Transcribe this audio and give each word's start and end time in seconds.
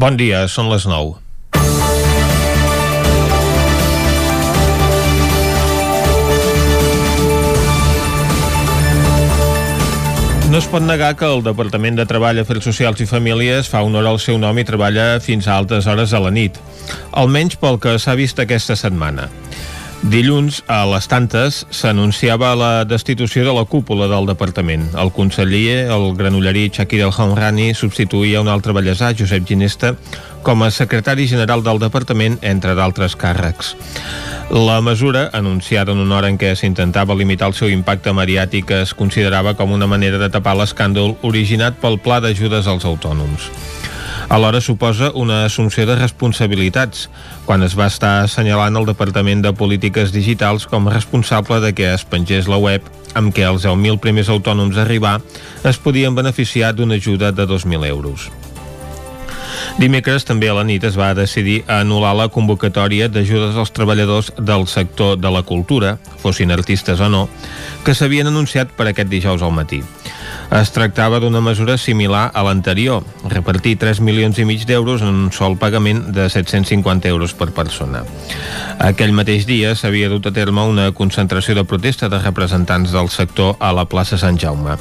Bon 0.00 0.14
dia, 0.16 0.46
són 0.48 0.70
les 0.72 0.86
9. 0.88 1.18
No 10.48 10.56
es 10.56 10.68
pot 10.72 10.80
negar 10.80 11.10
que 11.20 11.28
el 11.28 11.44
Departament 11.44 12.00
de 12.00 12.06
Treball, 12.08 12.40
Afers 12.40 12.64
Socials 12.64 13.04
i 13.04 13.08
Famílies 13.10 13.68
fa 13.68 13.84
honor 13.84 14.08
al 14.08 14.22
seu 14.24 14.40
nom 14.40 14.56
i 14.56 14.64
treballa 14.64 15.20
fins 15.20 15.44
a 15.44 15.58
altes 15.60 15.84
hores 15.84 16.16
a 16.16 16.24
la 16.24 16.32
nit. 16.32 16.56
Almenys 17.12 17.60
pel 17.60 17.76
que 17.84 17.98
s'ha 18.00 18.16
vist 18.16 18.40
aquesta 18.40 18.78
setmana. 18.80 19.28
Dilluns, 20.00 20.62
a 20.64 20.86
les 20.88 21.04
tantes, 21.12 21.58
s'anunciava 21.76 22.54
la 22.56 22.86
destitució 22.88 23.42
de 23.44 23.52
la 23.52 23.66
cúpula 23.68 24.06
del 24.08 24.24
departament. 24.30 24.86
El 24.96 25.12
conseller, 25.12 25.90
el 25.92 26.14
granollerí 26.16 26.70
Shakir 26.72 27.02
El 27.04 27.12
Hamrani, 27.12 27.74
substituïa 27.76 28.40
un 28.40 28.48
altre 28.48 28.72
bellesà, 28.72 29.10
Josep 29.12 29.44
Ginesta, 29.44 29.92
com 30.42 30.64
a 30.64 30.70
secretari 30.72 31.28
general 31.28 31.60
del 31.62 31.82
departament, 31.82 32.38
entre 32.40 32.72
d'altres 32.78 33.12
càrrecs. 33.12 33.74
La 34.50 34.80
mesura, 34.80 35.28
anunciada 35.36 35.92
en 35.92 36.00
una 36.00 36.16
hora 36.16 36.32
en 36.32 36.40
què 36.40 36.54
s'intentava 36.56 37.14
limitar 37.14 37.52
el 37.52 37.58
seu 37.60 37.68
impacte 37.68 38.16
mediàtic, 38.16 38.72
es 38.80 38.96
considerava 38.96 39.52
com 39.54 39.76
una 39.76 39.86
manera 39.86 40.16
de 40.16 40.32
tapar 40.32 40.56
l'escàndol 40.56 41.18
originat 41.20 41.76
pel 41.76 42.00
pla 42.00 42.22
d'ajudes 42.24 42.72
als 42.72 42.88
autònoms. 42.88 43.52
Alhora 44.30 44.60
suposa 44.60 45.10
una 45.18 45.44
assumpció 45.44 45.88
de 45.88 45.96
responsabilitats, 45.98 47.08
quan 47.48 47.64
es 47.66 47.72
va 47.74 47.88
estar 47.90 48.12
assenyalant 48.22 48.76
el 48.78 48.86
Departament 48.86 49.42
de 49.42 49.50
Polítiques 49.58 50.12
Digitals 50.14 50.68
com 50.70 50.86
a 50.86 50.92
responsable 50.94 51.58
de 51.64 51.72
que 51.74 51.88
es 51.90 52.04
pengés 52.06 52.46
la 52.46 52.60
web 52.62 52.86
amb 53.18 53.34
què 53.34 53.42
els 53.42 53.66
10.000 53.66 53.98
primers 53.98 54.30
autònoms 54.30 54.78
a 54.78 54.84
arribar 54.84 55.16
es 55.66 55.82
podien 55.82 56.14
beneficiar 56.14 56.70
d'una 56.78 57.00
ajuda 57.02 57.32
de 57.34 57.42
2.000 57.42 57.90
euros. 57.90 58.30
Dimecres 59.82 60.22
també 60.28 60.46
a 60.46 60.54
la 60.54 60.62
nit 60.62 60.86
es 60.86 60.94
va 60.94 61.10
decidir 61.18 61.64
anul·lar 61.66 62.14
la 62.14 62.30
convocatòria 62.30 63.10
d'ajudes 63.10 63.58
als 63.58 63.74
treballadors 63.74 64.30
del 64.38 64.68
sector 64.70 65.18
de 65.18 65.30
la 65.34 65.42
cultura, 65.42 65.96
fossin 66.22 66.54
artistes 66.54 67.02
o 67.02 67.10
no, 67.10 67.26
que 67.82 67.98
s'havien 67.98 68.30
anunciat 68.30 68.70
per 68.78 68.92
aquest 68.92 69.10
dijous 69.10 69.42
al 69.42 69.58
matí. 69.58 69.82
Es 70.50 70.72
tractava 70.74 71.20
d'una 71.22 71.40
mesura 71.40 71.76
similar 71.78 72.24
a 72.34 72.42
l'anterior, 72.42 73.04
repartir 73.30 73.76
3 73.78 74.00
milions 74.02 74.38
i 74.42 74.46
mig 74.48 74.64
d'euros 74.66 75.02
en 75.02 75.14
un 75.26 75.28
sol 75.32 75.54
pagament 75.58 76.08
de 76.16 76.26
750 76.28 77.08
euros 77.08 77.34
per 77.38 77.52
persona. 77.54 78.02
Aquell 78.82 79.14
mateix 79.14 79.46
dia 79.46 79.76
s'havia 79.78 80.10
dut 80.10 80.26
a 80.26 80.34
terme 80.34 80.66
una 80.66 80.90
concentració 80.90 81.54
de 81.54 81.64
protesta 81.64 82.10
de 82.10 82.18
representants 82.18 82.90
del 82.90 83.08
sector 83.14 83.54
a 83.60 83.70
la 83.72 83.86
plaça 83.86 84.18
Sant 84.18 84.42
Jaume. 84.42 84.74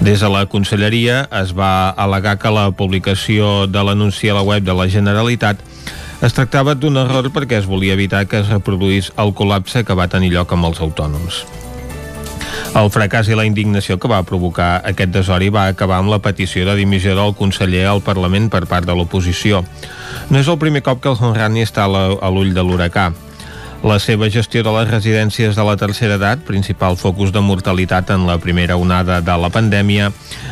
Des 0.00 0.20
de 0.20 0.28
la 0.30 0.44
conselleria 0.46 1.24
es 1.40 1.54
va 1.56 1.90
al·legar 1.96 2.36
que 2.38 2.52
la 2.52 2.68
publicació 2.70 3.66
de 3.66 3.82
l'anunci 3.82 4.28
a 4.28 4.36
la 4.36 4.44
web 4.46 4.62
de 4.62 4.76
la 4.76 4.86
Generalitat 4.92 5.62
es 6.22 6.32
tractava 6.36 6.74
d'un 6.78 6.96
error 7.00 7.32
perquè 7.32 7.58
es 7.58 7.66
volia 7.68 7.96
evitar 7.98 8.26
que 8.28 8.40
es 8.40 8.48
reproduís 8.52 9.10
el 9.16 9.34
col·lapse 9.34 9.84
que 9.84 9.96
va 9.98 10.08
tenir 10.08 10.32
lloc 10.32 10.52
amb 10.52 10.70
els 10.70 10.80
autònoms. 10.84 11.44
El 12.76 12.90
fracàs 12.92 13.30
i 13.30 13.36
la 13.38 13.46
indignació 13.48 13.94
que 13.96 14.08
va 14.12 14.18
provocar 14.28 14.82
aquest 14.84 15.08
desori 15.14 15.46
va 15.48 15.62
acabar 15.70 15.96
amb 16.02 16.10
la 16.12 16.18
petició 16.20 16.66
de 16.68 16.74
dimissió 16.76 17.14
del 17.16 17.32
conseller 17.38 17.86
al 17.88 18.02
Parlament 18.04 18.50
per 18.52 18.66
part 18.68 18.84
de 18.84 18.92
l'oposició. 18.92 19.62
No 20.28 20.42
és 20.42 20.50
el 20.52 20.58
primer 20.60 20.82
cop 20.84 21.00
que 21.00 21.08
el 21.08 21.16
Honrani 21.16 21.64
està 21.64 21.86
a 21.86 22.30
l'ull 22.34 22.52
de 22.52 22.64
l'huracà. 22.66 23.06
La 23.86 23.96
seva 24.02 24.28
gestió 24.28 24.60
de 24.66 24.74
les 24.76 24.90
residències 24.90 25.56
de 25.56 25.64
la 25.64 25.78
tercera 25.80 26.20
edat, 26.20 26.44
principal 26.44 27.00
focus 27.00 27.32
de 27.32 27.40
mortalitat 27.40 28.12
en 28.12 28.26
la 28.28 28.36
primera 28.44 28.76
onada 28.76 29.22
de 29.24 29.38
la 29.40 29.48
pandèmia, 29.48 30.10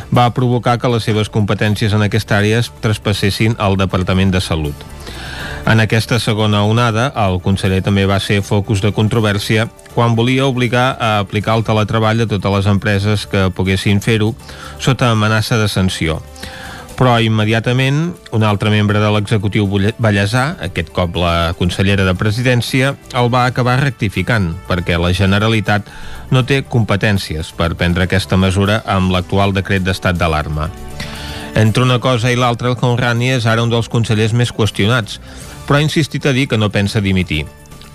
va 0.09 0.31
provocar 0.33 0.79
que 0.81 0.89
les 0.89 1.05
seves 1.05 1.29
competències 1.29 1.93
en 1.93 2.05
aquesta 2.05 2.39
àrea 2.39 2.63
es 2.63 2.71
traspassessin 2.81 3.57
al 3.59 3.77
Departament 3.77 4.33
de 4.33 4.41
Salut. 4.41 4.85
En 5.65 5.79
aquesta 5.81 6.19
segona 6.21 6.61
onada, 6.63 7.07
el 7.25 7.39
conseller 7.41 7.81
també 7.81 8.03
va 8.05 8.19
ser 8.21 8.43
focus 8.45 8.83
de 8.85 8.91
controvèrsia 8.93 9.65
quan 9.95 10.13
volia 10.13 10.45
obligar 10.45 10.91
a 10.99 11.17
aplicar 11.23 11.55
el 11.57 11.65
teletreball 11.65 12.21
a 12.21 12.27
totes 12.29 12.53
les 12.59 12.67
empreses 12.69 13.25
que 13.25 13.47
poguessin 13.49 13.97
fer-ho 14.01 14.35
sota 14.77 15.09
amenaça 15.09 15.57
de 15.57 15.67
sanció 15.71 16.21
però 16.95 17.17
immediatament 17.19 18.13
un 18.31 18.43
altre 18.47 18.71
membre 18.71 19.01
de 19.03 19.09
l'executiu 19.11 19.67
Vallèsà, 19.67 20.45
aquest 20.63 20.91
cop 20.95 21.17
la 21.19 21.53
consellera 21.59 22.05
de 22.07 22.15
Presidència, 22.15 22.93
el 23.13 23.31
va 23.31 23.45
acabar 23.45 23.81
rectificant, 23.81 24.53
perquè 24.69 24.95
la 24.99 25.11
Generalitat 25.11 25.89
no 26.31 26.45
té 26.47 26.61
competències 26.63 27.51
per 27.57 27.73
prendre 27.75 28.07
aquesta 28.07 28.39
mesura 28.39 28.81
amb 28.87 29.11
l'actual 29.11 29.53
decret 29.53 29.83
d'estat 29.83 30.15
d'alarma. 30.15 30.69
Entre 31.55 31.83
una 31.83 31.99
cosa 31.99 32.31
i 32.31 32.39
l'altra, 32.39 32.71
el 32.71 32.79
Conrani 32.79 33.29
és 33.35 33.45
ara 33.47 33.63
un 33.63 33.71
dels 33.71 33.91
consellers 33.91 34.33
més 34.35 34.51
qüestionats, 34.51 35.19
però 35.65 35.79
ha 35.79 35.85
insistit 35.85 36.25
a 36.25 36.33
dir 36.33 36.47
que 36.47 36.57
no 36.57 36.71
pensa 36.71 37.01
dimitir. 37.01 37.45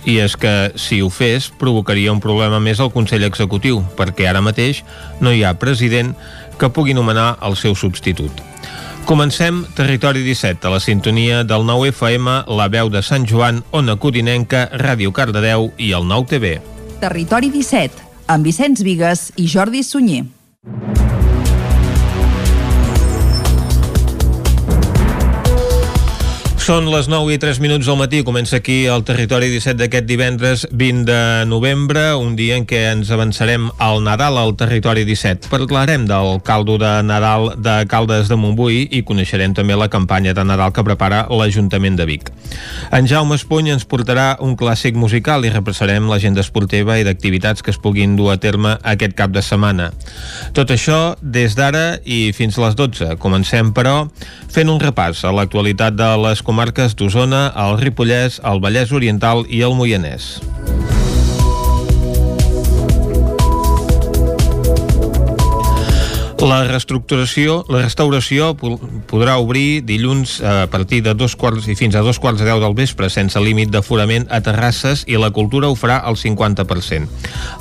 I 0.05 0.17
és 0.23 0.35
que, 0.35 0.71
si 0.75 1.01
ho 1.01 1.09
fes, 1.13 1.51
provocaria 1.61 2.13
un 2.13 2.21
problema 2.21 2.59
més 2.59 2.79
al 2.81 2.89
Consell 2.93 3.25
Executiu, 3.27 3.83
perquè 3.97 4.27
ara 4.29 4.41
mateix 4.41 4.81
no 5.21 5.33
hi 5.33 5.43
ha 5.45 5.57
president 5.61 6.15
que 6.57 6.71
pugui 6.73 6.95
nomenar 6.97 7.35
el 7.45 7.57
seu 7.57 7.75
substitut. 7.77 8.41
Comencem 9.05 9.63
Territori 9.75 10.21
17, 10.23 10.67
a 10.67 10.73
la 10.73 10.79
sintonia 10.79 11.43
del 11.43 11.65
9 11.65 11.89
FM, 11.89 12.35
la 12.47 12.67
veu 12.69 12.89
de 12.89 13.01
Sant 13.05 13.25
Joan, 13.29 13.63
Ona 13.71 13.97
Codinenca, 13.97 14.67
Ràdio 14.77 15.11
Cardedeu 15.11 15.71
i 15.77 15.91
el 15.97 16.07
9 16.07 16.29
TV. 16.29 16.53
Territori 17.01 17.49
17, 17.49 18.05
amb 18.29 18.45
Vicenç 18.45 18.85
Vigues 18.85 19.31
i 19.37 19.49
Jordi 19.49 19.83
Sunyer. 19.83 20.27
Són 26.71 26.85
les 26.87 27.09
9 27.11 27.33
i 27.35 27.35
3 27.35 27.57
minuts 27.59 27.83
del 27.83 27.97
matí. 27.99 28.21
Comença 28.23 28.61
aquí 28.61 28.85
el 28.87 29.01
territori 29.03 29.49
17 29.51 29.75
d'aquest 29.75 30.05
divendres 30.07 30.61
20 30.71 31.03
de 31.03 31.43
novembre, 31.43 32.13
un 32.15 32.37
dia 32.39 32.55
en 32.55 32.63
què 32.63 32.85
ens 32.93 33.09
avançarem 33.11 33.65
al 33.75 33.99
Nadal 34.05 34.37
al 34.39 34.53
territori 34.55 35.03
17. 35.03 35.49
Parlarem 35.51 36.05
del 36.07 36.39
caldo 36.47 36.77
de 36.79 36.91
Nadal 37.03 37.57
de 37.59 37.73
Caldes 37.91 38.31
de 38.31 38.37
Montbui 38.39 38.85
i 38.87 39.01
coneixerem 39.03 39.51
també 39.51 39.75
la 39.75 39.89
campanya 39.91 40.31
de 40.31 40.45
Nadal 40.47 40.71
que 40.71 40.85
prepara 40.87 41.25
l'Ajuntament 41.27 41.99
de 41.99 42.05
Vic. 42.07 42.31
En 42.95 43.03
Jaume 43.03 43.35
Espuny 43.35 43.73
ens 43.75 43.83
portarà 43.83 44.37
un 44.39 44.55
clàssic 44.55 44.95
musical 44.95 45.43
i 45.43 45.51
repassarem 45.51 46.07
l'agenda 46.07 46.39
esportiva 46.39 46.95
i 46.95 47.03
d'activitats 47.03 47.67
que 47.67 47.75
es 47.75 47.81
puguin 47.83 48.15
dur 48.15 48.31
a 48.31 48.37
terme 48.39 48.77
aquest 48.79 49.19
cap 49.19 49.35
de 49.35 49.43
setmana. 49.43 49.89
Tot 50.55 50.71
això 50.71 51.17
des 51.19 51.59
d'ara 51.59 51.99
i 52.07 52.31
fins 52.31 52.55
a 52.55 52.69
les 52.69 52.79
12. 52.79 53.19
Comencem, 53.19 53.75
però, 53.75 54.07
fent 54.47 54.71
un 54.71 54.79
repàs 54.79 55.27
a 55.27 55.35
l'actualitat 55.35 55.99
de 55.99 56.15
les 56.23 56.39
comarques 56.39 56.60
d'Osona, 56.93 57.47
el 57.57 57.79
Ripollès, 57.81 58.37
el 58.45 58.61
Vallès 58.61 58.93
Oriental 58.93 59.47
i 59.49 59.65
el 59.65 59.73
Moianès. 59.73 60.35
La 66.41 66.63
reestructuració, 66.65 67.59
la 67.69 67.83
restauració 67.83 68.47
podrà 68.57 69.35
obrir 69.37 69.83
dilluns 69.85 70.39
a 70.41 70.65
partir 70.73 71.03
de 71.05 71.13
dos 71.13 71.35
quarts 71.37 71.67
i 71.69 71.75
fins 71.77 71.93
a 71.93 72.01
dos 72.01 72.17
quarts 72.17 72.41
de 72.41 72.47
deu 72.47 72.57
del 72.63 72.73
vespre 72.73 73.11
sense 73.13 73.37
límit 73.37 73.69
d'aforament 73.69 74.25
a 74.33 74.39
terrasses 74.41 75.03
i 75.05 75.19
la 75.21 75.29
cultura 75.29 75.69
ho 75.69 75.75
farà 75.77 75.99
al 76.01 76.17
50%. 76.17 77.05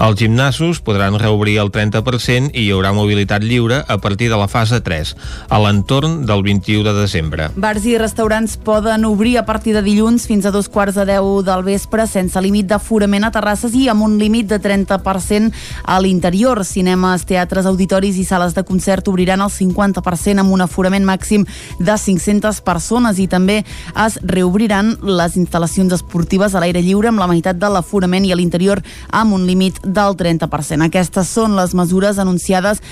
Els 0.01 0.17
gimnasos 0.17 0.81
podran 0.81 1.19
reobrir 1.21 1.59
el 1.61 1.69
30% 1.75 2.55
i 2.55 2.63
hi 2.63 2.71
haurà 2.73 2.95
mobilitat 2.97 3.45
lliure 3.45 3.83
a 3.85 3.99
partir 4.01 4.31
de 4.33 4.39
la 4.41 4.49
fase 4.49 4.81
3, 4.81 5.13
a 5.51 5.61
l'entorn 5.61 6.25
del 6.25 6.41
21 6.49 6.89
de 6.89 6.97
desembre. 7.03 7.51
Bars 7.61 7.85
i 7.85 7.99
restaurants 8.01 8.57
poden 8.65 9.05
obrir 9.05 9.37
a 9.43 9.45
partir 9.45 9.77
de 9.77 9.85
dilluns 9.85 10.25
fins 10.31 10.49
a 10.49 10.55
dos 10.57 10.73
quarts 10.73 10.97
de 10.97 11.05
deu 11.13 11.43
del 11.45 11.67
vespre 11.69 12.09
sense 12.09 12.41
límit 12.41 12.73
d'aforament 12.73 13.29
a 13.29 13.35
terrasses 13.37 13.77
i 13.77 13.91
amb 13.93 14.09
un 14.09 14.17
límit 14.17 14.49
de 14.49 14.57
30% 14.57 15.53
a 15.85 16.01
l'interior. 16.01 16.65
Cinemes, 16.65 17.29
teatres, 17.29 17.69
auditoris 17.69 18.17
i 18.17 18.25
sales 18.25 18.57
de 18.57 18.65
concert 18.71 19.09
obriran 19.11 19.43
el 19.43 19.51
50% 19.51 20.45
amb 20.45 20.55
un 20.55 20.63
aforament 20.63 21.07
màxim 21.07 21.47
de 21.79 21.97
500 21.99 22.63
persones 22.67 23.19
i 23.19 23.27
també 23.31 23.61
es 24.07 24.19
reobriran 24.23 24.95
les 25.03 25.37
instal·lacions 25.41 25.95
esportives 25.97 26.55
a 26.55 26.63
l'aire 26.63 26.83
lliure 26.85 27.11
amb 27.11 27.23
la 27.23 27.29
meitat 27.31 27.59
de 27.59 27.71
l'aforament 27.73 28.27
i 28.29 28.33
a 28.33 28.39
l'interior 28.39 28.83
amb 29.11 29.35
un 29.35 29.47
límit 29.49 29.81
del 29.83 30.17
30%. 30.21 30.87
Aquestes 30.87 31.35
són 31.35 31.57
les 31.59 31.75
mesures 31.75 32.21
anunciades 32.23 32.83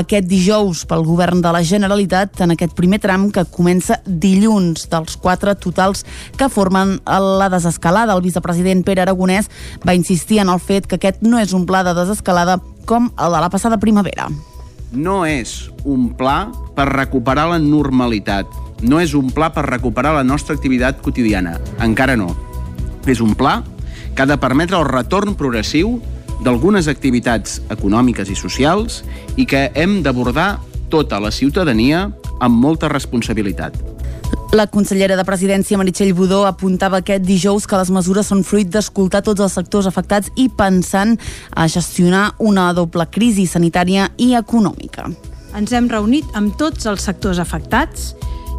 aquest 0.00 0.26
dijous 0.28 0.84
pel 0.88 1.06
govern 1.06 1.42
de 1.44 1.54
la 1.54 1.62
Generalitat 1.62 2.42
en 2.44 2.56
aquest 2.56 2.74
primer 2.78 3.00
tram 3.04 3.28
que 3.30 3.46
comença 3.52 4.00
dilluns 4.06 4.88
dels 4.90 5.16
quatre 5.22 5.54
totals 5.54 6.04
que 6.36 6.50
formen 6.50 6.98
la 7.06 7.50
desescalada. 7.52 8.16
El 8.16 8.24
vicepresident 8.26 8.84
Pere 8.86 9.04
Aragonès 9.06 9.50
va 9.86 9.96
insistir 9.98 10.42
en 10.42 10.50
el 10.50 10.60
fet 10.60 10.88
que 10.88 10.98
aquest 10.98 11.22
no 11.22 11.38
és 11.38 11.54
un 11.54 11.66
pla 11.68 11.84
de 11.86 11.94
desescalada 11.94 12.58
com 12.88 13.10
el 13.18 13.34
de 13.36 13.42
la 13.44 13.50
passada 13.52 13.78
primavera 13.78 14.30
no 14.92 15.24
és 15.26 15.70
un 15.84 16.10
pla 16.16 16.48
per 16.76 16.88
recuperar 16.90 17.48
la 17.50 17.58
normalitat, 17.60 18.48
no 18.82 19.00
és 19.02 19.14
un 19.18 19.32
pla 19.34 19.50
per 19.52 19.66
recuperar 19.66 20.14
la 20.16 20.24
nostra 20.24 20.56
activitat 20.56 21.02
quotidiana, 21.02 21.58
encara 21.84 22.16
no. 22.16 22.30
És 23.06 23.20
un 23.24 23.34
pla 23.34 23.62
que 24.14 24.22
ha 24.22 24.28
de 24.28 24.38
permetre 24.40 24.78
el 24.78 24.88
retorn 24.88 25.36
progressiu 25.38 25.98
d'algunes 26.44 26.88
activitats 26.88 27.60
econòmiques 27.74 28.30
i 28.30 28.38
socials 28.38 29.02
i 29.36 29.46
que 29.46 29.68
hem 29.74 30.00
d'abordar 30.06 30.58
tota 30.88 31.20
la 31.20 31.32
ciutadania 31.34 32.08
amb 32.40 32.62
molta 32.62 32.88
responsabilitat. 32.88 33.97
La 34.56 34.64
consellera 34.66 35.16
de 35.18 35.24
Presidència, 35.28 35.76
Meritxell 35.76 36.14
Budó, 36.16 36.38
apuntava 36.48 37.02
aquest 37.02 37.26
dijous 37.26 37.66
que 37.68 37.76
les 37.76 37.90
mesures 37.92 38.30
són 38.32 38.40
fruit 38.48 38.70
d'escoltar 38.72 39.20
tots 39.26 39.44
els 39.44 39.52
sectors 39.58 39.86
afectats 39.90 40.32
i 40.40 40.48
pensant 40.48 41.18
a 41.52 41.66
gestionar 41.68 42.30
una 42.40 42.70
doble 42.72 43.04
crisi 43.12 43.44
sanitària 43.46 44.08
i 44.16 44.32
econòmica. 44.38 45.04
Ens 45.58 45.76
hem 45.76 45.90
reunit 45.92 46.32
amb 46.38 46.56
tots 46.56 46.88
els 46.88 47.04
sectors 47.04 47.42
afectats 47.44 48.14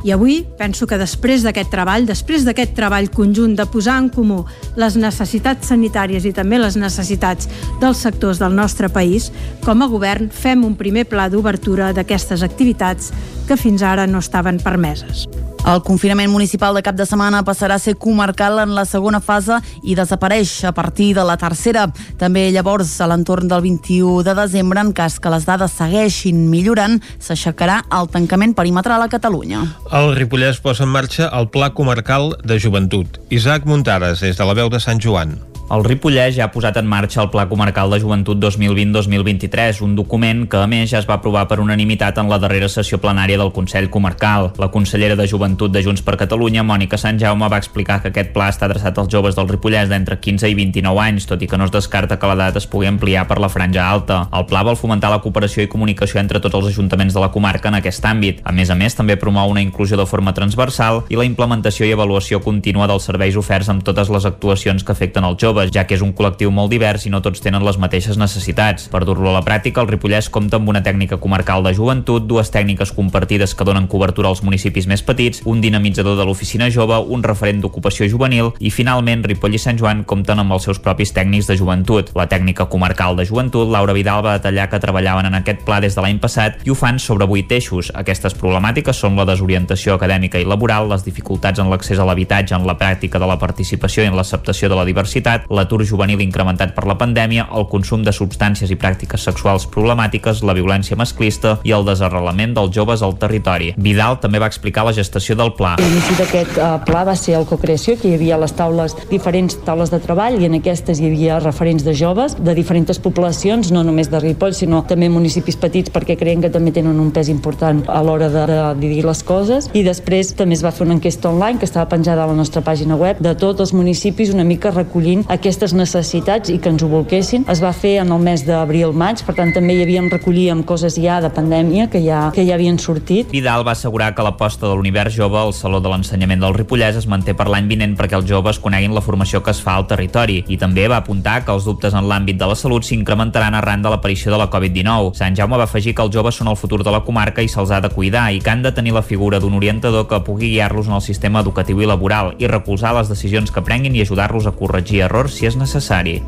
i 0.06 0.13
avui 0.13 0.45
penso 0.62 0.88
que 0.88 1.01
després 1.01 1.44
d'aquest 1.44 1.74
treball, 1.74 2.06
després 2.07 2.45
d'aquest 2.45 2.77
treball 2.77 3.10
conjunt 3.12 3.57
de 3.57 3.66
posar 3.68 3.98
en 4.00 4.13
comú 4.13 4.44
les 4.80 4.95
necessitats 4.95 5.74
sanitàries 5.74 6.24
i 6.30 6.36
també 6.38 6.62
les 6.62 6.77
necessitats 6.80 7.50
dels 7.81 8.06
sectors 8.06 8.39
del 8.39 8.56
nostre 8.56 8.94
país, 8.94 9.33
com 9.66 9.81
a 9.81 9.89
govern 9.92 10.30
fem 10.30 10.63
un 10.63 10.77
primer 10.80 11.10
pla 11.10 11.27
d'obertura 11.33 11.92
d'aquestes 11.98 12.45
activitats 12.45 13.10
que 13.50 13.57
fins 13.57 13.81
ara 13.81 14.07
no 14.07 14.21
estaven 14.21 14.62
permeses. 14.63 15.25
El 15.67 15.81
confinament 15.83 16.31
municipal 16.31 16.73
de 16.73 16.81
cap 16.81 16.95
de 16.95 17.06
setmana 17.06 17.41
passarà 17.45 17.75
a 17.75 17.83
ser 17.83 17.95
comarcal 18.00 18.61
en 18.63 18.71
la 18.77 18.85
segona 18.88 19.19
fase 19.19 19.59
i 19.83 19.95
desapareix 19.97 20.53
a 20.65 20.71
partir 20.73 21.11
de 21.17 21.25
la 21.27 21.35
tercera. 21.38 21.88
També 22.17 22.47
llavors, 22.56 22.95
a 23.01 23.09
l'entorn 23.11 23.51
del 23.51 23.61
21 23.65 24.23
de 24.23 24.35
desembre, 24.39 24.81
en 24.81 24.94
cas 24.95 25.19
que 25.19 25.33
les 25.33 25.45
dades 25.45 25.75
segueixin 25.75 26.47
millorant, 26.50 26.97
s'aixecarà 27.19 27.83
el 28.00 28.09
tancament 28.09 28.56
perimetral 28.56 29.03
a 29.03 29.11
Catalunya. 29.11 29.65
El 29.91 30.15
Ripollès 30.17 30.63
posa 30.63 30.88
en 30.88 30.95
marxa 30.95 31.29
el 31.33 31.51
Pla 31.53 31.73
Comarcal 31.75 32.33
de 32.44 32.59
Joventut. 32.59 33.21
Isaac 33.29 33.67
Muntades, 33.69 34.23
des 34.23 34.39
de 34.39 34.47
la 34.47 34.57
veu 34.57 34.71
de 34.71 34.79
Sant 34.79 35.03
Joan. 35.03 35.48
El 35.69 35.83
Ripollès 35.86 36.33
ja 36.33 36.48
ha 36.48 36.50
posat 36.50 36.80
en 36.80 36.88
marxa 36.89 37.19
el 37.21 37.27
Pla 37.30 37.44
Comarcal 37.45 37.92
de 37.94 38.00
Joventut 38.01 38.39
2020-2023, 38.42 39.83
un 39.86 39.92
document 39.94 40.48
que, 40.50 40.57
a 40.57 40.66
més, 40.66 40.88
ja 40.89 40.98
es 40.98 41.06
va 41.06 41.19
aprovar 41.19 41.44
per 41.45 41.60
unanimitat 41.62 42.18
en 42.18 42.30
la 42.31 42.39
darrera 42.42 42.66
sessió 42.74 42.98
plenària 42.98 43.38
del 43.38 43.51
Consell 43.54 43.86
Comarcal. 43.94 44.50
La 44.57 44.71
consellera 44.74 45.13
de 45.13 45.27
Joventut 45.30 45.69
de 45.69 45.83
Junts 45.86 46.01
per 46.01 46.16
Catalunya, 46.18 46.63
Mònica 46.66 46.98
Sant 46.98 47.19
Jaume, 47.21 47.45
va 47.54 47.60
explicar 47.62 48.00
que 48.01 48.10
aquest 48.10 48.31
pla 48.33 48.48
està 48.50 48.66
adreçat 48.66 48.98
als 48.98 49.12
joves 49.13 49.38
del 49.38 49.45
Ripollès 49.51 49.92
d'entre 49.92 50.18
15 50.18 50.50
i 50.50 50.56
29 50.57 51.04
anys, 51.04 51.27
tot 51.30 51.45
i 51.45 51.51
que 51.51 51.62
no 51.62 51.69
es 51.69 51.75
descarta 51.75 52.18
que 52.18 52.33
l'edat 52.33 52.57
es 52.57 52.66
pugui 52.66 52.89
ampliar 52.89 53.27
per 53.30 53.38
la 53.38 53.51
franja 53.54 53.86
alta. 53.86 54.24
El 54.33 54.50
pla 54.50 54.66
vol 54.66 54.80
fomentar 54.80 55.13
la 55.13 55.21
cooperació 55.21 55.62
i 55.62 55.69
comunicació 55.69 56.18
entre 56.18 56.42
tots 56.42 56.57
els 56.57 56.71
ajuntaments 56.74 57.13
de 57.13 57.21
la 57.21 57.30
comarca 57.30 57.69
en 57.69 57.77
aquest 57.77 58.10
àmbit. 58.10 58.42
A 58.42 58.56
més 58.57 58.74
a 58.74 58.80
més, 58.80 58.98
també 58.98 59.19
promou 59.21 59.54
una 59.54 59.62
inclusió 59.62 60.01
de 60.01 60.10
forma 60.10 60.33
transversal 60.33 61.04
i 61.13 61.21
la 61.21 61.30
implementació 61.30 61.86
i 61.86 61.94
avaluació 61.94 62.42
contínua 62.42 62.89
dels 62.89 63.06
serveis 63.06 63.38
oferts 63.38 63.69
amb 63.69 63.86
totes 63.86 64.10
les 64.10 64.25
actuacions 64.33 64.81
que 64.81 64.98
afecten 64.98 65.30
els 65.30 65.38
joves 65.38 65.58
joves, 65.59 65.73
ja 65.73 65.85
que 65.85 65.95
és 65.95 66.01
un 66.01 66.13
col·lectiu 66.15 66.51
molt 66.51 66.71
divers 66.71 67.06
i 67.06 67.11
no 67.11 67.21
tots 67.21 67.41
tenen 67.44 67.63
les 67.65 67.77
mateixes 67.77 68.17
necessitats. 68.17 68.88
Per 68.89 69.03
dur-lo 69.06 69.29
a 69.29 69.35
la 69.38 69.44
pràctica, 69.44 69.81
el 69.81 69.89
Ripollès 69.89 70.29
compta 70.29 70.57
amb 70.57 70.69
una 70.69 70.81
tècnica 70.83 71.19
comarcal 71.19 71.63
de 71.63 71.73
joventut, 71.73 72.25
dues 72.27 72.51
tècniques 72.51 72.91
compartides 72.95 73.56
que 73.56 73.65
donen 73.65 73.88
cobertura 73.88 74.29
als 74.29 74.44
municipis 74.44 74.88
més 74.88 75.03
petits, 75.03 75.41
un 75.45 75.61
dinamitzador 75.61 76.17
de 76.17 76.25
l'oficina 76.25 76.69
jove, 76.69 76.97
un 77.00 77.23
referent 77.23 77.61
d'ocupació 77.61 78.07
juvenil 78.09 78.53
i, 78.59 78.71
finalment, 78.71 79.23
Ripoll 79.23 79.56
i 79.56 79.61
Sant 79.61 79.79
Joan 79.79 80.03
compten 80.07 80.39
amb 80.39 80.56
els 80.56 80.67
seus 80.67 80.79
propis 80.79 81.13
tècnics 81.13 81.50
de 81.50 81.57
joventut. 81.59 82.13
La 82.15 82.27
tècnica 82.29 82.69
comarcal 82.69 83.17
de 83.17 83.25
joventut, 83.25 83.69
Laura 83.69 83.94
Vidal, 83.94 84.23
va 84.23 84.38
detallar 84.38 84.69
que 84.69 84.79
treballaven 84.79 85.29
en 85.29 85.39
aquest 85.41 85.65
pla 85.67 85.81
des 85.83 85.95
de 85.95 86.06
l'any 86.06 86.19
passat 86.19 86.63
i 86.65 86.71
ho 86.71 86.77
fan 86.77 87.00
sobre 87.00 87.27
vuit 87.27 87.51
eixos. 87.51 87.91
Aquestes 87.95 88.35
problemàtiques 88.38 88.95
són 88.95 89.17
la 89.19 89.27
desorientació 89.27 89.95
acadèmica 89.95 90.39
i 90.39 90.47
laboral, 90.47 90.89
les 90.89 91.03
dificultats 91.06 91.59
en 91.59 91.69
l'accés 91.71 92.00
a 92.00 92.07
l'habitatge, 92.07 92.56
en 92.56 92.67
la 92.67 92.77
pràctica 92.79 93.19
de 93.19 93.27
la 93.27 93.39
participació 93.39 94.06
i 94.06 94.11
en 94.11 94.17
l'acceptació 94.17 94.69
de 94.69 94.77
la 94.77 94.85
diversitat, 94.88 95.48
l'atur 95.49 95.83
juvenil 95.85 96.21
incrementat 96.21 96.73
per 96.75 96.85
la 96.89 96.97
pandèmia, 96.99 97.47
el 97.55 97.67
consum 97.71 98.03
de 98.05 98.13
substàncies 98.15 98.71
i 98.71 98.77
pràctiques 98.79 99.23
sexuals 99.29 99.67
problemàtiques, 99.69 100.43
la 100.45 100.55
violència 100.57 100.97
masclista 100.99 101.57
i 101.67 101.73
el 101.75 101.85
desarrelament 101.87 102.55
dels 102.57 102.73
joves 102.75 103.03
al 103.05 103.17
territori. 103.21 103.73
Vidal 103.77 104.19
també 104.21 104.41
va 104.41 104.49
explicar 104.49 104.85
la 104.87 104.95
gestació 104.95 105.37
del 105.39 105.53
pla. 105.57 105.75
L'inici 105.81 106.17
d'aquest 106.19 106.57
uh, 106.57 106.77
pla 106.85 107.05
va 107.07 107.15
ser 107.19 107.37
el 107.39 107.47
cocreació, 107.49 107.97
que 107.99 108.09
hi 108.09 108.15
havia 108.17 108.39
les 108.41 108.53
taules, 108.55 108.95
diferents 109.09 109.57
taules 109.65 109.93
de 109.93 110.01
treball, 110.03 110.39
i 110.39 110.49
en 110.49 110.59
aquestes 110.59 110.99
hi 110.99 111.09
havia 111.09 111.39
referents 111.43 111.85
de 111.85 111.95
joves 111.97 112.37
de 112.39 112.55
diferents 112.57 112.99
poblacions, 112.99 113.71
no 113.71 113.83
només 113.85 114.09
de 114.09 114.19
Ripoll, 114.21 114.55
sinó 114.57 114.81
també 114.87 115.09
municipis 115.11 115.57
petits, 115.59 115.91
perquè 115.93 116.17
creiem 116.19 116.41
que 116.43 116.51
també 116.53 116.73
tenen 116.75 116.99
un 116.99 117.11
pes 117.15 117.29
important 117.31 117.81
a 117.87 118.01
l'hora 118.05 118.29
de, 118.31 118.45
de 118.49 118.75
dir 118.81 119.03
les 119.05 119.23
coses. 119.23 119.69
I 119.73 119.83
després 119.85 120.33
també 120.37 120.57
es 120.57 120.63
va 120.65 120.73
fer 120.75 120.87
una 120.87 120.97
enquesta 120.97 121.29
online 121.29 121.59
que 121.59 121.67
estava 121.69 121.89
penjada 121.91 122.23
a 122.23 122.29
la 122.31 122.37
nostra 122.37 122.63
pàgina 122.65 122.97
web 122.99 123.19
de 123.23 123.35
tots 123.39 123.65
els 123.65 123.73
municipis 123.75 124.33
una 124.33 124.45
mica 124.47 124.73
recollint 124.75 125.25
aquestes 125.39 125.74
necessitats 125.74 126.51
i 126.51 126.57
que 126.59 126.69
ens 126.71 126.83
ho 126.83 126.89
volquessin. 126.91 127.45
Es 127.51 127.62
va 127.63 127.71
fer 127.75 127.95
en 128.03 128.12
el 128.12 128.21
mes 128.24 128.44
d'abril-maig, 128.47 129.24
per 129.25 129.36
tant 129.38 129.53
també 129.56 129.77
hi 129.77 129.83
havíem 129.86 130.09
recollíem 130.12 130.63
coses 130.68 130.97
ja 131.00 131.19
de 131.24 131.31
pandèmia 131.33 131.88
que 131.91 132.01
ja, 132.03 132.27
que 132.36 132.44
ja 132.47 132.57
havien 132.57 132.80
sortit. 132.81 133.31
Vidal 133.31 133.63
va 133.68 133.74
assegurar 133.77 134.12
que 134.15 134.25
l'aposta 134.25 134.68
de 134.68 134.75
l'univers 134.75 135.15
jove 135.15 135.39
al 135.39 135.53
Saló 135.56 135.80
de 135.80 135.91
l'Ensenyament 135.91 136.44
del 136.44 136.57
Ripollès 136.57 137.00
es 137.00 137.07
manté 137.07 137.36
per 137.38 137.47
l'any 137.47 137.69
vinent 137.71 137.95
perquè 138.00 138.19
els 138.19 138.27
joves 138.27 138.59
coneguin 138.59 138.95
la 138.95 139.03
formació 139.06 139.41
que 139.45 139.53
es 139.56 139.62
fa 139.63 139.77
al 139.80 139.88
territori 139.88 140.41
i 140.47 140.59
també 140.59 140.88
va 140.91 141.00
apuntar 141.00 141.39
que 141.45 141.56
els 141.56 141.68
dubtes 141.68 141.95
en 141.95 142.09
l'àmbit 142.09 142.39
de 142.39 142.50
la 142.50 142.57
salut 142.59 142.83
s'incrementaran 142.83 143.56
arran 143.56 143.85
de 143.85 143.94
l'aparició 143.94 144.33
de 144.33 144.42
la 144.42 144.50
Covid-19. 144.51 145.15
Sant 145.19 145.39
Jaume 145.39 145.57
va 145.57 145.69
afegir 145.69 145.95
que 145.95 146.03
els 146.03 146.15
joves 146.15 146.35
són 146.35 146.51
el 146.51 146.59
futur 146.59 146.83
de 146.83 146.92
la 146.92 147.03
comarca 147.07 147.45
i 147.45 147.47
se'ls 147.47 147.71
ha 147.71 147.80
de 147.80 147.94
cuidar 147.94 148.27
i 148.35 148.44
que 148.44 148.51
han 148.51 148.65
de 148.65 148.74
tenir 148.75 148.95
la 148.97 149.06
figura 149.06 149.39
d'un 149.39 149.56
orientador 149.56 150.07
que 150.09 150.19
pugui 150.27 150.51
guiar-los 150.51 150.92
en 150.92 151.00
el 151.00 151.06
sistema 151.06 151.45
educatiu 151.45 151.80
i 151.80 151.88
laboral 151.88 152.35
i 152.39 152.51
recolzar 152.51 152.95
les 152.97 153.07
decisions 153.12 153.53
que 153.56 153.63
prenguin 153.63 153.95
i 153.95 154.03
ajudar-los 154.03 154.50
a 154.50 154.56
corregir 154.57 155.06
errors 155.07 155.28
si 155.33 155.47
és 155.49 155.57
necessari. 155.59 156.19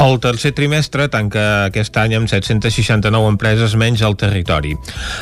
El 0.00 0.18
tercer 0.24 0.54
trimestre 0.56 1.08
tanca 1.12 1.66
aquest 1.66 1.96
any 2.00 2.16
amb 2.18 2.30
769 2.30 3.30
empreses 3.34 3.76
menys 3.78 4.02
al 4.02 4.16
territori. 4.16 4.74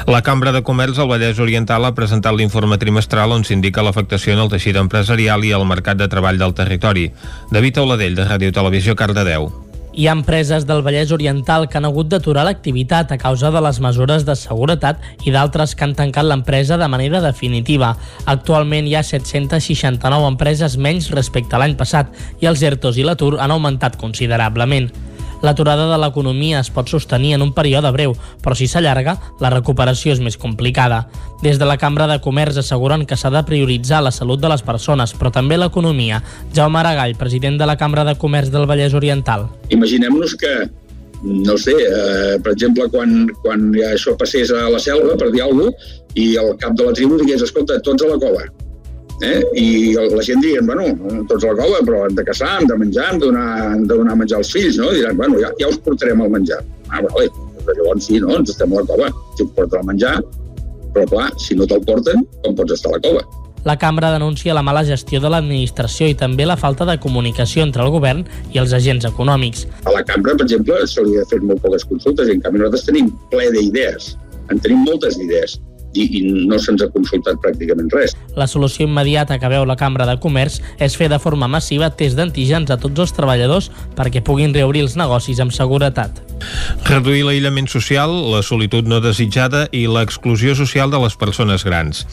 La 0.06 0.22
Cambra 0.26 0.54
de 0.54 0.62
Comerç 0.66 1.00
al 1.02 1.10
Vallès 1.10 1.42
Oriental 1.42 1.84
ha 1.84 1.94
presentat 1.96 2.36
l'informe 2.36 2.78
trimestral 2.78 3.34
on 3.36 3.44
s'indica 3.44 3.84
l'afectació 3.84 4.36
en 4.36 4.44
el 4.46 4.52
teixit 4.52 4.78
empresarial 4.80 5.44
i 5.44 5.54
el 5.56 5.66
mercat 5.68 6.00
de 6.00 6.08
treball 6.08 6.38
del 6.38 6.54
territori. 6.54 7.10
David 7.52 7.84
Auladell, 7.84 8.18
de 8.18 8.28
Ràdio 8.28 8.52
Televisió, 8.54 8.96
Cardedeu. 8.96 9.65
Hi 9.96 10.08
ha 10.08 10.12
empreses 10.12 10.66
del 10.68 10.82
Vallès 10.84 11.08
Oriental 11.14 11.70
que 11.72 11.78
han 11.78 11.86
hagut 11.88 12.10
d'aturar 12.12 12.42
l'activitat 12.44 13.14
a 13.14 13.16
causa 13.16 13.48
de 13.54 13.62
les 13.64 13.78
mesures 13.80 14.26
de 14.28 14.34
seguretat 14.36 15.00
i 15.24 15.32
d'altres 15.32 15.72
que 15.72 15.86
han 15.86 15.94
tancat 15.96 16.28
l'empresa 16.28 16.76
de 16.76 16.88
manera 16.92 17.22
definitiva. 17.24 17.94
Actualment 18.28 18.84
hi 18.84 18.92
ha 18.92 19.02
769 19.02 20.28
empreses 20.28 20.76
menys 20.76 21.08
respecte 21.16 21.56
a 21.56 21.62
l'any 21.64 21.78
passat 21.80 22.12
i 22.44 22.52
els 22.52 22.60
ERTOs 22.60 23.00
i 23.00 23.08
l'atur 23.08 23.38
han 23.40 23.56
augmentat 23.56 23.96
considerablement. 23.96 24.92
L'aturada 25.42 25.86
de 25.90 25.98
l'economia 26.00 26.60
es 26.60 26.70
pot 26.72 26.88
sostenir 26.88 27.34
en 27.36 27.44
un 27.44 27.52
període 27.56 27.90
breu, 27.92 28.14
però 28.42 28.56
si 28.56 28.68
s'allarga, 28.70 29.16
la 29.40 29.50
recuperació 29.52 30.14
és 30.14 30.22
més 30.24 30.38
complicada. 30.40 31.04
Des 31.42 31.60
de 31.60 31.68
la 31.68 31.76
Cambra 31.76 32.06
de 32.08 32.20
Comerç 32.24 32.60
asseguren 32.62 33.04
que 33.06 33.18
s'ha 33.18 33.30
de 33.30 33.44
prioritzar 33.44 34.02
la 34.02 34.14
salut 34.14 34.40
de 34.40 34.50
les 34.52 34.64
persones, 34.64 35.12
però 35.14 35.32
també 35.32 35.58
l'economia. 35.60 36.22
Jaume 36.56 36.80
Aragall, 36.80 37.16
president 37.20 37.60
de 37.60 37.68
la 37.68 37.76
Cambra 37.76 38.04
de 38.04 38.16
Comerç 38.16 38.50
del 38.54 38.66
Vallès 38.66 38.94
Oriental. 38.94 39.48
Imaginem-nos 39.68 40.36
que 40.40 40.56
no 41.22 41.56
sé, 41.58 41.72
eh, 41.72 42.36
per 42.42 42.52
exemple, 42.52 42.88
quan, 42.92 43.26
quan 43.42 43.72
això 43.88 44.16
passés 44.16 44.52
a 44.52 44.68
la 44.70 44.78
selva, 44.78 45.16
per 45.16 45.32
dir 45.32 45.42
alguna 45.42 45.72
cosa, 45.72 46.02
i 46.16 46.36
el 46.40 46.54
cap 46.60 46.76
de 46.76 46.84
la 46.84 46.94
tribu 46.96 47.18
digués, 47.20 47.42
escolta, 47.44 47.80
tots 47.84 48.04
a 48.04 48.14
la 48.14 48.20
cova 48.20 48.46
Eh? 49.24 49.40
I 49.56 49.94
la 50.12 50.22
gent 50.24 50.42
diuen, 50.44 50.66
bueno, 50.68 50.90
tots 51.30 51.44
a 51.44 51.52
la 51.52 51.62
cova, 51.62 51.80
però 51.86 52.02
hem 52.04 52.16
de 52.18 52.24
caçar, 52.26 52.58
hem 52.60 52.68
de 52.68 52.76
menjar, 52.82 53.06
hem 53.12 53.20
de 53.22 53.30
donar, 53.30 53.48
hem 53.72 53.86
de 53.86 53.94
donar 53.94 54.16
menjar 54.20 54.42
als 54.42 54.52
fills, 54.52 54.76
no? 54.80 54.90
I 54.92 55.00
diran, 55.00 55.16
bueno, 55.16 55.40
ja, 55.40 55.52
ja 55.60 55.70
us 55.72 55.78
portarem 55.84 56.20
el 56.20 56.34
menjar. 56.34 56.60
Ah, 56.90 57.00
vale, 57.00 57.30
però 57.62 57.78
llavors 57.78 58.10
sí, 58.10 58.20
no? 58.20 58.34
Ens 58.36 58.52
estem 58.52 58.74
a 58.74 58.82
la 58.82 58.86
cova, 58.90 59.08
si 59.38 59.46
us 59.46 59.54
porten 59.56 59.80
el 59.80 59.88
menjar, 59.88 60.14
però 60.92 61.08
clar, 61.14 61.30
si 61.40 61.56
no 61.56 61.68
te'l 61.68 61.84
porten, 61.88 62.24
com 62.44 62.56
pots 62.58 62.76
estar 62.76 62.92
a 62.92 62.98
la 62.98 63.04
cova? 63.08 63.24
La 63.66 63.74
cambra 63.82 64.12
denuncia 64.12 64.54
la 64.54 64.62
mala 64.62 64.84
gestió 64.86 65.18
de 65.18 65.30
l'administració 65.32 66.06
i 66.06 66.14
també 66.14 66.44
la 66.46 66.54
falta 66.60 66.86
de 66.86 67.00
comunicació 67.02 67.64
entre 67.66 67.82
el 67.82 67.90
govern 67.90 68.20
i 68.54 68.60
els 68.62 68.76
agents 68.76 69.08
econòmics. 69.08 69.64
A 69.88 69.94
la 69.96 70.04
cambra, 70.06 70.36
per 70.36 70.46
exemple, 70.46 70.76
se 70.86 71.02
li 71.02 71.16
ha 71.18 71.24
fet 71.32 71.42
molt 71.42 71.64
poques 71.64 71.88
consultes 71.88 72.28
i 72.28 72.36
en 72.36 72.44
canvi 72.44 72.62
nosaltres 72.62 72.86
tenim 72.86 73.10
ple 73.32 73.48
d'idees. 73.56 74.12
En 74.54 74.62
tenim 74.62 74.84
moltes 74.86 75.18
idees 75.18 75.56
i, 75.96 76.06
i 76.18 76.22
no 76.50 76.58
se'ns 76.62 76.84
ha 76.84 76.90
consultat 76.94 77.40
pràcticament 77.42 77.90
res. 77.94 78.16
La 78.36 78.48
solució 78.50 78.86
immediata 78.86 79.40
que 79.40 79.50
veu 79.52 79.64
la 79.68 79.78
Cambra 79.80 80.06
de 80.08 80.18
Comerç 80.22 80.60
és 80.82 80.96
fer 80.98 81.08
de 81.12 81.20
forma 81.22 81.48
massiva 81.48 81.90
test 81.90 82.18
d'antígens 82.18 82.70
a 82.70 82.78
tots 82.80 83.06
els 83.06 83.16
treballadors 83.16 83.70
perquè 83.96 84.22
puguin 84.24 84.54
reobrir 84.54 84.84
els 84.86 84.96
negocis 85.00 85.40
amb 85.42 85.54
seguretat. 85.56 86.22
Reduir 86.86 87.24
l'aïllament 87.24 87.68
social, 87.70 88.12
la 88.30 88.42
solitud 88.44 88.86
no 88.88 89.00
desitjada 89.00 89.64
i 89.72 89.86
l'exclusió 89.88 90.54
social 90.58 90.92
de 90.92 91.00
les 91.00 91.16
persones 91.16 91.64
grans. 91.64 92.04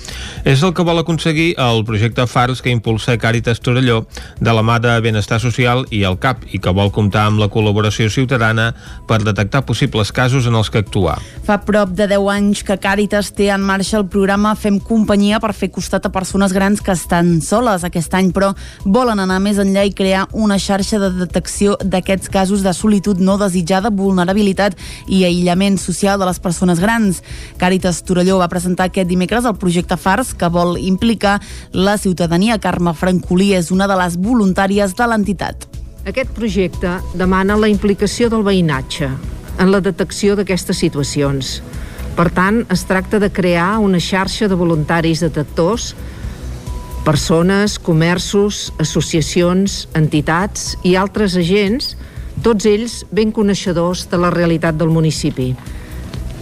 És 0.47 0.63
el 0.63 0.73
que 0.73 0.85
vol 0.87 1.01
aconseguir 1.01 1.53
el 1.61 1.83
projecte 1.85 2.25
FARS 2.27 2.63
que 2.63 2.71
impulsa 2.73 3.17
Càritas 3.19 3.61
Torelló 3.63 4.03
de 4.39 4.53
la 4.55 4.63
mà 4.65 4.79
de 4.83 4.95
Benestar 5.03 5.41
Social 5.43 5.85
i 5.91 6.03
el 6.07 6.17
CAP 6.23 6.47
i 6.55 6.61
que 6.63 6.73
vol 6.73 6.91
comptar 6.95 7.27
amb 7.27 7.41
la 7.43 7.49
col·laboració 7.51 8.09
ciutadana 8.09 8.71
per 9.09 9.21
detectar 9.23 9.65
possibles 9.67 10.11
casos 10.15 10.47
en 10.47 10.55
els 10.55 10.71
que 10.71 10.81
actuar. 10.83 11.19
Fa 11.47 11.59
prop 11.67 11.93
de 11.97 12.07
10 12.07 12.29
anys 12.33 12.63
que 12.63 12.79
Càritas 12.79 13.33
té 13.35 13.49
en 13.53 13.63
marxa 13.73 13.97
el 13.97 14.05
programa 14.05 14.51
Fem 14.53 14.75
Companyia 14.77 15.39
per 15.41 15.49
fer 15.57 15.71
costat 15.73 16.03
a 16.05 16.11
persones 16.13 16.51
grans 16.53 16.81
que 16.83 16.93
estan 16.93 17.39
soles. 17.41 17.81
Aquest 17.87 18.13
any, 18.13 18.29
però, 18.35 18.51
volen 18.85 19.17
anar 19.23 19.39
més 19.41 19.57
enllà 19.61 19.85
i 19.87 19.93
crear 19.97 20.27
una 20.37 20.59
xarxa 20.61 20.99
de 21.01 21.09
detecció 21.15 21.73
d'aquests 21.81 22.29
casos 22.29 22.61
de 22.61 22.73
solitud 22.77 23.17
no 23.17 23.39
desitjada, 23.41 23.89
vulnerabilitat 23.89 24.77
i 25.07 25.23
aïllament 25.25 25.79
social 25.81 26.21
de 26.21 26.29
les 26.29 26.41
persones 26.43 26.83
grans. 26.83 27.23
Càritas 27.57 28.03
Torelló 28.05 28.37
va 28.43 28.51
presentar 28.51 28.91
aquest 28.91 29.09
dimecres 29.09 29.49
el 29.49 29.57
projecte 29.57 29.97
FARS, 29.97 30.35
que 30.37 30.53
vol 30.53 30.77
implicar 30.77 31.39
la 31.73 31.97
ciutadania. 31.97 32.61
Carme 32.61 32.93
Francolí 32.93 33.55
és 33.57 33.73
una 33.73 33.89
de 33.89 33.97
les 33.97 34.19
voluntàries 34.21 34.93
de 34.93 35.09
l'entitat. 35.09 35.65
Aquest 36.05 36.29
projecte 36.37 36.99
demana 37.17 37.57
la 37.57 37.71
implicació 37.73 38.29
del 38.29 38.45
veïnatge 38.45 39.09
en 39.57 39.71
la 39.73 39.81
detecció 39.81 40.37
d'aquestes 40.37 40.77
situacions 40.77 41.61
per 42.17 42.29
tant, 42.33 42.63
es 42.73 42.83
tracta 42.89 43.19
de 43.19 43.31
crear 43.33 43.77
una 43.81 43.99
xarxa 44.01 44.47
de 44.47 44.57
voluntaris 44.57 45.23
detectors 45.25 45.93
persones, 47.03 47.77
comerços, 47.79 48.71
associacions, 48.79 49.87
entitats 49.93 50.73
i 50.87 50.95
altres 50.95 51.35
agents, 51.35 51.97
tots 52.43 52.65
ells 52.65 53.01
ben 53.11 53.33
coneixedors 53.35 54.05
de 54.09 54.19
la 54.19 54.31
realitat 54.33 54.77
del 54.79 54.91
municipi. 54.93 55.51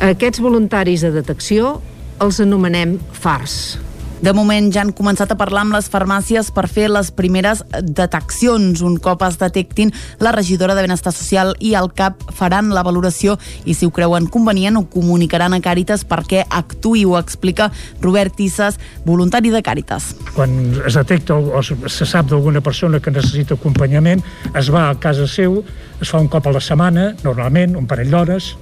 Aquests 0.01 0.41
voluntaris 0.41 1.01
de 1.05 1.11
detecció 1.13 1.79
els 2.21 2.39
anomenem 2.43 2.99
FARS, 3.17 3.79
de 4.21 4.33
moment 4.37 4.67
ja 4.69 4.83
han 4.83 4.91
començat 4.93 5.31
a 5.33 5.37
parlar 5.37 5.63
amb 5.65 5.73
les 5.73 5.87
farmàcies 5.89 6.51
per 6.53 6.67
fer 6.69 6.85
les 6.91 7.09
primeres 7.15 7.63
deteccions. 7.81 8.83
Un 8.85 8.99
cop 9.01 9.23
es 9.25 9.39
detectin, 9.41 9.89
la 10.21 10.33
regidora 10.35 10.75
de 10.77 10.83
Benestar 10.85 11.13
Social 11.15 11.55
i 11.59 11.73
el 11.79 11.89
CAP 11.97 12.27
faran 12.37 12.69
la 12.75 12.83
valoració 12.85 13.39
i 13.65 13.73
si 13.73 13.89
ho 13.89 13.93
creuen 13.95 14.29
convenient 14.29 14.77
ho 14.77 14.85
comunicaran 14.93 15.57
a 15.57 15.61
Càritas 15.65 16.05
perquè 16.05 16.45
actuï, 16.45 17.03
ho 17.05 17.17
explica 17.17 17.71
Robert 18.01 18.37
Tisses, 18.37 18.77
voluntari 19.05 19.49
de 19.49 19.63
Càritas. 19.65 20.11
Quan 20.35 20.53
es 20.85 20.99
detecta 20.99 21.35
o 21.35 21.63
se 21.65 22.05
sap 22.05 22.29
d'alguna 22.29 22.61
persona 22.61 23.01
que 23.01 23.13
necessita 23.13 23.57
acompanyament, 23.57 24.21
es 24.53 24.69
va 24.69 24.89
a 24.91 24.95
casa 25.01 25.25
seu, 25.27 25.63
es 26.01 26.09
fa 26.13 26.21
un 26.21 26.29
cop 26.29 26.45
a 26.45 26.53
la 26.53 26.61
setmana, 26.61 27.11
normalment, 27.25 27.73
un 27.77 27.89
parell 27.89 28.13
d'hores, 28.13 28.53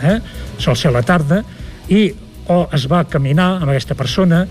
eh? 0.00 0.18
sol 0.56 0.76
ser 0.76 0.88
a 0.88 0.96
la 0.96 1.04
tarda, 1.04 1.44
i 1.92 2.08
o 2.48 2.62
es 2.72 2.88
va 2.90 3.04
caminar 3.04 3.58
amb 3.60 3.70
aquesta 3.70 3.94
persona, 3.98 4.46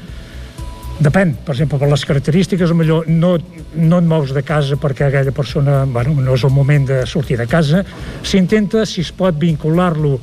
Depèn, 1.02 1.32
per 1.42 1.56
exemple, 1.56 1.80
per 1.82 1.88
les 1.90 2.04
característiques, 2.06 2.72
millor 2.78 3.08
no, 3.10 3.32
no 3.74 4.00
et 4.02 4.06
mous 4.06 4.34
de 4.36 4.44
casa 4.46 4.78
perquè 4.78 5.08
aquella 5.08 5.34
persona 5.34 5.80
bueno, 5.90 6.14
no 6.22 6.36
és 6.38 6.44
el 6.46 6.54
moment 6.54 6.86
de 6.92 7.00
sortir 7.10 7.40
de 7.40 7.48
casa. 7.50 7.82
S'intenta, 8.22 8.84
si 8.86 9.02
es 9.02 9.10
pot, 9.18 9.34
vincular-lo 9.42 10.20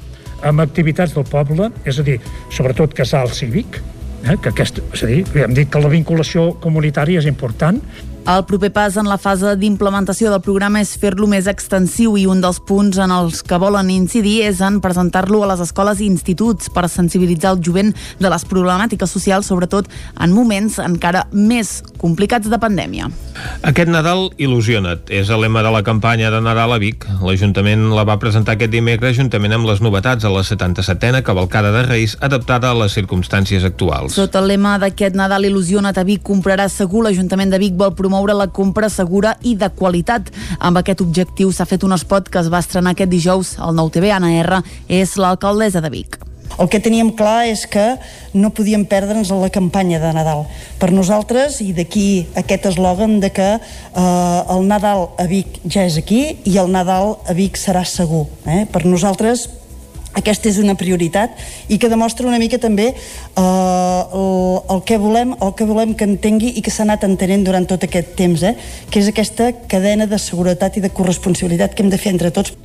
amb 0.46 0.62
activitats 0.62 1.16
del 1.16 1.26
poble, 1.26 1.72
és 1.82 1.98
a 1.98 2.04
dir, 2.06 2.20
sobretot 2.54 2.94
casal 2.94 3.32
cívic, 3.34 3.80
eh, 4.22 4.36
que 4.38 4.52
aquest, 4.52 4.78
és 4.94 5.02
a 5.02 5.10
dir, 5.10 5.24
hem 5.42 5.56
dit 5.56 5.70
que 5.72 5.82
la 5.82 5.90
vinculació 5.90 6.52
comunitària 6.62 7.18
és 7.18 7.26
important, 7.26 7.82
el 8.26 8.44
proper 8.44 8.70
pas 8.72 8.96
en 8.96 9.08
la 9.08 9.16
fase 9.18 9.54
d'implementació 9.56 10.28
del 10.32 10.42
programa 10.44 10.82
és 10.82 10.90
fer-lo 11.00 11.28
més 11.30 11.46
extensiu 11.48 12.16
i 12.20 12.26
un 12.28 12.42
dels 12.42 12.58
punts 12.60 12.98
en 13.00 13.12
els 13.14 13.40
que 13.46 13.58
volen 13.60 13.88
incidir 13.90 14.42
és 14.48 14.60
en 14.64 14.80
presentar-lo 14.84 15.40
a 15.44 15.48
les 15.52 15.62
escoles 15.64 16.02
i 16.02 16.08
instituts 16.10 16.68
per 16.74 16.88
sensibilitzar 16.92 17.54
el 17.54 17.62
jovent 17.64 17.94
de 18.20 18.28
les 18.28 18.44
problemàtiques 18.48 19.10
socials, 19.10 19.48
sobretot 19.48 19.88
en 20.20 20.34
moments 20.36 20.76
encara 20.82 21.24
més 21.32 21.78
complicats 21.98 22.50
de 22.50 22.58
pandèmia. 22.60 23.08
Aquest 23.66 23.90
Nadal 23.90 24.28
il·lusiona't 24.36 25.08
és 25.14 25.30
el 25.32 25.42
lema 25.46 25.62
de 25.64 25.72
la 25.72 25.82
campanya 25.86 26.30
de 26.34 26.42
Nadal 26.44 26.74
a 26.74 26.78
Vic. 26.82 27.06
L'Ajuntament 27.24 27.88
la 27.94 28.04
va 28.08 28.18
presentar 28.20 28.56
aquest 28.56 28.72
dimecres 28.74 29.16
juntament 29.16 29.56
amb 29.56 29.68
les 29.68 29.80
novetats 29.84 30.26
a 30.26 30.32
la 30.32 30.44
77a 30.44 31.22
cavalcada 31.26 31.72
de 31.74 31.84
Reis 31.88 32.16
adaptada 32.20 32.70
a 32.70 32.78
les 32.78 32.94
circumstàncies 32.98 33.64
actuals. 33.64 34.18
Sota 34.18 34.42
el 34.42 34.52
lema 34.52 34.76
d'aquest 34.82 35.16
Nadal 35.18 35.48
il·lusiona't 35.48 35.96
a 35.98 36.06
Vic 36.06 36.24
comprarà 36.26 36.68
segur, 36.72 37.06
l'Ajuntament 37.06 37.54
de 37.54 37.62
Vic 37.62 37.76
vol 37.78 37.94
promoure 38.08 38.32
la 38.32 38.48
compra 38.48 38.88
segura 38.88 39.34
i 39.44 39.52
de 39.58 39.68
qualitat. 39.68 40.30
Amb 40.64 40.80
aquest 40.80 41.02
objectiu 41.04 41.52
s'ha 41.52 41.68
fet 41.68 41.84
un 41.84 41.92
spot 42.00 42.30
que 42.32 42.40
es 42.40 42.48
va 42.48 42.62
estrenar 42.64 42.94
aquest 42.94 43.12
dijous 43.12 43.58
al 43.60 43.76
Nou 43.76 43.92
TV. 43.92 44.08
Anna 44.16 44.32
R 44.40 44.62
és 44.88 45.18
l'alcaldessa 45.20 45.84
de 45.84 45.92
Vic. 45.92 46.16
El 46.58 46.70
que 46.72 46.80
teníem 46.80 47.10
clar 47.12 47.44
és 47.50 47.66
que 47.68 47.84
no 48.32 48.48
podíem 48.56 48.86
perdre'ns 48.88 49.28
la 49.36 49.50
campanya 49.52 50.00
de 50.00 50.14
Nadal. 50.16 50.46
Per 50.80 50.88
nosaltres, 50.90 51.60
i 51.60 51.74
d'aquí 51.76 52.24
aquest 52.40 52.70
eslògan 52.72 53.20
de 53.20 53.28
que 53.28 53.50
eh, 53.58 54.54
el 54.56 54.64
Nadal 54.66 55.10
a 55.20 55.28
Vic 55.28 55.60
ja 55.68 55.84
és 55.84 56.00
aquí 56.00 56.22
i 56.48 56.56
el 56.56 56.72
Nadal 56.72 57.18
a 57.28 57.36
Vic 57.36 57.60
serà 57.60 57.84
segur. 57.84 58.24
Eh? 58.48 58.64
Per 58.72 58.86
nosaltres 58.88 59.50
aquesta 60.16 60.48
és 60.48 60.58
una 60.62 60.74
prioritat 60.78 61.36
i 61.68 61.78
que 61.78 61.90
demostra 61.90 62.26
una 62.26 62.38
mica 62.40 62.58
també 62.58 62.88
eh, 62.92 63.42
el, 63.42 64.62
el 64.74 64.82
que 64.88 64.98
volem 64.98 65.34
el 65.36 65.52
que 65.58 65.68
volem 65.68 65.94
que 65.94 66.08
entengui 66.08 66.54
i 66.56 66.62
que 66.64 66.72
s'ha 66.72 66.86
anat 66.86 67.04
entenent 67.08 67.44
durant 67.46 67.66
tot 67.68 67.84
aquest 67.84 68.14
temps, 68.18 68.42
eh? 68.42 68.54
que 68.90 69.02
és 69.02 69.10
aquesta 69.10 69.52
cadena 69.68 70.06
de 70.06 70.18
seguretat 70.18 70.78
i 70.78 70.84
de 70.84 70.90
corresponsabilitat 70.94 71.74
que 71.74 71.84
hem 71.84 71.92
de 71.92 72.00
fer 72.00 72.14
entre 72.14 72.32
tots 72.34 72.56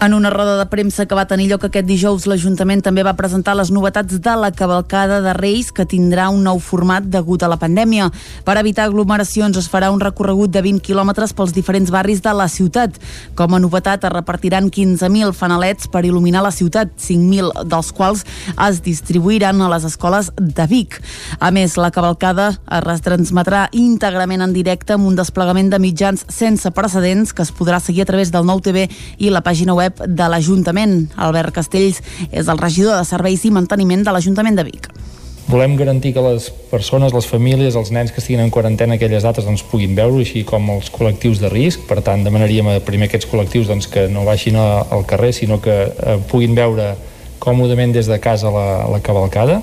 en 0.00 0.14
una 0.14 0.30
roda 0.30 0.56
de 0.56 0.64
premsa 0.66 1.04
que 1.04 1.14
va 1.14 1.26
tenir 1.28 1.50
lloc 1.50 1.66
aquest 1.66 1.84
dijous, 1.84 2.24
l'Ajuntament 2.24 2.80
també 2.80 3.02
va 3.04 3.12
presentar 3.18 3.52
les 3.58 3.68
novetats 3.68 4.16
de 4.24 4.34
la 4.40 4.48
cavalcada 4.56 5.18
de 5.20 5.34
Reis, 5.36 5.68
que 5.76 5.84
tindrà 5.84 6.30
un 6.32 6.40
nou 6.46 6.56
format 6.64 7.04
degut 7.04 7.42
a 7.44 7.50
la 7.52 7.58
pandèmia. 7.60 8.06
Per 8.46 8.54
evitar 8.56 8.86
aglomeracions 8.88 9.58
es 9.60 9.68
farà 9.68 9.90
un 9.92 10.00
recorregut 10.00 10.54
de 10.54 10.62
20 10.64 10.80
quilòmetres 10.86 11.34
pels 11.36 11.52
diferents 11.52 11.92
barris 11.92 12.22
de 12.24 12.32
la 12.32 12.46
ciutat. 12.48 12.96
Com 13.36 13.52
a 13.52 13.60
novetat 13.60 14.06
es 14.08 14.14
repartiran 14.14 14.70
15.000 14.72 15.36
fanalets 15.36 15.90
per 15.92 16.02
il·luminar 16.08 16.46
la 16.46 16.54
ciutat, 16.54 16.96
5.000 16.96 17.68
dels 17.68 17.92
quals 17.92 18.24
es 18.56 18.80
distribuiran 18.80 19.60
a 19.60 19.68
les 19.74 19.84
escoles 19.84 20.32
de 20.40 20.66
Vic. 20.70 20.96
A 21.40 21.52
més, 21.52 21.76
la 21.76 21.92
cavalcada 21.92 22.54
es 22.56 22.84
retransmetrà 22.86 23.66
íntegrament 23.76 24.48
en 24.48 24.56
directe 24.56 24.96
amb 24.96 25.12
un 25.12 25.20
desplegament 25.20 25.68
de 25.68 25.82
mitjans 25.82 26.24
sense 26.32 26.72
precedents 26.72 27.34
que 27.36 27.44
es 27.44 27.52
podrà 27.52 27.84
seguir 27.84 28.08
a 28.08 28.10
través 28.14 28.32
del 28.32 28.48
nou 28.48 28.64
TV 28.64 28.88
i 29.18 29.28
la 29.28 29.44
pàgina 29.44 29.76
web 29.76 29.89
web 29.90 30.06
de 30.06 30.28
l'Ajuntament. 30.28 31.10
Albert 31.16 31.54
Castells 31.54 32.00
és 32.30 32.48
el 32.48 32.58
regidor 32.58 32.98
de 32.98 33.04
Serveis 33.04 33.44
i 33.44 33.50
Manteniment 33.50 34.04
de 34.04 34.12
l'Ajuntament 34.12 34.56
de 34.56 34.64
Vic. 34.64 34.88
Volem 35.50 35.74
garantir 35.74 36.12
que 36.14 36.22
les 36.22 36.46
persones, 36.70 37.12
les 37.12 37.26
famílies, 37.26 37.74
els 37.74 37.90
nens 37.90 38.12
que 38.12 38.20
estiguin 38.22 38.44
en 38.44 38.52
quarantena 38.54 38.94
aquelles 38.94 39.24
dates 39.26 39.44
doncs, 39.44 39.64
puguin 39.66 39.96
veure, 39.96 40.20
així 40.22 40.44
com 40.46 40.68
els 40.70 40.92
col·lectius 40.94 41.40
de 41.42 41.50
risc. 41.50 41.88
Per 41.88 41.98
tant, 42.06 42.22
demanaríem 42.22 42.68
a 42.70 42.78
primer 42.86 43.08
aquests 43.08 43.26
col·lectius 43.26 43.66
doncs, 43.66 43.88
que 43.90 44.06
no 44.08 44.22
baixin 44.28 44.56
al 44.60 45.02
carrer, 45.10 45.32
sinó 45.34 45.58
que 45.60 45.74
eh, 45.90 46.18
puguin 46.30 46.54
veure 46.54 46.92
còmodament 47.42 47.96
des 47.96 48.06
de 48.06 48.20
casa 48.22 48.52
la, 48.54 48.86
la 48.92 49.00
cavalcada. 49.02 49.58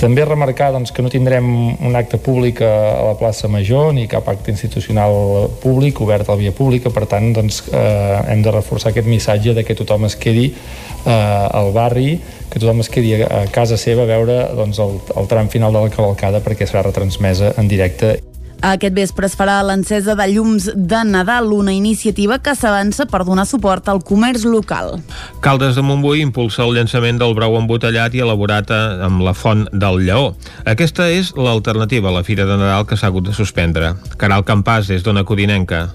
També 0.00 0.24
remarcar 0.24 0.70
doncs, 0.72 0.94
que 0.96 1.02
no 1.04 1.10
tindrem 1.12 1.44
un 1.84 1.96
acte 1.98 2.16
públic 2.16 2.62
a 2.64 3.02
la 3.04 3.12
plaça 3.20 3.50
Major 3.52 3.90
ni 3.92 4.06
cap 4.08 4.30
acte 4.32 4.48
institucional 4.48 5.50
públic 5.60 6.00
obert 6.00 6.28
a 6.28 6.32
la 6.32 6.40
via 6.40 6.54
pública, 6.56 6.88
per 6.88 7.04
tant 7.10 7.34
doncs, 7.36 7.66
eh, 7.68 8.22
hem 8.32 8.40
de 8.40 8.54
reforçar 8.54 8.94
aquest 8.94 9.10
missatge 9.10 9.52
de 9.52 9.66
que 9.66 9.76
tothom 9.76 10.08
es 10.08 10.16
quedi 10.16 10.46
eh, 10.54 11.12
al 11.12 11.68
barri, 11.76 12.14
que 12.48 12.56
tothom 12.56 12.80
es 12.80 12.88
quedi 12.88 13.12
a, 13.20 13.44
casa 13.52 13.76
seva 13.76 14.08
a 14.08 14.10
veure 14.14 14.40
doncs, 14.56 14.80
el, 14.80 14.96
el 15.20 15.28
tram 15.28 15.52
final 15.52 15.76
de 15.76 15.84
la 15.84 15.92
cavalcada 15.92 16.40
perquè 16.40 16.64
serà 16.64 16.86
retransmesa 16.88 17.52
en 17.60 17.68
directe 17.68 18.16
aquest 18.60 18.94
vespre 18.94 19.28
es 19.28 19.36
farà 19.38 19.60
l'encesa 19.64 20.14
de 20.18 20.26
llums 20.32 20.68
de 20.74 21.00
Nadal, 21.08 21.52
una 21.52 21.72
iniciativa 21.72 22.38
que 22.38 22.54
s'avança 22.54 23.06
per 23.08 23.22
donar 23.24 23.46
suport 23.48 23.88
al 23.88 24.02
comerç 24.04 24.44
local. 24.44 24.98
Caldes 25.40 25.78
de 25.78 25.84
Montbui 25.86 26.20
impulsa 26.24 26.66
el 26.66 26.76
llançament 26.76 27.20
del 27.20 27.34
brou 27.38 27.56
embotellat 27.60 28.14
i 28.14 28.24
elaborat 28.24 28.70
amb 28.74 29.24
la 29.24 29.34
font 29.34 29.66
del 29.72 30.04
Lleó. 30.04 30.34
Aquesta 30.68 31.08
és 31.08 31.32
l'alternativa 31.36 32.10
a 32.10 32.18
la 32.18 32.24
Fira 32.26 32.44
de 32.44 32.60
Nadal 32.60 32.86
que 32.86 33.00
s'ha 33.00 33.08
hagut 33.08 33.30
de 33.30 33.36
suspendre. 33.36 33.94
Caral 34.20 34.44
Campàs, 34.44 34.92
és 34.92 35.04
d'Ona 35.06 35.24
Codinenca. 35.24 35.88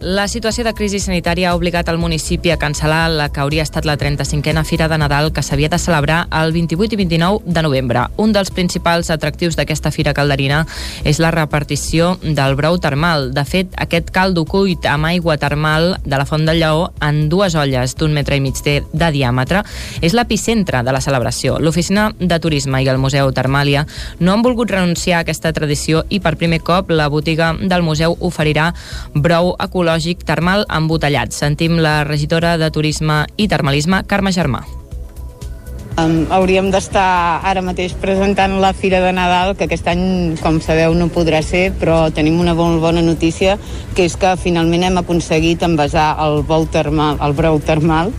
La 0.00 0.26
situació 0.28 0.60
de 0.60 0.74
crisi 0.76 0.98
sanitària 1.00 1.48
ha 1.48 1.56
obligat 1.56 1.88
el 1.88 1.96
municipi 1.96 2.50
a 2.52 2.58
cancel·lar 2.60 3.06
la 3.16 3.30
que 3.32 3.40
hauria 3.40 3.62
estat 3.64 3.86
la 3.88 3.94
35a 3.96 4.62
Fira 4.68 4.90
de 4.92 4.98
Nadal 5.00 5.30
que 5.32 5.40
s'havia 5.40 5.70
de 5.72 5.78
celebrar 5.80 6.26
el 6.36 6.52
28 6.52 6.92
i 6.92 6.98
29 7.00 7.40
de 7.46 7.62
novembre. 7.64 8.02
Un 8.20 8.34
dels 8.36 8.50
principals 8.52 9.08
atractius 9.08 9.56
d'aquesta 9.56 9.90
fira 9.90 10.12
calderina 10.12 10.66
és 11.02 11.16
la 11.18 11.30
repartició 11.32 12.18
del 12.20 12.56
brou 12.60 12.76
termal. 12.76 13.30
De 13.32 13.44
fet, 13.48 13.72
aquest 13.80 14.10
caldo 14.12 14.44
cuit 14.44 14.84
amb 14.84 15.08
aigua 15.08 15.38
termal 15.40 15.96
de 16.04 16.20
la 16.20 16.28
Font 16.28 16.44
del 16.44 16.60
Lleó 16.60 16.90
en 17.00 17.30
dues 17.32 17.56
olles 17.56 17.96
d'un 17.96 18.12
metre 18.12 18.36
i 18.36 18.44
mig 18.44 18.60
de, 18.68 18.82
de 18.92 19.10
diàmetre 19.16 19.64
és 20.04 20.12
l'epicentre 20.12 20.84
de 20.84 20.92
la 20.92 21.00
celebració. 21.00 21.56
L'Oficina 21.56 22.10
de 22.20 22.38
Turisme 22.38 22.82
i 22.84 22.92
el 22.92 23.00
Museu 23.00 23.32
Termàlia 23.32 23.86
no 24.20 24.36
han 24.36 24.44
volgut 24.44 24.76
renunciar 24.76 25.22
a 25.22 25.24
aquesta 25.24 25.54
tradició 25.56 26.04
i 26.10 26.20
per 26.20 26.36
primer 26.36 26.60
cop 26.60 26.92
la 26.92 27.08
botiga 27.08 27.54
del 27.56 27.80
museu 27.80 28.20
oferirà 28.20 28.74
brou 29.14 29.54
ecològic 29.56 29.85
ecològic 29.86 30.24
termal 30.26 30.66
embotellat. 30.66 31.30
Sentim 31.30 31.78
la 31.78 32.02
regidora 32.02 32.56
de 32.58 32.70
Turisme 32.74 33.26
i 33.36 33.46
Termalisme, 33.46 34.02
Carme 34.06 34.32
Germà. 34.34 34.64
Um, 35.96 36.26
hauríem 36.28 36.66
d'estar 36.68 37.40
ara 37.46 37.62
mateix 37.64 37.94
presentant 37.96 38.58
la 38.60 38.74
Fira 38.76 38.98
de 39.00 39.12
Nadal, 39.16 39.54
que 39.56 39.64
aquest 39.64 39.86
any, 39.88 40.34
com 40.42 40.58
sabeu, 40.60 40.92
no 40.92 41.06
podrà 41.08 41.38
ser, 41.40 41.70
però 41.78 42.10
tenim 42.12 42.40
una 42.42 42.52
molt 42.52 42.82
bona 42.82 43.00
notícia, 43.00 43.54
que 43.94 44.04
és 44.04 44.18
que 44.18 44.34
finalment 44.36 44.84
hem 44.90 44.98
aconseguit 45.00 45.62
envasar 45.62 46.10
el 46.26 46.42
bou 46.44 46.66
termal, 46.66 47.16
el 47.22 47.32
brou 47.38 47.62
termal, 47.64 48.12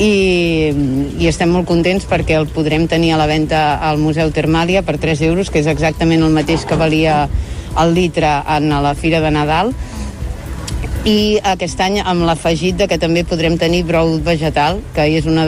i, 0.00 0.72
i 1.20 1.30
estem 1.30 1.52
molt 1.52 1.68
contents 1.68 2.08
perquè 2.08 2.40
el 2.40 2.48
podrem 2.50 2.88
tenir 2.88 3.12
a 3.14 3.20
la 3.20 3.28
venda 3.30 3.76
al 3.78 4.00
Museu 4.00 4.32
Termàlia 4.34 4.82
per 4.82 4.96
3 4.98 5.22
euros, 5.28 5.52
que 5.52 5.60
és 5.62 5.70
exactament 5.70 6.24
el 6.24 6.34
mateix 6.34 6.66
que 6.66 6.80
valia 6.80 7.28
el 7.78 7.94
litre 7.94 8.40
en 8.56 8.72
la 8.82 8.96
Fira 8.98 9.20
de 9.22 9.30
Nadal, 9.30 9.70
i 11.08 11.40
aquest 11.48 11.80
any 11.80 11.96
amb 12.04 12.26
l'afegit 12.28 12.76
de 12.76 12.86
que 12.90 12.98
també 13.00 13.22
podrem 13.24 13.56
tenir 13.58 13.82
brou 13.88 14.18
vegetal, 14.24 14.80
que 14.94 15.06
és 15.16 15.24
una, 15.24 15.46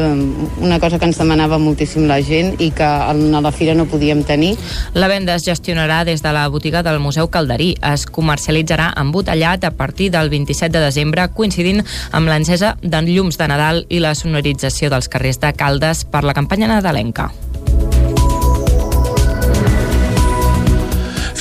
una 0.62 0.78
cosa 0.80 0.98
que 0.98 1.04
ens 1.08 1.20
demanava 1.20 1.58
moltíssim 1.60 2.06
la 2.08 2.20
gent 2.24 2.54
i 2.62 2.70
que 2.72 2.86
a 2.86 3.12
la 3.12 3.52
fira 3.52 3.74
no 3.76 3.86
podíem 3.86 4.24
tenir. 4.24 4.54
La 4.94 5.10
venda 5.12 5.36
es 5.36 5.44
gestionarà 5.44 6.02
des 6.08 6.24
de 6.24 6.32
la 6.32 6.48
botiga 6.48 6.82
del 6.82 7.00
Museu 7.04 7.28
Calderí. 7.28 7.74
Es 7.92 8.06
comercialitzarà 8.06 8.92
embotellat 8.96 9.64
a 9.68 9.74
partir 9.76 10.10
del 10.10 10.30
27 10.32 10.72
de 10.72 10.84
desembre, 10.86 11.28
coincidint 11.36 11.84
amb 12.12 12.32
l'encesa 12.32 12.76
de 12.82 13.04
llums 13.12 13.36
de 13.36 13.48
Nadal 13.52 13.84
i 13.90 14.00
la 14.00 14.16
sonorització 14.16 14.88
dels 14.88 15.12
carrers 15.12 15.40
de 15.42 15.52
Caldes 15.52 16.06
per 16.08 16.24
la 16.24 16.34
campanya 16.34 16.70
nadalenca. 16.70 17.32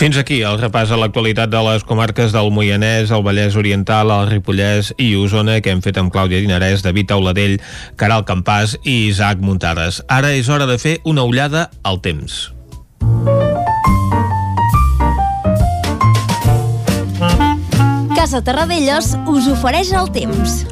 Fins 0.01 0.17
aquí 0.17 0.39
el 0.41 0.55
repàs 0.57 0.89
a 0.89 0.97
l'actualitat 0.97 1.51
de 1.53 1.59
les 1.61 1.83
comarques 1.85 2.31
del 2.33 2.47
Moianès, 2.49 3.11
el 3.13 3.21
Vallès 3.21 3.53
Oriental, 3.53 4.09
el 4.09 4.31
Ripollès 4.31 4.89
i 4.97 5.11
Osona 5.13 5.59
que 5.61 5.69
hem 5.69 5.83
fet 5.85 5.99
amb 6.01 6.09
Clàudia 6.09 6.39
Dinarès, 6.41 6.81
David 6.81 7.13
Auladell, 7.13 7.59
Caral 8.01 8.25
Campàs 8.25 8.73
i 8.81 9.11
Isaac 9.11 9.45
Muntades. 9.45 10.01
Ara 10.09 10.33
és 10.33 10.49
hora 10.49 10.65
de 10.65 10.79
fer 10.81 10.95
una 11.05 11.21
ullada 11.21 11.67
al 11.85 12.01
temps. 12.01 12.49
Casa 18.17 18.41
Terradellos 18.41 19.13
us 19.29 19.53
ofereix 19.53 19.93
el 19.93 20.09
temps. 20.17 20.63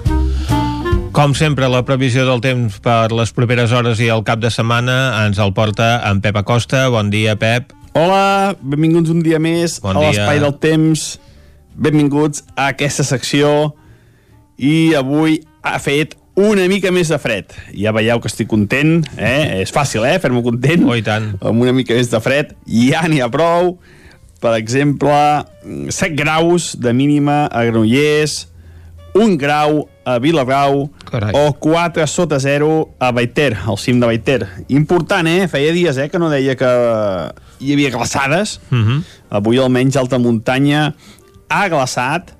Com 1.14 1.38
sempre, 1.38 1.70
la 1.70 1.86
previsió 1.86 2.26
del 2.26 2.42
temps 2.42 2.82
per 2.82 3.12
les 3.14 3.30
properes 3.30 3.78
hores 3.78 4.02
i 4.02 4.10
el 4.10 4.26
cap 4.26 4.42
de 4.42 4.50
setmana 4.50 5.20
ens 5.28 5.38
el 5.38 5.54
porta 5.54 6.00
en 6.10 6.26
Pep 6.26 6.42
Acosta. 6.42 6.88
Bon 6.90 7.14
dia, 7.14 7.38
Pep. 7.38 7.78
Hola, 7.94 8.56
benvinguts 8.62 9.10
un 9.12 9.24
dia 9.26 9.40
més 9.42 9.80
bon 9.82 9.98
a 9.98 10.04
l'Espai 10.06 10.40
del 10.42 10.56
Temps. 10.62 11.06
Benvinguts 11.80 12.44
a 12.56 12.70
aquesta 12.74 13.06
secció. 13.08 13.74
I 14.60 14.94
avui 15.00 15.40
ha 15.66 15.78
fet 15.82 16.16
una 16.40 16.68
mica 16.72 16.92
més 16.96 17.10
de 17.12 17.18
fred. 17.20 17.56
Ja 17.76 17.94
veieu 17.96 18.22
que 18.22 18.30
estic 18.32 18.50
content, 18.52 19.00
eh? 19.18 19.62
És 19.64 19.74
fàcil, 19.76 20.06
eh? 20.08 20.18
Fer-me 20.22 20.44
content. 20.46 20.86
Oh, 20.88 20.96
tant. 21.04 21.34
Amb 21.42 21.66
una 21.66 21.74
mica 21.76 21.98
més 21.98 22.12
de 22.12 22.22
fred. 22.24 22.54
Ja 22.70 23.06
n'hi 23.10 23.24
ha 23.24 23.32
prou. 23.32 23.78
Per 24.40 24.54
exemple, 24.56 25.12
7 25.92 26.14
graus 26.16 26.72
de 26.80 26.94
mínima 26.96 27.42
a 27.52 27.66
Granollers, 27.68 28.46
un 29.20 29.34
grau 29.36 29.82
a 30.08 30.16
Vilagrau 30.24 30.86
Carai. 31.10 31.34
o 31.36 31.52
4 31.60 32.06
sota 32.08 32.40
0 32.40 32.96
a 33.04 33.12
Baiter, 33.12 33.58
al 33.68 33.78
cim 33.78 34.00
de 34.00 34.08
Baiter. 34.08 34.48
Important, 34.70 35.28
eh? 35.28 35.50
Feia 35.52 35.74
dies 35.76 35.98
eh, 36.00 36.08
que 36.08 36.22
no 36.22 36.30
deia 36.32 36.56
que 36.56 36.72
hi 37.60 37.74
havia 37.74 37.92
glaçades. 37.92 38.60
Uh 38.72 38.78
-huh. 38.78 39.04
Avui 39.30 39.60
almenys 39.60 39.96
alta 39.96 40.18
muntanya 40.18 40.94
ha 41.50 41.68
glaçat 41.70 42.34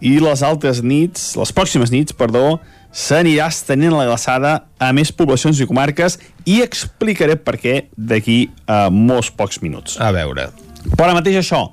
i 0.00 0.18
les 0.20 0.42
altres 0.42 0.82
nits, 0.82 1.34
les 1.36 1.54
pròximes 1.54 1.90
nits, 1.90 2.12
perdó, 2.12 2.60
s'anirà 2.94 3.48
estenent 3.50 3.94
la 3.96 4.06
glaçada 4.06 4.52
a 4.78 4.92
més 4.92 5.10
poblacions 5.12 5.58
i 5.60 5.66
comarques 5.66 6.18
i 6.46 6.60
explicaré 6.62 7.36
per 7.36 7.56
què 7.58 7.74
d'aquí 7.96 8.50
a 8.66 8.90
molts 8.90 9.30
pocs 9.30 9.60
minuts. 9.62 9.98
A 9.98 10.12
veure. 10.12 10.50
Però 10.94 11.08
ara 11.08 11.14
mateix 11.14 11.40
això, 11.40 11.72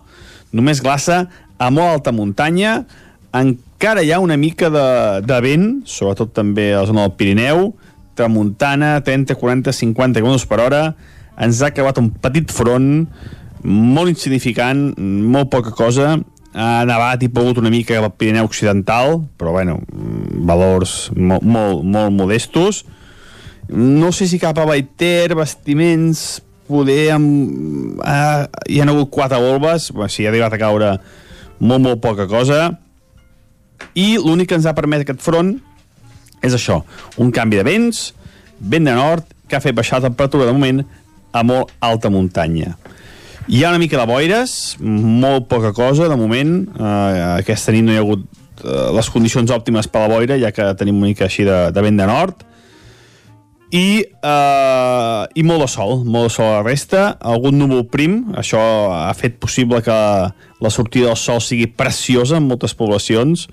només 0.52 0.82
glaça 0.82 1.28
a 1.60 1.70
molt 1.70 2.00
alta 2.00 2.12
muntanya, 2.12 2.86
encara 3.38 4.02
hi 4.02 4.12
ha 4.12 4.20
una 4.20 4.38
mica 4.38 4.72
de, 4.74 4.88
de 5.28 5.40
vent, 5.42 5.68
sobretot 5.86 6.34
també 6.34 6.72
a 6.74 6.82
la 6.82 6.90
zona 6.90 7.06
del 7.06 7.16
Pirineu, 7.20 7.74
tramuntana, 8.18 9.00
30, 9.06 9.36
40, 9.36 9.72
50 9.72 10.22
km 10.24 10.48
per 10.50 10.60
hora, 10.66 10.84
ens 11.42 11.62
ha 11.62 11.72
acabat 11.72 12.00
un 12.02 12.12
petit 12.22 12.52
front 12.54 13.08
molt 13.64 14.10
insignificant, 14.10 14.92
molt 14.98 15.52
poca 15.54 15.74
cosa, 15.78 16.16
ha 16.52 16.70
nevat 16.88 17.24
i 17.24 17.30
pogut 17.32 17.62
una 17.62 17.72
mica 17.72 17.98
al 18.00 18.10
Pirineu 18.12 18.50
Occidental, 18.50 19.22
però 19.40 19.54
bueno, 19.56 19.80
valors 20.48 21.12
molt, 21.16 21.46
molt, 21.46 21.86
molt 21.86 22.16
modestos. 22.16 22.84
No 23.72 24.12
sé 24.12 24.28
si 24.28 24.40
cap 24.42 24.58
a 24.60 24.66
Baiter, 24.68 25.36
vestiments, 25.38 26.42
poder 26.68 27.12
amb... 27.16 28.00
Ah, 28.04 28.48
hi 28.68 28.82
ha 28.82 28.88
hagut 28.88 29.12
quatre 29.14 29.40
volves, 29.42 29.92
sí, 30.10 30.26
ha 30.26 30.32
arribat 30.32 30.56
a 30.56 30.62
caure 30.62 30.96
molt, 31.60 31.84
molt 31.84 32.02
poca 32.04 32.28
cosa, 32.28 32.72
i 33.98 34.16
l'únic 34.22 34.52
que 34.52 34.58
ens 34.60 34.68
ha 34.70 34.78
permès 34.78 35.04
aquest 35.06 35.22
front 35.24 35.56
és 36.42 36.56
això, 36.58 36.82
un 37.22 37.32
canvi 37.34 37.60
de 37.60 37.66
vents, 37.68 38.12
vent 38.60 38.88
de 38.88 38.96
nord, 38.98 39.28
que 39.48 39.58
ha 39.58 39.64
fet 39.64 39.76
baixar 39.78 40.00
la 40.00 40.10
temperatura 40.10 40.48
de 40.48 40.56
moment 40.56 40.82
a 41.32 41.44
molt 41.48 41.72
alta 41.80 42.12
muntanya. 42.14 42.76
Hi 43.50 43.64
ha 43.64 43.72
una 43.74 43.82
mica 43.82 43.98
de 44.00 44.06
boires, 44.08 44.78
molt 44.80 45.48
poca 45.50 45.74
cosa 45.74 46.08
de 46.08 46.16
moment. 46.16 46.54
Uh, 46.78 47.40
aquesta 47.40 47.74
nit 47.74 47.84
no 47.84 47.92
hi 47.92 47.98
ha 47.98 48.06
hagut 48.06 48.24
uh, 48.64 48.92
les 48.96 49.10
condicions 49.12 49.52
òptimes 49.52 49.90
per 49.92 50.06
la 50.06 50.12
boira, 50.14 50.38
ja 50.40 50.54
que 50.56 50.70
tenim 50.80 51.02
una 51.02 51.10
mica 51.10 51.26
així 51.28 51.44
de, 51.48 51.58
de 51.74 51.84
vent 51.84 52.00
de 52.00 52.08
nord. 52.08 52.46
I, 53.72 54.04
uh, 54.28 55.24
I 55.32 55.44
molt 55.48 55.64
de 55.64 55.68
sol, 55.72 56.02
molt 56.04 56.28
de 56.28 56.34
sol 56.36 56.50
a 56.50 56.56
la 56.60 56.64
resta. 56.68 57.04
Algun 57.34 57.56
núvol 57.60 57.86
prim, 57.92 58.18
això 58.40 58.62
ha 58.94 59.14
fet 59.16 59.40
possible 59.42 59.80
que 59.84 59.98
la 60.62 60.72
sortida 60.74 61.08
del 61.10 61.20
sol 61.20 61.40
sigui 61.42 61.70
preciosa 61.72 62.38
en 62.38 62.50
moltes 62.50 62.76
poblacions, 62.78 63.48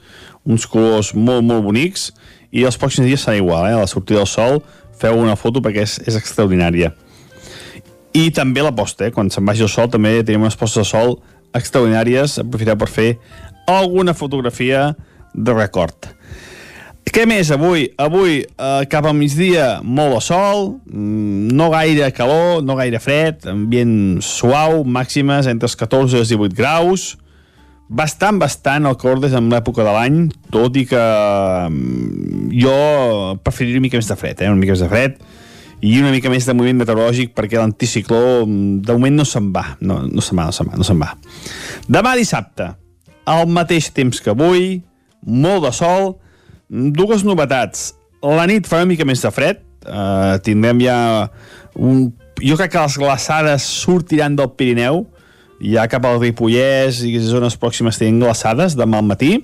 uns 0.45 0.67
colors 0.67 1.15
molt, 1.15 1.47
molt 1.47 1.65
bonics, 1.65 2.11
i 2.51 2.65
els 2.67 2.79
pròxims 2.81 3.07
dies 3.07 3.25
serà 3.25 3.39
igual, 3.39 3.69
eh? 3.71 3.77
la 3.79 3.87
sortida 3.91 4.25
del 4.25 4.31
sol, 4.31 4.59
feu 4.99 5.19
una 5.23 5.37
foto 5.39 5.63
perquè 5.65 5.87
és, 5.87 5.99
és 6.07 6.19
extraordinària. 6.19 6.93
I 8.17 8.31
també 8.35 8.63
la 8.65 8.73
posta, 8.75 9.09
eh? 9.09 9.13
quan 9.15 9.29
se'n 9.31 9.47
vagi 9.47 9.67
el 9.67 9.73
sol 9.73 9.91
també 9.93 10.19
tenim 10.23 10.47
unes 10.47 10.57
postes 10.57 10.87
de 10.87 10.89
sol 10.89 11.19
extraordinàries, 11.57 12.39
aprofiteu 12.43 12.79
per 12.81 12.89
fer 12.93 13.09
alguna 13.69 14.15
fotografia 14.17 14.93
de 15.35 15.55
record. 15.55 16.09
Què 17.09 17.25
més 17.27 17.49
avui? 17.51 17.87
Avui, 17.99 18.43
eh, 18.45 18.83
cap 18.91 19.07
al 19.09 19.15
migdia, 19.17 19.81
molt 19.83 20.15
de 20.15 20.21
sol, 20.21 20.79
mm, 20.93 21.49
no 21.57 21.71
gaire 21.71 22.13
calor, 22.13 22.63
no 22.63 22.77
gaire 22.77 23.01
fred, 23.01 23.47
ambient 23.47 24.21
suau, 24.23 24.85
màximes 24.85 25.47
entre 25.47 25.67
els 25.67 25.77
14 25.77 26.15
i 26.15 26.21
els 26.21 26.29
18 26.29 26.55
graus, 26.55 27.17
bastant, 27.89 28.39
bastant 28.39 28.87
el 28.87 28.97
cordes 28.97 29.33
en 29.33 29.49
l'època 29.49 29.83
de 29.85 29.93
l'any, 29.93 30.31
tot 30.53 30.77
i 30.77 30.85
que 30.85 31.01
mm, 31.71 32.51
jo 32.53 33.39
preferiria 33.43 33.79
una 33.79 33.87
mica 33.89 33.97
més 33.97 34.09
de 34.09 34.17
fred, 34.17 34.41
eh? 34.43 34.51
una 34.51 34.61
mica 34.61 34.77
més 34.77 34.85
de 34.85 34.89
fred, 34.89 35.19
i 35.81 35.95
una 36.01 36.11
mica 36.11 36.31
més 36.33 36.47
de 36.49 36.55
moviment 36.57 36.81
meteorològic 36.83 37.35
perquè 37.37 37.59
l'anticicló 37.61 38.45
mm, 38.45 38.81
de 38.87 38.97
moment 38.97 39.21
no 39.21 39.27
se'n 39.29 39.51
va, 39.55 39.65
no, 39.81 40.01
no 40.09 40.25
se'n 40.25 40.41
va, 40.41 40.49
no 40.49 40.57
se'n 40.57 40.71
va, 40.71 40.79
no 40.81 40.87
se'n 40.87 41.03
va. 41.03 41.13
Demà 41.87 42.15
dissabte, 42.19 42.73
al 43.29 43.47
mateix 43.53 43.93
temps 43.95 44.23
que 44.25 44.33
avui, 44.35 44.81
molt 45.23 45.67
de 45.67 45.73
sol, 45.77 46.17
dues 46.69 47.25
novetats. 47.27 47.93
La 48.25 48.49
nit 48.51 48.67
fa 48.67 48.83
una 48.83 48.91
mica 48.91 49.07
més 49.07 49.23
de 49.23 49.31
fred, 49.35 49.63
uh, 49.87 50.39
tindrem 50.45 50.83
ja 50.87 50.99
un... 51.79 52.09
Jo 52.39 52.55
crec 52.55 52.71
que 52.71 52.83
les 52.83 52.99
glaçades 52.99 53.65
sortiran 53.83 54.37
del 54.39 54.53
Pirineu, 54.55 55.03
ja 55.59 55.89
cap 55.91 56.05
al 56.07 56.21
Ripollès 56.23 57.01
i 57.03 57.17
zones 57.19 57.57
pròximes 57.59 57.99
tenen 57.99 58.21
glaçades 58.23 58.77
demà 58.79 59.01
al 59.01 59.09
matí, 59.09 59.41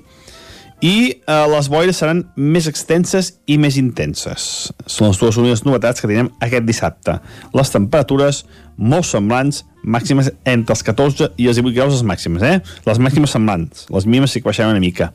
i 0.83 0.95
eh, 1.15 1.47
les 1.53 1.69
boires 1.71 1.99
seran 2.01 2.25
més 2.37 2.67
extenses 2.71 3.35
i 3.47 3.57
més 3.61 3.79
intenses. 3.81 4.73
Són 4.87 5.11
les 5.11 5.21
dues 5.21 5.39
úniques 5.41 5.65
novetats 5.67 6.03
que 6.03 6.11
tenim 6.11 6.33
aquest 6.45 6.67
dissabte. 6.67 7.19
Les 7.55 7.73
temperatures 7.73 8.43
molt 8.77 9.07
semblants, 9.09 9.63
màximes 9.85 10.33
entre 10.49 10.75
els 10.75 10.83
14 10.85 11.31
i 11.39 11.49
els 11.51 11.61
18 11.61 11.77
graus 11.77 11.95
les 11.95 12.05
màximes, 12.07 12.43
eh? 12.43 12.59
Les 12.89 13.01
màximes 13.01 13.33
semblants, 13.37 13.87
les 13.95 14.09
mínimes 14.09 14.35
sí 14.35 14.43
que 14.43 14.51
baixaran 14.51 14.75
una 14.75 14.83
mica. 14.83 15.13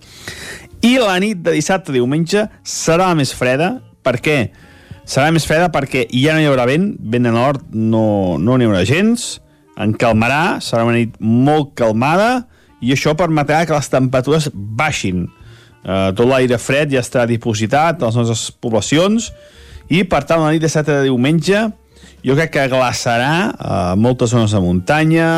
I 0.85 0.95
la 1.01 1.17
nit 1.19 1.41
de 1.43 1.57
dissabte 1.57 1.91
a 1.91 1.97
diumenge 1.97 2.45
serà 2.63 3.11
més 3.17 3.33
freda, 3.35 3.75
per 4.05 4.19
què? 4.23 4.39
Serà 5.09 5.31
més 5.33 5.45
freda 5.49 5.71
perquè 5.73 6.05
ja 6.13 6.35
no 6.35 6.43
hi 6.43 6.47
haurà 6.47 6.67
vent, 6.69 6.93
vent 7.01 7.25
de 7.25 7.33
nord 7.33 7.65
no, 7.73 8.37
no 8.39 8.55
n'hi 8.55 8.69
haurà 8.69 8.85
gens, 8.87 9.39
en 9.79 9.95
calmarà, 9.97 10.59
serà 10.63 10.85
una 10.87 10.99
nit 10.99 11.17
molt 11.19 11.73
calmada, 11.79 12.45
i 12.79 12.93
això 12.95 13.15
permetrà 13.17 13.65
que 13.67 13.75
les 13.75 13.91
temperatures 13.91 14.49
baixin. 14.53 15.27
Uh, 15.79 16.09
tot 16.11 16.27
l'aire 16.27 16.59
fred 16.59 16.91
ja 16.91 17.03
està 17.03 17.23
dipositat 17.29 18.01
a 18.01 18.09
les 18.09 18.17
nostres 18.19 18.49
poblacions 18.51 19.29
i 19.87 20.03
per 20.03 20.25
tant 20.27 20.43
la 20.43 20.51
nit 20.51 20.59
de 20.59 20.67
7 20.67 20.89
de 20.91 21.05
diumenge 21.07 21.61
jo 22.25 22.35
crec 22.35 22.51
que 22.57 22.65
glaçarà 22.71 23.35
a 23.55 23.77
uh, 23.93 23.99
moltes 23.99 24.33
zones 24.35 24.51
de 24.51 24.59
muntanya 24.59 25.29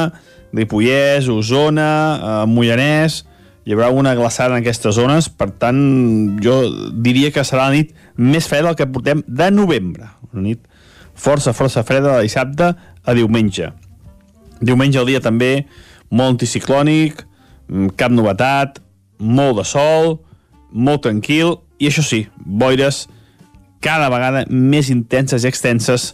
Ripollès, 0.51 1.29
Osona, 1.29 1.91
uh, 2.17 2.49
Mollanès 2.49 3.21
hi 3.69 3.75
haurà 3.75 3.91
una 3.93 4.15
glaçada 4.17 4.57
en 4.57 4.65
aquestes 4.65 4.97
zones 4.97 5.29
per 5.29 5.51
tant 5.61 5.77
jo 6.41 6.57
diria 7.05 7.29
que 7.29 7.45
serà 7.45 7.69
la 7.69 7.77
nit 7.77 7.93
més 8.17 8.49
freda 8.49 8.71
del 8.71 8.79
que 8.81 8.89
portem 8.89 9.21
de 9.27 9.51
novembre 9.53 10.09
una 10.33 10.47
nit 10.49 10.65
força, 11.13 11.53
força 11.53 11.83
freda 11.85 12.17
de 12.17 12.25
dissabte 12.25 12.73
a 13.03 13.13
diumenge. 13.13 13.71
Diumenge 14.61 14.99
el 15.01 15.09
dia 15.09 15.21
també 15.21 15.67
molt 16.09 16.35
anticiclònic, 16.35 17.23
mm, 17.67 17.93
cap 17.97 18.11
novetat, 18.11 18.81
molt 19.19 19.57
de 19.57 19.65
sol, 19.65 20.19
molt 20.71 21.03
tranquil, 21.07 21.59
i 21.79 21.89
això 21.89 22.03
sí, 22.05 22.25
boires 22.37 23.07
cada 23.81 24.09
vegada 24.13 24.45
més 24.49 24.91
intenses 24.93 25.43
i 25.43 25.49
extenses 25.49 26.11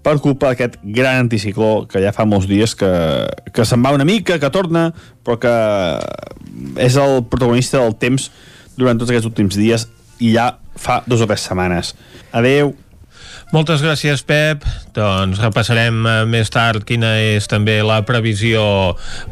per 0.00 0.16
culpa 0.22 0.52
d'aquest 0.52 0.78
gran 0.80 1.26
anticicló 1.26 1.86
que 1.90 2.00
ja 2.00 2.12
fa 2.16 2.24
molts 2.24 2.48
dies 2.48 2.72
que, 2.78 2.90
que 3.52 3.66
se'n 3.68 3.82
va 3.84 3.92
una 3.92 4.06
mica, 4.08 4.38
que 4.40 4.52
torna, 4.54 4.90
però 5.24 5.36
que 5.42 5.54
és 6.80 6.96
el 6.96 7.24
protagonista 7.28 7.82
del 7.82 7.98
temps 8.00 8.30
durant 8.78 9.00
tots 9.00 9.12
aquests 9.12 9.28
últims 9.28 9.58
dies 9.60 9.88
i 10.20 10.32
ja 10.36 10.54
fa 10.80 11.02
dues 11.06 11.24
o 11.24 11.28
tres 11.28 11.44
setmanes. 11.44 11.92
Adeu. 12.32 12.72
Moltes 13.50 13.82
gràcies, 13.82 14.22
Pep. 14.22 14.62
Doncs 14.94 15.40
repassarem 15.42 16.04
eh, 16.06 16.16
més 16.30 16.52
tard 16.54 16.84
quina 16.86 17.16
és 17.18 17.48
també 17.50 17.80
la 17.82 17.98
previsió 18.06 18.62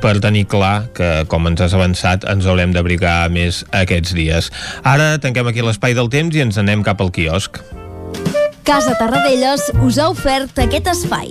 per 0.02 0.16
tenir 0.22 0.48
clar 0.50 0.88
que, 0.94 1.22
com 1.30 1.46
ens 1.50 1.62
has 1.62 1.76
avançat, 1.78 2.26
ens 2.26 2.48
haurem 2.50 2.74
d'abrigar 2.74 3.30
més 3.30 3.62
aquests 3.70 4.16
dies. 4.18 4.50
Ara 4.82 5.14
tanquem 5.22 5.50
aquí 5.50 5.62
l'espai 5.62 5.94
del 5.94 6.10
temps 6.10 6.34
i 6.34 6.42
ens 6.42 6.58
anem 6.58 6.82
cap 6.86 6.98
al 7.04 7.14
quiosc. 7.14 7.62
Casa 8.66 8.98
Tarradellas 8.98 9.70
us 9.86 10.02
ha 10.02 10.10
ofert 10.10 10.58
aquest 10.66 10.90
espai. 10.92 11.30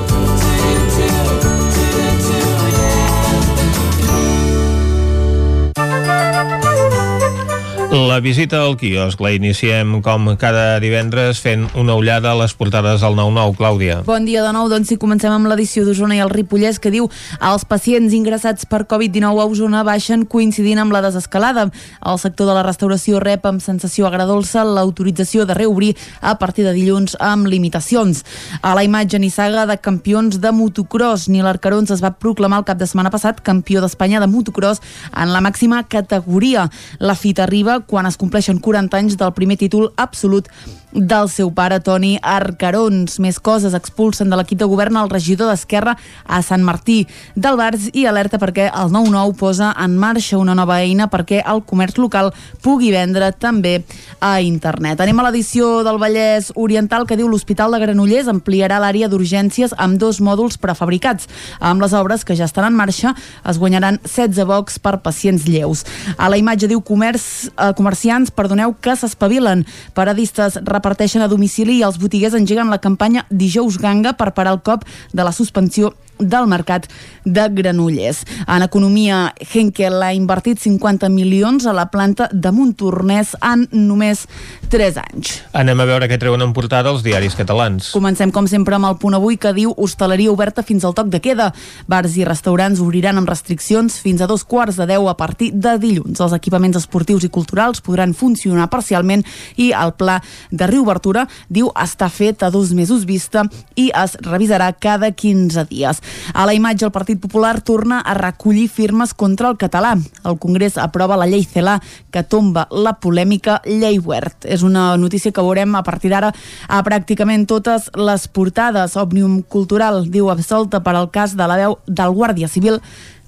La 7.91 8.21
visita 8.23 8.61
al 8.63 8.77
quiosc 8.79 9.19
la 9.19 9.33
iniciem 9.35 9.97
com 9.99 10.29
cada 10.39 10.77
divendres 10.79 11.41
fent 11.43 11.65
una 11.75 11.97
ullada 11.99 12.29
a 12.31 12.37
les 12.39 12.53
portades 12.55 13.01
al 13.03 13.17
9-9, 13.17 13.57
Clàudia. 13.59 13.97
Bon 14.07 14.23
dia 14.23 14.45
de 14.45 14.53
nou, 14.55 14.69
doncs 14.71 14.87
si 14.93 14.95
comencem 14.95 15.33
amb 15.35 15.49
l'edició 15.51 15.83
d'Osona 15.83 16.15
i 16.15 16.21
el 16.23 16.31
Ripollès 16.31 16.79
que 16.79 16.87
diu 16.93 17.09
els 17.43 17.65
pacients 17.67 18.15
ingressats 18.15 18.63
per 18.71 18.85
Covid-19 18.87 19.43
a 19.43 19.47
Osona 19.51 19.81
baixen 19.83 20.23
coincidint 20.23 20.79
amb 20.79 20.95
la 20.95 21.01
desescalada. 21.03 21.65
El 22.07 22.21
sector 22.23 22.47
de 22.47 22.55
la 22.55 22.63
restauració 22.63 23.19
rep 23.19 23.49
amb 23.51 23.59
sensació 23.59 24.07
agradolça 24.07 24.63
l'autorització 24.63 25.43
de 25.43 25.59
reobrir 25.59 25.91
a 26.21 26.37
partir 26.39 26.63
de 26.63 26.71
dilluns 26.71 27.17
amb 27.19 27.51
limitacions. 27.51 28.23
A 28.63 28.71
la 28.71 28.85
imatge 28.87 29.19
nissaga 29.19 29.67
de 29.67 29.75
campions 29.83 30.39
de 30.39 30.55
motocross, 30.55 31.27
Nil 31.27 31.51
Arcarons 31.51 31.91
es 31.91 31.99
va 31.99 32.15
proclamar 32.15 32.63
el 32.63 32.69
cap 32.71 32.79
de 32.79 32.87
setmana 32.87 33.11
passat 33.11 33.43
campió 33.43 33.83
d'Espanya 33.83 34.23
de 34.23 34.31
motocross 34.31 34.79
en 35.11 35.35
la 35.35 35.43
màxima 35.43 35.83
categoria. 35.83 36.69
La 37.03 37.19
fita 37.19 37.43
arriba 37.43 37.80
quan 37.87 38.07
es 38.09 38.17
compleixen 38.17 38.59
40 38.59 38.97
anys 38.97 39.17
del 39.19 39.33
primer 39.37 39.57
títol 39.61 39.91
absolut 39.97 40.49
del 40.93 41.29
seu 41.29 41.51
pare 41.55 41.79
Toni 41.79 42.17
Arcarons. 42.21 43.17
Més 43.23 43.39
coses 43.39 43.73
expulsen 43.77 44.29
de 44.29 44.37
l'equip 44.39 44.59
de 44.59 44.67
govern 44.69 44.97
el 44.99 45.09
regidor 45.11 45.51
d'Esquerra 45.51 45.95
a 46.25 46.41
Sant 46.45 46.63
Martí 46.63 47.05
del 47.35 47.57
Bars 47.59 47.89
i 47.93 48.05
alerta 48.05 48.39
perquè 48.41 48.67
el 48.69 48.91
9-9 48.93 49.35
posa 49.39 49.71
en 49.79 49.97
marxa 49.99 50.39
una 50.39 50.55
nova 50.57 50.81
eina 50.83 51.07
perquè 51.11 51.41
el 51.45 51.63
comerç 51.67 51.99
local 52.01 52.31
pugui 52.61 52.91
vendre 52.91 53.31
també 53.31 53.81
a 54.19 54.39
internet. 54.41 55.01
Anem 55.01 55.19
a 55.19 55.27
l'edició 55.27 55.81
del 55.87 55.99
Vallès 56.01 56.51
Oriental 56.55 57.07
que 57.07 57.17
diu 57.19 57.29
l'Hospital 57.31 57.71
de 57.73 57.81
Granollers 57.85 58.29
ampliarà 58.31 58.79
l'àrea 58.81 59.09
d'urgències 59.11 59.75
amb 59.77 59.99
dos 60.01 60.21
mòduls 60.21 60.59
prefabricats. 60.61 61.29
Amb 61.59 61.81
les 61.81 61.95
obres 61.97 62.25
que 62.25 62.35
ja 62.35 62.47
estan 62.49 62.67
en 62.67 62.77
marxa 62.77 63.15
es 63.47 63.59
guanyaran 63.61 63.99
16 64.03 64.45
bocs 64.49 64.79
per 64.79 64.99
pacients 65.01 65.47
lleus. 65.47 65.85
A 66.17 66.29
la 66.29 66.37
imatge 66.37 66.69
diu 66.71 66.81
comerç, 66.81 67.49
eh, 67.57 67.71
comerciants, 67.77 68.31
perdoneu, 68.31 68.75
que 68.81 68.95
s'espavilen. 68.95 69.65
Paradistes 69.93 70.59
reparteixen 70.81 71.21
a 71.21 71.29
domicili 71.29 71.77
i 71.77 71.83
els 71.85 71.99
botiguers 72.01 72.33
engeguen 72.33 72.73
la 72.73 72.81
campanya 72.81 73.27
Dijous 73.29 73.77
Ganga 73.77 74.15
per 74.17 74.31
parar 74.33 74.55
el 74.57 74.63
cop 74.65 74.87
de 75.13 75.23
la 75.23 75.31
suspensió 75.31 75.93
del 76.21 76.47
mercat 76.47 76.87
de 77.25 77.47
Granollers. 77.49 78.23
En 78.47 78.63
economia, 78.63 79.33
Henkel 79.53 80.01
ha 80.03 80.13
invertit 80.13 80.61
50 80.61 81.09
milions 81.09 81.65
a 81.65 81.73
la 81.73 81.87
planta 81.91 82.29
de 82.31 82.51
Montornès 82.53 83.35
en 83.41 83.67
només 83.71 84.25
3 84.71 84.99
anys. 85.01 85.33
Anem 85.57 85.81
a 85.81 85.87
veure 85.89 86.07
què 86.07 86.19
treuen 86.21 86.41
en 86.45 86.53
portada 86.55 86.91
els 86.93 87.03
diaris 87.03 87.35
catalans. 87.37 87.91
Comencem, 87.95 88.31
com 88.31 88.47
sempre, 88.47 88.77
amb 88.77 88.89
el 88.89 88.97
punt 89.01 89.17
avui 89.17 89.37
que 89.41 89.53
diu 89.57 89.73
hostaleria 89.77 90.31
oberta 90.31 90.63
fins 90.63 90.85
al 90.85 90.95
toc 90.97 91.11
de 91.11 91.21
queda. 91.23 91.51
Bars 91.91 92.15
i 92.17 92.25
restaurants 92.27 92.81
obriran 92.83 93.19
amb 93.19 93.29
restriccions 93.29 93.99
fins 94.01 94.21
a 94.21 94.29
dos 94.29 94.45
quarts 94.47 94.79
de 94.79 94.87
deu 94.89 95.09
a 95.09 95.17
partir 95.19 95.51
de 95.53 95.75
dilluns. 95.81 96.21
Els 96.21 96.35
equipaments 96.37 96.79
esportius 96.79 97.25
i 97.27 97.31
culturals 97.33 97.81
podran 97.83 98.15
funcionar 98.17 98.69
parcialment 98.71 99.25
i 99.57 99.71
el 99.75 99.93
pla 99.97 100.19
de 100.51 100.67
reobertura, 100.69 101.27
diu, 101.49 101.71
està 101.75 102.09
fet 102.11 102.43
a 102.43 102.51
dos 102.53 102.71
mesos 102.77 103.05
vista 103.05 103.45
i 103.75 103.89
es 103.95 104.17
revisarà 104.23 104.71
cada 104.77 105.11
15 105.11 105.65
dies. 105.69 106.01
A 106.33 106.45
la 106.45 106.53
imatge, 106.53 106.85
el 106.85 106.91
Partit 106.91 107.19
Popular 107.19 107.61
torna 107.61 107.99
a 107.99 108.13
recollir 108.13 108.67
firmes 108.69 109.13
contra 109.13 109.49
el 109.49 109.57
català. 109.57 109.95
El 110.25 110.37
Congrés 110.39 110.77
aprova 110.77 111.17
la 111.19 111.27
llei 111.27 111.43
CELA 111.45 111.79
que 112.11 112.23
tomba 112.23 112.67
la 112.71 112.93
polèmica 112.99 113.59
llei 113.65 113.99
Wert. 113.99 114.45
És 114.45 114.63
una 114.63 114.95
notícia 114.97 115.31
que 115.31 115.45
veurem 115.45 115.75
a 115.75 115.83
partir 115.83 116.11
d'ara 116.11 116.33
a 116.67 116.81
pràcticament 116.83 117.47
totes 117.47 117.89
les 117.95 118.27
portades. 118.27 118.97
Òmnium 118.97 119.41
Cultural 119.43 120.05
diu 120.11 120.31
absolta 120.31 120.81
per 120.83 120.95
al 120.95 121.11
cas 121.11 121.35
de 121.37 121.47
la 121.47 121.59
veu 121.59 121.79
del 121.87 122.15
Guàrdia 122.15 122.51
Civil 122.51 122.81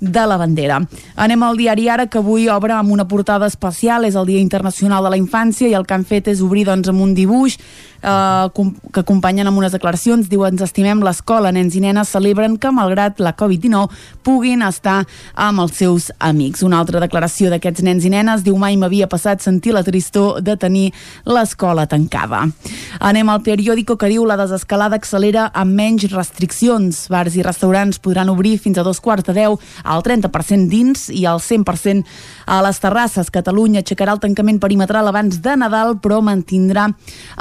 de 0.03 0.25
la 0.27 0.37
bandera. 0.37 0.81
Anem 1.15 1.43
al 1.43 1.57
diari 1.57 1.87
Ara, 1.89 2.07
que 2.11 2.19
avui 2.19 2.49
obre 2.51 2.75
amb 2.75 2.91
una 2.91 3.07
portada 3.07 3.47
especial, 3.47 4.03
és 4.03 4.17
el 4.19 4.27
Dia 4.27 4.43
Internacional 4.43 5.03
de 5.05 5.13
la 5.13 5.19
Infància, 5.19 5.69
i 5.69 5.77
el 5.77 5.87
que 5.87 5.95
han 5.95 6.03
fet 6.03 6.27
és 6.27 6.43
obrir 6.43 6.67
doncs, 6.67 6.91
amb 6.91 7.01
un 7.05 7.13
dibuix 7.15 7.55
eh, 8.03 8.47
que 8.91 8.99
acompanyen 8.99 9.47
amb 9.47 9.61
unes 9.61 9.71
declaracions. 9.71 10.27
Diu, 10.29 10.43
ens 10.47 10.61
estimem 10.65 11.01
l'escola, 11.05 11.53
nens 11.55 11.77
i 11.79 11.81
nenes 11.83 12.11
celebren 12.11 12.57
que, 12.59 12.71
malgrat 12.75 13.21
la 13.23 13.33
Covid-19, 13.39 13.87
puguin 14.23 14.65
estar 14.67 14.99
amb 15.33 15.63
els 15.63 15.77
seus 15.79 16.09
amics. 16.19 16.65
Una 16.67 16.81
altra 16.83 17.01
declaració 17.03 17.51
d'aquests 17.53 17.85
nens 17.87 18.03
i 18.03 18.11
nenes 18.11 18.43
diu, 18.43 18.57
mai 18.59 18.75
m'havia 18.77 19.07
passat 19.07 19.41
sentir 19.43 19.73
la 19.73 19.85
tristor 19.87 20.41
de 20.43 20.57
tenir 20.59 20.89
l'escola 21.25 21.87
tancada. 21.87 22.43
Anem 22.99 23.31
al 23.31 23.43
periòdico 23.45 23.97
que 23.97 24.11
diu, 24.11 24.27
la 24.27 24.37
desescalada 24.39 24.99
accelera 24.99 25.49
amb 25.53 25.73
menys 25.79 26.09
restriccions. 26.11 27.05
Bars 27.13 27.37
i 27.39 27.45
restaurants 27.45 28.01
podran 28.03 28.31
obrir 28.33 28.57
fins 28.59 28.77
a 28.77 28.83
dos 28.83 28.99
quarts 28.99 29.29
de 29.29 29.37
deu 29.37 29.57
al 29.93 30.03
30% 30.05 30.69
dins 30.71 31.07
i 31.13 31.25
al 31.29 31.39
100% 31.43 32.03
a 32.45 32.59
les 32.65 32.79
terrasses. 32.83 33.31
Catalunya 33.33 33.83
aixecarà 33.83 34.15
el 34.15 34.21
tancament 34.23 34.59
perimetral 34.63 35.07
abans 35.09 35.39
de 35.43 35.55
Nadal, 35.59 35.97
però 36.03 36.19
mantindrà 36.25 36.89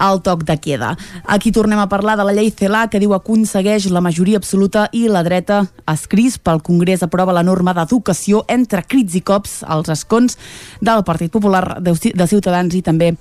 el 0.08 0.22
toc 0.22 0.44
de 0.48 0.56
queda. 0.60 0.94
Aquí 1.24 1.52
tornem 1.52 1.80
a 1.80 1.88
parlar 1.90 2.16
de 2.20 2.26
la 2.28 2.36
llei 2.36 2.52
CELA, 2.52 2.86
que 2.92 3.00
diu 3.02 3.16
aconsegueix 3.16 3.88
la 3.90 4.04
majoria 4.04 4.40
absoluta 4.40 4.88
i 4.92 5.06
la 5.08 5.24
dreta 5.26 5.64
es 5.90 6.06
crispa. 6.06 6.52
El 6.56 6.62
Congrés 6.62 7.02
aprova 7.02 7.34
la 7.34 7.44
norma 7.46 7.74
d'educació 7.76 8.44
entre 8.48 8.84
crits 8.86 9.16
i 9.18 9.24
cops 9.24 9.60
als 9.66 9.92
escons 9.92 10.38
del 10.80 11.04
Partit 11.04 11.32
Popular 11.32 11.80
de 11.82 12.26
Ciutadans 12.28 12.74
i 12.74 12.82
també 12.82 13.14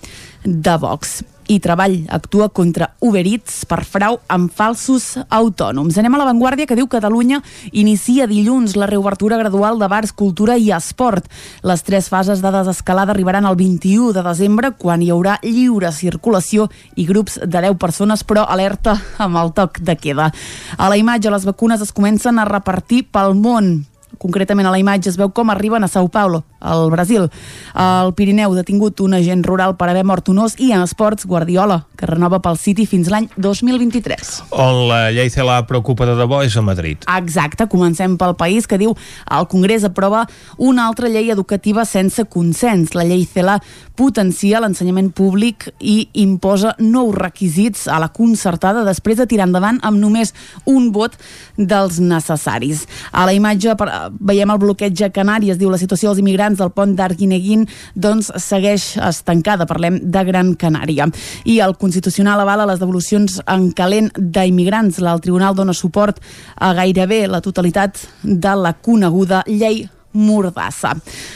de 0.44 0.78
Vox 0.82 1.22
i 1.52 1.60
Treball 1.60 2.06
actua 2.08 2.48
contra 2.50 2.94
Uber 3.04 3.26
Eats 3.28 3.66
per 3.68 3.82
frau 3.84 4.22
amb 4.32 4.52
falsos 4.56 5.18
autònoms. 5.28 5.98
Anem 6.00 6.16
a 6.16 6.22
l'avantguàrdia 6.22 6.68
que 6.70 6.78
diu 6.80 6.88
que 6.88 7.02
Catalunya 7.02 7.42
inicia 7.76 8.28
dilluns 8.30 8.78
la 8.78 8.88
reobertura 8.88 9.40
gradual 9.42 9.80
de 9.82 9.90
bars, 9.92 10.14
cultura 10.16 10.56
i 10.56 10.70
esport. 10.72 11.28
Les 11.68 11.84
tres 11.84 12.08
fases 12.14 12.44
de 12.44 12.54
desescalada 12.54 13.12
arribaran 13.12 13.50
el 13.50 13.58
21 13.60 14.14
de 14.16 14.24
desembre 14.24 14.72
quan 14.78 15.04
hi 15.04 15.12
haurà 15.12 15.40
lliure 15.44 15.92
circulació 15.92 16.70
i 16.96 17.08
grups 17.10 17.40
de 17.42 17.66
10 17.68 17.76
persones, 17.82 18.24
però 18.24 18.46
alerta 18.48 18.96
amb 19.18 19.42
el 19.42 19.52
toc 19.58 19.82
de 19.84 19.98
queda. 20.00 20.32
A 20.78 20.88
la 20.88 21.00
imatge, 21.02 21.34
les 21.34 21.48
vacunes 21.50 21.82
es 21.82 21.92
comencen 21.92 22.40
a 22.40 22.48
repartir 22.48 23.08
pel 23.12 23.36
món 23.36 23.91
concretament 24.22 24.70
a 24.70 24.74
la 24.74 24.80
imatge 24.82 25.10
es 25.10 25.18
veu 25.18 25.32
com 25.34 25.50
arriben 25.50 25.84
a 25.84 25.90
Sao 25.90 26.08
Paulo, 26.14 26.44
al 26.62 26.90
Brasil. 26.94 27.28
Al 27.74 28.14
Pirineu 28.14 28.54
detingut 28.54 29.02
un 29.02 29.16
agent 29.18 29.44
rural 29.48 29.76
per 29.80 29.90
haver 29.90 30.06
mort 30.06 30.30
un 30.30 30.44
os 30.46 30.56
i 30.62 30.72
en 30.76 30.84
esports 30.86 31.26
Guardiola, 31.26 31.82
que 31.98 32.10
renova 32.10 32.42
pel 32.44 32.60
City 32.62 32.86
fins 32.86 33.10
l'any 33.10 33.28
2023. 33.42 34.34
On 34.62 34.86
la 34.90 35.02
llei 35.14 35.32
CELA 35.34 35.62
preocupa 35.70 36.06
de 36.06 36.16
debò 36.20 36.44
és 36.46 36.56
a 36.58 36.64
Madrid. 36.66 37.02
Exacte, 37.18 37.68
comencem 37.72 38.18
pel 38.22 38.38
país 38.38 38.70
que 38.70 38.80
diu 38.82 38.94
el 39.32 39.48
Congrés 39.50 39.86
aprova 39.88 40.28
una 40.58 40.86
altra 40.88 41.10
llei 41.10 41.32
educativa 41.34 41.86
sense 41.86 42.26
consens. 42.30 42.94
La 42.94 43.08
llei 43.08 43.26
CELA 43.26 43.58
potencia 43.98 44.62
l'ensenyament 44.62 45.12
públic 45.18 45.68
i 45.80 46.10
imposa 46.22 46.76
nous 46.80 47.16
requisits 47.18 47.88
a 47.90 48.00
la 48.02 48.12
concertada 48.14 48.86
després 48.86 49.20
de 49.20 49.28
tirar 49.30 49.50
endavant 49.50 49.82
amb 49.86 50.00
només 50.02 50.34
un 50.70 50.92
vot 50.94 51.18
dels 51.58 52.00
necessaris. 52.02 52.86
A 53.12 53.26
la 53.26 53.34
imatge 53.38 53.76
veiem 54.20 54.52
el 54.52 54.60
bloqueig 54.62 55.04
a 55.06 55.12
Canàries, 55.14 55.60
diu 55.60 55.72
la 55.72 55.80
situació 55.82 56.10
dels 56.12 56.22
immigrants 56.24 56.60
del 56.60 56.74
pont 56.76 56.96
d'Arguineguín 56.98 57.68
doncs 57.96 58.32
segueix 58.42 58.98
estancada, 58.98 59.68
parlem 59.70 60.02
de 60.02 60.26
Gran 60.28 60.54
Canària. 60.56 61.08
I 61.46 61.60
el 61.64 61.78
Constitucional 61.80 62.42
avala 62.42 62.68
les 62.70 62.82
devolucions 62.82 63.40
en 63.48 63.72
calent 63.78 64.12
d'immigrants. 64.18 65.00
El 65.02 65.24
Tribunal 65.24 65.56
dona 65.56 65.74
suport 65.74 66.22
a 66.56 66.74
gairebé 66.78 67.26
la 67.28 67.42
totalitat 67.42 68.06
de 68.24 68.56
la 68.56 68.74
coneguda 68.74 69.44
llei 69.48 69.86
Mordassa. 70.14 70.96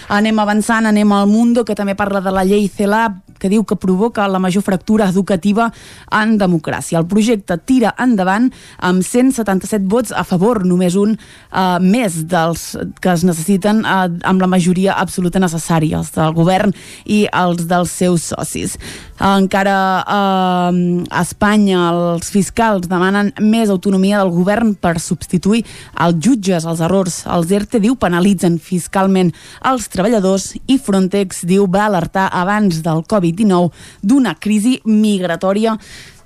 Anem 0.10 0.40
avançant, 0.40 0.86
anem 0.86 1.12
al 1.12 1.28
Mundo, 1.28 1.66
que 1.66 1.76
també 1.76 1.96
parla 1.96 2.22
de 2.22 2.34
la 2.34 2.44
llei 2.48 2.68
CELA, 2.68 3.08
que 3.40 3.50
diu 3.52 3.66
que 3.68 3.76
provoca 3.76 4.28
la 4.28 4.40
major 4.40 4.64
fractura 4.64 5.10
educativa 5.10 5.70
en 6.12 6.38
democràcia. 6.40 7.00
El 7.00 7.08
projecte 7.10 7.58
tira 7.68 7.94
endavant 8.02 8.50
amb 8.80 9.04
177 9.04 9.86
vots 9.92 10.14
a 10.16 10.24
favor, 10.28 10.64
només 10.66 10.96
un 11.00 11.16
uh, 11.16 11.78
més 11.82 12.22
dels 12.32 12.68
que 13.02 13.12
es 13.14 13.26
necessiten 13.28 13.84
uh, 13.84 14.08
amb 14.26 14.42
la 14.42 14.50
majoria 14.52 14.96
absoluta 15.02 15.42
necessària, 15.44 16.00
els 16.00 16.14
del 16.16 16.34
govern 16.36 16.74
i 17.06 17.26
els 17.32 17.68
dels 17.70 17.92
seus 17.92 18.32
socis. 18.32 18.78
Encara 19.16 19.78
uh, 20.02 20.72
a 21.10 21.22
Espanya 21.22 21.90
els 21.92 22.32
fiscals 22.32 22.90
demanen 22.92 23.32
més 23.40 23.72
autonomia 23.72 24.20
del 24.22 24.34
govern 24.34 24.74
per 24.76 24.98
substituir 25.00 25.64
els 26.04 26.20
jutges, 26.24 26.66
els 26.68 26.82
errors. 26.84 27.22
Els 27.32 27.52
ERTE, 27.56 27.80
diu, 27.84 27.96
penalitzen 28.00 28.58
fiscalment 28.66 29.32
els 29.70 29.88
treballadors 29.94 30.52
i 30.66 30.80
Frontex, 30.82 31.46
diu, 31.46 31.70
va 31.70 31.86
alertar 31.86 32.28
abans 32.34 32.82
del 32.86 33.06
Covid-19 33.06 33.72
d'una 34.02 34.36
crisi 34.42 34.80
migratòria 34.90 35.78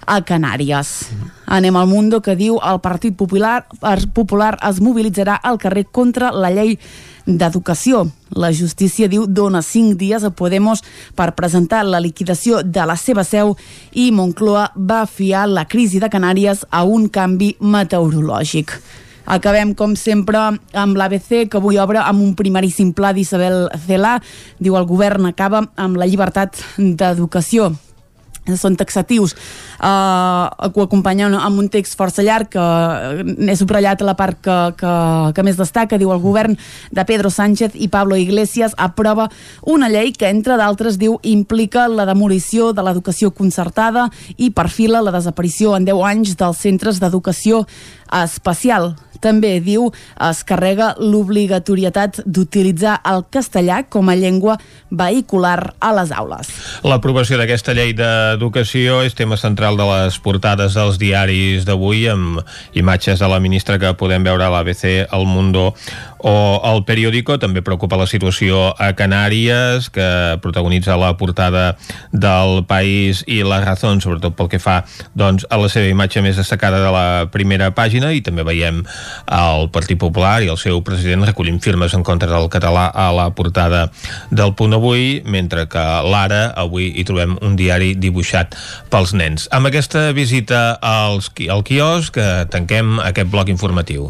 a 0.10 0.22
Canàries. 0.26 1.12
Anem 1.46 1.76
al 1.78 1.88
Mundo 1.88 2.22
que 2.22 2.36
diu 2.36 2.58
el 2.66 2.80
Partit 2.82 3.16
Popular, 3.18 3.68
Popular 4.14 4.56
es 4.70 4.82
mobilitzarà 4.82 5.38
al 5.44 5.60
carrer 5.62 5.86
contra 5.92 6.32
la 6.34 6.50
llei 6.54 6.78
d'Educació. 7.30 8.08
La 8.34 8.52
justícia 8.54 9.10
diu 9.10 9.28
dona 9.28 9.62
cinc 9.66 9.98
dies 10.00 10.24
a 10.26 10.32
Podemos 10.32 10.82
per 11.16 11.34
presentar 11.38 11.84
la 11.86 12.02
liquidació 12.02 12.64
de 12.64 12.86
la 12.90 12.98
seva 12.98 13.24
seu 13.24 13.56
i 13.94 14.10
Moncloa 14.12 14.72
va 14.76 15.04
fiar 15.06 15.46
la 15.50 15.68
crisi 15.70 16.02
de 16.02 16.10
Canàries 16.10 16.66
a 16.72 16.84
un 16.84 17.10
canvi 17.10 17.56
meteorològic. 17.60 18.80
Acabem, 19.30 19.76
com 19.78 19.94
sempre, 19.94 20.40
amb 20.74 20.98
l'ABC, 20.98 21.46
que 21.52 21.60
avui 21.60 21.78
obre 21.78 22.02
amb 22.02 22.24
un 22.26 22.34
primeríssim 22.38 22.96
pla 22.98 23.12
d'Isabel 23.14 23.68
Celà. 23.86 24.16
Diu 24.58 24.78
el 24.80 24.90
govern 24.90 25.30
acaba 25.30 25.68
amb 25.78 26.02
la 26.02 26.10
llibertat 26.10 26.58
d'educació 26.78 27.70
són 28.58 28.78
taxatius 28.80 29.36
que 29.80 30.80
ho 30.80 30.86
acompanyen 30.86 31.36
amb 31.40 31.62
un 31.62 31.70
text 31.72 31.98
força 32.00 32.24
llarg 32.26 32.52
que 32.54 32.64
n'he 33.26 33.56
subratllat 33.56 34.02
a 34.04 34.10
la 34.10 34.16
part 34.20 34.40
que, 34.44 34.58
que, 34.80 34.94
que 35.36 35.46
més 35.48 35.60
destaca 35.60 36.00
diu 36.02 36.12
el 36.14 36.22
govern 36.24 36.58
de 36.92 37.06
Pedro 37.08 37.32
Sánchez 37.32 37.76
i 37.80 37.88
Pablo 37.92 38.18
Iglesias 38.20 38.76
aprova 38.78 39.30
una 39.64 39.90
llei 39.90 40.12
que 40.12 40.30
entre 40.30 40.58
d'altres 40.60 41.00
diu 41.00 41.20
implica 41.24 41.88
la 41.88 42.08
demolició 42.10 42.74
de 42.74 42.86
l'educació 42.86 43.32
concertada 43.32 44.10
i 44.38 44.52
perfila 44.52 45.04
la 45.06 45.16
desaparició 45.16 45.78
en 45.78 45.88
10 45.88 46.08
anys 46.14 46.36
dels 46.40 46.66
centres 46.66 47.00
d'educació 47.00 47.66
especial 48.24 48.96
també 49.20 49.58
diu 49.64 49.90
es 50.30 50.42
carrega 50.48 50.94
l'obligatorietat 51.00 52.22
d'utilitzar 52.26 53.00
el 53.12 53.26
castellà 53.32 53.84
com 53.92 54.10
a 54.10 54.16
llengua 54.16 54.58
vehicular 54.90 55.76
a 55.80 55.92
les 56.00 56.14
aules. 56.16 56.52
L'aprovació 56.88 57.40
d'aquesta 57.40 57.76
llei 57.78 57.94
d'educació 57.98 59.02
és 59.06 59.18
tema 59.18 59.38
central 59.38 59.69
de 59.78 59.86
les 59.86 60.18
portades 60.24 60.74
dels 60.78 60.98
diaris 61.02 61.66
d'avui 61.68 62.08
amb 62.10 62.40
imatges 62.74 63.20
de 63.20 63.30
la 63.30 63.40
ministra 63.44 63.78
que 63.82 63.94
podem 64.00 64.24
veure 64.26 64.46
a 64.46 64.50
l'ABC, 64.54 64.86
El 65.12 65.28
Mundo 65.30 65.74
o 66.20 66.60
el 66.72 66.84
periòdico. 66.88 67.38
També 67.40 67.64
preocupa 67.66 68.00
la 68.00 68.08
situació 68.10 68.74
a 68.78 68.92
Canàries 68.98 69.90
que 69.94 70.38
protagonitza 70.44 70.98
la 71.00 71.16
portada 71.18 71.78
del 72.12 72.64
País 72.70 73.24
i 73.28 73.42
la 73.44 73.62
Razón, 73.64 74.02
sobretot 74.02 74.36
pel 74.38 74.52
que 74.52 74.62
fa 74.62 74.84
doncs, 75.18 75.46
a 75.50 75.60
la 75.60 75.70
seva 75.72 75.90
imatge 75.90 76.24
més 76.26 76.40
destacada 76.40 76.82
de 76.84 76.92
la 76.94 77.08
primera 77.32 77.72
pàgina 77.76 78.12
i 78.14 78.24
també 78.26 78.46
veiem 78.48 78.84
el 78.84 79.70
Partit 79.74 80.00
Popular 80.00 80.40
i 80.44 80.52
el 80.52 80.60
seu 80.62 80.82
president 80.86 81.26
recollint 81.28 81.60
firmes 81.64 81.96
en 81.96 82.04
contra 82.04 82.30
del 82.32 82.50
català 82.52 82.90
a 82.94 83.10
la 83.16 83.30
portada 83.36 83.88
del 84.32 84.54
Punt 84.56 84.76
Avui, 84.78 85.22
mentre 85.26 85.68
que 85.72 85.86
l'Ara 86.06 86.50
avui 86.60 86.92
hi 86.96 87.06
trobem 87.08 87.38
un 87.46 87.56
diari 87.60 87.94
dibuixat 87.96 88.56
pels 88.92 89.14
nens. 89.18 89.50
Amb 89.56 89.70
aquesta 89.70 90.10
visita 90.16 90.78
als, 90.82 91.32
al 91.50 91.64
quiosc 91.68 92.18
que 92.20 92.30
tanquem 92.52 92.98
aquest 93.04 93.32
bloc 93.32 93.52
informatiu. 93.52 94.10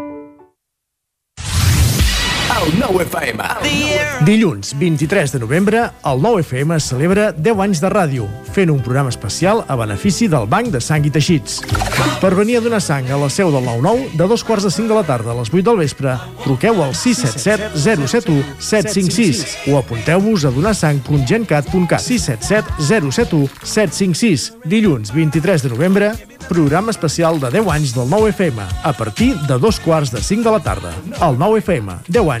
El 2.51 2.79
9 2.79 3.03
FM. 3.05 3.43
Dilluns 4.25 4.73
23 4.77 5.31
de 5.31 5.39
novembre, 5.39 5.89
el 6.03 6.21
9 6.21 6.41
FM 6.41 6.79
celebra 6.83 7.31
10 7.31 7.61
anys 7.63 7.79
de 7.79 7.89
ràdio, 7.89 8.25
fent 8.51 8.69
un 8.73 8.81
programa 8.83 9.09
especial 9.09 9.63
a 9.67 9.77
benefici 9.79 10.27
del 10.27 10.49
Banc 10.51 10.67
de 10.73 10.81
Sang 10.83 11.07
i 11.07 11.11
Teixits. 11.15 11.61
Per 12.19 12.33
venir 12.35 12.57
a 12.59 12.63
donar 12.65 12.81
sang 12.83 13.07
a 13.09 13.17
la 13.17 13.29
seu 13.31 13.53
del 13.53 13.63
9-9, 13.63 14.17
de 14.19 14.27
dos 14.27 14.43
quarts 14.43 14.67
de 14.67 14.71
5 14.73 14.91
de 14.91 14.97
la 14.99 15.05
tarda 15.07 15.31
a 15.31 15.37
les 15.39 15.49
8 15.53 15.63
del 15.69 15.79
vespre, 15.79 16.17
truqueu 16.43 16.83
al 16.83 16.93
677 16.93 17.71
071 17.79 18.43
756 18.59 19.71
o 19.71 19.77
apunteu-vos 19.79 20.45
a 20.45 20.51
donarsang.gencat.cat 20.51 22.03
677 22.03 22.83
071 22.83 23.47
756. 23.63 24.51
Dilluns 24.65 25.15
23 25.15 25.63
de 25.63 25.73
novembre, 25.73 26.11
programa 26.51 26.91
especial 26.91 27.39
de 27.39 27.49
10 27.49 27.67
anys 27.71 27.93
del 27.95 28.09
9 28.09 28.29
FM, 28.35 28.61
a 28.83 28.91
partir 28.91 29.37
de 29.47 29.57
dos 29.57 29.79
quarts 29.79 30.11
de 30.11 30.21
5 30.21 30.43
de 30.43 30.51
la 30.51 30.59
tarda. 30.59 30.91
El 31.21 31.37
9 31.39 31.59
FM, 31.59 31.93
10 32.07 32.29
anys, 32.29 32.40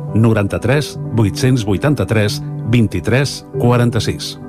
93 0.13 0.97
883 1.15 2.41
23 2.69 3.45
46. 3.59 4.39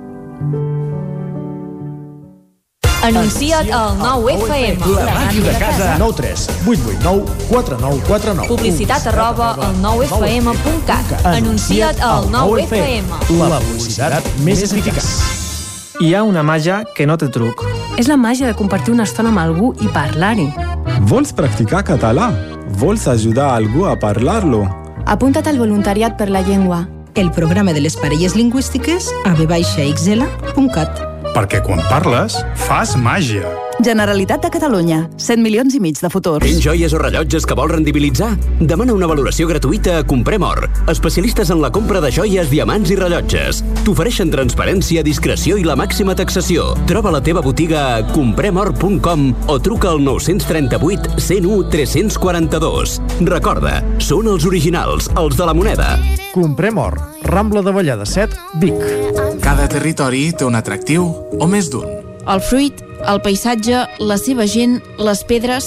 Anuncia't 3.02 3.68
al 3.74 3.98
9FM. 3.98 4.78
La 4.94 5.14
màquina 5.14 5.50
de 5.50 5.58
casa. 5.58 5.96
9 5.98 6.14
3 6.14 6.48
8 6.66 6.80
8 6.86 6.98
9 7.02 7.24
4 7.50 7.76
9 7.80 8.02
4 8.06 8.34
9. 8.34 8.48
Publicitat 8.48 9.06
arroba 9.10 9.48
al 9.58 9.74
9FM.cat. 9.82 11.26
Anuncia't 11.26 11.98
al 12.00 12.28
9FM. 12.30 13.10
La 13.40 13.58
publicitat 13.58 14.22
més 14.46 14.62
eficaç. 14.62 15.08
Hi 15.98 16.14
ha 16.14 16.22
una 16.22 16.44
màgia 16.46 16.84
que 16.94 17.06
no 17.06 17.16
té 17.18 17.26
truc. 17.28 17.64
És 17.98 18.06
la 18.06 18.16
màgia 18.16 18.46
de 18.46 18.54
compartir 18.54 18.94
una 18.94 19.02
estona 19.02 19.34
amb 19.34 19.42
algú 19.42 19.72
i 19.82 19.90
parlar-hi. 19.90 20.46
Vols 21.10 21.34
practicar 21.34 21.82
català? 21.82 22.30
Vols 22.78 23.08
ajudar 23.10 23.50
algú 23.56 23.84
a 23.90 23.96
parlar-lo? 23.98 24.81
Apunta't 25.06 25.48
al 25.48 25.58
voluntariat 25.58 26.16
per 26.18 26.30
la 26.30 26.42
llengua. 26.42 26.88
el 27.14 27.30
programa 27.30 27.72
de 27.74 27.80
les 27.80 27.96
parelles 27.96 28.34
lingüístiques 28.34 29.12
a 29.24 29.34
vxl.cat. 29.36 31.02
Perquè 31.32 31.60
quan 31.64 31.82
parles, 31.90 32.38
fas 32.56 32.96
màgia. 32.96 33.61
Generalitat 33.82 34.44
de 34.44 34.50
Catalunya. 34.50 34.98
100 35.18 35.42
milions 35.42 35.74
i 35.74 35.80
mig 35.82 35.98
de 35.98 36.08
futurs. 36.10 36.44
Tens 36.44 36.62
joies 36.62 36.92
o 36.94 37.00
rellotges 37.00 37.42
que 37.48 37.56
vols 37.58 37.72
rendibilitzar? 37.72 38.30
Demana 38.60 38.94
una 38.94 39.08
valoració 39.10 39.48
gratuïta 39.50 39.96
a 39.98 40.04
Comprem 40.06 40.44
Or. 40.46 40.68
Especialistes 40.92 41.50
en 41.50 41.58
la 41.62 41.72
compra 41.74 42.00
de 42.00 42.12
joies, 42.14 42.46
diamants 42.52 42.92
i 42.94 42.98
rellotges. 43.00 43.62
T'ofereixen 43.82 44.30
transparència, 44.30 45.02
discreció 45.02 45.58
i 45.58 45.66
la 45.66 45.74
màxima 45.78 46.14
taxació. 46.14 46.68
Troba 46.86 47.10
la 47.10 47.22
teva 47.26 47.42
botiga 47.42 47.82
a 47.96 48.04
compremor.com 48.12 49.24
o 49.50 49.58
truca 49.58 49.90
al 49.90 50.04
938 50.04 51.18
101 51.18 51.66
342. 51.74 53.00
Recorda, 53.26 53.80
són 53.98 54.30
els 54.30 54.46
originals, 54.46 55.10
els 55.18 55.34
de 55.38 55.48
la 55.48 55.56
moneda. 55.58 55.96
Comprem 56.32 56.78
or. 56.78 57.00
Rambla 57.26 57.66
de 57.66 57.74
Vallada 57.74 58.06
7, 58.06 58.38
Vic. 58.62 58.86
Cada 59.42 59.66
territori 59.66 60.30
té 60.32 60.46
un 60.46 60.56
atractiu 60.56 61.10
o 61.34 61.50
més 61.50 61.68
d'un. 61.72 62.01
El 62.22 62.40
fruit, 62.40 62.78
el 63.10 63.18
paisatge, 63.18 63.80
la 63.98 64.16
seva 64.20 64.46
gent, 64.46 64.78
les 65.02 65.24
pedres... 65.26 65.66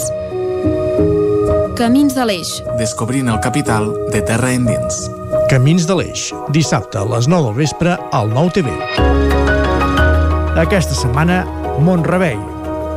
Camins 1.76 2.14
de 2.16 2.24
l'Eix. 2.24 2.54
Descobrint 2.80 3.28
el 3.28 3.42
capital 3.44 3.90
de 4.14 4.22
terra 4.24 4.54
endins. 4.56 5.02
Camins 5.52 5.84
de 5.84 5.98
l'Eix. 6.00 6.30
Dissabte 6.56 7.02
a 7.02 7.04
les 7.12 7.28
9 7.28 7.50
del 7.50 7.58
vespre 7.58 7.98
al 8.16 8.32
9 8.32 8.56
TV. 8.56 8.72
Aquesta 10.64 10.96
setmana, 10.96 11.42
Montrevei, 11.84 12.40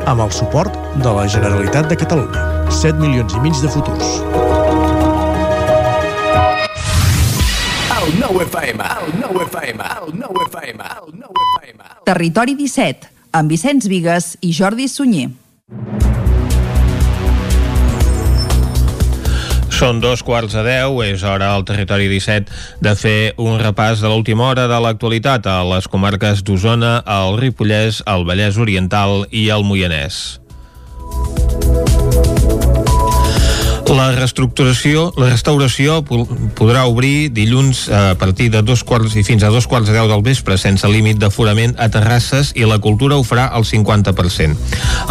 amb 0.06 0.22
el 0.22 0.30
suport 0.30 0.78
de 1.02 1.18
la 1.18 1.26
Generalitat 1.26 1.90
de 1.90 1.98
Catalunya. 1.98 2.46
7 2.70 3.02
milions 3.02 3.34
i 3.34 3.42
mig 3.42 3.58
de 3.58 3.74
futurs. 3.74 4.22
El 7.98 8.14
nou 8.22 8.38
FM, 8.46 8.86
el 9.02 9.14
nou 9.18 9.42
FM, 9.50 9.92
el 9.98 10.18
nou 10.22 10.42
FM, 10.46 10.90
el 11.02 11.14
nou 11.26 11.46
FM. 11.50 11.94
Territori 12.06 12.54
17, 12.54 13.17
amb 13.32 13.52
Vicenç 13.52 13.88
Vigues 13.90 14.36
i 14.40 14.52
Jordi 14.56 14.88
Sunyer. 14.88 15.30
Són 19.78 20.00
dos 20.02 20.24
quarts 20.26 20.56
de 20.56 20.64
deu, 20.66 20.96
és 21.06 21.22
hora 21.22 21.52
al 21.54 21.62
territori 21.62 22.08
17 22.10 22.50
de 22.82 22.94
fer 22.98 23.18
un 23.38 23.60
repàs 23.62 24.02
de 24.02 24.10
l'última 24.10 24.48
hora 24.48 24.64
de 24.66 24.80
l'actualitat 24.82 25.46
a 25.46 25.60
les 25.70 25.86
comarques 25.86 26.42
d'Osona, 26.42 26.96
el 27.06 27.38
Ripollès, 27.38 28.02
el 28.10 28.26
Vallès 28.26 28.58
Oriental 28.58 29.22
i 29.30 29.46
el 29.54 29.62
Moianès. 29.62 30.40
La 33.88 34.10
reestructuració, 34.12 35.06
la 35.16 35.30
restauració 35.30 36.02
podrà 36.04 36.82
obrir 36.90 37.30
dilluns 37.32 37.86
a 37.88 38.18
partir 38.20 38.50
de 38.52 38.60
dos 38.60 38.82
quarts 38.84 39.14
i 39.16 39.22
fins 39.24 39.46
a 39.46 39.48
dos 39.48 39.64
quarts 39.70 39.88
de 39.88 39.94
deu 39.96 40.10
del 40.10 40.20
vespre 40.26 40.58
sense 40.60 40.84
límit 40.92 41.16
d'aforament 41.22 41.72
a 41.80 41.88
terrasses 41.88 42.50
i 42.52 42.66
la 42.68 42.76
cultura 42.84 43.16
ho 43.16 43.24
farà 43.24 43.46
al 43.48 43.64
50%. 43.64 44.58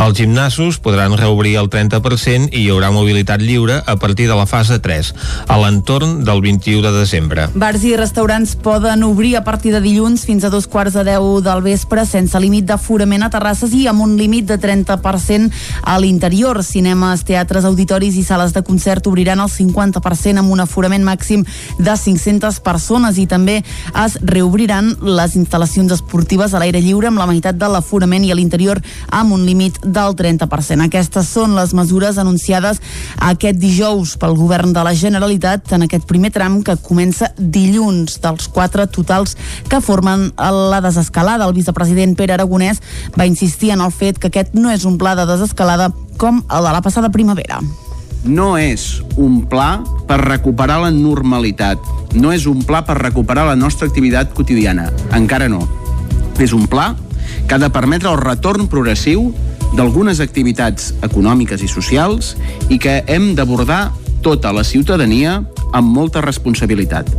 Els 0.04 0.18
gimnasos 0.20 0.78
podran 0.84 1.16
reobrir 1.18 1.56
el 1.58 1.72
30% 1.74 2.52
i 2.52 2.68
hi 2.68 2.70
haurà 2.70 2.92
mobilitat 2.94 3.42
lliure 3.42 3.80
a 3.82 3.96
partir 3.98 4.28
de 4.30 4.38
la 4.38 4.46
fase 4.46 4.78
3, 4.78 5.10
a 5.48 5.58
l'entorn 5.58 6.22
del 6.28 6.44
21 6.46 6.86
de 6.86 6.94
desembre. 7.00 7.48
Bars 7.56 7.82
i 7.82 7.96
restaurants 7.98 8.54
poden 8.62 9.08
obrir 9.10 9.36
a 9.42 9.44
partir 9.48 9.74
de 9.74 9.82
dilluns 9.82 10.28
fins 10.30 10.46
a 10.46 10.54
dos 10.54 10.70
quarts 10.70 10.94
de 11.00 11.08
deu 11.08 11.40
del 11.42 11.66
vespre 11.66 12.06
sense 12.06 12.38
límit 12.40 12.70
d'aforament 12.70 13.26
a 13.26 13.32
terrasses 13.34 13.74
i 13.74 13.88
amb 13.90 14.06
un 14.06 14.16
límit 14.22 14.46
de 14.46 14.62
30% 14.62 15.50
a 15.82 15.98
l'interior. 15.98 16.62
Cinemes, 16.62 17.26
teatres, 17.26 17.66
auditoris 17.66 18.22
i 18.22 18.26
sales 18.28 18.54
de 18.54 18.67
concert 18.68 19.08
obriran 19.08 19.40
el 19.40 19.50
50% 19.52 20.42
amb 20.42 20.52
un 20.52 20.62
aforament 20.64 21.06
màxim 21.08 21.46
de 21.80 21.96
500 21.98 22.60
persones 22.66 23.18
i 23.18 23.28
també 23.30 23.62
es 24.04 24.18
reobriran 24.22 24.94
les 25.02 25.38
instal·lacions 25.40 25.94
esportives 25.96 26.54
a 26.54 26.62
l'aire 26.62 26.82
lliure 26.84 27.10
amb 27.10 27.22
la 27.22 27.30
meitat 27.30 27.58
de 27.58 27.70
l'aforament 27.72 28.26
i 28.28 28.32
a 28.34 28.38
l'interior 28.38 28.82
amb 29.10 29.34
un 29.34 29.46
límit 29.48 29.80
del 29.84 30.16
30%. 30.20 30.88
Aquestes 30.88 31.32
són 31.32 31.56
les 31.58 31.74
mesures 31.78 32.20
anunciades 32.22 32.82
aquest 33.32 33.60
dijous 33.62 34.18
pel 34.20 34.38
govern 34.38 34.74
de 34.76 34.84
la 34.84 34.96
Generalitat 34.98 35.74
en 35.78 35.88
aquest 35.88 36.08
primer 36.10 36.32
tram 36.36 36.60
que 36.66 36.78
comença 36.84 37.32
dilluns 37.38 38.20
dels 38.24 38.52
quatre 38.52 38.88
totals 38.92 39.38
que 39.70 39.82
formen 39.82 40.30
la 40.38 40.82
desescalada. 40.84 41.48
El 41.48 41.58
vicepresident 41.58 42.16
Pere 42.18 42.38
Aragonès 42.38 42.82
va 43.18 43.30
insistir 43.30 43.72
en 43.76 43.82
el 43.82 43.92
fet 43.92 44.20
que 44.20 44.32
aquest 44.32 44.56
no 44.58 44.72
és 44.74 44.86
un 44.86 44.98
pla 44.98 45.16
de 45.16 45.28
desescalada 45.30 45.92
com 46.18 46.42
el 46.50 46.64
de 46.66 46.74
la 46.74 46.82
passada 46.82 47.14
primavera 47.14 47.62
no 48.26 48.56
és 48.58 49.02
un 49.16 49.42
pla 49.50 49.84
per 50.08 50.20
recuperar 50.24 50.80
la 50.82 50.92
normalitat, 50.94 51.82
no 52.16 52.32
és 52.34 52.48
un 52.50 52.64
pla 52.66 52.84
per 52.88 52.98
recuperar 53.02 53.46
la 53.50 53.58
nostra 53.60 53.88
activitat 53.88 54.34
quotidiana, 54.34 54.90
encara 55.16 55.50
no. 55.52 55.62
És 56.40 56.54
un 56.54 56.68
pla 56.68 56.94
que 57.48 57.56
ha 57.56 57.62
de 57.62 57.70
permetre 57.74 58.10
el 58.12 58.20
retorn 58.22 58.68
progressiu 58.72 59.32
d'algunes 59.76 60.22
activitats 60.24 60.94
econòmiques 61.06 61.64
i 61.64 61.70
socials 61.72 62.36
i 62.70 62.80
que 62.80 63.02
hem 63.08 63.34
d'abordar 63.36 63.92
tota 64.26 64.54
la 64.56 64.64
ciutadania 64.64 65.42
amb 65.74 65.92
molta 65.94 66.24
responsabilitat. 66.24 67.10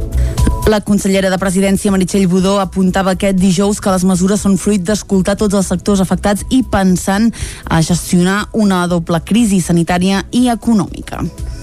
La 0.68 0.82
consellera 0.84 1.30
de 1.32 1.38
Presidència, 1.40 1.88
Meritxell 1.88 2.26
Budó, 2.28 2.58
apuntava 2.60 3.14
aquest 3.14 3.38
dijous 3.40 3.78
que 3.80 3.88
les 3.88 4.02
mesures 4.04 4.42
són 4.44 4.58
fruit 4.60 4.82
d'escoltar 4.84 5.38
tots 5.40 5.56
els 5.56 5.70
sectors 5.72 6.02
afectats 6.04 6.44
i 6.52 6.58
pensant 6.60 7.30
a 7.64 7.80
gestionar 7.80 8.50
una 8.52 8.82
doble 8.90 9.22
crisi 9.24 9.62
sanitària 9.64 10.26
i 10.28 10.50
econòmica. 10.52 11.22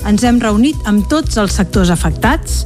Ens 0.09 0.25
hem 0.25 0.41
reunit 0.41 0.89
amb 0.89 1.05
tots 1.11 1.37
els 1.37 1.53
sectors 1.53 1.93
afectats 1.93 2.63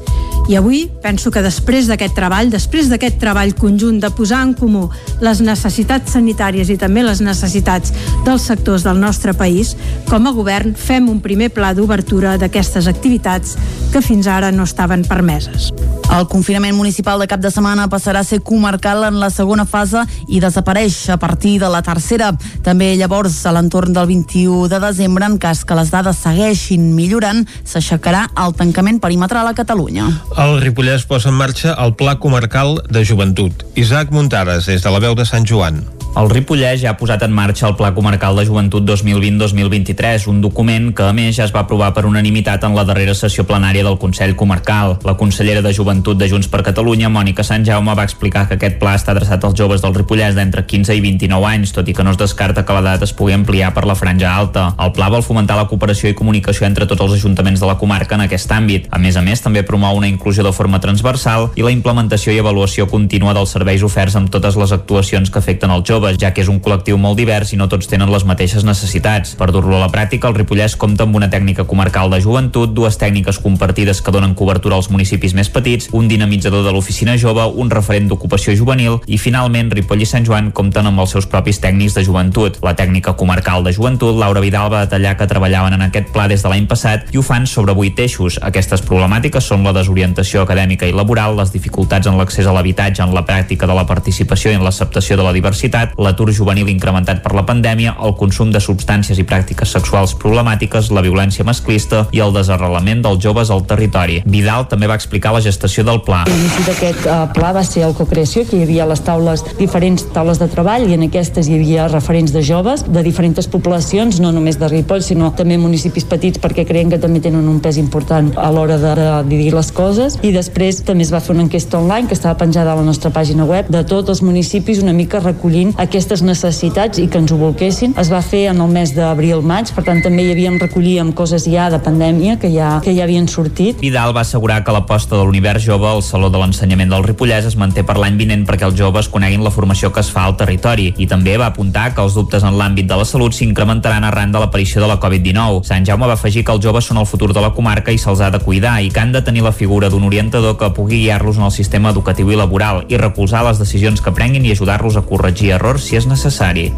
i 0.50 0.56
avui 0.58 0.88
penso 1.04 1.30
que 1.30 1.44
després 1.46 1.86
d'aquest 1.86 2.16
treball, 2.18 2.50
després 2.50 2.88
d'aquest 2.90 3.20
treball 3.22 3.54
conjunt 3.54 4.00
de 4.02 4.10
posar 4.18 4.42
en 4.48 4.56
comú 4.58 4.88
les 5.22 5.44
necessitats 5.46 6.16
sanitàries 6.18 6.72
i 6.74 6.78
també 6.82 7.04
les 7.06 7.22
necessitats 7.22 7.94
dels 8.26 8.48
sectors 8.50 8.82
del 8.88 8.98
nostre 8.98 9.36
país, 9.38 9.76
com 10.10 10.26
a 10.26 10.34
govern 10.34 10.74
fem 10.74 11.06
un 11.14 11.22
primer 11.22 11.52
pla 11.54 11.76
d'obertura 11.78 12.34
d'aquestes 12.42 12.90
activitats 12.90 13.60
que 13.94 14.02
fins 14.02 14.26
ara 14.26 14.50
no 14.50 14.66
estaven 14.66 15.06
permeses. 15.06 15.70
El 16.10 16.26
confinament 16.26 16.74
municipal 16.74 17.22
de 17.22 17.28
cap 17.30 17.42
de 17.44 17.52
setmana 17.54 17.86
passarà 17.86 18.24
a 18.24 18.26
ser 18.26 18.40
comarcal 18.42 19.04
en 19.06 19.20
la 19.22 19.30
segona 19.30 19.68
fase 19.70 20.02
i 20.26 20.40
desapareix 20.42 20.98
a 21.14 21.20
partir 21.22 21.60
de 21.62 21.70
la 21.70 21.84
tercera. 21.86 22.32
També 22.66 22.96
llavors, 22.98 23.38
a 23.46 23.54
l'entorn 23.54 23.94
del 23.94 24.10
21 24.10 24.66
de 24.72 24.80
desembre, 24.82 25.30
en 25.30 25.38
cas 25.38 25.62
que 25.62 25.78
les 25.78 25.94
dades 25.94 26.18
segueixin 26.26 26.90
millorant, 26.98 27.46
s'aixecarà 27.62 28.26
el 28.42 28.58
tancament 28.58 28.98
perimetral 28.98 29.54
a 29.54 29.54
Catalunya. 29.54 30.10
El 30.40 30.62
Ripollès 30.64 31.04
posa 31.04 31.34
en 31.34 31.36
marxa 31.36 31.74
el 31.84 31.98
Pla 32.00 32.14
Comarcal 32.24 32.78
de 32.88 33.04
Joventut. 33.04 33.66
Isaac 33.76 34.16
Muntades, 34.16 34.72
des 34.72 34.88
de 34.88 34.96
la 34.96 35.04
veu 35.04 35.18
de 35.20 35.28
Sant 35.28 35.44
Joan. 35.44 35.84
El 36.18 36.28
Ripollès 36.28 36.82
ja 36.82 36.90
ha 36.90 36.98
posat 36.98 37.22
en 37.24 37.32
marxa 37.32 37.68
el 37.68 37.76
Pla 37.78 37.92
Comarcal 37.94 38.36
de 38.36 38.44
Joventut 38.48 38.84
2020-2023, 38.84 40.26
un 40.28 40.40
document 40.42 40.90
que 40.98 41.06
a 41.06 41.14
més 41.14 41.36
ja 41.38 41.46
es 41.46 41.54
va 41.54 41.62
aprovar 41.62 41.92
per 41.94 42.08
unanimitat 42.10 42.64
en 42.66 42.74
la 42.76 42.84
darrera 42.84 43.14
sessió 43.14 43.46
plenària 43.46 43.86
del 43.86 44.00
Consell 44.02 44.34
Comarcal. 44.36 44.98
La 45.06 45.14
consellera 45.20 45.62
de 45.62 45.74
Joventut 45.76 46.18
de 46.18 46.28
Junts 46.32 46.50
per 46.50 46.64
Catalunya, 46.66 47.12
Mònica 47.14 47.46
Sant 47.46 47.64
Jaume, 47.68 47.94
va 47.96 48.08
explicar 48.10 48.48
que 48.50 48.58
aquest 48.58 48.80
pla 48.82 48.96
està 48.98 49.14
adreçat 49.14 49.46
als 49.46 49.56
joves 49.56 49.86
del 49.86 49.94
Ripollès 49.96 50.34
d'entre 50.36 50.66
15 50.66 50.98
i 50.98 51.04
29 51.06 51.48
anys, 51.52 51.76
tot 51.78 51.88
i 51.88 51.94
que 51.94 52.04
no 52.04 52.16
es 52.16 52.20
descarta 52.20 52.66
que 52.66 52.76
l'edat 52.76 53.06
es 53.06 53.14
pugui 53.14 53.38
ampliar 53.38 53.72
per 53.78 53.86
la 53.86 53.96
franja 53.96 54.34
alta. 54.34 54.74
El 54.82 54.92
pla 54.98 55.12
vol 55.14 55.24
fomentar 55.24 55.60
la 55.62 55.68
cooperació 55.70 56.10
i 56.10 56.18
comunicació 56.18 56.66
entre 56.68 56.90
tots 56.90 57.06
els 57.06 57.20
ajuntaments 57.22 57.62
de 57.62 57.70
la 57.70 57.78
comarca 57.78 58.18
en 58.18 58.26
aquest 58.26 58.50
àmbit. 58.58 58.90
A 58.90 58.98
més 58.98 59.16
a 59.16 59.24
més, 59.24 59.46
també 59.46 59.64
promou 59.64 60.02
una 60.02 60.10
inclusió 60.10 60.29
de 60.38 60.52
forma 60.54 60.80
transversal 60.80 61.50
i 61.58 61.64
la 61.66 61.72
implementació 61.74 62.34
i 62.34 62.40
avaluació 62.40 62.86
contínua 62.92 63.34
dels 63.34 63.54
serveis 63.56 63.84
oferts 63.84 64.16
amb 64.20 64.30
totes 64.30 64.58
les 64.60 64.72
actuacions 64.76 65.32
que 65.32 65.40
afecten 65.40 65.72
els 65.74 65.88
joves, 65.88 66.18
ja 66.22 66.30
que 66.34 66.44
és 66.44 66.52
un 66.52 66.60
col·lectiu 66.62 67.00
molt 67.02 67.18
divers 67.18 67.54
i 67.54 67.58
no 67.58 67.68
tots 67.72 67.90
tenen 67.90 68.12
les 68.12 68.26
mateixes 68.26 68.66
necessitats. 68.68 69.36
Per 69.40 69.50
dur-lo 69.52 69.78
a 69.78 69.84
la 69.86 69.90
pràctica, 69.94 70.30
el 70.30 70.38
Ripollès 70.38 70.76
compta 70.78 71.08
amb 71.08 71.16
una 71.18 71.30
tècnica 71.32 71.66
comarcal 71.66 72.12
de 72.14 72.22
joventut, 72.22 72.74
dues 72.76 73.00
tècniques 73.00 73.40
compartides 73.42 74.02
que 74.02 74.14
donen 74.14 74.36
cobertura 74.36 74.78
als 74.78 74.92
municipis 74.92 75.34
més 75.34 75.50
petits, 75.50 75.90
un 75.96 76.08
dinamitzador 76.12 76.66
de 76.66 76.74
l'oficina 76.76 77.18
jove, 77.18 77.48
un 77.56 77.72
referent 77.72 78.10
d'ocupació 78.12 78.56
juvenil 78.60 79.00
i, 79.08 79.18
finalment, 79.18 79.72
Ripoll 79.72 80.04
i 80.04 80.10
Sant 80.10 80.28
Joan 80.28 80.52
compten 80.52 80.90
amb 80.90 81.02
els 81.02 81.16
seus 81.16 81.30
propis 81.30 81.62
tècnics 81.64 81.96
de 81.98 82.04
joventut. 82.06 82.60
La 82.66 82.76
tècnica 82.76 83.16
comarcal 83.18 83.64
de 83.64 83.74
joventut, 83.74 84.18
Laura 84.20 84.44
Vidal, 84.44 84.70
va 84.74 84.86
detallar 84.86 85.16
que 85.18 85.28
treballaven 85.30 85.78
en 85.80 85.88
aquest 85.88 86.12
pla 86.14 86.28
des 86.28 86.44
de 86.44 86.52
l'any 86.52 86.68
passat 86.70 87.10
i 87.14 87.18
ho 87.18 87.26
fan 87.26 87.48
sobre 87.48 87.78
vuit 87.78 87.98
eixos. 88.00 88.40
Aquestes 88.44 88.84
problemàtiques 88.86 89.46
són 89.52 89.64
la 89.64 89.74
desorientació 89.76 90.09
acadèmica 90.16 90.88
i 90.88 90.94
laboral, 90.94 91.36
les 91.38 91.52
dificultats 91.52 92.08
en 92.08 92.18
l'accés 92.18 92.48
a 92.48 92.54
l'habitatge, 92.54 93.04
en 93.04 93.14
la 93.14 93.26
pràctica 93.26 93.68
de 93.68 93.76
la 93.76 93.86
participació 93.86 94.52
i 94.52 94.56
en 94.56 94.64
l'acceptació 94.64 95.18
de 95.18 95.24
la 95.24 95.34
diversitat, 95.34 95.94
l'atur 95.98 96.32
juvenil 96.32 96.70
incrementat 96.70 97.24
per 97.24 97.34
la 97.36 97.46
pandèmia, 97.46 97.96
el 98.04 98.16
consum 98.16 98.52
de 98.52 98.60
substàncies 98.60 99.20
i 99.20 99.26
pràctiques 99.26 99.70
sexuals 99.70 100.16
problemàtiques, 100.20 100.92
la 100.92 101.02
violència 101.02 101.46
masclista 101.46 102.08
i 102.12 102.20
el 102.20 102.34
desarrelament 102.34 103.04
dels 103.06 103.22
joves 103.24 103.50
al 103.50 103.66
territori. 103.66 104.22
Vidal 104.26 104.68
també 104.70 104.88
va 104.88 104.98
explicar 105.00 105.34
la 105.34 105.42
gestació 105.42 105.84
del 105.88 106.02
pla. 106.06 106.26
L'inici 106.30 106.66
d'aquest 106.68 107.06
uh, 107.06 107.26
pla 107.34 107.54
va 107.56 107.64
ser 107.64 107.86
el 107.88 107.96
cocreació, 107.98 108.46
que 108.50 108.58
hi 108.58 108.64
havia 108.68 108.88
les 108.90 109.04
taules, 109.06 109.44
diferents 109.60 110.06
taules 110.14 110.40
de 110.42 110.50
treball, 110.52 110.88
i 110.90 110.98
en 110.98 111.08
aquestes 111.10 111.48
hi 111.48 111.58
havia 111.60 111.88
referents 111.92 112.34
de 112.36 112.44
joves 112.46 112.86
de 112.88 113.04
diferents 113.06 113.48
poblacions, 113.48 114.20
no 114.20 114.32
només 114.36 114.58
de 114.60 114.68
Ripoll, 114.70 115.04
sinó 115.06 115.32
també 115.38 115.58
municipis 115.62 116.06
petits, 116.10 116.42
perquè 116.42 116.66
creiem 116.68 116.92
que 116.92 117.00
també 117.02 117.22
tenen 117.24 117.48
un 117.48 117.60
pes 117.64 117.78
important 117.82 118.32
a 118.38 118.50
l'hora 118.54 118.78
de, 118.82 118.96
de 119.30 119.38
dir 119.38 119.54
les 119.56 119.72
coses. 120.00 120.18
I 120.24 120.32
després 120.34 120.82
també 120.86 121.04
es 121.04 121.12
va 121.12 121.20
fer 121.24 121.34
una 121.36 121.44
enquesta 121.46 121.78
online 121.80 122.08
que 122.08 122.16
estava 122.16 122.38
penjada 122.40 122.74
a 122.74 122.78
la 122.80 122.86
nostra 122.86 123.12
pàgina 123.12 123.46
web 123.48 123.70
de 123.72 123.84
tots 123.88 124.10
els 124.10 124.22
municipis 124.24 124.82
una 124.84 124.94
mica 124.94 125.20
recollint 125.20 125.74
aquestes 125.78 126.24
necessitats 126.24 127.00
i 127.00 127.08
que 127.08 127.20
ens 127.20 127.32
ho 127.32 127.38
volquessin. 127.40 127.96
Es 128.00 128.12
va 128.12 128.22
fer 128.24 128.48
en 128.52 128.62
el 128.62 128.72
mes 128.72 128.94
d'abril-maig, 128.96 129.74
per 129.76 129.84
tant 129.88 130.02
també 130.04 130.26
hi 130.26 130.34
havíem 130.34 130.60
recollíem 130.62 131.12
coses 131.14 131.48
ja 131.50 131.70
de 131.70 131.80
pandèmia 131.84 132.38
que 132.40 132.52
ja, 132.54 132.78
que 132.84 132.94
ja 132.96 133.06
havien 133.06 133.28
sortit. 133.28 133.80
Vidal 133.82 134.14
va 134.16 134.24
assegurar 134.24 134.62
que 134.64 134.76
l'aposta 134.76 135.18
de 135.18 135.24
l'univers 135.24 135.66
jove 135.66 135.88
al 135.90 136.04
Saló 136.06 136.30
de 136.30 136.40
l'Ensenyament 136.40 136.92
del 136.94 137.06
Ripollès 137.08 137.50
es 137.50 137.58
manté 137.60 137.84
per 137.84 137.98
l'any 138.00 138.18
vinent 138.20 138.46
perquè 138.48 138.68
els 138.70 138.78
joves 138.80 139.10
coneguin 139.12 139.44
la 139.44 139.54
formació 139.54 139.92
que 139.94 140.04
es 140.04 140.12
fa 140.14 140.26
al 140.28 140.38
territori 140.40 140.94
i 140.98 141.08
també 141.10 141.38
va 141.38 141.50
apuntar 141.52 141.90
que 141.96 142.04
els 142.06 142.16
dubtes 142.16 142.46
en 142.46 142.58
l'àmbit 142.60 142.88
de 142.88 142.98
la 143.00 143.08
salut 143.08 143.36
s'incrementaran 143.36 144.06
arran 144.08 144.32
de 144.32 144.40
l'aparició 144.40 144.82
de 144.82 144.88
la 144.92 145.00
Covid-19. 145.02 145.64
Sant 145.68 145.86
Jaume 145.88 146.08
va 146.08 146.16
afegir 146.20 146.46
que 146.46 146.56
els 146.56 146.64
joves 146.64 146.88
són 146.90 147.02
el 147.02 147.10
futur 147.10 147.34
de 147.34 147.44
la 147.44 147.54
comarca 147.56 147.92
i 147.92 148.00
se'ls 148.00 148.22
ha 148.22 148.32
de 148.32 148.40
cuidar 148.44 148.80
i 148.84 148.92
que 148.94 149.02
han 149.02 149.12
de 149.12 149.24
tenir 149.26 149.44
la 149.44 149.56
figura 149.56 149.89
d'un 149.90 150.06
orientador 150.08 150.58
que 150.58 150.70
pugui 150.76 151.02
guiar-los 151.04 151.38
en 151.38 151.48
el 151.48 151.52
sistema 151.52 151.92
educatiu 151.94 152.32
i 152.32 152.38
laboral 152.40 152.84
i 152.90 152.98
recolzar 152.98 153.44
les 153.48 153.60
decisions 153.62 154.02
que 154.02 154.14
prenguin 154.16 154.46
i 154.46 154.54
ajudar-los 154.54 154.98
a 155.00 155.04
corregir 155.08 155.54
errors 155.58 155.88
si 155.90 155.98
és 156.00 156.08
necessari. 156.10 156.70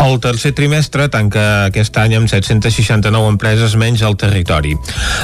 El 0.00 0.18
tercer 0.24 0.54
trimestre 0.56 1.08
tanca 1.12 1.68
aquest 1.68 1.96
any 2.00 2.16
amb 2.18 2.30
769 2.30 3.28
empreses 3.34 3.76
menys 3.76 4.02
al 4.02 4.16
territori. 4.16 4.76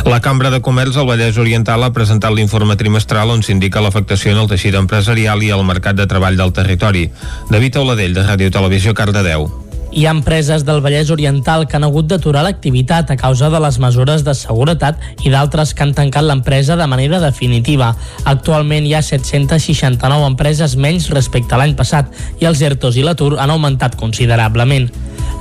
La 0.04 0.20
Cambra 0.20 0.52
de 0.54 0.62
Comerç 0.64 1.00
al 1.00 1.08
Vallès 1.10 1.40
Oriental 1.40 1.84
ha 1.84 1.92
presentat 1.96 2.34
l'informe 2.34 2.76
trimestral 2.76 3.32
on 3.34 3.42
s'indica 3.42 3.82
l'afectació 3.84 4.32
en 4.34 4.44
el 4.44 4.50
teixit 4.52 4.78
empresarial 4.78 5.42
i 5.42 5.52
el 5.54 5.64
mercat 5.64 5.96
de 5.96 6.08
treball 6.10 6.36
del 6.36 6.52
territori. 6.52 7.08
David 7.50 7.82
Auladell, 7.82 8.14
de 8.14 8.26
Ràdio 8.26 8.50
Televisió, 8.52 8.94
Cardedeu. 8.94 9.63
Hi 9.94 10.06
ha 10.06 10.10
empreses 10.10 10.64
del 10.66 10.80
Vallès 10.82 11.10
Oriental 11.14 11.68
que 11.70 11.76
han 11.78 11.84
hagut 11.86 12.08
d'aturar 12.10 12.40
l'activitat 12.42 13.12
a 13.12 13.16
causa 13.16 13.46
de 13.46 13.60
les 13.62 13.76
mesures 13.78 14.24
de 14.26 14.32
seguretat 14.34 14.98
i 15.22 15.30
d'altres 15.30 15.70
que 15.70 15.84
han 15.84 15.92
tancat 15.94 16.26
l'empresa 16.26 16.74
de 16.74 16.88
manera 16.90 17.20
definitiva. 17.22 17.92
Actualment 18.26 18.88
hi 18.90 18.96
ha 18.98 19.04
769 19.06 20.26
empreses 20.32 20.74
menys 20.74 21.06
respecte 21.14 21.54
a 21.54 21.62
l'any 21.62 21.76
passat 21.78 22.10
i 22.42 22.50
els 22.50 22.64
ERTOs 22.66 22.98
i 22.98 23.06
l'atur 23.06 23.36
han 23.38 23.54
augmentat 23.54 23.94
considerablement. 23.94 24.90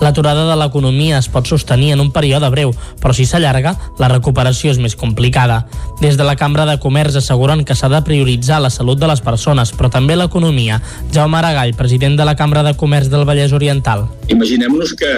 L'aturada 0.03 0.45
de 0.45 0.59
l'economia 0.59 1.17
es 1.17 1.29
pot 1.33 1.49
sostenir 1.49 1.93
en 1.95 2.01
un 2.03 2.11
període 2.13 2.49
breu, 2.53 2.73
però 3.01 3.13
si 3.15 3.25
s'allarga, 3.25 3.73
la 3.97 4.09
recuperació 4.11 4.69
és 4.69 4.77
més 4.77 4.97
complicada. 4.99 5.63
Des 6.03 6.17
de 6.17 6.23
la 6.27 6.35
Cambra 6.35 6.65
de 6.67 6.73
Comerç 6.83 7.15
asseguren 7.15 7.61
que 7.63 7.77
s'ha 7.79 7.87
de 7.87 8.01
prioritzar 8.03 8.57
la 8.59 8.67
salut 8.73 8.99
de 8.99 9.07
les 9.07 9.21
persones, 9.23 9.69
però 9.71 9.87
també 9.87 10.17
l'economia. 10.19 10.81
Jaume 11.15 11.37
Aragall, 11.39 11.71
president 11.79 12.17
de 12.19 12.25
la 12.27 12.33
Cambra 12.35 12.59
de 12.65 12.73
Comerç 12.75 13.07
del 13.07 13.23
Vallès 13.23 13.53
Oriental. 13.55 14.03
Imaginem-nos 14.27 14.91
que 14.99 15.13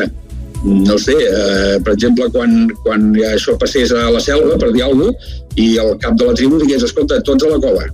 no 0.62 1.00
sé, 1.02 1.16
eh, 1.18 1.80
per 1.82 1.96
exemple, 1.96 2.28
quan, 2.30 2.68
quan 2.84 3.08
això 3.32 3.56
passés 3.58 3.96
a 3.98 4.12
la 4.14 4.22
selva, 4.22 4.60
per 4.62 4.70
dir 4.76 4.84
alguna 4.86 5.10
cosa, 5.10 5.40
i 5.56 5.66
el 5.82 5.96
cap 6.04 6.20
de 6.22 6.28
la 6.28 6.36
tribu 6.38 6.60
digués, 6.62 6.86
escolta, 6.86 7.18
tots 7.26 7.48
a 7.48 7.50
la 7.56 7.58
cova. 7.64 7.88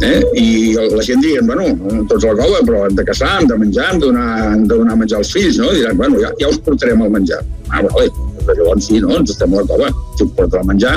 Eh? 0.00 0.22
I 0.40 0.46
la 0.94 1.04
gent 1.04 1.20
diria, 1.20 1.42
bueno, 1.44 1.68
tots 2.08 2.24
a 2.24 2.32
la 2.32 2.38
cova, 2.40 2.62
però 2.64 2.86
hem 2.88 2.96
de 2.96 3.04
caçar, 3.04 3.34
hem 3.42 3.50
de 3.52 3.58
menjar, 3.66 3.90
hem 3.92 4.00
de 4.00 4.06
donar, 4.06 4.30
hem 4.54 4.64
de 4.64 4.80
donar 4.80 4.96
menjar 5.02 5.20
als 5.20 5.34
fills, 5.36 5.60
no? 5.60 5.68
Diran, 5.76 6.00
bueno, 6.00 6.24
ja, 6.24 6.32
ja 6.40 6.48
us 6.48 6.56
portarem 6.64 7.04
el 7.04 7.12
menjar. 7.18 7.44
Ah, 7.68 7.84
vale, 7.84 8.08
però 8.46 8.56
llavors 8.62 8.88
sí, 8.88 9.04
no? 9.04 9.12
Ens 9.20 9.36
estem 9.36 9.52
a 9.52 9.60
la 9.60 9.68
cova, 9.74 9.92
si 10.16 10.24
us 10.24 10.34
porten 10.40 10.64
el 10.64 10.72
menjar, 10.72 10.96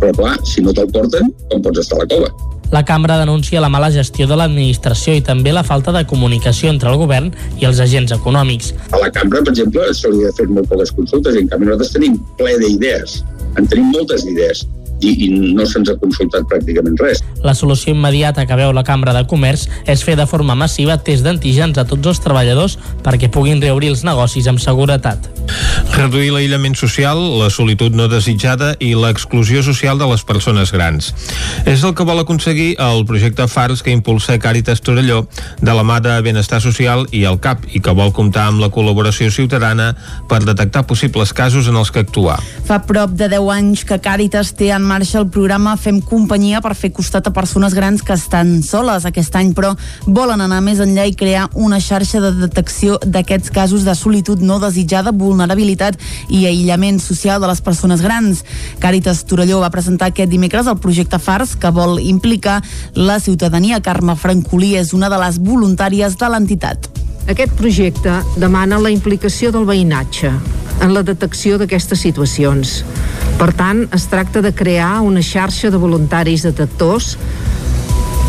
però 0.00 0.14
clar, 0.16 0.38
si 0.48 0.64
no 0.64 0.74
te'l 0.76 0.90
porten, 0.94 1.30
com 1.50 1.62
pots 1.62 1.84
estar 1.84 2.00
a 2.00 2.04
la 2.04 2.08
cova? 2.10 2.30
La 2.70 2.84
cambra 2.86 3.18
denuncia 3.18 3.60
la 3.60 3.68
mala 3.68 3.90
gestió 3.90 4.28
de 4.30 4.36
l'administració 4.38 5.16
i 5.18 5.24
també 5.26 5.50
la 5.52 5.64
falta 5.66 5.90
de 5.92 6.04
comunicació 6.06 6.70
entre 6.70 6.92
el 6.92 7.00
govern 7.00 7.32
i 7.58 7.66
els 7.66 7.80
agents 7.82 8.14
econòmics. 8.14 8.72
A 8.94 9.00
la 9.02 9.10
cambra, 9.10 9.42
per 9.42 9.52
exemple, 9.56 9.88
s'hauria 9.94 10.30
de 10.30 10.36
fer 10.38 10.46
molt 10.48 10.70
poques 10.70 10.94
consultes 10.94 11.34
i 11.34 11.42
en 11.42 11.50
canvi 11.50 11.66
nosaltres 11.66 11.96
tenim 11.96 12.20
ple 12.38 12.54
d'idees. 12.62 13.24
En 13.58 13.66
tenim 13.66 13.90
moltes 13.90 14.22
idees 14.30 14.62
i, 15.00 15.12
i 15.26 15.28
no 15.56 15.66
se'ns 15.68 15.90
ha 15.90 15.96
consultat 16.00 16.46
pràcticament 16.50 16.98
res. 17.00 17.22
La 17.44 17.54
solució 17.56 17.94
immediata 17.94 18.46
que 18.46 18.58
veu 18.58 18.72
la 18.76 18.84
Cambra 18.86 19.14
de 19.16 19.24
Comerç 19.28 19.66
és 19.88 20.04
fer 20.04 20.16
de 20.18 20.26
forma 20.28 20.56
massiva 20.58 20.98
test 21.00 21.24
d'antígens 21.26 21.78
a 21.80 21.86
tots 21.88 22.12
els 22.12 22.22
treballadors 22.22 22.76
perquè 23.04 23.30
puguin 23.32 23.62
reobrir 23.62 23.92
els 23.94 24.04
negocis 24.06 24.48
amb 24.50 24.60
seguretat. 24.62 25.30
Reduir 25.96 26.30
l'aïllament 26.34 26.76
social, 26.78 27.18
la 27.40 27.50
solitud 27.50 27.96
no 27.96 28.06
desitjada 28.10 28.74
i 28.78 28.92
l'exclusió 28.94 29.64
social 29.66 29.98
de 29.98 30.08
les 30.10 30.22
persones 30.26 30.72
grans. 30.72 31.10
És 31.66 31.82
el 31.84 31.94
que 31.96 32.06
vol 32.06 32.22
aconseguir 32.22 32.74
el 32.80 33.04
projecte 33.08 33.46
FARS 33.50 33.82
que 33.82 33.94
impulsa 33.94 34.38
Càritas 34.40 34.82
Torelló 34.84 35.24
de 35.60 35.74
la 35.74 35.84
mà 35.86 35.98
de 36.04 36.14
Benestar 36.24 36.60
Social 36.62 37.06
i 37.16 37.24
el 37.28 37.40
CAP 37.42 37.66
i 37.74 37.82
que 37.82 37.94
vol 37.96 38.12
comptar 38.16 38.46
amb 38.50 38.62
la 38.62 38.70
col·laboració 38.72 39.30
ciutadana 39.34 39.92
per 40.30 40.42
detectar 40.44 40.86
possibles 40.86 41.32
casos 41.36 41.68
en 41.68 41.78
els 41.80 41.90
que 41.90 42.04
actuar. 42.04 42.38
Fa 42.68 42.80
prop 42.86 43.16
de 43.16 43.28
10 43.32 43.50
anys 43.56 43.84
que 43.88 44.00
Càritas 44.00 44.54
té 44.56 44.70
en 44.76 44.86
marxa 44.90 45.20
el 45.20 45.28
programa 45.30 45.76
Fem 45.78 46.00
Companyia 46.02 46.58
per 46.64 46.72
fer 46.74 46.88
costat 46.90 47.28
a 47.28 47.32
persones 47.34 47.76
grans 47.76 48.02
que 48.02 48.16
estan 48.16 48.56
soles 48.66 49.04
aquest 49.06 49.36
any, 49.38 49.52
però 49.54 49.70
volen 50.06 50.42
anar 50.42 50.58
més 50.66 50.80
enllà 50.82 51.04
i 51.06 51.14
crear 51.14 51.44
una 51.54 51.78
xarxa 51.78 52.18
de 52.24 52.32
detecció 52.40 52.98
d'aquests 53.04 53.52
casos 53.54 53.86
de 53.86 53.94
solitud 53.94 54.42
no 54.42 54.58
desitjada, 54.58 55.12
vulnerabilitat 55.14 56.00
i 56.26 56.42
aïllament 56.50 56.98
social 56.98 57.38
de 57.38 57.52
les 57.52 57.62
persones 57.62 58.02
grans. 58.02 58.42
Càritas 58.82 59.22
Torelló 59.30 59.60
va 59.62 59.70
presentar 59.70 60.10
aquest 60.10 60.32
dimecres 60.32 60.66
el 60.66 60.80
projecte 60.82 61.22
FARS 61.22 61.54
que 61.60 61.70
vol 61.70 62.00
implicar 62.02 62.58
la 62.98 63.20
ciutadania. 63.22 63.82
Carme 63.84 64.18
Francolí 64.18 64.74
és 64.80 64.90
una 64.96 65.12
de 65.12 65.20
les 65.22 65.38
voluntàries 65.38 66.18
de 66.18 66.34
l'entitat. 66.34 66.90
Aquest 67.30 67.54
projecte 67.54 68.24
demana 68.42 68.82
la 68.82 68.90
implicació 68.90 69.54
del 69.54 69.68
veïnatge 69.70 70.34
en 70.80 70.96
la 70.96 71.06
detecció 71.06 71.60
d'aquestes 71.62 72.08
situacions. 72.08 72.80
Per 73.40 73.54
tant, 73.56 73.86
es 73.96 74.04
tracta 74.12 74.42
de 74.44 74.52
crear 74.52 75.00
una 75.00 75.22
xarxa 75.24 75.70
de 75.72 75.80
voluntaris 75.80 76.44
detectors 76.44 77.14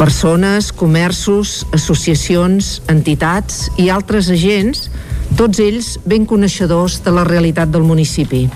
persones, 0.01 0.71
comerços, 0.73 1.59
associacions, 1.77 2.79
entitats 2.89 3.67
i 3.77 3.91
altres 3.93 4.31
agents, 4.33 4.87
tots 5.37 5.61
ells 5.61 5.91
ben 6.09 6.25
coneixedors 6.25 6.95
de 7.05 7.13
la 7.13 7.25
realitat 7.27 7.69
del 7.69 7.85
municipi. 7.85 8.47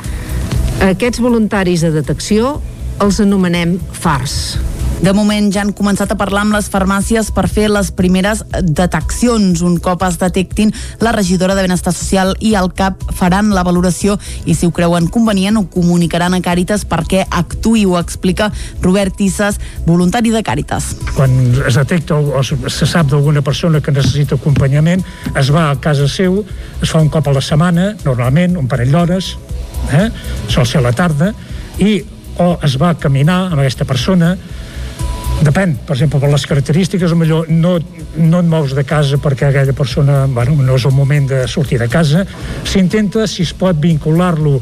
Aquests 0.81 1.21
voluntaris 1.21 1.85
de 1.85 1.91
detecció 1.93 2.55
els 3.03 3.21
anomenem 3.21 3.77
FARS. 3.93 4.55
De 5.03 5.11
moment 5.13 5.49
ja 5.51 5.59
han 5.61 5.73
començat 5.75 6.13
a 6.13 6.15
parlar 6.17 6.45
amb 6.45 6.55
les 6.55 6.69
farmàcies 6.71 7.27
per 7.35 7.45
fer 7.51 7.65
les 7.69 7.89
primeres 7.93 8.41
deteccions. 8.63 9.59
Un 9.65 9.75
cop 9.83 10.03
es 10.07 10.15
detectin, 10.21 10.71
la 11.03 11.11
regidora 11.11 11.55
de 11.57 11.65
Benestar 11.65 11.93
Social 11.93 12.31
i 12.39 12.53
el 12.55 12.71
CAP 12.73 13.03
faran 13.17 13.51
la 13.53 13.65
valoració 13.67 14.15
i 14.47 14.55
si 14.55 14.65
ho 14.65 14.73
creuen 14.75 15.09
convenient 15.11 15.59
ho 15.59 15.65
comunicaran 15.73 16.37
a 16.37 16.41
Càritas 16.45 16.87
perquè 16.87 17.25
actuï, 17.27 17.83
ho 17.85 17.99
explica 17.99 18.49
Robert 18.81 19.17
Tisses, 19.19 19.59
voluntari 19.85 20.31
de 20.31 20.41
Càritas. 20.47 20.93
Quan 21.13 21.35
es 21.67 21.75
detecta 21.75 22.15
o 22.15 22.43
se 22.43 22.87
sap 22.87 23.11
d'alguna 23.11 23.43
persona 23.45 23.83
que 23.83 23.93
necessita 23.93 24.39
acompanyament, 24.39 25.03
es 25.35 25.51
va 25.51 25.69
a 25.69 25.79
casa 25.81 26.07
seu, 26.07 26.41
es 26.81 26.89
fa 26.89 27.03
un 27.03 27.11
cop 27.11 27.27
a 27.27 27.35
la 27.35 27.43
setmana, 27.43 27.93
normalment, 28.07 28.55
un 28.57 28.71
parell 28.71 28.95
d'hores, 28.95 29.35
eh? 29.91 30.09
sol 30.47 30.65
ser 30.65 30.79
a 30.79 30.87
la 30.87 30.95
tarda, 30.95 31.33
i 31.83 31.99
o 32.39 32.55
es 32.65 32.75
va 32.79 32.95
caminar 32.99 33.45
amb 33.51 33.61
aquesta 33.61 33.85
persona 33.87 34.35
Depèn, 35.43 35.75
per 35.83 35.97
exemple, 35.97 36.19
per 36.23 36.29
les 36.31 36.45
característiques, 36.47 37.11
o 37.11 37.17
millor 37.19 37.49
no, 37.51 37.75
no 38.15 38.39
et 38.39 38.47
mous 38.47 38.71
de 38.75 38.85
casa 38.87 39.19
perquè 39.21 39.49
aquella 39.49 39.75
persona 39.75 40.23
bueno, 40.31 40.55
no 40.63 40.77
és 40.79 40.85
el 40.87 40.95
moment 40.95 41.27
de 41.29 41.41
sortir 41.51 41.79
de 41.81 41.89
casa. 41.91 42.23
S'intenta, 42.63 43.27
si 43.27 43.43
es 43.43 43.51
pot, 43.53 43.75
vincular-lo 43.81 44.61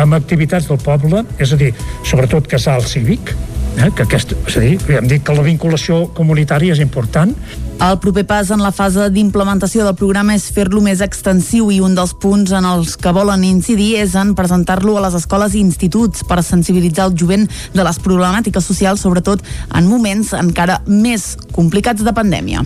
amb 0.00 0.16
activitats 0.16 0.66
del 0.70 0.80
poble, 0.82 1.22
és 1.38 1.52
a 1.52 1.58
dir, 1.60 1.70
sobretot 2.08 2.48
casal 2.50 2.82
cívic, 2.88 3.34
eh, 3.76 3.90
que 3.94 4.06
aquest, 4.06 4.34
és 4.48 4.56
a 4.56 4.64
dir, 4.64 4.78
hem 4.96 5.10
dit 5.10 5.22
que 5.22 5.36
la 5.36 5.44
vinculació 5.46 6.06
comunitària 6.16 6.74
és 6.74 6.82
important, 6.82 7.34
el 7.80 7.98
proper 7.98 8.24
pas 8.26 8.50
en 8.50 8.62
la 8.62 8.72
fase 8.72 9.08
d'implementació 9.12 9.84
del 9.84 9.96
programa 9.98 10.34
és 10.36 10.46
fer-lo 10.54 10.80
més 10.84 11.02
extensiu 11.04 11.68
i 11.74 11.80
un 11.84 11.94
dels 11.96 12.14
punts 12.20 12.52
en 12.54 12.64
els 12.64 12.94
que 12.96 13.12
volen 13.12 13.44
incidir 13.44 13.94
és 14.00 14.14
en 14.18 14.32
presentar-lo 14.38 14.96
a 14.96 15.02
les 15.04 15.16
escoles 15.18 15.54
i 15.54 15.60
instituts 15.60 16.24
per 16.28 16.42
sensibilitzar 16.42 17.08
el 17.10 17.16
jovent 17.18 17.44
de 17.74 17.84
les 17.84 17.98
problemàtiques 18.00 18.64
socials, 18.64 19.02
sobretot 19.04 19.42
en 19.74 19.88
moments 19.90 20.32
encara 20.38 20.80
més 20.86 21.34
complicats 21.52 22.04
de 22.04 22.14
pandèmia. 22.16 22.64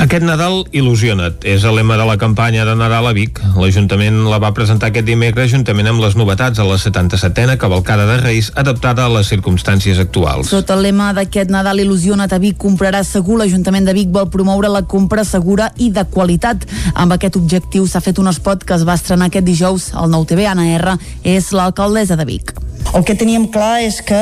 Aquest 0.00 0.24
Nadal 0.24 0.62
il·lusiona't 0.72 1.44
és 1.44 1.66
el 1.66 1.76
lema 1.78 1.98
de 2.00 2.06
la 2.08 2.16
campanya 2.18 2.64
de 2.64 2.74
Nadal 2.78 3.10
a 3.10 3.14
Vic. 3.16 3.42
L'Ajuntament 3.60 4.22
la 4.30 4.40
va 4.42 4.54
presentar 4.56 4.90
aquest 4.90 5.06
dimecres 5.06 5.52
juntament 5.52 5.90
amb 5.92 6.02
les 6.02 6.16
novetats 6.16 6.58
a 6.58 6.66
la 6.66 6.78
77a 6.80 7.58
cavalcada 7.60 8.06
de 8.08 8.18
Reis 8.22 8.50
adaptada 8.54 9.04
a 9.04 9.12
les 9.12 9.28
circumstàncies 9.30 10.00
actuals. 10.00 10.48
Sota 10.50 10.78
el 10.78 10.86
lema 10.88 11.12
d'aquest 11.16 11.52
Nadal 11.52 11.84
il·lusiona't 11.84 12.32
a 12.32 12.40
Vic 12.42 12.58
comprarà 12.58 13.04
segur 13.04 13.38
l'Ajuntament 13.38 13.86
de 13.86 13.94
Vic 13.96 14.10
vol 14.14 14.30
promoure 14.44 14.68
la 14.68 14.82
compra 14.84 15.24
segura 15.24 15.70
i 15.80 15.88
de 15.88 16.04
qualitat. 16.04 16.66
Amb 17.00 17.14
aquest 17.16 17.38
objectiu 17.40 17.86
s'ha 17.88 18.02
fet 18.04 18.18
un 18.20 18.28
spot 18.28 18.66
que 18.68 18.76
es 18.76 18.84
va 18.84 18.98
estrenar 18.98 19.30
aquest 19.30 19.46
dijous 19.46 19.86
al 19.96 20.10
Nou 20.12 20.26
TV. 20.28 20.44
Anna 20.44 20.66
R 20.76 20.98
és 21.24 21.48
l'alcaldessa 21.56 22.18
de 22.20 22.26
Vic. 22.28 22.52
El 22.94 23.06
que 23.08 23.16
teníem 23.16 23.46
clar 23.48 23.80
és 23.80 24.02
que 24.04 24.18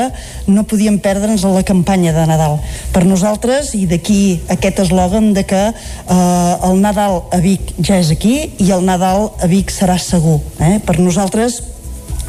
no 0.46 0.62
podíem 0.62 1.00
perdre'ns 1.02 1.42
la 1.42 1.64
campanya 1.66 2.14
de 2.14 2.22
Nadal. 2.30 2.60
Per 2.94 3.02
nosaltres, 3.04 3.74
i 3.74 3.82
d'aquí 3.90 4.38
aquest 4.54 4.84
eslògan 4.86 5.32
de 5.34 5.42
que 5.42 5.64
eh, 5.72 6.68
el 6.70 6.78
Nadal 6.80 7.24
a 7.34 7.42
Vic 7.42 7.74
ja 7.82 7.98
és 7.98 8.14
aquí 8.14 8.36
i 8.62 8.70
el 8.70 8.86
Nadal 8.86 9.32
a 9.42 9.50
Vic 9.50 9.74
serà 9.74 9.98
segur. 9.98 10.38
Eh? 10.62 10.78
Per 10.86 11.00
nosaltres 11.02 11.58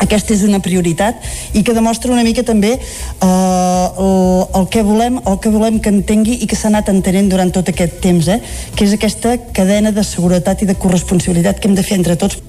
aquesta 0.02 0.34
és 0.34 0.44
una 0.48 0.60
prioritat 0.64 1.22
i 1.54 1.64
que 1.64 1.76
demostra 1.76 2.12
una 2.14 2.24
mica 2.26 2.44
també 2.44 2.74
eh, 2.74 3.28
el, 3.28 4.48
el 4.60 4.70
que 4.74 4.84
volem 4.86 5.20
el 5.22 5.38
que 5.40 5.54
volem 5.54 5.80
que 5.80 5.94
entengui 5.94 6.40
i 6.42 6.48
que 6.50 6.58
s'ha 6.60 6.72
anat 6.72 6.90
entenent 6.94 7.30
durant 7.32 7.54
tot 7.54 7.70
aquest 7.70 8.00
temps 8.04 8.28
eh? 8.28 8.40
que 8.76 8.88
és 8.88 8.96
aquesta 8.98 9.38
cadena 9.54 9.92
de 9.92 10.04
seguretat 10.08 10.64
i 10.64 10.70
de 10.70 10.80
corresponsabilitat 10.80 11.60
que 11.60 11.70
hem 11.70 11.78
de 11.78 11.86
fer 11.86 12.00
entre 12.00 12.18
tots 12.18 12.42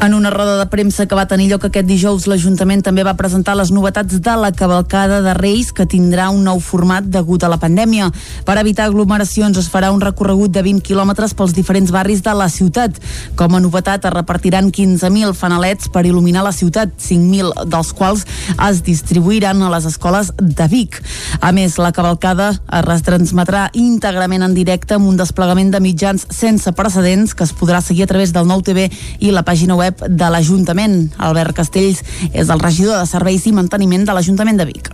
en 0.00 0.14
una 0.14 0.30
roda 0.30 0.56
de 0.56 0.64
premsa 0.66 1.04
que 1.04 1.14
va 1.14 1.26
tenir 1.28 1.50
lloc 1.50 1.66
aquest 1.66 1.84
dijous, 1.84 2.24
l'Ajuntament 2.30 2.80
també 2.80 3.02
va 3.04 3.12
presentar 3.18 3.52
les 3.58 3.68
novetats 3.74 4.20
de 4.24 4.34
la 4.40 4.48
cavalcada 4.56 5.18
de 5.20 5.34
Reis, 5.36 5.74
que 5.76 5.84
tindrà 5.84 6.30
un 6.32 6.40
nou 6.46 6.60
format 6.64 7.04
degut 7.04 7.44
a 7.44 7.50
la 7.52 7.58
pandèmia. 7.60 8.08
Per 8.46 8.56
evitar 8.56 8.86
aglomeracions 8.88 9.58
es 9.60 9.68
farà 9.68 9.90
un 9.92 10.00
recorregut 10.00 10.54
de 10.54 10.62
20 10.64 10.80
quilòmetres 10.86 11.34
pels 11.36 11.52
diferents 11.52 11.92
barris 11.92 12.22
de 12.24 12.32
la 12.32 12.48
ciutat. 12.48 12.96
Com 13.36 13.54
a 13.54 13.60
novetat 13.60 14.06
es 14.08 14.14
repartiran 14.14 14.70
15.000 14.72 15.36
fanalets 15.36 15.92
per 15.92 16.06
il·luminar 16.08 16.46
la 16.46 16.54
ciutat, 16.56 16.96
5.000 16.96 17.68
dels 17.68 17.92
quals 17.92 18.24
es 18.70 18.82
distribuiran 18.86 19.60
a 19.60 19.70
les 19.74 19.84
escoles 19.90 20.32
de 20.40 20.68
Vic. 20.72 21.02
A 21.40 21.52
més, 21.52 21.76
la 21.76 21.92
cavalcada 21.92 22.54
es 22.56 22.86
retransmetrà 22.88 23.68
íntegrament 23.76 24.48
en 24.48 24.56
directe 24.56 24.96
amb 24.96 25.12
un 25.12 25.20
desplegament 25.20 25.74
de 25.76 25.84
mitjans 25.84 26.24
sense 26.32 26.72
precedents 26.72 27.36
que 27.36 27.44
es 27.44 27.52
podrà 27.52 27.84
seguir 27.84 28.08
a 28.08 28.12
través 28.14 28.32
del 28.32 28.48
nou 28.48 28.64
TV 28.64 28.88
i 29.20 29.34
la 29.34 29.44
pàgina 29.44 29.76
web 29.76 29.89
web 29.90 30.06
de 30.08 30.30
l'Ajuntament. 30.30 31.10
Albert 31.18 31.56
Castells 31.58 32.02
és 32.32 32.48
el 32.48 32.62
regidor 32.62 33.00
de 33.00 33.08
Serveis 33.08 33.46
i 33.46 33.54
Manteniment 33.56 34.06
de 34.06 34.16
l'Ajuntament 34.16 34.60
de 34.60 34.68
Vic. 34.70 34.90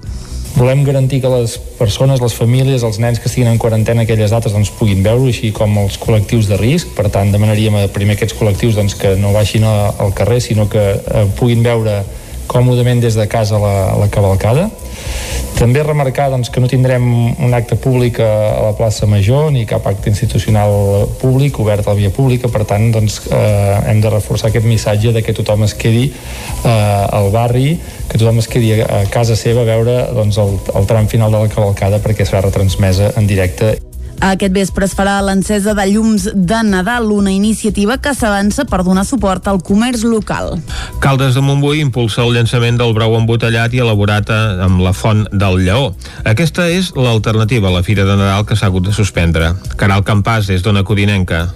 Volem 0.56 0.86
garantir 0.86 1.20
que 1.20 1.28
les 1.28 1.58
persones, 1.76 2.20
les 2.24 2.32
famílies, 2.32 2.82
els 2.82 2.96
nens 2.98 3.20
que 3.20 3.28
estiguin 3.28 3.50
en 3.50 3.58
quarantena 3.60 4.06
aquelles 4.06 4.32
dates 4.32 4.54
doncs, 4.56 4.70
puguin 4.72 5.02
veure, 5.04 5.28
així 5.28 5.50
com 5.52 5.74
els 5.82 5.98
col·lectius 6.00 6.48
de 6.48 6.56
risc. 6.56 6.94
Per 6.96 7.10
tant, 7.12 7.28
demanaríem 7.32 7.76
a 7.76 7.88
primer 7.92 8.16
aquests 8.16 8.38
col·lectius 8.38 8.78
doncs, 8.78 8.96
que 8.96 9.12
no 9.20 9.34
baixin 9.36 9.66
al 9.68 10.14
carrer, 10.16 10.40
sinó 10.40 10.64
que 10.72 10.86
eh, 10.96 11.26
puguin 11.36 11.60
veure 11.66 12.00
còmodament 12.50 13.02
des 13.02 13.16
de 13.18 13.26
casa 13.30 13.60
la, 13.62 13.76
la 13.98 14.08
cavalcada. 14.12 14.68
També 15.56 15.80
remarcar 15.80 16.28
doncs, 16.28 16.50
que 16.52 16.60
no 16.60 16.68
tindrem 16.68 17.04
un 17.32 17.54
acte 17.56 17.78
públic 17.80 18.18
a, 18.20 18.28
la 18.66 18.74
plaça 18.76 19.08
Major 19.08 19.48
ni 19.54 19.64
cap 19.68 19.86
acte 19.88 20.10
institucional 20.12 21.08
públic 21.20 21.56
obert 21.62 21.86
a 21.86 21.94
la 21.94 22.00
via 22.02 22.12
pública, 22.12 22.50
per 22.52 22.66
tant 22.68 22.90
doncs, 22.92 23.22
eh, 23.30 23.78
hem 23.88 24.02
de 24.04 24.12
reforçar 24.12 24.50
aquest 24.50 24.68
missatge 24.68 25.14
de 25.16 25.24
que 25.24 25.36
tothom 25.36 25.64
es 25.64 25.72
quedi 25.74 26.10
eh, 26.10 26.68
al 26.68 27.32
barri, 27.32 27.78
que 28.04 28.20
tothom 28.20 28.44
es 28.44 28.52
quedi 28.52 28.74
a 28.84 29.06
casa 29.12 29.36
seva 29.36 29.64
a 29.64 29.70
veure 29.72 29.98
doncs, 30.12 30.36
el, 30.44 30.56
el 30.76 30.92
tram 30.92 31.08
final 31.08 31.32
de 31.32 31.46
la 31.46 31.52
cavalcada 31.52 32.04
perquè 32.04 32.28
serà 32.28 32.44
retransmesa 32.44 33.14
en 33.16 33.28
directe 33.30 33.78
aquest 34.20 34.54
vespre 34.54 34.86
es 34.86 34.94
farà 34.96 35.18
l'encesa 35.24 35.74
de 35.76 35.84
llums 35.90 36.28
de 36.34 36.60
Nadal, 36.64 37.10
una 37.12 37.32
iniciativa 37.32 37.98
que 37.98 38.14
s'avança 38.14 38.64
per 38.64 38.82
donar 38.84 39.04
suport 39.04 39.48
al 39.48 39.60
comerç 39.62 40.04
local. 40.06 40.56
Caldes 41.00 41.36
de 41.36 41.44
Montbui 41.44 41.82
impulsa 41.84 42.24
el 42.24 42.34
llançament 42.36 42.80
del 42.80 42.94
brou 42.96 43.16
embotellat 43.18 43.74
i 43.76 43.82
elaborat 43.84 44.30
amb 44.32 44.80
la 44.84 44.94
font 44.96 45.26
del 45.32 45.60
Lleó. 45.66 45.92
Aquesta 46.24 46.68
és 46.72 46.92
l'alternativa 46.96 47.68
a 47.68 47.76
la 47.76 47.84
Fira 47.86 48.08
de 48.08 48.16
Nadal 48.16 48.46
que 48.46 48.56
s'ha 48.56 48.70
hagut 48.70 48.86
de 48.88 48.96
suspendre. 48.96 49.54
Caral 49.76 50.04
Campàs, 50.06 50.50
és 50.50 50.64
d'Ona 50.64 50.84
Codinenca. 50.86 51.46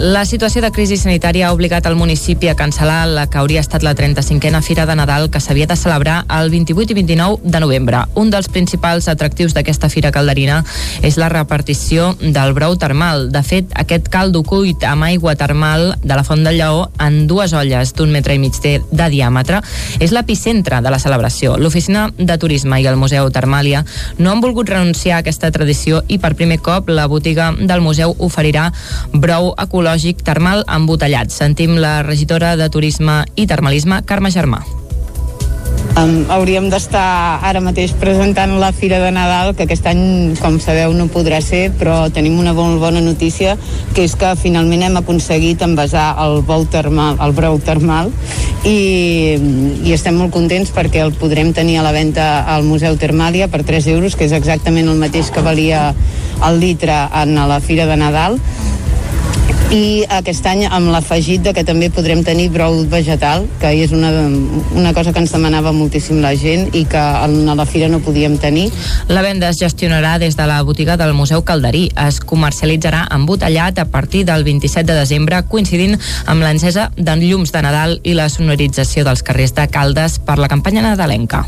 La 0.00 0.22
situació 0.24 0.62
de 0.64 0.70
crisi 0.72 0.96
sanitària 0.96 1.50
ha 1.50 1.52
obligat 1.52 1.84
el 1.84 1.92
municipi 1.92 2.48
a 2.48 2.54
cancel·lar 2.56 3.02
la 3.04 3.26
que 3.28 3.36
hauria 3.36 3.60
estat 3.60 3.82
la 3.84 3.90
35a 3.92 4.62
Fira 4.64 4.86
de 4.88 4.94
Nadal 4.96 5.26
que 5.28 5.42
s'havia 5.44 5.66
de 5.68 5.76
celebrar 5.76 6.22
el 6.38 6.48
28 6.48 6.94
i 6.94 6.96
29 6.96 7.42
de 7.44 7.60
novembre. 7.60 7.98
Un 8.16 8.30
dels 8.32 8.48
principals 8.48 9.10
atractius 9.12 9.52
d'aquesta 9.52 9.90
fira 9.92 10.08
calderina 10.10 10.62
és 11.04 11.18
la 11.20 11.28
repartició 11.28 12.14
del 12.22 12.54
brou 12.56 12.78
termal. 12.80 13.26
De 13.28 13.42
fet, 13.44 13.68
aquest 13.76 14.08
caldo 14.08 14.40
cuit 14.40 14.86
amb 14.88 15.04
aigua 15.04 15.34
termal 15.36 15.92
de 16.00 16.16
la 16.16 16.24
Font 16.24 16.48
del 16.48 16.56
Lleó 16.56 16.88
en 16.96 17.26
dues 17.28 17.52
olles 17.52 17.92
d'un 17.92 18.16
metre 18.16 18.32
i 18.32 18.40
mig 18.40 18.56
de, 18.64 18.78
de 18.80 19.10
diàmetre 19.12 19.60
és 20.00 20.16
l'epicentre 20.16 20.80
de 20.80 20.94
la 20.96 21.02
celebració. 21.04 21.58
L'Oficina 21.60 22.06
de 22.16 22.38
Turisme 22.40 22.80
i 22.80 22.88
el 22.88 22.96
Museu 22.96 23.28
Termàlia 23.28 23.84
no 24.16 24.32
han 24.32 24.40
volgut 24.40 24.72
renunciar 24.72 25.18
a 25.18 25.20
aquesta 25.20 25.52
tradició 25.52 26.00
i 26.08 26.16
per 26.16 26.32
primer 26.40 26.62
cop 26.64 26.88
la 26.88 27.04
botiga 27.04 27.52
del 27.60 27.84
museu 27.84 28.16
oferirà 28.16 28.70
brou 29.12 29.52
ecològic 29.60 29.89
ecològic 29.90 30.22
termal 30.22 30.62
embotellat. 30.70 31.32
Sentim 31.34 31.74
la 31.82 32.02
regidora 32.06 32.54
de 32.56 32.68
Turisme 32.70 33.24
i 33.34 33.46
Termalisme, 33.50 34.04
Carme 34.06 34.30
Germà. 34.30 34.62
Um, 35.98 36.30
hauríem 36.30 36.68
d'estar 36.70 37.40
ara 37.42 37.58
mateix 37.60 37.90
presentant 37.98 38.52
la 38.62 38.70
Fira 38.70 39.00
de 39.02 39.10
Nadal, 39.10 39.50
que 39.58 39.64
aquest 39.66 39.88
any, 39.90 40.36
com 40.38 40.60
sabeu, 40.62 40.94
no 40.94 41.08
podrà 41.10 41.40
ser, 41.42 41.72
però 41.74 42.06
tenim 42.14 42.38
una 42.38 42.54
molt 42.54 42.78
bona 42.78 43.02
notícia, 43.02 43.56
que 43.96 44.04
és 44.06 44.14
que 44.14 44.30
finalment 44.38 44.86
hem 44.86 45.00
aconseguit 45.00 45.64
envasar 45.66 46.14
el 46.22 46.44
bou 46.46 46.62
termal, 46.70 47.18
el 47.18 47.34
brou 47.34 47.58
termal, 47.58 48.12
i, 48.62 49.34
i 49.82 49.92
estem 49.96 50.14
molt 50.14 50.30
contents 50.30 50.70
perquè 50.70 51.02
el 51.02 51.16
podrem 51.18 51.50
tenir 51.56 51.80
a 51.80 51.84
la 51.84 51.92
venda 51.96 52.44
al 52.46 52.62
Museu 52.62 52.94
Termàlia 52.94 53.50
per 53.50 53.64
3 53.66 53.90
euros, 53.90 54.14
que 54.14 54.30
és 54.30 54.36
exactament 54.38 54.86
el 54.86 55.02
mateix 55.02 55.34
que 55.34 55.42
valia 55.42 55.88
el 56.46 56.62
litre 56.62 57.02
en 57.10 57.34
la 57.34 57.58
Fira 57.64 57.90
de 57.90 57.98
Nadal, 57.98 58.38
i 59.70 60.02
aquest 60.10 60.46
any 60.50 60.64
amb 60.66 60.90
l'afegit 60.90 61.44
de 61.46 61.52
que 61.54 61.62
també 61.66 61.90
podrem 61.94 62.24
tenir 62.26 62.48
brou 62.50 62.80
vegetal, 62.90 63.44
que 63.62 63.70
és 63.84 63.92
una, 63.94 64.10
una 64.74 64.92
cosa 64.96 65.12
que 65.14 65.22
ens 65.22 65.30
demanava 65.30 65.70
moltíssim 65.72 66.18
la 66.22 66.32
gent 66.34 66.74
i 66.74 66.82
que 66.90 66.98
a 66.98 67.28
la 67.28 67.66
fira 67.66 67.88
no 67.88 68.00
podíem 68.02 68.36
tenir. 68.42 68.68
La 69.08 69.22
venda 69.22 69.50
es 69.50 69.60
gestionarà 69.62 70.18
des 70.18 70.36
de 70.36 70.46
la 70.50 70.60
botiga 70.66 70.96
del 70.98 71.14
Museu 71.14 71.44
Calderí. 71.46 71.86
Es 72.08 72.18
comercialitzarà 72.20 73.06
embotellat 73.14 73.78
a 73.78 73.86
partir 73.86 74.24
del 74.26 74.44
27 74.44 74.90
de 74.90 74.98
desembre, 74.98 75.44
coincidint 75.46 75.98
amb 76.26 76.42
l'encesa 76.42 76.90
de 76.96 77.16
llums 77.22 77.54
de 77.54 77.62
Nadal 77.62 77.98
i 78.02 78.18
la 78.18 78.28
sonorització 78.28 79.06
dels 79.06 79.22
carrers 79.22 79.54
de 79.54 79.68
Caldes 79.70 80.18
per 80.18 80.38
la 80.42 80.50
campanya 80.50 80.82
nadalenca. 80.82 81.46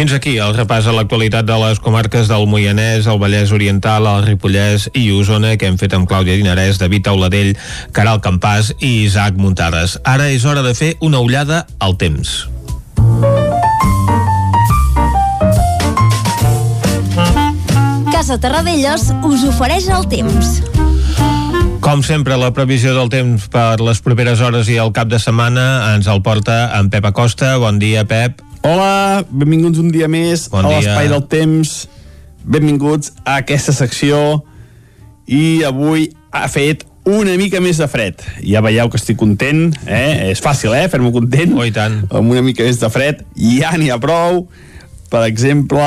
Fins 0.00 0.14
aquí 0.16 0.38
el 0.40 0.54
repàs 0.56 0.86
a 0.88 0.94
l'actualitat 0.96 1.44
de 1.44 1.56
les 1.60 1.76
comarques 1.84 2.24
del 2.30 2.46
Moianès, 2.48 3.04
el 3.04 3.18
Vallès 3.20 3.50
Oriental, 3.52 4.06
el 4.08 4.22
Ripollès 4.24 4.86
i 4.96 5.02
Osona 5.12 5.50
que 5.60 5.68
hem 5.68 5.76
fet 5.76 5.92
amb 5.92 6.08
Clàudia 6.08 6.38
Dinarès, 6.40 6.78
David 6.80 7.10
Auladell, 7.12 7.50
Caral 7.92 8.22
Campàs 8.24 8.70
i 8.78 8.94
Isaac 9.02 9.36
Muntades. 9.36 9.98
Ara 10.08 10.30
és 10.32 10.48
hora 10.48 10.64
de 10.64 10.72
fer 10.72 10.94
una 11.04 11.20
ullada 11.20 11.66
al 11.84 11.98
temps. 12.00 12.48
Casa 18.08 18.40
Terradellos 18.40 19.10
us 19.20 19.48
ofereix 19.52 19.92
el 19.92 20.08
temps. 20.08 20.60
Com 21.84 22.00
sempre, 22.00 22.40
la 22.40 22.54
previsió 22.56 22.96
del 22.96 23.12
temps 23.12 23.50
per 23.52 23.82
les 23.84 24.00
properes 24.00 24.40
hores 24.40 24.72
i 24.72 24.80
el 24.80 24.96
cap 24.96 25.12
de 25.12 25.20
setmana 25.20 25.90
ens 25.92 26.08
el 26.08 26.24
porta 26.24 26.70
en 26.80 26.88
Pep 26.88 27.12
Acosta. 27.12 27.58
Bon 27.60 27.76
dia, 27.76 28.08
Pep. 28.08 28.40
Hola, 28.60 29.24
benvinguts 29.24 29.78
un 29.80 29.88
dia 29.88 30.04
més 30.04 30.42
bon 30.52 30.66
a 30.68 30.74
l'Espai 30.74 31.06
del 31.08 31.22
Temps. 31.32 31.70
Benvinguts 32.44 33.14
a 33.24 33.38
aquesta 33.40 33.72
secció 33.72 34.42
i 35.24 35.62
avui 35.64 36.10
ha 36.36 36.44
fet 36.52 36.84
una 37.08 37.38
mica 37.40 37.62
més 37.64 37.80
de 37.80 37.88
fred. 37.88 38.20
Ja 38.44 38.60
veieu 38.60 38.90
que 38.92 39.00
estic 39.00 39.16
content, 39.20 39.70
eh? 39.88 40.28
És 40.34 40.44
fàcil, 40.44 40.74
eh? 40.76 40.90
Fer-me 40.92 41.08
content. 41.14 41.56
Oh, 41.56 41.64
tant. 41.72 42.02
Amb 42.12 42.34
una 42.36 42.44
mica 42.44 42.66
més 42.66 42.82
de 42.82 42.90
fred. 42.92 43.24
Ja 43.40 43.72
n'hi 43.80 43.88
ha 43.88 43.96
prou. 44.02 44.44
Per 45.08 45.24
exemple, 45.24 45.86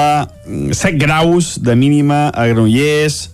7 0.73 0.97
graus 0.97 1.53
de 1.61 1.77
mínima 1.77 2.25
a 2.33 2.47
Granollers, 2.49 3.27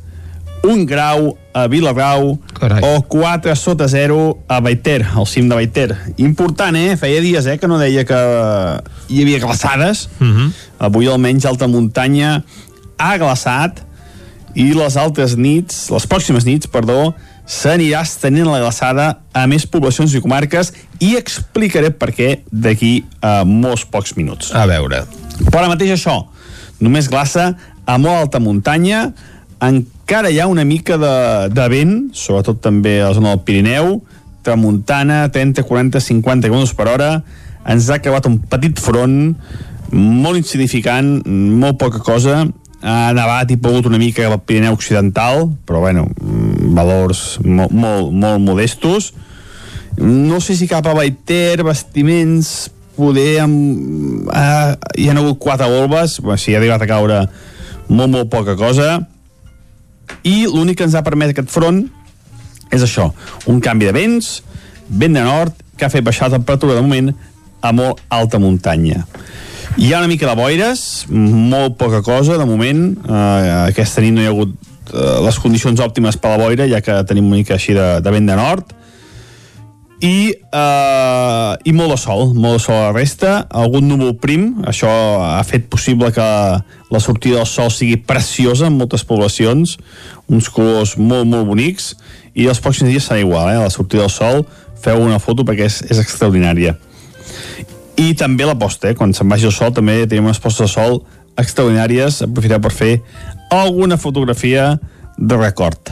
un 0.68 0.84
grau 0.86 1.32
a 1.64 1.68
Vilabrau 1.68 2.40
Carai. 2.60 2.82
o 2.84 3.02
4 3.02 3.56
sota 3.56 3.88
0 3.88 4.40
a 4.48 4.60
Baiter, 4.60 5.06
al 5.16 5.28
cim 5.28 5.50
de 5.50 5.56
Baiter. 5.56 5.96
Important, 6.18 6.76
eh? 6.76 6.96
Feia 6.98 7.22
dies 7.22 7.46
eh, 7.46 7.58
que 7.60 7.68
no 7.68 7.80
deia 7.80 8.06
que 8.06 8.20
hi 9.10 9.22
havia 9.22 9.40
glaçades. 9.40 10.10
Uh 10.20 10.26
mhm. 10.26 10.40
-huh. 10.40 10.52
Avui 10.80 11.08
almenys 11.08 11.46
alta 11.46 11.68
muntanya 11.68 12.44
ha 12.98 13.18
glaçat 13.18 13.84
i 14.56 14.74
les 14.74 14.98
altres 14.98 15.36
nits, 15.38 15.90
les 15.90 16.08
pròximes 16.08 16.46
nits, 16.46 16.68
perdó, 16.68 17.14
s'anirà 17.50 18.04
estenent 18.06 18.50
la 18.50 18.60
glaçada 18.62 19.08
a 19.34 19.48
més 19.48 19.66
poblacions 19.66 20.14
i 20.14 20.22
comarques 20.22 20.74
i 21.00 21.16
explicaré 21.18 21.90
per 21.90 22.12
què 22.14 22.30
d'aquí 22.52 23.06
a 23.22 23.44
molts 23.44 23.86
pocs 23.90 24.16
minuts. 24.18 24.54
A 24.54 24.66
veure. 24.70 25.04
Però 25.48 25.64
ara 25.64 25.72
mateix 25.72 25.96
això, 25.96 26.28
només 26.80 27.10
glaça 27.10 27.56
a 27.86 27.98
molt 27.98 28.28
alta 28.28 28.40
muntanya, 28.44 29.10
encara 29.62 30.32
hi 30.32 30.40
ha 30.40 30.48
una 30.48 30.66
mica 30.66 30.98
de, 30.98 31.16
de 31.54 31.68
vent, 31.72 31.96
sobretot 32.16 32.62
també 32.64 33.00
a 33.02 33.10
la 33.10 33.18
zona 33.18 33.34
del 33.34 33.44
Pirineu, 33.48 34.00
tramuntana, 34.44 35.26
30, 35.32 35.66
40, 35.68 36.00
50 36.00 36.48
km 36.48 36.76
per 36.78 36.88
hora, 36.94 37.10
ens 37.70 37.90
ha 37.90 38.00
acabat 38.00 38.30
un 38.30 38.40
petit 38.50 38.80
front, 38.80 39.36
molt 39.92 40.40
insignificant, 40.40 41.20
molt 41.28 41.80
poca 41.82 42.02
cosa, 42.06 42.46
ha 42.80 43.12
nevat 43.12 43.52
i 43.52 43.60
pogut 43.60 43.90
una 43.90 44.00
mica 44.00 44.24
al 44.28 44.40
Pirineu 44.40 44.78
Occidental, 44.78 45.50
però 45.68 45.84
bueno, 45.84 46.08
mm, 46.08 46.74
valors 46.78 47.40
molt, 47.44 47.76
molt, 47.76 48.14
molt 48.16 48.40
modestos. 48.40 49.14
No 50.00 50.40
sé 50.40 50.56
si 50.56 50.68
cap 50.68 50.88
a 50.88 50.96
Baiter, 50.96 51.60
vestiments, 51.68 52.72
poder 52.96 53.42
amb, 53.44 54.30
eh, 54.32 54.76
hi 54.96 55.10
ha 55.10 55.16
hagut 55.16 55.40
quatre 55.40 55.68
volves, 55.68 56.20
si 56.38 56.56
ha 56.56 56.60
arribat 56.60 56.82
a 56.82 56.88
caure 56.88 57.22
molt, 57.88 58.12
molt 58.12 58.30
poca 58.30 58.56
cosa, 58.56 59.08
i 60.24 60.44
l'únic 60.50 60.80
que 60.80 60.88
ens 60.88 60.98
ha 60.98 61.06
permès 61.06 61.34
aquest 61.34 61.52
front 61.54 61.84
és 62.70 62.86
això, 62.86 63.10
un 63.50 63.60
canvi 63.64 63.90
de 63.90 63.96
vents, 63.96 64.30
vent 64.90 65.18
de 65.18 65.24
nord, 65.26 65.56
que 65.78 65.88
ha 65.88 65.92
fet 65.94 66.06
baixar 66.06 66.30
la 66.30 66.38
temperatura 66.38 66.78
de 66.78 66.84
moment 66.86 67.14
a 67.66 67.72
molt 67.76 68.02
alta 68.14 68.40
muntanya. 68.40 69.06
Hi 69.80 69.94
ha 69.94 70.02
una 70.02 70.10
mica 70.12 70.28
de 70.28 70.36
boires, 70.38 70.82
molt 71.10 71.78
poca 71.80 72.02
cosa 72.06 72.38
de 72.38 72.46
moment. 72.46 72.84
Uh, 73.06 73.70
aquesta 73.70 74.04
nit 74.04 74.14
no 74.16 74.22
hi 74.22 74.28
ha 74.28 74.34
hagut 74.34 74.54
uh, 74.92 75.20
les 75.26 75.40
condicions 75.42 75.82
òptimes 75.82 76.18
per 76.20 76.34
la 76.34 76.42
boira, 76.44 76.68
ja 76.70 76.82
que 76.84 76.98
tenim 77.10 77.30
una 77.30 77.40
mica 77.40 77.56
així 77.56 77.76
de, 77.78 77.88
de 78.04 78.14
vent 78.14 78.30
de 78.30 78.38
nord. 78.38 78.76
I, 80.00 80.32
uh, 80.56 81.60
I 81.68 81.72
molt 81.76 81.92
de 81.92 81.98
sol, 82.00 82.30
molt 82.32 82.56
de 82.56 82.62
sol 82.64 82.78
a 82.78 82.84
la 82.88 82.94
resta. 82.96 83.32
Algun 83.52 83.90
núvol 83.90 84.14
prim, 84.22 84.46
això 84.70 84.88
ha 85.26 85.42
fet 85.44 85.68
possible 85.72 86.08
que 86.16 86.24
la 86.24 87.02
sortida 87.04 87.42
del 87.42 87.50
sol 87.50 87.68
sigui 87.74 87.98
preciosa 88.08 88.70
en 88.70 88.78
moltes 88.80 89.04
poblacions, 89.04 89.76
uns 90.32 90.48
colors 90.56 90.96
molt, 90.96 91.28
molt 91.28 91.50
bonics, 91.52 91.92
i 92.32 92.48
els 92.48 92.64
pròxims 92.64 92.94
dies 92.94 93.10
serà 93.10 93.20
igual, 93.20 93.52
eh? 93.52 93.60
la 93.60 93.74
sortida 93.74 94.06
del 94.06 94.14
sol, 94.14 94.46
feu 94.80 95.04
una 95.04 95.20
foto 95.20 95.44
perquè 95.44 95.68
és, 95.68 95.82
és 95.92 96.00
extraordinària. 96.00 96.78
I 98.00 98.14
també 98.16 98.48
la 98.48 98.56
posta, 98.56 98.94
eh? 98.94 98.96
quan 98.96 99.12
se'n 99.12 99.28
vagi 99.28 99.50
el 99.50 99.56
sol 99.56 99.76
també 99.76 100.06
tenim 100.08 100.32
unes 100.32 100.40
postes 100.40 100.70
de 100.70 100.74
sol 100.78 101.02
extraordinàries. 101.40 102.24
Aprofitar 102.24 102.64
per 102.64 102.72
fer 102.72 102.94
alguna 103.52 104.00
fotografia 104.00 104.78
de 105.20 105.36
record 105.36 105.92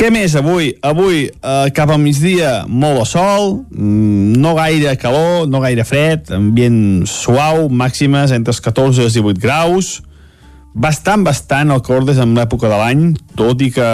què 0.00 0.08
més 0.08 0.32
avui? 0.38 0.70
Avui, 0.80 1.26
eh, 1.28 1.70
cap 1.76 1.90
al 1.92 1.98
migdia, 2.00 2.64
molt 2.66 3.02
de 3.02 3.04
sol, 3.04 3.50
mm, 3.68 4.38
no 4.40 4.54
gaire 4.56 4.96
calor, 4.96 5.46
no 5.46 5.60
gaire 5.60 5.84
fred, 5.84 6.30
ambient 6.32 7.04
suau, 7.04 7.68
màximes 7.68 8.32
entre 8.32 8.54
els 8.54 8.60
14 8.64 9.02
i 9.02 9.04
els 9.04 9.12
18 9.12 9.38
graus, 9.38 10.00
bastant, 10.72 11.22
bastant 11.22 11.70
alcordes 11.70 12.16
en 12.16 12.32
l'època 12.34 12.70
de 12.70 12.78
l'any, 12.80 13.02
tot 13.36 13.60
i 13.60 13.70
que 13.70 13.90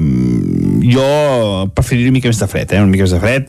mm, 0.00 0.82
jo 0.90 1.70
preferiria 1.76 2.10
una 2.10 2.18
mica 2.18 2.28
més 2.28 2.42
de 2.42 2.50
fred, 2.50 2.72
eh? 2.72 2.82
una 2.82 2.90
mica 2.90 3.06
més 3.06 3.14
de 3.14 3.22
fred, 3.22 3.46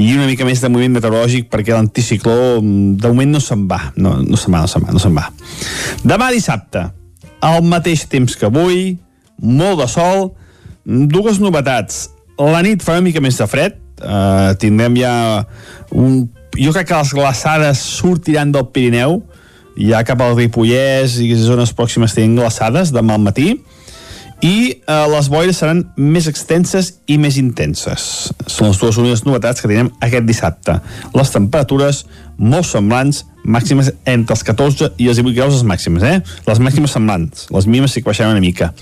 i 0.00 0.10
una 0.16 0.26
mica 0.26 0.44
més 0.44 0.60
de 0.60 0.68
moviment 0.68 0.98
meteorològic 0.98 1.46
perquè 1.48 1.76
l'anticicló 1.76 2.58
mm, 2.58 2.98
de 2.98 3.06
moment 3.06 3.36
no 3.36 3.40
se'n 3.40 3.68
va 3.70 3.92
no, 3.96 4.16
no 4.18 4.36
se'n 4.36 4.54
va, 4.54 4.64
no 4.64 4.66
se'n 4.66 4.82
va, 4.82 4.92
no 4.96 4.98
se'n 4.98 5.14
va 5.14 5.28
demà 6.02 6.30
dissabte 6.34 6.88
al 7.40 7.62
mateix 7.62 8.06
temps 8.10 8.34
que 8.34 8.46
avui 8.46 8.96
molt 9.38 9.78
de 9.82 9.88
sol 9.90 10.30
dues 10.90 11.38
novetats 11.42 12.08
la 12.40 12.62
nit 12.64 12.82
fa 12.82 12.96
una 12.96 13.04
mica 13.04 13.22
més 13.22 13.38
de 13.38 13.46
fred 13.50 13.76
uh, 14.00 14.56
tindrem 14.60 14.96
ja 14.98 15.14
un, 15.92 16.24
jo 16.56 16.72
crec 16.74 16.88
que 16.90 17.02
les 17.02 17.12
glaçades 17.14 17.82
sortiran 18.00 18.52
del 18.54 18.70
Pirineu 18.74 19.20
ja 19.80 20.02
cap 20.06 20.22
al 20.24 20.34
Ripollès 20.38 21.20
i 21.22 21.30
zones 21.38 21.74
pròximes 21.76 22.16
tenen 22.16 22.38
glaçades 22.40 22.94
demà 22.94 23.16
al 23.16 23.28
matí 23.28 23.52
i 24.40 24.72
eh, 24.72 25.06
les 25.12 25.28
boires 25.28 25.58
seran 25.60 25.82
més 26.00 26.24
extenses 26.30 26.94
i 27.12 27.18
més 27.20 27.36
intenses. 27.36 28.02
Són 28.48 28.70
les 28.70 28.78
dues 28.80 28.98
úniques 29.00 29.24
novetats 29.26 29.60
que 29.60 29.68
tenim 29.68 29.90
aquest 30.00 30.24
dissabte. 30.24 30.78
Les 31.12 31.32
temperatures 31.34 32.06
molt 32.38 32.68
semblants, 32.68 33.26
màximes 33.50 33.90
entre 34.08 34.36
els 34.36 34.44
14 34.46 34.92
i 34.98 35.10
els 35.10 35.20
18 35.20 35.36
graus 35.36 35.54
les 35.58 35.66
màximes, 35.66 36.04
eh? 36.06 36.20
Les 36.46 36.62
màximes 36.62 36.94
semblants, 36.94 37.48
les 37.52 37.68
mínimes 37.68 37.94
sí 37.94 38.02
que 38.02 38.10
baixaran 38.10 38.36
una 38.36 38.44
mica. 38.44 38.72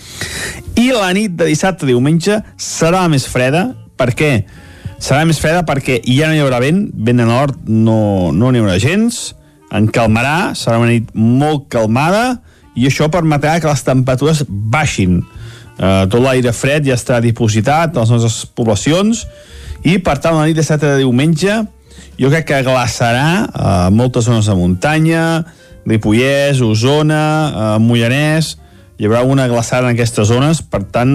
I 0.76 0.90
la 0.94 1.10
nit 1.16 1.36
de 1.38 1.48
dissabte 1.48 1.86
a 1.86 1.90
diumenge 1.90 2.40
serà 2.60 3.06
més 3.10 3.26
freda, 3.28 3.70
per 3.98 4.12
què? 4.18 4.32
Serà 4.98 5.24
més 5.26 5.40
freda 5.42 5.64
perquè 5.66 6.00
ja 6.06 6.28
no 6.30 6.36
hi 6.36 6.42
haurà 6.42 6.60
vent, 6.62 6.84
vent 6.94 7.22
de 7.22 7.26
nord 7.26 7.58
no 7.68 8.30
no 8.34 8.52
n'hi 8.52 8.62
haurà 8.62 8.78
gens, 8.82 9.32
en 9.74 9.88
calmarà, 9.92 10.54
serà 10.58 10.78
una 10.80 10.92
nit 10.94 11.10
molt 11.14 11.68
calmada, 11.72 12.38
i 12.78 12.86
això 12.86 13.08
permetrà 13.10 13.58
que 13.58 13.70
les 13.70 13.84
temperatures 13.86 14.44
baixin 14.48 15.18
eh, 15.78 16.04
tot 16.10 16.20
l'aire 16.22 16.52
fred 16.54 16.86
ja 16.86 16.96
està 16.98 17.18
dipositat 17.24 17.96
a 17.96 18.04
les 18.04 18.12
nostres 18.14 18.44
poblacions 18.54 19.24
i 19.86 19.98
per 20.02 20.18
tant 20.22 20.36
la 20.36 20.46
nit 20.48 20.58
de 20.58 20.66
7 20.66 20.84
de 20.84 21.00
diumenge 21.02 21.62
jo 22.18 22.30
crec 22.32 22.48
que 22.50 22.62
glaçarà 22.66 23.28
eh, 23.46 23.90
moltes 23.94 24.28
zones 24.28 24.48
de 24.48 24.56
muntanya 24.58 25.24
Ripollès, 25.88 26.60
Osona, 26.64 27.24
eh, 27.48 27.76
Mollanès 27.82 28.56
hi 28.98 29.06
haurà 29.06 29.22
una 29.22 29.46
glaçada 29.46 29.86
en 29.86 29.94
aquestes 29.94 30.26
zones 30.28 30.62
per 30.62 30.82
tant 30.90 31.12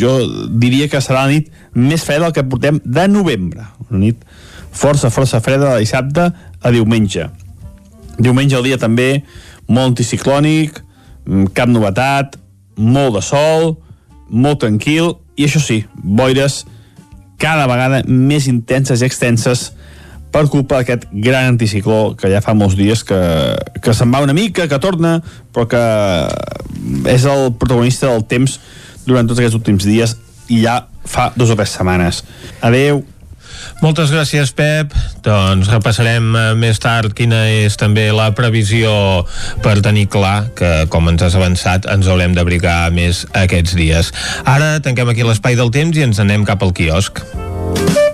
jo 0.00 0.16
diria 0.50 0.88
que 0.90 1.00
serà 1.00 1.26
la 1.26 1.34
nit 1.36 1.52
més 1.74 2.02
freda 2.02 2.26
del 2.26 2.34
que 2.34 2.42
portem 2.44 2.80
de 2.82 3.06
novembre. 3.08 3.68
Una 3.88 4.02
nit 4.02 4.24
força, 4.74 5.10
força 5.10 5.40
freda 5.40 5.70
de 5.70 5.84
dissabte 5.84 6.32
a 6.32 6.74
diumenge. 6.74 7.28
Diumenge 8.18 8.58
el 8.58 8.66
dia 8.66 8.80
també 8.80 9.22
molt 9.68 9.92
anticiclònic 9.92 10.82
mm, 10.82 11.52
cap 11.54 11.70
novetat 11.70 12.36
molt 12.76 13.14
de 13.20 13.22
sol 13.22 13.72
molt 14.32 14.62
tranquil, 14.64 15.12
i 15.36 15.44
això 15.46 15.60
sí, 15.60 15.82
boires 15.94 16.62
cada 17.42 17.66
vegada 17.68 18.00
més 18.08 18.48
intenses 18.48 19.02
i 19.02 19.06
extenses 19.06 19.70
per 20.32 20.46
culpa 20.48 20.80
d'aquest 20.80 21.06
gran 21.12 21.52
anticicló 21.52 22.14
que 22.18 22.30
ja 22.32 22.40
fa 22.44 22.54
molts 22.56 22.76
dies 22.78 23.04
que, 23.04 23.20
que 23.84 23.94
se'n 23.94 24.12
va 24.14 24.22
una 24.24 24.36
mica, 24.36 24.66
que 24.68 24.80
torna, 24.82 25.18
però 25.52 25.68
que 25.68 25.82
és 27.12 27.26
el 27.28 27.52
protagonista 27.60 28.10
del 28.10 28.24
temps 28.28 28.58
durant 29.06 29.28
tots 29.28 29.42
aquests 29.42 29.58
últims 29.58 29.86
dies 29.88 30.16
i 30.48 30.62
ja 30.64 30.82
fa 31.04 31.30
dues 31.36 31.52
o 31.52 31.58
tres 31.58 31.74
setmanes. 31.76 32.22
Adeu. 32.64 33.04
Moltes 33.82 34.10
gràcies, 34.14 34.52
Pep. 34.54 34.94
Doncs 35.26 35.70
repassarem 35.70 36.32
eh, 36.38 36.44
més 36.58 36.78
tard 36.82 37.14
quina 37.18 37.44
és 37.50 37.76
també 37.78 38.08
la 38.14 38.30
previsió 38.34 38.92
per 39.62 39.76
tenir 39.84 40.08
clar 40.10 40.52
que, 40.58 40.72
com 40.92 41.10
ens 41.10 41.22
has 41.26 41.38
avançat, 41.38 41.86
ens 41.90 42.10
haurem 42.10 42.34
d'abrigar 42.38 42.92
més 42.94 43.24
aquests 43.44 43.76
dies. 43.78 44.12
Ara 44.46 44.76
tanquem 44.82 45.12
aquí 45.12 45.26
l'espai 45.26 45.58
del 45.58 45.74
temps 45.74 45.98
i 45.98 46.06
ens 46.06 46.22
anem 46.22 46.46
cap 46.48 46.62
al 46.62 46.74
quiosc. 46.76 47.22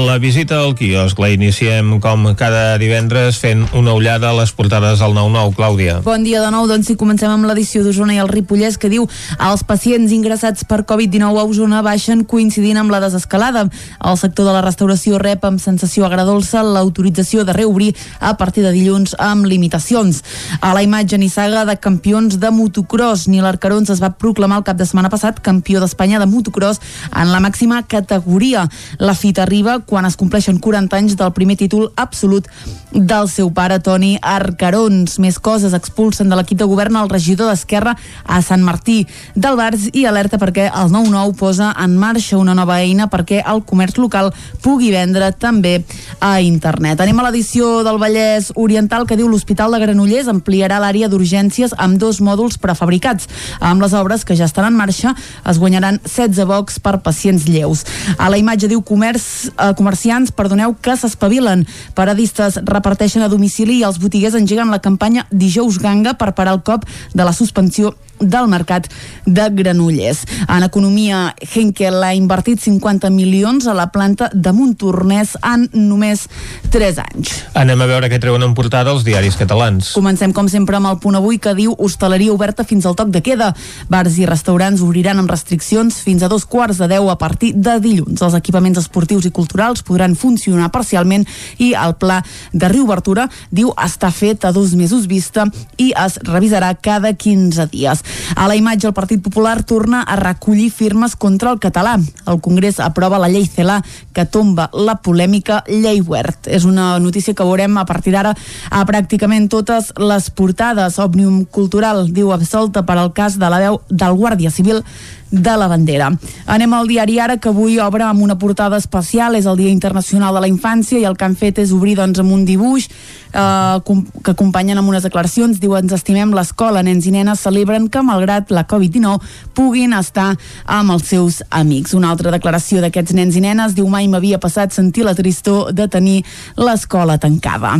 La 0.00 0.16
visita 0.16 0.56
al 0.64 0.72
quiosc 0.78 1.18
la 1.20 1.28
iniciem 1.28 1.98
com 2.00 2.22
cada 2.38 2.78
divendres 2.80 3.36
fent 3.42 3.66
una 3.76 3.92
ullada 3.92 4.30
a 4.30 4.36
les 4.38 4.52
portades 4.56 5.02
al 5.04 5.12
9-9, 5.12 5.52
Clàudia. 5.58 5.96
Bon 6.06 6.22
dia 6.24 6.40
de 6.40 6.48
nou, 6.54 6.64
doncs 6.70 6.88
si 6.88 6.94
comencem 6.96 7.28
amb 7.28 7.44
l'edició 7.44 7.82
d'Osona 7.84 8.14
i 8.16 8.20
el 8.22 8.30
Ripollès 8.30 8.78
que 8.80 8.88
diu 8.88 9.04
els 9.36 9.64
pacients 9.68 10.12
ingressats 10.16 10.64
per 10.64 10.86
Covid-19 10.88 11.42
a 11.42 11.44
Osona 11.44 11.82
baixen 11.84 12.22
coincidint 12.24 12.80
amb 12.80 12.94
la 12.94 13.02
desescalada. 13.04 13.66
El 14.00 14.16
sector 14.16 14.48
de 14.48 14.54
la 14.56 14.62
restauració 14.64 15.18
rep 15.20 15.44
amb 15.44 15.60
sensació 15.60 16.06
agradolça 16.08 16.64
l'autorització 16.64 17.44
de 17.44 17.58
reobrir 17.58 17.90
a 18.20 18.32
partir 18.40 18.64
de 18.64 18.72
dilluns 18.72 19.12
amb 19.20 19.44
limitacions. 19.50 20.22
A 20.62 20.72
la 20.72 20.84
imatge 20.86 21.20
nissaga 21.20 21.66
de 21.68 21.76
campions 21.76 22.40
de 22.40 22.54
motocross, 22.54 23.28
Nil 23.28 23.44
Arcarons 23.44 23.92
es 23.92 24.00
va 24.00 24.14
proclamar 24.16 24.62
el 24.62 24.66
cap 24.70 24.80
de 24.80 24.88
setmana 24.88 25.12
passat 25.12 25.44
campió 25.44 25.84
d'Espanya 25.84 26.24
de 26.24 26.30
motocross 26.30 26.80
en 27.12 27.34
la 27.34 27.44
màxima 27.44 27.84
categoria. 27.84 28.64
La 28.96 29.18
fita 29.18 29.44
arriba 29.44 29.80
quan 29.90 30.06
es 30.06 30.16
compleixen 30.16 30.60
40 30.62 30.96
anys 30.96 31.16
del 31.18 31.32
primer 31.34 31.56
títol 31.58 31.88
absolut 31.98 32.46
del 32.94 33.28
seu 33.30 33.50
pare, 33.54 33.80
Toni 33.82 34.16
Arcarons. 34.22 35.18
Més 35.22 35.38
coses, 35.42 35.74
expulsen 35.74 36.30
de 36.30 36.38
l'equip 36.38 36.58
de 36.60 36.68
govern 36.70 36.96
el 37.00 37.10
regidor 37.10 37.50
d'Esquerra 37.50 37.96
a 38.24 38.40
Sant 38.46 38.62
Martí 38.66 39.02
del 39.34 39.58
Bars 39.58 39.88
i 39.92 40.04
alerta 40.06 40.38
perquè 40.38 40.68
el 40.70 40.92
9-9 40.94 41.34
posa 41.38 41.72
en 41.82 41.96
marxa 41.98 42.38
una 42.38 42.54
nova 42.54 42.78
eina 42.82 43.08
perquè 43.10 43.42
el 43.42 43.64
comerç 43.66 43.98
local 43.98 44.30
pugui 44.62 44.92
vendre 44.94 45.32
també 45.32 45.80
a 46.20 46.38
internet. 46.44 47.00
Anem 47.02 47.18
a 47.20 47.26
l'edició 47.28 47.80
del 47.86 47.98
Vallès 48.02 48.52
Oriental 48.54 49.06
que 49.08 49.18
diu 49.18 49.28
l'Hospital 49.30 49.74
de 49.74 49.82
Granollers 49.82 50.30
ampliarà 50.30 50.80
l'àrea 50.82 51.10
d'urgències 51.10 51.74
amb 51.78 51.98
dos 51.98 52.20
mòduls 52.22 52.60
prefabricats. 52.62 53.26
Amb 53.58 53.82
les 53.82 53.94
obres 53.96 54.24
que 54.24 54.38
ja 54.38 54.46
estan 54.46 54.68
en 54.68 54.78
marxa 54.78 55.14
es 55.48 55.58
guanyaran 55.58 56.00
16 56.04 56.46
bocs 56.46 56.78
per 56.82 57.00
pacients 57.02 57.48
lleus. 57.48 57.84
A 58.18 58.30
la 58.30 58.38
imatge 58.38 58.68
diu 58.70 58.82
comerç, 58.86 59.50
eh, 59.50 59.72
comerciants, 59.80 60.34
perdoneu, 60.36 60.76
que 60.84 60.98
s'espavilen. 61.00 61.64
Paradistes 61.96 62.60
reparteixen 62.68 63.24
a 63.24 63.32
domicili 63.32 63.80
i 63.80 63.88
els 63.88 63.98
botiguers 64.02 64.36
engeguen 64.38 64.70
la 64.70 64.82
campanya 64.84 65.26
Dijous 65.32 65.80
Ganga 65.80 66.14
per 66.20 66.34
parar 66.36 66.58
el 66.58 66.64
cop 66.66 66.86
de 67.16 67.24
la 67.24 67.34
suspensió 67.36 67.96
del 68.20 68.48
mercat 68.48 68.86
de 69.26 69.48
Granollers. 69.50 70.24
En 70.48 70.62
economia, 70.62 71.34
Henkel 71.40 72.02
ha 72.04 72.12
invertit 72.14 72.60
50 72.60 73.10
milions 73.10 73.66
a 73.66 73.74
la 73.74 73.88
planta 73.92 74.30
de 74.32 74.52
Montornès 74.52 75.36
en 75.42 75.66
només 75.72 76.26
3 76.70 77.00
anys. 77.02 77.34
Anem 77.58 77.80
a 77.80 77.88
veure 77.90 78.10
què 78.12 78.20
treuen 78.22 78.44
en 78.46 78.54
portada 78.54 78.92
els 78.94 79.04
diaris 79.06 79.38
catalans. 79.40 79.92
Comencem, 79.96 80.34
com 80.36 80.48
sempre, 80.52 80.76
amb 80.78 80.90
el 80.92 81.00
punt 81.02 81.18
avui 81.18 81.40
que 81.42 81.54
diu 81.56 81.74
hostaleria 81.78 82.34
oberta 82.34 82.64
fins 82.64 82.86
al 82.86 82.96
toc 82.98 83.10
de 83.14 83.22
queda. 83.24 83.52
Bars 83.90 84.18
i 84.20 84.28
restaurants 84.28 84.84
obriran 84.84 85.18
amb 85.20 85.30
restriccions 85.30 86.00
fins 86.04 86.22
a 86.22 86.30
dos 86.30 86.46
quarts 86.46 86.80
de 86.80 86.88
deu 86.90 87.10
a 87.10 87.18
partir 87.18 87.54
de 87.56 87.78
dilluns. 87.82 88.22
Els 88.22 88.36
equipaments 88.38 88.78
esportius 88.80 89.26
i 89.26 89.34
culturals 89.34 89.82
podran 89.86 90.16
funcionar 90.18 90.70
parcialment 90.74 91.26
i 91.58 91.72
el 91.78 91.96
pla 92.00 92.20
de 92.52 92.68
reobertura, 92.70 93.28
diu, 93.50 93.72
està 93.80 94.10
fet 94.14 94.44
a 94.44 94.52
dos 94.52 94.74
mesos 94.78 95.06
vista 95.10 95.46
i 95.78 95.90
es 95.96 96.18
revisarà 96.26 96.74
cada 96.80 97.12
15 97.14 97.66
dies. 97.72 98.04
A 98.36 98.48
la 98.48 98.56
imatge, 98.56 98.88
el 98.88 98.94
Partit 98.94 99.22
Popular 99.22 99.62
torna 99.64 100.02
a 100.02 100.16
recollir 100.16 100.70
firmes 100.70 101.16
contra 101.16 101.50
el 101.50 101.58
català. 101.58 101.96
El 102.26 102.40
Congrés 102.40 102.80
aprova 102.80 103.18
la 103.18 103.28
llei 103.28 103.46
CELA 103.46 103.80
que 104.12 104.24
tomba 104.26 104.70
la 104.72 104.96
polèmica 105.02 105.62
llei 105.68 106.00
Wert. 106.00 106.48
És 106.48 106.64
una 106.64 106.98
notícia 106.98 107.34
que 107.34 107.46
veurem 107.46 107.78
a 107.78 107.86
partir 107.86 108.14
d'ara 108.14 108.34
a 108.70 108.84
pràcticament 108.88 109.48
totes 109.50 109.92
les 109.98 110.30
portades. 110.30 110.98
Òmnium 110.98 111.44
Cultural 111.50 112.06
diu 112.10 112.32
absolta 112.32 112.84
per 112.86 112.98
al 112.98 113.12
cas 113.12 113.38
de 113.38 113.50
la 113.50 113.62
veu 113.62 113.80
del 113.90 114.18
Guàrdia 114.18 114.50
Civil 114.50 114.84
de 115.30 115.56
la 115.56 115.68
bandera. 115.68 116.10
Anem 116.46 116.72
al 116.74 116.88
diari 116.90 117.18
Ara, 117.22 117.38
que 117.38 117.48
avui 117.48 117.78
obre 117.78 118.04
amb 118.04 118.22
una 118.22 118.36
portada 118.38 118.76
especial, 118.76 119.36
és 119.38 119.46
el 119.46 119.56
Dia 119.56 119.70
Internacional 119.70 120.34
de 120.34 120.42
la 120.42 120.50
Infància, 120.50 120.98
i 120.98 121.06
el 121.06 121.16
que 121.16 121.24
han 121.24 121.36
fet 121.38 121.60
és 121.62 121.72
obrir 121.72 121.96
doncs, 121.98 122.18
amb 122.18 122.34
un 122.34 122.44
dibuix 122.44 122.88
eh, 122.88 123.78
que 124.24 124.34
acompanyen 124.34 124.78
amb 124.78 124.90
unes 124.90 125.06
declaracions. 125.06 125.60
Diu, 125.62 125.76
ens 125.78 125.94
estimem 125.94 126.34
l'escola, 126.34 126.82
nens 126.82 127.06
i 127.06 127.14
nenes 127.14 127.42
celebren 127.46 127.88
que, 127.88 128.02
malgrat 128.02 128.50
la 128.50 128.66
Covid-19, 128.66 129.20
puguin 129.54 129.94
estar 129.94 130.32
amb 130.66 130.96
els 130.96 131.06
seus 131.06 131.40
amics. 131.50 131.94
Una 131.94 132.10
altra 132.10 132.34
declaració 132.34 132.82
d'aquests 132.82 133.14
nens 133.14 133.38
i 133.38 133.44
nenes 133.44 133.76
diu, 133.78 133.86
mai 133.88 134.08
m'havia 134.10 134.40
passat 134.42 134.74
sentir 134.74 135.06
la 135.06 135.14
tristor 135.14 135.70
de 135.72 135.86
tenir 135.88 136.18
l'escola 136.58 137.18
tancada. 137.22 137.76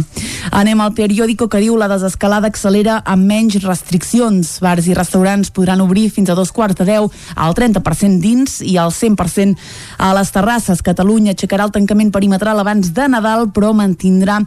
Anem 0.55 0.81
al 0.81 0.95
periòdico 0.95 1.49
que 1.51 1.63
diu, 1.63 1.77
la 1.77 1.91
desescalada 1.91 2.51
accelera 2.51 3.01
amb 3.05 3.27
menys 3.27 3.59
restriccions. 3.65 4.59
Bars 4.63 4.87
i 4.87 4.95
restaurants 4.95 5.51
podran 5.51 5.83
obrir 5.83 6.09
fins 6.15 6.31
a 6.31 6.39
dos 6.39 6.53
quarts 6.55 6.79
de 6.79 6.87
deu 6.87 7.11
el 7.47 7.55
30% 7.57 8.21
dins 8.23 8.61
i 8.63 8.77
el 8.81 8.93
100% 8.95 9.57
a 9.99 10.13
les 10.17 10.33
terrasses. 10.35 10.83
Catalunya 10.87 11.35
aixecarà 11.35 11.67
el 11.67 11.75
tancament 11.75 12.13
perimetral 12.15 12.61
abans 12.61 12.93
de 12.97 13.09
Nadal, 13.11 13.49
però 13.55 13.73
mantindrà 13.77 14.41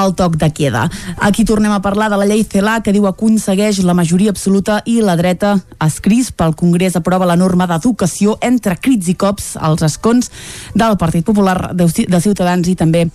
el 0.00 0.14
toc 0.18 0.36
de 0.40 0.50
queda. 0.54 0.86
Aquí 1.18 1.44
tornem 1.44 1.72
a 1.72 1.82
parlar 1.84 2.10
de 2.10 2.20
la 2.20 2.28
llei 2.28 2.44
CELA, 2.44 2.80
que 2.84 2.94
diu 2.96 3.06
aconsegueix 3.10 3.82
la 3.86 3.96
majoria 3.96 4.34
absoluta 4.34 4.80
i 4.86 5.00
la 5.04 5.16
dreta 5.20 5.56
es 5.86 6.00
crispa. 6.00 6.48
El 6.50 6.58
Congrés 6.58 6.96
aprova 6.96 7.28
la 7.28 7.38
norma 7.38 7.68
d'educació 7.70 8.38
entre 8.40 8.76
crits 8.76 9.10
i 9.12 9.16
cops 9.18 9.54
als 9.60 9.84
escons 9.86 10.30
del 10.74 10.98
Partit 11.00 11.26
Popular 11.26 11.72
de 11.74 12.20
Ciutadans 12.20 12.68
i 12.68 12.76
també 12.78 13.08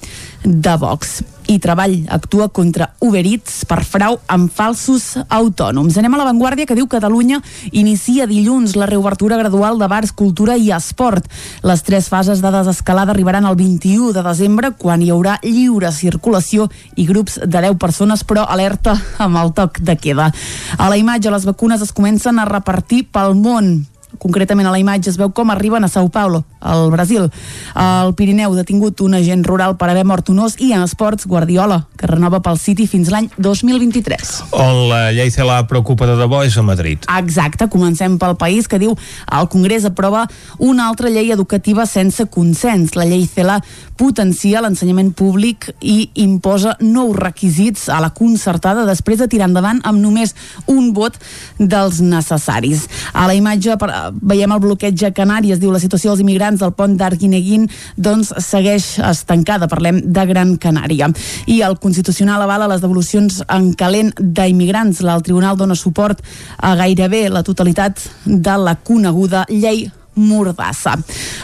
de 0.43 0.77
Vox 0.79 1.21
i 1.47 1.57
Treball 1.59 2.05
actua 2.09 2.47
contra 2.49 2.91
Uber 2.99 3.23
Eats 3.25 3.63
per 3.69 3.83
frau 3.85 4.17
amb 4.31 4.51
falsos 4.53 5.15
autònoms. 5.29 5.97
Anem 5.97 6.15
a 6.15 6.19
l'avantguàrdia 6.21 6.67
que 6.67 6.77
diu 6.77 6.87
Catalunya 6.91 7.41
inicia 7.71 8.27
dilluns 8.29 8.75
la 8.75 8.87
reobertura 8.89 9.37
gradual 9.37 9.79
de 9.79 9.89
bars, 9.91 10.11
cultura 10.11 10.57
i 10.57 10.71
esport. 10.75 11.27
Les 11.63 11.83
tres 11.85 12.09
fases 12.09 12.41
de 12.41 12.51
desescalada 12.53 13.13
arribaran 13.15 13.45
el 13.45 13.57
21 13.59 14.13
de 14.15 14.23
desembre 14.25 14.71
quan 14.77 15.01
hi 15.01 15.11
haurà 15.13 15.39
lliure 15.43 15.91
circulació 15.95 16.69
i 16.95 17.07
grups 17.09 17.39
de 17.41 17.65
10 17.69 17.79
persones, 17.81 18.23
però 18.23 18.45
alerta 18.47 18.97
amb 19.17 19.41
el 19.41 19.53
toc 19.57 19.81
de 19.81 19.97
queda. 19.97 20.31
A 20.77 20.89
la 20.89 20.97
imatge 20.97 21.33
les 21.33 21.45
vacunes 21.45 21.81
es 21.81 21.93
comencen 21.93 22.39
a 22.39 22.49
repartir 22.49 23.05
pel 23.11 23.35
món 23.35 23.85
concretament 24.19 24.67
a 24.67 24.73
la 24.73 24.79
imatge 24.79 25.09
es 25.11 25.17
veu 25.19 25.31
com 25.35 25.51
arriben 25.51 25.83
a 25.83 25.89
Sao 25.91 26.09
Paulo, 26.09 26.43
al 26.59 26.89
Brasil. 26.91 27.29
Al 27.73 28.13
Pirineu 28.15 28.55
detingut 28.55 29.01
un 29.05 29.17
agent 29.17 29.45
rural 29.47 29.75
per 29.77 29.89
haver 29.91 30.05
mort 30.05 30.29
un 30.33 30.39
os 30.45 30.57
i 30.59 30.71
en 30.73 30.83
esports 30.85 31.27
Guardiola, 31.27 31.85
que 31.97 32.09
renova 32.09 32.41
pel 32.45 32.59
City 32.61 32.87
fins 32.87 33.11
l'any 33.13 33.29
2023. 33.37 34.33
On 34.57 34.85
la 34.89 35.11
llei 35.15 35.31
CELA 35.33 35.61
preocupa 35.69 36.07
de 36.09 36.17
debò 36.19 36.43
és 36.45 36.57
a 36.57 36.63
Madrid. 36.65 37.05
Exacte, 37.17 37.69
comencem 37.71 38.17
pel 38.21 38.37
país 38.39 38.69
que 38.71 38.79
diu 38.81 38.95
el 38.95 39.49
Congrés 39.51 39.85
aprova 39.85 40.25
una 40.59 40.87
altra 40.89 41.09
llei 41.09 41.31
educativa 41.31 41.85
sense 41.85 42.27
consens. 42.31 42.95
La 42.95 43.05
llei 43.07 43.25
CELA 43.27 43.59
potencia 43.97 44.61
l'ensenyament 44.63 45.13
públic 45.15 45.69
i 45.81 46.09
imposa 46.21 46.75
nous 46.81 47.15
requisits 47.15 47.87
a 47.89 48.01
la 48.03 48.11
concertada 48.15 48.85
després 48.87 49.21
de 49.21 49.29
tirar 49.31 49.47
endavant 49.49 49.79
amb 49.87 50.01
només 50.01 50.35
un 50.71 50.91
vot 50.95 51.15
dels 51.59 52.01
necessaris. 52.03 52.85
A 53.13 53.27
la 53.29 53.35
imatge 53.37 53.77
veiem 54.21 54.51
el 54.51 54.61
bloqueig 54.63 55.05
a 55.07 55.11
Canàries, 55.15 55.59
diu 55.61 55.73
la 55.73 55.81
situació 55.81 56.11
dels 56.11 56.23
immigrants 56.23 56.61
del 56.63 56.73
pont 56.77 56.95
d'Arguineguín 56.99 57.67
doncs 57.97 58.33
segueix 58.43 58.95
estancada, 58.99 59.69
parlem 59.71 60.01
de 60.05 60.25
Gran 60.29 60.55
Canària. 60.61 61.09
I 61.47 61.61
el 61.65 61.79
Constitucional 61.81 62.41
avala 62.45 62.69
les 62.71 62.83
devolucions 62.83 63.41
en 63.49 63.73
calent 63.73 64.13
d'immigrants. 64.19 65.03
El 65.05 65.25
Tribunal 65.25 65.57
dona 65.57 65.75
suport 65.75 66.23
a 66.57 66.75
gairebé 66.75 67.27
la 67.29 67.43
totalitat 67.43 68.01
de 68.25 68.57
la 68.61 68.75
coneguda 68.75 69.45
llei 69.49 69.87
Mordassa. 70.15 70.95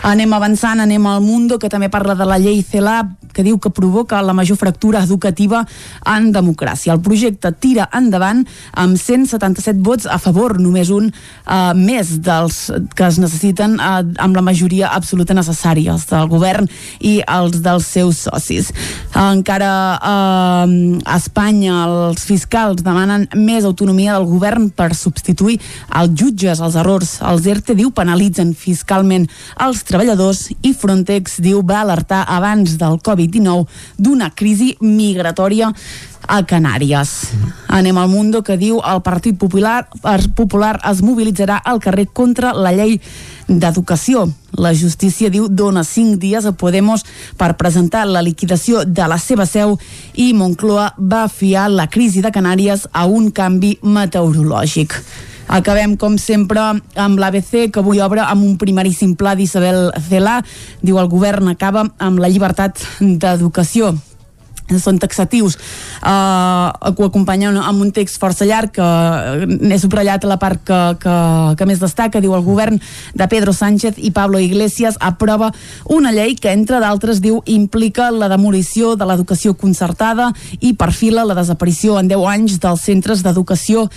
Anem 0.08 0.34
avançant, 0.34 0.80
anem 0.80 1.06
al 1.08 1.22
Mundo, 1.22 1.60
que 1.60 1.70
també 1.70 1.90
parla 1.90 2.16
de 2.16 2.28
la 2.28 2.40
llei 2.42 2.64
CELA, 2.64 3.02
que 3.32 3.44
diu 3.44 3.58
que 3.60 3.72
provoca 3.72 4.22
la 4.22 4.34
major 4.34 4.58
fractura 4.58 5.02
educativa 5.04 5.64
en 6.06 6.32
democràcia. 6.36 6.94
El 6.94 7.02
projecte 7.04 7.52
tira 7.64 7.88
endavant 7.96 8.44
amb 8.78 8.98
177 9.00 9.80
vots 9.84 10.08
a 10.08 10.20
favor, 10.22 10.58
només 10.60 10.92
un 10.92 11.10
uh, 11.12 11.72
més 11.78 12.18
dels 12.24 12.60
que 12.96 13.08
es 13.08 13.20
necessiten 13.22 13.78
uh, 13.80 14.02
amb 14.22 14.38
la 14.38 14.44
majoria 14.46 14.92
absoluta 14.96 15.36
necessària, 15.38 15.96
els 15.96 16.08
del 16.10 16.28
govern 16.32 16.68
i 17.00 17.20
els 17.28 17.62
dels 17.64 17.88
seus 17.88 18.26
socis. 18.28 18.72
Encara 19.16 19.72
uh, 19.98 20.66
a 21.06 21.18
Espanya 21.18 21.86
els 21.88 22.26
fiscals 22.28 22.84
demanen 22.84 23.28
més 23.36 23.66
autonomia 23.68 24.18
del 24.18 24.28
govern 24.30 24.70
per 24.76 24.92
substituir 24.98 25.60
els 25.98 26.16
jutges, 26.18 26.62
els 26.62 26.78
errors. 26.80 27.18
Els 27.26 27.48
ERTE, 27.48 27.76
diu, 27.78 27.92
penalitzen 27.96 28.54
fiscalment 28.62 29.28
els 29.66 29.82
treballadors 29.88 30.48
i 30.62 30.76
Frontex, 30.78 31.40
diu, 31.42 31.64
va 31.66 31.82
alertar 31.82 32.24
abans 32.30 32.78
del 32.82 33.00
Covid-19 33.02 33.66
d'una 33.98 34.32
crisi 34.38 34.76
migratòria 34.82 35.72
a 36.28 36.42
Canàries. 36.46 37.12
Anem 37.68 37.98
al 37.98 38.10
Mundo 38.10 38.44
que 38.46 38.58
diu 38.58 38.80
el 38.86 39.02
Partit 39.02 39.38
Popular, 39.42 39.88
Popular 40.36 40.78
es 40.92 41.02
mobilitzarà 41.02 41.58
al 41.58 41.82
carrer 41.82 42.08
contra 42.14 42.54
la 42.54 42.74
llei 42.76 43.00
d'educació. 43.48 44.28
La 44.58 44.74
justícia 44.76 45.32
diu 45.32 45.48
dona 45.50 45.84
cinc 45.88 46.20
dies 46.22 46.46
a 46.46 46.54
Podemos 46.54 47.04
per 47.38 47.56
presentar 47.58 48.06
la 48.08 48.22
liquidació 48.22 48.86
de 48.86 49.08
la 49.08 49.18
seva 49.18 49.48
seu 49.50 49.78
i 50.16 50.32
Moncloa 50.34 50.94
va 50.98 51.28
fiar 51.28 51.70
la 51.72 51.88
crisi 51.88 52.22
de 52.22 52.32
Canàries 52.32 52.88
a 52.92 53.08
un 53.08 53.32
canvi 53.32 53.78
meteorològic. 53.82 55.00
Acabem, 55.52 55.98
com 56.00 56.16
sempre, 56.16 56.62
amb 56.96 57.20
l'ABC, 57.20 57.68
que 57.76 57.82
avui 57.82 58.00
obre 58.00 58.24
amb 58.24 58.46
un 58.48 58.54
primeríssim 58.56 59.18
pla 59.20 59.34
d'Isabel 59.36 59.90
Celà. 60.08 60.38
Diu 60.80 60.96
el 61.02 61.12
govern 61.12 61.52
acaba 61.52 61.90
amb 62.00 62.24
la 62.24 62.32
llibertat 62.32 62.80
d'educació. 63.02 63.92
Són 64.80 65.00
taxatius. 65.02 65.58
Uh, 66.00 66.72
ho 66.96 67.04
acompanyen 67.04 67.58
amb 67.60 67.84
un 67.84 67.90
text 67.92 68.16
força 68.22 68.46
llarg 68.48 68.72
que 68.78 68.86
n'he 69.50 69.80
subratllat 69.82 70.24
la 70.30 70.38
part 70.40 70.62
que, 70.64 70.80
que, 71.02 71.16
que 71.60 71.68
més 71.68 71.82
destaca. 71.82 72.22
Diu 72.24 72.38
el 72.38 72.46
govern 72.46 72.80
de 72.80 73.28
Pedro 73.28 73.52
Sánchez 73.52 74.00
i 74.00 74.14
Pablo 74.16 74.40
Iglesias 74.40 74.96
aprova 75.04 75.52
una 75.92 76.14
llei 76.16 76.38
que 76.40 76.54
entre 76.56 76.80
d'altres 76.80 77.20
diu 77.20 77.42
implica 77.52 78.08
la 78.16 78.32
demolició 78.32 78.96
de 78.96 79.10
l'educació 79.10 79.58
concertada 79.60 80.32
i 80.62 80.72
perfila 80.80 81.28
la 81.28 81.36
desaparició 81.36 82.00
en 82.00 82.08
10 82.08 82.28
anys 82.38 82.60
dels 82.64 82.88
centres 82.88 83.26
d'educació 83.26 83.90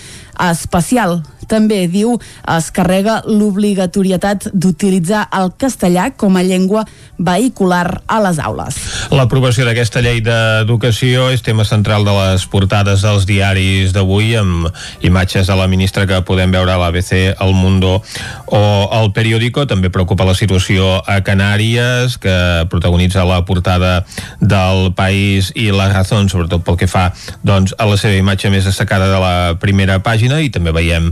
especial. 0.49 1.21
També, 1.45 1.85
diu, 1.91 2.15
es 2.55 2.69
carrega 2.73 3.19
l'obligatorietat 3.27 4.49
d'utilitzar 4.53 5.27
el 5.37 5.51
castellà 5.61 6.09
com 6.17 6.37
a 6.37 6.43
llengua 6.45 6.85
vehicular 7.17 8.01
a 8.09 8.17
les 8.25 8.39
aules. 8.41 8.79
L'aprovació 9.13 9.67
d'aquesta 9.67 10.01
llei 10.01 10.23
d'educació 10.25 11.29
és 11.33 11.45
tema 11.45 11.65
central 11.67 12.05
de 12.07 12.15
les 12.17 12.47
portades 12.49 13.05
dels 13.05 13.27
diaris 13.29 13.93
d'avui 13.93 14.33
amb 14.39 14.71
imatges 15.05 15.45
de 15.47 15.55
la 15.55 15.69
ministra 15.71 16.07
que 16.09 16.23
podem 16.25 16.51
veure 16.51 16.73
a 16.73 16.79
l'ABC, 16.81 17.37
El 17.39 17.53
Mundo 17.53 18.01
o 18.47 18.63
el 18.97 19.11
Periódico. 19.13 19.67
També 19.69 19.93
preocupa 19.93 20.25
la 20.25 20.35
situació 20.35 20.97
a 21.05 21.19
Canàries 21.21 22.17
que 22.17 22.65
protagonitza 22.73 23.25
la 23.25 23.43
portada 23.45 24.05
del 24.41 24.91
País 24.97 25.51
i 25.55 25.69
La 25.69 25.91
Razón, 25.93 26.29
sobretot 26.29 26.65
pel 26.65 26.81
que 26.81 26.89
fa 26.89 27.11
doncs, 27.45 27.75
a 27.77 27.85
la 27.85 28.01
seva 28.01 28.17
imatge 28.17 28.49
més 28.49 28.65
destacada 28.65 29.11
de 29.11 29.21
la 29.21 29.35
primera 29.61 30.01
pàgina 30.01 30.24
i 30.41 30.49
també 30.53 30.73
veiem 30.75 31.11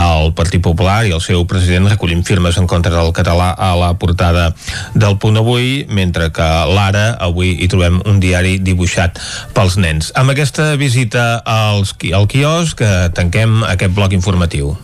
el 0.00 0.32
Partit 0.36 0.62
Popular 0.64 1.04
i 1.08 1.14
el 1.16 1.22
seu 1.24 1.46
president 1.48 1.88
recollint 1.90 2.24
firmes 2.26 2.58
en 2.60 2.68
contra 2.70 2.92
del 2.94 3.12
català 3.16 3.52
a 3.56 3.72
la 3.78 3.94
portada 3.98 4.50
del 4.94 5.16
Punt 5.22 5.40
Avui, 5.40 5.86
mentre 5.88 6.30
que 6.34 6.50
l'Ara 6.74 7.14
avui 7.20 7.56
hi 7.56 7.70
trobem 7.70 8.02
un 8.04 8.20
diari 8.20 8.58
dibuixat 8.60 9.18
pels 9.56 9.78
nens. 9.80 10.12
Amb 10.14 10.34
aquesta 10.34 10.74
visita 10.80 11.40
als, 11.44 11.96
al 12.12 12.28
quiosc 12.30 12.82
que 12.82 12.92
tanquem 13.16 13.62
aquest 13.64 13.96
bloc 13.96 14.16
informatiu. 14.16 14.76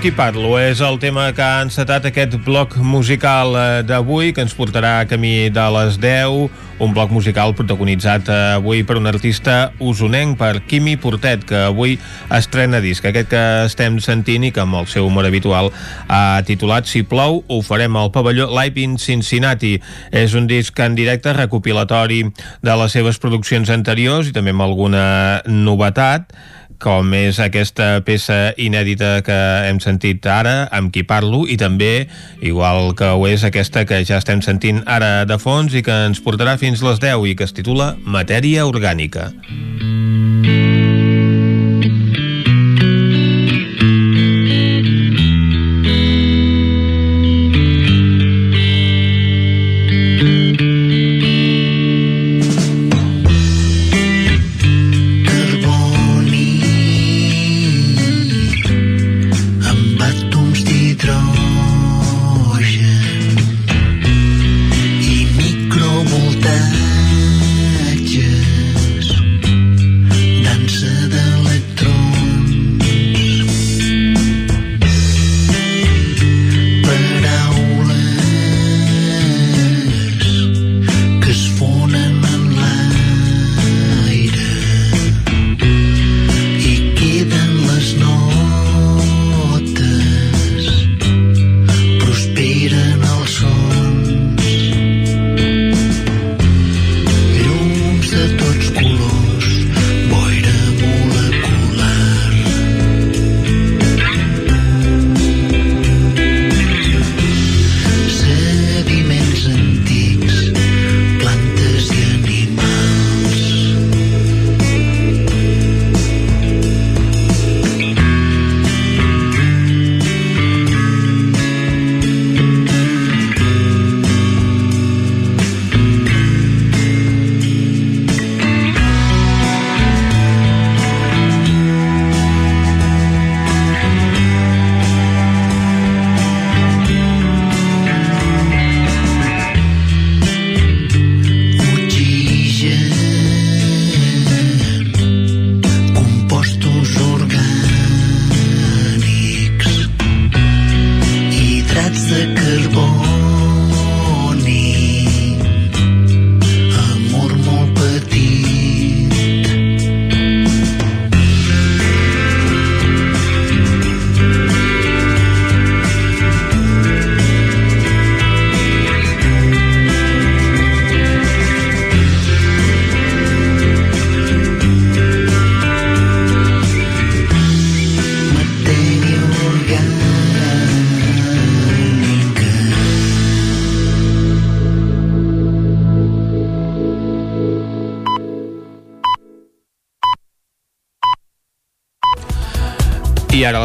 Qui 0.00 0.08
parlo? 0.16 0.54
És 0.56 0.80
el 0.80 0.94
tema 0.96 1.26
que 1.36 1.42
ha 1.44 1.60
encetat 1.60 2.06
aquest 2.08 2.38
bloc 2.46 2.72
musical 2.80 3.52
eh, 3.52 3.64
d'avui, 3.84 4.30
que 4.32 4.40
ens 4.40 4.54
portarà 4.56 4.94
a 5.02 5.06
camí 5.08 5.50
de 5.52 5.64
les 5.74 5.98
10, 6.00 6.46
un 6.80 6.94
bloc 6.96 7.10
musical 7.12 7.52
protagonitzat 7.52 8.30
eh, 8.32 8.38
avui 8.54 8.80
per 8.88 8.96
un 8.96 9.10
artista 9.10 9.74
usonenc, 9.76 10.38
per 10.40 10.62
Quimi 10.64 10.94
Portet, 10.96 11.44
que 11.44 11.66
avui 11.66 11.98
estrena 12.32 12.80
disc, 12.80 13.04
aquest 13.04 13.28
que 13.28 13.42
estem 13.66 13.98
sentint 14.00 14.46
i 14.48 14.50
que 14.56 14.62
amb 14.64 14.78
el 14.78 14.88
seu 14.88 15.04
humor 15.04 15.28
habitual 15.28 15.68
ha 16.08 16.40
titulat 16.48 16.88
Si 16.88 17.02
plou, 17.04 17.42
ho 17.44 17.58
farem 17.60 17.98
al 18.00 18.08
pavelló 18.14 18.48
Live 18.56 18.80
in 18.80 18.96
Cincinnati. 18.96 19.74
És 20.16 20.32
un 20.32 20.48
disc 20.48 20.80
en 20.80 20.96
directe 20.96 21.36
recopilatori 21.36 22.22
de 22.64 22.78
les 22.80 22.96
seves 22.96 23.20
produccions 23.20 23.68
anteriors 23.68 24.32
i 24.32 24.32
també 24.32 24.56
amb 24.56 24.64
alguna 24.64 25.04
novetat, 25.44 26.32
com 26.80 27.12
és 27.14 27.38
aquesta 27.42 28.00
peça 28.06 28.54
inèdita 28.60 29.20
que 29.26 29.38
hem 29.68 29.80
sentit 29.84 30.26
ara, 30.26 30.64
amb 30.72 30.92
qui 30.94 31.04
parlo, 31.06 31.44
i 31.46 31.58
també, 31.60 32.08
igual 32.40 32.94
que 32.98 33.12
ho 33.12 33.26
és 33.28 33.44
aquesta 33.46 33.84
que 33.88 34.02
ja 34.04 34.20
estem 34.20 34.42
sentint 34.44 34.82
ara 34.86 35.26
de 35.28 35.38
fons 35.38 35.76
i 35.76 35.84
que 35.86 36.00
ens 36.08 36.22
portarà 36.24 36.56
fins 36.60 36.84
les 36.86 37.02
10 37.02 37.28
i 37.28 37.36
que 37.36 37.46
es 37.48 37.56
titula 37.56 37.92
Matèria 38.04 38.66
Orgànica. 38.68 39.30
Carboni 39.30 40.59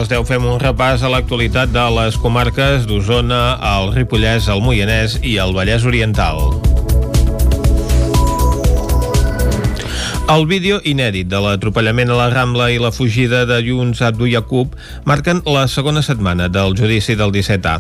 les 0.06 0.12
10 0.12 0.28
fem 0.30 0.44
un 0.46 0.60
repàs 0.62 1.02
a 1.02 1.10
l'actualitat 1.10 1.72
de 1.74 1.84
les 1.96 2.14
comarques 2.22 2.84
d'Osona, 2.86 3.58
el 3.58 3.88
Ripollès, 3.96 4.46
el 4.54 4.62
Moianès 4.62 5.16
i 5.26 5.40
el 5.42 5.54
Vallès 5.56 5.86
Oriental. 5.90 6.38
El 10.30 10.46
vídeo 10.46 10.78
inèdit 10.86 11.32
de 11.32 11.42
l'atropellament 11.42 12.14
a 12.14 12.20
la 12.20 12.30
Rambla 12.34 12.70
i 12.74 12.78
la 12.82 12.94
fugida 12.94 13.48
de 13.50 13.58
Junts 13.66 14.04
Abdu 14.06 14.30
Yaqub 14.30 14.78
marquen 15.10 15.42
la 15.50 15.66
segona 15.66 16.06
setmana 16.06 16.52
del 16.54 16.78
judici 16.78 17.18
del 17.18 17.34
17A. 17.34 17.80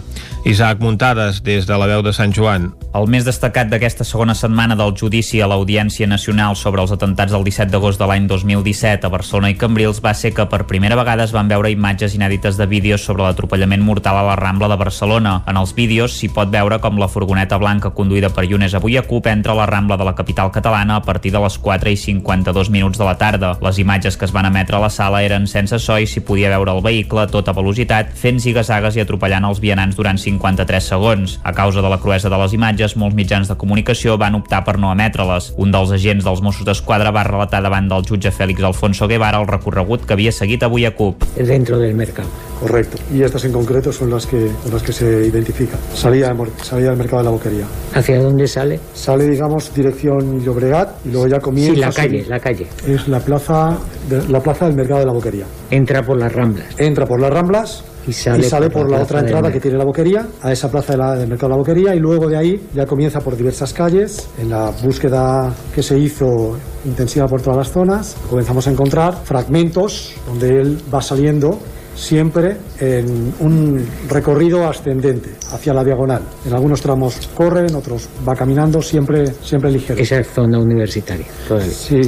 Isaac 0.49 0.81
Muntades, 0.81 1.43
des 1.45 1.69
de 1.69 1.77
la 1.77 1.93
veu 1.93 2.01
de 2.01 2.13
Sant 2.13 2.33
Joan. 2.33 2.71
El 2.95 3.09
més 3.11 3.25
destacat 3.27 3.67
d'aquesta 3.67 4.05
segona 4.07 4.31
setmana 4.39 4.75
del 4.79 4.93
judici 4.95 5.41
a 5.43 5.49
l'Audiència 5.51 6.05
Nacional 6.07 6.53
sobre 6.55 6.79
els 6.79 6.93
atentats 6.95 7.33
del 7.33 7.43
17 7.43 7.67
d'agost 7.73 7.99
de 7.99 8.05
l'any 8.07 8.23
2017 8.29 9.03
a 9.03 9.09
Barcelona 9.11 9.49
i 9.51 9.57
Cambrils 9.59 9.97
va 10.05 10.13
ser 10.15 10.29
que 10.31 10.45
per 10.47 10.61
primera 10.69 10.95
vegada 10.95 11.25
es 11.27 11.33
van 11.35 11.49
veure 11.51 11.73
imatges 11.73 12.15
inèdites 12.15 12.55
de 12.55 12.67
vídeos 12.71 13.03
sobre 13.03 13.25
l'atropellament 13.25 13.83
mortal 13.83 14.15
a 14.21 14.23
la 14.29 14.37
Rambla 14.39 14.69
de 14.71 14.77
Barcelona. 14.79 15.33
En 15.43 15.59
els 15.59 15.73
vídeos 15.75 16.15
s'hi 16.15 16.29
pot 16.37 16.53
veure 16.53 16.77
com 16.79 16.95
la 17.01 17.09
furgoneta 17.11 17.57
blanca 17.59 17.91
conduïda 17.97 18.29
per 18.31 18.45
Yunes 18.47 18.77
Abu 18.79 18.93
Yaqub 18.93 19.27
entra 19.27 19.51
a 19.51 19.59
la 19.59 19.67
Rambla 19.67 19.99
de 19.99 20.07
la 20.07 20.15
capital 20.15 20.53
catalana 20.55 20.95
a 20.95 21.03
partir 21.03 21.33
de 21.35 21.43
les 21.43 21.59
4 21.59 21.91
i 21.91 21.99
52 21.99 22.71
minuts 22.71 22.97
de 22.97 23.09
la 23.09 23.17
tarda. 23.19 23.57
Les 23.59 23.83
imatges 23.83 24.15
que 24.15 24.23
es 24.23 24.31
van 24.31 24.47
emetre 24.47 24.79
a 24.79 24.81
la 24.85 24.89
sala 24.89 25.19
eren 25.25 25.49
sense 25.51 25.81
so 25.83 25.99
i 25.99 26.07
s'hi 26.07 26.23
podia 26.23 26.53
veure 26.55 26.71
el 26.71 26.81
vehicle 26.87 27.25
a 27.25 27.27
tota 27.27 27.51
velocitat 27.51 28.15
fent 28.15 28.39
zigazagues 28.39 28.95
i 28.95 29.03
atropellant 29.03 29.51
els 29.51 29.59
vianants 29.59 29.99
durant 29.99 30.15
53 30.15 30.91
segons. 30.95 31.37
A 31.43 31.51
causa 31.51 31.83
de 31.83 31.91
la 31.91 31.99
cruesa 31.99 32.31
de 32.31 32.39
les 32.39 32.55
imatges, 32.55 32.84
molts 32.95 33.15
mitjans 33.17 33.49
de 33.49 33.55
comunicació 33.57 34.13
van 34.21 34.35
optar 34.37 34.61
per 34.63 34.77
no 34.77 34.91
emetre-les. 34.93 35.53
Un 35.57 35.71
dels 35.73 35.89
agents 35.97 36.23
dels 36.23 36.43
Mossos 36.45 36.65
d'Esquadra 36.67 37.09
va 37.11 37.23
relatar 37.25 37.63
davant 37.65 37.89
del 37.89 38.05
jutge 38.05 38.29
Félix 38.31 38.61
Alfonso 38.63 39.07
Guevara 39.09 39.41
el 39.41 39.47
recorregut 39.49 40.05
que 40.05 40.13
havia 40.13 40.31
seguit 40.31 40.61
avui 40.63 40.85
a 40.85 40.93
CUP. 40.95 41.23
dentro 41.35 41.79
del 41.79 41.95
mercado. 41.95 42.29
Correcto. 42.59 42.97
Y 43.13 43.21
estas 43.21 43.43
en 43.45 43.51
concreto 43.51 43.91
son 43.91 44.09
las 44.11 44.25
que, 44.25 44.49
las 44.71 44.81
que 44.83 44.93
se 44.93 45.27
identifican. 45.27 45.79
Salida, 45.93 46.27
de 46.29 46.33
Mor- 46.35 46.51
salida 46.61 46.89
del 46.89 46.97
mercado 46.97 47.17
de 47.17 47.23
la 47.25 47.31
boquería. 47.31 47.65
¿Hacia 47.93 48.21
dónde 48.21 48.47
sale? 48.47 48.79
Sale, 48.93 49.25
digamos, 49.27 49.73
dirección 49.73 50.39
Llobregat 50.41 51.05
y 51.05 51.09
luego 51.11 51.27
ya 51.27 51.39
comienza... 51.39 51.73
Sí, 51.73 51.79
la 51.81 51.91
calle, 51.91 52.09
subir. 52.19 52.27
la 52.29 52.39
calle. 52.39 52.67
Es 52.87 53.07
la 53.09 53.19
plaza, 53.19 53.77
de- 54.09 54.27
la 54.29 54.39
plaza 54.39 54.65
del 54.67 54.75
mercado 54.75 54.99
de 55.01 55.05
la 55.07 55.11
boquería. 55.11 55.45
Entra 55.71 56.01
por 56.03 56.17
las 56.17 56.31
ramblas. 56.31 56.67
Entra 56.77 57.05
por 57.05 57.19
las 57.19 57.29
Ramblas 57.31 57.83
Y 58.07 58.13
sale 58.13 58.69
por 58.69 58.83
por, 58.83 58.91
la 58.91 58.97
la, 58.97 59.03
otra 59.03 59.19
entrada 59.21 59.51
que 59.51 59.59
tiene 59.59 59.77
la 59.77 59.85
boquería, 59.85 60.27
a 60.41 60.51
esa 60.51 60.69
plaza 60.69 60.93
de 60.93 60.97
la- 60.99 61.15
del 61.15 61.27
mercado 61.29 61.49
de 61.49 61.53
la 61.53 61.57
boquería 61.57 61.95
y 61.95 61.99
luego 61.99 62.27
de 62.27 62.37
ahí 62.37 62.67
ya 62.73 62.85
comienza 62.85 63.19
por 63.19 63.35
diversas 63.35 63.73
calles, 63.73 64.27
en 64.39 64.49
la 64.49 64.71
búsqueda 64.83 65.53
que 65.73 65.81
se 65.83 65.97
hizo 65.97 66.57
intensiva 66.85 67.25
por 67.27 67.41
todas 67.41 67.57
las 67.57 67.71
zonas, 67.71 68.15
comenzamos 68.29 68.67
a 68.67 68.71
encontrar 68.71 69.15
fragmentos 69.23 70.13
donde 70.27 70.49
él 70.49 70.77
va 70.93 71.01
saliendo 71.01 71.59
siempre 71.95 72.57
en 72.81 73.33
un 73.39 73.87
recorrido 74.09 74.67
ascendente 74.67 75.29
hacia 75.53 75.73
la 75.73 75.81
diagonal. 75.83 76.21
En 76.45 76.53
algunos 76.53 76.81
tramos 76.81 77.29
corre, 77.33 77.67
en 77.67 77.75
otros 77.75 78.09
va 78.27 78.35
caminando, 78.35 78.81
siempre, 78.81 79.31
siempre 79.41 79.71
ligero. 79.71 79.99
Esa 80.01 80.19
es 80.19 80.27
zona 80.27 80.59
universitaria. 80.59 81.25
todavía. 81.47 81.71
Sí, 81.71 82.01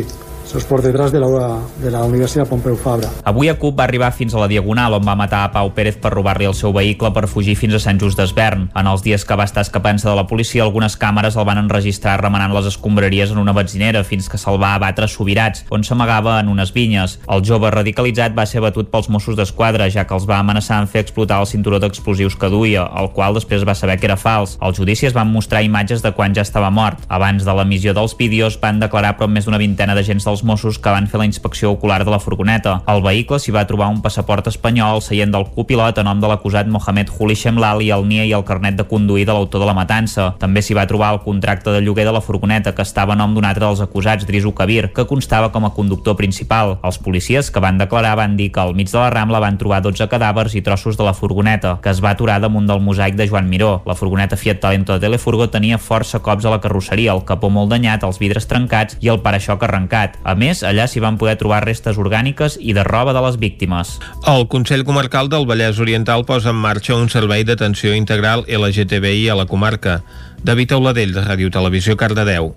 eso 0.47 0.59
es 0.59 0.63
por 0.63 0.81
detrás 0.81 1.11
de 1.11 1.19
la, 1.19 1.59
de 1.81 1.91
la 1.91 2.03
Universidad 2.05 2.47
Pompeu 2.47 2.77
Fabra. 2.77 3.09
Avui 3.25 3.49
a 3.49 3.57
CUP 3.59 3.77
va 3.77 3.83
arribar 3.83 4.13
fins 4.15 4.33
a 4.33 4.39
la 4.39 4.47
Diagonal 4.47 4.93
on 4.95 5.03
va 5.03 5.15
matar 5.19 5.41
a 5.43 5.49
Pau 5.51 5.73
Pérez 5.75 5.97
per 5.99 6.13
robar-li 6.13 6.47
el 6.47 6.55
seu 6.55 6.71
vehicle 6.71 7.09
per 7.11 7.25
fugir 7.27 7.57
fins 7.59 7.75
a 7.75 7.81
Sant 7.83 7.99
Just 7.99 8.15
d'Esvern. 8.15 8.69
En 8.71 8.87
els 8.87 9.03
dies 9.03 9.25
que 9.27 9.35
va 9.35 9.43
estar 9.43 9.65
escapant-se 9.65 10.07
de 10.07 10.13
la 10.15 10.23
policia, 10.29 10.63
algunes 10.63 10.95
càmeres 10.95 11.35
el 11.35 11.43
van 11.43 11.59
enregistrar 11.59 12.21
remenant 12.21 12.55
les 12.55 12.69
escombraries 12.71 13.33
en 13.35 13.41
una 13.41 13.51
benzinera 13.51 14.05
fins 14.07 14.29
que 14.31 14.39
se'l 14.39 14.55
va 14.61 14.69
abatre 14.77 15.03
a 15.03 15.11
Subirats, 15.11 15.65
on 15.69 15.83
s'amagava 15.83 16.37
en 16.39 16.47
unes 16.47 16.71
vinyes. 16.71 17.17
El 17.27 17.43
jove 17.43 17.73
radicalitzat 17.75 18.31
va 18.37 18.47
ser 18.47 18.63
batut 18.63 18.87
pels 18.87 19.11
Mossos 19.11 19.35
d'Esquadra, 19.35 19.89
ja 19.91 20.07
que 20.07 20.15
els 20.15 20.29
va 20.31 20.39
amenaçar 20.39 20.79
en 20.79 20.87
fer 20.87 21.03
explotar 21.03 21.41
el 21.43 21.51
cinturó 21.51 21.81
d'explosius 21.83 22.39
que 22.39 22.47
duia, 22.47 22.87
el 22.95 23.11
qual 23.11 23.35
després 23.35 23.65
es 23.65 23.67
va 23.67 23.75
saber 23.75 23.99
que 23.99 24.07
era 24.07 24.15
fals. 24.15 24.55
Al 24.61 24.77
judici 24.79 25.11
es 25.11 25.17
van 25.17 25.27
mostrar 25.27 25.65
imatges 25.67 26.05
de 26.05 26.15
quan 26.15 26.31
ja 26.31 26.47
estava 26.47 26.71
mort. 26.71 27.03
Abans 27.09 27.43
de 27.43 27.59
l'emissió 27.59 27.91
dels 27.91 28.15
vídeos 28.15 28.55
van 28.63 28.79
declarar 28.79 29.17
prop 29.19 29.35
més 29.35 29.43
d'una 29.43 29.59
vintena 29.59 29.91
d'agents 29.91 30.36
dels 30.37 30.45
Mossos 30.45 30.77
que 30.77 30.91
van 30.93 31.07
fer 31.09 31.17
la 31.17 31.25
inspecció 31.25 31.71
ocular 31.71 32.03
de 32.05 32.11
la 32.11 32.19
furgoneta. 32.19 32.81
Al 32.85 33.01
vehicle 33.01 33.39
s'hi 33.41 33.53
va 33.55 33.65
trobar 33.65 33.87
un 33.89 34.01
passaport 34.03 34.45
espanyol, 34.47 35.01
seient 35.01 35.31
del 35.33 35.47
copilot 35.55 35.97
a 35.97 36.03
nom 36.05 36.19
de 36.21 36.29
l'acusat 36.29 36.67
Mohamed 36.69 37.09
Juli 37.09 37.33
i 37.33 37.89
el 37.91 38.05
NIE 38.07 38.27
i 38.27 38.33
el 38.33 38.43
carnet 38.43 38.75
de 38.75 38.83
conduir 38.83 39.25
de 39.25 39.33
l'autor 39.33 39.59
de 39.61 39.65
la 39.65 39.73
matança. 39.73 40.35
També 40.37 40.61
s'hi 40.61 40.75
va 40.75 40.85
trobar 40.85 41.13
el 41.13 41.21
contracte 41.21 41.71
de 41.71 41.81
lloguer 41.81 42.05
de 42.05 42.11
la 42.11 42.21
furgoneta 42.21 42.75
que 42.75 42.81
estava 42.81 43.13
a 43.13 43.15
nom 43.15 43.33
d'un 43.33 43.45
altre 43.45 43.65
dels 43.65 43.81
acusats, 43.81 44.25
Drisu 44.27 44.53
Kabir, 44.53 44.91
que 44.93 45.07
constava 45.07 45.49
com 45.51 45.65
a 45.65 45.73
conductor 45.73 46.15
principal. 46.15 46.77
Els 46.83 46.99
policies 46.99 47.49
que 47.49 47.59
van 47.59 47.77
declarar 47.77 48.15
van 48.17 48.37
dir 48.37 48.51
que 48.51 48.59
al 48.59 48.75
mig 48.75 48.91
de 48.91 48.99
la 48.99 49.09
Rambla 49.09 49.39
van 49.39 49.57
trobar 49.57 49.81
12 49.81 50.07
cadàvers 50.07 50.53
i 50.55 50.61
trossos 50.61 50.97
de 50.97 51.03
la 51.03 51.13
furgoneta, 51.13 51.79
que 51.81 51.89
es 51.89 52.03
va 52.03 52.11
aturar 52.11 52.39
damunt 52.41 52.67
del 52.67 52.81
mosaic 52.81 53.15
de 53.15 53.27
Joan 53.27 53.49
Miró. 53.49 53.81
La 53.85 53.95
furgoneta 53.95 54.37
Fiat 54.37 54.59
Talento 54.59 54.93
de 54.93 54.99
Telefurgo 54.99 55.49
tenia 55.49 55.77
força 55.77 56.19
cops 56.19 56.45
a 56.45 56.53
la 56.53 56.61
carrosseria, 56.61 57.13
el 57.13 57.25
capó 57.25 57.49
molt 57.49 57.71
danyat, 57.71 58.03
els 58.03 58.19
vidres 58.19 58.45
trencats 58.45 58.97
i 59.01 59.09
el 59.09 59.21
paraixoc 59.25 59.63
arrencat. 59.63 60.17
A 60.27 60.35
més, 60.35 60.59
allà 60.67 60.89
s'hi 60.91 60.99
van 60.99 61.15
poder 61.15 61.37
trobar 61.39 61.61
restes 61.63 61.95
orgàniques 61.95 62.57
i 62.59 62.73
de 62.75 62.83
roba 62.83 63.13
de 63.15 63.23
les 63.23 63.37
víctimes. 63.39 63.93
El 64.27 64.43
Consell 64.51 64.83
Comarcal 64.83 65.31
del 65.31 65.47
Vallès 65.47 65.79
Oriental 65.79 66.25
posa 66.27 66.51
en 66.51 66.59
marxa 66.59 66.99
un 66.99 67.07
servei 67.07 67.47
d'atenció 67.47 67.95
integral 67.95 68.43
LGTBI 68.43 69.29
a 69.31 69.39
la 69.39 69.47
comarca. 69.47 70.01
David 70.43 70.75
Auladell, 70.75 71.15
de 71.15 71.23
Ràdio 71.23 71.47
Televisió, 71.47 71.95
Cardedeu. 71.95 72.51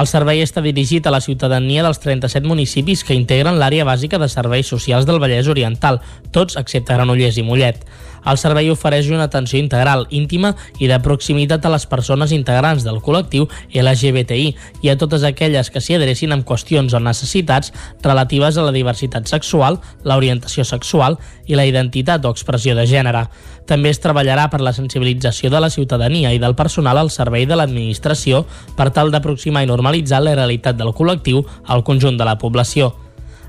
El 0.00 0.08
servei 0.08 0.40
està 0.40 0.62
dirigit 0.64 1.04
a 1.04 1.12
la 1.12 1.20
ciutadania 1.20 1.82
dels 1.84 2.00
37 2.00 2.48
municipis 2.48 3.02
que 3.04 3.12
integren 3.18 3.58
l'àrea 3.60 3.84
bàsica 3.84 4.16
de 4.22 4.30
serveis 4.32 4.70
socials 4.72 5.04
del 5.04 5.20
Vallès 5.20 5.50
Oriental, 5.52 6.00
tots 6.32 6.56
excepte 6.56 6.96
Granollers 6.96 7.36
i 7.36 7.44
Mollet. 7.44 7.84
El 8.26 8.38
servei 8.38 8.70
ofereix 8.70 9.08
una 9.10 9.26
atenció 9.28 9.58
integral, 9.58 10.06
íntima 10.10 10.54
i 10.78 10.88
de 10.90 10.98
proximitat 11.00 11.64
a 11.64 11.72
les 11.72 11.86
persones 11.88 12.34
integrants 12.36 12.84
del 12.84 13.00
col·lectiu 13.04 13.48
LGBTI 13.72 14.48
i 14.82 14.90
a 14.92 14.96
totes 15.00 15.24
aquelles 15.26 15.70
que 15.70 15.80
s'hi 15.80 15.96
adrecin 15.96 16.34
amb 16.36 16.46
qüestions 16.48 16.94
o 16.94 17.00
necessitats 17.00 17.72
relatives 18.04 18.58
a 18.58 18.66
la 18.66 18.74
diversitat 18.76 19.28
sexual, 19.30 19.80
l'orientació 20.04 20.64
sexual 20.64 21.18
i 21.46 21.58
la 21.58 21.66
identitat 21.66 22.24
o 22.24 22.34
expressió 22.34 22.76
de 22.76 22.86
gènere. 22.86 23.26
També 23.70 23.92
es 23.92 24.00
treballarà 24.02 24.48
per 24.50 24.60
la 24.64 24.74
sensibilització 24.74 25.50
de 25.50 25.60
la 25.62 25.70
ciutadania 25.70 26.32
i 26.34 26.40
del 26.42 26.56
personal 26.58 26.98
al 26.98 27.12
servei 27.14 27.46
de 27.46 27.58
l'administració 27.58 28.44
per 28.76 28.90
tal 28.90 29.12
d'aproximar 29.14 29.62
i 29.64 29.70
normalitzar 29.70 30.22
la 30.24 30.34
realitat 30.34 30.78
del 30.78 30.94
col·lectiu 30.96 31.44
al 31.66 31.84
conjunt 31.86 32.18
de 32.18 32.26
la 32.26 32.38
població. 32.38 32.92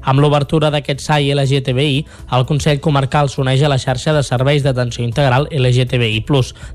Amb 0.02 0.22
l'obertura 0.24 0.72
d'aquest 0.74 1.04
SAI 1.04 1.30
LGTBI, 1.36 2.00
el 2.34 2.46
Consell 2.50 2.80
Comarcal 2.82 3.30
s'uneix 3.30 3.62
a 3.62 3.70
la 3.70 3.78
xarxa 3.82 4.16
de 4.16 4.24
serveis 4.26 4.64
d'atenció 4.66 5.06
integral 5.06 5.48
LGTBI+, 5.52 6.24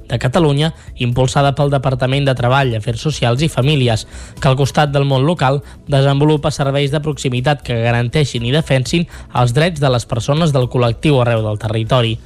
de 0.07 0.19
Catalunya, 0.23 0.73
impulsada 1.03 1.55
pel 1.59 1.73
Departament 1.75 2.29
de 2.29 2.37
Treball, 2.39 2.77
Afers 2.79 3.03
Socials 3.03 3.43
i 3.43 3.51
Famílies, 3.51 4.07
que 4.41 4.49
al 4.49 4.57
costat 4.57 4.95
del 4.95 5.09
món 5.09 5.27
local 5.27 5.63
desenvolupa 5.89 6.55
serveis 6.55 6.95
de 6.95 7.03
proximitat 7.03 7.67
que 7.67 7.83
garanteixin 7.83 8.47
i 8.47 8.55
defensin 8.55 9.09
els 9.35 9.57
drets 9.57 9.83
de 9.83 9.91
les 9.91 10.07
persones 10.07 10.55
del 10.55 10.71
col·lectiu 10.71 11.21
arreu 11.21 11.43
del 11.43 11.59
territori. 11.59 12.17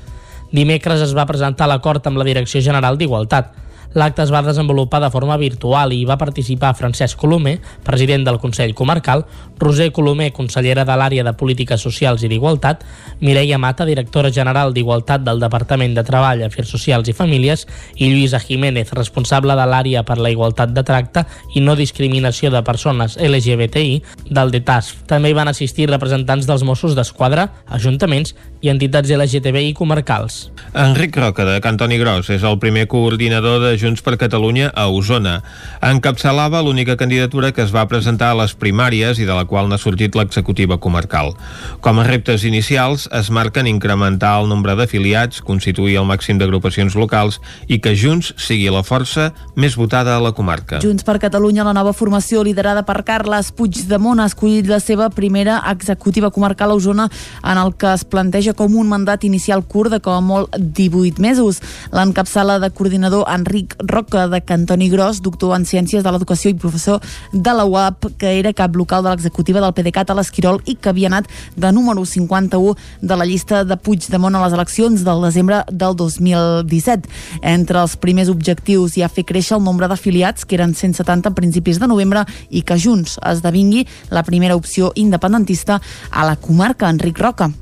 Dimecres 0.53 1.01
es 1.05 1.17
va 1.17 1.29
presentar 1.31 1.69
l'acord 1.71 2.07
amb 2.11 2.19
la 2.19 2.27
Direcció 2.27 2.61
General 2.61 2.99
d'Igualtat. 2.99 3.55
L'acte 3.95 4.23
es 4.23 4.31
va 4.31 4.43
desenvolupar 4.47 5.01
de 5.03 5.11
forma 5.11 5.37
virtual 5.37 5.91
i 5.91 6.05
va 6.07 6.19
participar 6.19 6.77
Francesc 6.79 7.19
Colomer, 7.19 7.57
president 7.83 8.23
del 8.27 8.39
Consell 8.39 8.75
Comarcal, 8.75 9.25
Roser 9.59 9.91
Colomer, 9.93 10.31
consellera 10.33 10.85
de 10.87 10.95
l'àrea 10.95 11.25
de 11.27 11.33
Polítiques 11.35 11.83
Socials 11.83 12.23
i 12.23 12.31
d'Igualtat, 12.31 12.85
Mireia 13.21 13.59
Mata, 13.59 13.85
directora 13.89 14.31
general 14.31 14.71
d'Igualtat 14.77 15.25
del 15.27 15.43
Departament 15.43 15.97
de 15.99 16.05
Treball, 16.07 16.45
Afers 16.47 16.71
Socials 16.71 17.11
i 17.11 17.17
Famílies, 17.19 17.67
i 17.99 18.13
Lluïsa 18.13 18.39
Jiménez, 18.39 18.93
responsable 18.95 19.59
de 19.59 19.67
l'àrea 19.67 20.05
per 20.07 20.21
la 20.23 20.31
igualtat 20.31 20.71
de 20.71 20.87
tracte 20.87 21.27
i 21.55 21.65
no 21.65 21.75
discriminació 21.75 22.55
de 22.55 22.63
persones 22.63 23.19
LGBTI 23.19 23.99
del 24.31 24.55
DETASF. 24.55 25.03
També 25.11 25.35
hi 25.35 25.37
van 25.37 25.51
assistir 25.51 25.91
representants 25.91 26.47
dels 26.47 26.63
Mossos 26.63 26.95
d'Esquadra, 26.95 27.49
ajuntaments 27.67 28.37
i 28.63 28.71
entitats 28.71 29.11
LGTBI 29.11 29.75
comarcals. 29.75 30.51
Enric 30.79 31.17
Roca, 31.17 31.45
de 31.49 31.59
Cantoni 31.65 31.99
Gros, 31.99 32.31
és 32.31 32.47
el 32.47 32.61
primer 32.63 32.87
coordinador 32.93 33.59
de 33.65 33.77
Junts 33.81 34.03
per 34.05 34.19
Catalunya 34.21 34.69
a 34.77 34.87
Osona. 34.93 35.41
Encapçalava 35.81 36.61
l'única 36.63 36.99
candidatura 37.01 37.51
que 37.57 37.63
es 37.65 37.73
va 37.73 37.87
presentar 37.89 38.31
a 38.31 38.39
les 38.43 38.53
primàries 38.53 39.19
i 39.19 39.27
de 39.29 39.35
la 39.37 39.47
qual 39.49 39.71
n'ha 39.71 39.79
sortit 39.81 40.15
l'executiva 40.19 40.77
comarcal. 40.77 41.33
Com 41.81 41.99
a 41.99 42.05
reptes 42.05 42.45
inicials 42.45 43.09
es 43.17 43.31
marquen 43.33 43.67
incrementar 43.71 44.37
el 44.43 44.49
nombre 44.51 44.77
d'afiliats, 44.77 45.41
constituir 45.41 45.97
el 46.01 46.09
màxim 46.09 46.39
d'agrupacions 46.39 46.97
locals 46.99 47.41
i 47.69 47.81
que 47.81 47.95
Junts 47.97 48.35
sigui 48.37 48.69
la 48.71 48.85
força 48.85 49.31
més 49.57 49.77
votada 49.81 50.17
a 50.17 50.21
la 50.23 50.35
comarca. 50.37 50.83
Junts 50.85 51.07
per 51.07 51.19
Catalunya, 51.23 51.65
la 51.65 51.75
nova 51.77 51.95
formació 51.97 52.45
liderada 52.45 52.85
per 52.85 53.01
Carles 53.09 53.51
Puigdemont 53.57 54.21
ha 54.21 54.29
escollit 54.29 54.69
la 54.69 54.81
seva 54.85 55.09
primera 55.11 55.61
executiva 55.73 56.31
comarcal 56.31 56.71
a 56.71 56.79
Osona 56.79 57.09
en 57.43 57.59
el 57.59 57.75
que 57.81 57.95
es 57.95 58.05
planteja 58.05 58.55
com 58.55 58.77
un 58.77 58.89
mandat 58.91 59.25
inicial 59.25 59.65
curt 59.65 59.95
de 59.97 60.01
com 60.05 60.19
a 60.19 60.21
molt 60.21 60.57
18 60.59 61.23
mesos. 61.23 61.61
L'encapçala 61.95 62.59
de 62.61 62.71
coordinador 62.75 63.27
Enric 63.31 63.70
Enric 63.71 63.75
Roca 63.79 64.29
de 64.29 64.41
Cantoni 64.43 64.89
Gros, 64.89 65.23
doctor 65.23 65.57
en 65.57 65.65
Ciències 65.65 66.03
de 66.03 66.11
l'Educació 66.11 66.51
i 66.51 66.55
professor 66.55 67.01
de 67.33 67.53
la 67.53 67.65
UAP, 67.65 68.17
que 68.19 68.39
era 68.39 68.53
cap 68.53 68.75
local 68.77 69.03
de 69.03 69.11
l'executiva 69.11 69.61
del 69.61 69.73
PDeCAT 69.73 70.11
a 70.11 70.15
l'Esquirol 70.15 70.61
i 70.67 70.77
que 70.77 70.91
havia 70.91 71.09
anat 71.09 71.29
de 71.57 71.73
número 71.73 72.05
51 72.05 72.75
de 73.01 73.17
la 73.17 73.25
llista 73.25 73.65
de 73.65 73.77
Puigdemont 73.77 74.35
a 74.35 74.45
les 74.45 74.53
eleccions 74.53 75.05
del 75.05 75.23
desembre 75.23 75.63
del 75.71 75.97
2017. 75.97 77.09
Entre 77.43 77.81
els 77.81 77.97
primers 77.97 78.31
objectius 78.31 78.97
hi 78.97 79.03
ha 79.03 79.09
fer 79.13 79.25
créixer 79.25 79.57
el 79.59 79.65
nombre 79.65 79.89
d'afiliats, 79.89 80.45
que 80.45 80.57
eren 80.59 80.75
170 80.75 81.31
a 81.31 81.35
principis 81.35 81.81
de 81.81 81.89
novembre, 81.89 82.27
i 82.51 82.63
que 82.63 82.79
Junts 82.79 83.19
esdevingui 83.23 83.87
la 84.11 84.25
primera 84.25 84.57
opció 84.57 84.93
independentista 84.95 85.81
a 86.11 86.27
la 86.27 86.37
comarca. 86.37 86.91
Enric 86.91 87.19
Roca. 87.19 87.53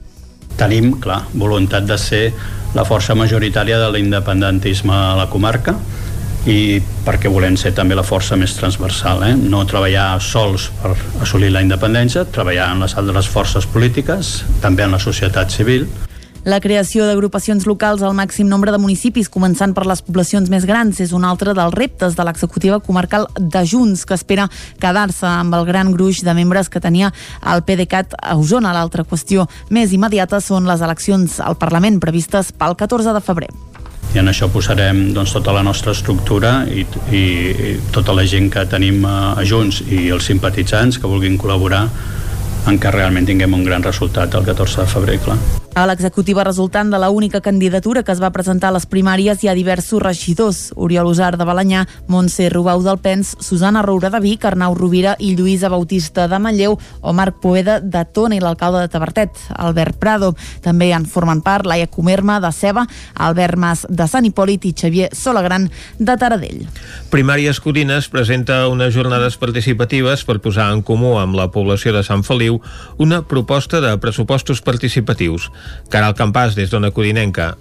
Tenim, 0.59 0.97
clar, 1.01 1.23
voluntat 1.39 1.87
de 1.87 1.99
ser 1.99 2.25
la 2.75 2.85
força 2.85 3.15
majoritària 3.15 3.79
de 3.81 3.93
l'independentisme 3.95 4.93
a 4.93 5.15
la 5.19 5.29
comarca 5.31 5.77
i 6.49 6.81
perquè 7.05 7.31
volem 7.31 7.57
ser 7.61 7.73
també 7.77 7.97
la 7.99 8.05
força 8.07 8.37
més 8.37 8.55
transversal, 8.57 9.23
eh? 9.27 9.35
no 9.37 9.65
treballar 9.69 10.21
sols 10.25 10.69
per 10.83 10.95
assolir 11.23 11.53
la 11.53 11.63
independència, 11.65 12.27
treballar 12.33 12.71
en 12.75 12.85
les 12.85 12.97
altres 12.99 13.29
forces 13.29 13.67
polítiques, 13.69 14.43
també 14.63 14.87
en 14.87 14.97
la 14.97 15.03
societat 15.03 15.53
civil, 15.53 15.89
La 16.49 16.63
creació 16.65 17.05
d'agrupacions 17.05 17.67
locals 17.69 18.01
al 18.01 18.15
màxim 18.17 18.49
nombre 18.49 18.73
de 18.73 18.79
municipis, 18.81 19.29
començant 19.29 19.75
per 19.77 19.83
les 19.85 20.01
poblacions 20.01 20.49
més 20.49 20.65
grans, 20.65 20.97
és 21.05 21.11
un 21.13 21.27
altre 21.29 21.53
dels 21.53 21.75
reptes 21.77 22.15
de 22.17 22.25
l'executiva 22.25 22.79
comarcal 22.81 23.27
de 23.37 23.61
Junts, 23.69 24.07
que 24.09 24.17
espera 24.17 24.47
quedar-se 24.81 25.29
amb 25.29 25.59
el 25.59 25.67
gran 25.69 25.93
gruix 25.93 26.23
de 26.25 26.33
membres 26.33 26.73
que 26.73 26.81
tenia 26.81 27.13
el 27.53 27.61
PDeCAT 27.69 28.17
a 28.23 28.39
Osona. 28.41 28.73
L'altra 28.73 29.05
qüestió 29.05 29.45
més 29.69 29.93
immediata 29.93 30.41
són 30.41 30.65
les 30.65 30.81
eleccions 30.81 31.37
al 31.45 31.59
Parlament 31.61 32.01
previstes 32.01 32.55
pel 32.57 32.79
14 32.81 33.13
de 33.13 33.21
febrer. 33.29 33.53
i 34.15 34.19
en 34.19 34.33
això 34.33 34.49
posarem 34.49 35.13
doncs, 35.13 35.35
tota 35.37 35.53
la 35.53 35.63
nostra 35.63 35.93
estructura 35.93 36.65
i, 36.65 36.87
i, 37.13 37.19
i 37.21 37.75
tota 37.93 38.15
la 38.17 38.25
gent 38.25 38.49
que 38.49 38.65
tenim 38.65 39.05
a, 39.05 39.35
a 39.37 39.45
Junts 39.45 39.83
i 39.85 40.09
els 40.09 40.25
simpatitzants 40.25 40.97
que 40.97 41.07
vulguin 41.07 41.37
col·laborar 41.37 41.91
en 42.69 42.79
què 42.81 42.93
realment 42.93 43.27
tinguem 43.29 43.55
un 43.57 43.65
gran 43.65 43.83
resultat 43.83 44.35
el 44.35 44.45
14 44.45 44.85
de 44.85 44.93
febrer, 44.93 45.19
clar. 45.25 45.39
A 45.79 45.85
l'executiva 45.87 46.43
resultant 46.43 46.89
de 46.91 46.99
la 46.99 47.09
única 47.11 47.41
candidatura 47.41 48.03
que 48.03 48.11
es 48.11 48.19
va 48.19 48.33
presentar 48.35 48.73
a 48.73 48.75
les 48.75 48.87
primàries 48.91 49.45
hi 49.45 49.49
ha 49.49 49.55
diversos 49.55 50.03
regidors. 50.03 50.73
Oriol 50.75 51.07
Usar 51.07 51.37
de 51.39 51.47
Balanyà, 51.47 51.85
Montse 52.11 52.49
Rubau 52.51 52.83
del 52.83 52.99
Pens, 52.99 53.37
Susana 53.39 53.85
Roura 53.87 54.11
de 54.11 54.19
Vic, 54.19 54.45
Arnau 54.45 54.75
Rovira 54.75 55.15
i 55.21 55.37
Lluïsa 55.39 55.71
Bautista 55.71 56.27
de 56.27 56.41
Manlleu 56.43 56.75
o 57.01 57.13
Marc 57.15 57.39
Poeda 57.39 57.79
de 57.79 58.03
Tona 58.11 58.35
i 58.35 58.41
l'alcalde 58.43 58.81
de 58.83 58.91
Tabertet, 58.91 59.39
Albert 59.55 60.01
Prado. 60.03 60.33
També 60.65 60.91
en 60.91 61.07
formen 61.07 61.45
part 61.47 61.69
Laia 61.69 61.87
Comerma 61.87 62.41
de 62.43 62.51
Ceba, 62.51 62.83
Albert 63.15 63.57
Mas 63.57 63.87
de 63.89 64.09
Sant 64.11 64.27
Hipòlit 64.27 64.67
i 64.67 64.75
Xavier 64.75 65.13
Solagran 65.15 65.71
de 65.99 66.19
Taradell. 66.19 66.67
Primàries 67.15 67.63
Codines 67.63 68.11
presenta 68.11 68.65
unes 68.67 68.91
jornades 68.97 69.39
participatives 69.39 70.27
per 70.27 70.41
posar 70.43 70.73
en 70.75 70.83
comú 70.83 71.15
amb 71.23 71.39
la 71.39 71.53
població 71.55 71.95
de 71.95 72.03
Sant 72.03 72.27
Feliu 72.27 72.58
una 72.99 73.23
proposta 73.23 73.81
de 73.81 73.97
pressupostos 73.99 74.63
participatius. 74.63 75.51
Caral 75.93 76.17
Campàs, 76.19 76.57
des 76.59 76.71
d'Ona 76.71 76.91
Codinenca. 76.91 77.55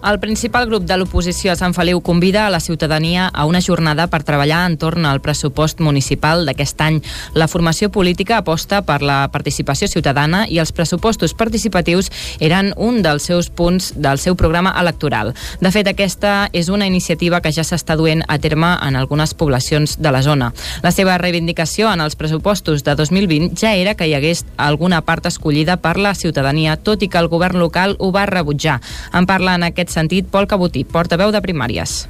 El 0.00 0.20
principal 0.20 0.68
grup 0.70 0.84
de 0.86 0.94
l'oposició 0.94 1.50
a 1.50 1.56
Sant 1.58 1.72
Feliu 1.74 1.98
convida 2.06 2.44
a 2.46 2.50
la 2.54 2.60
ciutadania 2.60 3.26
a 3.34 3.44
una 3.50 3.58
jornada 3.60 4.06
per 4.06 4.22
treballar 4.22 4.60
entorn 4.70 5.04
al 5.10 5.18
pressupost 5.20 5.80
municipal 5.82 6.44
d'aquest 6.46 6.80
any. 6.86 7.00
La 7.34 7.48
formació 7.50 7.90
política 7.90 8.36
aposta 8.38 8.84
per 8.86 9.00
la 9.02 9.16
participació 9.34 9.88
ciutadana 9.90 10.44
i 10.46 10.60
els 10.62 10.70
pressupostos 10.70 11.34
participatius 11.34 12.12
eren 12.38 12.70
un 12.76 13.02
dels 13.02 13.26
seus 13.26 13.48
punts 13.50 13.90
del 13.96 14.22
seu 14.22 14.36
programa 14.38 14.70
electoral. 14.78 15.32
De 15.58 15.72
fet, 15.74 15.90
aquesta 15.90 16.48
és 16.52 16.70
una 16.70 16.86
iniciativa 16.86 17.42
que 17.42 17.52
ja 17.52 17.66
s'està 17.66 17.98
duent 17.98 18.22
a 18.28 18.38
terme 18.38 18.70
en 18.78 18.94
algunes 18.94 19.34
poblacions 19.34 19.98
de 19.98 20.14
la 20.14 20.22
zona. 20.22 20.52
La 20.86 20.94
seva 20.94 21.18
reivindicació 21.18 21.90
en 21.90 22.06
els 22.06 22.14
pressupostos 22.14 22.86
de 22.86 22.94
2020 22.94 23.58
ja 23.58 23.74
era 23.74 23.96
que 23.98 24.06
hi 24.06 24.14
hagués 24.14 24.44
alguna 24.56 25.02
part 25.02 25.26
escollida 25.26 25.80
per 25.82 25.96
la 25.98 26.14
ciutadania, 26.14 26.78
tot 26.78 27.02
i 27.02 27.10
que 27.10 27.18
el 27.18 27.28
govern 27.28 27.58
local 27.58 27.96
ho 27.98 28.12
va 28.14 28.26
rebutjar. 28.30 28.78
En 29.12 29.26
parla 29.26 29.58
en 29.58 29.66
aquest 29.88 29.96
sentit 29.96 30.28
Pol 30.28 30.46
Cabotí, 30.46 30.84
portaveu 30.84 31.32
de 31.32 31.40
primàries. 31.40 32.06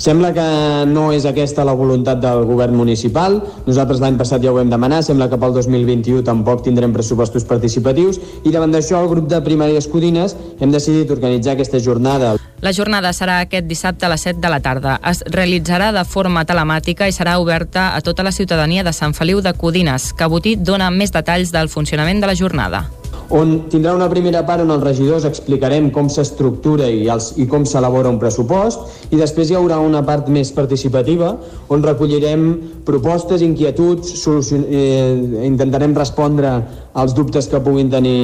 Sembla 0.00 0.30
que 0.32 0.44
no 0.88 1.10
és 1.12 1.26
aquesta 1.28 1.64
la 1.66 1.74
voluntat 1.76 2.22
del 2.22 2.46
govern 2.48 2.72
municipal. 2.72 3.34
Nosaltres 3.66 4.00
l'any 4.00 4.16
passat 4.16 4.40
ja 4.40 4.48
ho 4.48 4.54
vam 4.56 4.70
demanar, 4.70 5.02
sembla 5.04 5.26
que 5.28 5.36
pel 5.36 5.52
2021 5.52 6.22
tampoc 6.24 6.62
tindrem 6.64 6.94
pressupostos 6.94 7.44
participatius 7.44 8.16
i 8.46 8.52
davant 8.54 8.72
d'això 8.72 9.02
el 9.02 9.10
grup 9.10 9.28
de 9.28 9.42
primàries 9.44 9.90
Codines 9.92 10.32
hem 10.58 10.72
decidit 10.72 11.10
organitzar 11.12 11.52
aquesta 11.52 11.82
jornada. 11.84 12.38
La 12.64 12.72
jornada 12.72 13.12
serà 13.12 13.42
aquest 13.42 13.68
dissabte 13.68 14.08
a 14.08 14.12
les 14.14 14.24
7 14.24 14.40
de 14.40 14.52
la 14.54 14.62
tarda. 14.64 14.96
Es 15.04 15.20
realitzarà 15.28 15.90
de 15.92 16.06
forma 16.08 16.46
telemàtica 16.48 17.08
i 17.08 17.12
serà 17.12 17.36
oberta 17.42 17.90
a 17.92 18.00
tota 18.00 18.24
la 18.24 18.32
ciutadania 18.32 18.86
de 18.86 18.96
Sant 18.96 19.12
Feliu 19.12 19.44
de 19.44 19.52
Codines. 19.52 20.14
Cabotí 20.16 20.56
dona 20.56 20.88
més 20.88 21.12
detalls 21.12 21.52
del 21.52 21.68
funcionament 21.68 22.24
de 22.24 22.32
la 22.32 22.38
jornada 22.40 22.86
on 23.30 23.68
tindrà 23.70 23.94
una 23.94 24.08
primera 24.10 24.42
part 24.46 24.64
on 24.64 24.72
els 24.74 24.82
regidors 24.82 25.24
explicarem 25.28 25.88
com 25.94 26.08
s'estructura 26.10 26.88
i, 26.90 27.04
els, 27.12 27.30
i 27.38 27.46
com 27.50 27.64
s'elabora 27.66 28.10
un 28.10 28.18
pressupost 28.18 29.12
i 29.14 29.20
després 29.20 29.50
hi 29.50 29.58
haurà 29.58 29.78
una 29.82 30.02
part 30.06 30.28
més 30.32 30.50
participativa 30.54 31.36
on 31.70 31.84
recollirem 31.86 32.48
propostes, 32.86 33.44
inquietuds, 33.46 34.16
solucion... 34.18 34.66
eh, 34.66 35.46
intentarem 35.46 35.94
respondre 35.94 36.56
als 36.92 37.14
dubtes 37.14 37.46
que 37.46 37.62
puguin 37.62 37.90
tenir 37.92 38.20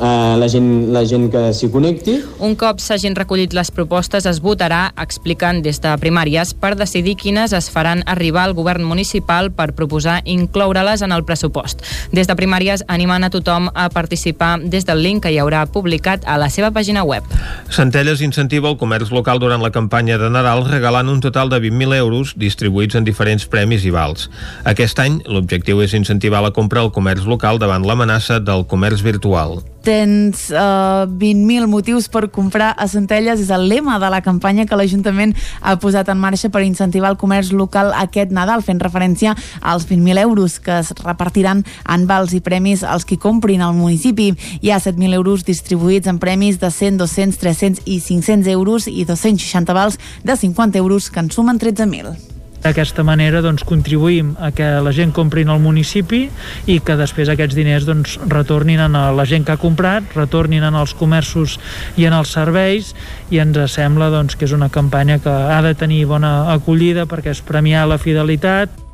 eh, 0.00 0.36
la, 0.38 0.48
gent, 0.48 0.92
la 0.92 1.04
gent 1.04 1.28
que 1.30 1.42
s'hi 1.54 1.70
connecti. 1.70 2.16
Un 2.42 2.56
cop 2.58 2.80
s'hagin 2.82 3.16
recollit 3.18 3.54
les 3.56 3.70
propostes, 3.74 4.26
es 4.26 4.40
votarà, 4.42 4.90
expliquen 5.00 5.62
des 5.62 5.80
de 5.82 5.92
primàries, 6.00 6.54
per 6.54 6.74
decidir 6.78 7.16
quines 7.20 7.52
es 7.56 7.70
faran 7.70 8.02
arribar 8.06 8.46
al 8.48 8.56
govern 8.58 8.84
municipal 8.88 9.50
per 9.52 9.72
proposar 9.76 10.20
incloure-les 10.24 11.04
en 11.06 11.12
el 11.12 11.24
pressupost. 11.28 11.84
Des 12.12 12.26
de 12.26 12.36
primàries 12.36 12.84
animen 12.88 13.24
a 13.24 13.30
tothom 13.30 13.70
a 13.74 13.88
participar 13.92 14.58
des 14.62 14.86
del 14.88 15.02
link 15.04 15.22
que 15.24 15.34
hi 15.34 15.40
haurà 15.42 15.66
publicat 15.66 16.24
a 16.26 16.38
la 16.40 16.48
seva 16.50 16.70
pàgina 16.72 17.04
web. 17.04 17.24
Centelles 17.70 18.22
incentiva 18.24 18.70
el 18.70 18.78
comerç 18.80 19.12
local 19.12 19.38
durant 19.42 19.62
la 19.62 19.72
campanya 19.74 20.18
de 20.18 20.30
Nadal 20.30 20.64
regalant 20.68 21.08
un 21.08 21.20
total 21.20 21.50
de 21.50 21.60
20.000 21.60 21.98
euros 21.98 22.34
distribuïts 22.36 22.96
en 22.96 23.04
diferents 23.04 23.46
premis 23.46 23.84
i 23.84 23.92
vals. 23.94 24.30
Aquest 24.64 24.98
any 25.02 25.20
l'objectiu 25.26 25.82
és 25.84 25.94
incentivar 25.94 26.42
la 26.42 26.54
compra 26.56 26.80
al 26.80 26.92
comerç 26.94 27.26
local 27.28 27.60
davant 27.60 27.84
l'amenaça 27.86 28.40
del 28.40 28.66
comerç 28.66 29.04
virtual. 29.04 29.60
Tens 29.84 30.48
uh, 30.52 31.08
20.000 31.08 31.66
motius 31.70 32.08
per 32.12 32.28
comprar 32.30 32.74
a 32.76 32.86
Centelles, 32.88 33.40
és 33.40 33.50
el 33.54 33.68
lema 33.70 33.98
de 34.02 34.10
la 34.12 34.20
campanya 34.24 34.66
que 34.68 34.76
l'Ajuntament 34.76 35.34
ha 35.60 35.76
posat 35.80 36.10
en 36.12 36.20
marxa 36.20 36.50
per 36.52 36.62
incentivar 36.66 37.10
el 37.12 37.18
comerç 37.20 37.52
local 37.56 37.92
aquest 37.96 38.34
Nadal, 38.36 38.64
fent 38.66 38.80
referència 38.82 39.34
als 39.60 39.88
20.000 39.88 40.20
euros 40.22 40.58
que 40.60 40.80
es 40.80 40.92
repartiran 41.00 41.64
en 41.88 42.06
vals 42.10 42.34
i 42.36 42.42
premis 42.44 42.84
als 42.84 43.06
qui 43.08 43.18
comprin 43.20 43.62
al 43.64 43.74
municipi. 43.74 44.32
Hi 44.60 44.72
ha 44.72 44.80
7.000 44.80 45.16
euros 45.16 45.46
distribuïts 45.48 46.10
en 46.10 46.20
premis 46.22 46.60
de 46.60 46.70
100, 46.70 47.00
200, 47.00 47.40
300 47.40 47.86
i 47.86 48.00
500 48.00 48.52
euros 48.52 48.88
i 48.88 49.04
260 49.04 49.76
vals 49.76 50.00
de 50.24 50.36
50 50.36 50.78
euros 50.78 51.10
que 51.10 51.20
en 51.20 51.30
sumen 51.30 51.58
13.000. 51.58 52.29
D'aquesta 52.60 53.00
manera 53.06 53.40
doncs, 53.40 53.64
contribuïm 53.64 54.34
a 54.36 54.50
que 54.52 54.66
la 54.84 54.92
gent 54.92 55.14
compri 55.16 55.46
en 55.46 55.52
el 55.54 55.62
municipi 55.64 56.26
i 56.68 56.76
que 56.84 56.96
després 57.00 57.30
aquests 57.32 57.56
diners 57.56 57.86
doncs, 57.88 58.18
retornin 58.28 58.82
a 58.84 59.06
la 59.16 59.24
gent 59.24 59.46
que 59.48 59.54
ha 59.56 59.60
comprat, 59.60 60.12
retornin 60.16 60.66
en 60.68 60.76
els 60.76 60.92
comerços 60.98 61.56
i 61.96 62.04
en 62.04 62.18
els 62.18 62.34
serveis 62.36 62.92
i 63.32 63.40
ens 63.40 63.56
sembla 63.72 64.10
doncs, 64.12 64.36
que 64.36 64.44
és 64.44 64.52
una 64.56 64.68
campanya 64.68 65.18
que 65.24 65.32
ha 65.32 65.62
de 65.64 65.72
tenir 65.74 66.04
bona 66.10 66.52
acollida 66.52 67.08
perquè 67.08 67.32
és 67.32 67.40
premiar 67.40 67.88
la 67.88 68.00
fidelitat 68.02 68.89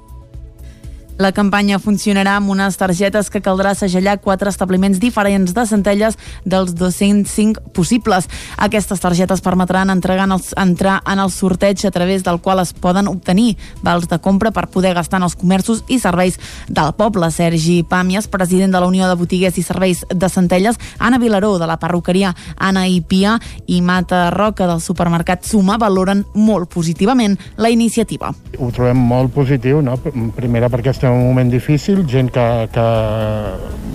La 1.17 1.31
campanya 1.33 1.79
funcionarà 1.81 2.35
amb 2.37 2.51
unes 2.53 2.77
targetes 2.77 3.31
que 3.33 3.41
caldrà 3.41 3.71
segellar 3.73 4.19
quatre 4.21 4.51
establiments 4.53 4.99
diferents 5.01 5.55
de 5.57 5.63
Centelles 5.65 6.19
dels 6.45 6.75
205 6.77 7.73
possibles. 7.73 8.27
Aquestes 8.61 9.01
targetes 9.01 9.41
permetran 9.41 9.89
entregar 9.89 10.27
en 10.29 10.35
els, 10.37 10.51
entrar 10.61 10.99
en 11.09 11.23
el 11.23 11.33
sorteig 11.33 11.87
a 11.89 11.91
través 11.91 12.25
del 12.27 12.43
qual 12.45 12.61
es 12.61 12.75
poden 12.75 13.09
obtenir 13.09 13.57
vals 13.81 14.11
de 14.11 14.19
compra 14.21 14.53
per 14.53 14.67
poder 14.69 14.93
gastar 14.93 15.23
en 15.23 15.25
els 15.31 15.39
comerços 15.41 15.81
i 15.89 15.99
serveis 16.03 16.37
del 16.69 16.93
poble. 17.01 17.31
Sergi 17.33 17.79
Pàmies, 17.89 18.29
president 18.29 18.77
de 18.77 18.85
la 18.85 18.91
Unió 18.93 19.09
de 19.09 19.17
Botiguers 19.17 19.57
i 19.57 19.65
Serveis 19.65 20.05
de 20.13 20.29
Centelles, 20.29 20.77
Anna 20.99 21.17
Vilaró, 21.17 21.55
de 21.57 21.67
la 21.67 21.79
perruqueria 21.81 22.35
Anna 22.59 22.85
i 22.93 23.01
Pia 23.01 23.39
i 23.65 23.81
Mata 23.81 24.29
Roca, 24.37 24.69
del 24.69 24.85
supermercat 24.85 25.49
Suma, 25.49 25.81
valoren 25.81 26.27
molt 26.35 26.69
positivament 26.69 27.39
la 27.57 27.73
iniciativa. 27.73 28.35
Ho 28.61 28.69
trobem 28.69 29.01
molt 29.01 29.33
positiu, 29.33 29.81
no? 29.81 29.97
Primera 30.37 30.69
perquè 30.69 30.93
estem 30.93 31.06
en 31.07 31.13
un 31.13 31.25
moment 31.29 31.51
difícil, 31.51 32.05
gent 32.11 32.31
que, 32.35 32.47
que 32.75 32.87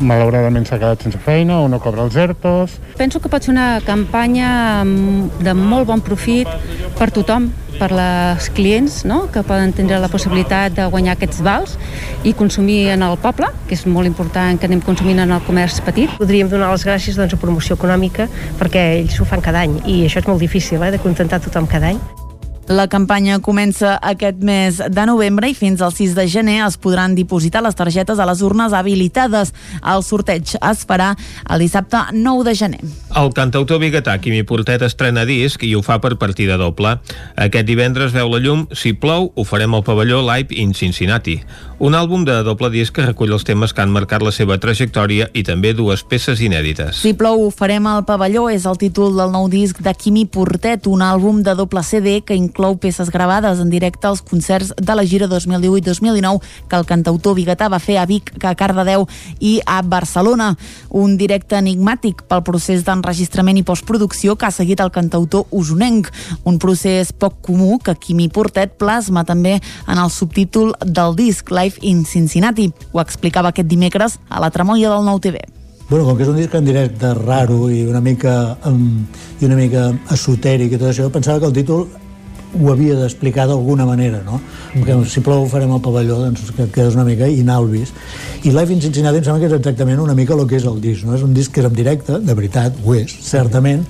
malauradament 0.02 0.66
s'ha 0.68 0.80
quedat 0.82 1.04
sense 1.06 1.20
feina 1.22 1.60
o 1.62 1.68
no 1.72 1.80
cobra 1.84 2.06
els 2.08 2.16
ERTOs. 2.16 2.78
Penso 2.98 3.22
que 3.22 3.30
pot 3.32 3.44
ser 3.44 3.54
una 3.54 3.82
campanya 3.86 4.84
de 4.84 5.54
molt 5.58 5.90
bon 5.90 6.02
profit 6.06 6.50
per 6.98 7.12
tothom, 7.14 7.52
per 7.82 7.90
les 7.96 8.50
clients 8.54 9.02
no? 9.10 9.24
que 9.34 9.42
poden 9.48 9.74
tindre 9.74 9.98
la 10.02 10.10
possibilitat 10.12 10.76
de 10.78 10.86
guanyar 10.94 11.16
aquests 11.18 11.42
vals 11.46 11.78
i 12.28 12.36
consumir 12.38 12.92
en 12.94 13.06
el 13.08 13.18
poble, 13.22 13.50
que 13.68 13.78
és 13.78 13.86
molt 13.90 14.10
important 14.10 14.60
que 14.60 14.70
anem 14.70 14.84
consumint 14.86 15.24
en 15.24 15.34
el 15.34 15.44
comerç 15.48 15.82
petit. 15.86 16.14
Podríem 16.22 16.52
donar 16.52 16.72
les 16.74 16.86
gràcies 16.86 17.18
doncs, 17.18 17.34
a 17.34 17.42
promoció 17.42 17.80
econòmica 17.80 18.30
perquè 18.62 18.88
ells 19.02 19.18
ho 19.18 19.28
fan 19.28 19.42
cada 19.42 19.66
any 19.66 19.80
i 19.86 20.04
això 20.06 20.22
és 20.22 20.30
molt 20.30 20.44
difícil 20.44 20.84
eh, 20.84 20.94
de 20.94 21.02
contentar 21.02 21.42
tothom 21.42 21.70
cada 21.70 21.96
any. 21.96 22.21
La 22.72 22.86
campanya 22.88 23.42
comença 23.44 23.98
aquest 24.00 24.38
mes 24.48 24.78
de 24.80 25.04
novembre 25.04 25.50
i 25.52 25.56
fins 25.58 25.82
al 25.84 25.92
6 25.92 26.14
de 26.16 26.24
gener 26.32 26.62
es 26.64 26.78
podran 26.80 27.18
dipositar 27.18 27.60
les 27.66 27.76
targetes 27.76 28.16
a 28.16 28.28
les 28.30 28.40
urnes 28.48 28.72
habilitades. 28.72 29.52
El 29.84 30.06
sorteig 30.08 30.54
es 30.56 30.86
farà 30.88 31.10
el 31.52 31.66
dissabte 31.66 32.00
9 32.16 32.46
de 32.48 32.54
gener. 32.56 32.80
El 33.20 33.34
cantautor 33.36 33.82
biguetà 33.82 34.16
Quimi 34.24 34.46
Portet 34.48 34.86
estrena 34.88 35.26
disc 35.28 35.66
i 35.68 35.74
ho 35.76 35.82
fa 35.84 35.98
per 36.00 36.14
partida 36.22 36.56
doble. 36.56 36.94
Aquest 37.36 37.68
divendres 37.68 38.16
veu 38.16 38.32
la 38.32 38.40
llum 38.40 38.64
Si 38.72 38.94
plou, 38.96 39.34
ho 39.36 39.44
farem 39.44 39.76
al 39.76 39.84
pavelló 39.84 40.22
Live 40.24 40.56
in 40.56 40.72
Cincinnati. 40.72 41.42
Un 41.82 41.98
àlbum 41.98 42.24
de 42.24 42.38
doble 42.46 42.70
disc 42.70 42.94
que 42.96 43.04
recull 43.04 43.34
els 43.34 43.44
temes 43.44 43.74
que 43.74 43.82
han 43.84 43.92
marcat 43.92 44.24
la 44.24 44.32
seva 44.32 44.60
trajectòria 44.62 45.28
i 45.34 45.42
també 45.44 45.74
dues 45.74 46.06
peces 46.08 46.40
inèdites. 46.40 47.02
Si 47.02 47.16
plou, 47.18 47.42
ho 47.42 47.52
farem 47.52 47.88
al 47.90 48.06
pavelló 48.08 48.48
és 48.54 48.68
el 48.70 48.78
títol 48.80 49.18
del 49.18 49.34
nou 49.34 49.50
disc 49.50 49.82
de 49.82 49.92
Quimi 49.98 50.28
Portet, 50.30 50.88
un 50.88 51.02
àlbum 51.02 51.42
de 51.44 51.58
doble 51.58 51.82
CD 51.84 52.20
que 52.22 52.38
inclou 52.38 52.61
peces 52.82 53.10
gravades 53.12 53.60
en 53.60 53.70
directe 53.70 54.08
als 54.08 54.22
concerts 54.22 54.74
de 54.78 54.96
la 54.96 55.06
gira 55.06 55.28
2018-2019 55.28 56.42
que 56.70 56.76
el 56.76 56.86
cantautor 56.86 57.36
biguetà 57.36 57.70
va 57.70 57.80
fer 57.80 57.98
a 57.98 58.06
Vic, 58.06 58.32
a 58.44 58.56
Cardedeu 58.56 59.08
i 59.40 59.60
a 59.66 59.82
Barcelona. 59.82 60.56
Un 60.90 61.18
directe 61.18 61.58
enigmàtic 61.58 62.24
pel 62.30 62.44
procés 62.48 62.86
d'enregistrament 62.88 63.60
i 63.60 63.66
postproducció 63.68 64.36
que 64.36 64.48
ha 64.48 64.52
seguit 64.52 64.80
el 64.80 64.92
cantautor 64.92 65.48
usonenc, 65.52 66.12
un 66.44 66.60
procés 66.60 67.12
poc 67.12 67.40
comú 67.46 67.80
que 67.80 67.96
Quimi 67.96 68.30
Portet 68.30 68.78
plasma 68.78 69.26
també 69.26 69.58
en 69.88 69.98
el 69.98 70.10
subtítol 70.10 70.76
del 70.86 71.16
disc 71.16 71.52
Live 71.52 71.82
in 71.82 72.06
Cincinnati. 72.06 72.72
Ho 72.92 73.02
explicava 73.02 73.52
aquest 73.52 73.68
dimecres 73.68 74.20
a 74.30 74.40
la 74.40 74.52
tramoia 74.52 74.94
del 74.94 75.06
Nou 75.06 75.20
TV. 75.20 75.42
Bueno, 75.92 76.06
com 76.08 76.16
que 76.16 76.24
és 76.24 76.30
un 76.32 76.38
disc 76.40 76.54
en 76.56 76.64
directe 76.64 77.10
raro 77.18 77.66
i 77.68 77.82
una 77.84 78.00
mica, 78.00 78.56
um, 78.70 79.02
i 79.42 79.44
una 79.44 79.58
mica 79.60 79.90
esotèric 80.16 80.72
i 80.72 80.78
tot 80.80 80.88
això, 80.88 81.10
pensava 81.12 81.42
que 81.42 81.50
el 81.50 81.58
títol 81.58 81.82
ho 82.54 82.72
havia 82.72 82.96
d'explicar 83.00 83.48
d'alguna 83.50 83.86
manera, 83.88 84.22
no? 84.26 84.42
Perquè 84.74 84.98
si 85.10 85.24
plou 85.26 85.46
farem 85.52 85.72
el 85.76 85.82
pavelló, 85.84 86.20
doncs 86.22 86.52
que 86.56 86.68
quedes 86.74 86.98
una 86.98 87.06
mica 87.08 87.28
inalvis. 87.28 87.94
I 88.44 88.52
Live 88.52 88.74
in 88.74 88.82
Cincinnati 88.84 89.22
em 89.22 89.28
sembla 89.28 89.42
que 89.44 89.52
és 89.52 89.58
exactament 89.60 90.02
una 90.04 90.16
mica 90.18 90.36
el 90.36 90.48
que 90.48 90.60
és 90.60 90.68
el 90.68 90.82
disc, 90.84 91.06
no? 91.08 91.16
És 91.16 91.24
un 91.24 91.34
disc 91.34 91.54
que 91.54 91.64
és 91.64 91.70
en 91.70 91.76
directe, 91.78 92.20
de 92.20 92.38
veritat, 92.38 92.78
ho 92.84 92.96
és, 92.98 93.16
certament, 93.26 93.86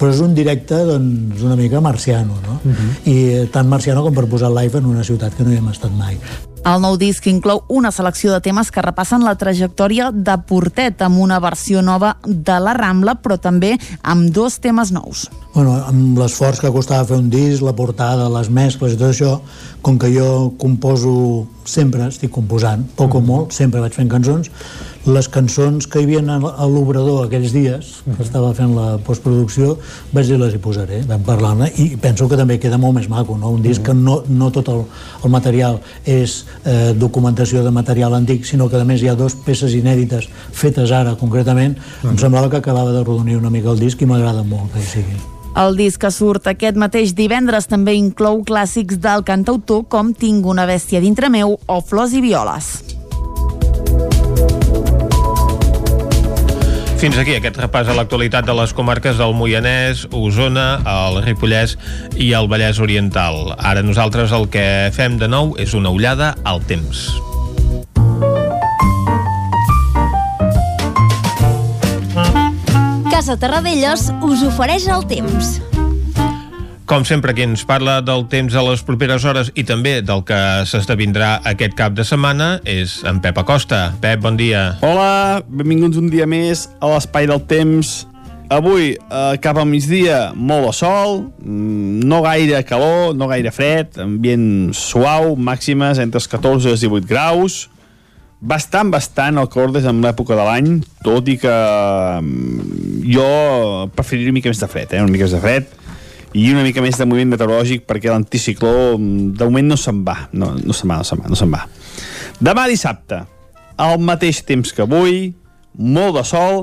però 0.00 0.12
és 0.14 0.20
un 0.24 0.34
directe 0.34 0.78
doncs, 0.88 1.42
una 1.44 1.56
mica 1.60 1.80
marciano, 1.80 2.38
no? 2.46 2.60
Uh 2.64 2.70
-huh. 2.70 2.92
I 3.04 3.48
tant 3.52 3.68
marciano 3.68 4.02
com 4.02 4.14
per 4.14 4.26
posar 4.26 4.50
live 4.50 4.78
en 4.78 4.86
una 4.86 5.04
ciutat 5.04 5.34
que 5.34 5.44
no 5.44 5.52
hi 5.52 5.56
hem 5.56 5.68
estat 5.68 5.92
mai. 5.92 6.16
El 6.60 6.82
nou 6.84 6.98
disc 7.00 7.24
inclou 7.30 7.62
una 7.72 7.88
selecció 7.88 8.34
de 8.34 8.40
temes 8.44 8.68
que 8.70 8.82
repassen 8.84 9.22
la 9.24 9.32
trajectòria 9.40 10.10
de 10.12 10.34
Portet 10.44 11.00
amb 11.06 11.20
una 11.22 11.38
versió 11.40 11.80
nova 11.80 12.14
de 12.26 12.56
la 12.60 12.74
Rambla, 12.76 13.14
però 13.16 13.38
també 13.40 13.76
amb 14.02 14.28
dos 14.34 14.58
temes 14.60 14.92
nous. 14.92 15.24
Bueno, 15.54 15.78
amb 15.88 16.20
l'esforç 16.20 16.60
que 16.60 16.72
costava 16.74 17.08
fer 17.08 17.16
un 17.16 17.30
disc, 17.32 17.64
la 17.64 17.72
portada, 17.76 18.28
les 18.28 18.52
mescles 18.52 18.92
i 18.92 19.00
tot 19.00 19.14
això, 19.14 19.38
com 19.80 19.96
que 19.98 20.12
jo 20.12 20.52
composo 20.60 21.46
sempre, 21.70 22.06
estic 22.10 22.32
composant, 22.34 22.82
poc 22.98 23.14
o 23.16 23.22
molt, 23.24 23.54
sempre 23.56 23.82
vaig 23.82 23.94
fent 23.96 24.10
cançons, 24.10 24.50
les 25.06 25.28
cançons 25.32 25.86
que 25.88 26.00
hi 26.00 26.04
havia 26.08 26.20
a 26.50 26.66
l'obrador 26.68 27.24
aquells 27.24 27.54
dies, 27.54 27.92
que 28.04 28.22
estava 28.24 28.52
fent 28.56 28.74
la 28.76 28.98
postproducció, 29.06 29.76
vaig 30.12 30.28
dir 30.28 30.38
les 30.40 30.54
hi 30.54 30.60
posaré, 30.60 31.00
vam 31.08 31.24
parlar-ne, 31.24 31.70
i 31.80 31.96
penso 32.00 32.28
que 32.28 32.38
també 32.40 32.58
queda 32.60 32.78
molt 32.78 32.98
més 32.98 33.08
maco, 33.08 33.38
no? 33.40 33.54
un 33.56 33.64
disc 33.64 33.84
que 33.86 33.96
no, 33.96 34.20
no 34.28 34.50
tot 34.52 34.68
el, 34.72 34.84
el 35.24 35.32
material 35.32 35.80
és 36.04 36.40
eh, 36.64 36.92
documentació 36.98 37.64
de 37.64 37.72
material 37.74 38.18
antic, 38.18 38.44
sinó 38.44 38.68
que 38.68 38.80
a 38.80 38.86
més 38.86 39.02
hi 39.02 39.08
ha 39.08 39.18
dues 39.18 39.38
peces 39.46 39.74
inèdites 39.78 40.28
fetes 40.52 40.92
ara 40.92 41.16
concretament, 41.20 41.78
em 42.04 42.16
semblava 42.20 42.52
que 42.52 42.60
acabava 42.60 42.92
de 42.92 43.04
rodonir 43.04 43.40
una 43.40 43.50
mica 43.50 43.72
el 43.72 43.80
disc 43.80 44.00
i 44.02 44.10
m'agrada 44.10 44.44
molt 44.44 44.74
que 44.74 44.82
hi 44.84 44.90
sigui. 44.96 45.20
El 45.58 45.74
disc 45.74 45.98
que 45.98 46.12
surt 46.14 46.46
aquest 46.46 46.78
mateix 46.78 47.10
divendres 47.18 47.66
també 47.66 47.96
inclou 47.98 48.44
clàssics 48.46 49.00
del 49.02 49.24
cantautor 49.26 49.82
com 49.90 50.14
Tinc 50.14 50.46
una 50.46 50.66
bèstia 50.68 51.02
dintre 51.02 51.30
meu 51.32 51.56
o 51.66 51.80
Flors 51.82 52.14
i 52.14 52.22
violes. 52.22 52.70
Fins 57.00 57.16
aquí 57.16 57.32
aquest 57.32 57.56
repàs 57.56 57.88
a 57.88 57.94
l'actualitat 57.96 58.44
de 58.44 58.52
les 58.58 58.74
comarques 58.76 59.16
del 59.16 59.32
Moianès, 59.32 60.04
Osona, 60.12 60.66
el 60.84 61.22
Ripollès 61.24 61.78
i 62.20 62.34
el 62.36 62.50
Vallès 62.52 62.78
Oriental. 62.78 63.54
Ara 63.56 63.80
nosaltres 63.80 64.36
el 64.36 64.50
que 64.52 64.92
fem 64.92 65.16
de 65.16 65.30
nou 65.32 65.56
és 65.58 65.72
una 65.74 65.90
ullada 65.96 66.34
al 66.44 66.60
temps. 66.68 67.08
Casa 73.20 73.34
Terradellos 73.36 74.06
us 74.24 74.40
ofereix 74.48 74.86
el 74.88 75.02
temps. 75.04 75.58
Com 76.88 77.02
sempre, 77.04 77.34
qui 77.36 77.44
ens 77.44 77.66
parla 77.68 77.98
del 78.00 78.22
temps 78.32 78.54
a 78.56 78.62
les 78.64 78.80
properes 78.80 79.26
hores 79.28 79.50
i 79.60 79.64
també 79.68 79.98
del 80.00 80.22
que 80.24 80.38
s'esdevindrà 80.64 81.34
aquest 81.50 81.74
cap 81.76 81.92
de 81.92 82.06
setmana 82.08 82.46
és 82.64 82.94
en 83.04 83.18
Pep 83.20 83.36
Acosta. 83.42 83.82
Pep, 84.00 84.22
bon 84.24 84.38
dia. 84.40 84.62
Hola, 84.80 85.42
benvinguts 85.44 86.00
un 86.00 86.08
dia 86.08 86.24
més 86.24 86.62
a 86.80 86.94
l'Espai 86.94 87.28
del 87.28 87.42
Temps. 87.50 87.90
Avui, 88.48 88.94
eh, 88.96 89.36
cap 89.44 89.60
al 89.60 89.68
migdia, 89.68 90.30
molt 90.32 90.70
de 90.70 90.72
sol, 90.78 91.20
mm, 91.44 92.00
no 92.08 92.22
gaire 92.24 92.64
calor, 92.64 93.12
no 93.14 93.28
gaire 93.28 93.52
fred, 93.52 94.00
ambient 94.00 94.72
suau, 94.72 95.36
màximes 95.36 96.00
entre 96.00 96.24
els 96.24 96.26
14 96.26 96.72
i 96.72 96.72
els 96.72 96.80
18 96.80 97.04
graus, 97.04 97.68
bastant, 98.40 98.90
bastant 98.92 99.38
el 99.40 99.48
calor 99.52 99.74
des 99.76 99.86
en 99.88 100.00
l'època 100.04 100.36
de 100.36 100.46
l'any, 100.46 100.70
tot 101.04 101.28
i 101.28 101.36
que 101.40 101.52
mm, 102.20 103.02
jo 103.12 103.28
preferiria 103.96 104.32
una 104.32 104.38
mica 104.40 104.52
més 104.52 104.62
de 104.62 104.70
fred, 104.70 104.94
eh? 104.94 105.02
una 105.04 105.12
mica 105.12 105.28
més 105.28 105.36
de 105.36 105.42
fred, 105.44 105.76
i 106.32 106.46
una 106.52 106.62
mica 106.62 106.82
més 106.82 106.98
de 106.98 107.06
moviment 107.08 107.32
meteorològic 107.34 107.86
perquè 107.88 108.10
l'anticicló 108.12 108.96
mm, 108.96 109.32
de 109.38 109.48
moment 109.48 109.72
no 109.72 109.78
se'n 109.80 110.02
va 110.06 110.16
no, 110.32 110.52
no 110.54 110.76
se'n 110.76 110.92
va, 110.92 111.00
no 111.00 111.06
se'n 111.06 111.22
va, 111.22 111.30
no 111.32 111.38
se'n 111.38 111.54
va 111.54 111.64
demà 112.38 112.66
dissabte 112.70 113.24
al 113.80 113.98
mateix 114.02 114.44
temps 114.46 114.74
que 114.76 114.84
avui 114.84 115.32
molt 115.74 116.20
de 116.20 116.24
sol 116.28 116.62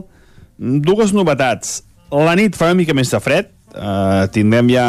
dues 0.57 1.11
novetats 1.15 1.81
la 2.13 2.37
nit 2.39 2.55
fa 2.55 2.71
una 2.71 2.79
mica 2.79 2.95
més 2.95 3.11
de 3.11 3.19
fred 3.23 3.51
uh, 3.75 4.23
tindrem 4.31 4.71
ja 4.71 4.87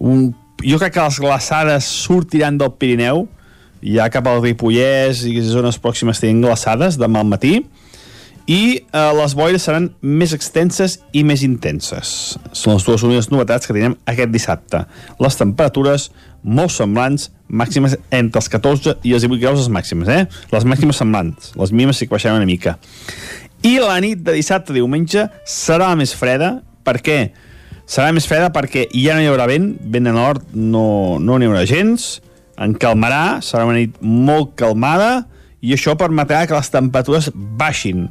un, 0.00 0.30
jo 0.64 0.80
crec 0.80 0.96
que 0.96 1.04
les 1.04 1.20
glaçades 1.20 1.92
sortiran 2.06 2.56
del 2.60 2.72
Pirineu 2.80 3.26
ja 3.82 4.08
cap 4.12 4.26
al 4.28 4.42
Ripollès 4.44 5.24
i 5.28 5.38
zones 5.44 5.80
pròximes 5.80 6.20
tenen 6.20 6.42
glaçades 6.44 6.98
demà 7.00 7.22
al 7.22 7.30
matí 7.30 7.60
i 8.50 8.80
eh, 8.80 9.10
les 9.14 9.34
boires 9.38 9.62
seran 9.62 9.90
més 10.02 10.32
extenses 10.34 10.98
i 11.14 11.22
més 11.26 11.44
intenses. 11.46 12.38
Són 12.56 12.74
les 12.74 12.86
dues 12.86 13.04
úniques 13.06 13.28
novetats 13.30 13.68
que 13.68 13.76
tenim 13.76 13.94
aquest 14.10 14.32
dissabte. 14.34 14.80
Les 15.22 15.38
temperatures 15.38 16.08
molt 16.42 16.72
semblants, 16.74 17.28
màximes 17.46 17.94
entre 18.10 18.40
els 18.40 18.48
14 18.50 18.96
i 19.06 19.14
els 19.14 19.26
18 19.26 19.42
graus 19.42 19.60
les 19.60 19.70
màximes, 19.70 20.08
eh? 20.08 20.24
Les 20.50 20.66
màximes 20.66 20.98
semblants, 20.98 21.52
les 21.60 21.74
mínimes 21.74 22.00
sí 22.00 22.08
que 22.08 22.16
baixaran 22.16 22.40
una 22.40 22.48
mica. 22.48 22.76
I 23.62 23.76
la 23.82 24.00
nit 24.00 24.24
de 24.24 24.34
dissabte 24.34 24.72
a 24.72 24.78
diumenge 24.78 25.26
serà 25.44 25.92
més 25.98 26.14
freda, 26.16 26.56
per 26.86 26.96
què? 27.04 27.20
Serà 27.90 28.10
més 28.14 28.26
freda 28.30 28.48
perquè 28.54 28.86
ja 28.94 29.14
no 29.14 29.22
hi 29.22 29.28
haurà 29.28 29.46
vent, 29.50 29.74
vent 29.92 30.06
de 30.08 30.14
nord 30.14 30.54
no, 30.54 31.18
no 31.20 31.36
n'hi 31.38 31.50
haurà 31.50 31.66
gens, 31.68 32.16
en 32.60 32.74
calmarà, 32.76 33.40
serà 33.44 33.64
una 33.68 33.78
nit 33.80 33.96
molt 34.04 34.54
calmada, 34.60 35.24
i 35.60 35.74
això 35.76 35.94
permetrà 35.98 36.46
que 36.48 36.56
les 36.56 36.72
temperatures 36.72 37.30
baixin. 37.34 38.08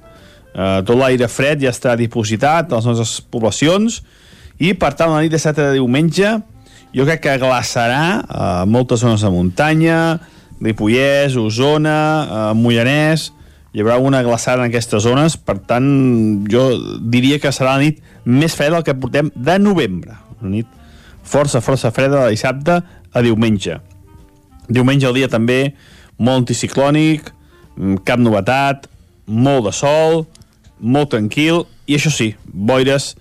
Uh, 0.50 0.82
tot 0.86 0.98
l'aire 0.98 1.30
fred 1.30 1.62
ja 1.62 1.74
està 1.74 1.96
dipositat 1.98 2.72
a 2.72 2.80
les 2.80 2.88
nostres 2.90 3.20
poblacions 3.30 4.00
i 4.58 4.74
per 4.74 4.96
tant 4.98 5.12
la 5.14 5.22
nit 5.22 5.30
de 5.30 5.38
7 5.38 5.54
de 5.62 5.76
diumenge 5.78 6.32
jo 6.96 7.06
crec 7.06 7.22
que 7.22 7.36
glaçarà 7.38 8.06
uh, 8.18 8.64
moltes 8.66 9.04
zones 9.06 9.22
de 9.22 9.30
muntanya 9.30 10.00
Ripollès, 10.58 11.38
Osona, 11.38 12.00
uh, 12.26 12.40
Mollanès 12.58 13.28
hi 13.78 13.84
haurà 13.84 14.00
una 14.02 14.24
glaçada 14.26 14.66
en 14.66 14.74
aquestes 14.74 15.06
zones 15.06 15.38
per 15.38 15.60
tant 15.70 15.86
jo 16.50 16.66
diria 17.14 17.38
que 17.38 17.54
serà 17.54 17.78
la 17.78 17.86
nit 17.86 18.02
més 18.26 18.58
freda 18.58 18.80
del 18.80 18.88
que 18.90 18.98
portem 18.98 19.30
de 19.38 19.60
novembre 19.62 20.18
una 20.42 20.56
nit 20.58 20.74
força, 21.22 21.62
força 21.62 21.94
freda 21.94 22.26
de 22.26 22.34
dissabte 22.34 22.82
a 22.82 23.22
diumenge 23.22 23.78
diumenge 24.70 25.08
al 25.10 25.18
dia 25.18 25.30
també 25.32 25.76
molt 26.18 26.46
anticiclònic 26.46 27.32
mm, 27.76 28.02
cap 28.08 28.22
novetat 28.22 28.88
molt 29.26 29.70
de 29.70 29.74
sol 29.76 30.24
molt 30.80 31.12
tranquil, 31.12 31.66
i 31.88 31.98
això 31.98 32.12
sí, 32.12 32.34
boires 32.46 33.14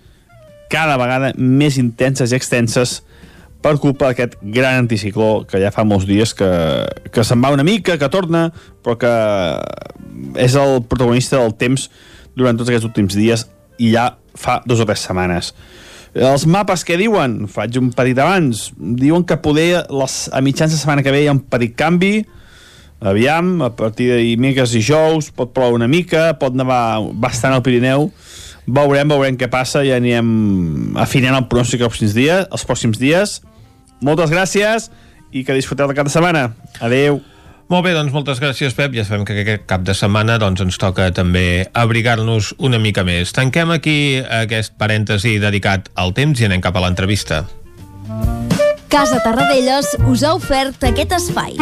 cada 0.71 0.97
vegada 1.01 1.33
més 1.35 1.77
intenses 1.81 2.31
i 2.31 2.37
extenses 2.37 2.99
per 3.59 3.75
culpa 3.81 4.09
d'aquest 4.09 4.37
gran 4.55 4.85
anticicló 4.85 5.43
que 5.49 5.59
ja 5.59 5.71
fa 5.75 5.83
molts 5.83 6.07
dies 6.07 6.31
que, 6.37 6.49
que 7.11 7.25
se'n 7.27 7.41
va 7.43 7.51
una 7.51 7.65
mica, 7.67 7.97
que 7.99 8.11
torna, 8.11 8.47
però 8.83 8.95
que 9.01 9.13
és 10.39 10.55
el 10.55 10.79
protagonista 10.87 11.41
del 11.41 11.57
temps 11.59 11.89
durant 12.37 12.55
tots 12.55 12.71
aquests 12.71 12.87
últims 12.87 13.17
dies 13.19 13.43
i 13.79 13.91
ja 13.95 14.13
fa 14.39 14.61
dues 14.65 14.79
o 14.79 14.87
tres 14.87 15.03
setmanes. 15.03 15.51
Els 16.17 16.45
mapes 16.49 16.83
que 16.85 16.97
diuen? 16.97 17.43
Faig 17.51 17.77
un 17.77 17.91
petit 17.93 18.17
abans. 18.17 18.69
Diuen 18.77 19.25
que 19.27 19.37
poder 19.41 19.85
les, 19.93 20.19
a 20.33 20.41
mitjans 20.41 20.73
de 20.73 20.79
setmana 20.79 21.05
que 21.05 21.13
ve 21.13 21.23
hi 21.23 21.29
ha 21.29 21.35
un 21.37 21.43
petit 21.45 21.75
canvi, 21.77 22.25
aviam, 22.99 23.59
a 23.63 23.69
partir 23.77 24.09
de 24.11 24.19
dimecres 24.23 24.73
i 24.75 24.81
jous 24.83 25.29
pot 25.31 25.53
ploure 25.55 25.77
una 25.77 25.87
mica, 25.87 26.33
pot 26.41 26.57
nevar 26.57 26.99
bastant 27.15 27.55
al 27.55 27.63
Pirineu 27.63 28.09
veurem, 28.69 29.09
veurem 29.09 29.37
què 29.39 29.49
passa 29.51 29.83
ja 29.85 29.97
anirem 29.97 30.97
afinant 30.99 31.37
el 31.37 31.47
pronòstic 31.51 31.81
els 31.81 31.89
pròxims 31.89 32.15
dies, 32.17 32.47
els 32.51 32.65
pròxims 32.67 32.99
dies 33.01 33.39
moltes 34.05 34.31
gràcies 34.31 34.89
i 35.31 35.43
que 35.45 35.55
disfruteu 35.55 35.89
de 35.89 35.95
cada 35.97 36.11
setmana. 36.11 36.49
Adeu. 36.81 37.19
Molt 37.69 37.85
bé, 37.85 37.91
doncs 37.93 38.09
moltes 38.09 38.39
gràcies, 38.41 38.73
Pep. 38.73 38.95
Ja 38.97 39.03
sabem 39.05 39.27
que 39.29 39.35
aquest 39.43 39.67
cap 39.69 39.83
de 39.85 39.93
setmana 39.93 40.39
doncs, 40.41 40.63
ens 40.65 40.79
toca 40.81 41.05
també 41.13 41.67
abrigar-nos 41.77 42.55
una 42.57 42.79
mica 42.81 43.03
més. 43.05 43.29
Tanquem 43.35 43.69
aquí 43.75 43.97
aquest 44.25 44.73
parèntesi 44.81 45.37
dedicat 45.37 45.91
al 45.93 46.15
temps 46.17 46.41
i 46.41 46.49
anem 46.49 46.65
cap 46.65 46.79
a 46.79 46.83
l'entrevista. 46.87 47.43
Casa 48.89 49.21
Tarradellas 49.21 49.93
us 50.09 50.25
ha 50.25 50.33
ofert 50.33 50.89
aquest 50.89 51.13
espai. 51.19 51.61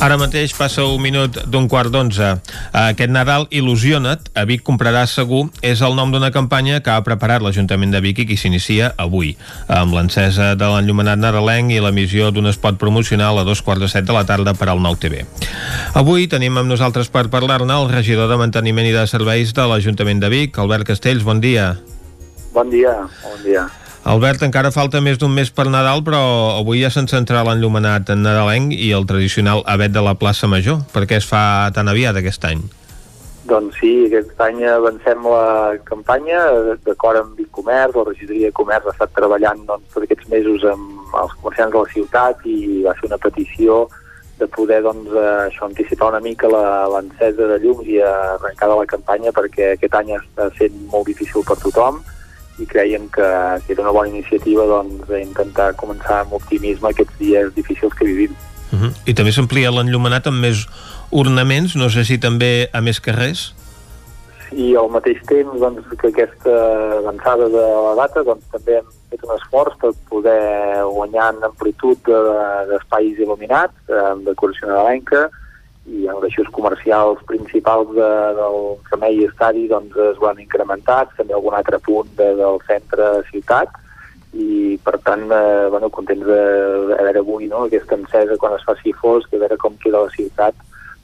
Ara 0.00 0.16
mateix 0.16 0.54
passa 0.56 0.80
un 0.88 1.02
minut 1.04 1.34
d'un 1.52 1.66
quart 1.68 1.92
d'onze. 1.92 2.30
Aquest 2.72 3.10
Nadal 3.12 3.42
Il·lusiona't, 3.52 4.30
a 4.32 4.46
Vic 4.48 4.62
compraràs 4.64 5.12
segur, 5.18 5.42
és 5.60 5.82
el 5.84 5.92
nom 5.98 6.08
d'una 6.08 6.30
campanya 6.32 6.78
que 6.80 6.94
ha 6.94 7.02
preparat 7.04 7.44
l'Ajuntament 7.44 7.92
de 7.92 8.00
Vic 8.00 8.22
i 8.22 8.26
que 8.30 8.38
s'inicia 8.40 8.94
avui, 8.96 9.34
amb 9.68 9.92
l'encesa 9.92 10.54
de 10.56 10.70
l'enllumenat 10.72 11.20
nadalenc 11.20 11.74
i 11.74 11.82
l'emissió 11.84 12.30
d'un 12.32 12.48
espot 12.48 12.80
promocional 12.80 13.42
a 13.42 13.44
dos 13.44 13.60
quarts 13.60 13.84
de 13.84 13.90
set 13.92 14.08
de 14.08 14.16
la 14.16 14.24
tarda 14.24 14.56
per 14.56 14.70
al 14.72 14.80
Nou 14.80 14.96
TV. 14.96 15.26
Avui 15.92 16.24
tenim 16.32 16.56
amb 16.56 16.72
nosaltres 16.72 17.12
per 17.12 17.28
parlar-ne 17.28 17.76
el 17.76 17.92
regidor 17.92 18.32
de 18.32 18.40
Manteniment 18.40 18.88
i 18.88 18.96
de 18.96 19.04
Serveis 19.04 19.52
de 19.52 19.68
l'Ajuntament 19.68 20.24
de 20.24 20.32
Vic, 20.32 20.56
Albert 20.64 20.88
Castells, 20.94 21.28
bon 21.28 21.44
dia. 21.44 21.74
Bon 22.56 22.72
dia, 22.72 22.96
bon 23.20 23.44
dia. 23.44 23.68
Albert, 24.02 24.40
encara 24.42 24.70
falta 24.72 25.02
més 25.04 25.18
d'un 25.20 25.32
mes 25.32 25.50
per 25.52 25.66
Nadal, 25.68 26.00
però 26.00 26.20
avui 26.56 26.80
ja 26.80 26.88
se'n 26.88 27.08
centrarà 27.10 27.44
l'enllumenat 27.44 28.08
en 28.14 28.22
nadalenc 28.24 28.72
i 28.72 28.94
el 28.96 29.04
tradicional 29.04 29.60
avet 29.68 29.92
de 29.92 30.00
la 30.00 30.14
plaça 30.16 30.48
Major. 30.48 30.78
Per 30.94 31.04
què 31.04 31.18
es 31.20 31.26
fa 31.28 31.68
tan 31.76 31.88
aviat 31.92 32.16
aquest 32.16 32.46
any? 32.48 32.62
Doncs 33.50 33.76
sí, 33.76 33.90
aquest 34.06 34.40
any 34.40 34.62
avancem 34.64 35.26
la 35.28 35.76
campanya 35.84 36.40
d'acord 36.86 37.20
amb 37.20 37.36
Vicomerç, 37.36 37.96
la 37.96 38.04
regidoria 38.08 38.48
de 38.48 38.56
comerç 38.56 38.88
ha 38.88 38.94
estat 38.94 39.12
treballant 39.16 39.66
doncs, 39.68 39.90
tots 39.92 40.06
aquests 40.06 40.30
mesos 40.32 40.64
amb 40.70 41.16
els 41.20 41.34
comerciants 41.40 41.74
de 41.74 41.82
la 41.82 41.92
ciutat 41.92 42.46
i 42.48 42.56
va 42.86 42.94
ser 42.96 43.10
una 43.10 43.18
petició 43.20 43.82
de 44.40 44.48
poder 44.48 44.80
doncs, 44.86 45.10
eh, 45.12 45.26
això 45.50 45.66
anticipar 45.66 46.08
una 46.14 46.22
mica 46.24 46.48
l'encesa 46.48 47.50
de 47.52 47.58
llums 47.60 47.84
i 47.84 48.00
arrencar 48.00 48.70
de 48.72 48.80
la 48.80 48.88
campanya 48.94 49.34
perquè 49.36 49.74
aquest 49.74 49.98
any 50.00 50.14
està 50.16 50.48
sent 50.56 50.80
molt 50.92 51.10
difícil 51.12 51.44
per 51.44 51.58
tothom 51.60 52.00
i 52.60 52.66
creiem 52.66 53.08
que, 53.08 53.26
que 53.66 53.72
era 53.72 53.82
una 53.82 53.92
bona 53.96 54.08
iniciativa 54.08 54.66
doncs, 54.66 55.08
intentar 55.20 55.72
començar 55.80 56.20
amb 56.24 56.36
optimisme 56.38 56.90
aquests 56.90 57.18
dies 57.18 57.54
difícils 57.54 57.94
que 57.94 58.04
vivim. 58.04 58.36
Uh 58.72 58.78
-huh. 58.78 58.92
I 59.06 59.14
també 59.14 59.32
s'amplia 59.32 59.70
l'enllumenat 59.70 60.26
amb 60.26 60.40
més 60.40 60.66
ornaments, 61.10 61.74
no 61.76 61.88
sé 61.90 62.04
si 62.04 62.18
també 62.18 62.68
a 62.72 62.80
més 62.80 63.00
carrers? 63.00 63.54
I 64.52 64.74
al 64.76 64.88
mateix 64.90 65.18
temps 65.26 65.60
doncs, 65.60 65.84
que 65.98 66.08
aquesta 66.08 66.54
avançada 66.98 67.48
de 67.48 67.66
la 67.86 67.94
data 67.94 68.22
doncs, 68.22 68.44
també 68.50 68.78
hem 68.78 68.86
fet 69.10 69.22
un 69.24 69.36
esforç 69.36 69.76
per 69.78 69.92
poder 70.08 70.82
guanyar 70.84 71.34
en 71.34 71.44
amplitud 71.44 71.98
de- 72.06 72.66
d'espais 72.70 73.16
de, 73.16 73.24
il·luminats, 73.24 73.74
eh, 73.88 74.10
amb 74.10 74.26
decoració 74.26 74.66
nadalenca, 74.66 75.30
i 75.88 76.06
en 76.10 76.24
eixos 76.26 76.48
comercials 76.52 77.22
principals 77.28 77.92
de, 77.96 78.08
del 78.36 78.58
Remei 78.90 79.22
i 79.22 79.28
Estadi 79.28 79.66
doncs, 79.70 79.96
es 80.12 80.18
van 80.22 80.40
incrementar, 80.42 81.06
també 81.16 81.34
algun 81.34 81.56
altre 81.56 81.80
punt 81.86 82.10
de, 82.18 82.32
del 82.38 82.60
centre 82.68 83.12
ciutat, 83.30 83.72
i 84.32 84.78
per 84.84 84.98
tant, 85.02 85.26
eh, 85.34 85.68
bueno, 85.72 85.90
contents 85.90 86.26
de, 86.26 86.40
de 86.92 86.98
veure 87.00 87.22
avui 87.24 87.48
no, 87.50 87.64
aquesta 87.66 87.98
encesa 87.98 88.38
quan 88.38 88.54
es 88.58 88.66
faci 88.66 88.94
fosc, 89.00 89.30
de 89.32 89.42
veure 89.42 89.58
com 89.58 89.78
queda 89.82 90.04
la 90.06 90.14
ciutat 90.14 90.54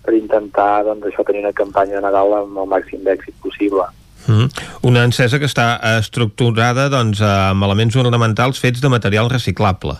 per 0.07 0.15
intentar 0.15 0.85
doncs, 0.87 1.09
això 1.09 1.25
tenir 1.27 1.43
una 1.43 1.57
campanya 1.57 1.99
de 1.99 2.05
Nadal 2.05 2.37
amb 2.45 2.61
el 2.63 2.75
màxim 2.77 3.03
d'èxit 3.03 3.35
possible. 3.43 3.89
-huh. 4.27 4.49
Una 4.83 5.05
encesa 5.05 5.39
que 5.39 5.49
està 5.49 5.77
estructurada 5.99 6.89
doncs, 6.93 7.23
amb 7.23 7.67
elements 7.67 7.97
ornamentals 7.97 8.61
fets 8.63 8.83
de 8.83 8.93
material 8.93 9.31
reciclable. 9.33 9.97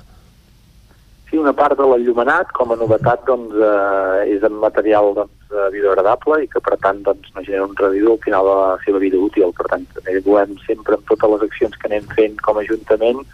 Sí, 1.27 1.39
una 1.43 1.53
part 1.59 1.75
de 1.79 1.87
l'enllumenat, 1.91 2.53
com 2.55 2.71
a 2.71 2.77
novetat, 2.79 3.25
doncs, 3.27 3.55
eh, 3.59 4.35
és 4.37 4.45
en 4.47 4.61
material 4.63 5.11
doncs, 5.17 5.49
eh, 5.51 5.71
biodegradable 5.75 6.39
i 6.45 6.47
que, 6.53 6.63
per 6.63 6.77
tant, 6.85 7.01
doncs, 7.03 7.33
no 7.35 7.43
genera 7.43 7.65
un 7.67 7.75
residu 7.75 8.13
al 8.13 8.23
final 8.23 8.47
de 8.47 8.55
la 8.61 8.77
seva 8.85 9.01
vida 9.03 9.19
útil. 9.19 9.51
Per 9.57 9.67
tant, 9.73 9.89
també 9.97 10.21
volem 10.23 10.55
sempre, 10.69 10.95
amb 10.95 11.11
totes 11.11 11.33
les 11.35 11.49
accions 11.49 11.75
que 11.77 11.91
anem 11.91 12.07
fent 12.15 12.39
com 12.47 12.61
a 12.61 12.63
Ajuntament, 12.63 13.25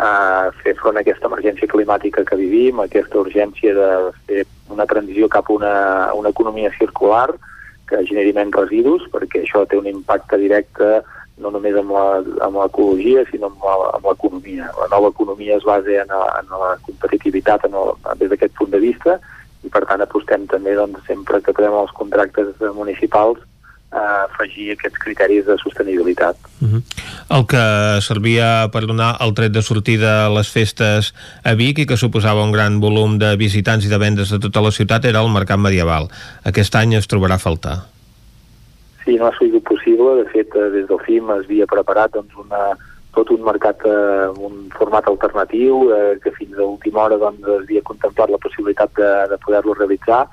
eh, 0.00 0.46
fer 0.62 0.74
front 0.80 0.98
a 0.98 1.04
aquesta 1.06 1.30
emergència 1.30 1.70
climàtica 1.70 2.24
que 2.26 2.40
vivim, 2.40 2.80
aquesta 2.82 3.22
urgència 3.22 3.74
de 3.78 3.90
fer 4.26 4.46
una 4.68 4.86
transició 4.90 5.28
cap 5.28 5.46
a 5.48 5.54
una, 5.54 5.76
una 6.14 6.34
economia 6.34 6.72
circular 6.78 7.28
que 7.86 8.02
generi 8.10 8.34
menys 8.34 8.58
residus, 8.58 9.06
perquè 9.12 9.44
això 9.44 9.62
té 9.70 9.78
un 9.78 9.86
impacte 9.86 10.38
directe 10.42 11.04
no 11.38 11.50
només 11.50 11.74
amb 11.76 11.90
la- 11.90 12.20
l'ecologia, 12.56 13.24
sinó 13.30 13.46
amb 13.46 13.64
la- 13.64 13.98
l'economia. 14.10 14.70
La 14.80 14.88
nova 14.90 15.08
economia 15.08 15.56
es 15.56 15.64
basa 15.64 15.90
en, 16.02 16.08
la- 16.08 16.40
en 16.40 16.48
la 16.50 16.76
competitivitat 16.82 17.64
en 17.64 17.74
el, 17.74 17.92
des 18.18 18.30
d'aquest 18.30 18.54
punt 18.54 18.70
de 18.70 18.78
vista 18.80 19.20
i, 19.64 19.68
per 19.68 19.84
tant, 19.84 20.00
apostem 20.00 20.46
també, 20.46 20.74
doncs, 20.74 20.98
sempre 21.06 21.42
que 21.42 21.52
podem 21.52 21.72
els 21.74 21.92
contractes 21.92 22.46
municipals, 22.74 23.38
a 23.96 24.24
afegir 24.26 24.72
aquests 24.72 24.98
criteris 24.98 25.46
de 25.46 25.56
sostenibilitat. 25.62 26.36
Uh 26.60 26.68
-huh. 26.68 26.82
El 27.30 27.46
que 27.46 28.00
servia 28.02 28.68
per 28.72 28.86
donar 28.86 29.16
el 29.20 29.32
tret 29.32 29.52
de 29.52 29.62
sortida 29.62 30.26
a 30.26 30.28
les 30.28 30.50
festes 30.50 31.14
a 31.44 31.54
Vic 31.54 31.78
i 31.78 31.86
que 31.86 31.96
suposava 31.96 32.42
un 32.42 32.52
gran 32.52 32.80
volum 32.80 33.18
de 33.18 33.36
visitants 33.36 33.84
i 33.84 33.88
de 33.88 33.98
vendes 33.98 34.30
de 34.30 34.38
tota 34.38 34.60
la 34.60 34.70
ciutat 34.70 35.04
era 35.04 35.20
el 35.20 35.28
mercat 35.30 35.58
medieval. 35.58 36.08
Aquest 36.44 36.74
any 36.74 36.94
es 36.94 37.06
trobarà 37.08 37.34
a 37.34 37.38
faltar. 37.38 37.95
Sí, 39.06 39.14
no 39.16 39.28
ha 39.28 39.34
sigut 39.38 39.62
possible. 39.62 40.16
De 40.24 40.28
fet, 40.32 40.54
eh, 40.56 40.70
des 40.74 40.86
del 40.90 40.98
FIM 41.06 41.30
es 41.30 41.44
havia 41.46 41.66
preparat 41.70 42.10
doncs, 42.16 42.34
una, 42.42 42.72
tot 43.14 43.30
un 43.30 43.44
mercat 43.46 43.84
eh, 43.86 44.24
amb 44.26 44.40
un 44.48 44.56
format 44.74 45.06
alternatiu 45.06 45.92
eh, 45.94 46.16
que 46.24 46.32
fins 46.34 46.58
a 46.58 46.66
última 46.66 47.04
hora 47.04 47.18
doncs, 47.20 47.44
es 47.46 47.62
havia 47.62 47.84
contemplat 47.86 48.32
la 48.34 48.40
possibilitat 48.42 48.90
de, 48.98 49.10
de 49.30 49.38
poder-lo 49.44 49.76
realitzar, 49.78 50.24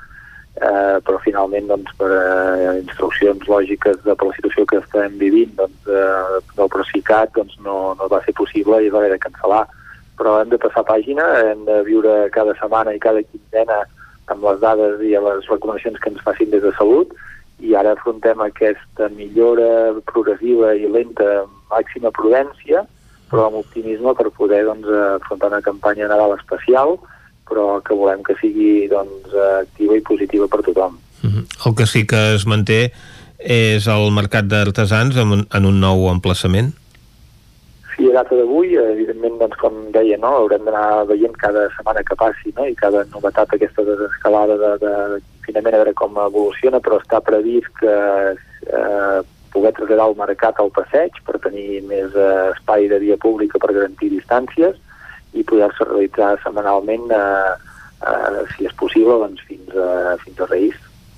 eh, 0.58 0.98
però 1.06 1.20
finalment 1.22 1.70
doncs, 1.70 1.94
per 2.00 2.10
eh, 2.18 2.80
instruccions 2.80 3.46
lògiques 3.52 4.00
de 4.08 4.16
per 4.18 4.32
la 4.32 4.38
situació 4.40 4.66
que 4.72 4.80
estem 4.82 5.20
vivint 5.22 5.54
doncs, 5.60 5.92
eh, 5.94 6.42
del 6.58 6.72
Procicat 6.74 7.38
doncs, 7.38 7.60
no, 7.68 7.94
no 8.00 8.10
va 8.10 8.24
ser 8.26 8.34
possible 8.40 8.82
i 8.82 8.90
va 8.90 9.04
haver 9.04 9.14
de 9.14 9.22
cancel·lar. 9.28 9.68
Però 10.18 10.40
hem 10.40 10.50
de 10.50 10.58
passar 10.66 10.82
pàgina, 10.90 11.28
hem 11.52 11.62
de 11.70 11.78
viure 11.86 12.24
cada 12.34 12.58
setmana 12.58 12.98
i 12.98 13.04
cada 13.06 13.22
quinzena 13.22 13.84
amb 14.34 14.50
les 14.50 14.58
dades 14.66 14.98
i 15.06 15.14
les 15.14 15.46
recomanacions 15.52 16.02
que 16.02 16.10
ens 16.10 16.26
facin 16.26 16.50
des 16.50 16.66
de 16.66 16.74
salut 16.80 17.14
i 17.64 17.74
ara 17.80 17.94
afrontem 17.96 18.42
aquesta 18.44 19.08
millora 19.16 19.94
progressiva 20.10 20.74
i 20.76 20.90
lenta 20.92 21.24
amb 21.44 21.54
màxima 21.72 22.12
prudència, 22.12 22.84
però 23.32 23.48
amb 23.48 23.62
optimisme 23.64 24.12
per 24.20 24.28
poder 24.36 24.64
doncs, 24.68 24.86
afrontar 25.16 25.50
una 25.54 25.62
campanya 25.66 26.10
Nadal 26.12 26.36
especial, 26.38 26.98
però 27.50 27.80
que 27.86 27.96
volem 27.98 28.22
que 28.24 28.36
sigui 28.42 28.88
doncs, 28.92 29.32
activa 29.64 29.96
i 29.98 30.02
positiva 30.06 30.48
per 30.48 30.62
tothom. 30.62 31.00
-huh. 31.24 31.44
El 31.66 31.76
que 31.76 31.86
sí 31.88 32.06
que 32.06 32.36
es 32.36 32.46
manté 32.46 32.92
és 33.40 33.88
el 33.88 34.12
mercat 34.12 34.46
d'artesans 34.46 35.16
en, 35.18 35.32
un- 35.32 35.48
en 35.54 35.66
un 35.66 35.80
nou 35.80 36.10
emplaçament. 36.12 36.74
Sí, 37.96 38.10
a 38.10 38.14
data 38.24 38.36
d'avui, 38.36 38.76
evidentment, 38.76 39.38
doncs, 39.40 39.56
com 39.62 39.74
deia, 39.94 40.18
no, 40.18 40.28
haurem 40.28 40.64
d'anar 40.66 41.06
veient 41.06 41.36
cada 41.38 41.68
setmana 41.78 42.02
que 42.04 42.16
passi, 42.16 42.54
no? 42.58 42.66
i 42.66 42.74
cada 42.76 43.04
novetat 43.14 43.54
aquesta 43.54 43.84
desescalada 43.84 44.58
de, 44.58 44.72
de, 44.82 44.94
de 45.14 45.22
finalment 45.46 45.76
a 45.76 45.82
veure 45.84 45.94
com 46.00 46.18
evoluciona, 46.18 46.82
però 46.84 47.00
està 47.02 47.22
previst 47.24 47.70
que 47.80 47.94
eh, 47.94 49.20
poder 49.54 49.74
traslladar 49.78 50.08
el 50.10 50.18
mercat 50.18 50.60
al 50.60 50.72
passeig 50.74 51.20
per 51.28 51.42
tenir 51.44 51.84
més 51.90 52.16
eh, 52.16 52.32
espai 52.56 52.90
de 52.92 53.00
via 53.04 53.20
pública 53.22 53.62
per 53.62 53.74
garantir 53.76 54.10
distàncies 54.16 54.80
i 55.34 55.46
poder-se 55.50 55.86
realitzar 55.90 56.36
setmanalment, 56.44 57.10
eh, 57.14 57.54
eh, 58.10 58.44
si 58.54 58.70
és 58.70 58.76
possible, 58.80 59.20
doncs, 59.26 59.42
fins, 59.50 59.74
a, 59.78 60.18
fins 60.24 60.42
a 60.42 60.50
Reis. 60.52 60.78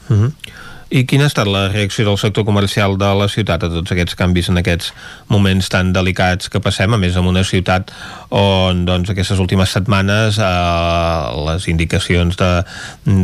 Uh 0.10 0.18
-huh. 0.20 0.32
I 0.94 1.02
quina 1.10 1.26
ha 1.26 1.32
estat 1.32 1.50
la 1.50 1.64
reacció 1.72 2.04
del 2.06 2.18
sector 2.22 2.46
comercial 2.46 2.94
de 3.02 3.08
la 3.18 3.26
ciutat 3.26 3.64
a 3.66 3.70
tots 3.74 3.90
aquests 3.92 4.14
canvis 4.20 4.52
en 4.52 4.62
aquests 4.62 4.92
moments 5.34 5.66
tan 5.74 5.90
delicats 5.96 6.52
que 6.54 6.62
passem, 6.62 6.94
a 6.94 7.00
més 7.02 7.18
en 7.18 7.26
una 7.26 7.42
ciutat 7.42 7.90
on 8.30 8.84
doncs, 8.86 9.10
aquestes 9.10 9.42
últimes 9.42 9.74
setmanes 9.74 10.38
eh, 10.38 10.46
les 11.48 11.66
indicacions 11.74 12.38
de, 12.38 12.52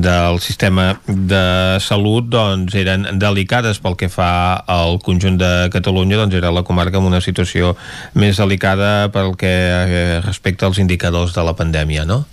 del 0.07 0.41
sistema 0.41 0.88
de 1.05 1.77
salut 1.85 2.33
doncs, 2.33 2.73
eren 2.81 3.05
delicades 3.21 3.77
pel 3.77 3.99
que 3.99 4.09
fa 4.09 4.33
al 4.65 4.97
conjunt 5.05 5.38
de 5.38 5.69
Catalunya, 5.69 6.17
doncs 6.23 6.41
era 6.41 6.49
la 6.49 6.65
comarca 6.65 6.97
amb 6.97 7.13
una 7.13 7.21
situació 7.21 7.75
més 8.17 8.41
delicada 8.41 9.11
pel 9.13 9.35
que 9.38 9.53
eh, 9.53 10.19
respecta 10.25 10.65
als 10.65 10.81
indicadors 10.81 11.38
de 11.38 11.45
la 11.45 11.53
pandèmia, 11.53 12.09
no? 12.09 12.23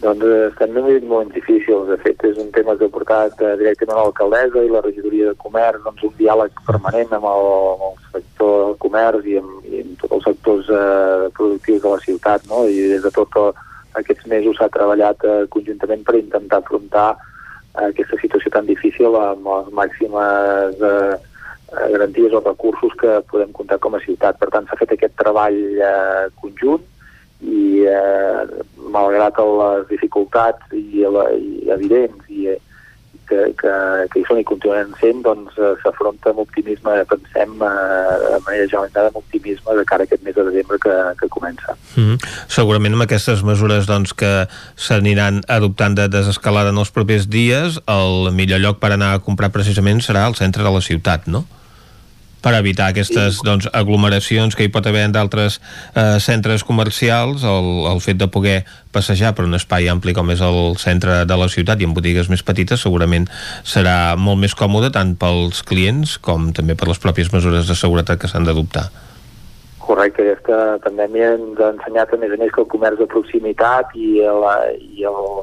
Doncs 0.00 0.24
eh, 0.24 0.48
estem 0.48 0.72
vivint 0.72 1.04
moments 1.04 1.34
difícils. 1.34 1.88
De 1.90 1.96
fet, 2.00 2.22
és 2.24 2.38
un 2.40 2.48
tema 2.54 2.72
que 2.78 2.86
ha 2.88 2.92
portat 2.92 3.40
eh, 3.44 3.52
directament 3.60 3.98
a 3.98 4.04
l'alcaldessa 4.06 4.62
i 4.64 4.70
la 4.72 4.80
regidoria 4.86 5.28
de 5.28 5.40
comerç 5.42 5.82
doncs, 5.84 6.04
un 6.08 6.14
diàleg 6.16 6.62
permanent 6.68 7.12
amb 7.18 7.26
el, 7.28 7.48
amb 7.74 7.82
el 7.90 7.98
sector 8.14 8.54
del 8.64 8.78
comerç 8.84 9.28
i 9.28 9.36
amb, 9.40 9.66
i 9.68 9.82
amb 9.84 9.98
tots 10.00 10.16
els 10.16 10.28
sectors 10.30 10.70
eh, 10.72 11.26
productius 11.36 11.82
de 11.84 11.92
la 11.92 12.04
ciutat. 12.06 12.46
No? 12.48 12.62
I 12.64 12.86
des 12.94 13.04
de 13.04 13.12
tot 13.18 13.36
eh, 13.42 13.50
aquests 14.00 14.30
mesos 14.32 14.56
s'ha 14.56 14.70
treballat 14.72 15.26
eh, 15.28 15.42
conjuntament 15.52 16.06
per 16.06 16.16
intentar 16.22 16.62
afrontar 16.62 17.10
eh, 17.18 17.90
aquesta 17.90 18.16
situació 18.22 18.54
tan 18.54 18.70
difícil 18.70 19.18
amb 19.20 19.50
les 19.52 19.68
màximes 19.82 20.80
eh, 20.80 21.18
garanties 21.92 22.32
o 22.32 22.40
recursos 22.40 22.96
que 22.98 23.20
podem 23.28 23.52
comptar 23.52 23.78
com 23.84 23.94
a 23.94 24.00
ciutat. 24.06 24.40
Per 24.40 24.48
tant, 24.48 24.64
s'ha 24.64 24.80
fet 24.80 24.96
aquest 24.96 25.12
treball 25.20 25.60
eh, 25.76 26.32
conjunt 26.40 26.88
i 27.40 27.84
eh, 27.88 28.64
malgrat 28.92 29.38
les 29.38 29.86
dificultats 29.88 30.74
i, 30.76 31.04
la, 31.06 31.28
i 31.36 31.70
evidents 31.72 32.26
i, 32.28 32.50
que, 33.30 33.42
que, 33.60 33.74
que 34.10 34.20
hi 34.20 34.24
són 34.26 34.40
i 34.42 34.46
continuen 34.46 34.90
sent, 34.98 35.22
doncs 35.24 35.54
eh, 35.58 35.70
s'afronta 35.84 36.32
amb 36.32 36.42
optimisme, 36.42 36.96
pensem 37.10 37.54
eh, 37.62 38.16
de 38.24 38.40
manera 38.46 38.66
generalitzada 38.66 39.12
amb 39.12 39.20
optimisme 39.22 39.76
de 39.78 39.84
cara 39.88 40.04
a 40.04 40.08
aquest 40.08 40.26
mes 40.26 40.36
de 40.36 40.46
desembre 40.48 40.80
que, 40.82 40.96
que 41.20 41.30
comença. 41.36 41.76
Mm 41.94 42.02
-hmm. 42.06 42.18
Segurament 42.58 42.98
amb 42.98 43.06
aquestes 43.06 43.44
mesures 43.46 43.86
doncs, 43.86 44.12
que 44.12 44.48
s'aniran 44.76 45.40
adoptant 45.48 45.94
de 45.94 46.08
desescalada 46.08 46.70
en 46.70 46.78
els 46.78 46.90
propers 46.90 47.28
dies, 47.28 47.80
el 47.86 48.32
millor 48.32 48.60
lloc 48.60 48.78
per 48.82 48.92
anar 48.92 49.14
a 49.14 49.22
comprar 49.22 49.54
precisament 49.54 50.00
serà 50.02 50.26
el 50.26 50.34
centre 50.34 50.62
de 50.62 50.70
la 50.70 50.80
ciutat, 50.80 51.26
no? 51.26 51.44
Per 52.42 52.54
evitar 52.58 52.90
aquestes 52.90 53.40
doncs, 53.46 53.68
aglomeracions 53.76 54.56
que 54.56 54.64
hi 54.64 54.72
pot 54.72 54.86
haver 54.88 55.04
en 55.06 55.14
d'altres 55.14 55.60
eh, 55.94 56.18
centres 56.22 56.64
comercials, 56.64 57.44
el, 57.44 57.70
el 57.90 58.00
fet 58.04 58.20
de 58.20 58.30
poder 58.32 58.62
passejar 58.92 59.34
per 59.36 59.46
un 59.46 59.54
espai 59.58 59.88
ampli 59.92 60.14
com 60.16 60.32
és 60.32 60.42
el 60.44 60.76
centre 60.82 61.22
de 61.28 61.36
la 61.38 61.50
ciutat 61.52 61.80
i 61.80 61.88
en 61.88 61.94
botigues 61.96 62.30
més 62.32 62.42
petites 62.46 62.82
segurament 62.82 63.28
serà 63.62 64.16
molt 64.18 64.40
més 64.42 64.56
còmode 64.58 64.90
tant 64.94 65.14
pels 65.20 65.62
clients 65.66 66.16
com 66.18 66.50
també 66.56 66.74
per 66.74 66.90
les 66.90 67.02
pròpies 67.02 67.32
mesures 67.34 67.68
de 67.68 67.78
seguretat 67.78 68.20
que 68.20 68.30
s'han 68.30 68.48
d'adoptar. 68.48 68.88
Correcte, 69.80 70.22
aquesta 70.22 70.78
pandèmia 70.84 71.32
ens 71.34 71.58
ha 71.58 71.72
ensenyat 71.74 72.12
a 72.14 72.18
més 72.20 72.34
a 72.34 72.36
més 72.38 72.52
que 72.54 72.62
el 72.62 72.68
comerç 72.70 73.00
de 73.00 73.08
proximitat 73.10 73.90
i, 73.98 74.20
la, 74.22 74.54
i 74.76 75.06
el, 75.08 75.40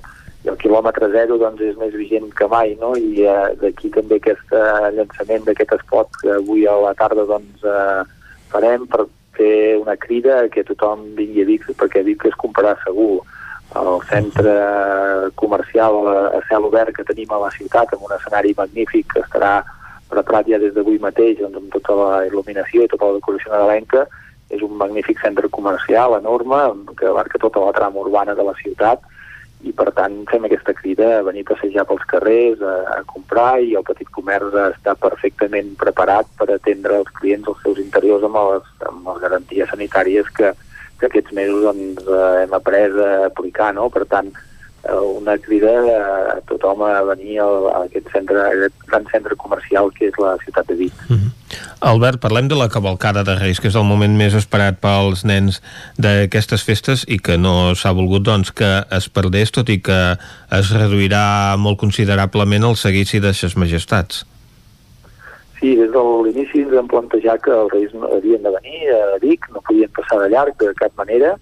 i 0.47 0.49
el 0.49 0.57
quilòmetre 0.61 1.09
zero 1.11 1.35
doncs, 1.41 1.59
és 1.59 1.75
més 1.75 1.91
vigent 1.91 2.29
que 2.37 2.47
mai, 2.47 2.77
no? 2.79 2.93
i 2.95 3.25
eh, 3.27 3.51
d'aquí 3.59 3.91
també 3.91 4.15
aquest 4.21 4.53
eh, 4.55 4.91
llançament 4.95 5.43
d'aquest 5.43 5.73
espot 5.75 6.19
que 6.21 6.37
avui 6.37 6.63
a 6.63 6.75
la 6.79 6.93
tarda 6.95 7.25
doncs, 7.27 7.65
eh, 7.67 8.03
farem 8.53 8.85
per 8.87 9.09
fer 9.35 9.75
una 9.75 9.97
crida 9.99 10.45
que 10.53 10.63
tothom 10.63 11.03
vingui 11.17 11.43
a 11.43 11.47
Vic, 11.49 11.65
perquè 11.81 12.03
Vic 12.07 12.23
es 12.29 12.37
comprarà 12.39 12.77
segur. 12.85 13.19
El 13.75 13.99
centre 14.07 14.53
comercial 15.35 15.99
a 16.07 16.39
cel 16.47 16.63
obert 16.65 16.95
que 16.95 17.03
tenim 17.03 17.33
a 17.35 17.41
la 17.41 17.51
ciutat, 17.51 17.91
amb 17.91 18.07
un 18.07 18.15
escenari 18.15 18.55
magnífic 18.55 19.11
que 19.11 19.25
estarà 19.25 19.59
preparat 20.07 20.47
ja 20.47 20.61
des 20.63 20.71
d'avui 20.73 20.95
mateix 21.03 21.41
doncs, 21.41 21.59
amb 21.59 21.75
tota 21.75 21.99
la 21.99 22.23
il·luminació 22.29 22.87
i 22.87 22.93
tota 22.95 23.11
la 23.11 23.19
decoració 23.19 23.51
nadalenca, 23.51 24.07
és 24.47 24.63
un 24.63 24.79
magnífic 24.79 25.19
centre 25.19 25.51
comercial 25.51 26.15
enorme 26.21 26.63
que 26.95 27.11
abarca 27.11 27.43
tota 27.43 27.67
la 27.67 27.75
trama 27.75 27.99
urbana 28.07 28.33
de 28.33 28.47
la 28.47 28.55
ciutat 28.63 29.03
i 29.65 29.71
per 29.73 29.89
tant 29.97 30.19
fem 30.29 30.45
aquesta 30.45 30.73
crida 30.77 31.07
a 31.17 31.23
venir 31.25 31.41
a 31.45 31.49
passejar 31.49 31.85
pels 31.89 32.03
carrers, 32.09 32.61
a, 32.61 32.75
a 32.93 32.97
comprar 33.09 33.57
i 33.63 33.73
el 33.79 33.85
petit 33.87 34.09
comerç 34.13 34.53
està 34.67 34.93
perfectament 35.01 35.73
preparat 35.81 36.29
per 36.37 36.51
atendre 36.53 36.99
els 37.01 37.09
clients 37.17 37.49
als 37.49 37.63
seus 37.65 37.81
interiors 37.81 38.25
amb 38.27 38.37
les, 38.37 38.67
amb 38.89 39.09
les 39.09 39.23
garanties 39.23 39.71
sanitàries 39.73 40.29
que, 40.37 40.53
que 40.99 41.09
aquests 41.09 41.33
mesos 41.33 41.65
doncs, 41.65 42.05
eh, 42.05 42.43
hem 42.43 42.53
après 42.53 42.93
a 43.01 43.09
aplicar, 43.31 43.71
no? 43.73 43.89
Per 43.93 44.05
tant, 44.05 44.29
eh, 44.83 45.01
una 45.17 45.37
crida 45.41 45.73
a 45.95 46.37
tothom 46.49 46.85
a 46.85 47.01
venir 47.09 47.41
a, 47.41 47.49
aquest 47.81 48.13
centre, 48.13 48.43
a 48.43 48.53
aquest 48.53 48.87
gran 48.93 49.09
centre 49.13 49.35
comercial 49.41 49.89
que 49.97 50.11
és 50.11 50.21
la 50.21 50.37
ciutat 50.45 50.69
de 50.69 50.77
Vic. 50.85 50.93
Mm 51.09 51.17
-hmm. 51.17 51.36
Albert, 51.79 52.19
parlem 52.19 52.47
de 52.49 52.57
la 52.59 52.67
cavalcada 52.69 53.23
de 53.23 53.35
Reis, 53.37 53.61
que 53.61 53.69
és 53.69 53.75
el 53.79 53.85
moment 53.87 54.15
més 54.19 54.35
esperat 54.35 54.79
pels 54.83 55.23
nens 55.27 55.61
d'aquestes 56.01 56.63
festes 56.67 57.05
i 57.07 57.19
que 57.23 57.37
no 57.39 57.73
s'ha 57.75 57.93
volgut 57.95 58.25
doncs, 58.27 58.51
que 58.51 58.71
es 58.97 59.07
perdés, 59.13 59.53
tot 59.55 59.69
i 59.69 59.79
que 59.79 59.99
es 60.59 60.71
reduirà 60.75 61.55
molt 61.61 61.79
considerablement 61.79 62.67
el 62.67 62.75
seguici 62.75 63.21
de 63.23 63.33
ses 63.37 63.55
majestats. 63.55 64.25
Sí, 65.57 65.73
des 65.75 65.89
de 65.89 66.01
l'inici 66.25 66.61
ens 66.61 66.73
vam 66.75 66.89
plantejar 66.89 67.39
que 67.41 67.53
els 67.53 67.71
Reis 67.73 67.93
havien 68.11 68.43
de 68.43 68.53
venir 68.59 68.81
a 68.93 69.17
Vic, 69.23 69.47
no 69.53 69.63
podien 69.65 69.93
passar 69.95 70.19
de 70.21 70.29
llarg 70.33 70.57
de 70.61 70.73
cap 70.77 70.93
manera, 70.99 71.33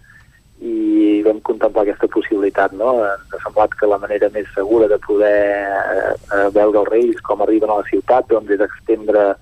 i 0.64 1.22
vam 1.26 1.42
contemplar 1.44 1.84
aquesta 1.84 2.08
possibilitat. 2.12 2.76
No? 2.80 2.94
Ens 3.04 3.34
ha 3.36 3.42
semblat 3.44 3.76
que 3.76 3.90
la 3.90 4.00
manera 4.00 4.30
més 4.32 4.48
segura 4.56 4.88
de 4.92 5.00
poder 5.04 5.36
eh, 5.68 6.48
veure 6.56 6.84
els 6.84 6.92
Reis 6.94 7.20
com 7.28 7.44
arriben 7.44 7.72
a 7.72 7.82
la 7.82 7.90
ciutat 7.90 8.30
doncs, 8.32 8.54
és 8.56 8.64
extendre 8.64 9.34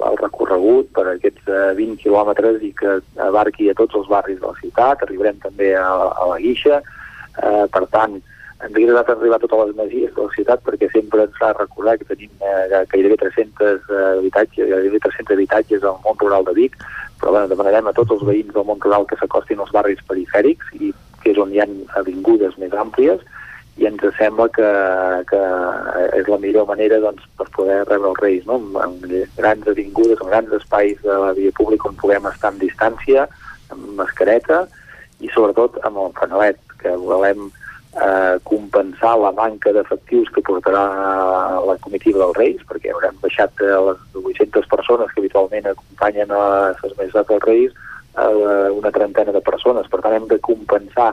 el 0.00 0.18
recorregut 0.18 0.90
per 0.96 1.06
aquests 1.12 1.48
eh, 1.48 1.72
20 1.78 2.00
quilòmetres 2.02 2.62
i 2.64 2.72
que 2.78 2.98
abarqui 3.22 3.70
a 3.70 3.76
tots 3.78 3.98
els 4.00 4.08
barris 4.10 4.40
de 4.40 4.48
la 4.48 4.58
ciutat, 4.60 5.04
arribarem 5.04 5.38
també 5.42 5.74
a, 5.78 5.88
a 6.10 6.28
la 6.32 6.38
Guixa, 6.42 6.80
eh, 6.80 7.66
per 7.72 7.84
tant, 7.92 8.18
ens 8.62 8.70
hauria 8.70 8.92
agradat 8.92 9.16
arribar 9.16 9.38
a 9.40 9.42
totes 9.42 9.66
les 9.66 9.76
masies 9.76 10.14
de 10.14 10.22
la 10.22 10.34
ciutat 10.36 10.60
perquè 10.62 10.88
sempre 10.92 11.24
ens 11.26 11.38
fa 11.38 11.50
recordar 11.56 11.96
que 11.98 12.06
tenim 12.06 12.30
eh, 12.46 12.82
gairebé 12.92 13.18
300 13.20 13.62
eh, 13.90 14.02
habitatges, 14.18 14.68
gairebé 14.70 15.02
300 15.02 15.36
habitatges 15.36 15.86
al 15.86 15.98
món 16.06 16.18
rural 16.22 16.46
de 16.46 16.54
Vic, 16.58 16.76
però 17.20 17.34
bueno, 17.34 17.50
demanarem 17.50 17.90
a 17.90 17.96
tots 17.96 18.14
els 18.16 18.24
veïns 18.26 18.54
del 18.54 18.66
món 18.68 18.80
rural 18.82 19.06
que 19.10 19.18
s'acostin 19.18 19.62
als 19.62 19.74
barris 19.74 20.02
perifèrics 20.08 20.74
i 20.78 20.92
que 21.22 21.34
és 21.34 21.38
on 21.38 21.52
hi 21.54 21.62
ha 21.62 21.68
avingudes 22.00 22.56
més 22.58 22.74
àmplies 22.74 23.22
i 23.80 23.86
ens 23.88 24.02
sembla 24.18 24.48
que, 24.52 24.68
que 25.30 25.40
és 26.18 26.28
la 26.28 26.38
millor 26.42 26.66
manera 26.68 26.98
doncs, 27.00 27.24
per 27.38 27.48
poder 27.56 27.78
rebre 27.86 28.10
els 28.10 28.20
Reis, 28.20 28.44
no? 28.48 28.58
amb, 28.60 28.76
amb 28.84 29.06
grans 29.38 29.70
avingudes, 29.72 30.20
amb 30.20 30.32
grans 30.34 30.52
espais 30.58 31.00
de 31.04 31.16
la 31.24 31.32
via 31.38 31.54
pública 31.56 31.88
on 31.88 31.96
puguem 32.00 32.28
estar 32.28 32.52
en 32.52 32.60
distància, 32.60 33.26
amb 33.72 33.88
mascareta 33.96 34.66
i 35.24 35.30
sobretot 35.32 35.80
amb 35.88 36.02
el 36.04 36.14
fanalet, 36.18 36.60
que 36.82 36.92
volem 37.00 37.46
eh, 37.48 38.36
compensar 38.48 39.14
la 39.20 39.32
manca 39.36 39.72
d'efectius 39.72 40.30
que 40.34 40.44
portarà 40.44 40.84
la 41.64 41.78
comitiva 41.80 42.24
dels 42.24 42.38
Reis, 42.38 42.62
perquè 42.68 42.92
haurem 42.92 43.16
baixat 43.22 43.62
les 43.62 44.04
800 44.18 44.68
persones 44.68 45.12
que 45.12 45.22
habitualment 45.22 45.70
acompanyen 45.70 46.32
a 46.34 46.44
les 46.82 46.96
Majestats 46.98 47.28
dels 47.30 47.46
Reis 47.48 47.76
a 48.14 48.28
una 48.76 48.90
trentena 48.92 49.32
de 49.32 49.40
persones. 49.40 49.88
Per 49.88 50.02
tant, 50.02 50.18
hem 50.18 50.26
de 50.28 50.40
compensar 50.44 51.12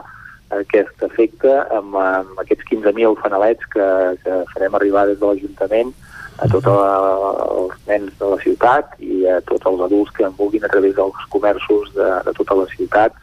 aquest 0.56 1.02
efecte 1.06 1.52
amb, 1.76 1.96
amb 1.96 2.38
aquests 2.42 2.66
15.000 2.70 3.18
fanalets 3.22 3.66
que, 3.72 3.86
que 4.24 4.38
farem 4.52 4.76
arribar 4.78 5.06
des 5.08 5.20
de 5.20 5.28
l'Ajuntament 5.28 5.92
a 6.40 6.48
tots 6.48 6.70
els 6.72 7.74
nens 7.86 8.12
de 8.18 8.30
la 8.32 8.38
ciutat 8.42 8.94
i 9.04 9.26
a 9.28 9.40
tots 9.48 9.66
els 9.68 9.82
adults 9.86 10.14
que 10.16 10.24
en 10.26 10.36
vulguin 10.38 10.64
a 10.64 10.72
través 10.72 10.96
dels 10.96 11.26
comerços 11.32 11.92
de, 11.94 12.08
de 12.26 12.34
tota 12.38 12.56
la 12.62 12.68
ciutat, 12.72 13.16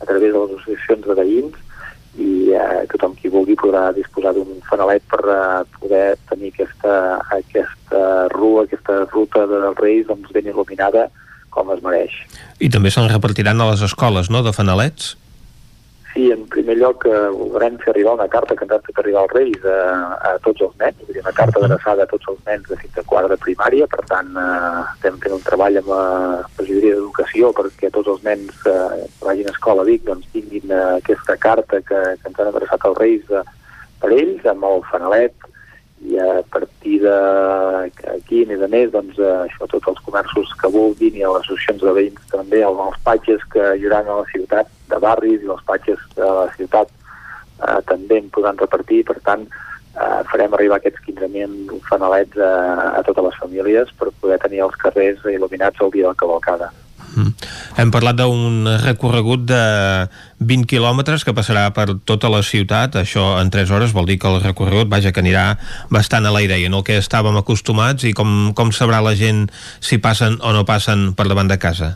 a 0.00 0.08
través 0.08 0.32
de 0.32 0.38
les 0.38 0.56
associacions 0.58 1.06
de 1.06 1.16
veïns 1.20 1.60
i 2.20 2.54
eh, 2.54 2.84
tothom 2.92 3.14
qui 3.18 3.30
vulgui 3.30 3.56
podrà 3.58 3.88
disposar 3.94 4.34
d'un 4.36 4.58
fanalet 4.68 5.02
per 5.10 5.22
eh, 5.22 5.64
poder 5.80 6.06
tenir 6.30 6.52
aquesta, 6.52 6.94
aquesta 7.38 8.04
rua, 8.34 8.64
aquesta 8.66 9.02
ruta 9.10 9.46
dels 9.50 9.80
Reis 9.80 10.06
doncs, 10.10 10.30
ben 10.34 10.50
il·luminada 10.50 11.08
com 11.54 11.70
es 11.74 11.82
mereix. 11.82 12.14
I 12.62 12.70
també 12.70 12.90
se'n 12.90 13.10
repartiran 13.10 13.60
a 13.62 13.70
les 13.70 13.82
escoles, 13.86 14.30
no?, 14.30 14.42
de 14.46 14.54
fanalets? 14.54 15.14
Sí, 16.14 16.30
en 16.30 16.44
primer 16.46 16.76
lloc 16.78 17.02
eh, 17.10 17.28
volem 17.34 17.74
fer 17.82 17.90
arribar 17.90 18.12
una 18.14 18.28
carta 18.30 18.54
que 18.54 18.62
ens 18.62 18.72
han 18.76 18.82
fet 18.86 18.98
arribar 19.02 19.24
als 19.24 19.32
Reis 19.34 19.64
a, 19.66 19.78
a 20.28 20.30
tots 20.44 20.62
els 20.62 20.76
nens, 20.78 21.00
vull 21.00 21.16
dir, 21.16 21.24
una 21.24 21.32
carta 21.34 21.58
adreçada 21.58 22.04
a 22.04 22.10
tots 22.12 22.28
els 22.30 22.38
nens 22.46 22.68
de 22.70 22.78
fins 22.78 23.00
a 23.02 23.22
de 23.32 23.38
primària, 23.42 23.88
per 23.90 24.04
tant 24.06 24.30
eh, 24.38 24.84
estem 24.92 25.18
fent 25.24 25.34
un 25.34 25.42
treball 25.48 25.80
amb 25.80 25.90
la 25.90 26.04
regidoria 26.60 26.94
d'Educació 26.94 27.50
perquè 27.58 27.90
tots 27.90 28.12
els 28.14 28.22
nens 28.22 28.62
eh, 28.62 29.08
que 29.18 29.26
vagin 29.26 29.50
a 29.50 29.56
escola 29.56 29.82
a 29.82 29.88
Vic 29.90 30.06
doncs, 30.06 30.30
tinguin 30.36 30.70
eh, 30.70 30.84
aquesta 31.00 31.36
carta 31.48 31.82
que, 31.82 32.00
que 32.20 32.30
ens 32.30 32.38
han 32.38 32.52
adreçat 32.52 32.86
als 32.86 33.00
Reis 33.02 33.34
eh, 33.34 33.42
per 33.98 34.12
ells, 34.14 34.46
amb 34.54 34.70
el 34.70 34.86
fanalet, 34.92 35.50
i 36.06 36.18
a 36.20 36.44
partir 36.54 37.00
a 37.10 37.83
més 38.54 38.62
a 38.62 38.70
més, 38.70 38.90
doncs, 38.92 39.18
eh, 39.18 39.32
això, 39.48 39.66
tots 39.70 39.90
els 39.90 40.00
comerços 40.06 40.52
que 40.60 40.70
vulguin 40.70 41.18
i 41.18 41.24
a 41.24 41.32
les 41.34 41.42
associacions 41.44 41.82
de 41.82 41.94
veïns 41.98 42.30
també, 42.30 42.62
els 42.62 43.00
patges 43.06 43.42
que 43.52 43.64
hi 43.74 43.86
haurà 43.88 44.02
a 44.04 44.20
la 44.22 44.30
ciutat 44.30 44.70
de 44.90 45.00
barris 45.02 45.42
i 45.42 45.50
els 45.56 45.66
patges 45.66 46.00
de 46.14 46.30
la 46.38 46.46
ciutat 46.56 46.90
eh, 46.94 47.80
també 47.90 48.20
en 48.22 48.30
podran 48.30 48.60
repartir, 48.60 49.02
per 49.10 49.18
tant, 49.26 49.46
eh, 49.48 50.20
farem 50.30 50.54
arribar 50.54 50.78
aquests 50.78 51.02
15.000 51.08 51.82
fanalets 51.90 52.38
a, 52.38 52.54
a 53.00 53.02
totes 53.02 53.30
les 53.30 53.42
famílies 53.42 53.92
per 53.98 54.14
poder 54.22 54.38
tenir 54.46 54.64
els 54.68 54.78
carrers 54.86 55.26
il·luminats 55.34 55.82
el 55.82 55.94
dia 55.96 56.06
de 56.06 56.14
la 56.14 56.22
cavalcada. 56.22 56.70
Hem 57.78 57.90
parlat 57.94 58.18
d'un 58.18 58.66
recorregut 58.82 59.44
de 59.48 59.62
20 60.44 60.68
quilòmetres 60.70 61.24
que 61.24 61.34
passarà 61.36 61.68
per 61.74 61.88
tota 62.04 62.30
la 62.32 62.42
ciutat. 62.46 62.98
Això 63.00 63.34
en 63.40 63.50
3 63.54 63.70
hores 63.70 63.94
vol 63.96 64.08
dir 64.10 64.18
que 64.18 64.30
el 64.30 64.40
recorregut, 64.42 64.90
vaja, 64.90 65.12
que 65.12 65.22
anirà 65.22 65.46
bastant 65.94 66.26
a 66.26 66.32
l'aire 66.34 66.58
i 66.60 66.68
en 66.68 66.74
el 66.74 66.84
que 66.86 66.98
estàvem 67.00 67.36
acostumats 67.40 68.04
i 68.04 68.14
com, 68.16 68.52
com 68.54 68.72
sabrà 68.72 69.02
la 69.04 69.14
gent 69.18 69.46
si 69.80 69.98
passen 69.98 70.40
o 70.42 70.54
no 70.56 70.64
passen 70.68 71.12
per 71.14 71.28
davant 71.30 71.50
de 71.50 71.58
casa. 71.58 71.94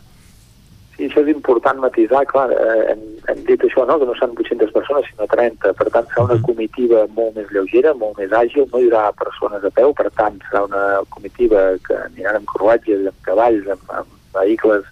Sí, 0.99 1.07
això 1.07 1.23
és 1.23 1.31
important 1.31 1.79
matisar, 1.79 2.25
clar, 2.27 2.49
eh, 2.51 2.79
hem, 2.91 3.03
hem 3.31 3.43
dit 3.47 3.63
això, 3.63 3.85
no?, 3.87 4.01
que 4.01 4.07
no 4.09 4.17
són 4.19 4.33
800 4.35 4.73
persones, 4.75 5.07
sinó 5.07 5.29
30, 5.31 5.71
per 5.79 5.87
tant 5.95 6.09
serà 6.11 6.25
una 6.27 6.39
comitiva 6.43 7.05
molt 7.15 7.39
més 7.39 7.53
lleugera, 7.55 7.93
molt 7.95 8.19
més 8.19 8.35
àgil, 8.35 8.67
no 8.73 8.81
hi 8.83 8.89
haurà 8.91 9.13
persones 9.21 9.63
a 9.63 9.71
peu, 9.77 9.95
per 9.95 10.11
tant 10.19 10.41
serà 10.49 10.65
una 10.67 10.85
comitiva 11.15 11.69
que 11.87 12.01
aniran 12.09 12.41
amb 12.41 12.51
carruatges, 12.51 13.07
amb 13.13 13.29
cavalls, 13.29 13.71
amb, 13.77 13.95
amb 14.01 14.41
vehicles 14.41 14.91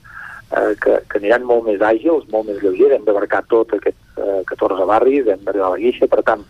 eh, 0.52 0.74
que, 0.82 1.00
que 1.10 1.18
aniran 1.20 1.46
molt 1.48 1.66
més 1.68 1.82
àgils, 1.82 2.28
molt 2.32 2.50
més 2.50 2.62
lleugers, 2.62 2.96
hem 2.96 3.06
d'abarcar 3.06 3.44
tot 3.50 3.74
aquests 3.76 4.20
eh, 4.22 4.42
14 4.52 4.86
barris, 4.88 5.26
hem 5.26 5.42
d'arribar 5.46 5.72
a 5.72 5.74
la 5.76 5.82
guixa, 5.82 6.08
per 6.10 6.22
tant, 6.26 6.44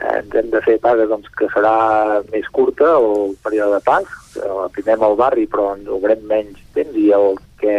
eh, 0.00 0.14
ens 0.20 0.38
hem 0.40 0.50
de 0.54 0.62
fer 0.64 0.78
paga 0.82 1.08
doncs, 1.10 1.30
que 1.38 1.50
serà 1.54 1.74
més 2.32 2.48
curta 2.54 2.96
el 2.98 3.36
període 3.44 3.78
de 3.78 3.82
pas, 3.86 4.08
eh, 4.40 4.64
primem 4.76 5.04
al 5.04 5.18
barri 5.20 5.46
però 5.50 5.72
ens 5.76 5.90
obrem 5.90 6.24
menys 6.30 6.62
temps 6.76 6.96
i 6.98 7.10
el 7.16 7.38
que 7.60 7.76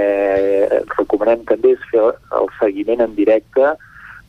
recomanem 0.97 1.43
també 1.49 1.75
és 1.75 1.89
fer 1.91 2.07
el 2.39 2.49
seguiment 2.59 3.03
en 3.05 3.13
directe 3.17 3.75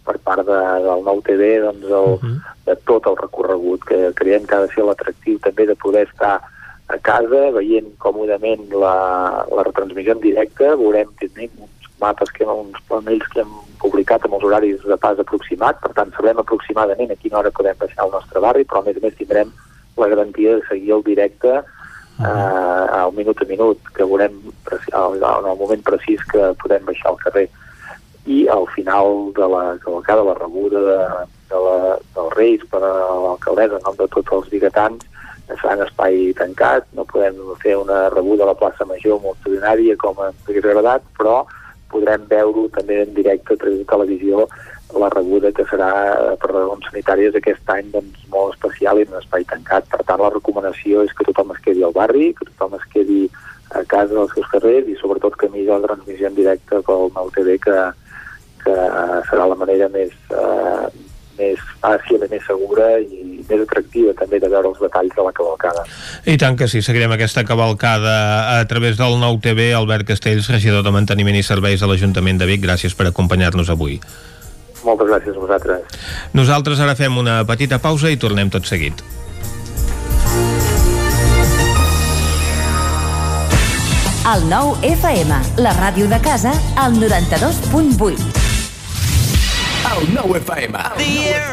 per 0.06 0.18
part 0.22 0.44
de, 0.46 0.58
del 0.84 1.00
nou 1.06 1.22
TV 1.26 1.56
doncs 1.64 1.94
el, 2.00 2.18
de 2.66 2.76
tot 2.88 3.08
el 3.10 3.16
recorregut, 3.18 3.82
que 3.88 4.12
creiem 4.18 4.46
que 4.46 4.54
ha 4.54 4.66
de 4.66 4.74
ser 4.74 4.84
l'atractiu 4.86 5.40
també 5.42 5.66
de 5.66 5.74
poder 5.82 6.06
estar 6.06 6.36
a 6.88 6.98
casa 7.02 7.50
veient 7.56 7.88
còmodament 8.02 8.68
la, 8.70 8.96
la 9.50 9.64
retransmissió 9.66 10.14
en 10.14 10.22
directe, 10.22 10.68
veurem 10.78 11.10
tenim 11.20 11.50
uns 11.66 11.88
mapes, 12.00 12.30
que 12.30 12.46
uns 12.46 12.78
panells 12.90 13.26
que 13.32 13.42
hem 13.42 13.54
publicat 13.82 14.24
amb 14.26 14.36
els 14.38 14.46
horaris 14.46 14.84
de 14.86 14.98
pas 15.00 15.18
aproximat, 15.18 15.80
per 15.82 15.92
tant 15.96 16.12
sabrem 16.14 16.38
aproximadament 16.42 17.10
a 17.10 17.18
quina 17.18 17.40
hora 17.40 17.54
podem 17.54 17.78
baixar 17.80 18.04
al 18.04 18.14
nostre 18.14 18.42
barri, 18.44 18.64
però 18.64 18.82
a 18.82 18.86
més 18.86 19.00
a 19.00 19.04
més 19.04 19.18
tindrem 19.18 19.50
la 19.96 20.08
garantia 20.12 20.56
de 20.56 20.66
seguir 20.68 20.94
el 20.94 21.04
directe 21.06 21.52
eh, 21.56 22.86
al 23.00 23.12
minut 23.16 23.42
a 23.42 23.48
minut, 23.50 23.80
que 23.96 24.04
veurem 24.04 24.38
en 24.70 25.24
el 25.24 25.58
moment 25.58 25.82
precís 25.84 26.22
que 26.30 26.52
podem 26.62 26.84
baixar 26.86 27.12
al 27.12 27.22
carrer. 27.24 27.48
I 28.26 28.46
al 28.50 28.66
final 28.74 29.32
de 29.34 29.46
la 29.50 29.64
cavalcada, 29.82 30.24
la 30.26 30.38
rebuda 30.38 30.80
de, 30.86 31.02
de 31.50 31.66
la, 31.66 31.76
dels 32.14 32.32
Reis 32.34 32.64
per 32.70 32.82
a 32.82 32.94
l'alcaldessa 33.26 33.78
en 33.78 33.86
nom 33.86 33.98
de 33.98 34.08
tots 34.14 34.38
els 34.38 34.50
biguetans, 34.54 35.04
serà 35.48 35.74
en 35.76 35.84
espai 35.86 36.32
tancat, 36.38 36.86
no 36.98 37.06
podem 37.08 37.38
fer 37.62 37.76
una 37.78 38.06
rebuda 38.14 38.44
a 38.44 38.50
la 38.50 38.58
plaça 38.58 38.86
Major 38.88 39.20
multitudinària 39.22 39.96
com 40.02 40.18
ens 40.26 40.48
hagués 40.48 40.64
agradat, 40.64 41.06
però 41.18 41.44
podrem 41.92 42.26
veure 42.30 42.66
també 42.74 43.02
en 43.04 43.14
directe 43.14 43.54
a 43.54 43.60
través 43.60 43.78
de 43.78 43.90
televisió 43.92 44.46
la 44.94 45.08
rebuda 45.10 45.52
que 45.52 45.64
serà 45.70 45.90
eh, 46.14 46.36
per 46.40 46.52
raons 46.52 46.86
sanitàries 46.88 47.34
aquest 47.36 47.70
any 47.74 47.90
doncs, 47.92 48.22
molt 48.32 48.54
especial 48.54 48.98
i 48.98 49.06
en 49.06 49.14
un 49.14 49.20
espai 49.20 49.44
tancat. 49.50 49.88
Per 49.92 50.02
tant, 50.06 50.22
la 50.22 50.30
recomanació 50.32 51.02
és 51.06 51.12
que 51.16 51.26
tothom 51.26 51.52
es 51.54 51.62
quedi 51.64 51.84
al 51.84 51.94
barri, 51.96 52.30
que 52.38 52.46
tothom 52.52 52.78
es 52.78 52.86
quedi 52.94 53.26
a 53.74 53.82
casa 53.90 54.14
dels 54.14 54.32
seus 54.34 54.46
carrers 54.52 54.88
i 54.88 54.96
sobretot 55.00 55.36
que 55.40 55.50
miri 55.50 55.66
la 55.68 55.82
transmissió 55.82 56.30
en 56.30 56.38
directe 56.38 56.80
pel 56.86 57.10
Nou 57.16 57.32
TV 57.34 57.58
que, 57.62 57.76
que 58.62 58.76
serà 59.30 59.48
la 59.50 59.58
manera 59.58 59.90
més, 59.92 60.14
eh, 60.30 60.86
més 61.38 61.60
fàcil 61.82 62.22
i 62.24 62.28
més 62.30 62.44
segura 62.46 62.88
i 63.00 63.40
més 63.48 63.64
atractiva 63.64 64.14
també 64.18 64.40
de 64.42 64.50
veure 64.52 64.70
els 64.72 64.80
detalls 64.82 65.14
de 65.16 65.26
la 65.26 65.32
cavalcada. 65.36 65.84
I 66.26 66.36
tant 66.40 66.56
que 66.58 66.68
sí, 66.70 66.82
seguirem 66.82 67.12
aquesta 67.16 67.44
cavalcada 67.48 68.16
a 68.58 68.64
través 68.70 68.96
del 69.00 69.18
nou 69.22 69.38
TV. 69.42 69.72
Albert 69.76 70.08
Castells, 70.08 70.50
regidor 70.52 70.86
de 70.86 70.94
Manteniment 70.94 71.36
i 71.38 71.44
Serveis 71.46 71.82
de 71.82 71.90
l'Ajuntament 71.90 72.40
de 72.40 72.48
Vic, 72.48 72.64
gràcies 72.64 72.96
per 72.96 73.08
acompanyar-nos 73.10 73.70
avui. 73.72 74.00
Moltes 74.86 75.08
gràcies 75.10 75.36
a 75.36 75.42
vosaltres. 75.42 76.00
Nosaltres 76.36 76.80
ara 76.80 76.96
fem 76.98 77.16
una 77.18 77.40
petita 77.48 77.80
pausa 77.82 78.12
i 78.12 78.20
tornem 78.20 78.52
tot 78.52 78.68
seguit. 78.68 79.02
El 84.26 84.48
nou 84.50 84.72
FM, 84.82 85.36
la 85.62 85.76
ràdio 85.76 86.08
de 86.10 86.18
casa, 86.18 86.50
al 86.82 86.98
92.8. 86.98 88.45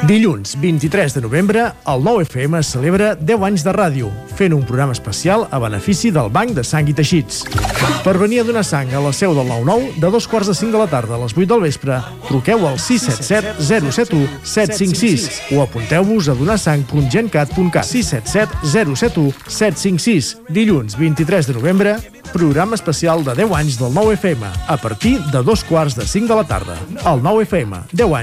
Dilluns 0.07 0.55
23 0.59 1.13
de 1.13 1.21
novembre, 1.21 1.67
el 1.85 2.03
nou 2.03 2.17
FM 2.23 2.63
celebra 2.65 3.13
10 3.15 3.45
anys 3.45 3.65
de 3.65 3.73
ràdio, 3.75 4.09
fent 4.33 4.55
un 4.55 4.63
programa 4.65 4.95
especial 4.95 5.45
a 5.51 5.59
benefici 5.61 6.09
del 6.11 6.31
Banc 6.33 6.55
de 6.57 6.63
Sang 6.65 6.89
i 6.89 6.95
Teixits. 6.97 7.43
Per 8.03 8.15
venir 8.17 8.41
a 8.41 8.47
donar 8.47 8.63
sang 8.65 8.89
a 8.91 9.01
la 9.03 9.13
seu 9.13 9.35
del 9.37 9.47
9-9, 9.47 9.99
de 10.01 10.09
dos 10.11 10.27
quarts 10.27 10.49
de 10.49 10.55
5 10.57 10.73
de 10.73 10.81
la 10.81 10.89
tarda 10.91 11.15
a 11.15 11.21
les 11.21 11.35
8 11.37 11.45
del 11.53 11.61
vespre, 11.67 11.99
truqueu 12.27 12.65
al 12.67 12.79
677 12.79 13.53
071 13.61 14.27
756 14.43 15.53
o 15.53 15.61
apunteu-vos 15.63 16.31
a 16.31 16.35
donarsang.gencat.cat 16.39 17.85
677 17.85 18.65
071 18.73 19.31
756. 19.47 20.33
Dilluns 20.49 20.97
23 20.97 21.47
de 21.47 21.53
novembre, 21.53 21.95
programa 22.33 22.75
especial 22.75 23.23
de 23.23 23.35
10 23.35 23.51
anys 23.53 23.77
del 23.79 23.93
9 23.93 24.17
FM, 24.17 24.47
a 24.67 24.77
partir 24.77 25.19
de 25.31 25.43
dos 25.43 25.63
quarts 25.63 25.95
de 25.95 26.07
5 26.07 26.27
de 26.27 26.35
la 26.35 26.47
tarda. 26.47 26.75
El 27.05 27.21
9 27.21 27.43
FM, 27.43 27.77
10 27.91 28.13
anys, 28.13 28.22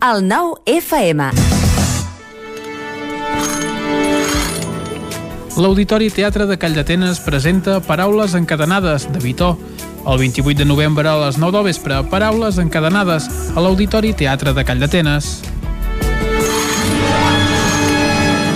El 0.00 0.22
nou 0.24 0.54
FM. 0.64 1.26
L'Auditori 5.60 6.06
Teatre 6.08 6.46
de 6.48 6.56
Calldetenes 6.56 7.20
presenta 7.20 7.82
Paraules 7.84 8.32
encadenades, 8.38 9.04
de 9.12 9.20
Vitó. 9.20 9.50
El 10.08 10.16
28 10.22 10.62
de 10.62 10.64
novembre 10.64 11.04
a 11.10 11.18
les 11.26 11.36
9 11.36 11.52
del 11.58 11.66
vespre, 11.68 12.00
Paraules 12.08 12.56
encadenades, 12.56 13.28
a 13.52 13.60
l'Auditori 13.60 14.14
Teatre 14.16 14.54
de 14.56 14.64
Calldetenes. 14.64 15.28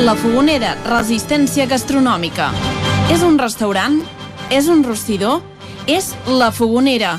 La 0.01 0.17
Fogonera, 0.17 0.79
resistència 0.89 1.69
gastronòmica. 1.69 2.55
És 3.13 3.21
un 3.21 3.37
restaurant? 3.37 4.01
És 4.49 4.73
un 4.73 4.81
rostidor? 4.81 5.45
És 5.85 6.15
La 6.25 6.49
Fogonera, 6.57 7.19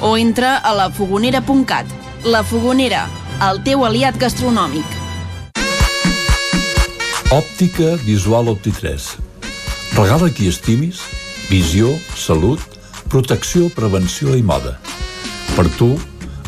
o 0.00 0.16
entra 0.16 0.56
a 0.58 0.74
lafogonera.cat. 0.74 1.86
La 2.24 2.42
Fogonera, 2.42 3.06
el 3.48 3.60
teu 3.62 3.84
aliat 3.86 4.16
gastronòmic. 4.18 4.86
Òptica 7.34 7.94
Visual 8.02 8.50
Opti3. 8.54 9.10
Regala 9.94 10.30
qui 10.34 10.48
estimis, 10.48 11.02
visió, 11.50 11.92
salut, 12.16 12.62
protecció, 13.08 13.68
prevenció 13.74 14.34
i 14.36 14.42
moda. 14.42 14.78
Per 15.54 15.66
tu, 15.78 15.92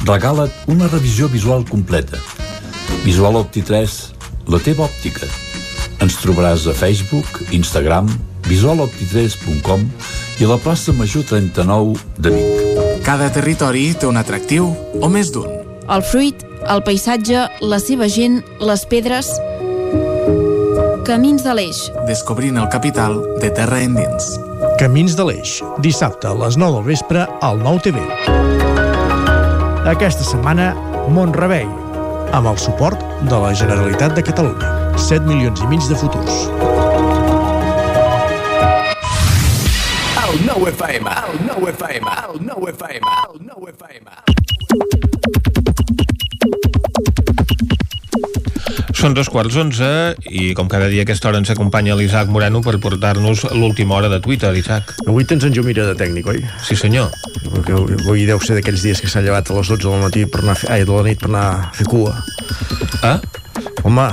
regala't 0.07 0.55
una 0.73 0.89
revisió 0.89 1.29
visual 1.29 1.67
completa. 1.69 2.19
Visual 3.05 3.39
Opti3, 3.43 3.99
la 4.49 4.61
teva 4.65 4.87
òptica. 4.89 5.29
Ens 6.01 6.17
trobaràs 6.23 6.67
a 6.71 6.75
Facebook, 6.75 7.45
Instagram, 7.53 8.09
visualopti3.com 8.49 9.87
i 10.41 10.49
a 10.49 10.53
la 10.55 10.59
plaça 10.59 10.97
Major 10.97 11.29
39 11.29 12.01
de 12.19 12.35
Vic. 12.39 12.70
Cada 13.05 13.31
territori 13.33 13.91
té 13.97 14.07
un 14.09 14.19
atractiu 14.21 14.69
o 15.01 15.09
més 15.09 15.31
d'un. 15.33 15.49
El 15.91 16.03
fruit, 16.07 16.45
el 16.71 16.83
paisatge, 16.87 17.47
la 17.65 17.79
seva 17.83 18.09
gent, 18.13 18.41
les 18.61 18.85
pedres... 18.91 19.33
Camins 21.09 21.43
de 21.43 21.55
l'Eix. 21.57 21.79
Descobrint 22.07 22.61
el 22.61 22.69
capital 22.71 23.17
de 23.43 23.49
terra 23.57 23.81
endins. 23.83 24.35
Camins 24.79 25.17
de 25.19 25.27
l'Eix, 25.27 25.57
dissabte 25.83 26.29
a 26.29 26.37
les 26.39 26.61
9 26.61 26.77
del 26.77 26.87
vespre 26.93 27.25
al 27.41 27.59
9 27.65 27.83
TV. 27.89 28.05
Aquesta 29.91 30.27
setmana, 30.29 30.75
Montrebei, 31.11 31.67
amb 32.37 32.53
el 32.53 32.61
suport 32.61 33.01
de 33.27 33.41
la 33.43 33.55
Generalitat 33.57 34.15
de 34.15 34.27
Catalunya. 34.29 34.77
7 35.01 35.25
milions 35.27 35.65
i 35.65 35.73
mig 35.73 35.89
de 35.89 35.99
futurs. 35.99 36.70
El 40.31 40.45
nou 40.47 40.63
FM, 40.69 41.11
el 41.11 41.39
nou 41.43 41.65
FM, 41.67 42.11
el 42.23 42.37
nou 42.47 42.67
FM, 42.71 43.15
el 43.27 43.39
nou 43.49 43.65
FM. 43.67 44.13
Són 48.95 49.17
dos 49.17 49.27
quarts 49.33 49.57
onze 49.59 49.89
i 50.31 50.53
com 50.55 50.71
cada 50.71 50.87
dia 50.93 51.03
a 51.03 51.09
aquesta 51.09 51.27
hora 51.33 51.41
ens 51.43 51.51
acompanya 51.51 51.97
l'Isaac 51.99 52.31
Moreno 52.31 52.63
per 52.63 52.77
portar-nos 52.79 53.43
l'última 53.57 53.99
hora 53.99 54.13
de 54.13 54.21
Twitter, 54.23 54.53
Isaac. 54.55 54.95
Avui 55.09 55.27
tens 55.27 55.49
en 55.49 55.57
Jomira 55.57 55.89
de 55.89 55.99
tècnic, 55.99 56.31
oi? 56.31 56.45
Sí, 56.63 56.79
senyor. 56.79 57.11
Perquè 57.49 57.75
avui 57.75 58.23
deu 58.29 58.39
ser 58.39 58.61
d'aquells 58.61 58.87
dies 58.87 59.03
que 59.03 59.11
s'ha 59.11 59.25
llevat 59.27 59.51
a 59.51 59.59
les 59.59 59.67
12 59.75 59.83
del 59.89 60.05
matí 60.05 60.29
per 60.31 60.45
anar 60.45 60.55
a 60.55 60.63
fer, 60.63 60.71
ai, 60.77 60.87
de 60.87 60.95
la 60.95 61.09
nit 61.11 61.19
per 61.19 61.33
anar 61.33 61.47
a 61.57 61.73
fer 61.75 61.91
cua. 61.91 62.15
Ah? 63.03 63.19
Home, 63.83 64.07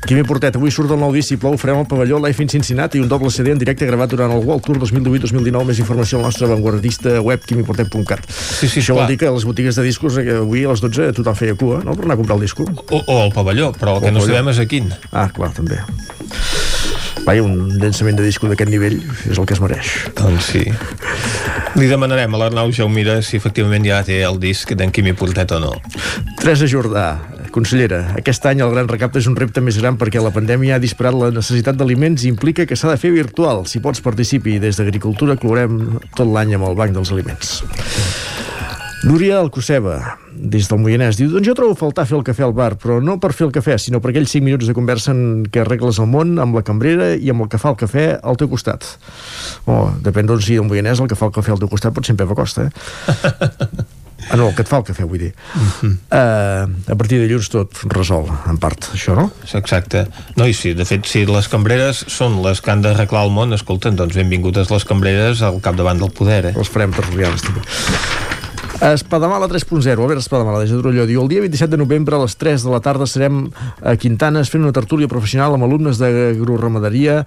Quimi 0.00 0.22
Portet, 0.24 0.56
avui 0.56 0.72
surt 0.72 0.90
el 0.90 0.98
nou 0.98 1.12
disc, 1.14 1.28
si 1.28 1.36
plou, 1.38 1.54
farem 1.60 1.82
el 1.82 1.86
pavelló 1.86 2.18
Life 2.24 2.40
in 2.42 2.48
Cincinnati 2.50 2.98
i 2.98 3.02
un 3.04 3.08
doble 3.10 3.28
CD 3.30 3.52
en 3.52 3.58
directe 3.60 3.86
gravat 3.86 4.10
durant 4.10 4.32
el 4.32 4.40
World 4.46 4.64
Tour 4.64 4.78
2018-2019. 4.80 5.66
Més 5.68 5.80
informació 5.84 6.18
al 6.18 6.24
nostre 6.26 6.48
avantguardista 6.48 7.18
web 7.22 7.44
quimiportet.cat. 7.46 8.24
Sí, 8.32 8.66
sí, 8.66 8.80
Això 8.80 8.96
clar. 8.96 9.04
vol 9.04 9.12
dir 9.12 9.18
que 9.20 9.28
a 9.28 9.34
les 9.36 9.44
botigues 9.46 9.76
de 9.76 9.84
discos 9.84 10.16
eh, 10.18 10.24
avui 10.40 10.64
a 10.64 10.72
les 10.72 10.80
12 10.82 11.10
tothom 11.20 11.36
feia 11.38 11.54
cua, 11.60 11.82
no?, 11.84 11.94
per 11.94 12.08
anar 12.08 12.16
a 12.16 12.20
comprar 12.22 12.38
el 12.40 12.46
disco. 12.48 12.64
O, 12.88 13.02
o 13.04 13.18
el 13.26 13.32
pavelló, 13.36 13.70
però 13.76 13.98
el 13.98 14.02
que 14.02 14.08
O 14.10 14.16
no 14.16 14.24
pavelló. 14.24 14.34
sabem 14.40 14.50
és 14.54 14.62
a 14.64 14.66
quin. 14.72 14.88
Ah, 15.12 15.28
clar, 15.36 15.52
també. 15.54 15.78
Vaja, 17.26 17.42
un 17.44 17.76
llançament 17.78 18.16
de 18.16 18.24
disco 18.24 18.48
d'aquest 18.48 18.72
nivell 18.72 18.96
és 19.28 19.36
el 19.36 19.44
que 19.46 19.52
es 19.54 19.60
mereix. 19.60 19.92
Doncs 20.16 20.48
sí. 20.54 20.64
Li 21.76 21.86
demanarem 21.86 22.32
a 22.34 22.40
l'Arnau 22.40 22.72
Jaumira 22.74 23.20
si 23.22 23.36
efectivament 23.36 23.84
ja 23.86 24.00
té 24.02 24.22
el 24.26 24.40
disc 24.42 24.72
d'en 24.74 24.90
Quimi 24.90 25.12
Portet 25.12 25.52
o 25.54 25.60
no. 25.62 25.74
Teresa 26.40 26.66
Jordà, 26.66 27.04
consellera, 27.54 28.00
aquest 28.18 28.46
any 28.48 28.62
el 28.64 28.72
gran 28.74 28.88
recapte 28.90 29.20
és 29.20 29.28
un 29.30 29.36
repte 29.38 29.62
més 29.64 29.78
gran 29.80 29.98
perquè 30.00 30.22
la 30.22 30.32
pandèmia 30.34 30.76
ha 30.76 30.82
disparat 30.82 31.16
la 31.18 31.30
necessitat 31.34 31.78
d'aliments 31.78 32.24
i 32.24 32.30
implica 32.32 32.66
que 32.66 32.78
s'ha 32.78 32.92
de 32.92 33.00
fer 33.00 33.12
virtual. 33.14 33.66
Si 33.66 33.82
pots 33.84 34.02
participi 34.04 34.58
des 34.62 34.80
d'Agricultura, 34.80 35.38
clourem 35.40 36.00
tot 36.16 36.28
l'any 36.28 36.56
amb 36.56 36.70
el 36.70 36.78
Banc 36.78 36.96
dels 36.96 37.12
Aliments. 37.14 37.60
Núria 39.00 39.38
Alcoceba, 39.40 40.18
des 40.30 40.66
del 40.68 40.80
Moianès, 40.82 41.16
diu 41.16 41.30
doncs 41.32 41.46
jo 41.48 41.54
trobo 41.56 41.76
faltar 41.78 42.04
fer 42.08 42.18
el 42.18 42.24
cafè 42.26 42.44
al 42.44 42.52
bar, 42.52 42.74
però 42.80 42.98
no 43.00 43.14
per 43.20 43.30
fer 43.32 43.46
el 43.46 43.54
cafè, 43.54 43.78
sinó 43.80 43.96
per 44.04 44.10
aquells 44.12 44.34
5 44.34 44.44
minuts 44.44 44.68
de 44.68 44.74
conversa 44.76 45.14
en 45.14 45.46
què 45.48 45.62
arregles 45.62 46.02
el 46.02 46.10
món 46.12 46.34
amb 46.42 46.58
la 46.58 46.64
cambrera 46.66 47.14
i 47.16 47.32
amb 47.32 47.46
el 47.46 47.48
que 47.48 47.60
fa 47.62 47.72
el 47.72 47.78
cafè 47.80 48.04
al 48.20 48.36
teu 48.36 48.50
costat. 48.52 48.84
Oh, 49.64 49.88
depèn 50.04 50.28
d'on 50.28 50.44
sigui 50.44 50.60
el 50.60 50.68
Moianès, 50.68 51.00
el 51.00 51.08
que 51.08 51.16
fa 51.16 51.30
el 51.30 51.34
cafè 51.38 51.56
al 51.56 51.62
teu 51.64 51.72
costat 51.72 51.96
pot 51.96 52.04
ser 52.04 52.12
en 52.12 52.20
Pepa 52.20 52.36
Costa, 52.36 52.68
eh? 52.68 53.88
Ah, 54.28 54.36
no, 54.36 54.50
el 54.50 54.54
que 54.54 54.62
et 54.62 54.70
fa 54.70 54.78
el 54.80 54.86
cafè, 54.86 55.06
vull 55.08 55.22
dir. 55.22 55.30
Uh, 55.82 56.68
a 56.68 56.96
partir 56.98 57.18
de 57.18 57.26
dilluns 57.26 57.48
tot 57.50 57.80
resol, 57.94 58.28
en 58.50 58.60
part, 58.62 58.90
això, 58.94 59.16
no? 59.18 59.30
Exacte. 59.58 60.04
No, 60.36 60.46
i 60.46 60.54
sí, 60.56 60.74
de 60.76 60.86
fet, 60.86 61.08
si 61.10 61.24
les 61.28 61.48
cambreres 61.50 62.04
són 62.12 62.38
les 62.44 62.60
que 62.62 62.74
han 62.74 62.84
d'arreglar 62.84 63.24
el 63.26 63.34
món, 63.34 63.56
escolten, 63.56 63.98
doncs 63.98 64.18
benvingudes 64.18 64.70
les 64.70 64.86
cambreres 64.86 65.42
al 65.46 65.62
capdavant 65.64 66.02
del 66.02 66.12
poder, 66.14 66.42
eh? 66.52 66.54
Els 66.56 66.70
farem 66.70 66.94
tertulians, 66.94 67.46
també. 67.46 67.64
Espadamala 68.80 69.44
3.0, 69.44 70.00
Albert 70.00 70.22
Espadamala, 70.22 70.62
de 70.64 70.76
Drolló, 70.78 71.04
diu 71.04 71.20
el 71.20 71.28
dia 71.28 71.42
27 71.44 71.74
de 71.74 71.80
novembre 71.82 72.16
a 72.16 72.22
les 72.22 72.36
3 72.40 72.62
de 72.64 72.70
la 72.72 72.80
tarda 72.80 73.04
serem 73.04 73.42
a 73.84 73.92
Quintanes 74.00 74.48
fent 74.48 74.64
una 74.64 74.72
tertúlia 74.72 75.08
professional 75.10 75.52
amb 75.52 75.66
alumnes 75.66 76.00
d'agroramaderia 76.00 77.18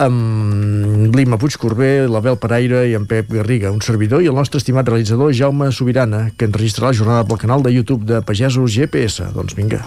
amb 0.00 1.14
l'Ima 1.14 1.36
Puigcorbé, 1.36 2.06
l'Abel 2.08 2.38
Paraire 2.40 2.86
i 2.88 2.94
en 2.96 3.04
Pep 3.06 3.28
Garriga, 3.32 3.72
un 3.72 3.82
servidor, 3.84 4.22
i 4.22 4.30
el 4.30 4.36
nostre 4.38 4.60
estimat 4.62 4.88
realitzador 4.88 5.34
Jaume 5.36 5.68
Sobirana, 5.72 6.30
que 6.36 6.48
enregistrarà 6.48 6.92
la 6.92 6.96
jornada 6.96 7.26
pel 7.28 7.40
canal 7.42 7.64
de 7.64 7.72
YouTube 7.74 8.08
de 8.08 8.22
Pagesos 8.24 8.72
GPS. 8.72 9.28
Doncs 9.34 9.56
vinga. 9.58 9.82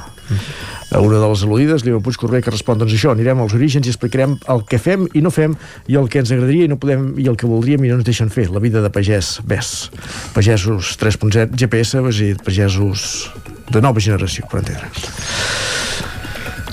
A 0.94 1.02
una 1.02 1.18
de 1.18 1.28
les 1.32 1.42
al·ludides, 1.48 1.86
l'Ima 1.86 2.04
Puigcorbé, 2.06 2.44
que 2.46 2.54
respon, 2.54 2.78
doncs 2.78 2.94
això, 2.94 3.16
anirem 3.16 3.42
als 3.42 3.58
orígens 3.58 3.88
i 3.88 3.94
explicarem 3.94 4.38
el 4.54 4.62
que 4.70 4.78
fem 4.78 5.08
i 5.18 5.24
no 5.26 5.34
fem, 5.34 5.58
i 5.90 5.98
el 5.98 6.10
que 6.12 6.22
ens 6.22 6.32
agradaria 6.32 6.70
i 6.70 6.72
no 6.72 6.78
podem, 6.82 7.14
i 7.18 7.26
el 7.32 7.40
que 7.40 7.50
voldríem 7.50 7.84
i 7.86 7.92
no 7.92 8.00
ens 8.00 8.06
deixen 8.06 8.30
fer, 8.30 8.52
la 8.54 8.62
vida 8.62 8.86
de 8.86 8.94
pagès, 8.94 9.40
ves. 9.50 9.90
Pagesos 10.38 10.96
3.0, 11.02 11.58
GPS, 11.58 11.98
a 11.98 12.14
dir, 12.14 12.36
pagesos 12.46 13.32
de 13.74 13.82
nova 13.82 14.04
generació, 14.04 14.46
per 14.52 14.62
entendre'ns. 14.62 15.10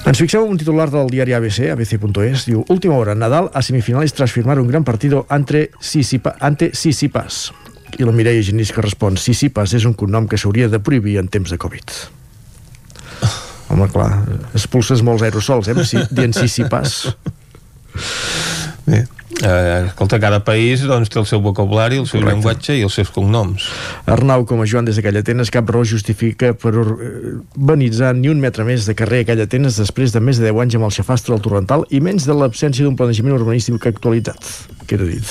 Ens 0.02 0.18
fixem 0.18 0.42
en 0.42 0.50
un 0.50 0.58
titular 0.58 0.88
del 0.90 1.06
diari 1.12 1.34
ABC, 1.36 1.68
abc.es, 1.70 2.46
diu 2.48 2.64
Última 2.74 2.96
hora, 2.98 3.14
Nadal 3.14 3.52
a 3.54 3.60
semifinales 3.62 4.10
tras 4.12 4.32
firmar 4.34 4.58
un 4.58 4.66
gran 4.66 4.82
partido 4.82 5.26
ante, 5.28 5.70
Sisipa, 5.78 6.34
ante 6.40 6.72
Sisipas. 6.74 7.52
I 8.00 8.08
la 8.08 8.10
Mireia 8.10 8.42
Genís 8.42 8.72
que 8.74 8.82
respon 8.82 9.14
Sisipas 9.14 9.76
és 9.78 9.86
un 9.86 9.94
cognom 9.94 10.26
que 10.26 10.40
s'hauria 10.40 10.66
de 10.72 10.80
prohibir 10.82 11.20
en 11.22 11.30
temps 11.30 11.54
de 11.54 11.58
Covid. 11.60 11.94
Home, 13.70 13.86
clar, 13.94 14.10
expulses 14.58 15.04
molts 15.06 15.22
aerosols, 15.22 15.70
eh, 15.70 15.86
si, 15.86 16.02
dient 16.10 16.34
Sisipas. 16.34 17.04
Bé. 18.86 19.04
Eh, 19.42 19.84
escolta, 19.86 20.18
cada 20.20 20.42
país 20.44 20.82
doncs, 20.86 21.08
té 21.10 21.18
el 21.18 21.26
seu 21.26 21.40
vocabulari, 21.42 21.96
el 21.98 22.06
seu 22.06 22.20
Correcte. 22.20 22.34
llenguatge 22.34 22.76
i 22.78 22.82
els 22.86 22.94
seus 22.94 23.10
cognoms. 23.10 23.68
Arnau, 24.06 24.44
com 24.46 24.60
a 24.60 24.66
Joan 24.66 24.84
des 24.84 24.98
de 24.98 25.02
Callatenes, 25.02 25.50
cap 25.50 25.70
raó 25.70 25.84
justifica 25.84 26.52
per 26.52 26.74
urbanitzar 26.76 28.12
ni 28.14 28.28
un 28.28 28.42
metre 28.42 28.64
més 28.64 28.86
de 28.86 28.94
carrer 28.94 29.22
a 29.22 29.30
Callatenes 29.32 29.78
després 29.78 30.12
de 30.12 30.20
més 30.20 30.38
de 30.38 30.50
10 30.50 30.62
anys 30.66 30.78
amb 30.78 30.90
el 30.90 30.94
xafastre 30.94 31.34
al 31.34 31.42
Torrental 31.42 31.86
i 31.90 32.00
menys 32.00 32.26
de 32.28 32.36
l'absència 32.36 32.84
d'un 32.84 32.96
planejament 32.98 33.38
urbanístic 33.38 33.86
actualitzat. 33.86 34.42
Queda 34.86 35.08
dit. 35.08 35.26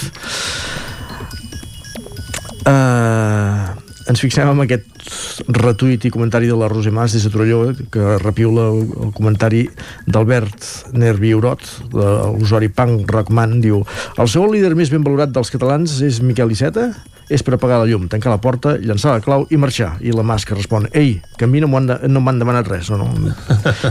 Uh, 2.61 3.81
ens 4.10 4.22
fixem 4.23 4.49
en 4.49 4.64
aquest 4.64 5.49
retuit 5.53 6.06
i 6.06 6.11
comentari 6.14 6.49
de 6.49 6.57
la 6.57 6.69
Roser 6.72 6.94
Mas 6.95 7.14
des 7.15 7.26
de 7.26 7.32
Torelló 7.34 7.61
que 7.94 8.18
repiula 8.23 8.69
el, 8.72 8.84
el 9.07 9.14
comentari 9.18 9.65
d'Albert 10.07 10.68
Nerviurot 10.98 11.68
de 11.94 12.10
l'usuari 12.38 12.72
Punk 12.73 13.10
Rockman. 13.11 13.60
Diu 13.64 13.84
el 14.18 14.32
segon 14.32 14.53
líder 14.56 14.73
més 14.78 14.91
ben 14.94 15.06
valorat 15.06 15.34
dels 15.34 15.53
catalans 15.53 15.99
és 16.06 16.22
Miquel 16.26 16.53
Iceta 16.56 16.91
és 17.32 17.44
per 17.48 17.56
apagar 17.56 17.80
la 17.82 17.88
llum, 17.88 18.10
tancar 18.12 18.34
la 18.34 18.41
porta, 18.44 18.76
llançar 18.82 19.16
la 19.16 19.24
clau 19.24 19.45
i 19.49 19.60
marxar. 19.62 19.94
I 20.03 20.12
la 20.16 20.26
Mas 20.28 20.45
que 20.45 20.56
respon, 20.58 20.88
ei, 20.91 21.22
que 21.38 21.48
a 21.48 21.49
mi 21.49 21.62
no 21.64 21.70
m'han 21.72 21.88
de, 21.88 21.98
no 22.12 22.22
demanat 22.38 22.68
res. 22.68 22.91
No, 22.91 23.08
no. 23.08 23.32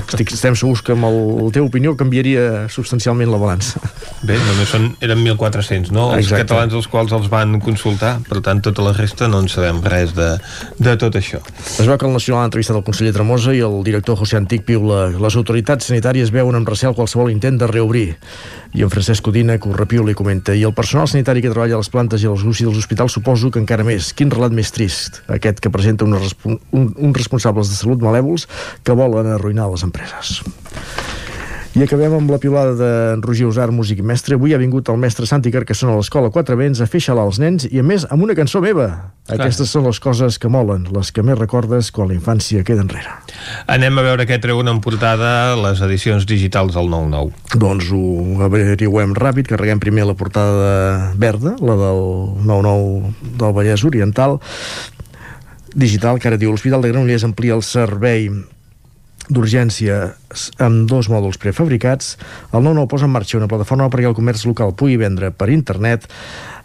Estic, 0.00 0.34
estem 0.36 0.56
segurs 0.58 0.82
que 0.84 0.94
amb 0.96 1.08
el, 1.08 1.18
la 1.40 1.50
teva 1.54 1.68
opinió 1.70 1.94
canviaria 1.98 2.66
substancialment 2.72 3.30
la 3.32 3.40
balança. 3.40 3.80
Bé, 4.26 4.36
només 4.36 4.70
són, 4.72 4.90
eren 5.00 5.22
1.400, 5.24 5.92
no? 5.96 6.10
Els 6.14 6.28
Exacte. 6.28 6.44
catalans 6.44 6.76
els 6.76 6.88
quals 6.90 7.14
els 7.16 7.30
van 7.32 7.56
consultar, 7.64 8.18
per 8.28 8.42
tant, 8.44 8.60
tota 8.64 8.84
la 8.84 8.92
resta 8.96 9.28
no 9.30 9.40
en 9.40 9.48
sabem 9.52 9.80
res 9.84 10.14
de, 10.16 10.30
de 10.78 10.96
tot 11.00 11.16
això. 11.16 11.40
Es 11.80 11.86
veu 11.86 11.96
que 11.96 12.08
el 12.08 12.16
Nacional 12.16 12.44
ha 12.44 12.50
entrevistat 12.50 12.76
el 12.76 12.84
conseller 12.86 13.14
Tremosa 13.16 13.54
i 13.56 13.62
el 13.64 13.80
director 13.86 14.18
José 14.20 14.38
Antic 14.40 14.66
piula 14.68 15.08
les 15.16 15.36
autoritats 15.40 15.88
sanitàries 15.90 16.32
veuen 16.34 16.58
amb 16.58 16.68
recel 16.68 16.96
qualsevol 16.96 17.32
intent 17.32 17.60
de 17.60 17.70
reobrir. 17.70 18.08
I 18.76 18.84
en 18.86 18.90
Francesc 18.92 19.24
Codina, 19.26 19.56
que 19.58 19.66
ho 19.66 19.74
repiula 19.74 20.12
i 20.12 20.18
comenta, 20.18 20.54
i 20.54 20.62
el 20.66 20.74
personal 20.76 21.08
sanitari 21.10 21.42
que 21.42 21.50
treballa 21.50 21.78
a 21.78 21.82
les 21.82 21.90
plantes 21.90 22.22
i 22.22 22.28
a 22.28 22.34
les 22.34 22.44
UCI 22.46 22.68
dels 22.68 22.78
hospitals 22.78 23.16
suposo 23.30 23.50
que 23.54 23.60
encara 23.62 23.84
més. 23.86 24.10
Quin 24.16 24.30
relat 24.32 24.50
més 24.50 24.72
trist, 24.74 25.20
aquest 25.30 25.60
que 25.62 25.70
presenta 25.70 26.04
uns, 26.04 26.18
respon 26.18 26.58
un, 26.74 26.88
uns 26.98 27.16
responsables 27.16 27.70
de 27.70 27.78
salut 27.78 28.02
malèvols 28.02 28.48
que 28.82 28.96
volen 28.96 29.30
arruïnar 29.30 29.68
les 29.70 29.84
empreses. 29.86 30.40
I 31.70 31.84
acabem 31.84 32.10
amb 32.16 32.32
la 32.32 32.40
piulada 32.42 32.72
d'en 32.74 33.20
Roger 33.22 33.46
Usar, 33.46 33.68
músic 33.70 34.00
mestre. 34.02 34.34
Avui 34.34 34.50
ha 34.50 34.58
vingut 34.58 34.88
el 34.90 34.96
mestre 34.98 35.22
Santi 35.30 35.52
Carcassona 35.54 35.92
a 35.94 36.00
l'escola 36.00 36.32
Quatre 36.34 36.56
Vents 36.58 36.80
a 36.82 36.88
fer 36.90 36.98
xalar 37.04 37.28
els 37.28 37.38
nens 37.38 37.68
i, 37.68 37.78
a 37.78 37.84
més, 37.86 38.08
amb 38.10 38.26
una 38.26 38.34
cançó 38.34 38.58
meva. 38.64 38.88
Clar. 39.28 39.36
Aquestes 39.36 39.70
són 39.70 39.86
les 39.86 40.00
coses 40.02 40.40
que 40.42 40.50
molen, 40.50 40.88
les 40.90 41.12
que 41.14 41.22
més 41.22 41.38
recordes 41.38 41.92
quan 41.94 42.10
la 42.10 42.18
infància 42.18 42.64
queda 42.66 42.82
enrere. 42.82 43.14
Anem 43.70 44.02
a 44.02 44.06
veure 44.08 44.26
què 44.26 44.40
treuen 44.42 44.66
en 44.66 44.82
portada 44.82 45.54
les 45.62 45.78
edicions 45.86 46.26
digitals 46.26 46.74
del 46.74 46.90
9-9. 46.90 47.54
Doncs 47.62 47.94
ho 47.94 48.04
averiguem 48.50 49.14
ràpid, 49.14 49.46
carreguem 49.54 49.78
primer 49.78 50.10
la 50.10 50.18
portada 50.18 51.14
verda, 51.22 51.54
la 51.62 51.78
del 51.86 52.06
9-9 52.50 53.34
del 53.38 53.60
Vallès 53.60 53.86
Oriental, 53.86 54.40
digital, 55.70 56.18
que 56.18 56.34
ara 56.34 56.40
diu 56.40 56.50
l'Hospital 56.50 56.82
de 56.82 56.90
Granollers 56.90 57.30
amplia 57.30 57.54
el 57.54 57.62
servei 57.62 58.26
d'urgència 59.30 60.00
amb 60.62 60.88
dos 60.90 61.08
mòduls 61.10 61.38
prefabricats. 61.40 62.16
El 62.52 62.64
9-9 62.66 62.88
posa 62.90 63.06
en 63.08 63.14
marxa 63.14 63.38
una 63.38 63.48
plataforma 63.50 63.88
perquè 63.90 64.10
el 64.10 64.18
comerç 64.18 64.44
local 64.50 64.74
pugui 64.74 64.98
vendre 65.00 65.30
per 65.30 65.50
internet. 65.54 66.08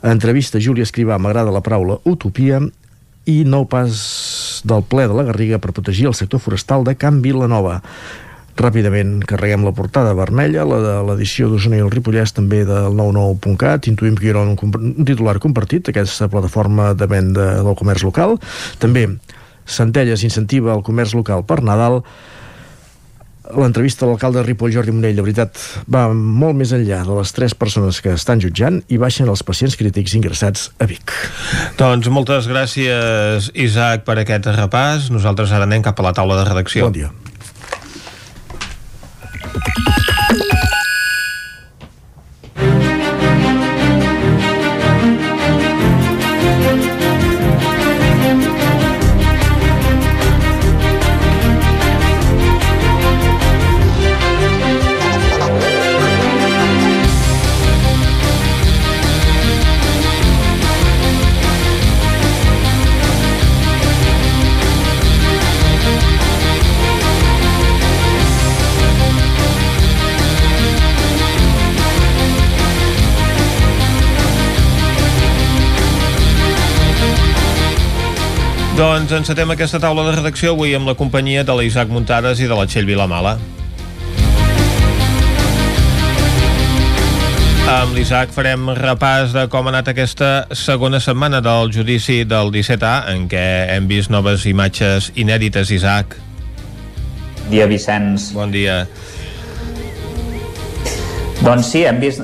Entrevista 0.03 0.61
Júlia 0.61 0.85
Escrivà, 0.85 1.19
m'agrada 1.21 1.53
la 1.53 1.63
paraula 1.65 1.99
utopia 2.09 2.59
i 3.25 3.39
nou 3.45 3.65
pas 3.69 4.61
del 4.65 4.85
ple 4.85 5.07
de 5.09 5.17
la 5.17 5.25
Garriga 5.31 5.61
per 5.61 5.73
protegir 5.73 6.09
el 6.09 6.17
sector 6.17 6.41
forestal 6.41 6.85
de 6.85 6.93
Can 6.97 7.21
Vilanova. 7.25 7.79
Ràpidament 8.55 9.17
carreguem 9.27 9.65
la 9.67 9.73
portada 9.75 10.13
vermella, 10.15 10.63
la 10.63 10.77
de 10.79 10.93
l'edició 11.09 11.49
d'Osona 11.51 11.81
i 11.81 11.83
el 11.83 11.89
Ripollès, 11.91 12.31
també 12.37 12.61
del 12.63 12.93
99.cat. 12.95 13.89
Intuïm 13.91 14.15
que 14.15 14.29
hi 14.29 14.31
haurà 14.31 14.45
un, 14.47 14.55
un 14.55 15.07
titular 15.07 15.35
compartit, 15.43 15.89
aquesta 15.91 16.29
plataforma 16.31 16.93
de 16.95 17.09
venda 17.11 17.49
del 17.65 17.75
comerç 17.75 18.05
local. 18.07 18.37
També 18.79 19.09
Centelles 19.65 20.23
incentiva 20.23 20.75
el 20.75 20.85
comerç 20.85 21.15
local 21.17 21.43
per 21.43 21.63
Nadal. 21.65 22.03
L'entrevista 23.53 24.05
a 24.05 24.09
l'alcalde 24.09 24.39
de 24.41 24.45
Ripoll, 24.47 24.73
Jordi 24.73 24.93
Monell, 24.95 25.15
de 25.17 25.25
veritat, 25.25 25.59
va 25.91 26.07
molt 26.13 26.57
més 26.57 26.73
enllà 26.75 27.03
de 27.05 27.17
les 27.19 27.35
tres 27.35 27.55
persones 27.57 28.01
que 28.01 28.15
estan 28.15 28.41
jutjant 28.43 28.81
i 28.89 28.99
baixen 29.01 29.29
els 29.31 29.43
pacients 29.45 29.77
crítics 29.79 30.15
ingressats 30.17 30.71
a 30.79 30.89
Vic. 30.89 31.13
Doncs 31.79 32.09
moltes 32.13 32.49
gràcies, 32.51 33.51
Isaac, 33.53 34.05
per 34.07 34.19
aquest 34.21 34.49
repàs. 34.55 35.11
Nosaltres 35.13 35.53
ara 35.55 35.69
anem 35.69 35.85
cap 35.85 35.99
a 35.99 36.09
la 36.09 36.15
taula 36.17 36.39
de 36.41 36.49
redacció. 36.49 36.89
Bon 36.89 36.95
dia. 36.95 37.13
Doncs 78.75 79.13
encetem 79.15 79.53
aquesta 79.53 79.79
taula 79.79 80.03
de 80.03 80.17
redacció 80.17 80.51
avui 80.51 80.73
amb 80.75 80.89
la 80.89 80.97
companyia 80.99 81.45
de 81.47 81.53
l'Isaac 81.55 81.87
Muntades 81.87 82.41
i 82.43 82.47
de 82.49 82.55
la 82.59 82.65
Txell 82.67 82.83
Vilamala. 82.89 83.37
Amb 87.71 87.95
l'Isaac 87.95 88.33
farem 88.35 88.67
repàs 88.75 89.31
de 89.31 89.45
com 89.53 89.69
ha 89.69 89.71
anat 89.71 89.93
aquesta 89.93 90.31
segona 90.51 90.99
setmana 90.99 91.39
del 91.45 91.71
judici 91.71 92.17
del 92.27 92.51
17A, 92.51 93.13
en 93.13 93.29
què 93.31 93.45
hem 93.77 93.87
vist 93.87 94.11
noves 94.11 94.43
imatges 94.51 95.07
inèdites, 95.15 95.71
Isaac. 95.71 96.17
Dia, 97.47 97.69
Vicenç. 97.71 98.33
Bon 98.35 98.51
dia. 98.51 98.81
Doncs 101.39 101.71
sí, 101.71 101.85
hem 101.87 102.03
vist 102.03 102.19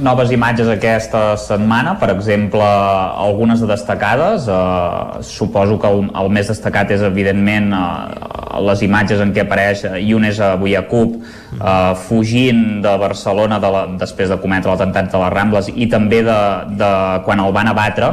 noves 0.00 0.30
imatges 0.32 0.68
aquesta 0.70 1.36
setmana, 1.40 1.96
per 1.98 2.10
exemple, 2.14 2.62
algunes 2.62 3.60
de 3.60 3.68
destacades. 3.70 4.48
Eh, 4.48 5.22
suposo 5.26 5.78
que 5.78 5.90
el, 5.90 6.08
el 6.22 6.30
més 6.32 6.50
destacat 6.50 6.92
és, 6.94 7.04
evidentment, 7.06 7.72
eh, 7.74 8.58
les 8.68 8.82
imatges 8.86 9.20
en 9.22 9.34
què 9.34 9.44
apareix 9.44 9.84
Younes 10.02 10.40
Abuyacup 10.42 11.18
eh, 11.20 11.94
fugint 12.08 12.82
de 12.84 12.96
Barcelona 13.00 13.60
de 13.62 13.70
la, 13.74 13.86
després 14.00 14.32
de 14.32 14.40
cometre 14.42 14.72
l'atemptat 14.72 15.12
de 15.12 15.22
les 15.22 15.32
Rambles 15.34 15.70
i 15.74 15.88
també 15.90 16.22
de, 16.26 16.40
de 16.78 16.92
quan 17.26 17.44
el 17.44 17.54
van 17.54 17.72
abatre. 17.74 18.12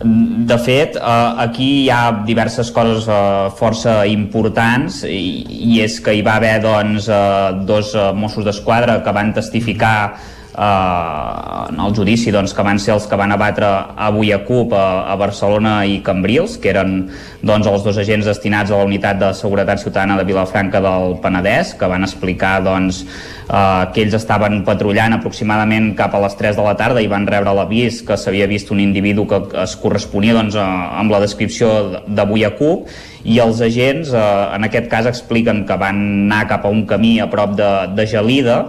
De 0.00 0.56
fet, 0.56 0.96
eh, 0.96 1.30
aquí 1.44 1.70
hi 1.82 1.88
ha 1.92 2.02
diverses 2.24 2.70
coses 2.72 3.04
eh, 3.04 3.48
força 3.58 4.00
importants 4.08 5.02
i, 5.04 5.44
i 5.74 5.80
és 5.84 5.98
que 6.00 6.14
hi 6.16 6.24
va 6.24 6.38
haver 6.40 6.58
doncs, 6.64 7.10
eh, 7.12 7.64
dos 7.68 7.92
eh, 7.94 8.10
Mossos 8.16 8.46
d'Esquadra 8.48 9.02
que 9.04 9.12
van 9.12 9.34
testificar 9.36 9.96
eh, 10.60 11.68
en 11.70 11.80
el 11.80 11.94
judici 11.96 12.32
doncs, 12.34 12.52
que 12.54 12.64
van 12.66 12.78
ser 12.82 12.94
els 12.96 13.06
que 13.08 13.18
van 13.18 13.32
abatre 13.32 13.68
avui 13.96 14.32
a 14.34 14.40
CUP 14.44 14.74
a, 14.76 14.84
a 15.12 15.16
Barcelona 15.20 15.80
i 15.88 16.00
Cambrils, 16.04 16.58
que 16.60 16.72
eren 16.74 16.96
doncs, 17.40 17.68
els 17.70 17.84
dos 17.86 18.00
agents 18.02 18.28
destinats 18.28 18.72
a 18.72 18.80
la 18.80 18.88
unitat 18.88 19.20
de 19.20 19.32
seguretat 19.36 19.80
ciutadana 19.82 20.18
de 20.20 20.26
Vilafranca 20.28 20.82
del 20.84 21.16
Penedès, 21.22 21.74
que 21.78 21.88
van 21.90 22.04
explicar 22.04 22.58
doncs, 22.66 23.04
eh, 23.48 23.84
que 23.94 24.04
ells 24.04 24.18
estaven 24.18 24.60
patrullant 24.66 25.16
aproximadament 25.16 25.94
cap 25.98 26.14
a 26.14 26.22
les 26.26 26.36
3 26.36 26.58
de 26.58 26.66
la 26.66 26.76
tarda 26.78 27.00
i 27.00 27.10
van 27.10 27.28
rebre 27.30 27.54
l'avís 27.56 28.02
que 28.06 28.18
s'havia 28.20 28.50
vist 28.50 28.72
un 28.74 28.82
individu 28.82 29.26
que 29.30 29.40
es 29.64 29.76
corresponia 29.80 30.36
doncs, 30.36 30.58
amb 30.60 31.12
la 31.12 31.22
descripció 31.22 32.02
d'avui 32.06 32.44
a 32.44 32.52
CUP 32.58 32.90
i 33.24 33.40
els 33.40 33.60
agents 33.64 34.12
eh, 34.12 34.28
en 34.56 34.68
aquest 34.68 34.88
cas 34.92 35.08
expliquen 35.08 35.64
que 35.68 35.80
van 35.80 36.00
anar 36.26 36.46
cap 36.52 36.64
a 36.64 36.72
un 36.72 36.84
camí 36.88 37.18
a 37.20 37.28
prop 37.32 37.56
de, 37.56 37.70
de 37.96 38.06
Gelida 38.08 38.62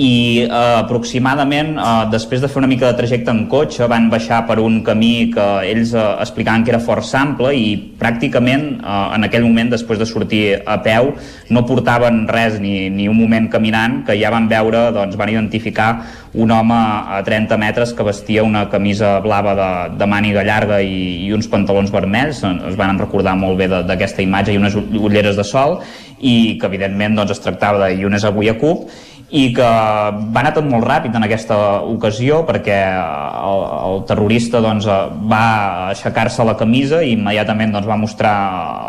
i 0.00 0.46
eh, 0.46 0.50
aproximadament 0.80 1.74
eh, 1.76 1.90
després 2.12 2.40
de 2.40 2.48
fer 2.48 2.60
una 2.62 2.70
mica 2.70 2.88
de 2.88 2.96
trajecte 2.96 3.32
en 3.34 3.44
cotxe 3.52 3.88
van 3.90 4.08
baixar 4.12 4.42
per 4.48 4.56
un 4.62 4.80
camí 4.86 5.30
que 5.34 5.46
ells 5.68 5.92
eh, 5.92 6.04
explicaven 6.24 6.64
que 6.64 6.72
era 6.72 6.80
força 6.80 7.20
ample 7.20 7.52
i 7.56 7.66
pràcticament 8.00 8.64
eh, 8.80 9.02
en 9.16 9.28
aquell 9.28 9.44
moment 9.44 9.74
després 9.74 10.00
de 10.00 10.08
sortir 10.08 10.44
a 10.64 10.78
peu 10.84 11.12
no 11.52 11.66
portaven 11.68 12.24
res 12.30 12.56
ni, 12.62 12.88
ni 12.88 13.10
un 13.12 13.18
moment 13.18 13.50
caminant 13.52 14.00
que 14.06 14.16
ja 14.16 14.32
van 14.32 14.48
veure, 14.48 14.88
doncs 14.96 15.20
van 15.20 15.34
identificar 15.34 15.90
un 16.32 16.50
home 16.54 16.76
a 16.76 17.20
30 17.26 17.56
metres 17.58 17.92
que 17.92 18.06
vestia 18.06 18.44
una 18.46 18.68
camisa 18.70 19.18
blava 19.20 19.54
de, 19.58 19.70
de 19.98 20.06
màniga 20.06 20.44
llarga 20.46 20.78
i, 20.80 21.26
i 21.26 21.32
uns 21.34 21.48
pantalons 21.50 21.90
vermells. 21.90 22.44
Es 22.46 22.76
van 22.78 23.00
recordar 23.02 23.34
molt 23.38 23.58
bé 23.58 23.66
d'aquesta 23.66 24.22
imatge 24.22 24.54
i 24.54 24.60
unes 24.60 24.76
ulleres 24.78 25.36
de 25.36 25.44
sol 25.44 25.80
i 26.20 26.58
que 26.60 26.68
evidentment 26.68 27.16
doncs, 27.18 27.34
es 27.34 27.42
tractava 27.42 27.86
de 27.86 27.96
Younes 27.98 28.26
Abuyacup 28.28 28.86
i 29.30 29.44
que 29.54 29.62
va 29.62 30.40
anar 30.42 30.50
tot 30.56 30.66
molt 30.66 30.82
ràpid 30.86 31.14
en 31.14 31.22
aquesta 31.22 31.56
ocasió 31.86 32.40
perquè 32.48 32.78
el, 32.90 33.60
el 33.86 34.02
terrorista 34.08 34.58
doncs, 34.64 34.88
va 35.30 35.44
aixecar-se 35.92 36.46
la 36.46 36.56
camisa 36.58 36.98
i 37.06 37.14
immediatament 37.14 37.76
doncs, 37.76 37.86
va 37.86 37.98
mostrar 38.00 38.34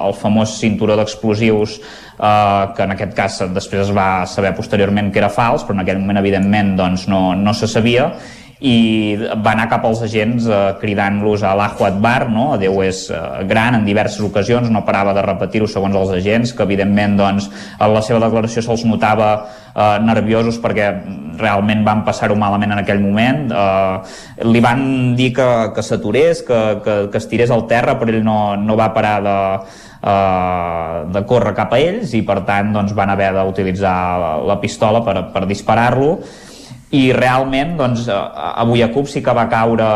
el 0.08 0.18
famós 0.18 0.56
cinturó 0.58 0.98
d'explosius 0.98 1.78
eh, 1.78 2.64
que 2.74 2.88
en 2.88 2.96
aquest 2.96 3.14
cas 3.18 3.40
després 3.54 3.86
es 3.86 3.94
va 3.94 4.26
saber 4.26 4.56
posteriorment 4.58 5.14
que 5.14 5.22
era 5.22 5.30
fals 5.30 5.66
però 5.68 5.78
en 5.78 5.86
aquell 5.86 6.02
moment 6.02 6.24
evidentment 6.24 6.74
doncs, 6.80 7.06
no, 7.12 7.36
no 7.38 7.54
se 7.54 7.70
sabia 7.70 8.10
i 8.62 9.18
va 9.18 9.56
anar 9.56 9.66
cap 9.72 9.86
als 9.90 10.04
agents 10.06 10.46
eh, 10.46 10.60
cridant-los 10.78 11.42
a 11.42 11.56
l'Ahu 11.58 11.88
Akbar, 11.88 12.28
no? 12.30 12.46
Déu 12.62 12.84
és 12.86 13.08
eh, 13.10 13.22
gran 13.50 13.80
en 13.80 13.88
diverses 13.88 14.22
ocasions, 14.22 14.70
no 14.70 14.84
parava 14.86 15.16
de 15.18 15.24
repetir-ho 15.26 15.66
segons 15.70 15.98
els 15.98 16.12
agents, 16.20 16.54
que 16.54 16.68
evidentment 16.68 17.18
doncs, 17.18 17.48
en 17.80 17.94
la 17.96 18.04
seva 18.06 18.22
declaració 18.22 18.62
se'ls 18.62 18.84
notava 18.86 19.32
eh, 19.74 19.98
nerviosos 20.06 20.60
perquè 20.62 20.92
realment 21.42 21.82
van 21.88 22.04
passar-ho 22.06 22.38
malament 22.38 22.76
en 22.76 22.84
aquell 22.84 23.02
moment. 23.02 23.48
Eh, 23.50 24.46
li 24.46 24.62
van 24.62 24.84
dir 25.18 25.32
que, 25.40 25.50
que 25.74 25.86
s'aturés, 25.86 26.44
que, 26.46 26.62
que, 26.86 26.98
que 27.10 27.22
es 27.24 27.28
tirés 27.34 27.50
al 27.50 27.66
terra, 27.72 27.98
però 27.98 28.14
ell 28.14 28.22
no, 28.22 28.38
no 28.62 28.78
va 28.78 28.92
parar 28.94 29.16
de, 29.26 29.40
eh, 30.06 31.02
de 31.18 31.26
córrer 31.34 31.58
cap 31.58 31.74
a 31.74 31.82
ells 31.82 32.14
i 32.14 32.22
per 32.30 32.44
tant 32.46 32.70
doncs, 32.78 32.94
van 32.94 33.18
haver 33.18 33.34
d'utilitzar 33.42 33.98
la 34.46 34.62
pistola 34.62 35.02
per, 35.02 35.18
per 35.34 35.48
disparar-lo 35.50 36.14
i 36.92 37.14
realment 37.16 37.78
doncs, 37.80 38.04
avui 38.12 38.82
a 38.84 38.90
Cup 38.92 39.08
sí 39.08 39.22
que 39.24 39.32
va 39.32 39.46
caure, 39.52 39.88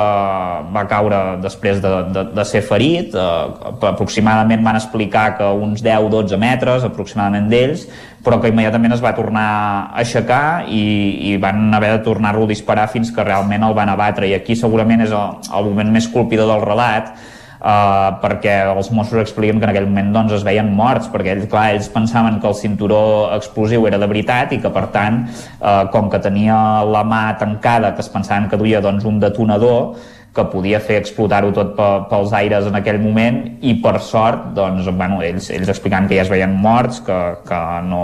va 0.72 0.84
caure 0.88 1.20
després 1.44 1.82
de, 1.84 1.92
de, 2.16 2.24
de 2.32 2.46
ser 2.48 2.62
ferit. 2.64 3.16
Eh, 3.20 3.72
aproximadament 3.92 4.64
van 4.64 4.80
explicar 4.80 5.26
que 5.36 5.50
uns 5.68 5.84
10-12 5.84 6.40
metres 6.40 6.88
aproximadament 6.88 7.52
d'ells 7.52 7.88
però 8.26 8.40
que 8.42 8.50
immediatament 8.50 8.96
es 8.96 9.04
va 9.04 9.12
tornar 9.14 9.46
a 9.46 10.00
aixecar 10.02 10.66
i, 10.72 10.82
i 11.30 11.36
van 11.38 11.68
haver 11.78 11.92
de 11.94 12.04
tornar-lo 12.08 12.48
a 12.48 12.50
disparar 12.50 12.88
fins 12.90 13.12
que 13.14 13.24
realment 13.24 13.68
el 13.68 13.76
van 13.78 13.92
abatre. 13.92 14.26
I 14.32 14.40
aquí 14.40 14.56
segurament 14.58 15.04
és 15.06 15.14
el, 15.14 15.36
el 15.54 15.70
moment 15.70 15.92
més 15.94 16.08
colpidor 16.10 16.50
del 16.50 16.64
relat 16.66 17.14
Uh, 17.66 18.20
perquè 18.22 18.60
els 18.70 18.92
Mossos 18.94 19.18
expliquen 19.18 19.58
que 19.58 19.66
en 19.66 19.72
aquell 19.72 19.88
moment 19.90 20.12
doncs, 20.14 20.36
es 20.38 20.44
veien 20.46 20.68
morts, 20.78 21.08
perquè 21.10 21.32
ells, 21.34 21.48
clar, 21.50 21.72
ells 21.74 21.88
pensaven 21.90 22.38
que 22.38 22.46
el 22.52 22.54
cinturó 22.60 23.00
explosiu 23.34 23.88
era 23.90 23.98
de 23.98 24.06
veritat 24.12 24.54
i 24.54 24.60
que, 24.62 24.70
per 24.70 24.84
tant, 24.94 25.24
uh, 25.58 25.88
com 25.90 26.12
que 26.14 26.20
tenia 26.22 26.60
la 26.86 27.02
mà 27.02 27.24
tancada, 27.42 27.96
que 27.98 28.06
es 28.06 28.12
pensaven 28.14 28.46
que 28.52 28.60
duia 28.62 28.84
doncs, 28.86 29.08
un 29.10 29.18
detonador, 29.24 29.96
que 30.36 30.44
podia 30.52 30.82
fer 30.84 30.98
explotar-ho 31.00 31.54
tot 31.56 31.72
pels 32.10 32.34
aires 32.36 32.66
en 32.68 32.76
aquell 32.76 33.00
moment 33.00 33.38
i 33.64 33.78
per 33.84 33.96
sort 34.04 34.50
doncs, 34.58 34.90
bueno, 34.92 35.22
ells, 35.24 35.48
ells 35.56 35.72
explicant 35.72 36.10
que 36.10 36.18
ja 36.18 36.26
es 36.26 36.32
veien 36.32 36.52
morts 36.60 37.00
que, 37.06 37.20
que 37.48 37.62
no, 37.88 38.04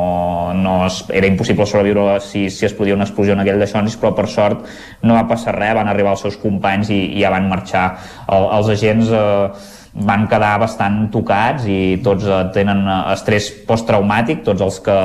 no 0.56 0.78
es, 0.86 1.02
era 1.12 1.28
impossible 1.28 1.68
sobreviure 1.68 2.22
si, 2.24 2.48
si 2.50 2.66
es 2.70 2.78
podia 2.78 2.96
una 2.96 3.08
explosió 3.08 3.36
en 3.36 3.44
aquell 3.44 3.60
de 3.60 3.68
Xonis 3.68 4.00
però 4.00 4.14
per 4.16 4.30
sort 4.32 4.64
no 5.04 5.20
va 5.20 5.28
passar 5.28 5.58
res 5.58 5.76
van 5.76 5.92
arribar 5.92 6.16
els 6.16 6.24
seus 6.24 6.40
companys 6.40 6.94
i, 6.94 7.02
i 7.18 7.22
ja 7.26 7.34
van 7.34 7.52
marxar. 7.52 7.86
El, 8.32 8.48
els 8.58 8.72
agents 8.78 9.12
eh, 9.12 9.70
van 10.08 10.28
quedar 10.32 10.56
bastant 10.62 11.04
tocats 11.12 11.68
i 11.68 12.00
tots 12.04 12.28
eh, 12.28 12.42
tenen 12.56 12.86
eh, 12.88 13.00
estrès 13.16 13.52
posttraumàtic 13.68 14.46
tots 14.48 14.64
els 14.64 14.80
que 14.86 14.98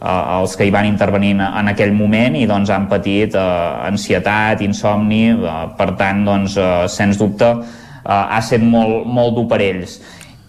eh, 0.00 0.38
els 0.38 0.56
que 0.56 0.66
hi 0.66 0.74
van 0.74 0.88
intervenir 0.88 1.34
en 1.40 1.72
aquell 1.72 1.94
moment 1.96 2.36
i 2.36 2.46
doncs 2.48 2.70
han 2.72 2.88
patit 2.90 3.34
eh, 3.34 3.88
ansietat, 3.88 4.62
insomni, 4.66 5.24
eh, 5.32 5.56
per 5.78 5.92
tant, 5.98 6.24
doncs, 6.26 6.56
eh, 6.60 6.86
sens 6.92 7.18
dubte, 7.20 7.50
eh, 7.56 8.12
ha 8.12 8.38
estat 8.38 8.62
molt, 8.62 9.06
molt 9.06 9.36
dur 9.38 9.48
per 9.50 9.60
ells. 9.64 9.98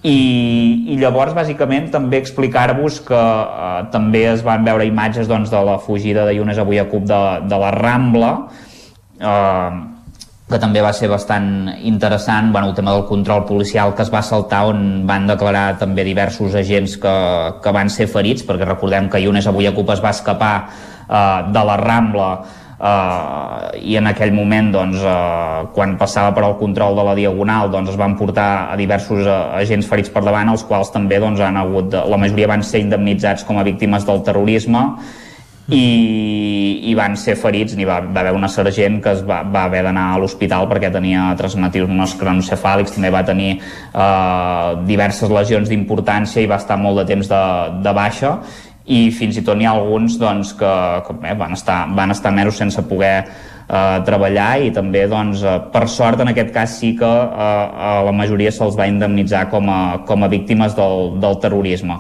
I, 0.07 0.93
i 0.93 0.95
llavors 1.01 1.33
bàsicament 1.35 1.89
també 1.91 2.19
explicar-vos 2.21 3.01
que 3.07 3.17
eh, 3.17 3.83
també 3.91 4.27
es 4.29 4.45
van 4.45 4.63
veure 4.67 4.85
imatges 4.87 5.27
doncs, 5.27 5.51
de 5.51 5.63
la 5.65 5.79
fugida 5.83 6.25
de 6.27 6.37
Yunes 6.37 6.61
avui 6.61 6.79
a 6.79 6.87
Cup 6.89 7.07
de, 7.09 7.21
de 7.49 7.59
la 7.59 7.73
Rambla 7.75 8.33
eh, 9.19 9.96
que 10.47 10.59
també 10.63 10.79
va 10.79 10.93
ser 10.95 11.09
bastant 11.11 11.67
interessant, 11.83 12.53
bueno, 12.53 12.69
el 12.69 12.75
tema 12.75 12.93
del 12.95 13.03
control 13.05 13.43
policial 13.45 13.91
que 13.95 14.05
es 14.05 14.11
va 14.13 14.21
saltar 14.23 14.63
on 14.69 15.03
van 15.07 15.27
declarar 15.27 15.75
també 15.79 16.05
diversos 16.07 16.55
agents 16.55 16.95
que, 17.03 17.15
que 17.63 17.73
van 17.75 17.91
ser 17.91 18.07
ferits, 18.07 18.45
perquè 18.47 18.67
recordem 18.67 19.09
que 19.11 19.19
Yunes 19.25 19.49
avui 19.51 19.67
a 19.67 19.75
Cup 19.75 19.91
es 19.91 20.03
va 20.03 20.15
escapar 20.15 20.53
eh, 20.63 21.51
de 21.51 21.65
la 21.67 21.75
Rambla 21.83 22.29
eh, 22.79 23.83
i 23.91 23.99
en 23.99 24.07
aquell 24.07 24.31
moment 24.31 24.71
doncs, 24.71 25.03
eh, 25.03 25.67
quan 25.75 25.99
passava 25.99 26.31
per 26.31 26.47
al 26.47 26.55
control 26.63 26.95
de 26.95 27.07
la 27.09 27.19
Diagonal 27.19 27.71
doncs, 27.73 27.91
es 27.91 27.99
van 27.99 28.15
portar 28.15 28.49
a 28.71 28.79
diversos 28.79 29.27
eh, 29.27 29.37
agents 29.65 29.91
ferits 29.91 30.15
per 30.15 30.23
davant, 30.23 30.55
els 30.55 30.63
quals 30.63 30.95
també 30.95 31.19
doncs, 31.19 31.43
han 31.43 31.59
hagut, 31.59 31.91
la 31.91 32.23
majoria 32.23 32.53
van 32.55 32.63
ser 32.63 32.85
indemnitzats 32.87 33.43
com 33.43 33.59
a 33.59 33.67
víctimes 33.67 34.07
del 34.07 34.23
terrorisme 34.23 34.87
i, 35.67 36.87
i 36.87 36.93
van 36.95 37.17
ser 37.19 37.35
ferits 37.35 37.75
n'hi 37.75 37.85
va, 37.87 37.99
va 37.99 38.21
haver 38.21 38.31
una 38.37 38.47
sergent 38.47 39.01
que 39.03 39.11
es 39.17 39.23
va, 39.27 39.41
va 39.43 39.65
haver 39.67 39.81
d'anar 39.83 40.05
a 40.13 40.21
l'hospital 40.21 40.67
perquè 40.71 40.91
tenia 40.93 41.33
transnatius 41.39 42.15
cronocefàlics 42.19 42.95
també 42.95 43.11
va 43.11 43.25
tenir 43.27 43.57
eh, 43.57 44.69
diverses 44.87 45.33
lesions 45.33 45.67
d'importància 45.67 46.41
i 46.41 46.47
va 46.47 46.61
estar 46.61 46.79
molt 46.79 47.01
de 47.01 47.05
temps 47.11 47.27
de, 47.27 47.43
de 47.83 47.93
baixa. 47.93 48.37
I 48.87 49.09
fins 49.11 49.35
i 49.35 49.43
tot 49.43 49.59
n'hi 49.59 49.67
ha 49.67 49.75
alguns 49.75 50.15
doncs, 50.15 50.53
que, 50.55 50.71
que 51.03 51.17
bé, 51.19 51.35
van, 51.35 51.51
estar, 51.57 51.81
van 51.91 52.15
estar 52.15 52.31
mesos 52.31 52.55
sense 52.55 52.79
poder 52.87 53.17
eh, 53.67 53.97
treballar 54.07 54.51
i 54.63 54.71
també 54.71 55.03
doncs, 55.11 55.43
eh, 55.43 55.59
per 55.73 55.83
sort 55.91 56.23
en 56.23 56.31
aquest 56.31 56.55
cas 56.55 56.79
sí 56.79 56.93
que 56.95 57.11
eh, 57.11 57.91
a 57.91 57.97
la 58.07 58.15
majoria 58.15 58.55
se'ls 58.55 58.79
va 58.79 58.87
indemnitzar 58.87 59.49
com 59.51 59.67
a, 59.67 59.81
com 60.07 60.23
a 60.23 60.31
víctimes 60.31 60.79
del, 60.79 61.17
del 61.19 61.41
terrorisme 61.43 61.99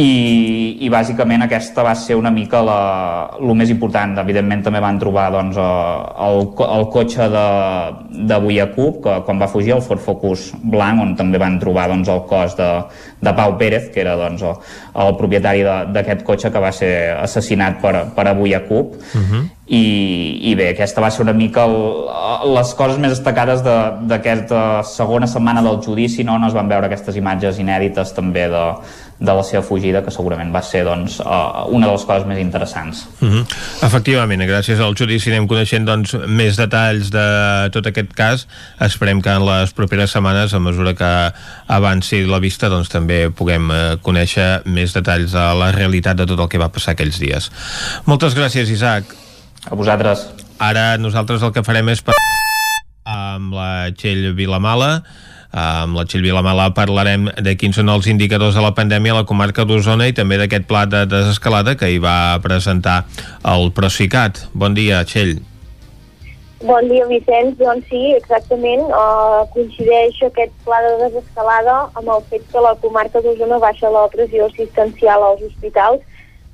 i, 0.00 0.78
i 0.80 0.88
bàsicament 0.88 1.44
aquesta 1.44 1.82
va 1.84 1.92
ser 1.98 2.16
una 2.16 2.30
mica 2.32 2.62
la, 2.64 2.76
el 3.36 3.52
més 3.58 3.68
important 3.72 4.14
evidentment 4.22 4.62
també 4.64 4.80
van 4.80 4.98
trobar 5.00 5.26
doncs, 5.34 5.58
el, 5.58 6.46
el 6.64 6.86
cotxe 6.94 7.28
de, 7.28 7.46
de 8.30 8.38
Buiacup 8.40 9.02
que 9.04 9.18
quan 9.26 9.42
va 9.42 9.50
fugir 9.52 9.74
el 9.76 9.84
Ford 9.84 10.00
Focus 10.00 10.48
blanc 10.64 11.02
on 11.04 11.12
també 11.18 11.40
van 11.42 11.58
trobar 11.60 11.90
doncs, 11.92 12.08
el 12.08 12.22
cos 12.30 12.56
de, 12.56 12.70
de 13.20 13.34
Pau 13.36 13.58
Pérez 13.60 13.90
que 13.92 14.00
era 14.00 14.16
doncs, 14.16 14.44
el, 14.48 14.56
el 15.04 15.16
propietari 15.20 15.66
d'aquest 15.92 16.24
cotxe 16.24 16.52
que 16.52 16.62
va 16.64 16.72
ser 16.72 16.92
assassinat 17.18 17.82
per, 17.84 18.08
per 18.16 18.30
a 18.30 18.38
Buiacup 18.38 18.96
uh 18.96 19.18
mhm. 19.18 19.26
-huh. 19.32 19.48
I, 19.72 20.50
i 20.50 20.54
bé, 20.54 20.68
aquesta 20.70 21.00
va 21.00 21.08
ser 21.10 21.22
una 21.22 21.32
mica 21.32 21.64
el, 21.64 21.76
les 22.54 22.74
coses 22.74 22.98
més 22.98 23.10
destacades 23.10 23.62
d'aquesta 23.62 24.82
segona 24.82 25.26
setmana 25.26 25.62
del 25.62 25.80
judici 25.80 26.24
no? 26.24 26.34
on 26.34 26.44
es 26.44 26.52
van 26.52 26.68
veure 26.68 26.86
aquestes 26.86 27.16
imatges 27.16 27.58
inèdites 27.58 28.12
també 28.12 28.48
de, 28.48 28.64
de 29.22 29.34
la 29.38 29.42
seva 29.46 29.62
fugida, 29.62 30.02
que 30.02 30.10
segurament 30.10 30.50
va 30.54 30.62
ser 30.66 30.82
doncs, 30.86 31.20
uh, 31.22 31.62
una 31.70 31.86
de 31.86 31.92
les 31.94 32.04
coses 32.08 32.26
més 32.26 32.40
interessants. 32.42 33.04
Mm 33.20 33.28
-hmm. 33.30 33.44
Efectivament, 33.86 34.42
gràcies 34.42 34.80
al 34.80 34.96
judici 34.98 35.30
anem 35.30 35.46
coneixent 35.46 35.86
doncs, 35.86 36.14
més 36.26 36.56
detalls 36.56 37.10
de 37.10 37.70
tot 37.70 37.86
aquest 37.86 38.12
cas. 38.14 38.48
Esperem 38.80 39.22
que 39.22 39.30
en 39.30 39.46
les 39.46 39.72
properes 39.72 40.10
setmanes, 40.10 40.54
a 40.54 40.58
mesura 40.58 40.94
que 40.94 41.32
avanci 41.66 42.24
la 42.26 42.38
vista, 42.38 42.68
doncs, 42.68 42.88
també 42.88 43.30
puguem 43.30 43.70
uh, 43.70 43.76
conèixer 44.02 44.62
més 44.64 44.92
detalls 44.92 45.32
de 45.32 45.54
la 45.54 45.72
realitat 45.72 46.16
de 46.16 46.26
tot 46.26 46.38
el 46.40 46.48
que 46.48 46.58
va 46.58 46.68
passar 46.68 46.92
aquells 46.92 47.18
dies. 47.18 47.50
Moltes 48.04 48.34
gràcies, 48.34 48.68
Isaac. 48.70 49.04
A 49.70 49.74
vosaltres. 49.74 50.26
Ara 50.58 50.98
nosaltres 50.98 51.42
el 51.42 51.52
que 51.52 51.62
farem 51.62 51.88
és 51.88 52.02
amb 53.04 53.52
la 53.54 53.90
Txell 53.90 54.34
Vilamala 54.34 55.02
amb 55.52 55.96
la 55.98 56.06
Txell 56.08 56.24
Vilamala 56.24 56.70
parlarem 56.72 57.28
de 57.44 57.54
quins 57.60 57.76
són 57.76 57.92
els 57.92 58.08
indicadors 58.08 58.56
de 58.56 58.64
la 58.64 58.72
pandèmia 58.76 59.12
a 59.12 59.20
la 59.20 59.28
comarca 59.28 59.66
d'Osona 59.68 60.08
i 60.08 60.16
també 60.16 60.40
d'aquest 60.40 60.64
pla 60.68 60.86
de 60.88 61.04
desescalada 61.06 61.76
que 61.76 61.90
hi 61.92 62.00
va 62.00 62.40
presentar 62.42 63.02
el 63.44 63.70
Procicat. 63.76 64.46
Bon 64.56 64.74
dia, 64.74 65.04
Txell. 65.04 65.40
Bon 66.62 66.88
dia, 66.88 67.04
Vicenç. 67.10 67.56
Doncs 67.58 67.88
sí, 67.90 68.00
exactament. 68.14 68.84
Uh, 68.94 69.42
coincideix 69.52 70.20
aquest 70.22 70.52
pla 70.64 70.78
de 70.84 70.92
desescalada 71.00 71.78
amb 71.98 72.08
el 72.16 72.22
fet 72.30 72.44
que 72.52 72.62
la 72.62 72.76
comarca 72.84 73.20
d'Osona 73.20 73.58
baixa 73.58 73.90
la 73.90 74.06
pressió 74.12 74.46
assistencial 74.46 75.26
als 75.26 75.42
hospitals. 75.48 76.04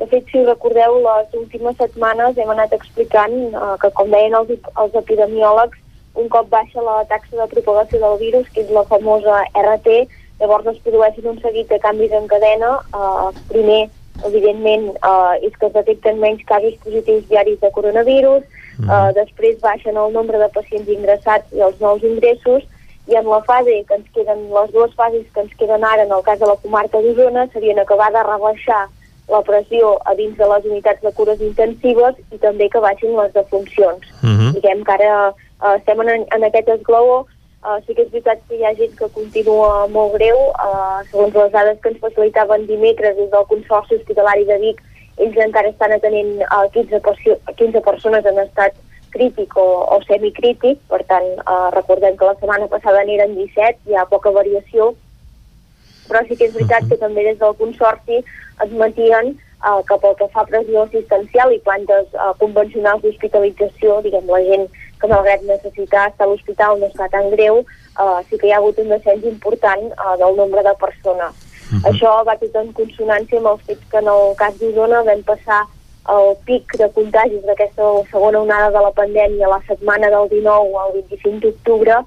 De 0.01 0.07
fet, 0.09 0.25
si 0.33 0.41
recordeu, 0.47 0.97
les 1.05 1.35
últimes 1.37 1.77
setmanes 1.77 2.39
hem 2.39 2.51
anat 2.55 2.73
explicant 2.73 3.37
uh, 3.53 3.77
que, 3.83 3.93
com 3.99 4.09
deien 4.15 4.35
els, 4.39 4.55
els 4.81 4.97
epidemiòlegs, 5.03 5.77
un 6.19 6.29
cop 6.29 6.49
baixa 6.51 6.83
la 6.83 7.05
taxa 7.11 7.37
de 7.37 7.47
propagació 7.53 8.01
del 8.03 8.19
virus, 8.19 8.49
que 8.55 8.65
és 8.65 8.73
la 8.75 8.85
famosa 8.91 9.43
RT, 9.55 10.01
llavors 10.41 10.67
es 10.73 10.81
produeixen 10.85 11.31
un 11.33 11.41
seguit 11.43 11.69
de 11.71 11.79
canvis 11.83 12.13
en 12.13 12.27
cadena. 12.31 12.79
Uh, 12.95 13.31
primer, 13.53 13.89
evidentment, 14.27 14.91
uh, 15.07 15.35
és 15.43 15.55
que 15.59 15.69
es 15.71 15.77
detecten 15.77 16.19
menys 16.23 16.43
casos 16.49 16.75
positius 16.85 17.29
diaris 17.31 17.61
de 17.63 17.71
coronavirus, 17.75 18.43
uh, 18.87 19.11
després 19.19 19.63
baixen 19.63 19.97
el 19.97 20.13
nombre 20.13 20.43
de 20.43 20.51
pacients 20.55 20.91
ingressats 20.91 21.55
i 21.55 21.65
els 21.69 21.81
nous 21.83 22.03
ingressos, 22.03 22.67
i 23.09 23.17
en 23.17 23.25
la 23.25 23.41
fase 23.47 23.83
que 23.89 23.97
ens 23.97 24.09
queden, 24.13 24.49
les 24.53 24.71
dues 24.75 24.93
fases 24.95 25.25
que 25.33 25.41
ens 25.41 25.53
queden 25.57 25.85
ara 25.85 26.05
en 26.05 26.13
el 26.13 26.23
cas 26.27 26.39
de 26.39 26.47
la 26.47 26.59
comarca 26.61 27.01
d'Osona 27.01 27.47
serien 27.55 27.79
acabar 27.81 28.13
de 28.13 28.23
rebaixar 28.23 28.85
la 29.29 29.41
pressió 29.45 29.95
a 30.05 30.15
dins 30.17 30.37
de 30.37 30.47
les 30.49 30.67
unitats 30.69 31.03
de 31.05 31.13
cures 31.17 31.41
intensives 31.45 32.17
i 32.33 32.39
també 32.43 32.69
que 32.69 32.81
baixin 32.85 33.17
les 33.17 33.33
defuncions. 33.33 34.05
Uh 34.23 34.29
-huh. 34.29 34.53
Diguem 34.57 34.85
que 34.85 34.93
ara 34.93 35.35
uh, 35.63 35.75
estem 35.77 36.01
en, 36.05 36.27
en 36.35 36.47
aquest 36.49 36.69
esglaó, 36.75 37.21
uh, 37.63 37.79
sí 37.87 37.95
que 37.95 38.05
és 38.07 38.13
veritat 38.13 38.43
que 38.49 38.59
hi 38.59 38.67
ha 38.67 38.75
gent 38.79 38.95
que 38.99 39.11
continua 39.15 39.87
molt 39.95 40.15
greu, 40.19 40.39
uh, 40.55 41.01
segons 41.11 41.35
les 41.41 41.53
dades 41.55 41.81
que 41.83 41.93
ens 41.95 42.03
facilitaven 42.05 42.67
dimecres 42.67 43.17
des 43.17 43.31
del 43.33 43.49
Consorci 43.51 43.99
Hospitalari 43.99 44.47
de 44.51 44.59
Vic, 44.65 44.85
ells 45.19 45.41
encara 45.43 45.73
estan 45.75 45.95
atenent 45.97 46.39
uh, 46.47 46.67
15, 46.75 47.03
15 47.57 47.83
persones 47.83 48.27
en 48.27 48.39
estat 48.45 48.77
crític 49.11 49.57
o, 49.57 49.67
o 49.95 49.99
semicrític, 50.07 50.81
per 50.91 51.03
tant, 51.11 51.27
uh, 51.45 51.69
recordem 51.75 52.17
que 52.17 52.29
la 52.29 52.37
setmana 52.39 52.69
passada 52.71 53.05
n'eren 53.05 53.35
17, 53.39 53.89
hi 53.89 53.97
ha 53.97 54.07
poca 54.11 54.33
variació, 54.35 54.93
però 56.09 56.23
sí 56.27 56.37
que 56.37 56.49
és 56.49 56.57
veritat 56.57 56.89
que 56.89 57.01
també 57.01 57.25
des 57.27 57.39
del 57.41 57.57
Consorci 57.59 58.21
es 58.65 58.75
mantien 58.81 59.35
uh, 59.63 59.81
que 59.89 59.99
pel 60.03 60.17
que 60.21 60.29
fa 60.35 60.45
a 60.45 60.51
pressió 60.51 60.85
assistencial 60.85 61.53
i 61.55 61.61
plantes 61.67 62.07
uh, 62.17 62.33
convencionals 62.43 63.03
d'hospitalització, 63.05 64.01
diguem, 64.07 64.31
la 64.31 64.43
gent 64.47 64.69
que 65.01 65.11
malgrat 65.11 65.43
necessitar 65.43 66.09
estar 66.11 66.27
a 66.27 66.31
l'hospital 66.31 66.81
no 66.81 66.89
està 66.91 67.09
tan 67.13 67.31
greu, 67.31 67.65
uh, 67.99 68.19
sí 68.29 68.39
que 68.39 68.49
hi 68.49 68.53
ha 68.53 68.61
hagut 68.61 68.79
un 68.79 68.93
descens 68.95 69.25
important 69.25 69.89
uh, 69.95 70.17
del 70.21 70.37
nombre 70.37 70.63
de 70.63 70.75
persones. 70.81 71.33
Uh 71.33 71.75
mhm. 71.75 71.81
-huh. 71.83 71.91
Això 71.91 72.13
va 72.27 72.37
tot 72.37 72.55
en 72.55 72.73
consonància 72.73 73.39
amb 73.39 73.51
el 73.53 73.59
fet 73.67 73.81
que 73.91 73.99
en 73.99 74.09
el 74.09 74.37
cas 74.37 74.55
d'Osona 74.59 75.03
vam 75.03 75.23
passar 75.23 75.63
el 76.09 76.37
pic 76.47 76.77
de 76.81 76.89
contagis 76.97 77.43
d'aquesta 77.45 77.85
segona 78.11 78.41
onada 78.41 78.71
de 78.71 78.81
la 78.87 78.93
pandèmia 79.01 79.49
la 79.49 79.61
setmana 79.69 80.09
del 80.15 80.29
19 80.29 80.79
al 80.83 80.93
25 80.93 81.41
d'octubre 81.41 82.05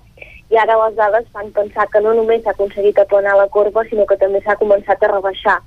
i 0.51 0.57
ara 0.57 0.77
les 0.83 0.95
dades 0.95 1.27
fan 1.33 1.51
pensar 1.55 1.87
que 1.91 2.01
no 2.01 2.13
només 2.13 2.41
s'ha 2.43 2.51
aconseguit 2.51 2.97
aplanar 2.99 3.37
la 3.37 3.47
corba, 3.47 3.83
sinó 3.87 4.05
que 4.05 4.17
també 4.17 4.41
s'ha 4.41 4.57
començat 4.59 5.03
a 5.03 5.11
rebaixar, 5.11 5.59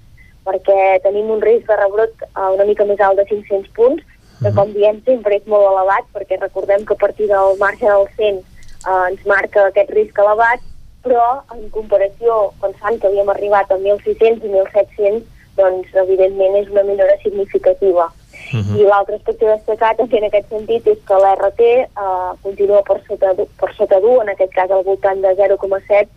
perquè 0.45 1.01
tenim 1.07 1.31
un 1.31 1.41
risc 1.41 1.71
de 1.71 1.79
rebrot 1.81 2.27
uh, 2.27 2.51
una 2.57 2.67
mica 2.69 2.85
més 2.85 3.01
alt 3.01 3.17
de 3.17 3.25
500 3.31 3.71
punts, 3.79 4.03
que 4.45 4.53
com 4.57 4.73
diem 4.77 5.01
sempre 5.09 5.39
és 5.41 5.47
molt 5.49 5.65
elevat 5.71 6.09
perquè 6.13 6.39
recordem 6.41 6.85
que 6.85 6.97
a 6.97 7.01
partir 7.01 7.29
del 7.31 7.59
marge 7.61 7.87
del 7.89 8.09
100 8.17 8.41
eh, 8.41 8.97
ens 9.11 9.23
marca 9.31 9.69
aquest 9.71 9.93
risc 9.97 10.19
elevat 10.25 10.65
però 11.05 11.25
en 11.55 11.69
comparació 11.73 12.51
pensant 12.61 12.99
que 13.01 13.09
havíem 13.09 13.31
arribat 13.33 13.73
a 13.73 13.79
1.600 13.81 14.45
i 14.45 14.53
1.700 14.53 15.23
doncs 15.57 15.97
evidentment 16.03 16.59
és 16.61 16.69
una 16.73 16.85
millora 16.89 17.17
significativa 17.23 18.07
uh 18.09 18.61
-huh. 18.61 18.77
i 18.81 18.89
l'altre 18.91 19.17
aspecte 19.17 19.47
destacat 19.47 19.97
també 19.97 20.19
en 20.19 20.29
aquest 20.29 20.49
sentit 20.49 20.87
és 20.93 20.99
que 21.09 21.21
l'RT 21.23 21.61
eh, 21.63 22.31
continua 22.43 22.83
per 22.83 23.01
sota, 23.09 23.33
per 23.61 23.71
sota 23.79 24.01
d'1 24.01 24.23
en 24.23 24.29
aquest 24.35 24.53
cas 24.53 24.71
al 24.71 24.85
voltant 24.85 25.21
de 25.23 25.35
0,7 25.41 26.09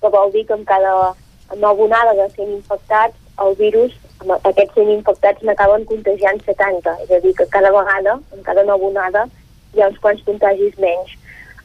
que 0.00 0.08
vol 0.08 0.32
dir 0.32 0.46
que 0.46 0.54
amb 0.54 0.66
cada 0.66 1.14
nova 1.56 1.82
onada 1.84 2.12
de 2.14 2.28
100 2.34 2.50
infectats 2.60 3.16
el 3.44 3.54
virus 3.58 3.94
aquests 4.24 4.74
100 4.74 4.92
infectats 4.94 5.42
n'acaben 5.44 5.84
contagiant 5.84 6.40
70, 6.46 6.96
és 7.04 7.10
a 7.10 7.20
dir, 7.20 7.34
que 7.36 7.46
cada 7.52 7.70
vegada, 7.70 8.18
en 8.32 8.42
cada 8.42 8.64
nova 8.64 8.88
onada, 8.88 9.26
hi 9.74 9.82
ha 9.82 9.88
uns 9.90 9.98
quants 10.00 10.22
contagis 10.24 10.76
menys. 10.78 11.12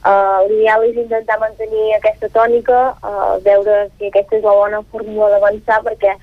Uh, 0.02 0.48
L'ideal 0.49 0.84
és 0.89 0.98
intentar 0.98 1.38
mantenir 1.39 1.93
aquesta 1.95 2.27
tònica, 2.34 2.80
uh, 3.06 3.38
veure 3.45 3.85
si 3.98 4.10
aquesta 4.10 4.38
és 4.39 4.43
la 4.43 4.56
bona 4.57 4.81
fórmula 4.91 5.30
d'avançar, 5.34 5.81
perquè, 5.85 6.15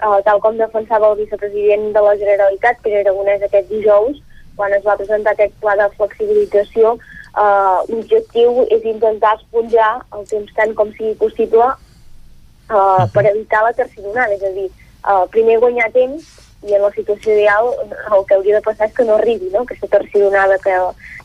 uh, 0.00 0.20
tal 0.24 0.40
com 0.40 0.56
defensava 0.56 1.12
el 1.12 1.20
vicepresident 1.20 1.92
de 1.92 2.04
la 2.06 2.16
Generalitat, 2.16 2.80
Pere 2.82 3.02
Aragonès, 3.04 3.44
aquest 3.44 3.68
dijous, 3.70 4.22
quan 4.56 4.72
es 4.72 4.84
va 4.84 4.96
presentar 4.96 5.36
aquest 5.36 5.52
pla 5.60 5.76
de 5.76 5.90
flexibilització, 5.98 6.96
uh, 7.36 7.84
l'objectiu 7.92 8.64
és 8.72 8.88
intentar 8.88 9.36
esponjar 9.36 9.92
el 10.16 10.24
temps 10.32 10.56
tant 10.56 10.72
com 10.74 10.90
sigui 10.96 11.14
possible 11.20 11.68
uh, 11.68 13.04
per 13.12 13.26
evitar 13.28 13.62
la 13.68 13.76
tercera 13.76 14.08
onada, 14.08 14.32
és 14.40 14.48
a 14.48 14.54
dir, 14.56 14.70
uh, 15.06 15.24
primer 15.32 15.58
guanyar 15.62 15.90
temps 15.94 16.34
i 16.66 16.74
en 16.74 16.82
la 16.82 16.90
situació 16.94 17.34
ideal 17.34 17.68
el 17.78 18.24
que 18.26 18.34
hauria 18.34 18.58
de 18.58 18.64
passar 18.64 18.88
és 18.88 18.94
que 18.96 19.04
no 19.04 19.16
arribi, 19.16 19.50
no? 19.52 19.62
aquesta 19.62 19.90
tercera 19.92 20.28
onada 20.28 20.58
que 20.64 20.74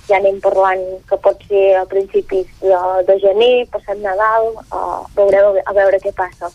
ja 0.08 0.18
anem 0.18 0.40
parlant 0.44 0.84
que 1.10 1.18
pot 1.24 1.42
ser 1.50 1.66
a 1.80 1.86
principis 1.90 2.48
de, 2.62 2.78
de 3.08 3.18
gener, 3.24 3.68
passat 3.74 4.00
Nadal, 4.04 4.52
uh, 4.70 5.02
veurem 5.18 5.62
a 5.66 5.76
veure 5.78 6.02
què 6.04 6.14
passa. 6.18 6.52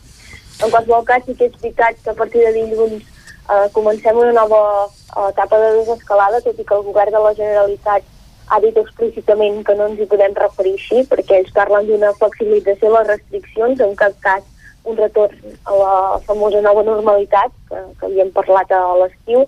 En 0.62 0.72
qualsevol 0.72 1.04
cas, 1.08 1.24
sí 1.26 1.34
que 1.36 1.48
és 1.50 1.60
veritat 1.60 2.02
que 2.02 2.12
a 2.12 2.18
partir 2.18 2.42
de 2.44 2.52
dilluns 2.56 3.04
uh, 3.48 3.66
comencem 3.76 4.18
una 4.18 4.34
nova 4.36 4.60
uh, 4.86 5.28
etapa 5.30 5.60
de 5.62 5.72
desescalada, 5.80 6.42
tot 6.44 6.58
i 6.58 6.66
que 6.66 6.76
el 6.76 6.84
govern 6.86 7.14
de 7.16 7.22
la 7.22 7.34
Generalitat 7.38 8.12
ha 8.48 8.60
dit 8.62 8.76
explícitament 8.78 9.62
que 9.66 9.74
no 9.74 9.88
ens 9.90 10.00
hi 10.00 10.08
podem 10.10 10.34
referir 10.38 10.76
així, 10.78 11.02
perquè 11.10 11.40
ells 11.40 11.54
parlen 11.54 11.88
d'una 11.88 12.12
flexibilització 12.20 12.92
de 12.92 12.94
les 12.98 13.08
restriccions, 13.14 13.82
en 13.82 13.96
cap 13.98 14.14
cas 14.22 14.44
un 14.86 14.96
retorn 14.96 15.54
a 15.64 15.76
la 15.76 15.94
famosa 16.26 16.60
nova 16.62 16.82
normalitat 16.86 17.54
que, 17.68 17.80
que 18.00 18.08
havíem 18.08 18.32
parlat 18.34 18.72
a 18.72 18.82
l'estiu, 19.02 19.44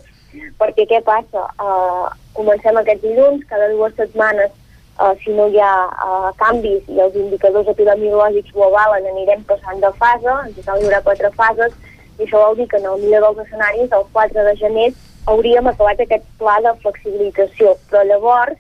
perquè 0.61 0.87
què 0.91 1.03
passa? 1.07 1.45
Uh, 1.63 2.07
comencem 2.37 2.77
aquest 2.79 3.03
dilluns, 3.05 3.45
cada 3.51 3.71
dues 3.73 3.95
setmanes, 3.97 4.53
uh, 4.99 5.15
si 5.23 5.35
no 5.35 5.49
hi 5.49 5.61
ha 5.63 5.75
uh, 5.89 6.31
canvis 6.43 6.87
i 6.93 7.01
els 7.05 7.17
indicadors 7.17 7.71
epidemiològics 7.75 8.55
ho 8.55 8.67
avalen, 8.69 9.07
anirem 9.13 9.45
passant 9.49 9.83
de 9.85 9.93
fase, 10.03 10.35
en 10.45 10.55
total 10.59 10.83
hi 10.83 10.89
haurà 10.89 11.03
quatre 11.07 11.33
fases, 11.39 11.77
i 12.19 12.27
això 12.27 12.41
vol 12.43 12.59
dir 12.59 12.67
que 12.71 12.81
en 12.83 12.89
el 12.91 13.05
millor 13.05 13.29
dels 13.29 13.45
escenaris, 13.47 13.93
el 13.95 14.09
4 14.15 14.47
de 14.51 14.57
gener, 14.63 14.89
hauríem 15.31 15.69
acabat 15.71 16.01
aquest 16.03 16.25
pla 16.41 16.57
de 16.65 16.75
flexibilització, 16.83 17.77
però 17.91 18.03
llavors 18.09 18.59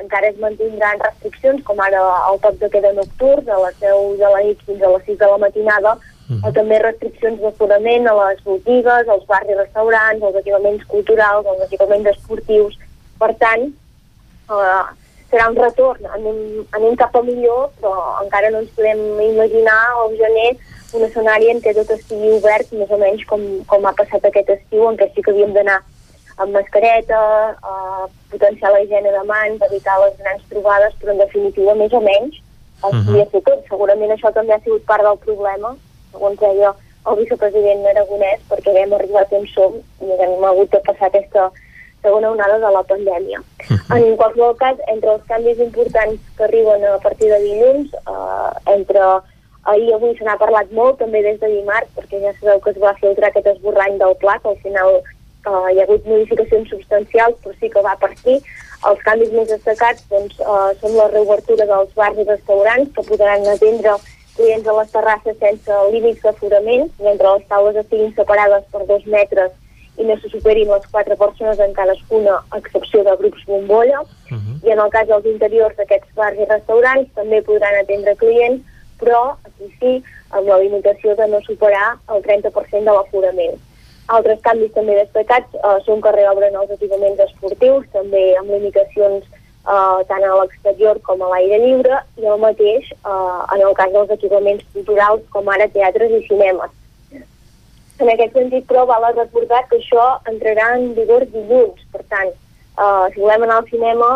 encara 0.00 0.30
es 0.30 0.38
mantindran 0.40 1.02
restriccions, 1.04 1.62
com 1.66 1.80
ara 1.84 2.00
el 2.30 2.38
toc 2.44 2.56
de 2.60 2.70
queda 2.72 2.92
nocturn, 2.96 3.48
a 3.50 3.58
les 3.66 3.76
10 3.82 4.16
de 4.20 4.30
la 4.34 4.42
nit 4.46 4.62
fins 4.68 4.82
a 4.82 4.92
les 4.94 5.04
6 5.08 5.18
de 5.20 5.28
la 5.32 5.40
matinada, 5.42 5.96
mm. 6.30 6.40
o 6.46 6.52
també 6.56 6.78
restriccions 6.78 7.42
d'aforament 7.42 8.06
a 8.06 8.14
les 8.22 8.40
botigues, 8.46 9.08
als 9.08 9.26
barris 9.28 9.58
restaurants, 9.58 10.22
als 10.22 10.40
equipaments 10.40 10.86
culturals, 10.94 11.46
als 11.46 11.66
equipaments 11.66 12.10
esportius. 12.14 12.78
Per 13.20 13.32
tant, 13.42 13.68
eh, 14.56 14.82
serà 15.30 15.50
un 15.50 15.58
retorn, 15.58 16.06
anem, 16.16 16.40
anem 16.78 16.98
cap 16.98 17.14
a 17.16 17.22
millor, 17.22 17.70
però 17.80 17.94
encara 18.24 18.50
no 18.50 18.62
ens 18.64 18.74
podem 18.76 19.00
imaginar 19.28 19.78
al 20.00 20.16
gener 20.18 20.50
un 20.92 21.06
escenari 21.06 21.50
en 21.52 21.60
què 21.62 21.74
tot 21.76 21.90
estigui 21.94 22.32
obert, 22.34 22.72
més 22.74 22.90
o 22.90 22.98
menys 22.98 23.22
com, 23.30 23.42
com 23.70 23.86
ha 23.86 23.94
passat 23.98 24.24
aquest 24.26 24.50
estiu, 24.56 24.88
en 24.88 24.98
què 24.98 25.10
sí 25.12 25.22
que 25.22 25.34
havíem 25.34 25.54
d'anar 25.54 25.78
amb 26.40 26.56
mascareta, 26.56 27.20
eh, 27.52 28.06
potenciar 28.32 28.72
la 28.72 28.80
higiene 28.82 29.12
de 29.12 29.22
mans, 29.28 29.62
evitar 29.68 29.98
les 30.02 30.16
grans 30.18 30.42
trobades, 30.50 30.96
però 31.00 31.14
en 31.14 31.22
definitiva, 31.22 31.76
més 31.78 31.92
o 31.92 32.00
menys, 32.00 32.40
es 32.80 32.94
uh 32.94 32.96
-huh. 32.96 33.42
tot. 33.44 33.62
Segurament 33.68 34.10
això 34.10 34.32
també 34.32 34.54
ha 34.54 34.60
sigut 34.64 34.84
part 34.86 35.04
del 35.04 35.18
problema, 35.18 35.76
segons 36.12 36.40
deia 36.40 36.74
el 37.08 37.16
vicepresident 37.16 37.86
Aragonès, 37.90 38.40
perquè 38.50 38.76
hem 38.76 38.92
arribat 38.92 39.32
on 39.32 39.46
som 39.54 39.76
i 40.04 40.12
hem 40.18 40.44
hagut 40.44 40.70
de 40.70 40.80
passar 40.86 41.08
aquesta 41.08 41.50
segona 42.02 42.30
onada 42.30 42.58
de 42.58 42.70
la 42.76 42.82
pandèmia. 42.82 43.40
Uh 43.40 43.76
-huh. 43.76 43.96
En 43.96 44.16
qualsevol 44.16 44.56
cas, 44.56 44.76
entre 44.86 45.12
els 45.14 45.24
canvis 45.28 45.58
importants 45.58 46.20
que 46.36 46.44
arriben 46.44 46.84
a 46.84 46.98
partir 46.98 47.28
de 47.28 47.38
dilluns, 47.38 47.88
eh, 47.94 48.72
entre 48.76 49.00
ahir 49.64 49.88
i 49.88 49.92
avui 49.92 50.16
se 50.16 50.24
n'ha 50.24 50.36
parlat 50.40 50.70
molt, 50.72 50.98
també 50.98 51.22
des 51.22 51.38
de 51.40 51.48
dimarts, 51.48 51.90
perquè 51.96 52.20
ja 52.22 52.32
sabeu 52.38 52.60
que 52.60 52.70
es 52.70 52.78
va 52.82 52.94
filtrar 53.00 53.28
aquest 53.30 53.46
esborrany 53.46 53.98
del 53.98 54.16
pla, 54.22 54.38
que 54.42 54.48
al 54.48 54.60
final 54.64 54.90
uh, 54.96 55.68
hi 55.68 55.80
ha 55.80 55.84
hagut 55.84 56.06
modificacions 56.06 56.70
substancials, 56.72 57.36
però 57.44 57.54
sí 57.60 57.68
que 57.68 57.82
va 57.82 57.96
per 58.00 58.10
aquí. 58.10 58.40
Els 58.88 59.02
canvis 59.04 59.32
més 59.36 59.48
destacats 59.48 60.06
doncs, 60.08 60.38
uh, 60.40 60.70
són 60.80 60.96
la 60.96 61.08
reobertura 61.12 61.66
dels 61.66 61.92
bars 61.94 62.18
i 62.18 62.24
restaurants, 62.24 62.92
que 62.96 63.02
podran 63.10 63.46
atendre 63.46 63.98
clients 64.40 64.68
a 64.68 64.76
les 64.80 64.92
terrasses 64.94 65.40
sense 65.40 65.80
límits 65.92 66.22
d'aforament, 66.24 66.88
mentre 67.04 67.34
les 67.36 67.48
taules 67.52 67.80
estiguin 67.82 68.14
separades 68.16 68.64
per 68.72 68.86
dos 68.88 69.04
metres 69.14 69.52
i 70.00 70.06
no 70.08 70.16
se 70.20 70.30
superin 70.32 70.70
les 70.72 70.86
quatre 70.92 71.16
persones 71.20 71.60
en 71.60 71.74
cadascuna, 71.76 72.38
a 72.50 72.58
excepció 72.58 73.04
de 73.04 73.16
grups 73.20 73.44
bombolla. 73.46 74.00
Uh 74.00 74.38
-huh. 74.38 74.56
I 74.66 74.70
en 74.72 74.80
el 74.80 74.90
cas 74.90 75.06
dels 75.08 75.26
interiors 75.26 75.76
d'aquests 75.76 76.14
bars 76.14 76.38
i 76.38 76.44
restaurants 76.44 77.08
també 77.14 77.42
podran 77.42 77.74
atendre 77.80 78.16
clients, 78.16 78.62
però, 79.00 79.36
aquí 79.48 79.66
sí, 79.80 79.92
amb 80.30 80.48
la 80.48 80.58
limitació 80.58 81.16
de 81.16 81.26
no 81.28 81.40
superar 81.42 81.98
el 82.14 82.22
30% 82.22 82.84
de 82.84 82.92
l'aforament. 82.96 83.56
Altres 84.06 84.40
canvis 84.40 84.72
també 84.72 84.94
destacats 84.94 85.54
eh, 85.54 85.78
són 85.86 86.00
que 86.00 86.12
reobren 86.12 86.56
els 86.56 86.70
equipaments 86.70 87.20
esportius, 87.20 87.84
també 87.92 88.36
amb 88.38 88.50
limitacions 88.50 89.24
eh, 89.66 90.04
tant 90.08 90.24
a 90.24 90.34
l'exterior 90.40 91.00
com 91.06 91.22
a 91.22 91.30
l'aire 91.32 91.60
lliure, 91.64 92.02
i 92.20 92.26
el 92.26 92.40
mateix 92.42 92.90
eh, 92.92 93.40
en 93.54 93.64
el 93.66 93.74
cas 93.78 93.92
dels 93.92 94.12
equipaments 94.16 94.64
culturals 94.74 95.26
com 95.34 95.48
ara 95.48 95.68
teatres 95.68 96.12
i 96.18 96.22
cinemes. 96.28 96.76
En 98.00 98.08
aquest 98.08 98.32
sentit, 98.32 98.64
però, 98.68 98.86
val 98.88 99.04
a 99.04 99.12
recordar 99.12 99.66
que 99.68 99.76
això 99.76 100.04
entrarà 100.30 100.70
en 100.78 100.94
vigor 100.96 101.26
dilluns. 101.34 101.82
Per 101.92 102.00
tant, 102.08 102.30
eh, 102.32 103.06
si 103.12 103.20
volem 103.20 103.44
anar 103.44 103.58
al 103.60 103.68
cinema, 103.68 104.08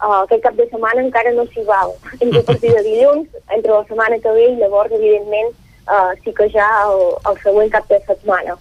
eh, 0.00 0.16
aquest 0.22 0.42
cap 0.46 0.56
de 0.56 0.68
setmana 0.70 1.04
encara 1.04 1.34
no 1.36 1.44
s'hi 1.50 1.66
val. 1.68 1.92
Entre 2.20 2.40
a 2.40 2.46
partir 2.48 2.72
de 2.72 2.82
dilluns, 2.88 3.28
entre 3.48 3.72
la 3.72 3.84
setmana 3.84 4.18
que 4.18 4.32
ve 4.38 4.48
i 4.52 4.56
llavors, 4.56 4.92
evidentment, 4.92 5.52
eh, 5.84 6.12
sí 6.24 6.32
que 6.32 6.48
ja 6.56 6.70
el, 6.86 7.04
el 7.28 7.38
següent 7.44 7.70
cap 7.76 7.88
de 7.92 8.00
setmana. 8.06 8.56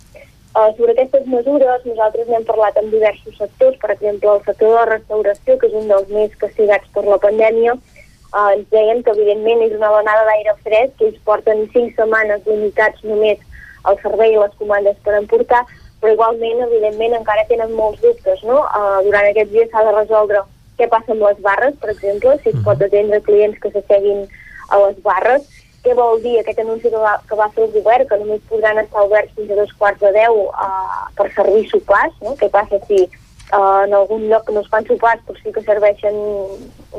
Uh, 0.56 0.72
sobre 0.78 0.94
aquestes 0.94 1.26
mesures 1.28 1.82
nosaltres 1.84 2.30
n'hem 2.32 2.46
parlat 2.48 2.78
amb 2.80 2.94
diversos 2.94 3.36
sectors, 3.36 3.76
per 3.82 3.90
exemple 3.92 4.30
el 4.32 4.44
sector 4.46 4.70
de 4.70 4.76
la 4.78 4.86
restauració, 4.88 5.58
que 5.60 5.68
és 5.68 5.74
un 5.76 5.90
dels 5.90 6.14
més 6.16 6.38
castigats 6.40 6.94
per 6.96 7.04
la 7.04 7.18
pandèmia, 7.26 7.74
uh, 7.76 8.52
ens 8.54 8.70
deien 8.72 9.02
que 9.04 9.12
evidentment 9.12 9.66
és 9.66 9.76
una 9.76 9.92
onada 9.98 10.24
d'aire 10.30 10.56
fred, 10.62 10.94
que 10.96 11.10
ells 11.10 11.20
porten 11.28 11.66
5 11.74 11.98
setmanes 11.98 12.48
limitats 12.48 13.04
només 13.04 13.44
al 13.84 14.00
servei 14.06 14.32
i 14.32 14.40
les 14.40 14.56
comandes 14.62 14.96
per 15.04 15.18
emportar, 15.20 15.66
però 16.00 16.16
igualment, 16.16 16.64
evidentment, 16.70 17.20
encara 17.20 17.44
tenen 17.52 17.76
molts 17.76 18.00
dubtes, 18.06 18.48
no? 18.48 18.64
Uh, 18.64 19.04
durant 19.10 19.28
aquests 19.28 19.52
dies 19.52 19.70
s'ha 19.74 19.84
de 19.84 19.94
resoldre 20.00 20.46
què 20.80 20.88
passa 20.92 21.12
amb 21.12 21.28
les 21.28 21.44
barres, 21.44 21.76
per 21.84 21.92
exemple, 21.92 22.40
si 22.40 22.56
es 22.56 22.64
pot 22.64 22.80
atendre 22.80 23.20
clients 23.28 23.60
que 23.60 23.76
s'asseguin 23.76 24.24
a 24.72 24.80
les 24.88 25.04
barres, 25.04 25.52
què 25.86 25.94
vol 25.98 26.22
dir 26.24 26.40
aquest 26.40 26.60
anunci 26.64 26.90
que 26.90 27.02
va, 27.02 27.14
que 27.30 27.38
va 27.38 27.48
fer 27.54 27.68
el 27.68 27.74
govern, 27.76 28.08
que 28.10 28.18
només 28.22 28.48
podran 28.50 28.82
estar 28.82 29.06
oberts 29.06 29.36
fins 29.38 29.54
a 29.54 29.60
dos 29.60 29.74
quarts 29.80 30.02
de 30.02 30.12
deu 30.16 30.42
uh, 30.48 31.06
per 31.18 31.30
servir 31.36 31.64
sopars, 31.70 32.16
no? 32.26 32.34
Què 32.40 32.50
passa 32.54 32.80
si 32.90 33.04
uh, 33.06 33.86
en 33.86 33.94
algun 33.94 34.26
lloc 34.32 34.50
no 34.50 34.64
es 34.66 34.72
fan 34.74 34.88
sopars 34.90 35.22
però 35.28 35.38
sí 35.40 35.54
que 35.54 35.64
serveixen, 35.68 36.18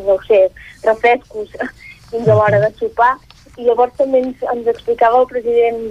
no 0.06 0.18
sé, 0.28 0.40
refrescos 0.86 1.50
fins 2.12 2.28
a 2.28 2.38
l'hora 2.38 2.62
de 2.62 2.70
sopar. 2.78 3.16
I 3.56 3.66
llavors 3.66 3.94
també 3.98 4.22
ens, 4.22 4.42
ens 4.52 4.70
explicava 4.70 5.22
el 5.24 5.30
president, 5.30 5.82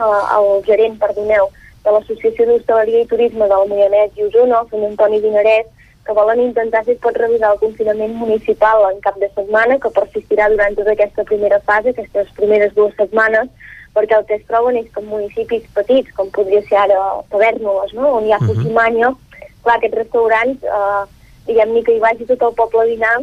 uh, 0.00 0.22
el 0.38 0.52
gerent, 0.68 0.96
perdoneu, 1.02 1.52
de 1.84 1.94
l'Associació 1.94 2.46
d'Hostaleria 2.48 3.04
i 3.04 3.10
Turisme 3.10 3.48
del 3.50 3.68
Moianès 3.68 4.16
i 4.16 4.24
Osona, 4.28 4.62
el 4.62 4.72
senyor 4.72 4.94
Antoni 4.94 5.20
Dinarès, 5.24 5.68
que 6.08 6.14
volen 6.14 6.40
intentar 6.40 6.82
si 6.84 6.92
es 6.92 7.00
pot 7.04 7.16
revisar 7.20 7.50
el 7.52 7.58
confinament 7.60 8.14
municipal 8.16 8.86
en 8.88 9.00
cap 9.04 9.18
de 9.20 9.28
setmana, 9.34 9.76
que 9.76 9.90
persistirà 9.92 10.46
durant 10.48 10.72
tota 10.78 10.94
aquesta 10.94 11.24
primera 11.28 11.58
fase, 11.68 11.92
aquestes 11.92 12.30
primeres 12.38 12.72
dues 12.72 12.94
setmanes, 12.96 13.50
perquè 13.92 14.16
el 14.16 14.24
que 14.24 14.38
es 14.38 14.46
troben 14.48 14.78
és 14.80 14.86
que 14.94 15.02
en 15.02 15.10
municipis 15.10 15.66
petits, 15.76 16.14
com 16.16 16.30
podria 16.32 16.62
ser 16.64 16.78
ara 16.80 17.02
Tavernoles, 17.28 17.92
no? 17.92 18.14
on 18.16 18.24
hi 18.24 18.32
ha 18.32 18.40
uh 18.40 18.56
-huh. 18.56 19.16
clar, 19.62 19.76
aquests 19.76 19.98
restaurants, 19.98 20.64
eh, 20.64 21.04
diguem-ne 21.46 21.82
que 21.84 21.96
hi 21.96 22.00
vagi 22.00 22.24
tot 22.24 22.42
el 22.42 22.54
poble 22.56 22.80
a 22.80 22.90
dinar, 22.94 23.18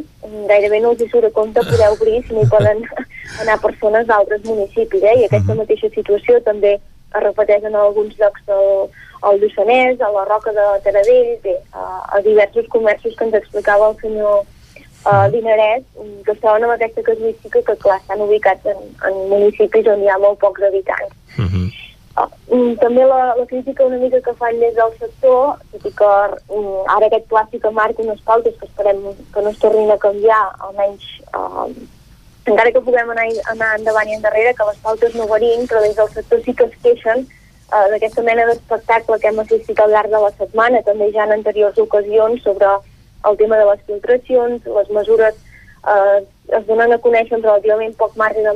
gairebé 0.48 0.80
no 0.80 0.92
els 0.92 1.02
hi 1.02 1.10
surt 1.10 1.26
a 1.26 1.32
compte 1.32 1.66
poder 1.66 1.90
obrir 1.90 2.22
si 2.28 2.34
no 2.36 2.44
hi 2.44 2.50
poden 2.50 2.86
anar 3.42 3.62
persones 3.62 4.06
d'altres 4.06 4.44
municipis, 4.44 5.02
eh? 5.02 5.16
i 5.22 5.26
aquesta 5.26 5.54
uh 5.54 5.58
-huh. 5.58 5.62
mateixa 5.62 5.90
situació 5.90 6.40
també 6.42 6.74
es 7.16 7.24
repeteix 7.24 7.64
en 7.64 7.76
alguns 7.76 8.14
llocs 8.20 8.46
del, 8.46 8.90
al 9.22 9.40
Lluçanès, 9.40 10.02
a 10.02 10.10
la 10.12 10.26
Roca 10.26 10.52
de 10.52 10.66
Taradell, 10.84 11.40
bé, 11.44 11.56
a, 11.74 11.86
a 12.18 12.22
diversos 12.22 12.68
comerços 12.68 13.16
que 13.16 13.26
ens 13.26 13.34
explicava 13.34 13.90
el 13.90 13.98
senyor 14.02 14.44
uh, 15.06 15.30
Dinarès, 15.32 15.84
que 16.26 16.32
estaven 16.32 16.66
amb 16.66 16.76
aquesta 16.76 17.04
casuística 17.04 17.62
que, 17.62 17.76
clar, 17.84 18.00
estan 18.02 18.22
ubicats 18.26 18.66
en, 18.66 18.84
en 19.08 19.18
municipis 19.32 19.88
on 19.92 20.04
hi 20.04 20.12
ha 20.12 20.20
molt 20.22 20.40
pocs 20.44 20.68
habitants. 20.68 21.16
Uh 21.38 21.46
-huh. 21.46 21.66
uh, 22.22 22.76
també 22.84 23.06
la, 23.06 23.36
la 23.40 23.46
crítica 23.46 23.86
una 23.86 23.98
mica 23.98 24.22
que 24.22 24.34
fan 24.34 24.60
des 24.60 24.76
del 24.76 24.94
sector, 25.00 25.58
tot 25.72 25.86
i 25.86 25.92
que 25.92 26.14
um, 26.50 26.70
ara 26.98 27.06
aquest 27.06 27.28
plàstic 27.30 27.62
que 27.62 27.72
marca 27.72 28.02
unes 28.02 28.22
pautes 28.22 28.56
que 28.60 28.66
esperem 28.66 29.02
que 29.34 29.42
no 29.42 29.50
es 29.50 29.60
tornin 29.60 29.92
a 29.92 29.98
canviar, 29.98 30.44
almenys 30.60 31.06
uh, 31.34 31.70
encara 32.46 32.72
que 32.72 32.82
puguem 32.82 33.10
anar, 33.10 33.26
anar 33.52 33.80
endavant 33.80 34.10
i 34.10 34.16
endarrere, 34.16 34.54
que 34.54 34.70
les 34.70 34.78
pautes 34.78 35.16
no 35.16 35.28
varien, 35.28 35.68
però 35.68 35.82
des 35.82 35.96
del 35.96 36.10
sector 36.10 36.42
sí 36.46 36.54
que 36.54 36.66
es 36.66 36.78
queixen 36.84 37.28
uh, 37.72 37.88
d'aquesta 37.94 38.24
mena 38.24 38.46
d'espectacle 38.50 39.20
que 39.20 39.28
hem 39.32 39.40
assistit 39.40 39.80
al 39.80 39.92
llarg 39.92 40.12
de 40.12 40.22
la 40.22 40.32
setmana, 40.38 40.84
també 40.84 41.12
ja 41.16 41.26
en 41.26 41.38
anteriors 41.38 41.78
ocasions, 41.78 42.44
sobre 42.44 42.70
el 43.30 43.38
tema 43.38 43.58
de 43.58 43.66
les 43.66 43.82
filtracions, 43.88 44.66
les 44.66 44.90
mesures 44.90 45.36
eh, 45.88 46.26
es 46.58 46.68
donen 46.68 46.94
a 46.94 47.00
conèixer 47.02 47.38
amb 47.38 47.48
relativament 47.48 47.96
poc 47.98 48.14
marge 48.22 48.44
de 48.46 48.54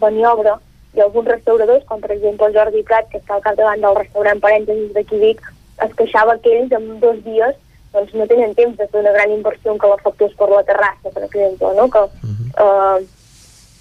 maniobra 0.00 0.58
i 0.94 1.00
alguns 1.00 1.30
restauradors, 1.32 1.84
com 1.88 2.00
per 2.00 2.12
exemple 2.14 2.46
el 2.46 2.54
Jordi 2.56 2.82
Prat, 2.86 3.08
que 3.10 3.18
està 3.18 3.36
al 3.36 3.44
capdavant 3.44 3.82
del 3.82 3.98
restaurant 3.98 4.42
Parèntesis 4.44 4.92
de 4.94 5.04
Vic, 5.24 5.40
es 5.86 5.94
queixava 5.98 6.36
que 6.44 6.52
ells 6.58 6.74
en 6.76 6.88
dos 7.00 7.18
dies 7.24 7.56
doncs, 7.92 8.12
no 8.16 8.26
tenen 8.28 8.54
temps 8.56 8.76
de 8.78 8.86
fer 8.88 9.00
una 9.00 9.12
gran 9.16 9.32
inversió 9.32 9.72
en 9.72 9.80
que 9.80 9.90
l'efectués 9.90 10.36
per 10.38 10.48
la 10.52 10.62
terrassa, 10.68 11.10
per 11.10 11.24
exemple, 11.24 11.74
no? 11.76 11.88
que 11.90 11.98
-huh. 11.98 12.46
eh, 12.64 13.06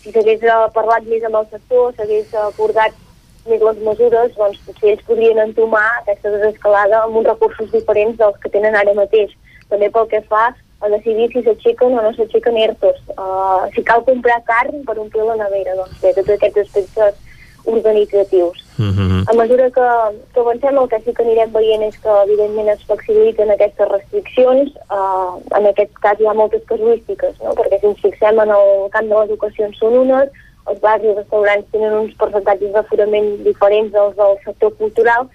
si 0.01 0.11
s'hagués 0.11 0.41
parlat 0.73 1.03
més 1.03 1.23
amb 1.23 1.35
el 1.35 1.47
sector, 1.51 1.93
s'hagués 1.95 2.33
abordat 2.33 2.91
més 2.91 3.10
les 3.45 3.79
mesures, 3.85 4.33
doncs 4.37 4.59
potser 4.65 4.91
ells 4.93 5.05
podrien 5.07 5.39
entomar 5.39 5.87
aquesta 6.01 6.29
desescalada 6.29 7.03
amb 7.03 7.17
uns 7.17 7.27
recursos 7.27 7.71
diferents 7.71 8.17
dels 8.17 8.37
que 8.41 8.49
tenen 8.49 8.75
ara 8.75 8.93
mateix. 8.93 9.33
També 9.69 9.89
pel 9.89 10.07
que 10.07 10.21
fa 10.29 10.51
a 10.81 10.89
decidir 10.89 11.29
si 11.31 11.43
s'aixequen 11.45 11.97
o 11.97 12.01
no 12.01 12.13
s'aixequen 12.13 12.57
ERTOs. 12.57 13.01
Uh, 13.17 13.69
si 13.73 13.83
cal 13.83 14.03
comprar 14.05 14.41
carn 14.45 14.83
per 14.85 14.97
omplir 14.99 15.25
la 15.25 15.37
nevera, 15.43 15.75
doncs 15.77 16.01
bé, 16.01 16.13
tots 16.17 16.33
aquests 16.37 16.63
aspectes 16.65 17.19
organitzatius. 17.65 18.57
Mm 18.77 18.91
-hmm. 18.91 19.29
A 19.29 19.33
mesura 19.33 19.69
que, 19.69 19.87
que 20.33 20.39
avancem, 20.39 20.77
el 20.77 20.89
que 20.89 20.99
sí 21.01 21.13
que 21.13 21.23
anirem 21.23 21.51
veient 21.53 21.83
és 21.83 21.97
que, 22.03 22.09
evidentment, 22.25 22.69
es 22.69 22.83
flexibilitzen 22.87 23.51
aquestes 23.51 23.87
restriccions. 23.89 24.71
Uh, 24.89 25.37
en 25.57 25.65
aquest 25.67 25.93
cas 26.01 26.19
hi 26.19 26.25
ha 26.25 26.33
moltes 26.33 26.63
casuístiques, 26.65 27.33
no? 27.43 27.53
perquè 27.53 27.79
si 27.79 27.85
ens 27.87 28.01
fixem 28.01 28.39
en 28.39 28.49
el 28.49 28.89
camp 28.89 29.07
de 29.07 29.15
l'educació 29.15 29.65
en 29.65 29.73
són 29.73 29.93
unes, 29.93 30.29
els 30.69 30.81
bars 30.81 31.03
i 31.03 31.13
restaurants 31.13 31.69
tenen 31.73 31.97
uns 31.99 32.17
percentatges 32.19 32.73
d'aforament 32.75 33.31
diferents 33.45 33.93
dels 33.93 34.17
del 34.17 34.35
sector 34.45 34.75
cultural, 34.79 35.29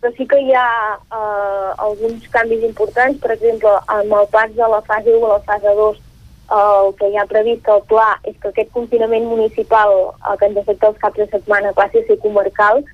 però 0.00 0.12
sí 0.16 0.26
que 0.28 0.38
hi 0.42 0.52
ha 0.54 0.68
uh, 0.96 1.70
alguns 1.88 2.26
canvis 2.34 2.64
importants, 2.68 3.20
per 3.22 3.32
exemple, 3.34 3.72
amb 3.86 4.18
el 4.20 4.28
pas 4.34 4.52
de 4.54 4.68
la 4.74 4.82
fase 4.88 5.14
1 5.14 5.24
a 5.24 5.32
la 5.36 5.44
fase 5.48 5.72
2 5.80 6.02
el 6.46 6.92
que 6.94 7.08
hi 7.10 7.16
ha 7.18 7.26
previst 7.26 7.68
al 7.68 7.80
pla 7.90 8.12
és 8.22 8.36
que 8.38 8.52
aquest 8.52 8.70
confinament 8.70 9.24
municipal 9.26 9.92
el 10.30 10.36
que 10.38 10.46
ens 10.46 10.60
afecta 10.60 10.92
els 10.92 11.00
caps 11.02 11.18
de 11.18 11.26
setmana 11.32 11.72
passi 11.74 11.98
a 11.98 12.06
ser 12.06 12.18
comarcal, 12.22 12.84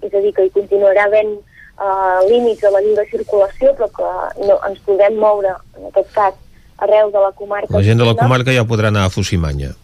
és 0.00 0.14
a 0.14 0.22
dir, 0.24 0.32
que 0.32 0.46
hi 0.46 0.54
continuarà 0.54 1.04
havent 1.06 1.34
eh, 1.36 2.18
límits 2.30 2.62
de 2.64 2.70
la 2.72 2.80
lliure 2.80 3.04
circulació, 3.10 3.74
però 3.76 3.90
que 3.98 4.08
no, 4.46 4.56
ens 4.68 4.80
podem 4.86 5.20
moure, 5.20 5.52
en 5.76 5.90
aquest 5.90 6.10
cas, 6.16 6.40
arreu 6.82 7.12
de 7.12 7.20
la 7.20 7.32
comarca. 7.36 7.76
La 7.76 7.84
gent 7.84 8.00
de 8.00 8.08
la 8.08 8.16
comarca 8.18 8.54
ja 8.54 8.64
podrà 8.68 8.88
anar 8.88 9.04
a 9.06 9.12
Fusimanya. 9.12 9.74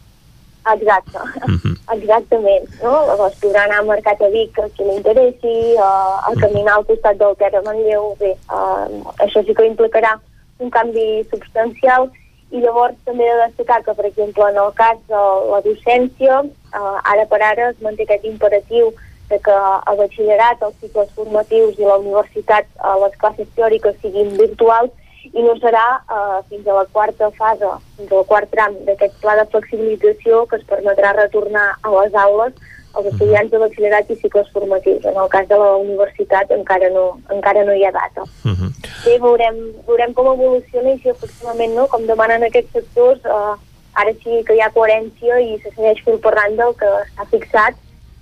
Exacte, 0.74 1.19
-huh. 1.19 1.77
exactament. 1.97 2.69
No? 2.82 2.93
Llavors 3.09 3.40
podrà 3.40 3.65
anar 3.65 3.78
al 3.78 3.86
mercat 3.86 4.23
a 4.23 4.28
Vic 4.28 4.59
a 4.59 4.69
qui 4.77 4.85
li 4.85 4.97
interessi, 4.97 5.57
uh, 5.77 6.16
a 6.28 6.32
caminar 6.40 6.74
al 6.74 6.86
costat 6.86 7.16
del 7.16 7.36
Terra 7.36 7.62
Manlleu, 7.62 8.15
bé, 8.20 8.32
uh, 8.53 8.86
això 9.24 9.45
sí 9.45 9.55
que 9.55 9.66
implicarà 9.66 10.19
un 10.59 10.70
canvi 10.70 11.27
substancial 11.31 12.11
i 12.51 12.62
llavors 12.62 12.97
també 13.05 13.27
he 13.27 13.35
de 13.35 13.47
destacar 13.47 13.82
que, 13.85 13.95
per 13.95 14.07
exemple, 14.09 14.47
en 14.49 14.57
el 14.62 14.73
cas 14.78 14.97
de 15.11 15.24
la 15.53 15.61
docència, 15.66 16.40
eh, 16.45 16.97
ara 17.12 17.27
per 17.28 17.43
ara 17.43 17.69
es 17.73 17.82
manté 17.85 18.07
aquest 18.07 18.24
imperatiu 18.24 18.93
de 19.28 19.39
que 19.45 19.53
a 19.53 19.95
batxillerat, 19.99 20.62
els 20.62 20.78
cicles 20.81 21.11
formatius 21.16 21.77
i 21.77 21.85
la 21.85 21.99
universitat, 22.01 22.65
eh, 22.78 22.95
les 23.03 23.19
classes 23.20 23.51
teòriques 23.57 24.01
siguin 24.01 24.32
virtuals 24.40 24.90
i 25.35 25.43
no 25.45 25.55
serà 25.61 25.85
eh, 25.99 26.41
fins 26.49 26.67
a 26.67 26.79
la 26.81 26.87
quarta 26.93 27.31
fase, 27.37 27.71
fins 27.97 28.13
al 28.13 28.27
quart 28.31 28.51
tram 28.55 28.75
d'aquest 28.87 29.21
pla 29.23 29.37
de 29.39 29.47
flexibilització 29.53 30.47
que 30.49 30.57
es 30.61 30.67
permetrà 30.69 31.15
retornar 31.17 31.69
a 31.83 31.95
les 31.99 32.15
aules 32.27 32.55
els 32.97 33.09
estudiants 33.13 33.51
de 33.53 33.61
batxillerat 33.63 34.11
i 34.11 34.17
cicles 34.19 34.49
formatius. 34.53 35.05
En 35.07 35.17
el 35.23 35.29
cas 35.33 35.49
de 35.49 35.59
la 35.61 35.71
universitat 35.77 36.51
encara 36.55 36.89
no, 36.95 37.05
encara 37.35 37.65
no 37.65 37.75
hi 37.77 37.85
ha 37.85 37.93
data. 37.93 38.25
Uh 38.45 38.55
-huh. 38.55 38.71
Bé, 39.05 39.19
veurem, 39.19 39.57
veurem 39.87 40.15
com 40.15 40.33
evoluciona 40.33 40.91
i 40.91 40.99
si 40.99 41.09
efectivament, 41.09 41.75
no, 41.75 41.87
com 41.87 42.07
demanen 42.07 42.43
aquests 42.43 42.73
sectors, 42.73 43.21
eh, 43.25 43.55
ara 43.95 44.13
sí 44.23 44.43
que 44.47 44.55
hi 44.55 44.61
ha 44.61 44.71
coherència 44.71 45.41
i 45.41 45.61
se 45.63 45.71
segueix 45.71 46.03
fil 46.05 46.19
per 46.19 46.35
randa 46.35 46.69
el 46.69 46.75
que 46.75 46.87
està 46.87 47.25
fixat, 47.31 47.75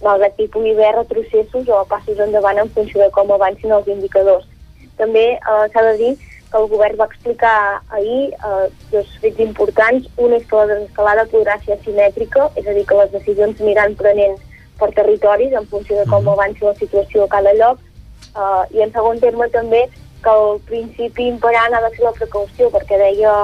malgrat 0.03 0.37
que 0.37 0.45
hi 0.45 0.49
pugui 0.49 0.73
haver 0.73 0.95
retrocessos 0.97 1.69
o 1.69 1.85
passos 1.85 2.19
endavant 2.19 2.59
en 2.59 2.71
funció 2.71 3.01
de 3.03 3.11
com 3.11 3.31
avancin 3.31 3.73
els 3.73 3.89
indicadors. 3.89 4.47
També 4.97 5.27
eh, 5.33 5.65
s'ha 5.73 5.83
de 5.83 5.97
dir 6.03 6.19
que 6.51 6.59
el 6.59 6.69
govern 6.71 6.99
va 7.01 7.09
explicar 7.11 7.83
ahir 7.91 8.33
eh, 8.33 8.67
dos 8.93 9.13
fets 9.23 9.41
importants. 9.45 10.09
Un 10.17 10.35
és 10.37 10.47
que 10.47 10.57
la 10.57 10.67
desescalada 10.73 11.27
podrà 11.33 11.59
ser 11.65 11.77
asimètrica, 11.77 12.51
és 12.57 12.67
a 12.67 12.77
dir, 12.77 12.85
que 12.87 13.01
les 13.01 13.13
decisions 13.15 13.61
aniran 13.61 13.97
prenent 13.99 14.37
per 14.79 14.93
territoris 14.95 15.53
en 15.53 15.67
funció 15.67 15.97
de 15.99 16.07
com 16.11 16.23
mhm. 16.23 16.33
avanci 16.35 16.65
la 16.65 16.75
situació 16.75 17.25
a 17.25 17.33
cada 17.33 17.53
lloc 17.57 17.79
uh, 18.37 18.65
i 18.75 18.83
en 18.85 18.93
segon 18.93 19.21
terme 19.21 19.49
també 19.55 19.87
que 20.25 20.33
el 20.33 20.61
principi 20.69 21.29
imperant 21.31 21.75
ha 21.75 21.83
de 21.85 21.93
ser 21.97 22.05
la 22.05 22.17
precaució 22.17 22.69
perquè 22.75 22.99
deia 23.01 23.35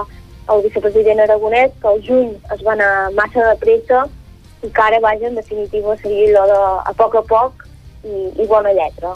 el 0.52 0.64
vicepresident 0.64 1.22
Aragonès 1.22 1.72
que 1.80 1.88
el 1.88 2.02
juny 2.06 2.32
es 2.54 2.64
va 2.66 2.74
anar 2.74 3.12
massa 3.16 3.44
de 3.48 3.56
pressa 3.62 4.04
i 4.62 4.70
que 4.70 4.82
ara, 4.82 5.00
vaja, 5.02 5.26
en 5.26 5.38
definitiva 5.38 5.96
seria 6.02 6.28
allò 6.30 6.46
de 6.50 6.58
a 6.90 6.92
poc 6.98 7.16
a 7.18 7.22
poc 7.26 7.64
i, 8.04 8.28
i 8.42 8.46
bona 8.46 8.74
lletra. 8.76 9.14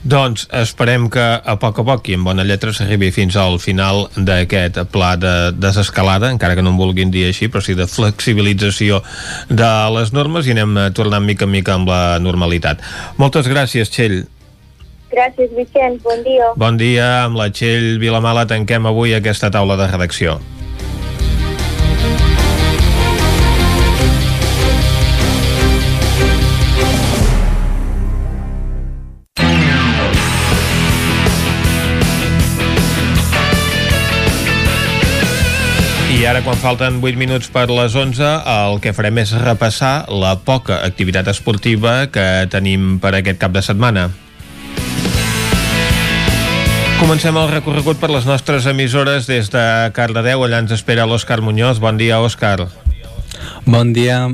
Doncs 0.00 0.46
esperem 0.56 1.10
que 1.12 1.20
a 1.20 1.54
poc 1.60 1.82
a 1.82 1.84
poc 1.84 2.06
i 2.08 2.14
en 2.16 2.22
bona 2.24 2.44
lletra 2.48 2.72
s'arribi 2.72 3.10
fins 3.12 3.36
al 3.36 3.58
final 3.60 4.06
d'aquest 4.16 4.78
pla 4.94 5.10
de 5.20 5.52
desescalada, 5.52 6.30
encara 6.32 6.56
que 6.56 6.64
no 6.64 6.72
en 6.72 6.78
vulguin 6.80 7.12
dir 7.12 7.26
així, 7.28 7.50
però 7.52 7.60
sí 7.60 7.76
de 7.76 7.84
flexibilització 7.84 9.02
de 9.50 9.72
les 9.98 10.14
normes 10.16 10.48
i 10.48 10.56
anem 10.56 10.78
tornant 10.96 11.26
mica 11.26 11.44
en 11.44 11.52
mica 11.52 11.76
amb 11.76 11.92
la 11.92 12.16
normalitat. 12.18 12.80
Moltes 13.20 13.50
gràcies, 13.50 13.92
Txell. 13.92 14.22
Gràcies, 15.10 15.52
Vicenç. 15.58 16.00
Bon 16.06 16.24
dia. 16.24 16.48
Bon 16.56 16.80
dia. 16.80 17.10
Amb 17.26 17.36
la 17.36 17.50
Txell 17.52 17.98
Vilamala 18.00 18.46
tanquem 18.48 18.88
avui 18.88 19.12
aquesta 19.12 19.52
taula 19.52 19.76
de 19.76 19.90
redacció. 19.90 20.38
Ara, 36.30 36.42
quan 36.46 36.58
falten 36.62 37.00
8 37.02 37.18
minuts 37.18 37.48
per 37.50 37.64
les 37.74 37.94
11, 37.98 38.22
el 38.22 38.76
que 38.82 38.92
farem 38.94 39.16
és 39.18 39.32
repassar 39.42 40.04
la 40.14 40.36
poca 40.46 40.76
activitat 40.86 41.26
esportiva 41.32 42.04
que 42.14 42.46
tenim 42.52 43.00
per 43.02 43.16
aquest 43.18 43.40
cap 43.40 43.50
de 43.50 43.62
setmana. 43.66 44.04
Comencem 47.00 47.34
el 47.40 47.50
recorregut 47.50 47.98
per 47.98 48.12
les 48.12 48.28
nostres 48.28 48.68
emissores 48.70 49.26
des 49.26 49.50
de 49.50 49.64
Cardedeu. 49.96 50.44
Allà 50.46 50.60
ens 50.62 50.76
espera 50.76 51.08
l'Òscar 51.08 51.40
Muñoz. 51.42 51.80
Bon 51.82 51.98
dia, 51.98 52.20
Òscar. 52.22 52.68
Bon 53.66 53.90
dia. 53.96 54.28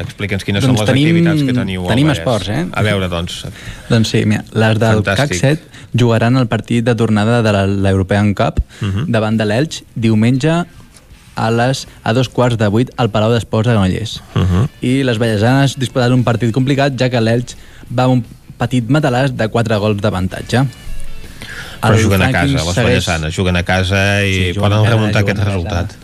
Explica'ns 0.00 0.46
quines 0.46 0.66
doncs 0.66 0.80
són 0.80 0.82
les 0.82 0.90
tenim, 0.90 1.12
activitats 1.12 1.46
que 1.46 1.54
teniu 1.54 1.86
Tenim 1.90 2.10
esports, 2.10 2.50
eh? 2.50 2.64
A 2.74 2.82
veure, 2.86 3.06
doncs. 3.10 3.44
doncs 3.90 4.10
sí, 4.10 4.24
mira, 4.26 4.42
les 4.50 4.82
del 4.82 5.04
Fantàstic. 5.04 5.38
CAC 5.38 5.62
7 5.62 5.98
jugaran 6.00 6.38
el 6.38 6.46
partit 6.50 6.86
de 6.86 6.94
tornada 6.94 7.40
de 7.42 7.54
l'European 7.54 8.34
Cup 8.34 8.58
uh 8.58 8.84
mhm. 8.84 8.92
-huh. 8.94 9.06
davant 9.06 9.38
de 9.38 9.44
l'Elx 9.44 9.82
diumenge 9.94 10.64
a, 11.34 11.50
les, 11.50 11.86
a 12.02 12.12
dos 12.12 12.28
quarts 12.28 12.58
de 12.58 12.68
vuit 12.68 12.90
al 12.96 13.10
Palau 13.10 13.32
d'Esports 13.32 13.68
de 13.68 13.74
Granollers. 13.74 14.20
Uh 14.34 14.42
-huh. 14.42 14.68
I 14.80 15.02
les 15.04 15.18
Vallesanes 15.18 15.78
disputaran 15.78 16.12
un 16.12 16.24
partit 16.24 16.52
complicat, 16.52 16.92
ja 16.98 17.10
que 17.10 17.20
l'Elx 17.20 17.56
va 17.90 18.08
un 18.08 18.24
petit 18.58 18.84
matalàs 18.88 19.32
de 19.32 19.48
4 19.48 19.78
gols 19.78 20.00
d'avantatge. 20.00 20.66
Però 21.80 21.94
el 21.94 22.02
juguen 22.02 22.22
a 22.22 22.32
casa, 22.32 22.52
les 22.52 22.74
segueix... 22.74 22.84
Vallesanes 22.84 23.34
juguen 23.34 23.56
a 23.56 23.62
casa 23.62 24.22
i 24.24 24.52
sí, 24.52 24.58
poden 24.58 24.84
remuntar 24.84 25.22
aquest 25.22 25.38
resultat. 25.38 25.96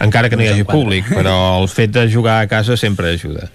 Encara 0.00 0.30
que 0.30 0.36
no 0.36 0.42
hi 0.42 0.48
hagi 0.48 0.64
públic, 0.64 1.08
però 1.08 1.60
el 1.60 1.68
fet 1.68 1.90
de 1.90 2.06
jugar 2.12 2.40
a 2.40 2.46
casa 2.46 2.76
sempre 2.76 3.12
ajuda. 3.14 3.50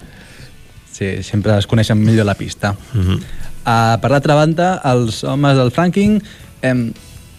Sí, 0.92 1.22
sempre 1.22 1.58
es 1.58 1.66
coneixen 1.66 1.98
millor 1.98 2.26
la 2.26 2.34
pista. 2.34 2.76
Uh 2.94 3.00
-huh. 3.00 3.16
uh, 3.16 4.00
per 4.00 4.10
l'altra 4.10 4.34
banda, 4.34 4.80
els 4.84 5.24
homes 5.24 5.56
del 5.56 5.70
Franking 5.70 6.22
eh, 6.62 6.92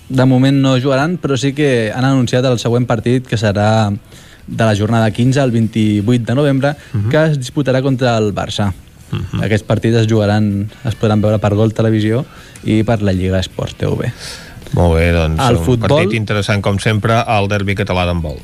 de 0.10 0.26
moment 0.26 0.62
no 0.62 0.78
jugaran, 0.80 1.18
però 1.20 1.38
sí 1.38 1.54
que 1.54 1.92
han 1.94 2.06
anunciat 2.06 2.46
el 2.48 2.60
següent 2.60 2.88
partit, 2.88 3.28
que 3.28 3.38
serà 3.40 3.92
de 4.48 4.64
la 4.64 4.76
jornada 4.76 5.12
15 5.12 5.42
al 5.42 5.52
28 5.52 6.24
de 6.24 6.36
novembre, 6.36 6.70
uh 6.70 6.98
mhm. 6.98 7.06
-huh. 7.06 7.10
que 7.10 7.26
es 7.32 7.40
disputarà 7.40 7.82
contra 7.82 8.18
el 8.18 8.34
Barça. 8.34 8.72
Uh 9.12 9.16
mhm. 9.16 9.26
-huh. 9.32 9.46
Aquests 9.46 9.68
partits 9.68 9.96
es 9.98 10.08
jugaran, 10.08 10.70
es 10.86 10.96
podran 10.96 11.22
veure 11.22 11.40
per 11.40 11.54
Gol 11.56 11.74
Televisió 11.74 12.26
i 12.64 12.84
per 12.84 13.02
la 13.02 13.12
Lliga 13.12 13.40
Esports 13.40 13.76
TV. 13.76 14.12
Molt 14.74 14.96
bé, 14.96 15.12
doncs 15.12 15.42
el 15.50 15.58
un 15.58 15.64
futbol... 15.64 15.90
partit 15.90 16.14
interessant 16.14 16.62
com 16.62 16.80
sempre, 16.80 17.24
el 17.28 17.48
derbi 17.48 17.76
català 17.76 18.06
d'handbol. 18.06 18.38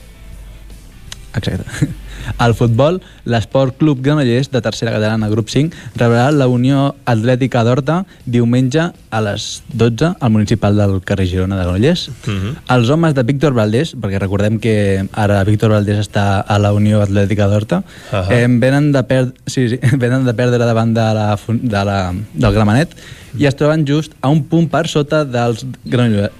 Exacte. 1.35 1.87
Al 2.37 2.55
futbol, 2.55 3.01
l'Esport 3.25 3.77
Club 3.77 4.01
Granollers, 4.03 4.49
de 4.51 4.61
tercera 4.61 4.91
catalana, 4.91 5.29
grup 5.29 5.49
5, 5.49 5.75
rebrà 5.99 6.29
la 6.31 6.47
Unió 6.47 6.93
Atlètica 7.05 7.63
d'Horta 7.63 8.03
diumenge 8.25 8.89
a 9.09 9.21
les 9.21 9.63
12 9.73 10.13
al 10.19 10.31
municipal 10.33 10.77
del 10.77 10.99
carrer 11.05 11.27
Girona 11.29 11.57
de 11.57 11.63
Granollers. 11.63 12.07
Uh 12.09 12.31
mhm. 12.31 12.43
-huh. 12.43 12.75
Els 12.75 12.89
homes 12.89 13.13
de 13.13 13.23
Víctor 13.23 13.53
Valdés, 13.53 13.95
perquè 13.95 14.19
recordem 14.19 14.59
que 14.59 15.07
ara 15.13 15.43
Víctor 15.43 15.71
Valdés 15.71 15.99
està 15.99 16.43
a 16.47 16.59
la 16.59 16.73
Unió 16.73 17.01
Atlètica 17.01 17.47
d'Horta, 17.47 17.77
uh 17.77 18.15
-huh. 18.17 18.31
eh, 18.31 18.47
venen, 18.47 18.91
de 18.91 19.03
per... 19.03 19.33
sí, 19.45 19.69
sí, 19.69 19.79
venen 19.97 20.25
de 20.25 20.33
perdre 20.33 20.65
davant 20.65 20.93
de 20.93 21.13
la, 21.13 21.37
de 21.47 21.85
la, 21.85 22.13
del 22.33 22.53
Gramenet 22.53 22.89
i 23.37 23.45
es 23.45 23.55
troben 23.55 23.85
just 23.85 24.13
a 24.21 24.29
un 24.29 24.43
punt 24.43 24.69
per 24.69 24.87
sota 24.87 25.23
dels 25.25 25.65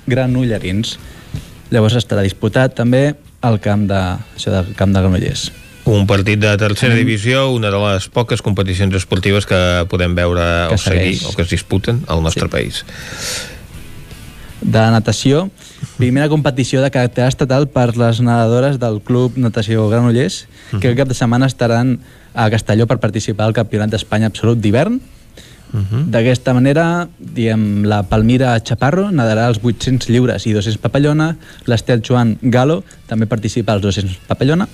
granollerins. 0.05 0.97
Llavors 1.73 1.97
estarà 1.97 2.21
disputat 2.21 2.75
també 2.77 3.15
al 3.41 3.59
camp 3.59 3.87
de, 3.89 4.01
això 4.37 4.53
del 4.53 4.73
camp 4.77 4.93
de 4.93 5.01
Granollers. 5.01 5.62
Un 5.85 6.05
partit 6.07 6.39
de 6.39 6.53
tercera 6.57 6.95
divisió, 6.95 7.49
una 7.51 7.67
de 7.71 7.79
les 7.81 8.07
poques 8.07 8.41
competicions 8.41 8.95
esportives 8.95 9.45
que 9.45 9.57
podem 9.91 10.15
veure 10.15 10.45
que 10.69 10.77
o 10.77 10.79
seguir 10.79 11.17
o 11.27 11.33
que 11.35 11.43
es 11.43 11.51
disputen 11.51 12.05
al 12.07 12.23
nostre 12.23 12.47
sí. 12.47 12.51
país. 12.51 12.83
De 14.63 14.83
natació, 14.95 15.49
primera 15.97 16.29
competició 16.31 16.79
de 16.79 16.87
caràcter 16.87 17.27
estatal 17.27 17.67
per 17.67 17.97
les 17.99 18.21
nedadores 18.23 18.79
del 18.79 19.01
Club 19.03 19.35
Natació 19.35 19.89
Granollers, 19.91 20.47
que 20.71 20.77
uh 20.77 20.79
-huh. 20.79 20.91
el 20.91 20.95
cap 20.95 21.07
de 21.09 21.19
setmana 21.19 21.47
estaran 21.47 21.99
a 22.33 22.49
Castelló 22.49 22.87
per 22.87 22.99
participar 22.99 23.45
al 23.45 23.53
Campionat 23.53 23.89
d'Espanya 23.89 24.27
Absolut 24.27 24.59
d'hivern. 24.59 25.01
Uh 25.73 25.79
-huh. 25.79 26.05
D'aquesta 26.07 26.53
manera, 26.53 27.09
diem, 27.19 27.83
la 27.83 28.03
Palmira 28.03 28.57
Chaparro 28.63 29.11
nadarà 29.11 29.47
els 29.47 29.59
800 29.61 30.07
lliures 30.07 30.47
i 30.47 30.53
200 30.53 30.77
papallona, 30.77 31.35
l'Estel 31.65 32.01
Joan 32.01 32.37
Galo 32.41 32.83
també 33.07 33.25
participa 33.25 33.73
als 33.73 33.81
200 33.81 34.17
papallona, 34.27 34.67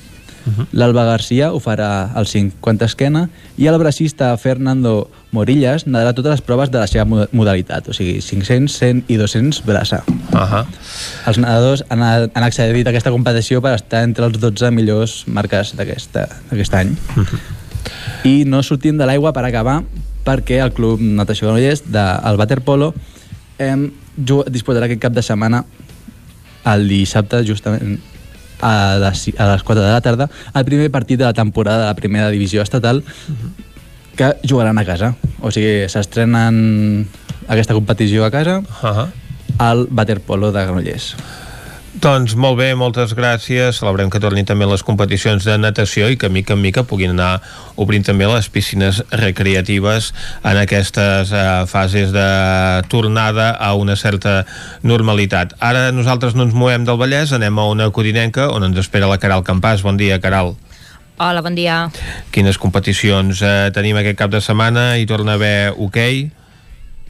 -huh. 0.49 0.65
L'Alba 0.71 1.05
Garcia 1.05 1.53
ho 1.53 1.59
farà 1.59 2.11
al 2.13 2.25
50 2.25 2.85
esquena 2.85 3.29
i 3.57 3.67
el 3.67 3.77
bracista 3.77 4.35
Fernando 4.37 5.09
Morillas 5.31 5.85
nadarà 5.85 6.13
totes 6.13 6.31
les 6.31 6.41
proves 6.41 6.71
de 6.71 6.79
la 6.79 6.87
seva 6.87 7.05
modalitat, 7.31 7.87
o 7.89 7.93
sigui, 7.93 8.21
500, 8.21 8.71
100 8.71 9.03
i 9.07 9.17
200 9.17 9.63
braça. 9.65 10.03
Uh 10.07 10.39
-huh. 10.39 10.65
Els 11.27 11.37
nedadors 11.37 11.83
han, 11.89 12.01
han 12.01 12.43
accedit 12.43 12.87
a 12.87 12.89
aquesta 12.89 13.11
competició 13.11 13.61
per 13.61 13.75
estar 13.75 14.03
entre 14.03 14.25
els 14.25 14.39
12 14.39 14.71
millors 14.71 15.23
marques 15.27 15.75
d'aquest 15.75 16.73
any. 16.73 16.89
Uh 17.15 17.23
-huh. 17.23 17.39
I 18.23 18.45
no 18.45 18.63
sortim 18.63 18.97
de 18.97 19.05
l'aigua 19.05 19.33
per 19.33 19.45
acabar 19.45 19.83
perquè 20.25 20.61
el 20.63 20.73
Club 20.73 20.99
Natació 20.99 21.47
Granollers 21.47 21.83
del 21.85 22.37
Waterpolo 22.37 22.93
eh, 23.57 23.91
disposarà 24.47 24.85
aquest 24.85 25.01
cap 25.01 25.13
de 25.13 25.21
setmana 25.21 25.63
el 26.65 26.87
dissabte 26.87 27.43
justament 27.47 27.99
a 28.61 28.97
les, 28.99 29.31
a 29.37 29.53
les 29.53 29.63
4 29.63 29.83
de 29.83 29.91
la 29.91 30.01
tarda 30.01 30.29
el 30.53 30.65
primer 30.65 30.91
partit 30.91 31.19
de 31.19 31.25
la 31.25 31.33
temporada 31.33 31.79
de 31.79 31.85
la 31.85 31.95
primera 31.95 32.29
divisió 32.29 32.61
estatal 32.61 33.03
-huh. 33.03 33.51
que 34.15 34.35
jugaran 34.47 34.77
a 34.77 34.85
casa 34.85 35.15
o 35.41 35.51
sigui, 35.51 35.87
s'estrenen 35.87 37.07
aquesta 37.47 37.73
competició 37.73 38.25
a 38.25 38.31
casa 38.31 38.59
uh 38.59 38.63
-huh. 38.63 39.07
al 39.57 39.87
Waterpolo 39.91 40.51
de 40.51 40.63
Granollers 40.63 41.15
doncs 41.99 42.33
molt 42.39 42.57
bé, 42.59 42.69
moltes 42.79 43.11
gràcies. 43.17 43.79
Celebrem 43.79 44.09
que 44.11 44.21
tornin 44.23 44.47
també 44.47 44.67
les 44.69 44.83
competicions 44.85 45.43
de 45.45 45.57
natació 45.59 46.07
i 46.11 46.17
que 46.19 46.29
mica 46.31 46.55
en 46.55 46.61
mica 46.63 46.85
puguin 46.87 47.13
anar 47.13 47.41
obrint 47.79 48.05
també 48.07 48.27
les 48.29 48.47
piscines 48.49 49.01
recreatives 49.11 50.11
en 50.47 50.59
aquestes 50.61 51.33
eh, 51.35 51.43
fases 51.67 52.13
de 52.15 52.27
tornada 52.91 53.51
a 53.51 53.73
una 53.75 53.97
certa 53.99 54.45
normalitat. 54.83 55.57
Ara 55.59 55.91
nosaltres 55.91 56.35
no 56.35 56.47
ens 56.47 56.55
movem 56.55 56.87
del 56.87 56.99
Vallès, 56.99 57.35
anem 57.35 57.59
a 57.59 57.67
una 57.67 57.91
codinenca 57.91 58.49
on 58.53 58.67
ens 58.69 58.79
espera 58.79 59.11
la 59.11 59.19
Caral 59.19 59.43
Campàs. 59.43 59.83
Bon 59.83 59.99
dia, 59.99 60.21
Caral. 60.23 60.55
Hola, 61.19 61.43
bon 61.43 61.55
dia. 61.55 61.89
Quines 62.31 62.57
competicions 62.57 63.43
eh, 63.43 63.55
tenim 63.75 63.99
aquest 63.99 64.19
cap 64.19 64.31
de 64.31 64.39
setmana? 64.39 64.93
i 64.97 65.05
torna 65.05 65.35
a 65.35 65.41
haver 65.41 65.73
hoquei? 65.75 66.27
Okay? 66.29 66.38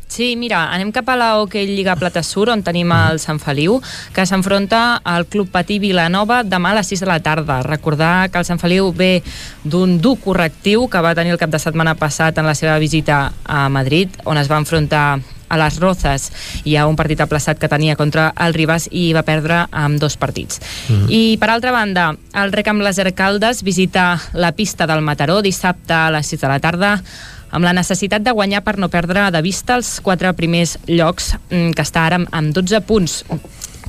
Sí, 0.09 0.33
mira, 0.35 0.63
anem 0.73 0.89
cap 0.91 1.07
a 1.13 1.15
la 1.15 1.29
Hockey 1.37 1.67
Lliga 1.69 1.93
Plata 1.95 2.23
Sur, 2.25 2.49
on 2.49 2.63
tenim 2.65 2.89
el 2.91 3.19
Sant 3.21 3.37
Feliu, 3.39 3.77
que 4.11 4.25
s'enfronta 4.25 4.99
al 5.05 5.27
Club 5.29 5.51
Patí 5.53 5.77
Vilanova 5.79 6.41
demà 6.43 6.73
a 6.73 6.79
les 6.79 6.89
6 6.89 7.05
de 7.05 7.09
la 7.11 7.19
tarda. 7.21 7.61
Recordar 7.61 8.31
que 8.33 8.41
el 8.41 8.47
Sant 8.49 8.59
Feliu 8.59 8.89
ve 8.89 9.21
d'un 9.63 9.99
dur 10.01 10.17
correctiu 10.19 10.87
que 10.89 11.03
va 11.05 11.13
tenir 11.13 11.37
el 11.37 11.41
cap 11.41 11.53
de 11.53 11.61
setmana 11.61 11.93
passat 11.93 12.41
en 12.41 12.49
la 12.49 12.57
seva 12.57 12.79
visita 12.81 13.27
a 13.45 13.67
Madrid, 13.69 14.17
on 14.25 14.41
es 14.41 14.49
va 14.49 14.57
enfrontar 14.57 15.21
a 15.49 15.57
les 15.57 15.79
Rozas 15.81 16.29
hi 16.63 16.75
ha 16.77 16.87
un 16.89 16.97
partit 16.97 17.21
aplaçat 17.21 17.61
que 17.61 17.69
tenia 17.69 17.97
contra 17.97 18.29
el 18.45 18.53
Ribas 18.57 18.87
i 18.91 19.11
va 19.13 19.25
perdre 19.25 19.63
amb 19.69 19.99
dos 20.01 20.17
partits. 20.17 20.59
Mm 20.89 20.95
-hmm. 20.95 21.09
I 21.09 21.37
per 21.37 21.49
altra 21.49 21.71
banda, 21.71 22.15
el 22.33 22.51
Rec 22.51 22.67
amb 22.67 22.81
les 22.81 22.97
Ercaldes 22.97 23.63
visita 23.63 24.19
la 24.33 24.51
pista 24.51 24.87
del 24.87 25.01
Mataró 25.01 25.41
dissabte 25.41 25.93
a 25.93 26.11
les 26.11 26.27
6 26.27 26.41
de 26.41 26.47
la 26.47 26.59
tarda 26.59 27.03
amb 27.51 27.65
la 27.65 27.73
necessitat 27.73 28.23
de 28.25 28.31
guanyar 28.31 28.63
per 28.63 28.77
no 28.77 28.89
perdre 28.89 29.29
de 29.31 29.41
vista 29.41 29.75
els 29.79 29.99
quatre 30.05 30.33
primers 30.33 30.77
llocs 30.87 31.33
mm, 31.49 31.71
que 31.75 31.85
està 31.85 32.05
ara 32.07 32.21
amb 32.31 32.53
12 32.55 32.81
punts. 32.87 33.23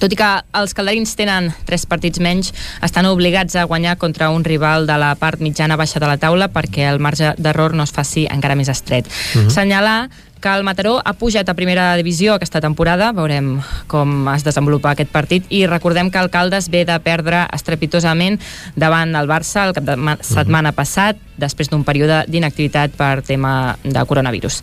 Tot 0.00 0.12
i 0.14 0.16
que 0.16 0.28
els 0.56 0.72
calderins 0.72 1.12
tenen 1.12 1.50
tres 1.68 1.84
partits 1.84 2.22
menys, 2.24 2.54
estan 2.80 3.04
obligats 3.10 3.56
a 3.60 3.66
guanyar 3.68 3.98
contra 4.00 4.30
un 4.32 4.46
rival 4.48 4.88
de 4.88 4.96
la 4.96 5.12
part 5.20 5.42
mitjana 5.44 5.76
baixa 5.76 6.00
de 6.00 6.08
la 6.08 6.16
taula 6.16 6.48
perquè 6.48 6.88
el 6.88 7.02
marge 7.04 7.34
d'error 7.36 7.76
no 7.76 7.84
es 7.84 7.92
faci 7.92 8.24
encara 8.32 8.56
més 8.56 8.72
estret. 8.72 9.06
Uh 9.06 9.38
mhm. 9.38 9.46
-huh. 9.46 9.50
Senyalar 9.50 10.10
que 10.40 10.48
el 10.48 10.64
Mataró 10.64 11.02
ha 11.04 11.12
pujat 11.12 11.48
a 11.48 11.54
primera 11.54 11.94
divisió 11.96 12.34
aquesta 12.34 12.62
temporada, 12.64 13.12
veurem 13.12 13.60
com 13.86 14.28
es 14.34 14.44
desenvolupa 14.46 14.94
aquest 14.94 15.12
partit, 15.12 15.44
i 15.50 15.66
recordem 15.66 16.10
que 16.10 16.18
el 16.18 16.30
Caldes 16.30 16.70
ve 16.72 16.86
de 16.88 16.96
perdre 17.04 17.46
estrepitosament 17.52 18.40
davant 18.74 19.14
el 19.14 19.28
Barça 19.28 19.66
el 19.66 19.74
cap 19.76 19.84
de 19.84 19.96
setmana 20.24 20.72
passat, 20.72 21.16
després 21.40 21.70
d'un 21.72 21.84
període 21.84 22.24
d'inactivitat 22.28 22.94
per 22.96 23.22
tema 23.26 23.76
de 23.82 24.04
coronavirus. 24.06 24.60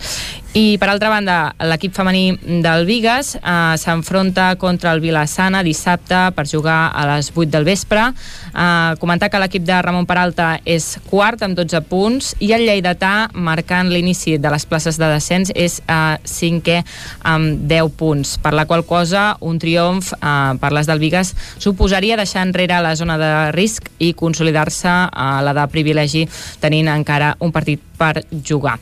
I 0.58 0.78
per 0.82 0.88
altra 0.90 1.12
banda, 1.12 1.52
l'equip 1.70 1.94
femení 1.94 2.32
del 2.64 2.88
Vigues 2.88 3.36
eh, 3.36 3.76
s'enfronta 3.78 4.56
contra 4.58 4.90
el 4.96 5.04
Vilassana 5.04 5.60
dissabte 5.62 6.32
per 6.34 6.48
jugar 6.50 6.94
a 6.98 7.04
les 7.12 7.30
8 7.36 7.52
del 7.54 7.68
vespre. 7.68 8.08
Eh, 8.10 8.96
comentar 8.98 9.30
que 9.30 9.38
l'equip 9.38 9.68
de 9.68 9.78
Ramon 9.86 10.08
Peralta 10.10 10.56
és 10.66 10.96
quart 11.12 11.44
amb 11.46 11.54
12 11.60 11.82
punts 11.92 12.32
i 12.42 12.54
el 12.58 12.66
Lleidatà, 12.66 13.30
marcant 13.34 13.92
l'inici 13.92 14.40
de 14.42 14.54
les 14.54 14.66
places 14.66 14.98
de 14.98 15.12
descens, 15.12 15.52
és 15.54 15.78
eh, 15.86 16.18
cinquè 16.26 16.80
amb 17.22 17.68
10 17.70 17.94
punts, 18.00 18.34
per 18.42 18.56
la 18.58 18.66
qual 18.66 18.86
cosa 18.88 19.36
un 19.46 19.62
triomf 19.62 20.14
eh, 20.18 20.34
per 20.58 20.74
les 20.74 20.90
del 20.90 21.04
Vigues 21.04 21.36
suposaria 21.62 22.18
deixar 22.18 22.48
enrere 22.48 22.82
la 22.82 22.96
zona 22.98 23.20
de 23.22 23.32
risc 23.54 23.92
i 24.00 24.14
consolidar-se 24.18 24.90
a 24.90 25.30
la 25.46 25.54
de 25.54 25.68
privilegi 25.70 26.26
tenint 26.68 26.92
encara 26.92 27.34
un 27.40 27.56
partit 27.56 27.82
per 27.98 28.26
jugar. 28.46 28.78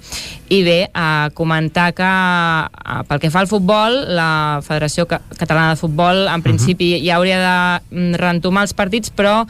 I 0.49 0.61
bé, 0.65 0.79
a 0.93 1.29
comentar 1.37 1.91
que 1.95 2.09
pel 3.07 3.21
que 3.23 3.31
fa 3.33 3.45
al 3.45 3.49
futbol, 3.51 4.01
la 4.17 4.59
Federació 4.65 5.07
Catalana 5.07 5.73
de 5.73 5.79
Futbol 5.79 6.25
en 6.27 6.43
principi 6.43 6.93
uh 6.93 6.97
-huh. 6.99 7.05
ja 7.07 7.15
hauria 7.15 7.39
de 7.39 7.55
mm, 7.95 8.13
rentomar 8.15 8.63
els 8.63 8.73
partits, 8.73 9.11
però 9.15 9.45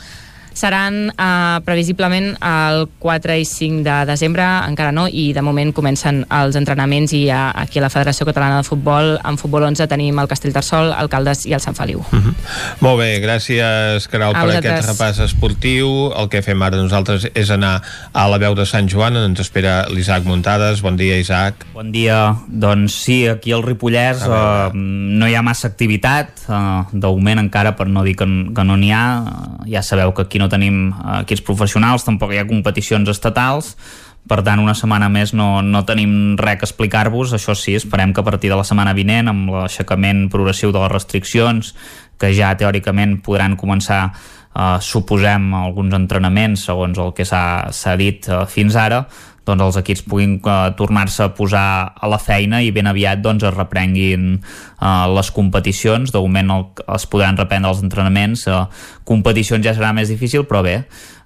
seran 0.56 1.12
eh, 1.12 1.60
previsiblement 1.66 2.34
el 2.42 2.88
4 3.00 3.36
i 3.38 3.46
5 3.46 3.84
de 3.86 3.98
desembre, 4.10 4.46
encara 4.66 4.92
no, 4.96 5.06
i 5.08 5.32
de 5.36 5.44
moment 5.46 5.74
comencen 5.76 6.24
els 6.34 6.56
entrenaments 6.58 7.14
i 7.14 7.26
a, 7.30 7.50
aquí 7.66 7.80
a 7.80 7.86
la 7.86 7.92
Federació 7.94 8.26
Catalana 8.26 8.62
de 8.62 8.68
Futbol, 8.68 9.16
en 9.20 9.38
Futbol 9.38 9.68
11 9.70 9.90
tenim 9.92 10.20
el 10.20 10.30
Castell 10.32 10.56
Tarsol, 10.56 10.94
el 10.96 11.12
Caldes 11.12 11.46
i 11.46 11.54
el 11.54 11.62
Sant 11.64 11.78
Feliu. 11.78 12.00
Uh 12.00 12.16
mhm. 12.16 12.30
-huh. 12.30 12.34
Molt 12.80 13.00
bé, 13.00 13.20
gràcies 13.22 14.08
Caral 14.08 14.34
per 14.34 14.46
vosaltres. 14.46 14.72
aquest 14.72 14.90
repàs 14.90 15.20
esportiu. 15.20 16.12
El 16.16 16.30
que 16.30 16.42
fem 16.42 16.62
ara 16.62 16.78
nosaltres 16.78 17.28
és 17.34 17.50
anar 17.50 17.82
a 18.14 18.28
la 18.28 18.38
veu 18.38 18.56
de 18.56 18.66
Sant 18.66 18.88
Joan, 18.90 19.16
on 19.16 19.32
ens 19.32 19.40
espera 19.40 19.88
l'Isaac 19.90 20.24
Muntades. 20.24 20.82
Bon 20.82 20.96
dia, 20.96 21.18
Isaac. 21.18 21.66
Bon 21.74 21.92
dia. 21.92 22.36
Doncs 22.48 22.94
sí, 22.94 23.28
aquí 23.28 23.52
al 23.52 23.64
Ripollès 23.64 24.24
eh, 24.26 24.70
no 24.74 25.28
hi 25.28 25.36
ha 25.36 25.42
massa 25.42 25.68
activitat, 25.68 26.30
eh, 26.48 26.84
d'augment 26.92 27.40
encara, 27.40 27.76
per 27.76 27.88
no 27.88 28.04
dir 28.04 28.16
que, 28.16 28.26
que 28.26 28.64
no 28.64 28.78
n'hi 28.78 28.92
ha. 28.92 29.06
Eh, 29.66 29.72
ja 29.76 29.84
sabeu 29.84 30.14
que 30.14 30.24
aquí 30.24 30.40
no 30.40 30.45
no 30.46 30.52
tenim 30.52 30.92
equips 31.24 31.42
professionals, 31.46 32.06
tampoc 32.06 32.32
hi 32.34 32.40
ha 32.40 32.46
competicions 32.48 33.10
estatals, 33.10 33.74
per 34.26 34.40
tant 34.46 34.62
una 34.62 34.74
setmana 34.78 35.10
més 35.10 35.36
no, 35.38 35.60
no 35.62 35.84
tenim 35.86 36.38
res 36.40 36.62
que 36.62 36.70
explicar-vos, 36.70 37.34
això 37.38 37.54
sí, 37.58 37.76
esperem 37.78 38.14
que 38.14 38.24
a 38.24 38.26
partir 38.26 38.50
de 38.54 38.58
la 38.58 38.66
setmana 38.66 38.96
vinent, 38.98 39.30
amb 39.30 39.52
l'aixecament 39.54 40.26
progressiu 40.34 40.74
de 40.74 40.82
les 40.82 40.94
restriccions, 40.94 41.76
que 42.18 42.32
ja 42.34 42.56
teòricament 42.58 43.20
podran 43.26 43.58
començar 43.60 44.02
eh, 44.10 44.78
suposem 44.82 45.52
alguns 45.60 45.96
entrenaments 45.98 46.66
segons 46.70 47.00
el 47.02 47.14
que 47.18 47.28
s'ha 47.28 47.96
dit 48.00 48.30
eh, 48.30 48.44
fins 48.50 48.78
ara 48.80 49.06
doncs 49.46 49.66
els 49.68 49.80
equips 49.82 50.06
puguin 50.10 50.38
uh, 50.44 50.72
tornar-se 50.78 51.26
a 51.26 51.32
posar 51.38 51.66
a 51.96 52.12
la 52.12 52.20
feina 52.22 52.62
i 52.66 52.72
ben 52.76 52.90
aviat 52.92 53.22
doncs, 53.24 53.46
es 53.46 53.56
reprenguin 53.56 54.38
uh, 54.40 55.06
les 55.16 55.32
competicions, 55.36 56.14
de 56.14 56.22
moment 56.22 56.56
el, 56.58 56.70
es 56.98 57.10
podran 57.10 57.38
reprendre 57.38 57.74
els 57.74 57.84
entrenaments, 57.86 58.48
uh, 58.50 58.66
competicions 59.06 59.66
ja 59.66 59.76
serà 59.78 59.94
més 59.96 60.10
difícil, 60.12 60.48
però 60.50 60.64
bé, 60.66 60.80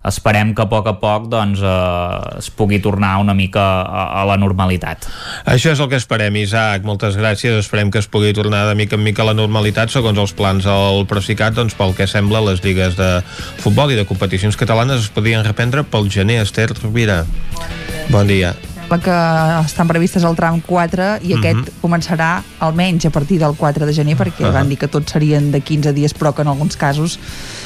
esperem 0.07 0.53
que 0.55 0.63
a 0.63 0.67
poc 0.71 0.87
a 0.87 0.95
poc 0.99 1.27
doncs, 1.31 1.59
eh, 1.59 2.37
es 2.39 2.49
pugui 2.55 2.79
tornar 2.79 3.17
una 3.19 3.35
mica 3.35 3.63
a, 3.83 4.05
a 4.21 4.25
la 4.29 4.37
normalitat. 4.39 5.09
Això 5.43 5.73
és 5.73 5.81
el 5.83 5.89
que 5.91 5.99
esperem, 5.99 6.35
Isaac. 6.39 6.85
Moltes 6.87 7.17
gràcies. 7.19 7.59
Esperem 7.59 7.91
que 7.91 7.99
es 7.99 8.07
pugui 8.07 8.31
tornar 8.35 8.65
de 8.69 8.77
mica 8.79 8.95
en 8.95 9.03
mica 9.03 9.25
a 9.25 9.29
la 9.31 9.35
normalitat 9.37 9.91
segons 9.91 10.19
els 10.19 10.35
plans 10.35 10.67
del 10.67 11.05
Procicat, 11.09 11.57
doncs 11.59 11.75
pel 11.79 11.95
que 11.97 12.07
sembla 12.07 12.43
les 12.47 12.63
lligues 12.63 12.95
de 12.99 13.11
futbol 13.59 13.91
i 13.91 13.99
de 13.99 14.07
competicions 14.07 14.57
catalanes 14.59 15.05
es 15.07 15.13
podien 15.13 15.43
reprendre 15.45 15.83
pel 15.83 16.09
gener. 16.11 16.41
Esther 16.45 16.71
Rovira. 16.71 17.25
Bon 18.09 18.27
dia 18.27 18.55
que 18.97 19.13
estan 19.61 19.85
previstes 19.85 20.23
al 20.25 20.33
tram 20.33 20.57
4 20.65 21.19
i 21.21 21.35
aquest 21.37 21.55
uh 21.55 21.61
mhm. 21.61 21.65
-huh. 21.67 21.81
començarà 21.81 22.41
almenys 22.57 23.05
a 23.05 23.11
partir 23.11 23.37
del 23.37 23.53
4 23.55 23.85
de 23.85 23.93
gener 23.93 24.17
perquè 24.17 24.41
uh 24.41 24.47
-huh. 24.47 24.53
van 24.53 24.69
dir 24.69 24.79
que 24.79 24.87
tots 24.87 25.11
serien 25.11 25.51
de 25.51 25.61
15 25.61 25.93
dies 25.93 26.15
però 26.15 26.33
que 26.33 26.41
en 26.41 26.47
alguns 26.47 26.75
casos 26.75 27.19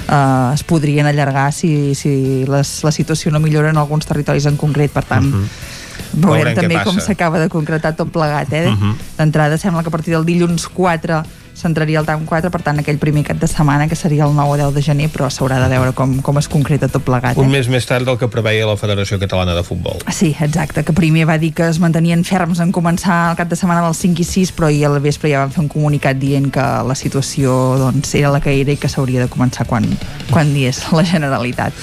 eh, 0.09 0.51
es 0.53 0.63
podrien 0.63 1.05
allargar 1.05 1.53
si, 1.53 1.95
si 1.95 2.45
les, 2.45 2.83
la 2.83 2.91
situació 2.91 3.31
no 3.31 3.39
millora 3.39 3.69
en 3.69 3.77
alguns 3.77 4.05
territoris 4.05 4.45
en 4.45 4.57
concret 4.57 4.91
per 4.91 5.05
tant 5.05 5.25
uh 5.25 5.37
mhm. 5.37 5.43
-huh. 5.43 5.47
veurem, 6.13 6.43
veurem 6.43 6.55
també 6.55 6.83
com 6.83 6.99
s'acaba 6.99 7.39
de 7.39 7.47
concretar 7.47 7.95
tot 7.95 8.11
plegat 8.11 8.51
eh? 8.51 8.67
uh 8.67 8.71
mhm. 8.71 8.91
-huh. 8.91 8.95
d'entrada 9.17 9.57
sembla 9.57 9.81
que 9.81 9.87
a 9.87 9.91
partir 9.91 10.13
del 10.13 10.25
dilluns 10.25 10.67
4 10.67 11.23
s'entraria 11.53 11.99
al 11.99 12.05
TAM 12.05 12.25
4, 12.25 12.51
per 12.51 12.61
tant 12.65 12.79
aquell 12.81 12.99
primer 13.01 13.23
cap 13.27 13.39
de 13.39 13.47
setmana 13.47 13.87
que 13.87 13.95
seria 13.95 14.25
el 14.25 14.35
9 14.35 14.53
o 14.53 14.57
10 14.57 14.73
de 14.75 14.81
gener, 14.85 15.09
però 15.13 15.29
s'haurà 15.29 15.59
de 15.61 15.69
veure 15.71 15.93
com, 15.97 16.17
com 16.25 16.39
es 16.41 16.49
concreta 16.49 16.89
tot 16.91 17.05
plegat. 17.05 17.37
Eh? 17.37 17.41
Un 17.41 17.51
mes 17.51 17.69
més 17.69 17.85
tard 17.85 18.07
del 18.07 18.17
que 18.17 18.29
preveia 18.31 18.65
la 18.67 18.75
Federació 18.79 19.19
Catalana 19.21 19.55
de 19.55 19.63
Futbol. 19.63 20.01
Sí, 20.11 20.33
exacte, 20.39 20.83
que 20.83 20.95
primer 20.97 21.27
va 21.29 21.37
dir 21.37 21.53
que 21.55 21.67
es 21.69 21.79
mantenien 21.83 22.25
ferms 22.27 22.61
en 22.63 22.73
començar 22.75 23.19
el 23.31 23.39
cap 23.39 23.51
de 23.51 23.59
setmana 23.59 23.85
del 23.85 23.95
5 23.97 24.23
i 24.23 24.27
6, 24.27 24.53
però 24.57 24.69
ahir 24.71 24.85
al 24.89 24.99
vespre 25.03 25.31
ja 25.31 25.43
van 25.45 25.53
fer 25.53 25.63
un 25.63 25.69
comunicat 25.71 26.19
dient 26.19 26.49
que 26.53 26.65
la 26.87 26.97
situació 26.97 27.77
doncs, 27.81 28.15
era 28.19 28.33
la 28.33 28.41
que 28.43 28.55
era 28.59 28.73
i 28.73 28.79
que 28.79 28.89
s'hauria 28.89 29.23
de 29.23 29.29
començar 29.31 29.67
quan, 29.69 29.85
quan 30.31 30.53
diés 30.55 30.81
la 30.91 31.05
Generalitat. 31.07 31.77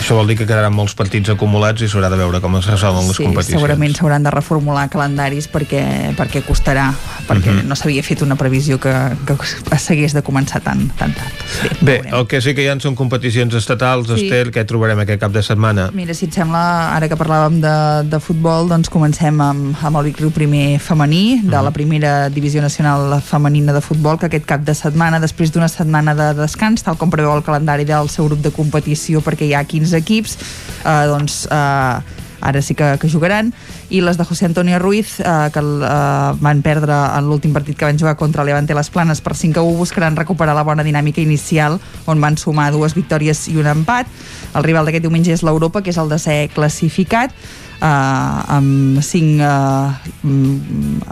Això 0.00 0.18
vol 0.18 0.28
dir 0.28 0.38
que 0.38 0.46
quedaran 0.46 0.74
molts 0.74 0.94
partits 0.98 1.32
acumulats 1.32 1.82
i 1.82 1.88
s'haurà 1.88 2.10
de 2.12 2.20
veure 2.20 2.40
com 2.44 2.58
es 2.60 2.68
resolen 2.68 3.08
les 3.08 3.16
sí, 3.16 3.24
competicions. 3.24 3.60
segurament 3.60 3.96
s'hauran 3.96 4.26
de 4.26 4.32
reformular 4.34 4.88
calendaris 4.92 5.48
perquè, 5.50 6.12
perquè 6.18 6.44
costarà 6.44 6.90
perquè 7.28 7.50
uh 7.50 7.60
-huh. 7.60 7.68
no 7.68 7.76
s'havia 7.76 8.02
fet 8.02 8.22
una 8.22 8.36
previsió 8.36 8.78
que, 8.78 8.92
que 9.26 9.78
s'hagués 9.78 10.14
de 10.14 10.22
començar 10.24 10.60
tan, 10.64 10.86
tan 10.98 11.12
tard. 11.16 11.44
Bé, 11.80 12.00
Bé 12.04 12.12
el 12.14 12.26
que 12.30 12.40
sí 12.44 12.54
que 12.54 12.64
hi 12.64 12.68
ha 12.70 12.76
són 12.82 12.96
competicions 12.98 13.54
estatals, 13.58 14.08
sí. 14.10 14.26
Esther, 14.26 14.50
què 14.54 14.64
trobarem 14.68 15.00
aquest 15.04 15.20
cap 15.22 15.32
de 15.34 15.42
setmana? 15.44 15.88
Mira, 15.96 16.14
si 16.16 16.26
et 16.28 16.36
sembla, 16.36 16.62
ara 16.94 17.08
que 17.10 17.18
parlàvem 17.18 17.60
de, 17.62 17.74
de 18.10 18.20
futbol, 18.22 18.68
doncs 18.70 18.90
comencem 18.92 19.40
amb, 19.44 19.74
amb 19.78 20.00
el 20.00 20.10
Vic 20.10 20.22
Riu 20.22 20.32
primer 20.34 20.80
femení, 20.80 21.40
de 21.42 21.50
-huh. 21.50 21.64
la 21.64 21.70
primera 21.70 22.28
divisió 22.30 22.62
nacional 22.62 23.20
femenina 23.22 23.72
de 23.72 23.80
futbol, 23.80 24.18
que 24.18 24.26
aquest 24.26 24.46
cap 24.46 24.60
de 24.64 24.74
setmana, 24.74 25.20
després 25.20 25.52
d'una 25.52 25.68
setmana 25.68 26.14
de 26.14 26.34
descans, 26.34 26.82
tal 26.82 26.96
com 26.96 27.10
preveu 27.10 27.36
el 27.36 27.42
calendari 27.42 27.84
del 27.84 28.08
seu 28.08 28.26
grup 28.26 28.42
de 28.42 28.50
competició, 28.50 29.20
perquè 29.20 29.46
hi 29.46 29.54
ha 29.54 29.64
15 29.64 29.96
equips, 29.96 30.38
eh, 30.84 31.06
doncs 31.06 31.46
eh, 31.50 32.00
ara 32.40 32.62
sí 32.62 32.74
que, 32.74 32.98
que 33.00 33.08
jugaran 33.08 33.52
i 33.90 34.00
les 34.00 34.16
de 34.16 34.24
José 34.24 34.46
Antonio 34.46 34.78
Ruiz 34.78 35.18
eh, 35.20 35.50
que 35.52 35.60
eh, 35.60 36.30
van 36.40 36.62
perdre 36.62 36.94
en 36.94 37.28
l'últim 37.28 37.52
partit 37.52 37.76
que 37.76 37.84
van 37.84 37.98
jugar 37.98 38.16
contra 38.16 38.44
Levante 38.44 38.74
les 38.74 38.90
Planes 38.90 39.20
per 39.20 39.36
5 39.36 39.60
a 39.60 39.62
1 39.62 39.76
buscaran 39.78 40.16
recuperar 40.16 40.54
la 40.54 40.64
bona 40.64 40.86
dinàmica 40.86 41.20
inicial 41.20 41.80
on 42.06 42.20
van 42.20 42.38
sumar 42.38 42.70
dues 42.72 42.94
victòries 42.94 43.48
i 43.48 43.58
un 43.60 43.66
empat. 43.66 44.08
El 44.54 44.64
rival 44.64 44.86
d'aquest 44.86 45.04
diumenge 45.04 45.32
és 45.34 45.42
l'Europa 45.42 45.82
que 45.82 45.90
és 45.90 46.00
el 46.00 46.08
de 46.08 46.18
ser 46.18 46.38
classificat 46.54 47.34
uh, 47.80 48.56
amb 48.56 49.00
5 49.02 49.42
uh, 49.42 49.92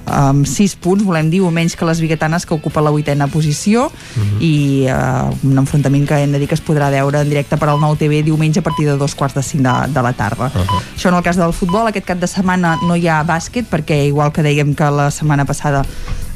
amb 0.07 0.47
6 0.47 0.77
punts 0.83 1.05
volem 1.05 1.31
dir, 1.31 1.41
o 1.43 1.51
menys 1.51 1.77
que 1.77 1.85
les 1.89 2.01
biguetanes 2.01 2.47
que 2.47 2.55
ocupa 2.55 2.81
la 2.81 2.91
vuitena 2.91 3.27
posició 3.27 3.87
uh 3.87 3.93
Mhm. 4.13 4.39
-huh. 4.39 4.43
i 4.43 4.87
uh, 4.89 5.49
un 5.51 5.59
enfrontament 5.59 6.07
que 6.09 6.15
hem 6.15 6.33
de 6.33 6.39
dir 6.39 6.49
que 6.49 6.55
es 6.55 6.65
podrà 6.65 6.91
veure 6.91 7.21
en 7.21 7.29
directe 7.29 7.57
per 7.57 7.69
al 7.69 7.81
nou 7.81 7.97
TV 7.97 8.23
diumenge 8.23 8.61
a 8.61 8.63
partir 8.63 8.87
de 8.87 8.97
dos 8.97 9.15
quarts 9.15 9.35
de 9.35 9.43
5 9.43 9.63
de, 9.63 9.93
de 9.93 10.03
la 10.03 10.13
tarda 10.13 10.47
uh 10.47 10.53
-huh. 10.53 10.81
això 10.97 11.09
en 11.09 11.15
el 11.15 11.23
cas 11.23 11.37
del 11.37 11.53
futbol, 11.53 11.87
aquest 11.87 12.07
cap 12.07 12.19
de 12.19 12.27
setmana 12.27 12.79
no 12.87 12.97
hi 12.97 13.09
ha 13.09 13.25
bàsquet 13.25 13.65
perquè 13.71 14.07
igual 14.07 14.33
que 14.33 14.43
dèiem 14.43 14.75
que 14.75 14.85
la 14.91 15.11
setmana 15.11 15.45
passada 15.45 15.81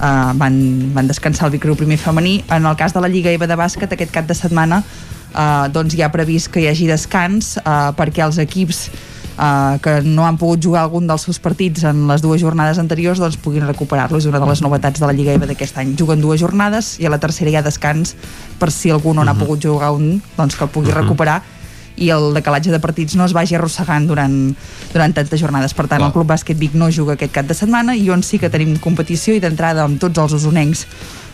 uh, 0.01 0.33
van, 0.35 0.93
van 0.95 1.07
descansar 1.07 1.47
el 1.47 1.53
Vicriu 1.53 1.75
primer 1.77 1.99
femení 1.99 2.45
en 2.51 2.67
el 2.67 2.77
cas 2.77 2.93
de 2.93 3.01
la 3.01 3.09
Lliga 3.09 3.31
EVA 3.31 3.47
de 3.47 3.57
bàsquet 3.57 3.93
aquest 3.93 4.11
cap 4.11 4.27
de 4.27 4.35
setmana 4.35 4.83
uh, 5.35 5.69
doncs 5.73 5.95
hi 5.95 6.03
ha 6.03 6.11
previst 6.11 6.49
que 6.51 6.61
hi 6.61 6.69
hagi 6.69 6.87
descans 6.87 7.57
uh, 7.59 7.93
perquè 7.97 8.25
els 8.25 8.39
equips 8.39 8.91
uh, 9.39 9.79
que 9.83 10.01
no 10.03 10.27
han 10.27 10.39
pogut 10.39 10.63
jugar 10.63 10.83
algun 10.83 11.07
dels 11.07 11.23
seus 11.23 11.39
partits 11.39 11.85
en 11.85 12.07
les 12.09 12.23
dues 12.23 12.41
jornades 12.41 12.79
anteriors 12.79 13.19
doncs 13.19 13.37
puguin 13.37 13.67
recuperar-lo, 13.67 14.19
és 14.19 14.27
una 14.27 14.41
de 14.41 14.47
les 14.47 14.63
novetats 14.63 15.01
de 15.01 15.07
la 15.07 15.13
Lliga 15.13 15.33
EVA 15.37 15.47
d'aquest 15.47 15.79
any, 15.79 15.97
juguen 15.99 16.21
dues 16.21 16.41
jornades 16.41 16.97
i 17.01 17.07
a 17.07 17.11
la 17.11 17.19
tercera 17.19 17.51
hi 17.51 17.57
ha 17.57 17.63
descans 17.63 18.17
per 18.59 18.71
si 18.71 18.91
algú 18.91 19.15
no 19.15 19.25
n'ha 19.25 19.35
Mhm. 19.35 19.41
pogut 19.41 19.63
jugar 19.63 19.93
un, 19.93 20.23
doncs 20.37 20.57
que 20.57 20.65
el 20.65 20.71
pugui 20.71 20.91
recuperar 20.93 21.43
i 21.97 22.11
el 22.11 22.35
decalatge 22.35 22.71
de 22.71 22.79
partits 22.79 23.15
no 23.17 23.25
es 23.25 23.33
vagi 23.33 23.55
arrossegant 23.57 24.07
durant, 24.07 24.55
durant 24.93 25.15
tantes 25.15 25.41
jornades. 25.41 25.73
Per 25.73 25.87
tant, 25.89 26.03
el 26.03 26.13
Club 26.13 26.27
Bàsquet 26.29 26.59
Vic 26.59 26.75
no 26.75 26.91
juga 26.93 27.15
aquest 27.15 27.33
cap 27.33 27.47
de 27.47 27.55
setmana 27.55 27.97
i 27.97 28.11
on 28.11 28.23
sí 28.23 28.39
que 28.39 28.51
tenim 28.51 28.77
competició 28.79 29.33
i 29.35 29.41
d'entrada 29.41 29.83
amb 29.83 29.99
tots 29.99 30.19
els 30.19 30.33
usonencs 30.35 30.87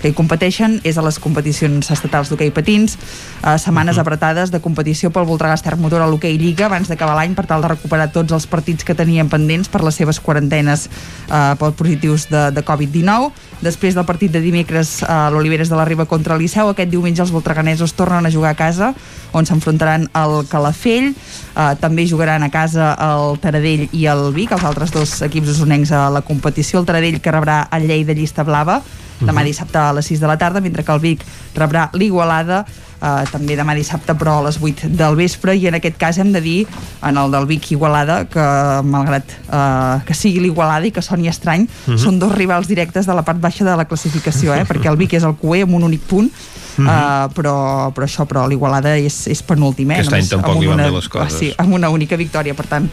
que 0.03 0.11
hi 0.11 0.16
competeixen 0.19 0.81
és 0.89 0.99
a 0.99 1.05
les 1.07 1.19
competicions 1.23 1.89
estatals 1.95 2.29
d'hoquei 2.33 2.51
patins, 2.55 2.99
eh, 2.99 3.57
setmanes 3.59 3.99
apretades 4.03 4.51
de 4.51 4.61
competició 4.61 5.12
pel 5.15 5.29
Voltregà 5.29 5.57
Motor 5.79 6.03
a 6.03 6.07
l'hoquei 6.11 6.37
Lliga 6.39 6.66
abans 6.66 6.89
d'acabar 6.89 7.15
l'any 7.15 7.35
per 7.35 7.47
tal 7.47 7.62
de 7.62 7.69
recuperar 7.69 8.11
tots 8.12 8.33
els 8.33 8.47
partits 8.47 8.85
que 8.85 8.95
tenien 8.95 9.29
pendents 9.29 9.69
per 9.69 9.83
les 9.85 9.95
seves 9.95 10.20
quarantenes 10.20 10.89
eh, 11.31 11.55
positius 11.77 12.29
de, 12.29 12.51
de 12.51 12.65
Covid-19. 12.65 13.31
Després 13.62 13.94
del 13.94 14.06
partit 14.09 14.32
de 14.34 14.40
dimecres 14.43 15.01
a 15.06 15.28
l'Oliveres 15.30 15.70
de 15.70 15.76
la 15.78 15.84
Riba 15.86 16.09
contra 16.10 16.34
el 16.34 16.43
Liceu, 16.43 16.72
aquest 16.72 16.90
diumenge 16.90 17.22
els 17.22 17.30
voltreganesos 17.30 17.94
tornen 17.94 18.26
a 18.26 18.32
jugar 18.34 18.56
a 18.56 18.59
casa 18.59 18.93
on 19.32 19.47
s'enfrontaran 19.47 20.09
al 20.18 20.43
Calafell, 20.51 21.12
eh, 21.12 21.68
també 21.80 22.05
jugaran 22.10 22.43
a 22.43 22.51
casa 22.51 22.93
el 23.06 23.39
Taradell 23.40 23.86
i 23.93 24.09
el 24.10 24.32
Vic, 24.34 24.52
els 24.52 24.66
altres 24.66 24.90
dos 24.93 25.14
equips 25.22 25.55
usonencs 25.55 25.94
a 25.94 26.09
la 26.10 26.24
competició, 26.26 26.82
el 26.82 26.90
Taradell 26.90 27.20
que 27.22 27.32
rebrà 27.32 27.62
el 27.72 27.86
Llei 27.86 28.05
de 28.05 28.18
Llista 28.18 28.44
Blava 28.44 28.82
demà 29.26 29.44
dissabte 29.47 29.78
a 29.78 29.93
les 29.94 30.09
6 30.10 30.20
de 30.22 30.30
la 30.30 30.39
tarda, 30.39 30.60
mentre 30.60 30.84
que 30.84 30.93
el 30.93 31.02
Vic 31.02 31.22
rebrà 31.55 31.89
l'Igualada 31.94 32.64
eh, 33.03 33.24
també 33.33 33.57
demà 33.59 33.74
dissabte 33.74 34.15
però 34.15 34.39
a 34.39 34.45
les 34.47 34.59
8 34.62 34.89
del 34.97 35.16
vespre 35.19 35.57
i 35.59 35.66
en 35.66 35.74
aquest 35.74 35.97
cas 35.99 36.19
hem 36.19 36.33
de 36.33 36.41
dir 36.41 36.66
en 37.03 37.19
el 37.19 37.31
del 37.35 37.47
Vic 37.51 37.70
Igualada 37.74 38.24
que 38.31 38.47
malgrat 38.85 39.24
eh, 39.51 40.01
que 40.07 40.15
sigui 40.15 40.41
l'Igualada 40.41 40.87
i 40.87 40.93
que 40.93 41.03
soni 41.03 41.29
estrany 41.29 41.66
Mhm. 41.87 41.99
són 41.99 42.19
dos 42.19 42.33
rivals 42.35 42.69
directes 42.69 43.07
de 43.07 43.15
la 43.15 43.23
part 43.23 43.41
baixa 43.41 43.65
de 43.65 43.77
la 43.77 43.85
classificació 43.85 44.55
eh? 44.55 44.65
perquè 44.69 44.89
el 44.91 44.97
Vic 44.97 45.15
és 45.15 45.24
el 45.24 45.35
QE 45.37 45.62
amb 45.66 45.74
un 45.74 45.83
únic 45.91 46.03
punt 46.09 46.31
Mhm. 46.77 46.89
uh, 46.89 47.28
però, 47.35 47.93
però 47.93 48.07
això, 48.07 48.24
però 48.28 48.47
l'Igualada 48.49 48.97
és, 48.97 49.27
és 49.28 49.43
penúltim, 49.44 49.90
eh? 49.90 50.01
Aquest 50.01 50.16
any 50.16 50.28
tampoc 50.31 50.61
li 50.61 50.70
van 50.70 50.81
una, 50.81 50.89
bé 50.89 50.97
les 50.97 51.09
coses. 51.09 51.35
Ah, 51.35 51.39
sí, 51.39 51.53
amb 51.59 51.74
una 51.77 51.90
única 51.93 52.16
victòria, 52.16 52.55
per 52.57 52.66
tant, 52.70 52.89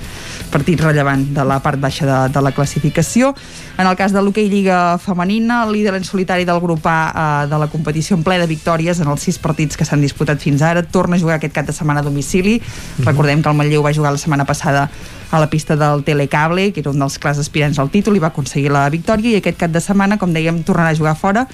partit 0.51 0.81
rellevant 0.81 1.23
de 1.35 1.45
la 1.47 1.59
part 1.63 1.79
baixa 1.79 2.05
de, 2.05 2.17
de 2.33 2.43
la 2.43 2.51
classificació. 2.51 3.33
En 3.79 3.87
el 3.87 3.95
cas 3.95 4.11
de 4.11 4.21
l'hoquei 4.21 4.49
Lliga 4.51 4.97
Femenina, 4.99 5.63
el 5.63 5.71
líder 5.77 5.95
en 5.95 6.03
solitari 6.03 6.43
del 6.45 6.59
grup 6.59 6.85
A 6.89 6.97
eh, 7.45 7.47
de 7.47 7.59
la 7.61 7.69
competició 7.71 8.17
en 8.17 8.25
ple 8.25 8.39
de 8.41 8.49
victòries 8.49 8.99
en 8.99 9.07
els 9.07 9.23
sis 9.23 9.39
partits 9.39 9.79
que 9.79 9.87
s'han 9.87 10.03
disputat 10.03 10.41
fins 10.43 10.61
ara, 10.65 10.83
torna 10.83 11.15
a 11.15 11.21
jugar 11.21 11.39
aquest 11.39 11.55
cap 11.55 11.69
de 11.69 11.75
setmana 11.75 12.03
a 12.03 12.07
domicili. 12.07 12.59
Recordem 13.05 13.41
que 13.41 13.49
el 13.49 13.55
Manlleu 13.55 13.85
va 13.85 13.95
jugar 13.95 14.11
la 14.11 14.19
setmana 14.19 14.45
passada 14.45 14.89
a 15.31 15.39
la 15.39 15.49
pista 15.49 15.77
del 15.77 16.03
Telecable, 16.03 16.71
que 16.73 16.81
era 16.81 16.91
un 16.91 16.99
dels 16.99 17.19
clars 17.21 17.39
aspirants 17.39 17.79
al 17.79 17.91
títol, 17.93 18.17
i 18.17 18.19
va 18.19 18.33
aconseguir 18.33 18.73
la 18.73 18.89
victòria, 18.89 19.37
i 19.37 19.39
aquest 19.39 19.59
cap 19.61 19.71
de 19.71 19.81
setmana, 19.83 20.17
com 20.17 20.33
dèiem, 20.33 20.63
tornarà 20.65 20.89
a 20.91 20.97
jugar 20.97 21.15
fora 21.15 21.45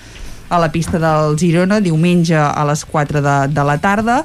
a 0.55 0.59
la 0.59 0.71
pista 0.71 0.99
del 0.99 1.37
Girona 1.37 1.81
diumenge 1.83 2.37
a 2.37 2.63
les 2.67 2.85
4 2.85 3.21
de, 3.21 3.35
de 3.51 3.63
la 3.67 3.77
tarda. 3.77 4.23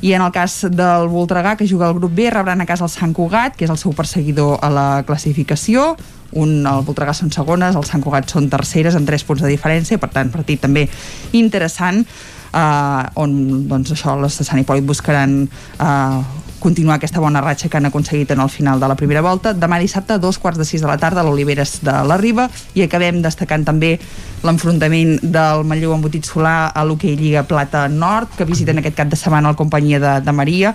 I 0.00 0.12
en 0.14 0.22
el 0.22 0.30
cas 0.30 0.60
del 0.70 1.08
Voltregà 1.10 1.56
que 1.58 1.66
juga 1.66 1.88
al 1.88 1.94
grup 1.94 2.14
B 2.14 2.28
rebran 2.30 2.60
a 2.60 2.66
casa 2.66 2.84
el 2.86 2.90
Sant 2.90 3.14
Cugat 3.14 3.56
que 3.58 3.66
és 3.66 3.70
el 3.70 3.78
seu 3.80 3.94
perseguidor 3.94 4.58
a 4.62 4.70
la 4.70 4.88
classificació. 5.06 5.96
Un, 6.38 6.60
el 6.66 6.82
Voltregà 6.86 7.14
són 7.16 7.32
segones 7.34 7.78
el 7.78 7.86
Sant 7.88 8.04
Cugat 8.04 8.30
són 8.30 8.50
terceres 8.50 8.98
amb 8.98 9.08
3 9.08 9.24
punts 9.26 9.42
de 9.42 9.50
diferència 9.50 9.98
per 9.98 10.10
tant 10.14 10.30
partit 10.30 10.60
també 10.62 10.84
interessant 11.32 12.04
eh, 12.04 13.04
on 13.16 13.32
doncs 13.70 13.94
això 13.96 14.18
les 14.20 14.36
de 14.38 14.46
Sant 14.46 14.60
Hipòlit 14.60 14.86
buscaran 14.86 15.40
eh, 15.48 16.20
continuar 16.58 16.96
aquesta 16.96 17.20
bona 17.20 17.40
ratxa 17.40 17.68
que 17.70 17.76
han 17.78 17.86
aconseguit 17.86 18.30
en 18.34 18.40
el 18.40 18.48
final 18.50 18.80
de 18.80 18.88
la 18.90 18.96
primera 18.98 19.20
volta. 19.22 19.52
Demà 19.54 19.78
dissabte, 19.78 20.14
a 20.14 20.18
dos 20.18 20.38
quarts 20.38 20.58
de 20.58 20.64
sis 20.66 20.82
de 20.82 20.88
la 20.90 20.96
tarda, 20.98 21.22
a 21.22 21.24
l'Oliveres 21.24 21.78
de 21.86 21.94
la 22.04 22.16
Riba, 22.18 22.48
i 22.74 22.82
acabem 22.82 23.22
destacant 23.22 23.64
també 23.64 23.96
l'enfrontament 24.42 25.18
del 25.22 25.64
Manlleu 25.64 25.94
Embotit 25.94 26.26
Solà 26.26 26.68
a 26.74 26.84
l'Hockey 26.84 27.16
Lliga 27.16 27.44
Plata 27.48 27.86
Nord, 27.88 28.34
que 28.36 28.46
visiten 28.48 28.78
aquest 28.78 28.96
cap 28.98 29.08
de 29.08 29.16
setmana 29.16 29.54
la 29.54 29.58
companyia 29.58 30.00
de, 30.02 30.14
de 30.26 30.32
Maria. 30.32 30.74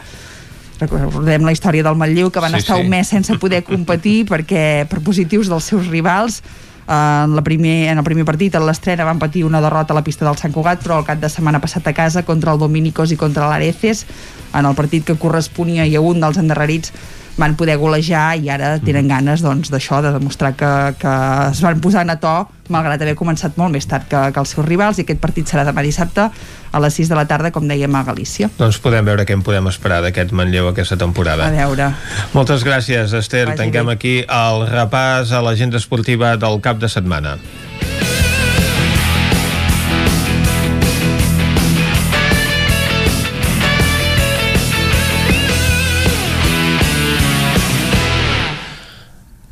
Recordem 0.80 1.46
la 1.46 1.54
història 1.54 1.84
del 1.86 1.96
Manlleu, 1.96 2.32
que 2.32 2.42
van 2.44 2.52
Sí, 2.58 2.64
estar 2.64 2.78
sí. 2.78 2.84
un 2.84 2.90
mes 2.90 3.08
sense 3.08 3.38
poder 3.40 3.64
competir 3.64 4.24
perquè 4.28 4.86
per 4.90 5.00
positius 5.06 5.48
dels 5.52 5.64
seus 5.70 5.88
rivals 5.88 6.42
en, 6.88 7.36
la 7.36 7.44
primer, 7.44 7.90
en 7.90 7.98
el 7.98 8.04
primer 8.04 8.26
partit, 8.26 8.56
en 8.56 8.66
l'estrena, 8.68 9.08
van 9.08 9.20
patir 9.20 9.46
una 9.46 9.62
derrota 9.62 9.94
a 9.94 9.98
la 9.98 10.04
pista 10.04 10.26
del 10.26 10.38
Sant 10.38 10.54
Cugat, 10.54 10.84
però 10.84 11.00
el 11.02 11.08
cap 11.08 11.20
de 11.22 11.32
setmana 11.32 11.62
passat 11.64 11.88
a 11.88 11.96
casa 11.96 12.24
contra 12.28 12.54
el 12.54 12.60
Dominicos 12.60 13.12
i 13.12 13.18
contra 13.18 13.50
l'Areces, 13.50 14.06
en 14.54 14.66
el 14.66 14.76
partit 14.76 15.06
que 15.08 15.18
corresponia 15.20 15.86
i 15.86 15.96
a 15.96 16.02
un 16.02 16.20
dels 16.24 16.40
endarrerits 16.42 16.94
van 17.38 17.56
poder 17.58 17.78
golejar 17.82 18.36
i 18.38 18.50
ara 18.54 18.76
tenen 18.84 19.08
ganes 19.10 19.42
doncs, 19.42 19.72
d'això, 19.74 20.02
de 20.06 20.12
demostrar 20.14 20.54
que, 20.58 20.70
que 21.02 21.14
es 21.50 21.62
van 21.66 21.82
posar 21.82 22.06
a 22.06 22.18
to 22.22 22.34
malgrat 22.70 23.02
haver 23.02 23.16
començat 23.18 23.58
molt 23.58 23.74
més 23.74 23.88
tard 23.90 24.06
que, 24.08 24.20
que 24.32 24.40
els 24.40 24.54
seus 24.54 24.66
rivals 24.68 25.00
i 25.00 25.04
aquest 25.04 25.20
partit 25.20 25.50
serà 25.50 25.66
demà 25.66 25.82
dissabte 25.82 26.30
a 26.74 26.82
les 26.82 26.98
6 26.98 27.12
de 27.14 27.16
la 27.16 27.28
tarda, 27.30 27.52
com 27.54 27.68
dèiem, 27.70 27.94
a 27.96 28.04
Galícia. 28.04 28.50
Doncs 28.58 28.80
podem 28.82 29.06
veure 29.06 29.28
què 29.30 29.38
en 29.38 29.44
podem 29.46 29.70
esperar 29.70 30.02
d'aquest 30.04 30.34
Manlleu 30.34 30.72
aquesta 30.72 30.98
temporada. 30.98 31.46
A 31.48 31.54
veure. 31.54 31.92
Moltes 32.34 32.66
gràcies, 32.66 33.14
Esther. 33.14 33.46
Vagi 33.52 33.62
Tanquem 33.62 33.92
bé. 33.92 33.94
aquí 33.94 34.16
el 34.26 34.66
repàs 34.72 35.32
a 35.32 35.44
l'agenda 35.46 35.78
esportiva 35.78 36.36
del 36.42 36.60
cap 36.66 36.82
de 36.82 36.90
setmana. 36.90 37.38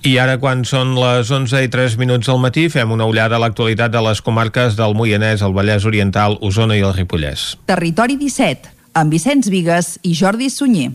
I 0.02 0.16
ara, 0.18 0.40
quan 0.42 0.64
són 0.66 0.96
les 0.98 1.30
11 1.30 1.60
i 1.62 1.70
3 1.70 1.94
minuts 2.02 2.26
del 2.26 2.40
matí, 2.42 2.64
fem 2.74 2.90
una 2.90 3.06
ullada 3.06 3.38
a 3.38 3.42
l'actualitat 3.44 3.94
de 3.94 4.02
les 4.02 4.22
comarques 4.26 4.74
del 4.80 4.96
Moianès, 4.98 5.44
el 5.46 5.54
Vallès 5.54 5.86
Oriental, 5.86 6.40
Osona 6.42 6.80
i 6.80 6.82
el 6.82 6.96
Ripollès. 6.98 7.52
Territori 7.70 8.18
17, 8.18 8.74
amb 8.98 9.14
Vicenç 9.14 9.54
Vigues 9.54 10.00
i 10.02 10.18
Jordi 10.18 10.50
Sunyer. 10.50 10.90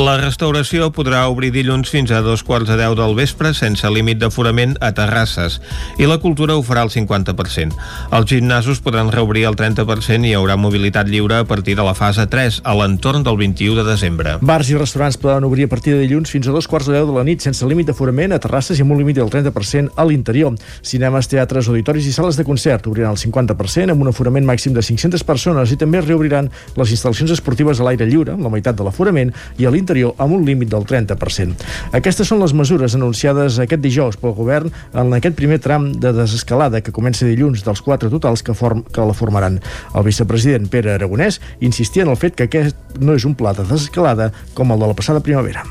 La 0.00 0.14
restauració 0.16 0.86
podrà 0.96 1.26
obrir 1.28 1.50
dilluns 1.52 1.90
fins 1.92 2.08
a 2.14 2.22
dos 2.24 2.40
quarts 2.46 2.70
de 2.70 2.76
deu 2.78 2.94
del 2.96 3.12
vespre 3.18 3.50
sense 3.52 3.84
límit 3.92 4.16
d'aforament 4.16 4.72
a 4.80 4.88
terrasses 4.96 5.58
i 6.00 6.06
la 6.08 6.16
cultura 6.22 6.54
ho 6.56 6.62
farà 6.64 6.86
al 6.86 6.92
50%. 6.94 7.74
Els 8.16 8.30
gimnasos 8.30 8.80
podran 8.80 9.10
reobrir 9.12 9.42
el 9.50 9.58
30% 9.60 10.24
i 10.24 10.30
hi 10.30 10.38
haurà 10.38 10.56
mobilitat 10.56 11.10
lliure 11.10 11.42
a 11.42 11.44
partir 11.44 11.74
de 11.76 11.84
la 11.84 11.92
fase 11.98 12.24
3 12.32 12.62
a 12.64 12.74
l'entorn 12.78 13.26
del 13.26 13.36
21 13.36 13.76
de 13.82 13.84
desembre. 13.90 14.38
Bars 14.40 14.70
i 14.72 14.78
restaurants 14.78 15.18
poden 15.20 15.44
obrir 15.44 15.66
a 15.68 15.72
partir 15.74 15.92
de 15.92 16.06
dilluns 16.06 16.32
fins 16.32 16.48
a 16.48 16.56
dos 16.56 16.70
quarts 16.70 16.88
de 16.88 16.96
deu 16.96 17.10
de 17.10 17.18
la 17.18 17.26
nit 17.28 17.44
sense 17.44 17.68
límit 17.68 17.92
d'aforament 17.92 18.32
a 18.32 18.40
terrasses 18.40 18.80
i 18.80 18.86
amb 18.86 18.96
un 18.96 19.02
límit 19.02 19.20
del 19.20 19.28
30% 19.28 19.92
a 20.00 20.08
l'interior. 20.08 20.56
Cinemes, 20.80 21.28
teatres, 21.28 21.68
auditoris 21.68 22.08
i 22.08 22.14
sales 22.16 22.40
de 22.40 22.48
concert 22.48 22.88
obriran 22.88 23.12
el 23.18 23.20
50% 23.20 23.92
amb 23.92 24.08
un 24.08 24.14
aforament 24.14 24.48
màxim 24.48 24.72
de 24.72 24.80
500 24.80 25.28
persones 25.28 25.76
i 25.76 25.80
també 25.84 26.00
reobriran 26.00 26.48
les 26.80 26.96
instal·lacions 26.96 27.36
esportives 27.36 27.84
a 27.84 27.90
l'aire 27.90 28.08
lliure 28.08 28.40
la 28.40 28.54
meitat 28.56 28.80
de 28.80 28.88
l'aforament 28.88 29.36
i 29.60 29.68
a 29.68 29.68
l'interior 29.68 29.89
interior 29.90 30.14
amb 30.18 30.34
un 30.34 30.44
límit 30.46 30.70
del 30.70 30.86
30%. 30.86 31.66
Aquestes 31.98 32.28
són 32.30 32.40
les 32.42 32.54
mesures 32.54 32.94
anunciades 32.94 33.58
aquest 33.58 33.82
dijous 33.82 34.18
pel 34.20 34.36
govern 34.38 34.70
en 34.94 35.12
aquest 35.16 35.36
primer 35.36 35.58
tram 35.58 35.90
de 35.92 36.12
desescalada 36.14 36.80
que 36.80 36.94
comença 36.94 37.26
dilluns 37.26 37.64
dels 37.66 37.82
quatre 37.82 38.10
totals 38.10 38.44
que, 38.46 38.54
form, 38.54 38.84
que 38.86 39.02
la 39.02 39.16
formaran. 39.16 39.58
El 39.94 40.06
vicepresident 40.06 40.70
Pere 40.70 40.94
Aragonès 40.94 41.40
insistia 41.60 42.06
en 42.06 42.14
el 42.14 42.20
fet 42.20 42.38
que 42.38 42.46
aquest 42.46 42.98
no 43.00 43.18
és 43.18 43.26
un 43.26 43.34
pla 43.34 43.52
de 43.56 43.66
desescalada 43.66 44.30
com 44.54 44.70
el 44.70 44.78
de 44.78 44.90
la 44.90 44.96
passada 44.96 45.22
primavera 45.24 45.66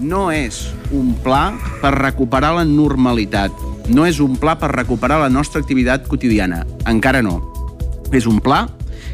no 0.00 0.30
és 0.32 0.70
un 0.96 1.10
pla 1.20 1.50
per 1.82 1.90
recuperar 1.92 2.54
la 2.56 2.62
normalitat, 2.64 3.52
no 3.92 4.06
és 4.08 4.16
un 4.24 4.38
pla 4.40 4.54
per 4.56 4.70
recuperar 4.72 5.18
la 5.20 5.28
nostra 5.28 5.60
activitat 5.60 6.06
quotidiana, 6.08 6.62
encara 6.88 7.20
no. 7.20 7.34
És 8.08 8.24
un 8.24 8.40
pla 8.40 8.62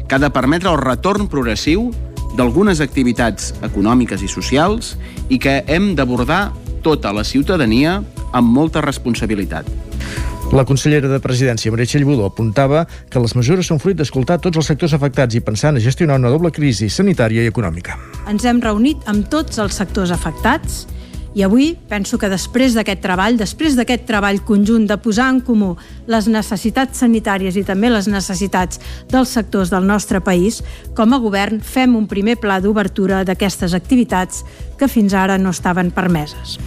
que 0.07 0.15
ha 0.15 0.21
de 0.23 0.31
permetre 0.31 0.71
el 0.71 0.79
retorn 0.79 1.27
progressiu 1.27 1.89
d'algunes 2.37 2.81
activitats 2.83 3.51
econòmiques 3.65 4.21
i 4.21 4.29
socials 4.29 4.93
i 5.33 5.39
que 5.41 5.63
hem 5.65 5.95
d'abordar 5.97 6.51
tota 6.85 7.11
la 7.15 7.25
ciutadania 7.25 7.97
amb 8.31 8.53
molta 8.53 8.83
responsabilitat. 8.85 9.67
La 10.55 10.63
consellera 10.63 11.09
de 11.11 11.17
Presidència, 11.19 11.73
Meritxell 11.73 12.05
Budó, 12.07 12.29
apuntava 12.29 12.85
que 13.11 13.19
les 13.19 13.33
mesures 13.35 13.67
són 13.67 13.81
fruit 13.83 13.97
d'escoltar 13.99 14.37
tots 14.39 14.61
els 14.61 14.69
sectors 14.69 14.93
afectats 14.95 15.35
i 15.35 15.41
pensant 15.43 15.75
a 15.75 15.83
gestionar 15.83 16.15
una 16.21 16.31
doble 16.31 16.53
crisi 16.55 16.87
sanitària 16.87 17.43
i 17.43 17.51
econòmica. 17.51 17.97
Ens 18.31 18.45
hem 18.47 18.61
reunit 18.63 19.03
amb 19.11 19.27
tots 19.33 19.59
els 19.59 19.75
sectors 19.75 20.13
afectats 20.15 20.85
i 21.35 21.43
avui 21.43 21.73
penso 21.89 22.17
que 22.17 22.29
després 22.31 22.75
d'aquest 22.77 23.01
treball, 23.03 23.37
després 23.37 23.75
d'aquest 23.77 24.05
treball 24.07 24.41
conjunt 24.47 24.87
de 24.87 24.97
posar 25.01 25.29
en 25.33 25.41
comú 25.41 25.73
les 26.07 26.29
necessitats 26.31 27.03
sanitàries 27.03 27.57
i 27.57 27.65
també 27.67 27.91
les 27.91 28.07
necessitats 28.07 28.81
dels 29.11 29.35
sectors 29.35 29.73
del 29.73 29.87
nostre 29.87 30.21
país, 30.21 30.63
com 30.95 31.13
a 31.13 31.21
govern 31.21 31.61
fem 31.61 31.95
un 31.95 32.07
primer 32.07 32.37
pla 32.41 32.61
d'obertura 32.63 33.23
d'aquestes 33.27 33.75
activitats 33.77 34.43
que 34.77 34.87
fins 34.87 35.13
ara 35.13 35.37
no 35.37 35.53
estaven 35.55 35.91
permeses. 35.91 36.57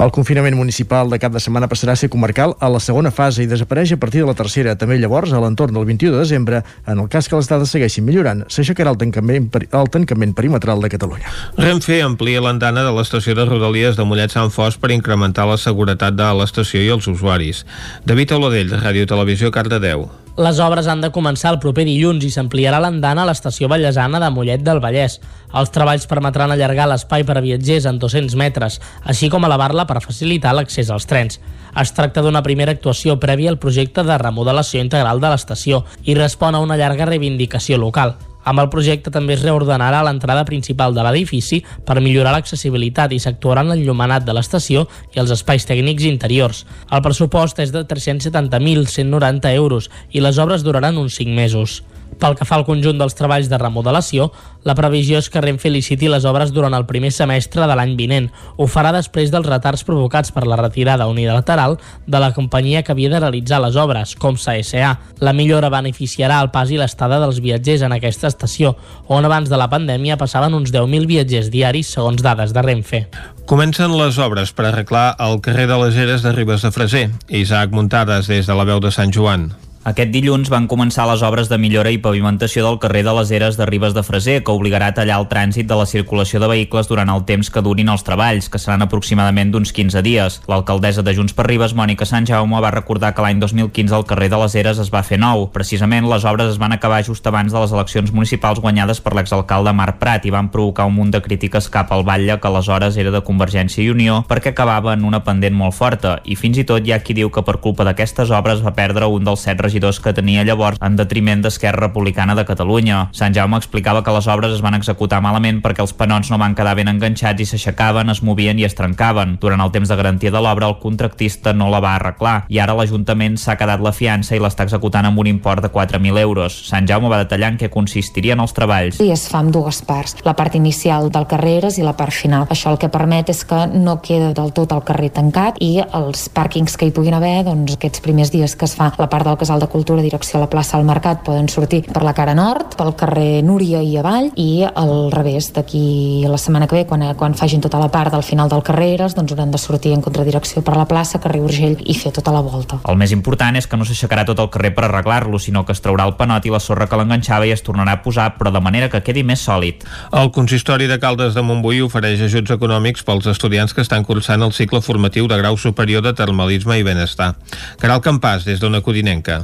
El 0.00 0.08
confinament 0.16 0.54
municipal 0.56 1.10
de 1.12 1.18
cap 1.20 1.34
de 1.34 1.40
setmana 1.44 1.66
passarà 1.68 1.92
a 1.92 2.00
ser 2.00 2.08
comarcal 2.08 2.54
a 2.64 2.70
la 2.72 2.78
segona 2.80 3.10
fase 3.12 3.42
i 3.44 3.48
desapareix 3.50 3.90
a 3.92 3.98
partir 4.00 4.22
de 4.22 4.28
la 4.30 4.34
tercera. 4.38 4.72
També 4.80 4.96
llavors, 4.96 5.34
a 5.36 5.40
l'entorn 5.42 5.76
del 5.76 5.84
21 5.84 6.14
de 6.14 6.22
desembre, 6.22 6.62
en 6.88 7.02
el 7.02 7.10
cas 7.12 7.28
que 7.28 7.36
les 7.36 7.50
dades 7.50 7.74
segueixin 7.76 8.06
millorant, 8.06 8.40
s'aixecarà 8.48 8.94
el, 8.94 8.96
tancament, 9.02 9.50
el 9.52 9.90
tancament 9.92 10.32
perimetral 10.38 10.80
de 10.80 10.88
Catalunya. 10.94 11.34
Renfe 11.60 12.00
amplia 12.00 12.40
l'andana 12.40 12.86
de 12.86 12.94
l'estació 12.96 13.36
de 13.36 13.44
Rodalies 13.44 14.00
de 14.00 14.08
Mollet 14.08 14.32
Sant 14.32 14.48
Fos 14.54 14.80
per 14.80 14.88
incrementar 14.96 15.44
la 15.50 15.60
seguretat 15.60 16.16
de 16.16 16.32
l'estació 16.40 16.80
i 16.80 16.88
els 16.96 17.10
usuaris. 17.12 17.66
David 18.08 18.32
Oladell, 18.38 18.72
Ràdio 18.80 19.04
Televisió, 19.04 19.52
Cardedeu. 19.52 20.08
Les 20.38 20.60
obres 20.62 20.86
han 20.86 21.00
de 21.02 21.10
començar 21.10 21.50
el 21.50 21.58
proper 21.60 21.82
dilluns 21.88 22.22
i 22.24 22.30
s'ampliarà 22.30 22.78
l'andana 22.80 23.24
a 23.24 23.28
l'estació 23.28 23.68
Vallesana 23.68 24.20
de 24.22 24.30
Mollet 24.30 24.62
del 24.62 24.78
Vallès. 24.80 25.18
Els 25.58 25.74
treballs 25.74 26.06
permetran 26.06 26.54
allargar 26.54 26.86
l'espai 26.88 27.26
per 27.26 27.36
a 27.36 27.42
viatgers 27.44 27.88
en 27.90 27.98
200 27.98 28.38
metres, 28.38 28.78
així 29.02 29.28
com 29.28 29.44
elevar-la 29.44 29.88
per 29.90 30.00
facilitar 30.06 30.54
l'accés 30.54 30.90
als 30.94 31.10
trens. 31.10 31.40
Es 31.74 31.94
tracta 31.98 32.22
d'una 32.22 32.44
primera 32.46 32.72
actuació 32.78 33.18
prèvia 33.18 33.50
al 33.50 33.58
projecte 33.58 34.06
de 34.06 34.18
remodelació 34.22 34.80
integral 34.80 35.20
de 35.20 35.34
l'estació 35.34 35.84
i 36.04 36.14
respon 36.14 36.54
a 36.54 36.62
una 36.62 36.78
llarga 36.78 37.10
reivindicació 37.10 37.78
local. 37.78 38.14
Amb 38.44 38.62
el 38.62 38.70
projecte 38.72 39.12
també 39.12 39.34
es 39.36 39.44
reordenarà 39.44 40.00
l'entrada 40.06 40.46
principal 40.48 40.94
de 40.96 41.04
l'edifici 41.04 41.60
per 41.86 42.00
millorar 42.00 42.32
l'accessibilitat 42.36 43.12
i 43.12 43.20
s'actuarà 43.20 43.64
en 43.64 43.72
l'enllumenat 43.74 44.24
de 44.24 44.36
l'estació 44.36 44.86
i 45.14 45.20
els 45.20 45.32
espais 45.34 45.68
tècnics 45.68 46.08
interiors. 46.08 46.64
El 46.90 47.04
pressupost 47.04 47.60
és 47.60 47.72
de 47.74 47.84
370.190 47.84 49.54
euros 49.54 49.90
i 50.10 50.24
les 50.24 50.38
obres 50.38 50.64
duraran 50.64 50.98
uns 50.98 51.20
5 51.20 51.36
mesos. 51.36 51.80
Pel 52.20 52.34
que 52.36 52.44
fa 52.44 52.58
al 52.58 52.66
conjunt 52.66 52.98
dels 53.00 53.14
treballs 53.16 53.48
de 53.48 53.58
remodelació, 53.60 54.30
la 54.64 54.74
previsió 54.76 55.20
és 55.22 55.30
que 55.32 55.40
Renfe 55.40 55.70
liciti 55.72 56.08
les 56.10 56.26
obres 56.28 56.50
durant 56.52 56.74
el 56.76 56.84
primer 56.88 57.12
semestre 57.16 57.64
de 57.64 57.76
l'any 57.78 57.94
vinent. 57.96 58.28
Ho 58.58 58.66
farà 58.68 58.90
després 58.92 59.30
dels 59.32 59.48
retards 59.48 59.86
provocats 59.88 60.34
per 60.34 60.44
la 60.48 60.58
retirada 60.60 61.06
unilateral 61.08 61.78
de 62.06 62.20
la 62.20 62.32
companyia 62.36 62.82
que 62.82 62.92
havia 62.92 63.12
de 63.14 63.20
realitzar 63.22 63.62
les 63.64 63.78
obres, 63.80 64.14
com 64.20 64.36
SA. 64.36 64.92
La 65.20 65.32
millora 65.32 65.70
beneficiarà 65.72 66.42
el 66.42 66.50
pas 66.52 66.70
i 66.70 66.76
l'estada 66.80 67.20
dels 67.22 67.40
viatgers 67.40 67.86
en 67.86 67.96
aquesta 67.96 68.28
estació, 68.28 68.74
on 69.08 69.24
abans 69.24 69.48
de 69.48 69.56
la 69.56 69.70
pandèmia 69.72 70.18
passaven 70.20 70.54
uns 70.54 70.74
10.000 70.74 71.08
viatgers 71.08 71.50
diaris, 71.50 71.94
segons 71.94 72.20
dades 72.22 72.52
de 72.52 72.62
Renfe. 72.66 73.06
Comencen 73.50 73.96
les 73.98 74.20
obres 74.22 74.52
per 74.52 74.68
arreglar 74.68 75.16
el 75.18 75.40
carrer 75.40 75.66
de 75.66 75.80
les 75.86 75.96
Eres 75.96 76.22
de 76.22 76.36
Ribes 76.36 76.62
de 76.62 76.70
Freser. 76.70 77.08
Isaac 77.28 77.72
Muntades, 77.72 78.28
des 78.30 78.46
de 78.46 78.54
la 78.54 78.68
veu 78.68 78.78
de 78.78 78.92
Sant 78.94 79.10
Joan. 79.10 79.50
Aquest 79.80 80.10
dilluns 80.12 80.50
van 80.52 80.66
començar 80.68 81.06
les 81.08 81.22
obres 81.24 81.48
de 81.48 81.56
millora 81.56 81.88
i 81.88 81.96
pavimentació 82.04 82.66
del 82.66 82.76
carrer 82.82 83.00
de 83.00 83.14
les 83.16 83.30
Eres 83.32 83.56
de 83.56 83.64
Ribes 83.64 83.94
de 83.96 84.02
Freser, 84.04 84.42
que 84.44 84.52
obligarà 84.52 84.90
a 84.90 84.92
tallar 84.92 85.16
el 85.16 85.24
trànsit 85.30 85.64
de 85.64 85.78
la 85.78 85.86
circulació 85.88 86.36
de 86.42 86.50
vehicles 86.50 86.90
durant 86.90 87.08
el 87.08 87.22
temps 87.24 87.48
que 87.48 87.62
durin 87.64 87.88
els 87.88 88.04
treballs, 88.04 88.50
que 88.52 88.60
seran 88.60 88.84
aproximadament 88.84 89.48
d'uns 89.54 89.72
15 89.72 90.02
dies. 90.04 90.36
L'alcaldessa 90.52 91.00
de 91.00 91.14
Junts 91.16 91.32
per 91.32 91.46
Ribes, 91.48 91.72
Mònica 91.72 92.04
Sant 92.04 92.28
Jaume, 92.28 92.60
va 92.60 92.74
recordar 92.74 93.14
que 93.16 93.24
l'any 93.24 93.40
2015 93.40 93.96
el 93.96 94.04
carrer 94.04 94.28
de 94.28 94.42
les 94.42 94.58
Eres 94.60 94.82
es 94.84 94.90
va 94.92 95.00
fer 95.00 95.16
nou. 95.16 95.46
Precisament, 95.54 96.10
les 96.12 96.28
obres 96.28 96.52
es 96.52 96.60
van 96.60 96.76
acabar 96.76 97.00
just 97.08 97.24
abans 97.32 97.48
de 97.48 97.64
les 97.64 97.72
eleccions 97.72 98.12
municipals 98.12 98.60
guanyades 98.60 99.00
per 99.00 99.14
l'exalcalde 99.16 99.72
Marc 99.72 99.96
Prat 99.96 100.28
i 100.28 100.34
van 100.36 100.52
provocar 100.52 100.90
un 100.92 100.98
munt 100.98 101.16
de 101.16 101.22
crítiques 101.24 101.70
cap 101.72 101.88
al 101.96 102.04
batlle, 102.04 102.36
que 102.36 102.52
aleshores 102.52 103.00
era 103.00 103.16
de 103.16 103.24
Convergència 103.24 103.80
i 103.80 103.88
Unió, 103.96 104.20
perquè 104.28 104.52
acabava 104.52 104.92
en 104.92 105.08
una 105.08 105.24
pendent 105.24 105.56
molt 105.56 105.78
forta. 105.80 106.18
I 106.28 106.36
fins 106.36 106.60
i 106.60 106.68
tot 106.68 106.84
hi 106.84 106.92
ha 106.92 107.00
qui 107.00 107.16
diu 107.16 107.32
que 107.32 107.46
per 107.48 107.62
culpa 107.64 107.88
d'aquestes 107.88 108.28
obres 108.28 108.60
va 108.60 108.76
perdre 108.76 109.08
un 109.08 109.24
dels 109.24 109.48
set 109.48 109.56
regidors 109.70 110.00
que 110.02 110.12
tenia 110.12 110.42
llavors 110.42 110.80
en 110.82 110.96
detriment 110.98 111.42
d'Esquerra 111.44 111.86
Republicana 111.86 112.34
de 112.34 112.44
Catalunya. 112.44 113.08
Sant 113.14 113.34
Jaume 113.36 113.58
explicava 113.60 114.02
que 114.02 114.14
les 114.14 114.26
obres 114.26 114.56
es 114.56 114.62
van 114.64 114.74
executar 114.74 115.20
malament 115.22 115.60
perquè 115.62 115.84
els 115.84 115.94
panots 115.94 116.32
no 116.32 116.38
van 116.42 116.56
quedar 116.58 116.74
ben 116.74 116.90
enganxats 116.90 117.44
i 117.44 117.46
s'aixecaven, 117.46 118.10
es 118.10 118.22
movien 118.26 118.58
i 118.58 118.66
es 118.66 118.74
trencaven. 118.74 119.36
Durant 119.40 119.62
el 119.62 119.70
temps 119.70 119.88
de 119.88 119.96
garantia 119.96 120.32
de 120.34 120.42
l'obra, 120.42 120.66
el 120.66 120.80
contractista 120.82 121.54
no 121.54 121.70
la 121.70 121.80
va 121.80 121.94
arreglar 121.94 122.44
i 122.50 122.58
ara 122.58 122.74
l'Ajuntament 122.74 123.38
s'ha 123.38 123.56
quedat 123.60 123.82
la 123.84 123.94
fiança 123.94 124.34
i 124.34 124.42
l'està 124.42 124.66
executant 124.66 125.06
amb 125.06 125.22
un 125.22 125.30
import 125.30 125.62
de 125.62 125.70
4.000 125.70 126.18
euros. 126.18 126.56
Sant 126.68 126.88
Jaume 126.90 127.10
va 127.12 127.22
detallar 127.22 127.52
en 127.54 127.60
què 127.60 127.70
consistirien 127.70 128.42
els 128.42 128.54
treballs. 128.56 128.98
I 129.00 129.12
es 129.14 129.28
fa 129.30 129.44
amb 129.44 129.54
dues 129.54 129.82
parts, 129.86 130.18
la 130.26 130.34
part 130.34 130.58
inicial 130.58 131.10
del 131.14 131.28
carreres 131.30 131.78
i 131.78 131.86
la 131.86 131.94
part 131.96 132.14
final. 132.16 132.48
Això 132.50 132.74
el 132.74 132.80
que 132.82 132.90
permet 132.90 133.30
és 133.30 133.44
que 133.46 133.62
no 133.70 134.00
queda 134.02 134.32
del 134.34 134.50
tot 134.56 134.74
el 134.74 134.82
carrer 134.88 135.12
tancat 135.14 135.62
i 135.62 135.76
els 135.84 136.26
pàrquings 136.34 136.74
que 136.76 136.88
hi 136.88 136.94
puguin 136.96 137.14
haver, 137.14 137.44
doncs 137.46 137.78
aquests 137.78 138.02
primers 138.02 138.34
dies 138.34 138.56
que 138.56 138.66
es 138.66 138.74
fa 138.74 138.90
la 138.98 139.08
part 139.12 139.28
del 139.28 139.38
Casal 139.38 139.59
de 139.60 139.68
Cultura 139.68 140.02
direcció 140.02 140.38
a 140.38 140.44
la 140.44 140.50
plaça 140.50 140.78
del 140.78 140.88
Mercat, 140.88 141.22
poden 141.26 141.48
sortir 141.48 141.82
per 141.86 142.02
la 142.02 142.14
cara 142.16 142.34
nord, 142.34 142.74
pel 142.78 142.94
carrer 142.98 143.42
Núria 143.46 143.82
i 143.84 143.96
avall, 144.00 144.30
i 144.40 144.64
al 144.64 145.10
revés, 145.12 145.52
d'aquí 145.54 146.24
la 146.28 146.38
setmana 146.40 146.66
que 146.66 146.80
ve, 146.80 146.86
quan, 146.88 147.04
quan 147.16 147.36
fagin 147.38 147.62
tota 147.62 147.78
la 147.80 147.90
part 147.92 148.12
del 148.14 148.24
final 148.26 148.48
del 148.50 148.64
Carreres, 148.66 149.14
doncs 149.14 149.34
hauran 149.34 149.52
de 149.52 149.60
sortir 149.60 149.92
en 149.94 150.02
contradirecció 150.02 150.64
per 150.66 150.76
la 150.78 150.86
plaça, 150.88 151.20
carrer 151.22 151.42
Urgell, 151.44 151.76
i 151.84 151.96
fer 151.98 152.12
tota 152.16 152.32
la 152.34 152.42
volta. 152.42 152.80
El 152.88 152.98
més 153.00 153.12
important 153.12 153.56
és 153.60 153.68
que 153.68 153.78
no 153.78 153.86
s'aixecarà 153.86 154.24
tot 154.28 154.40
el 154.42 154.50
carrer 154.50 154.72
per 154.74 154.86
arreglar-lo, 154.88 155.38
sinó 155.38 155.64
que 155.66 155.76
es 155.76 155.84
traurà 155.84 156.08
el 156.08 156.16
panot 156.18 156.46
i 156.46 156.54
la 156.54 156.62
sorra 156.62 156.88
que 156.88 156.98
l'enganxava 156.98 157.46
i 157.46 157.54
es 157.54 157.64
tornarà 157.66 157.98
a 157.98 158.02
posar, 158.04 158.30
però 158.38 158.52
de 158.54 158.64
manera 158.64 158.90
que 158.90 159.02
quedi 159.04 159.24
més 159.26 159.44
sòlid. 159.44 159.84
El 160.16 160.32
consistori 160.34 160.88
de 160.90 160.98
Caldes 161.02 161.36
de 161.36 161.44
Montbui 161.44 161.82
ofereix 161.84 162.24
ajuts 162.26 162.56
econòmics 162.56 163.04
pels 163.06 163.28
estudiants 163.30 163.74
que 163.76 163.84
estan 163.84 164.06
cursant 164.08 164.42
el 164.46 164.56
cicle 164.56 164.82
formatiu 164.84 165.28
de 165.28 165.38
grau 165.40 165.58
superior 165.60 166.04
de 166.06 166.14
termalisme 166.16 166.78
i 166.78 166.86
benestar. 166.86 167.34
Caral 167.80 168.02
Campàs, 168.04 168.46
des 168.48 168.60
d'una 168.62 168.82
Codinenca. 168.84 169.42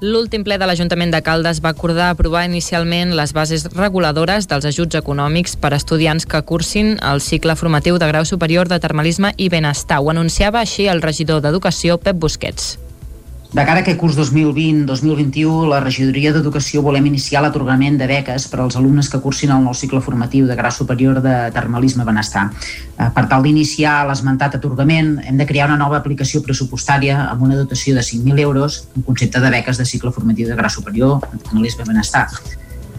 L'últim 0.00 0.44
ple 0.46 0.60
de 0.62 0.66
l'Ajuntament 0.70 1.10
de 1.10 1.18
Caldes 1.26 1.58
va 1.58 1.72
acordar 1.74 2.12
aprovar 2.12 2.44
inicialment 2.46 3.16
les 3.18 3.32
bases 3.34 3.66
reguladores 3.72 4.46
dels 4.46 4.68
ajuts 4.70 5.00
econòmics 5.00 5.56
per 5.58 5.72
a 5.72 5.80
estudiants 5.82 6.22
que 6.22 6.44
cursin 6.46 6.94
el 7.02 7.18
cicle 7.18 7.58
formatiu 7.58 7.98
de 7.98 8.06
grau 8.06 8.24
superior 8.24 8.70
de 8.70 8.78
termalisme 8.78 9.34
i 9.36 9.50
benestar. 9.50 9.98
Ho 9.98 10.14
anunciava 10.14 10.62
així 10.62 10.86
el 10.86 11.02
regidor 11.02 11.42
d'Educació, 11.42 11.98
Pep 11.98 12.14
Busquets. 12.14 12.76
De 13.48 13.62
cara 13.64 13.78
a 13.78 13.80
aquest 13.80 13.96
curs 13.96 14.16
2020-2021, 14.18 15.62
la 15.70 15.78
Regidoria 15.80 16.34
d'Educació 16.34 16.82
volem 16.84 17.06
iniciar 17.08 17.40
l'atorgament 17.40 17.96
de 17.96 18.04
beques 18.10 18.44
per 18.52 18.60
als 18.60 18.76
alumnes 18.76 19.08
que 19.08 19.22
cursin 19.24 19.54
el 19.54 19.64
nou 19.64 19.72
cicle 19.72 20.02
formatiu 20.04 20.44
de 20.44 20.56
grau 20.58 20.74
superior 20.76 21.22
de 21.24 21.32
termalisme 21.56 22.04
benestar. 22.04 22.44
Eh, 22.52 23.08
per 23.16 23.24
tal 23.32 23.48
d'iniciar 23.48 24.02
l'esmentat 24.04 24.60
atorgament, 24.60 25.14
hem 25.24 25.40
de 25.40 25.48
crear 25.48 25.72
una 25.72 25.80
nova 25.80 25.96
aplicació 25.96 26.44
pressupostària 26.44 27.22
amb 27.24 27.48
una 27.48 27.56
dotació 27.56 27.96
de 27.96 28.04
5.000 28.04 28.44
euros 28.44 28.82
en 28.94 29.08
concepte 29.08 29.40
de 29.40 29.56
beques 29.56 29.80
de 29.80 29.88
cicle 29.96 30.12
formatiu 30.12 30.52
de 30.52 30.60
grau 30.60 30.68
superior 30.68 31.22
de 31.32 31.38
termalisme 31.40 31.88
benestar. 31.88 32.28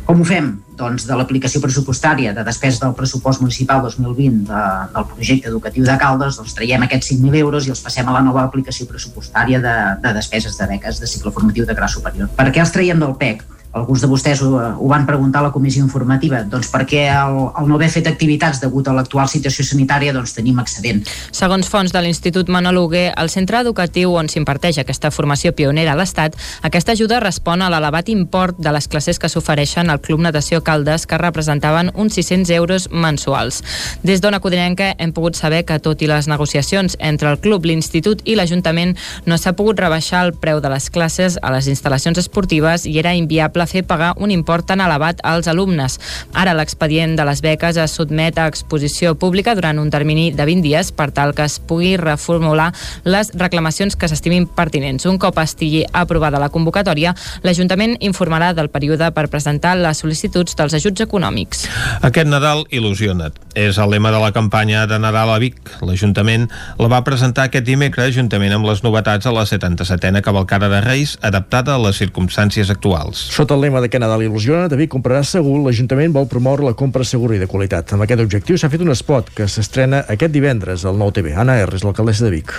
Com 0.10 0.24
ho 0.24 0.26
fem? 0.26 0.46
Doncs 0.74 1.04
de 1.06 1.14
l'aplicació 1.14 1.60
pressupostària 1.62 2.32
de 2.34 2.42
despesa 2.48 2.80
del 2.82 2.96
pressupost 2.98 3.44
municipal 3.44 3.84
2020 3.84 4.40
de, 4.48 4.62
del 4.96 5.06
projecte 5.12 5.52
educatiu 5.52 5.86
de 5.86 5.98
Caldes, 6.02 6.40
doncs 6.40 6.56
traiem 6.58 6.82
aquests 6.88 7.12
5.000 7.12 7.38
euros 7.44 7.68
i 7.68 7.74
els 7.76 7.84
passem 7.86 8.10
a 8.10 8.16
la 8.16 8.24
nova 8.26 8.42
aplicació 8.42 8.88
pressupostària 8.90 9.62
de, 9.62 9.76
de 10.02 10.16
despeses 10.18 10.58
de 10.58 10.70
beques 10.74 10.98
de 11.04 11.12
cicle 11.14 11.36
formatiu 11.36 11.70
de 11.70 11.78
grau 11.78 11.94
superior. 11.94 12.34
Per 12.42 12.48
què 12.50 12.66
els 12.66 12.74
traiem 12.74 13.06
del 13.06 13.14
PEC? 13.22 13.46
Alguns 13.72 14.02
de 14.02 14.08
vostès 14.10 14.42
ho, 14.42 14.50
ho 14.58 14.88
van 14.90 15.06
preguntar 15.06 15.42
a 15.42 15.48
la 15.48 15.52
comissió 15.54 15.84
informativa, 15.84 16.42
doncs 16.42 16.72
perquè 16.74 17.04
el, 17.14 17.38
el 17.60 17.68
no 17.70 17.78
haver 17.78 17.90
fet 17.94 18.08
activitats 18.10 18.62
degut 18.64 18.88
a 18.90 18.96
l'actual 18.98 19.30
situació 19.30 19.66
sanitària 19.66 20.14
doncs 20.16 20.34
tenim 20.34 20.58
excedent. 20.62 21.04
Segons 21.36 21.70
fons 21.70 21.94
de 21.94 22.02
l'Institut 22.02 22.50
Manol 22.50 22.80
Huguer, 22.82 23.12
el 23.14 23.30
centre 23.30 23.62
educatiu 23.62 24.16
on 24.18 24.30
s'imparteix 24.32 24.80
aquesta 24.82 25.12
formació 25.14 25.54
pionera 25.54 25.94
a 25.94 26.00
l'Estat, 26.00 26.38
aquesta 26.66 26.96
ajuda 26.98 27.22
respon 27.22 27.62
a 27.62 27.70
l'elevat 27.70 28.10
import 28.10 28.58
de 28.58 28.74
les 28.74 28.90
classes 28.90 29.22
que 29.22 29.30
s'ofereixen 29.30 29.90
al 29.90 30.02
Club 30.02 30.24
Natació 30.26 30.64
Caldes, 30.66 31.06
que 31.06 31.22
representaven 31.22 31.94
uns 31.94 32.18
600 32.18 32.50
euros 32.58 32.90
mensuals. 32.90 33.62
Des 34.02 34.22
d'Ona 34.22 34.42
Codinenca 34.42 34.96
hem 34.98 35.14
pogut 35.14 35.38
saber 35.38 35.62
que, 35.66 35.78
tot 35.78 36.02
i 36.02 36.10
les 36.10 36.28
negociacions 36.28 36.98
entre 37.00 37.30
el 37.30 37.38
club, 37.38 37.70
l'Institut 37.70 38.26
i 38.26 38.34
l'Ajuntament, 38.40 38.96
no 39.30 39.38
s'ha 39.38 39.54
pogut 39.54 39.78
rebaixar 39.80 40.26
el 40.26 40.34
preu 40.34 40.58
de 40.60 40.74
les 40.74 40.90
classes 40.90 41.38
a 41.42 41.54
les 41.54 41.70
instal·lacions 41.70 42.18
esportives 42.18 42.88
i 42.90 42.98
era 42.98 43.14
inviable 43.14 43.59
inevitable 43.60 43.68
fer 43.68 43.84
pagar 43.84 44.14
un 44.18 44.32
import 44.32 44.66
tan 44.66 44.82
elevat 44.82 45.20
als 45.24 45.48
alumnes. 45.48 46.00
Ara 46.34 46.54
l'expedient 46.54 47.16
de 47.18 47.26
les 47.26 47.42
beques 47.42 47.78
es 47.78 47.92
sotmet 47.92 48.38
a 48.38 48.48
exposició 48.48 49.16
pública 49.16 49.56
durant 49.56 49.80
un 49.80 49.90
termini 49.90 50.32
de 50.32 50.46
20 50.46 50.64
dies 50.64 50.92
per 50.92 51.12
tal 51.12 51.34
que 51.34 51.44
es 51.44 51.60
pugui 51.60 51.98
reformular 51.98 52.74
les 53.04 53.32
reclamacions 53.36 53.96
que 53.96 54.08
s'estimin 54.08 54.48
pertinents. 54.48 55.06
Un 55.06 55.18
cop 55.18 55.38
estigui 55.40 55.86
aprovada 55.94 56.40
la 56.40 56.50
convocatòria, 56.50 57.16
l'Ajuntament 57.44 57.98
informarà 58.00 58.54
del 58.54 58.70
període 58.70 59.12
per 59.12 59.30
presentar 59.30 59.76
les 59.78 60.00
sol·licituds 60.00 60.56
dels 60.56 60.74
ajuts 60.74 61.02
econòmics. 61.02 61.68
Aquest 62.02 62.30
Nadal 62.30 62.66
il·lusiona't. 62.70 63.36
És 63.60 63.80
el 63.82 63.90
lema 63.92 64.12
de 64.14 64.20
la 64.22 64.32
campanya 64.32 64.86
de 64.88 65.00
Nadal 65.02 65.34
a 65.34 65.40
Vic. 65.42 65.58
L'Ajuntament 65.82 66.48
la 66.80 66.88
va 66.88 67.02
presentar 67.04 67.50
aquest 67.50 67.66
dimecres 67.66 68.14
juntament 68.16 68.54
amb 68.56 68.68
les 68.70 68.84
novetats 68.86 69.26
a 69.26 69.34
la 69.36 69.44
77a 69.50 70.22
cavalcada 70.24 70.70
de 70.70 70.80
Reis 70.86 71.18
adaptada 71.26 71.76
a 71.76 71.82
les 71.82 71.98
circumstàncies 72.00 72.70
actuals. 72.70 73.26
Sota 73.34 73.49
el 73.52 73.62
lema 73.62 73.82
de 73.82 73.90
que 73.90 74.00
Nadal 74.02 74.24
il·lusiona, 74.26 74.68
Vic 74.80 74.92
comprarà 74.94 75.24
segur, 75.24 75.58
l'Ajuntament 75.64 76.14
vol 76.16 76.28
promoure 76.32 76.66
la 76.66 76.76
compra 76.78 77.04
segura 77.04 77.36
i 77.36 77.40
de 77.42 77.48
qualitat. 77.48 77.94
Amb 77.94 78.06
aquest 78.06 78.22
objectiu 78.24 78.58
s'ha 78.58 78.70
fet 78.70 78.84
un 78.86 78.94
spot 78.96 79.34
que 79.36 79.48
s'estrena 79.48 80.04
aquest 80.08 80.34
divendres 80.36 80.86
al 80.86 81.00
Nou 81.00 81.12
TV. 81.12 81.34
Anna 81.36 81.60
R. 81.64 81.76
és 81.76 81.84
l'alcaldessa 81.84 82.28
de 82.28 82.36
Vic. 82.38 82.54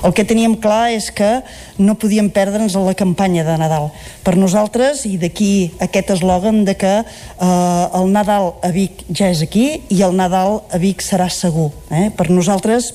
El 0.00 0.14
que 0.16 0.24
teníem 0.24 0.54
clar 0.56 0.94
és 0.94 1.10
que 1.12 1.28
no 1.76 1.96
podíem 2.00 2.30
perdre'ns 2.32 2.72
a 2.76 2.84
la 2.84 2.94
campanya 2.96 3.44
de 3.44 3.56
Nadal. 3.60 3.90
Per 4.24 4.32
nosaltres, 4.40 5.04
i 5.04 5.18
d'aquí 5.20 5.72
aquest 5.84 6.14
eslògan 6.16 6.64
de 6.64 6.76
que 6.80 6.94
eh, 7.00 8.00
el 8.00 8.08
Nadal 8.14 8.54
a 8.64 8.72
Vic 8.72 9.04
ja 9.12 9.28
és 9.28 9.44
aquí 9.44 9.82
i 9.92 10.00
el 10.06 10.16
Nadal 10.16 10.62
a 10.72 10.80
Vic 10.80 11.04
serà 11.04 11.28
segur. 11.28 11.68
Eh? 11.92 12.08
Per 12.16 12.30
nosaltres, 12.32 12.94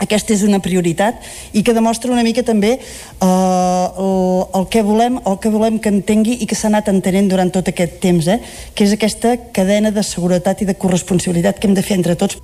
aquesta 0.00 0.34
és 0.34 0.44
una 0.46 0.60
prioritat 0.64 1.20
i 1.52 1.62
que 1.66 1.74
demostra 1.76 2.12
una 2.12 2.24
mica 2.26 2.44
també 2.46 2.72
eh, 2.76 3.26
el, 3.26 4.44
el, 4.58 4.68
que 4.72 4.84
volem, 4.86 5.20
el 5.26 5.40
que 5.42 5.52
volem 5.52 5.78
que 5.78 5.92
entengui 5.92 6.38
i 6.40 6.48
que 6.50 6.58
s'ha 6.58 6.70
anat 6.72 6.88
entenent 6.92 7.30
durant 7.30 7.52
tot 7.52 7.68
aquest 7.68 8.00
temps, 8.02 8.28
eh? 8.28 8.40
que 8.74 8.86
és 8.88 8.96
aquesta 8.96 9.36
cadena 9.56 9.92
de 9.94 10.04
seguretat 10.06 10.64
i 10.64 10.70
de 10.70 10.78
corresponsabilitat 10.78 11.60
que 11.60 11.68
hem 11.68 11.76
de 11.76 11.84
fer 11.86 12.00
entre 12.00 12.16
tots. 12.16 12.40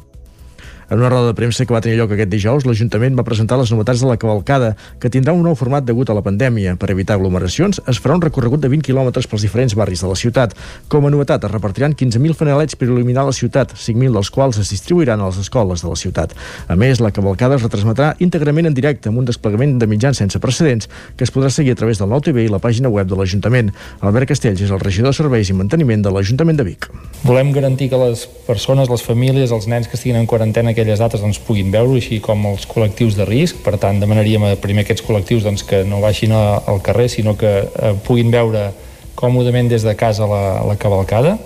En 0.89 1.01
una 1.01 1.09
roda 1.09 1.27
de 1.27 1.35
premsa 1.35 1.65
que 1.67 1.75
va 1.75 1.81
tenir 1.83 1.97
lloc 1.99 2.13
aquest 2.15 2.31
dijous, 2.31 2.63
l'Ajuntament 2.63 3.17
va 3.19 3.25
presentar 3.27 3.57
les 3.59 3.73
novetats 3.75 4.05
de 4.05 4.07
la 4.07 4.15
cavalcada, 4.23 4.77
que 5.03 5.11
tindrà 5.11 5.33
un 5.35 5.43
nou 5.43 5.57
format 5.59 5.83
degut 5.83 6.13
a 6.13 6.15
la 6.15 6.23
pandèmia. 6.23 6.77
Per 6.79 6.93
evitar 6.93 7.17
aglomeracions, 7.17 7.81
es 7.91 7.99
farà 7.99 8.15
un 8.15 8.23
recorregut 8.23 8.63
de 8.63 8.71
20 8.71 8.87
quilòmetres 8.87 9.27
pels 9.27 9.43
diferents 9.43 9.75
barris 9.75 10.05
de 10.05 10.11
la 10.13 10.15
ciutat. 10.15 10.55
Com 10.87 11.09
a 11.09 11.11
novetat, 11.11 11.43
es 11.43 11.51
repartiran 11.51 11.97
15.000 11.99 12.39
fanalets 12.39 12.79
per 12.79 12.87
il·luminar 12.87 13.25
la 13.27 13.35
ciutat, 13.35 13.75
5.000 13.75 14.15
dels 14.15 14.31
quals 14.31 14.61
es 14.63 14.71
distribuiran 14.71 15.19
a 15.19 15.33
les 15.33 15.41
escoles 15.43 15.83
de 15.83 15.91
la 15.91 15.99
ciutat. 15.99 16.37
A 16.71 16.79
més, 16.79 17.03
la 17.03 17.11
cavalcada 17.11 17.59
es 17.59 17.67
retransmetrà 17.67 18.13
íntegrament 18.23 18.71
en 18.71 18.79
directe 18.79 19.11
amb 19.11 19.19
un 19.19 19.27
desplegament 19.27 19.81
de 19.83 19.91
mitjans 19.91 20.23
sense 20.23 20.39
precedents 20.39 20.87
que 21.17 21.27
es 21.27 21.35
podrà 21.35 21.51
seguir 21.51 21.75
a 21.75 21.81
través 21.83 21.99
del 21.99 22.15
nou 22.15 22.23
TV 22.23 22.47
i 22.47 22.53
la 22.53 22.63
pàgina 22.63 22.95
web 22.95 23.11
de 23.11 23.19
l'Ajuntament. 23.19 23.75
Albert 24.07 24.31
Castells 24.31 24.63
és 24.63 24.71
el 24.71 24.79
regidor 24.79 25.11
de 25.11 25.19
Serveis 25.19 25.51
i 25.51 25.59
Manteniment 25.59 26.07
de 26.07 26.15
l'Ajuntament 26.15 26.63
de 26.63 26.71
Vic. 26.71 26.87
Volem 27.27 27.51
garantir 27.51 27.91
que 27.91 27.99
les 27.99 28.23
persones, 28.47 28.87
les 28.93 29.03
famílies, 29.03 29.51
els 29.51 29.67
nens 29.67 29.91
que 29.91 29.99
estiguin 29.99 30.23
en 30.23 30.31
quarantena 30.31 30.76
aquelles 30.77 31.01
dates 31.01 31.25
doncs, 31.25 31.41
puguin 31.41 31.73
veure, 31.73 31.97
així 31.97 32.21
com 32.21 32.45
els 32.53 32.69
col·lectius 32.69 33.17
de 33.17 33.25
risc. 33.27 33.65
Per 33.65 33.79
tant, 33.81 33.99
demanaríem 34.03 34.45
primer 34.61 34.85
aquests 34.85 35.05
col·lectius 35.07 35.49
doncs, 35.49 35.65
que 35.67 35.83
no 35.89 36.05
baixin 36.05 36.37
al 36.37 36.83
carrer, 36.85 37.09
sinó 37.09 37.35
que 37.41 37.57
eh, 37.65 37.95
puguin 38.07 38.31
veure 38.31 38.69
còmodament 39.17 39.73
des 39.73 39.83
de 39.83 39.97
casa 39.97 40.29
la, 40.29 40.43
la 40.69 40.77
cavalcada. 40.77 41.39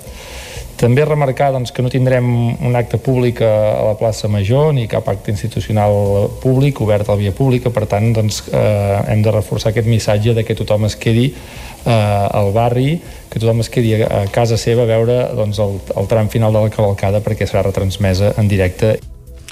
També 0.81 1.05
remarcar 1.05 1.51
doncs, 1.53 1.75
que 1.77 1.83
no 1.85 1.91
tindrem 1.93 2.25
un 2.65 2.77
acte 2.79 2.97
públic 2.97 3.43
a 3.45 3.83
la 3.85 3.93
plaça 4.01 4.31
Major 4.33 4.73
ni 4.73 4.87
cap 4.89 5.11
acte 5.13 5.29
institucional 5.29 5.93
públic 6.41 6.81
obert 6.81 7.09
a 7.09 7.13
la 7.13 7.21
via 7.21 7.35
pública, 7.37 7.69
per 7.69 7.85
tant 7.91 8.15
doncs, 8.17 8.47
eh, 8.49 8.97
hem 9.13 9.21
de 9.21 9.35
reforçar 9.35 9.75
aquest 9.75 9.91
missatge 9.93 10.33
de 10.35 10.47
que 10.49 10.57
tothom 10.57 10.89
es 10.89 10.97
quedi 10.97 11.29
eh, 11.29 11.93
al 11.93 12.55
barri, 12.57 12.97
que 13.29 13.39
tothom 13.39 13.61
es 13.61 13.69
quedi 13.69 13.93
a 14.01 14.25
casa 14.33 14.57
seva 14.57 14.89
a 14.89 14.91
veure 14.95 15.21
doncs, 15.37 15.61
el, 15.61 15.79
el 16.01 16.09
tram 16.09 16.33
final 16.33 16.57
de 16.57 16.65
la 16.65 16.73
cavalcada 16.73 17.21
perquè 17.21 17.45
serà 17.45 17.69
retransmesa 17.69 18.39
en 18.41 18.49
directe. 18.49 18.97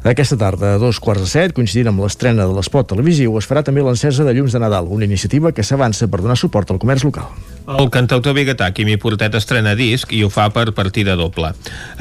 Aquesta 0.00 0.38
tarda, 0.40 0.74
a 0.74 0.78
dos 0.80 0.96
quarts 0.96 1.20
de 1.20 1.28
set, 1.28 1.52
coincidint 1.52 1.90
amb 1.90 2.00
l'estrena 2.00 2.46
de 2.48 2.54
l'espot 2.56 2.88
televisiu, 2.88 3.34
es 3.36 3.44
farà 3.44 3.60
també 3.60 3.82
l'encesa 3.84 4.24
de 4.24 4.32
llums 4.32 4.56
de 4.56 4.62
Nadal, 4.62 4.88
una 4.88 5.04
iniciativa 5.04 5.52
que 5.52 5.60
s'avança 5.60 6.08
per 6.08 6.22
donar 6.22 6.38
suport 6.40 6.72
al 6.72 6.80
comerç 6.80 7.04
local. 7.04 7.28
El 7.68 7.90
cantautor 7.92 8.32
biguetà 8.34 8.70
Quimi 8.74 8.96
Portet 8.98 9.34
estrena 9.36 9.76
disc 9.78 10.10
i 10.16 10.22
ho 10.24 10.30
fa 10.32 10.48
per 10.50 10.72
partida 10.74 11.12
doble. 11.20 11.52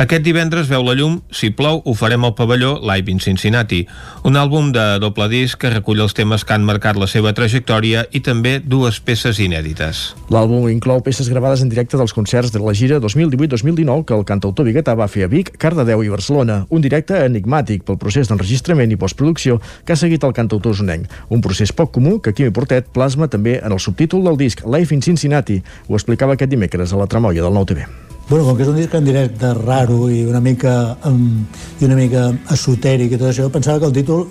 Aquest 0.01 0.23
divendres 0.25 0.69
veu 0.71 0.81
la 0.87 0.95
llum, 0.97 1.19
si 1.29 1.51
plou 1.51 1.81
ho 1.83 1.93
farem 1.93 2.23
al 2.25 2.33
pavelló 2.37 2.77
Live 2.79 3.11
in 3.11 3.19
Cincinnati, 3.19 3.83
un 4.25 4.39
àlbum 4.39 4.71
de 4.73 4.85
doble 5.03 5.27
disc 5.29 5.59
que 5.59 5.69
recull 5.73 5.99
els 6.01 6.15
temes 6.17 6.47
que 6.47 6.55
han 6.55 6.65
marcat 6.65 6.97
la 6.97 7.09
seva 7.11 7.35
trajectòria 7.35 8.05
i 8.15 8.23
també 8.25 8.55
dues 8.63 9.01
peces 9.03 9.43
inèdites. 9.43 10.15
L'àlbum 10.31 10.69
inclou 10.71 11.03
peces 11.05 11.29
gravades 11.29 11.61
en 11.61 11.69
directe 11.69 11.99
dels 11.99 12.15
concerts 12.15 12.55
de 12.55 12.63
la 12.63 12.73
gira 12.73 13.01
2018-2019 13.03 14.07
que 14.07 14.17
el 14.17 14.25
cantautor 14.25 14.65
biguetà 14.71 14.95
va 14.95 15.11
fer 15.11 15.27
a 15.27 15.29
Vic, 15.29 15.53
Cardedeu 15.59 16.01
i 16.07 16.09
Barcelona, 16.15 16.63
un 16.69 16.81
directe 16.81 17.19
enigmàtic 17.27 17.85
pel 17.89 17.99
procés 18.01 18.29
d'enregistrament 18.29 18.93
i 18.93 18.99
postproducció 19.01 19.57
que 19.83 19.95
ha 19.95 19.99
seguit 19.99 20.23
el 20.23 20.35
cantautor 20.37 20.77
usonenc, 20.77 21.09
un 21.33 21.41
procés 21.41 21.73
poc 21.73 21.91
comú 21.97 22.19
que 22.21 22.35
Quimi 22.37 22.53
Portet 22.53 22.93
plasma 22.93 23.27
també 23.27 23.57
en 23.59 23.73
el 23.73 23.81
subtítol 23.81 24.23
del 24.27 24.37
disc 24.37 24.61
Live 24.65 24.95
in 24.95 25.01
Cincinnati, 25.05 25.59
ho 25.87 25.97
explicava 25.97 26.37
aquest 26.37 26.53
dimecres 26.53 26.93
a 26.93 27.01
la 27.01 27.09
tramoia 27.09 27.43
del 27.45 27.57
Nou 27.57 27.65
TV. 27.65 27.87
Bueno, 28.29 28.45
com 28.45 28.57
que 28.57 28.61
és 28.61 28.69
un 28.69 28.77
disc 28.77 28.93
en 28.93 29.07
directe 29.07 29.55
raro 29.57 30.03
i 30.13 30.21
una 30.29 30.37
mica, 30.39 30.73
um, 31.09 31.47
i 31.81 31.87
una 31.87 31.97
mica 31.97 32.27
esotèric 32.53 33.15
i 33.15 33.17
tot 33.17 33.31
això, 33.31 33.47
pensava 33.49 33.81
que 33.81 33.89
el 33.89 33.95
títol 33.95 34.27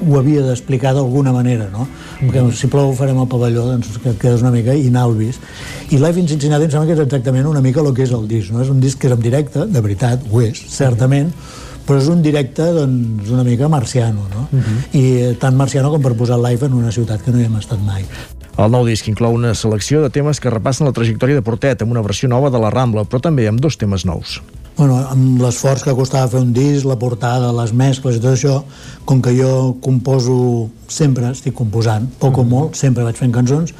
ho 0.00 0.16
havia 0.18 0.42
d'explicar 0.44 0.92
d'alguna 0.96 1.32
manera, 1.32 1.68
no? 1.72 1.86
Perquè 2.20 2.44
si 2.56 2.68
plou 2.72 2.92
farem 2.96 3.20
el 3.20 3.28
pavelló, 3.28 3.66
doncs 3.70 3.98
que 4.02 4.14
quedes 4.20 4.44
una 4.44 4.52
mica 4.52 4.74
inalvis. 4.76 5.38
I 5.90 6.00
Live 6.00 6.20
in 6.20 6.28
Cincinnati 6.28 6.68
em 6.68 6.72
sembla 6.72 6.88
que 6.88 6.96
és 6.96 7.04
exactament 7.04 7.48
una 7.48 7.62
mica 7.64 7.80
el 7.84 7.92
que 7.96 8.04
és 8.04 8.12
el 8.16 8.26
disc, 8.28 8.52
no? 8.52 8.64
És 8.64 8.72
un 8.72 8.80
disc 8.80 9.00
que 9.00 9.08
és 9.08 9.16
en 9.16 9.22
directe, 9.24 9.64
de 9.68 9.84
veritat, 9.84 10.24
ho 10.30 10.42
és, 10.44 10.60
certament, 10.72 11.32
però 11.86 12.00
és 12.00 12.08
un 12.10 12.22
directe 12.22 12.66
doncs, 12.74 13.30
una 13.30 13.44
mica 13.46 13.68
marciano, 13.68 14.26
no? 14.32 14.48
Uh 14.50 14.58
-huh. 14.58 14.96
I 14.98 15.36
tant 15.40 15.56
marciano 15.56 15.90
com 15.90 16.02
per 16.02 16.14
posar 16.14 16.38
live 16.38 16.66
en 16.66 16.74
una 16.74 16.92
ciutat 16.92 17.22
que 17.22 17.30
no 17.30 17.38
hi 17.38 17.44
hem 17.44 17.56
estat 17.56 17.80
mai. 17.80 18.04
El 18.56 18.70
nou 18.70 18.86
disc 18.86 19.06
inclou 19.08 19.34
una 19.34 19.54
selecció 19.54 20.00
de 20.00 20.08
temes 20.08 20.40
que 20.40 20.48
repassen 20.48 20.86
la 20.86 20.92
trajectòria 20.92 21.34
de 21.36 21.42
Portet 21.42 21.82
amb 21.82 21.92
una 21.92 22.00
versió 22.00 22.28
nova 22.28 22.48
de 22.50 22.58
la 22.58 22.70
Rambla, 22.70 23.04
però 23.04 23.20
també 23.20 23.46
amb 23.48 23.60
dos 23.60 23.76
temes 23.76 24.06
nous. 24.08 24.40
Bueno, 24.76 24.96
amb 25.08 25.40
l'esforç 25.40 25.82
que 25.84 25.94
costava 25.96 26.28
fer 26.28 26.40
un 26.40 26.52
disc, 26.52 26.84
la 26.84 26.98
portada, 27.00 27.52
les 27.52 27.72
mescles 27.72 28.16
i 28.16 28.20
tot 28.20 28.34
això, 28.34 28.62
com 29.04 29.22
que 29.24 29.32
jo 29.36 29.76
composo 29.80 30.68
sempre, 30.92 31.30
estic 31.34 31.54
composant, 31.56 32.06
poc 32.20 32.38
o 32.40 32.44
molt, 32.46 32.76
sempre 32.78 33.04
vaig 33.06 33.18
fent 33.18 33.32
cançons, 33.34 33.72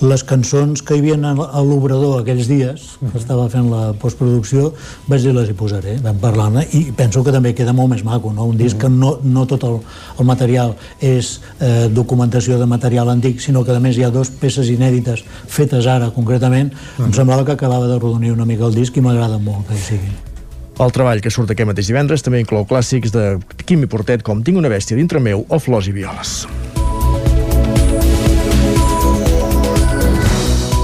les 0.00 0.22
cançons 0.22 0.82
que 0.82 0.94
hi 0.94 1.02
havia 1.02 1.16
a 1.18 1.62
l'obrador 1.64 2.20
aquells 2.20 2.48
dies, 2.50 2.84
que 3.00 3.18
estava 3.18 3.48
fent 3.50 3.70
la 3.70 3.92
postproducció, 3.98 4.72
vaig 5.08 5.26
dir 5.26 5.34
les 5.34 5.50
hi 5.50 5.56
posaré, 5.58 5.96
vam 6.04 6.20
parlar-ne, 6.22 6.64
i 6.78 6.84
penso 6.96 7.24
que 7.26 7.34
també 7.34 7.54
queda 7.58 7.74
molt 7.74 7.92
més 7.94 8.04
maco, 8.06 8.32
no? 8.32 8.46
un 8.52 8.56
disc 8.60 8.78
que 8.78 8.90
no, 8.92 9.16
no 9.24 9.46
tot 9.50 9.66
el, 9.68 9.80
el 10.18 10.28
material 10.28 10.76
és 11.00 11.38
eh, 11.58 11.88
documentació 11.90 12.58
de 12.58 12.70
material 12.70 13.10
antic, 13.10 13.42
sinó 13.42 13.64
que 13.64 13.74
a 13.74 13.82
més 13.82 13.98
hi 13.98 14.06
ha 14.06 14.14
dues 14.14 14.30
peces 14.40 14.70
inèdites 14.70 15.24
fetes 15.46 15.86
ara 15.90 16.12
concretament, 16.14 16.72
em 16.98 17.12
semblava 17.12 17.44
que 17.44 17.58
acabava 17.58 17.90
de 17.90 17.98
rodonir 17.98 18.34
una 18.34 18.46
mica 18.46 18.66
el 18.68 18.78
disc 18.78 18.96
i 18.96 19.04
m'agrada 19.04 19.38
molt 19.42 19.68
que 19.68 19.78
hi 19.78 19.86
sigui. 19.92 20.16
El 20.78 20.92
treball 20.94 21.18
que 21.18 21.30
surt 21.34 21.50
aquest 21.50 21.66
mateix 21.66 21.88
divendres 21.90 22.22
també 22.22 22.38
inclou 22.38 22.62
clàssics 22.68 23.10
de 23.10 23.38
Quimi 23.66 23.88
Portet 23.90 24.22
com 24.22 24.44
Tinc 24.46 24.60
una 24.60 24.70
bèstia 24.70 24.98
dintre 24.98 25.18
meu 25.18 25.42
o 25.48 25.58
Flors 25.58 25.88
i 25.90 25.94
violes. 25.96 26.44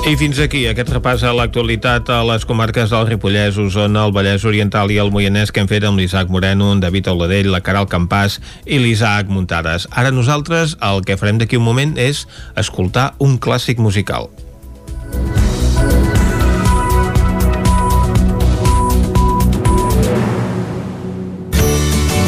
I 0.04 0.18
fins 0.20 0.36
aquí 0.42 0.66
aquest 0.68 0.90
repàs 0.92 1.22
a 1.24 1.30
l'actualitat 1.32 2.10
a 2.12 2.18
les 2.28 2.42
comarques 2.44 2.90
del 2.92 3.06
Ripollès, 3.08 3.56
Osona, 3.56 4.02
el 4.04 4.12
Vallès 4.12 4.44
Oriental 4.44 4.92
i 4.92 4.98
el 5.00 5.08
Moianès 5.14 5.48
que 5.48 5.62
hem 5.62 5.70
fet 5.70 5.86
amb 5.88 5.96
l'Isaac 5.96 6.28
Moreno, 6.28 6.74
en 6.74 6.82
David 6.82 7.08
Auladell, 7.08 7.48
la 7.54 7.62
Caral 7.64 7.88
Campàs 7.88 8.36
i 8.66 8.82
l'Isaac 8.82 9.32
Muntades. 9.32 9.88
Ara 9.96 10.12
nosaltres 10.12 10.76
el 10.84 11.00
que 11.08 11.16
farem 11.16 11.40
d'aquí 11.40 11.56
un 11.56 11.64
moment 11.64 11.96
és 11.96 12.26
escoltar 12.60 13.14
un 13.16 13.38
clàssic 13.40 13.80
musical. 13.80 14.28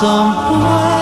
somewhere 0.00 0.97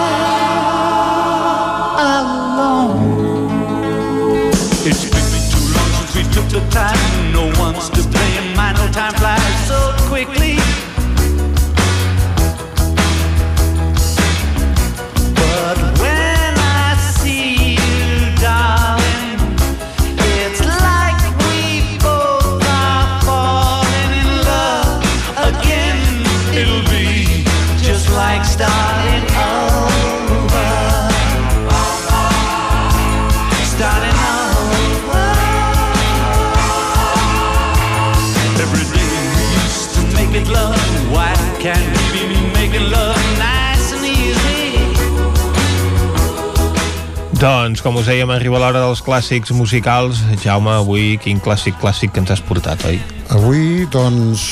com 47.87 48.01
us 48.01 48.09
dèiem, 48.11 48.27
arriba 48.35 48.59
l'hora 48.59 48.81
dels 48.83 48.99
clàssics 49.07 49.53
musicals. 49.55 50.19
Jaume, 50.43 50.73
avui 50.75 51.15
quin 51.23 51.39
clàssic 51.43 51.77
clàssic 51.79 52.11
que 52.11 52.19
ens 52.19 52.33
has 52.35 52.41
portat, 52.43 52.83
oi? 52.89 52.97
Avui, 53.31 53.85
doncs, 53.95 54.43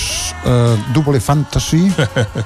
eh, 0.47 0.77
Double 0.95 1.19
Fantasy 1.19 1.89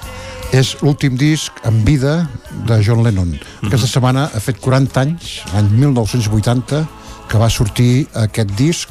és 0.57 0.71
l'últim 0.81 1.19
disc 1.21 1.53
en 1.69 1.83
vida 1.85 2.23
de 2.65 2.79
John 2.85 3.03
Lennon. 3.05 3.35
Aquesta 3.67 3.91
setmana 3.91 4.31
ha 4.33 4.41
fet 4.41 4.63
40 4.65 5.03
anys, 5.05 5.35
l'any 5.53 5.69
1980, 5.77 6.81
que 7.29 7.37
va 7.43 7.51
sortir 7.53 8.07
aquest 8.17 8.57
disc. 8.57 8.89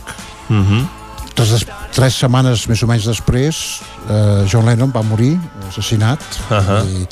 Tres, 1.34 1.50
des- 1.56 1.66
tres 1.98 2.14
setmanes 2.22 2.68
més 2.70 2.82
o 2.86 2.88
menys 2.90 3.10
després, 3.10 3.58
eh, 4.10 4.46
John 4.50 4.66
Lennon 4.66 4.92
va 4.94 5.04
morir, 5.06 5.36
assassinat, 5.68 6.24
i 6.88 7.06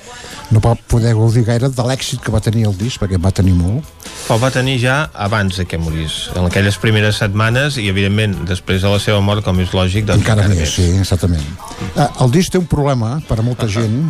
no 0.54 0.62
va 0.62 0.76
poder 0.76 1.16
gaudir 1.18 1.46
gaire 1.48 1.70
de 1.74 1.86
l'èxit 1.88 2.22
que 2.22 2.34
va 2.34 2.42
tenir 2.44 2.68
el 2.70 2.76
disc, 2.78 3.02
perquè 3.02 3.20
va 3.22 3.32
tenir 3.36 3.56
molt. 3.58 3.86
Però 4.26 4.38
va 4.42 4.52
tenir 4.54 4.78
ja 4.82 4.98
abans 5.14 5.58
de 5.60 5.66
que 5.70 5.80
morís, 5.82 6.30
en 6.36 6.48
aquelles 6.50 6.78
primeres 6.82 7.20
setmanes 7.22 7.80
i, 7.82 7.88
evidentment, 7.92 8.38
després 8.50 8.84
de 8.86 8.92
la 8.92 9.00
seva 9.02 9.22
mort, 9.26 9.46
com 9.46 9.60
és 9.64 9.74
lògic, 9.76 10.08
doncs 10.10 10.24
encara 10.24 10.48
més, 10.52 10.78
sí, 10.78 10.92
exactament. 11.02 11.46
Eh, 11.94 12.08
el 12.08 12.34
disc 12.34 12.54
té 12.54 12.62
un 12.62 12.70
problema 12.70 13.18
per 13.28 13.40
a 13.42 13.46
molta 13.46 13.70
gent, 13.72 14.04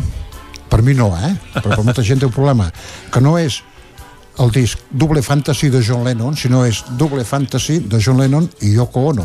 per 0.70 0.82
mi 0.82 0.96
no, 0.98 1.12
eh? 1.16 1.32
Però 1.56 1.72
per 1.72 1.84
molta 1.84 2.04
gent 2.04 2.20
té 2.22 2.28
un 2.28 2.34
problema, 2.34 2.68
que 3.12 3.22
no 3.24 3.36
és 3.40 3.62
el 4.42 4.50
disc 4.52 4.78
Double 4.90 5.22
Fantasy 5.24 5.70
de 5.72 5.80
John 5.84 6.04
Lennon, 6.04 6.36
sinó 6.36 6.64
és 6.68 6.82
Double 7.00 7.24
Fantasy 7.24 7.80
de 7.88 8.00
John 8.02 8.20
Lennon 8.20 8.48
i 8.66 8.74
Yoko 8.76 9.08
Ono. 9.12 9.24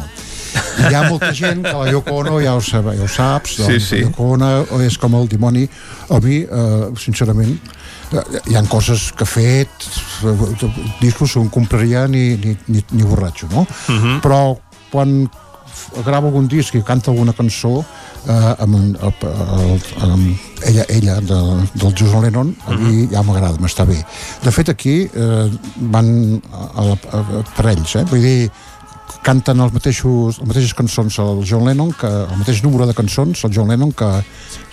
I 0.51 0.87
hi 0.89 0.95
ha 0.95 1.03
molta 1.09 1.31
gent 1.35 1.63
que 1.65 1.73
la 1.75 1.91
Yoko 1.91 2.15
Ono 2.21 2.39
ja 2.43 2.55
ho, 2.55 2.61
sab, 2.61 2.89
ja 2.95 3.03
ho 3.05 3.09
saps, 3.11 3.57
Sí, 3.57 3.61
doncs, 3.63 3.89
sí. 3.89 4.01
la 4.01 4.07
Yoko 4.07 4.31
Ono 4.37 4.81
és 4.85 4.97
com 5.01 5.15
el 5.19 5.29
dimoni. 5.31 5.67
A 6.09 6.19
mi, 6.23 6.41
eh, 6.43 6.89
sincerament, 6.99 7.55
hi 8.49 8.57
han 8.59 8.67
coses 8.67 9.11
que 9.15 9.23
ha 9.23 9.29
fet, 9.29 9.87
discos 10.99 11.33
que 11.33 11.39
no 11.43 11.51
compraria 11.53 12.07
ni, 12.07 12.35
ni, 12.37 12.57
ni, 12.67 12.83
ni 12.91 13.03
borratxo, 13.07 13.47
no? 13.51 13.65
Mhm. 13.87 14.19
Però 14.25 14.57
quan 14.91 15.29
grava 16.05 16.27
algun 16.27 16.47
disc 16.47 16.75
i 16.75 16.83
canta 16.83 17.11
alguna 17.11 17.33
cançó 17.33 17.81
eh, 18.27 18.55
amb, 18.63 18.75
el, 18.75 18.91
el, 19.01 19.81
amb 20.05 20.65
ella, 20.67 20.85
ella 20.89 21.15
de, 21.21 21.39
del 21.73 21.95
John 21.97 22.23
Lennon 22.23 22.53
a 22.67 22.75
mi 22.77 23.07
ja 23.11 23.23
m'agrada, 23.25 23.59
m'està 23.59 23.85
bé 23.87 23.97
de 24.43 24.53
fet 24.53 24.71
aquí 24.71 24.95
eh, 25.07 25.47
van 25.93 26.11
a, 26.51 26.67
a, 26.83 26.85
a, 27.17 27.41
per 27.55 27.71
ells 27.73 27.95
eh? 27.99 28.05
vull 28.11 28.23
dir 28.23 28.51
canten 29.23 29.59
els 29.59 29.73
mateixos, 29.73 30.39
les 30.39 30.47
mateixes 30.47 30.73
cançons 30.73 31.17
el 31.19 31.43
John 31.47 31.65
Lennon, 31.67 31.91
que, 31.93 32.07
el 32.07 32.37
mateix 32.39 32.61
número 32.63 32.87
de 32.87 32.93
cançons 32.97 33.43
el 33.45 33.51
John 33.53 33.69
Lennon 33.69 33.91
que, 33.91 34.09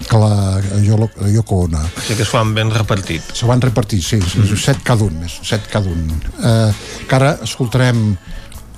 que 0.08 0.18
la 0.18 0.60
Yoko 0.82 1.64
Ono 1.66 1.78
O 1.78 2.00
sigui 2.00 2.16
que 2.16 2.22
es 2.22 2.28
fan 2.32 2.54
ben 2.54 2.70
repartit. 2.70 3.22
se 3.34 3.46
van 3.46 3.60
repartir, 3.60 4.02
sí, 4.02 4.20
sí 4.22 4.38
Mhm. 4.38 4.56
set 4.56 4.82
cada 4.82 5.04
un 5.04 5.18
més, 5.20 5.38
set 5.42 5.66
cada 5.70 5.88
un 5.88 6.20
eh, 6.44 6.72
que 7.08 7.14
ara 7.14 7.38
escoltarem 7.42 8.16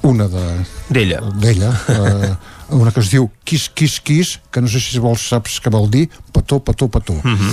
una 0.02 0.28
de 0.28 0.64
d'ella 0.88 1.20
d'ella 1.38 1.70
eh, 1.88 2.34
una 2.70 2.90
que 2.90 3.00
es 3.00 3.10
diu 3.10 3.30
Kiss 3.44 3.68
Kiss 3.74 4.00
Kiss 4.00 4.38
que 4.50 4.60
no 4.62 4.68
sé 4.68 4.80
si 4.80 4.98
vols 4.98 5.28
saps 5.28 5.60
què 5.60 5.70
vol 5.70 5.90
dir 5.90 6.08
petó, 6.32 6.60
petó, 6.64 6.88
petó 6.88 7.14
Mhm. 7.22 7.52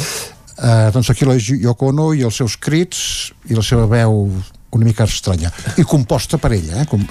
eh, 0.64 0.90
doncs 0.94 1.10
aquí 1.10 1.26
la 1.26 1.36
Yoko 1.38 1.88
Ono 1.94 2.14
i 2.14 2.22
els 2.24 2.36
seus 2.36 2.56
crits 2.58 3.34
i 3.50 3.54
la 3.54 3.62
seva 3.62 3.86
veu 3.86 4.32
una 4.78 4.88
mica 4.88 5.08
estranya. 5.10 5.52
I 5.78 5.84
composta 5.84 6.40
per 6.42 6.54
ella 6.56 6.82
eh, 6.82 6.88
com, 6.88 7.04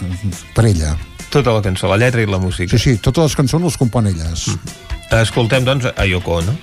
per 0.54 0.64
ella. 0.70 0.96
Tota 1.28 1.52
la 1.52 1.62
cançó, 1.62 1.90
la 1.90 1.98
lletra 2.00 2.22
i 2.22 2.30
la 2.30 2.38
música. 2.38 2.70
sí, 2.70 2.78
sí, 2.78 2.98
totes 3.02 3.30
les 3.30 3.36
cançons 3.42 3.66
les 3.66 3.76
compon 3.76 4.06
elles. 4.06 4.48
Escoltem, 5.10 5.66
doncs, 5.66 5.90
a 5.92 6.06
Yoko 6.08 6.40
Ono. 6.40 6.56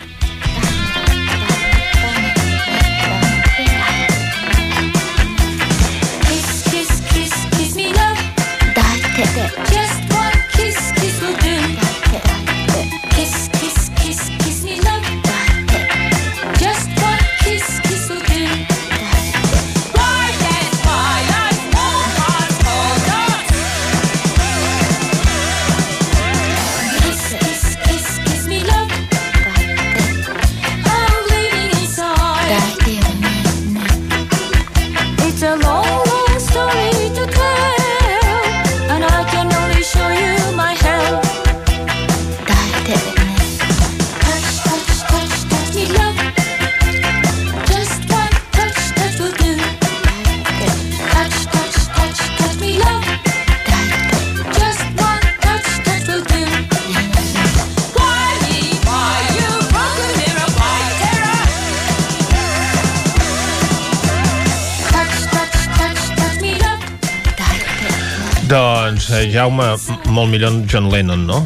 Doncs, 68.93 69.09
eh, 69.09 69.25
Jaume, 69.33 69.65
molt 70.13 70.29
millor 70.29 70.51
en 70.53 70.67
John 70.69 70.91
Lennon, 70.93 71.23
no? 71.25 71.39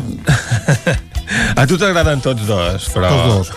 A 1.60 1.64
tu 1.68 1.78
t'agraden 1.80 2.20
tots 2.24 2.44
dos, 2.48 2.88
però... 2.92 3.08
Els 3.08 3.32
dos. 3.32 3.52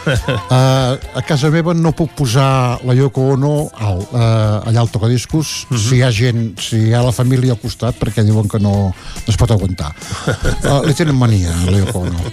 Uh, 0.46 0.94
a 1.18 1.22
casa 1.26 1.50
meva 1.50 1.74
no 1.74 1.90
puc 1.94 2.14
posar 2.18 2.78
la 2.86 2.94
Yoko 2.94 3.28
Ono 3.34 3.52
al, 3.82 3.98
uh, 4.06 4.70
allà 4.70 4.84
al 4.84 4.90
tocadiscos 4.94 5.66
Mhm. 5.70 5.78
si 5.82 5.98
hi 5.98 6.02
ha 6.06 6.10
gent, 6.14 6.42
si 6.62 6.78
hi 6.86 6.94
ha 6.94 7.02
la 7.02 7.14
família 7.14 7.54
al 7.54 7.62
costat 7.62 7.98
perquè 7.98 8.22
diuen 8.26 8.46
que 8.50 8.62
no, 8.62 8.92
no 8.94 9.26
es 9.26 9.38
pot 9.38 9.50
aguantar. 9.50 9.90
Uh, 10.62 10.82
li 10.86 10.94
tenen 10.94 11.18
mania, 11.18 11.50
a 11.50 11.70
la 11.70 11.82
Yoko 11.82 12.06
Ono. 12.06 12.30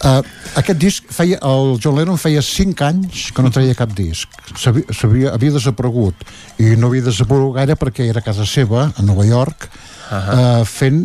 Uh, 0.00 0.22
aquest 0.56 0.78
disc 0.80 1.10
feia, 1.12 1.36
el 1.44 1.74
John 1.82 1.98
Lennon 1.98 2.16
feia 2.16 2.40
5 2.40 2.84
anys 2.86 3.26
que 3.36 3.42
no 3.44 3.50
treia 3.52 3.74
cap 3.76 3.90
disc 3.92 4.32
S'havia- 4.56 4.88
s'havia 4.96 5.34
havia 5.36 5.52
desaparegut 5.58 6.16
i 6.56 6.70
no 6.80 6.88
havia 6.88 7.04
desaparegut 7.04 7.58
gaire 7.58 7.76
perquè 7.76 8.06
era 8.08 8.22
a 8.22 8.24
casa 8.24 8.46
seva 8.48 8.86
a 8.96 9.02
Nova 9.04 9.26
York 9.28 9.68
uh, 9.68 10.64
fent 10.64 11.02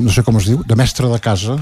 no 0.00 0.08
sé 0.10 0.24
com 0.26 0.38
es 0.40 0.48
diu, 0.48 0.62
de 0.66 0.74
mestre 0.80 1.10
de 1.12 1.18
casa 1.20 1.58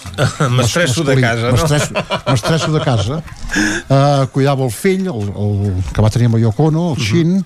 Mestresso 0.56 1.04
de 1.04 1.18
casa, 1.20 1.50
no? 1.52 1.58
mestresso, 1.58 1.92
mestresso 2.32 2.72
de 2.72 2.80
casa 2.80 3.20
uh, 3.20 4.26
cuidava 4.32 4.64
el 4.64 4.72
fill 4.72 5.04
el, 5.12 5.28
el 5.36 5.82
que 5.92 6.00
va 6.02 6.10
tenir 6.10 6.30
amb 6.32 6.40
el 6.40 6.46
Yoko 6.48 6.70
Ono, 6.72 6.94
Mhm. 6.94 6.96
el 6.96 7.04
Shin 7.04 7.44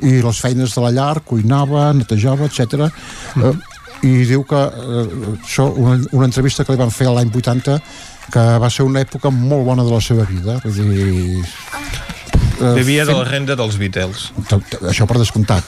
i 0.00 0.22
les 0.24 0.38
feines 0.40 0.72
de 0.72 0.80
la 0.80 0.90
llar, 0.96 1.20
cuinava 1.28 1.90
netejava, 1.92 2.46
etc. 2.48 2.86
Uh, 3.36 3.50
i 4.06 4.12
diu 4.28 4.44
que 4.48 4.56
uh, 4.56 5.34
això, 5.44 5.66
una, 5.76 5.98
una 6.16 6.26
entrevista 6.30 6.64
que 6.64 6.72
li 6.72 6.80
van 6.80 6.90
fer 6.94 7.10
l'any 7.12 7.30
80 7.34 7.78
que 8.30 8.44
va 8.62 8.68
ser 8.70 8.84
una 8.86 9.02
època 9.02 9.30
molt 9.34 9.64
bona 9.66 9.82
de 9.84 9.90
la 9.90 10.00
seva 10.00 10.24
vida. 10.28 10.60
Vull 10.64 10.92
dir 10.94 11.42
eh, 12.60 12.74
Vivia 12.76 13.04
de 13.04 13.10
fent- 13.12 13.18
la 13.18 13.24
renda 13.28 13.56
dels 13.58 13.76
Beatles. 13.80 14.28
Això 14.90 15.06
per 15.10 15.18
descomptat. 15.18 15.66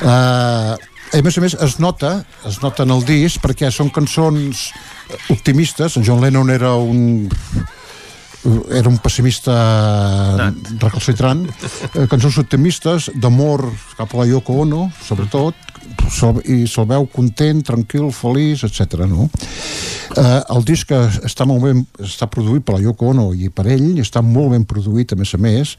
Uh, 0.00 0.74
a 1.08 1.20
més 1.24 1.38
a 1.38 1.40
més 1.40 1.54
es 1.64 1.78
nota 1.80 2.18
es 2.48 2.58
nota 2.60 2.84
en 2.84 2.90
el 2.92 3.04
disc 3.08 3.40
perquè 3.44 3.70
són 3.72 3.90
cançons 3.92 4.68
optimistes. 5.32 5.96
En 5.96 6.04
John 6.04 6.20
Lennon 6.24 6.50
era 6.52 6.74
un 6.76 7.28
era 8.70 8.88
un 8.88 8.98
pessimista 9.02 9.54
recalcitrant 10.78 11.46
eh, 11.48 12.06
cançons 12.10 12.38
optimistes 12.38 13.10
d'amor 13.18 13.64
cap 13.98 14.14
a 14.14 14.20
la 14.22 14.28
Yoko 14.30 14.60
Ono 14.62 14.84
sobretot 15.04 15.54
se'l- 16.12 16.40
i 16.46 16.62
se'l 16.70 16.86
veu 16.88 17.06
content, 17.10 17.60
tranquil, 17.64 18.10
feliç, 18.14 18.62
etc. 18.64 19.02
No? 19.10 19.26
Eh, 20.16 20.40
el 20.54 20.64
disc 20.64 20.90
està 20.94 21.44
molt 21.48 21.64
ben 21.66 21.82
està 22.04 22.28
produït 22.30 22.64
per 22.64 22.76
la 22.78 22.82
Yoko 22.84 23.10
Ono 23.12 23.28
i 23.34 23.50
per 23.52 23.66
ell, 23.68 23.90
i 23.98 24.04
està 24.04 24.22
molt 24.24 24.54
ben 24.54 24.64
produït 24.68 25.12
a 25.12 25.18
més 25.20 25.34
a 25.34 25.40
més 25.42 25.74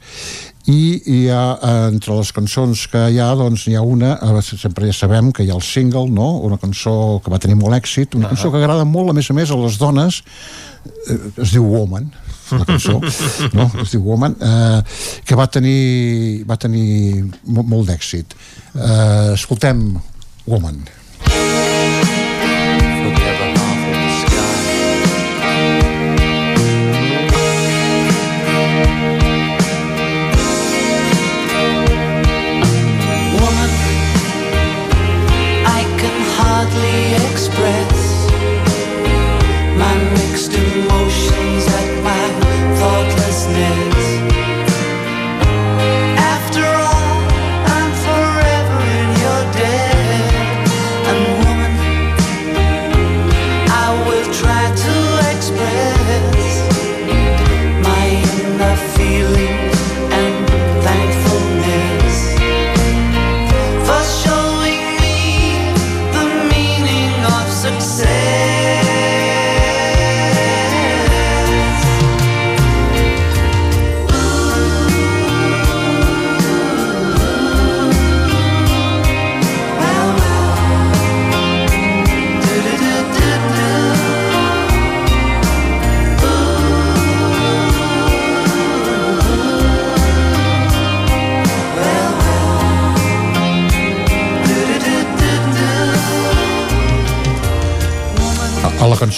i 0.70 1.00
hi 1.00 1.20
ha 1.32 1.44
eh, 1.56 1.74
entre 1.90 2.14
les 2.20 2.30
cançons 2.36 2.84
que 2.92 3.06
hi 3.10 3.18
ha 3.18 3.32
doncs 3.38 3.66
hi 3.66 3.74
ha 3.78 3.82
una, 3.82 4.14
sempre 4.44 4.86
ja 4.90 4.94
sabem 4.94 5.32
que 5.32 5.46
hi 5.46 5.50
ha 5.50 5.56
el 5.56 5.64
single, 5.66 6.10
no? 6.12 6.36
una 6.46 6.60
cançó 6.60 7.20
que 7.24 7.32
va 7.32 7.40
tenir 7.42 7.56
molt 7.58 7.74
èxit, 7.80 8.14
una 8.20 8.28
cançó 8.30 8.52
que 8.52 8.60
agrada 8.60 8.84
molt 8.84 9.10
a 9.10 9.16
més 9.16 9.30
a 9.32 9.34
més 9.34 9.50
a 9.50 9.58
les 9.58 9.78
dones 9.80 10.22
eh, 11.08 11.18
es 11.40 11.56
diu 11.56 11.64
Woman 11.66 12.10
la 12.58 12.66
cançó, 12.68 12.98
no? 13.56 13.68
es 13.82 13.94
diu 13.94 14.04
Woman 14.06 14.36
eh, 14.40 14.80
que 15.26 15.38
va 15.38 15.48
tenir 15.52 16.44
va 16.48 16.58
tenir 16.60 17.24
mo 17.46 17.62
molt 17.62 17.90
d'èxit 17.92 18.34
eh, 18.74 19.34
escoltem 19.34 19.84
Woman 20.46 20.60
Woman, 20.60 21.69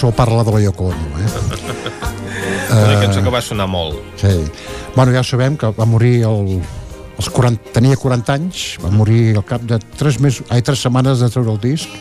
cançó 0.03 0.17
parla 0.17 0.43
de 0.43 0.51
la 0.51 0.61
Yoko 0.61 0.85
Ono 0.85 0.95
eh? 1.19 1.29
Una 2.73 3.01
cançó 3.01 3.23
que 3.23 3.31
va 3.31 3.41
sonar 3.43 3.69
molt. 3.69 3.99
Sí. 4.17 4.33
Bueno, 4.97 5.13
ja 5.13 5.23
sabem 5.23 5.59
que 5.61 5.69
va 5.77 5.85
morir 5.85 6.25
el, 6.25 6.63
els 7.21 7.29
40, 7.29 7.71
tenia 7.75 7.99
40 8.01 8.33
anys, 8.33 8.63
va 8.81 8.89
morir 8.91 9.37
al 9.37 9.45
cap 9.45 9.61
de 9.69 9.77
3, 10.01 10.19
mesos, 10.25 10.47
ai, 10.49 10.63
3 10.65 10.81
setmanes 10.87 11.21
de 11.21 11.29
treure 11.29 11.53
el 11.53 11.61
disc, 11.61 11.93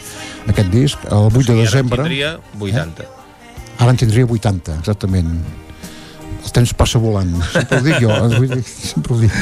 aquest 0.47 0.71
disc, 0.71 1.03
el 1.11 1.27
8 1.27 1.35
de 1.35 1.43
I 1.43 1.43
ara 1.43 1.57
en 1.57 1.65
desembre. 1.65 2.05
tindria 2.07 2.31
80. 2.57 3.09
Ara 3.83 3.91
en 3.91 3.99
tindria 3.99 4.25
80, 4.25 4.80
exactament. 4.80 5.35
El 6.39 6.55
temps 6.55 6.73
passa 6.80 7.03
volant, 7.03 7.35
sempre 7.51 7.81
ho 7.81 7.85
dic 7.89 7.99
jo, 7.99 8.15
eh, 8.15 8.33
vull 8.39 8.55
dir, 8.55 8.63
sempre 8.63 9.17
ho 9.17 9.21
dic. 9.25 9.39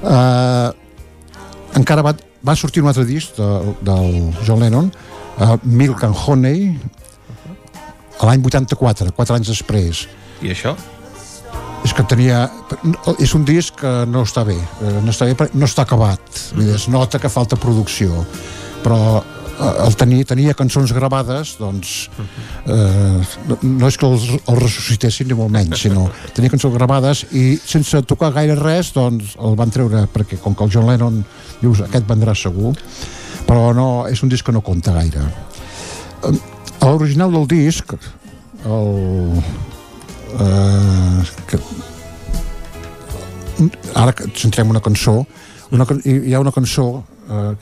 Uh, 0.00 0.72
encara 1.76 2.02
va, 2.06 2.16
va 2.40 2.56
sortir 2.56 2.80
un 2.80 2.88
altre 2.88 3.04
disc 3.04 3.36
de, 3.36 3.76
del 3.84 4.32
John 4.40 4.64
Lennon, 4.64 4.88
uh, 5.36 5.58
Milk 5.68 6.08
and 6.08 6.16
Honey, 6.24 6.70
a 8.18 8.28
l'any 8.28 8.44
84, 8.44 9.12
4 9.16 9.38
anys 9.40 9.52
després. 9.54 10.06
I 10.44 10.52
això? 10.52 10.76
és 11.86 11.94
que 11.94 12.04
tenia 12.08 12.46
és 13.22 13.32
un 13.36 13.44
disc 13.46 13.76
que 13.78 13.92
no 14.10 14.24
està 14.26 14.44
bé 14.46 14.56
eh, 14.56 14.98
no 15.04 15.12
està, 15.12 15.28
bé, 15.28 15.48
no 15.54 15.68
està 15.68 15.84
acabat 15.84 16.20
mm 16.20 16.60
-hmm. 16.60 16.74
es 16.74 16.88
nota 16.88 17.18
que 17.18 17.28
falta 17.28 17.56
producció 17.56 18.24
però 18.82 19.22
eh, 19.22 19.86
el 19.86 19.94
tenir, 19.94 20.24
tenia 20.24 20.54
cançons 20.54 20.92
gravades 20.92 21.56
doncs 21.58 22.10
eh, 22.66 23.20
no, 23.48 23.58
no 23.62 23.86
és 23.86 23.96
que 23.96 24.06
els, 24.06 24.24
els 24.48 24.62
ressuscitessin 24.62 25.28
ni 25.28 25.34
molt 25.34 25.50
menys 25.50 25.80
sinó 25.80 26.10
tenia 26.36 26.50
cançons 26.50 26.74
gravades 26.74 27.26
i 27.32 27.58
sense 27.64 28.02
tocar 28.02 28.32
gaire 28.32 28.54
res 28.54 28.92
doncs 28.92 29.36
el 29.38 29.54
van 29.54 29.70
treure 29.70 30.08
perquè 30.12 30.40
com 30.42 30.54
que 30.54 30.64
el 30.64 30.70
John 30.70 30.90
Lennon 30.90 31.24
dius 31.60 31.80
aquest 31.80 32.06
vendrà 32.06 32.34
segur 32.34 32.74
però 33.46 33.72
no, 33.74 34.08
és 34.08 34.22
un 34.22 34.28
disc 34.28 34.44
que 34.44 34.52
no 34.52 34.60
compta 34.60 34.92
gaire 34.92 35.22
a 36.86 36.92
l'original 36.92 37.32
del 37.34 37.46
disc 37.50 37.92
el, 38.66 39.42
eh, 40.38 41.22
que, 41.50 41.58
ara 43.96 44.12
centrem 44.36 44.70
una 44.70 44.80
cançó 44.84 45.24
una, 45.74 45.86
hi 46.04 46.34
ha 46.34 46.40
una 46.42 46.52
cançó 46.54 46.86
eh, 47.28 47.54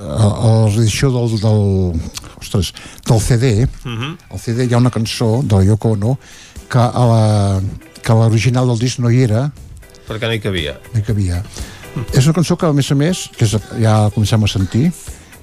a, 0.00 0.26
a 0.26 0.50
l'edició 0.70 1.10
del, 1.14 1.34
del, 1.42 2.00
ostres, 2.40 2.72
del 3.08 3.20
CD 3.20 3.66
Mhm. 3.84 4.16
al 4.30 4.38
CD 4.38 4.68
hi 4.68 4.74
ha 4.74 4.78
una 4.78 4.90
cançó 4.94 5.40
de 5.42 5.56
la 5.56 5.64
Yoko 5.64 5.92
Ono 5.96 6.18
que 6.70 6.78
a 6.78 7.04
la 7.10 7.60
que 8.02 8.12
l'original 8.14 8.66
del 8.70 8.78
disc 8.78 8.98
no 9.02 9.10
hi 9.10 9.22
era 9.26 9.50
Perquè 10.08 10.26
no 10.26 10.34
hi 10.34 10.40
cabia. 10.40 10.78
no 10.94 11.00
hi 11.00 11.02
cabia 11.06 11.42
és 12.14 12.24
una 12.24 12.34
cançó 12.34 12.56
que 12.56 12.66
a 12.66 12.72
més 12.72 12.90
a 12.90 12.94
més 12.94 13.28
que 13.36 13.44
és, 13.44 13.56
ja 13.82 14.10
comencem 14.14 14.44
a 14.44 14.48
sentir 14.48 14.92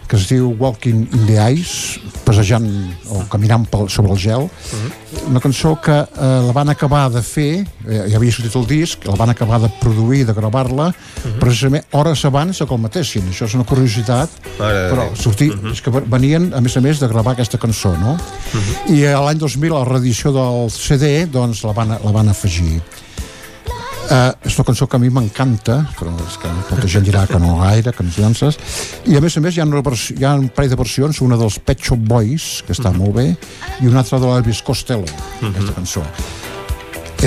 que 0.08 0.16
es 0.16 0.28
diu 0.30 0.50
Walking 0.60 1.06
in 1.14 1.26
the 1.28 1.38
Ice 1.54 2.00
passejant 2.28 2.68
o 3.12 3.22
caminant 3.32 3.66
pel, 3.72 3.88
sobre 3.92 4.12
el 4.12 4.20
gel. 4.20 4.48
Una 5.28 5.42
cançó 5.44 5.76
que 5.84 5.96
eh, 5.96 6.30
la 6.48 6.54
van 6.56 6.72
acabar 6.74 7.08
de 7.12 7.22
fer 7.24 7.64
eh, 7.88 8.04
ja 8.12 8.18
havia 8.20 8.34
sortit 8.36 8.56
el 8.60 8.68
disc 8.68 9.08
la 9.08 9.16
van 9.20 9.32
acabar 9.32 9.60
de 9.64 9.70
produir, 9.82 10.26
de 10.28 10.36
gravar-la 10.36 10.90
precisament 11.40 11.86
hores 11.92 12.26
abans 12.28 12.60
que 12.60 12.74
el 12.74 12.84
matessin. 12.84 13.28
Això 13.32 13.48
és 13.48 13.56
una 13.58 13.68
curiositat 13.68 14.32
Mare 14.58 14.88
però 14.92 15.10
sortir, 15.16 15.52
és 15.72 15.82
que 15.84 15.94
venien 16.00 16.52
a 16.56 16.62
més 16.64 16.78
a 16.78 16.84
més 16.84 17.02
de 17.04 17.10
gravar 17.12 17.36
aquesta 17.36 17.60
cançó 17.62 17.94
no? 18.00 18.18
i 18.92 19.04
a 19.08 19.20
l'any 19.24 19.40
2000 19.44 19.76
a 19.76 19.84
la 19.84 19.92
reedició 19.92 20.34
del 20.36 20.72
CD 20.74 21.28
doncs 21.32 21.64
la 21.68 21.76
van, 21.78 21.98
la 22.04 22.16
van 22.16 22.32
afegir 22.34 22.80
Uh, 24.08 24.32
és 24.48 24.56
una 24.56 24.64
cançó 24.70 24.86
que 24.88 24.96
a 24.96 25.02
mi 25.04 25.10
m'encanta, 25.12 25.82
però 25.98 26.14
és 26.24 26.38
que 26.40 26.48
molta 26.48 26.88
gent 26.88 27.04
dirà 27.04 27.26
que 27.28 27.40
no 27.44 27.58
gaire, 27.60 27.92
que 27.92 28.06
no 28.08 28.14
llances. 28.16 28.56
I 29.04 29.18
a 29.20 29.22
més 29.24 29.36
a 29.36 29.44
més 29.44 29.58
hi 29.58 29.60
ha, 29.60 29.66
una 29.68 29.84
versió, 29.84 30.16
hi 30.16 30.24
ha 30.24 30.36
un 30.40 30.48
parell 30.48 30.72
de 30.72 30.80
versions, 30.80 31.20
una 31.26 31.36
dels 31.40 31.60
Pet 31.60 31.84
Shop 31.84 32.06
Boys, 32.08 32.62
que 32.64 32.72
està 32.78 32.94
molt 32.96 33.18
bé, 33.20 33.34
i 33.82 33.92
una 33.92 34.06
altra 34.06 34.22
de 34.24 34.30
l'Elvis 34.32 34.64
Costello, 34.64 35.10
aquesta 35.42 35.76
cançó. 35.76 36.06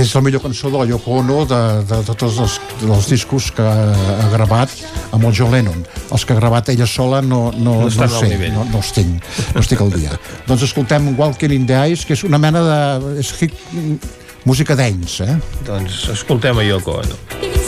És 0.01 0.13
la 0.15 0.23
millor 0.23 0.41
cançó 0.41 0.71
de 0.71 0.79
la 0.79 0.87
Yoko 0.87 1.17
Ono 1.19 1.41
de, 1.51 1.59
de, 1.85 1.99
de 2.07 2.15
tots 2.15 2.39
els, 2.39 2.57
dels 2.79 3.09
discos 3.11 3.51
que 3.57 3.65
ha 3.67 4.29
gravat 4.33 4.71
amb 5.11 5.27
el 5.27 5.35
John 5.35 5.51
Lennon. 5.53 5.83
Els 6.15 6.25
que 6.25 6.33
ha 6.33 6.39
gravat 6.39 6.71
ella 6.71 6.87
sola 6.87 7.19
no, 7.21 7.49
no, 7.59 7.75
No 7.83 7.91
no, 7.91 8.09
sé, 8.15 8.31
no, 8.55 8.65
no 8.71 8.79
els 8.79 8.93
tinc, 8.95 9.27
no 9.53 9.65
estic 9.65 9.83
al 9.83 9.91
dia. 9.97 10.15
doncs 10.49 10.65
escoltem 10.71 11.11
Walking 11.19 11.57
in 11.59 11.67
the 11.67 11.83
Ice, 11.91 12.07
que 12.07 12.15
és 12.15 12.25
una 12.25 12.39
mena 12.39 12.63
de... 12.65 12.81
És 13.21 13.35
hip, 13.43 13.59
música 14.45 14.77
dance, 14.77 15.23
eh? 15.23 15.39
Doncs 15.67 16.09
escoltem 16.09 16.59
a 16.59 16.63
Yoko 16.63 17.01
Ono. 17.01 17.60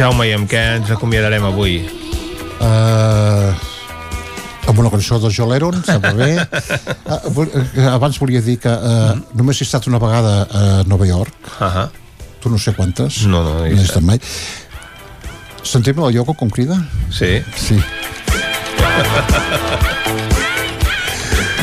Jaume, 0.00 0.24
i 0.24 0.30
amb 0.32 0.48
què 0.48 0.56
ens 0.78 0.88
acomiadarem 0.94 1.44
avui? 1.44 1.74
Uh, 2.56 3.52
amb 4.70 4.78
una 4.80 4.88
cançó 4.88 5.18
de 5.20 5.28
John 5.28 5.50
Lennon, 5.52 5.82
sembla 5.84 6.14
bé. 6.16 6.30
Uh, 7.10 7.42
uh, 7.42 7.90
abans 7.90 8.14
volia 8.22 8.38
dir 8.40 8.54
que 8.62 8.70
uh, 8.70 9.18
només 9.36 9.58
he 9.58 9.64
estat 9.66 9.88
una 9.90 9.98
vegada 10.00 10.46
a 10.46 10.60
Nova 10.88 11.04
York. 11.08 11.34
Uh 11.58 11.66
-huh. 11.66 11.88
Tu 12.40 12.48
no 12.48 12.56
sé 12.58 12.72
quantes. 12.72 13.26
No, 13.26 13.42
no, 13.42 13.58
no 13.58 13.66
hi 13.66 13.72
he 13.72 13.76
he 13.76 13.82
estat. 13.82 14.02
mai. 14.02 14.20
Sentim 15.62 16.00
la 16.00 16.10
Yoko 16.10 16.34
com 16.34 16.48
crida? 16.48 16.78
Sí. 17.10 17.42
Sí. 17.56 17.76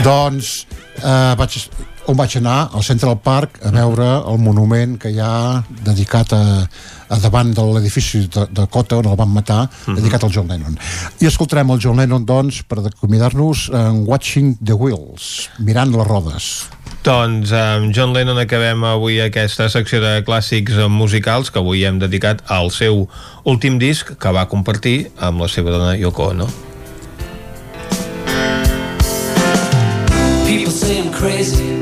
doncs 0.04 0.68
eh, 1.04 1.36
vaig, 1.38 1.70
on 2.08 2.16
vaig 2.16 2.38
anar? 2.40 2.70
Al 2.74 2.84
Central 2.84 3.18
Park 3.24 3.60
a 3.68 3.72
veure 3.76 4.08
el 4.32 4.40
monument 4.40 4.96
que 5.02 5.12
hi 5.12 5.20
ha 5.24 5.64
dedicat 5.84 6.34
a, 6.36 6.44
a 7.12 7.20
davant 7.20 7.52
de 7.56 7.66
l'edifici 7.74 8.24
de, 8.32 8.48
de 8.52 8.68
Cota 8.72 9.02
on 9.02 9.10
el 9.12 9.18
van 9.20 9.34
matar, 9.34 9.66
dedicat 9.88 10.24
al 10.24 10.34
John 10.34 10.48
Lennon. 10.52 10.78
I 11.20 11.28
escoltarem 11.30 11.76
el 11.76 11.82
John 11.84 12.00
Lennon, 12.00 12.26
doncs, 12.28 12.64
per 12.68 12.80
acomiadar-nos 12.86 13.68
en 13.76 14.04
Watching 14.08 14.56
the 14.64 14.78
Wheels, 14.78 15.48
mirant 15.60 15.92
les 15.96 16.08
rodes. 16.08 16.52
Doncs 17.08 17.54
amb 17.56 17.94
John 17.96 18.16
Lennon 18.16 18.40
acabem 18.42 18.84
avui 18.88 19.20
aquesta 19.24 19.70
secció 19.72 20.02
de 20.04 20.18
clàssics 20.28 20.80
musicals 20.92 21.52
que 21.52 21.62
avui 21.62 21.86
hem 21.88 22.00
dedicat 22.02 22.44
al 22.52 22.72
seu 22.76 23.06
últim 23.48 23.78
disc 23.80 24.16
que 24.20 24.34
va 24.36 24.48
compartir 24.52 25.12
amb 25.20 25.44
la 25.44 25.52
seva 25.52 25.76
dona 25.76 25.96
Yoko 25.96 26.32
Ono. 26.34 26.50
People 30.48 30.72
say 30.72 31.00
I'm 31.00 31.12
crazy. 31.12 31.77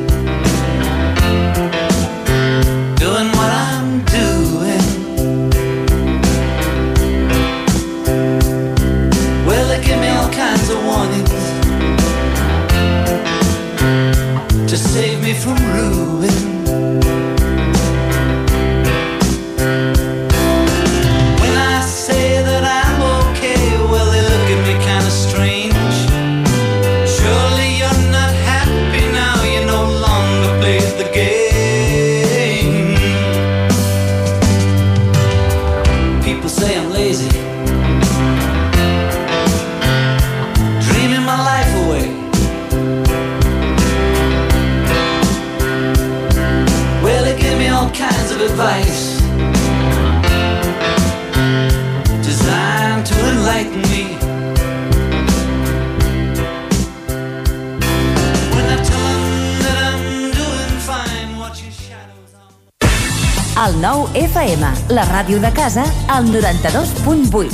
Al 66.08 66.25
92.8. 66.27 67.50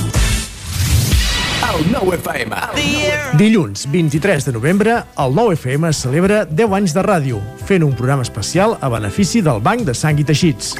El 1.71 1.91
nou 1.91 2.11
FM. 2.13 2.57
Dilluns 3.39 3.85
23 3.91 4.45
de 4.45 4.51
novembre, 4.51 4.97
el 5.23 5.35
nou 5.37 5.53
FM 5.53 5.93
celebra 5.95 6.43
10 6.49 6.75
anys 6.81 6.95
de 6.97 7.05
ràdio, 7.05 7.39
fent 7.69 7.85
un 7.87 7.95
programa 7.95 8.27
especial 8.27 8.75
a 8.81 8.91
benefici 8.91 9.43
del 9.45 9.63
Banc 9.63 9.87
de 9.87 9.95
Sang 9.95 10.19
i 10.19 10.27
Teixits. 10.27 10.75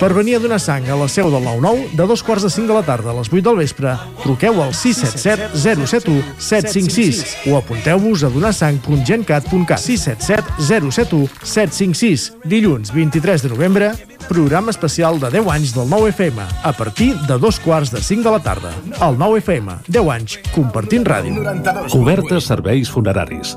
Per 0.00 0.12
venir 0.12 0.36
a 0.36 0.40
donar 0.40 0.58
sang 0.60 0.84
a 0.92 0.96
la 0.98 1.06
seu 1.08 1.30
del 1.32 1.44
9-9, 1.44 1.90
de 1.96 2.06
dos 2.06 2.22
quarts 2.22 2.44
de 2.44 2.50
5 2.52 2.68
de 2.68 2.74
la 2.76 2.84
tarda 2.84 3.10
a 3.12 3.16
les 3.16 3.30
8 3.32 3.40
del 3.46 3.56
vespre, 3.62 3.94
truqueu 4.22 4.60
al 4.62 4.74
677 4.76 5.56
071 5.56 6.22
756 6.36 7.48
o 7.48 7.56
apunteu-vos 7.56 8.24
a 8.24 8.30
donarsang.gencat.cat 8.34 9.80
677 9.80 10.60
071 10.60 11.28
756. 11.42 12.26
Dilluns 12.44 12.92
23 12.92 13.46
de 13.46 13.48
novembre, 13.48 13.92
programa 14.28 14.70
especial 14.70 15.20
de 15.20 15.30
10 15.30 15.48
anys 15.54 15.72
del 15.74 15.88
9FM, 15.88 16.44
a 16.62 16.72
partir 16.72 17.14
de 17.26 17.38
dos 17.38 17.60
quarts 17.60 17.90
de 17.90 18.02
5 18.02 18.22
de 18.22 18.36
la 18.36 18.42
tarda. 18.42 18.74
El 19.00 19.16
9FM, 19.16 19.80
10 19.88 20.12
anys, 20.12 20.38
compartint 20.52 21.08
ràdio. 21.08 21.40
Cobertes 21.88 22.52
serveis 22.52 22.92
funeraris. 22.92 23.56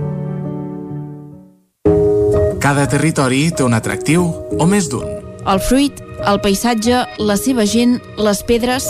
Cada 2.61 2.83
territori 2.85 3.47
té 3.57 3.63
un 3.65 3.73
atractiu 3.73 4.21
o 4.61 4.65
més 4.69 4.85
d'un. 4.91 5.07
El 5.49 5.59
fruit, 5.65 5.97
el 6.29 6.37
paisatge, 6.43 6.99
la 7.17 7.37
seva 7.39 7.65
gent, 7.65 7.95
les 8.21 8.43
pedres... 8.45 8.85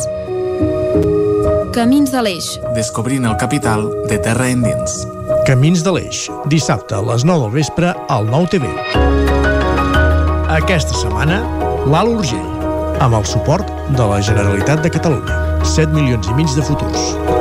Camins 1.71 2.11
de 2.11 2.19
l'Eix. 2.19 2.49
Descobrint 2.75 3.23
el 3.29 3.37
capital 3.39 3.85
de 4.11 4.17
terra 4.19 4.49
endins. 4.51 4.97
Camins 5.47 5.85
de 5.85 5.93
l'Eix, 5.95 6.25
dissabte 6.51 6.97
a 6.97 7.03
les 7.13 7.23
9 7.23 7.45
del 7.45 7.55
vespre 7.55 7.93
al 8.11 8.27
9 8.27 8.51
TV. 8.57 8.67
Aquesta 10.51 10.99
setmana, 11.05 11.39
l'Alt 11.87 12.17
Urgell, 12.17 12.51
amb 12.99 13.15
el 13.21 13.23
suport 13.23 13.71
de 13.95 14.03
la 14.03 14.19
Generalitat 14.19 14.83
de 14.83 14.91
Catalunya. 14.91 15.39
7 15.63 15.95
milions 15.95 16.27
i 16.27 16.35
mig 16.35 16.51
de 16.59 16.67
futurs. 16.67 17.40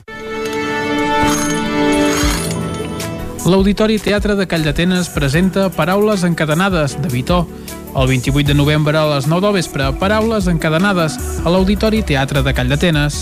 L'Auditori 3.41 3.97
Teatre 3.97 4.35
de 4.37 4.45
Call 4.45 4.61
d'Atenes 4.61 5.07
presenta 5.09 5.71
Paraules 5.73 6.21
encadenades, 6.27 6.93
de 7.01 7.09
Vitó. 7.09 7.47
El 7.97 8.07
28 8.07 8.47
de 8.47 8.53
novembre 8.53 8.99
a 8.99 9.07
les 9.15 9.25
9 9.25 9.41
del 9.47 9.55
vespre, 9.57 9.87
Paraules 9.97 10.45
encadenades, 10.47 11.17
a 11.41 11.49
l'Auditori 11.49 12.03
Teatre 12.05 12.43
de 12.45 12.53
Call 12.53 12.69
d'Atenes. 12.69 13.17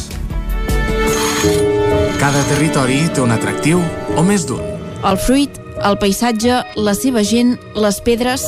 Cada 2.19 2.41
territori 2.49 2.99
té 3.15 3.23
un 3.23 3.31
atractiu 3.31 3.79
o 4.19 4.25
més 4.27 4.43
d'un. 4.43 4.59
El 5.07 5.15
fruit, 5.23 5.55
el 5.87 5.95
paisatge, 6.03 6.59
la 6.75 6.95
seva 6.97 7.23
gent, 7.23 7.55
les 7.79 8.01
pedres... 8.03 8.43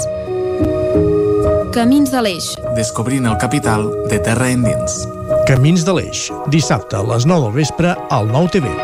Camins 1.72 2.12
de 2.12 2.20
l'Eix. 2.20 2.52
Descobrint 2.76 3.32
el 3.32 3.40
capital 3.40 3.88
de 4.12 4.20
terra 4.20 4.52
endins. 4.52 5.06
Camins 5.48 5.88
de 5.88 5.96
l'Eix, 5.96 6.28
dissabte 6.52 7.00
a 7.00 7.06
les 7.14 7.24
9 7.24 7.48
del 7.48 7.56
vespre 7.64 7.96
al 8.12 8.28
9 8.28 8.58
TV. 8.60 8.76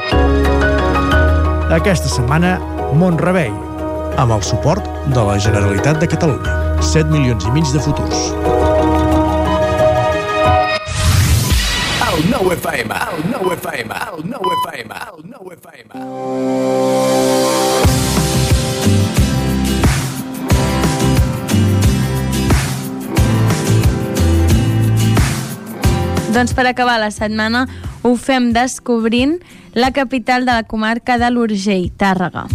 Aquesta 1.67 2.07
setmana, 2.07 2.55
Montrebei, 2.95 3.51
amb 4.15 4.31
el 4.31 4.43
suport 4.43 4.85
de 5.11 5.23
la 5.23 5.37
Generalitat 5.39 5.99
de 5.99 6.07
Catalunya. 6.07 6.53
7 6.79 7.11
milions 7.11 7.43
i 7.43 7.51
mig 7.51 7.67
de 7.73 7.81
futurs. 7.83 8.31
El 12.07 12.29
nou 12.31 12.51
FM, 12.55 12.95
el 13.11 13.25
nou 13.33 13.51
FM, 13.57 13.97
el 14.13 14.23
nou 14.31 14.53
FM, 14.61 15.01
el 15.11 15.19
nou 15.27 15.51
FM. 15.57 15.89
Doncs 26.31 26.53
per 26.53 26.67
acabar 26.69 26.99
la 27.01 27.11
setmana 27.11 27.65
ho 28.03 28.15
fem 28.15 28.53
descobrint 28.53 29.39
la 29.73 29.91
capital 29.91 30.45
de 30.45 30.53
la 30.53 30.63
comarca 30.63 31.17
de 31.17 31.29
l'Urgell, 31.33 31.91
Tàrrega. 31.97 32.47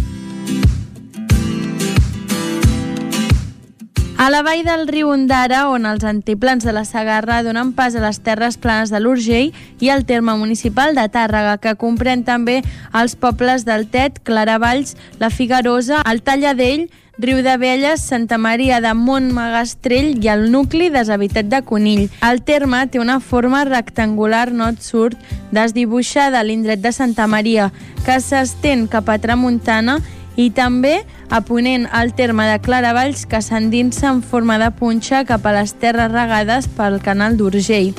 A 4.23 4.29
la 4.29 4.39
vall 4.39 4.61
del 4.63 4.85
riu 4.87 5.09
Ondara, 5.11 5.65
on 5.67 5.83
els 5.83 6.05
antiplans 6.07 6.63
de 6.63 6.71
la 6.71 6.85
Sagarra 6.87 7.41
donen 7.43 7.73
pas 7.75 7.91
a 7.91 7.99
les 8.05 8.21
terres 8.23 8.55
planes 8.55 8.87
de 8.87 9.01
l'Urgell 9.03 9.49
i 9.83 9.89
el 9.91 10.05
terme 10.07 10.37
municipal 10.39 10.95
de 10.95 11.03
Tàrrega, 11.11 11.57
que 11.59 11.73
comprèn 11.75 12.23
també 12.23 12.61
els 12.95 13.17
pobles 13.19 13.67
del 13.67 13.83
Tet, 13.91 14.21
Claravalls, 14.23 14.95
la 15.19 15.27
Figarosa, 15.27 15.99
el 16.07 16.23
Talladell, 16.23 16.87
Riu 17.19 17.43
d'Abelles, 17.43 17.99
Santa 17.99 18.39
Maria 18.39 18.79
de 18.79 18.95
Montmagastrell 18.95 20.15
i 20.23 20.31
el 20.31 20.47
nucli 20.55 20.87
deshabitat 20.89 21.51
de 21.51 21.59
Conill. 21.67 22.07
El 22.23 22.45
terme 22.47 22.79
té 22.87 23.03
una 23.03 23.19
forma 23.19 23.65
rectangular 23.67 24.53
nord-sud 24.55 25.19
desdibuixada 25.51 26.39
a 26.39 26.47
l'indret 26.47 26.79
de 26.79 26.95
Santa 26.95 27.27
Maria, 27.27 27.73
que 28.07 28.21
s'estén 28.23 28.87
cap 28.87 29.11
a 29.11 29.19
Tramuntana 29.19 29.99
i 30.35 30.49
també 30.49 31.03
a 31.29 31.41
ponent 31.45 31.87
al 31.91 32.13
terme 32.17 32.47
de 32.49 32.59
Claravalls 32.63 33.25
que 33.29 33.41
s'endinsa 33.41 34.09
en 34.09 34.23
forma 34.23 34.57
de 34.61 34.71
punxa 34.71 35.23
cap 35.29 35.45
a 35.45 35.55
les 35.59 35.75
terres 35.79 36.11
regades 36.11 36.69
pel 36.77 36.99
canal 37.03 37.37
d'Urgell. 37.37 37.93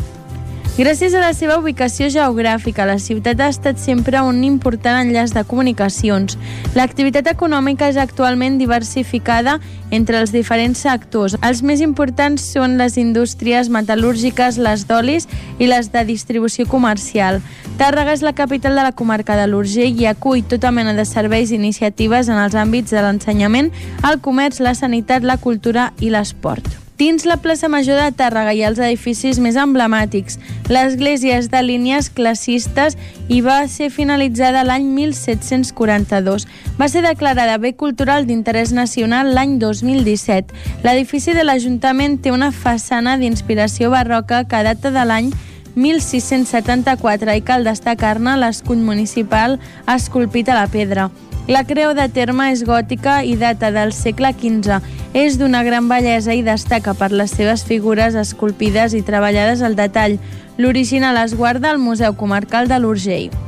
Gràcies 0.75 1.15
a 1.15 1.21
la 1.23 1.31
seva 1.39 1.55
ubicació 1.61 2.09
geogràfica, 2.11 2.83
la 2.83 2.97
ciutat 2.99 3.39
ha 3.39 3.47
estat 3.53 3.79
sempre 3.79 4.19
un 4.27 4.41
important 4.43 5.05
enllaç 5.05 5.31
de 5.31 5.45
comunicacions. 5.47 6.35
L'activitat 6.75 7.31
econòmica 7.31 7.87
és 7.93 8.01
actualment 8.03 8.59
diversificada 8.59 9.61
entre 9.95 10.19
els 10.19 10.35
diferents 10.35 10.83
sectors. 10.83 11.39
Els 11.47 11.63
més 11.63 11.79
importants 11.79 12.43
són 12.57 12.75
les 12.75 12.99
indústries 12.99 13.71
metal·lúrgiques, 13.71 14.59
les 14.59 14.83
d'olis 14.91 15.31
i 15.63 15.71
les 15.71 15.95
de 15.95 16.03
distribució 16.11 16.67
comercial. 16.67 17.39
Tàrrega 17.79 18.19
és 18.19 18.27
la 18.27 18.35
capital 18.35 18.75
de 18.75 18.83
la 18.83 18.97
comarca 18.99 19.39
de 19.39 19.47
l'Urgell 19.47 19.95
i 19.95 20.11
acull 20.11 20.43
tota 20.43 20.75
mena 20.75 20.99
de 20.99 21.07
serveis 21.07 21.55
i 21.55 21.61
iniciatives 21.63 22.27
en 22.27 22.43
els 22.43 22.59
àmbits 22.59 22.91
de 22.91 22.99
l'ensenyament, 22.99 23.71
el 24.03 24.19
comerç, 24.19 24.59
la 24.59 24.75
sanitat, 24.75 25.23
la 25.23 25.39
cultura 25.39 25.93
i 26.03 26.11
l'esport. 26.11 26.84
Dins 26.97 27.25
la 27.27 27.41
plaça 27.43 27.67
Major 27.67 27.99
de 27.99 28.13
Tàrrega 28.15 28.53
hi 28.55 28.61
els 28.63 28.79
edificis 28.79 29.41
més 29.43 29.57
emblemàtics. 29.59 30.37
L'església 30.71 31.41
és 31.41 31.49
de 31.51 31.63
línies 31.67 32.07
classistes 32.15 32.95
i 33.27 33.41
va 33.43 33.57
ser 33.67 33.89
finalitzada 33.91 34.63
l'any 34.63 34.87
1742. 34.95 36.47
Va 36.79 36.89
ser 36.93 37.03
declarada 37.03 37.59
bé 37.59 37.73
cultural 37.75 38.29
d'interès 38.29 38.71
nacional 38.71 39.35
l'any 39.35 39.59
2017. 39.59 40.55
L'edifici 40.87 41.35
de 41.35 41.43
l'Ajuntament 41.43 42.21
té 42.23 42.31
una 42.31 42.53
façana 42.55 43.19
d'inspiració 43.19 43.91
barroca 43.91 44.45
que 44.47 44.63
data 44.63 44.95
de 44.95 45.05
l'any 45.05 45.35
1674 45.75 47.35
i 47.35 47.43
cal 47.43 47.67
destacar-ne 47.67 48.39
l'escull 48.39 48.79
municipal 48.79 49.59
esculpit 49.91 50.49
a 50.49 50.63
la 50.63 50.69
pedra. 50.71 51.11
La 51.47 51.61
creu 51.69 51.91
de 51.93 52.07
terme 52.09 52.47
és 52.55 52.63
gòtica 52.65 53.19
i 53.21 53.35
data 53.37 53.69
del 53.69 53.93
segle 53.93 54.31
XV. 54.33 54.79
És 55.13 55.37
d'una 55.37 55.61
gran 55.67 55.91
bellesa 55.93 56.33
i 56.33 56.41
destaca 56.43 56.97
per 56.97 57.11
les 57.13 57.37
seves 57.37 57.67
figures 57.69 58.17
esculpides 58.17 58.97
i 58.97 59.05
treballades 59.05 59.61
al 59.61 59.77
detall. 59.77 60.17
L'original 60.57 61.21
es 61.21 61.37
guarda 61.37 61.69
al 61.71 61.83
Museu 61.83 62.17
Comarcal 62.17 62.73
de 62.73 62.81
l'Urgell. 62.81 63.44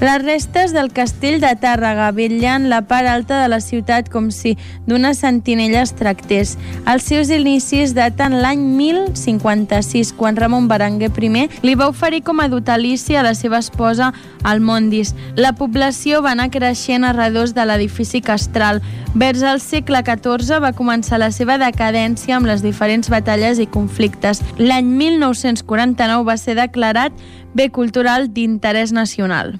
Les 0.00 0.22
restes 0.22 0.70
del 0.70 0.92
castell 0.94 1.40
de 1.42 1.48
Tàrrega 1.58 2.12
vetllant 2.14 2.68
la 2.70 2.84
part 2.86 3.08
alta 3.10 3.40
de 3.42 3.48
la 3.50 3.58
ciutat 3.58 4.06
com 4.12 4.28
si 4.30 4.52
d'una 4.86 5.10
sentinella 5.10 5.80
es 5.82 5.90
tractés. 5.98 6.52
Els 6.86 7.08
seus 7.10 7.32
inicis 7.34 7.96
daten 7.96 8.36
l'any 8.38 8.62
1056, 8.78 10.14
quan 10.14 10.38
Ramon 10.38 10.70
Berenguer 10.70 11.10
I 11.18 11.48
li 11.66 11.74
va 11.74 11.88
oferir 11.90 12.22
com 12.22 12.38
a 12.38 12.46
dotalici 12.46 13.16
a 13.16 13.24
la 13.26 13.34
seva 13.34 13.58
esposa 13.58 14.12
Almondis. 14.44 15.16
La 15.34 15.52
població 15.58 16.22
va 16.22 16.30
anar 16.30 16.50
creixent 16.54 17.02
a 17.02 17.12
redós 17.12 17.52
de 17.52 17.66
l'edifici 17.66 18.22
castral. 18.22 18.80
Vers 19.16 19.42
el 19.42 19.58
segle 19.58 20.04
XIV 20.06 20.62
va 20.62 20.76
començar 20.78 21.18
la 21.18 21.32
seva 21.32 21.58
decadència 21.58 22.36
amb 22.36 22.46
les 22.46 22.62
diferents 22.62 23.10
batalles 23.10 23.58
i 23.58 23.66
conflictes. 23.66 24.44
L'any 24.58 24.86
1949 24.86 26.22
va 26.22 26.36
ser 26.38 26.54
declarat 26.54 27.10
bé 27.52 27.72
cultural 27.74 28.30
d'interès 28.30 28.92
nacional. 28.92 29.58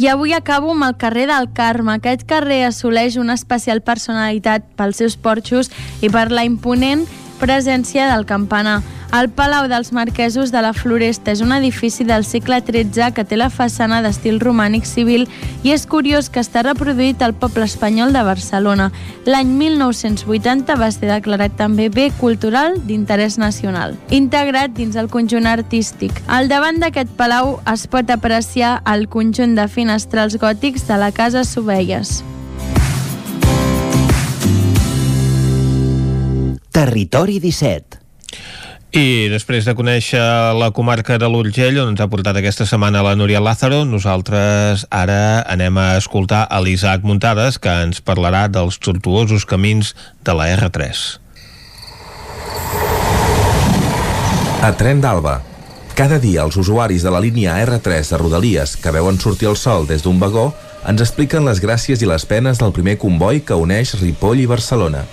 I 0.00 0.06
avui 0.08 0.32
acabo 0.32 0.70
amb 0.72 0.86
el 0.86 0.94
carrer 0.96 1.26
del 1.28 1.50
Carme. 1.52 1.92
Aquest 1.92 2.22
carrer 2.24 2.62
assoleix 2.64 3.18
una 3.20 3.34
especial 3.36 3.82
personalitat 3.84 4.64
pels 4.78 4.96
seus 4.96 5.18
porxos 5.20 5.68
i 6.00 6.08
per 6.08 6.30
la 6.32 6.46
imponent 6.48 7.02
presència 7.36 8.06
del 8.08 8.24
campanar. 8.24 8.78
El 9.12 9.26
Palau 9.28 9.66
dels 9.66 9.90
Marquesos 9.90 10.52
de 10.54 10.60
la 10.62 10.70
Floresta 10.70 11.32
és 11.34 11.40
un 11.42 11.50
edifici 11.50 12.04
del 12.06 12.22
segle 12.22 12.60
XIII 12.62 13.08
que 13.10 13.24
té 13.26 13.34
la 13.34 13.48
façana 13.50 13.98
d'estil 14.04 14.38
romànic 14.38 14.86
civil 14.86 15.24
i 15.66 15.72
és 15.74 15.82
curiós 15.90 16.28
que 16.30 16.38
està 16.38 16.62
reproduït 16.62 17.18
al 17.26 17.34
poble 17.34 17.66
espanyol 17.66 18.14
de 18.14 18.22
Barcelona. 18.22 18.92
L'any 19.26 19.50
1980 19.58 20.78
va 20.78 20.92
ser 20.94 21.10
declarat 21.10 21.58
també 21.58 21.88
bé 21.90 22.12
cultural 22.20 22.78
d'interès 22.86 23.34
nacional, 23.42 23.98
integrat 24.14 24.78
dins 24.78 24.94
el 24.94 25.10
conjunt 25.10 25.50
artístic. 25.50 26.14
Al 26.30 26.46
davant 26.46 26.78
d'aquest 26.78 27.10
palau 27.18 27.56
es 27.66 27.88
pot 27.90 28.14
apreciar 28.14 28.76
el 28.86 29.08
conjunt 29.10 29.58
de 29.58 29.66
finestrals 29.66 30.38
gòtics 30.38 30.86
de 30.86 31.02
la 31.02 31.10
Casa 31.10 31.42
Sovelles. 31.42 32.20
Territori 36.70 37.40
17. 37.42 37.99
I 38.90 39.30
després 39.30 39.62
de 39.62 39.70
conèixer 39.78 40.18
la 40.58 40.72
comarca 40.74 41.14
de 41.14 41.28
l'Urgell, 41.30 41.76
on 41.78 41.92
ens 41.92 42.00
ha 42.02 42.08
portat 42.10 42.34
aquesta 42.40 42.64
setmana 42.66 43.04
la 43.06 43.12
Núria 43.14 43.38
Lázaro, 43.38 43.84
nosaltres 43.86 44.82
ara 44.90 45.44
anem 45.46 45.78
a 45.78 45.92
escoltar 45.94 46.40
a 46.50 46.58
l'Isaac 46.58 47.06
Muntades, 47.06 47.60
que 47.62 47.70
ens 47.84 48.02
parlarà 48.02 48.48
dels 48.50 48.80
tortuosos 48.82 49.46
camins 49.46 49.92
de 50.26 50.34
la 50.34 50.48
R3. 50.56 51.04
A 54.66 54.72
Tren 54.74 54.98
d'Alba. 54.98 55.36
Cada 55.94 56.18
dia 56.18 56.42
els 56.42 56.58
usuaris 56.58 57.06
de 57.06 57.14
la 57.14 57.22
línia 57.22 57.60
R3 57.62 58.10
de 58.10 58.18
Rodalies 58.18 58.74
que 58.74 58.90
veuen 58.90 59.22
sortir 59.22 59.52
el 59.52 59.56
sol 59.56 59.86
des 59.86 60.02
d'un 60.02 60.18
vagó 60.18 60.48
ens 60.82 61.06
expliquen 61.06 61.46
les 61.46 61.62
gràcies 61.62 62.02
i 62.02 62.10
les 62.10 62.26
penes 62.26 62.58
del 62.58 62.74
primer 62.74 62.98
comboi 62.98 63.44
que 63.46 63.54
uneix 63.54 63.94
Ripoll 64.02 64.42
i 64.42 64.50
Barcelona. 64.50 65.06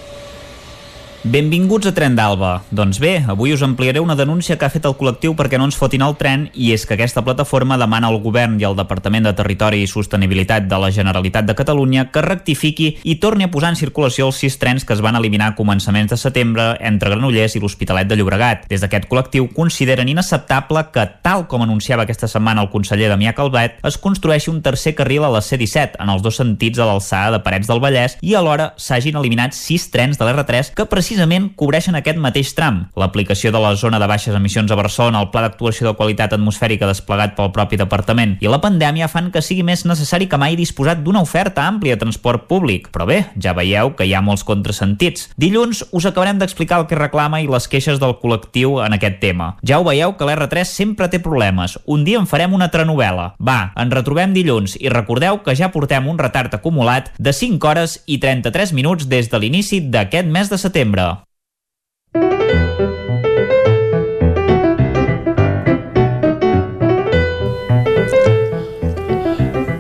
Benvinguts 1.27 1.89
a 1.89 1.91
Tren 1.91 2.13
d'Alba. 2.15 2.61
Doncs 2.71 3.01
bé, 3.03 3.17
avui 3.27 3.51
us 3.51 3.59
ampliaré 3.65 3.99
una 3.99 4.15
denúncia 4.15 4.55
que 4.55 4.63
ha 4.63 4.71
fet 4.71 4.85
el 4.87 4.93
col·lectiu 4.95 5.33
perquè 5.35 5.57
no 5.59 5.65
ens 5.67 5.75
fotin 5.75 6.05
el 6.05 6.13
tren 6.15 6.45
i 6.55 6.69
és 6.71 6.85
que 6.87 6.93
aquesta 6.95 7.19
plataforma 7.25 7.75
demana 7.75 8.07
al 8.07 8.21
govern 8.23 8.53
i 8.61 8.63
al 8.63 8.77
Departament 8.77 9.27
de 9.27 9.33
Territori 9.35 9.81
i 9.83 9.89
Sostenibilitat 9.91 10.69
de 10.71 10.79
la 10.79 10.87
Generalitat 10.95 11.43
de 11.49 11.55
Catalunya 11.57 12.05
que 12.15 12.23
rectifiqui 12.23 12.87
i 13.03 13.17
torni 13.19 13.43
a 13.43 13.51
posar 13.51 13.73
en 13.73 13.79
circulació 13.79 14.29
els 14.29 14.39
sis 14.39 14.55
trens 14.61 14.85
que 14.87 14.95
es 14.95 15.01
van 15.03 15.17
eliminar 15.19 15.49
a 15.51 15.55
començaments 15.57 16.13
de 16.13 16.19
setembre 16.21 16.69
entre 16.79 17.11
Granollers 17.11 17.57
i 17.57 17.63
l'Hospitalet 17.63 18.07
de 18.07 18.15
Llobregat. 18.15 18.63
Des 18.71 18.85
d'aquest 18.85 19.09
col·lectiu 19.11 19.49
consideren 19.51 20.07
inacceptable 20.07 20.85
que, 20.95 21.09
tal 21.27 21.43
com 21.51 21.67
anunciava 21.67 22.07
aquesta 22.07 22.31
setmana 22.31 22.63
el 22.63 22.71
conseller 22.71 23.11
Damià 23.11 23.35
Calvet, 23.35 23.81
es 23.83 23.99
construeixi 23.99 24.47
un 24.53 24.63
tercer 24.63 24.95
carril 24.95 25.27
a 25.27 25.33
la 25.35 25.43
C-17 25.43 25.99
en 25.99 26.15
els 26.15 26.23
dos 26.23 26.39
sentits 26.39 26.79
a 26.79 26.87
l'alçada 26.87 27.35
de 27.35 27.43
Parets 27.43 27.67
del 27.67 27.83
Vallès 27.83 28.15
i 28.23 28.39
alhora 28.39 28.71
s'hagin 28.79 29.19
eliminat 29.19 29.59
sis 29.59 29.91
trens 29.91 30.15
de 30.15 30.23
l'R3 30.23 30.71
que 30.71 30.87
precisament 30.87 31.16
cobreixen 31.57 31.95
aquest 31.97 32.17
mateix 32.21 32.53
tram. 32.53 32.87
L'aplicació 32.95 33.51
de 33.51 33.59
la 33.59 33.75
zona 33.75 33.99
de 33.99 34.07
baixes 34.07 34.35
emissions 34.35 34.71
a 34.71 34.75
Barcelona, 34.75 35.21
el 35.21 35.29
pla 35.31 35.41
d'actuació 35.41 35.87
de 35.87 35.95
qualitat 35.97 36.33
atmosfèrica 36.33 36.87
desplegat 36.87 37.35
pel 37.35 37.51
propi 37.51 37.77
departament 37.77 38.37
i 38.41 38.47
la 38.47 38.61
pandèmia 38.61 39.07
fan 39.07 39.31
que 39.31 39.41
sigui 39.41 39.63
més 39.63 39.85
necessari 39.85 40.27
que 40.27 40.37
mai 40.37 40.55
disposar 40.55 40.97
d'una 41.01 41.21
oferta 41.21 41.65
àmplia 41.67 41.95
de 41.95 42.03
transport 42.05 42.47
públic. 42.47 42.89
Però 42.93 43.07
bé, 43.07 43.25
ja 43.41 43.53
veieu 43.57 43.93
que 43.95 44.05
hi 44.05 44.13
ha 44.13 44.21
molts 44.21 44.45
contrasentits. 44.47 45.29
Dilluns 45.37 45.83
us 45.91 46.05
acabarem 46.05 46.39
d'explicar 46.39 46.81
el 46.81 46.87
que 46.89 46.99
reclama 46.99 47.41
i 47.41 47.49
les 47.49 47.67
queixes 47.67 47.99
del 48.01 48.17
col·lectiu 48.21 48.77
en 48.85 48.97
aquest 48.97 49.19
tema. 49.21 49.55
Ja 49.65 49.79
ho 49.79 49.85
veieu 49.87 50.15
que 50.17 50.27
l'R3 50.27 50.65
sempre 50.69 51.09
té 51.09 51.19
problemes. 51.23 51.77
Un 51.85 52.03
dia 52.07 52.19
en 52.19 52.27
farem 52.29 52.53
una 52.53 52.69
trenovel·la. 52.73 53.33
Va, 53.39 53.73
ens 53.77 53.93
retrobem 53.93 54.33
dilluns 54.35 54.77
i 54.81 54.91
recordeu 54.93 55.41
que 55.45 55.55
ja 55.57 55.71
portem 55.73 56.07
un 56.07 56.19
retard 56.19 56.53
acumulat 56.53 57.11
de 57.17 57.33
5 57.33 57.67
hores 57.67 57.99
i 58.05 58.19
33 58.23 58.73
minuts 58.73 59.07
des 59.09 59.29
de 59.31 59.39
l'inici 59.39 59.81
d'aquest 59.93 60.27
mes 60.31 60.49
de 60.49 60.57
setembre. 60.57 60.96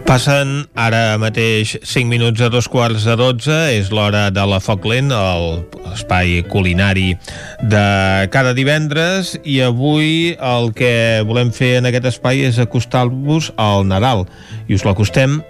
Passen 0.07 0.63
ara 0.79 1.17
mateix 1.19 1.75
5 1.83 2.07
minuts 2.07 2.39
a 2.41 2.47
dos 2.49 2.69
quarts 2.71 3.03
de 3.03 3.17
12, 3.19 3.57
és 3.75 3.91
l'hora 3.91 4.29
de 4.31 4.45
la 4.47 4.61
Foc 4.63 4.87
Lent, 4.87 5.11
l'espai 5.11 6.45
culinari 6.47 7.11
de 7.69 7.83
cada 8.31 8.55
divendres, 8.57 9.35
i 9.43 9.59
avui 9.65 10.31
el 10.39 10.71
que 10.77 11.21
volem 11.27 11.51
fer 11.51 11.75
en 11.81 11.91
aquest 11.91 12.07
espai 12.13 12.47
és 12.47 12.57
acostar-vos 12.63 13.51
al 13.59 13.85
Nadal, 13.91 14.25
i 14.71 14.79
us 14.79 14.87
l'acostem 14.87 15.41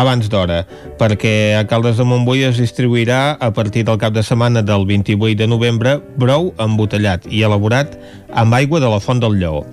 abans 0.00 0.28
d'hora, 0.28 0.62
perquè 1.00 1.56
a 1.56 1.64
Caldes 1.68 1.96
de 1.96 2.04
Montbui 2.04 2.44
es 2.44 2.60
distribuirà 2.60 3.36
a 3.40 3.52
partir 3.56 3.84
del 3.88 3.98
cap 3.98 4.12
de 4.12 4.24
setmana 4.26 4.62
del 4.62 4.86
28 4.86 5.38
de 5.40 5.48
novembre 5.48 5.96
brou 6.20 6.52
embotellat 6.62 7.24
i 7.30 7.42
elaborat 7.46 7.96
amb 8.32 8.54
aigua 8.54 8.80
de 8.82 8.90
la 8.92 9.00
Font 9.00 9.22
del 9.22 9.38
Lleó. 9.40 9.64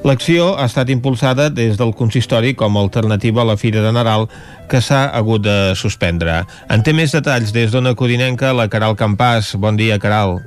L'acció 0.00 0.54
ha 0.56 0.64
estat 0.64 0.88
impulsada 0.88 1.50
des 1.52 1.76
del 1.76 1.92
consistori 1.92 2.54
com 2.56 2.76
a 2.76 2.80
alternativa 2.80 3.42
a 3.42 3.50
la 3.50 3.58
Fira 3.60 3.82
de 3.84 3.92
Nadal 3.92 4.30
que 4.70 4.80
s'ha 4.80 5.04
hagut 5.12 5.44
de 5.44 5.74
suspendre. 5.76 6.40
En 6.72 6.80
té 6.82 6.94
més 6.96 7.12
detalls 7.12 7.52
des 7.52 7.70
d'Ona 7.70 7.92
Codinenca, 7.94 8.54
la 8.56 8.70
Caral 8.72 8.96
Campàs. 8.96 9.52
Bon 9.60 9.76
dia, 9.76 10.00
Caral. 10.00 10.38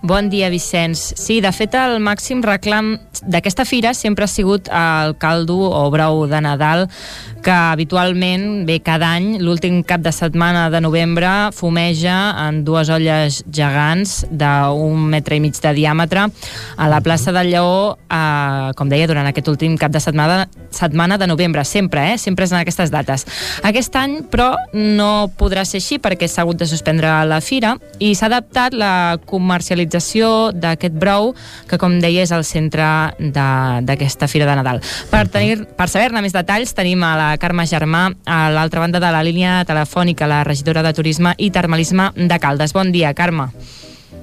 Bon 0.00 0.28
dia, 0.30 0.46
Vicenç. 0.48 1.00
Sí, 1.18 1.40
de 1.42 1.50
fet, 1.50 1.74
el 1.74 1.98
màxim 1.98 2.38
reclam 2.44 2.92
d'aquesta 3.26 3.64
fira 3.66 3.90
sempre 3.98 4.28
ha 4.28 4.30
sigut 4.30 4.70
el 4.70 5.16
caldo 5.18 5.56
o 5.74 5.80
brou 5.90 6.22
de 6.30 6.38
Nadal, 6.44 6.86
que 7.42 7.50
habitualment, 7.50 8.66
bé, 8.66 8.78
cada 8.84 9.12
any, 9.16 9.38
l'últim 9.42 9.80
cap 9.86 10.02
de 10.04 10.12
setmana 10.12 10.68
de 10.70 10.80
novembre, 10.80 11.28
fumeja 11.56 12.16
en 12.46 12.62
dues 12.66 12.90
olles 12.92 13.42
gegants 13.54 14.24
d'un 14.30 15.06
metre 15.12 15.38
i 15.38 15.42
mig 15.42 15.58
de 15.62 15.72
diàmetre 15.76 16.26
a 16.76 16.88
la 16.90 17.00
plaça 17.04 17.32
del 17.32 17.52
Lleó, 17.52 17.96
eh, 18.10 18.72
com 18.76 18.90
deia, 18.90 19.06
durant 19.06 19.28
aquest 19.28 19.48
últim 19.48 19.76
cap 19.78 19.92
de 19.94 20.00
setmana, 20.02 20.48
setmana 20.70 21.18
de 21.18 21.28
novembre, 21.30 21.64
sempre, 21.64 22.12
eh? 22.12 22.18
Sempre 22.18 22.44
és 22.44 22.52
en 22.52 22.58
aquestes 22.60 22.90
dates. 22.90 23.26
Aquest 23.62 23.96
any, 23.96 24.18
però, 24.30 24.50
no 24.72 25.30
podrà 25.38 25.64
ser 25.68 25.80
així 25.82 25.98
perquè 26.02 26.28
s'ha 26.28 26.42
hagut 26.42 26.58
de 26.58 26.68
suspendre 26.68 27.10
la 27.28 27.40
fira 27.40 27.76
i 27.98 28.14
s'ha 28.14 28.28
adaptat 28.28 28.74
la 28.74 29.18
comercialització 29.26 30.50
d'aquest 30.52 30.94
brou, 30.98 31.34
que, 31.68 31.78
com 31.78 31.98
deia, 32.02 32.26
és 32.26 32.32
el 32.34 32.44
centre 32.44 32.88
d'aquesta 33.18 34.28
fira 34.28 34.48
de 34.48 34.58
Nadal. 34.58 34.82
Per, 35.10 35.24
tenir, 35.32 35.62
per 35.78 35.88
saber-ne 35.88 36.22
més 36.24 36.36
detalls, 36.36 36.74
tenim 36.76 37.02
a 37.06 37.14
la 37.18 37.27
Carme 37.36 37.66
Germà 37.68 38.06
a 38.24 38.38
l'altra 38.54 38.80
banda 38.80 39.00
de 39.02 39.10
la 39.12 39.22
línia 39.26 39.60
telefònica, 39.68 40.26
la 40.30 40.44
regidora 40.48 40.82
de 40.86 40.94
Turisme 40.96 41.34
i 41.36 41.50
Termalisme 41.52 42.08
de 42.16 42.38
Caldes. 42.40 42.72
Bon 42.72 42.92
dia, 42.92 43.12
Carme. 43.14 43.50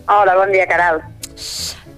Hola, 0.07 0.35
bon 0.35 0.51
dia, 0.51 0.65
Caral. 0.65 1.03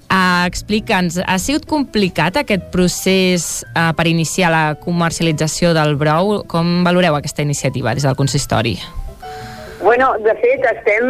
Uh, 0.08 0.48
Explica'ns, 0.48 1.18
ha 1.20 1.36
sigut 1.40 1.66
complicat 1.68 2.38
aquest 2.40 2.70
procés 2.72 3.48
uh, 3.74 3.92
per 3.96 4.08
iniciar 4.08 4.52
la 4.54 4.64
comercialització 4.80 5.74
del 5.76 5.98
brou? 6.00 6.46
Com 6.48 6.86
valoreu 6.88 7.18
aquesta 7.18 7.44
iniciativa 7.44 7.92
des 7.96 8.08
del 8.08 8.16
consistori? 8.16 8.78
Bueno, 9.82 10.14
de 10.24 10.34
fet, 10.40 10.64
estem 10.72 11.06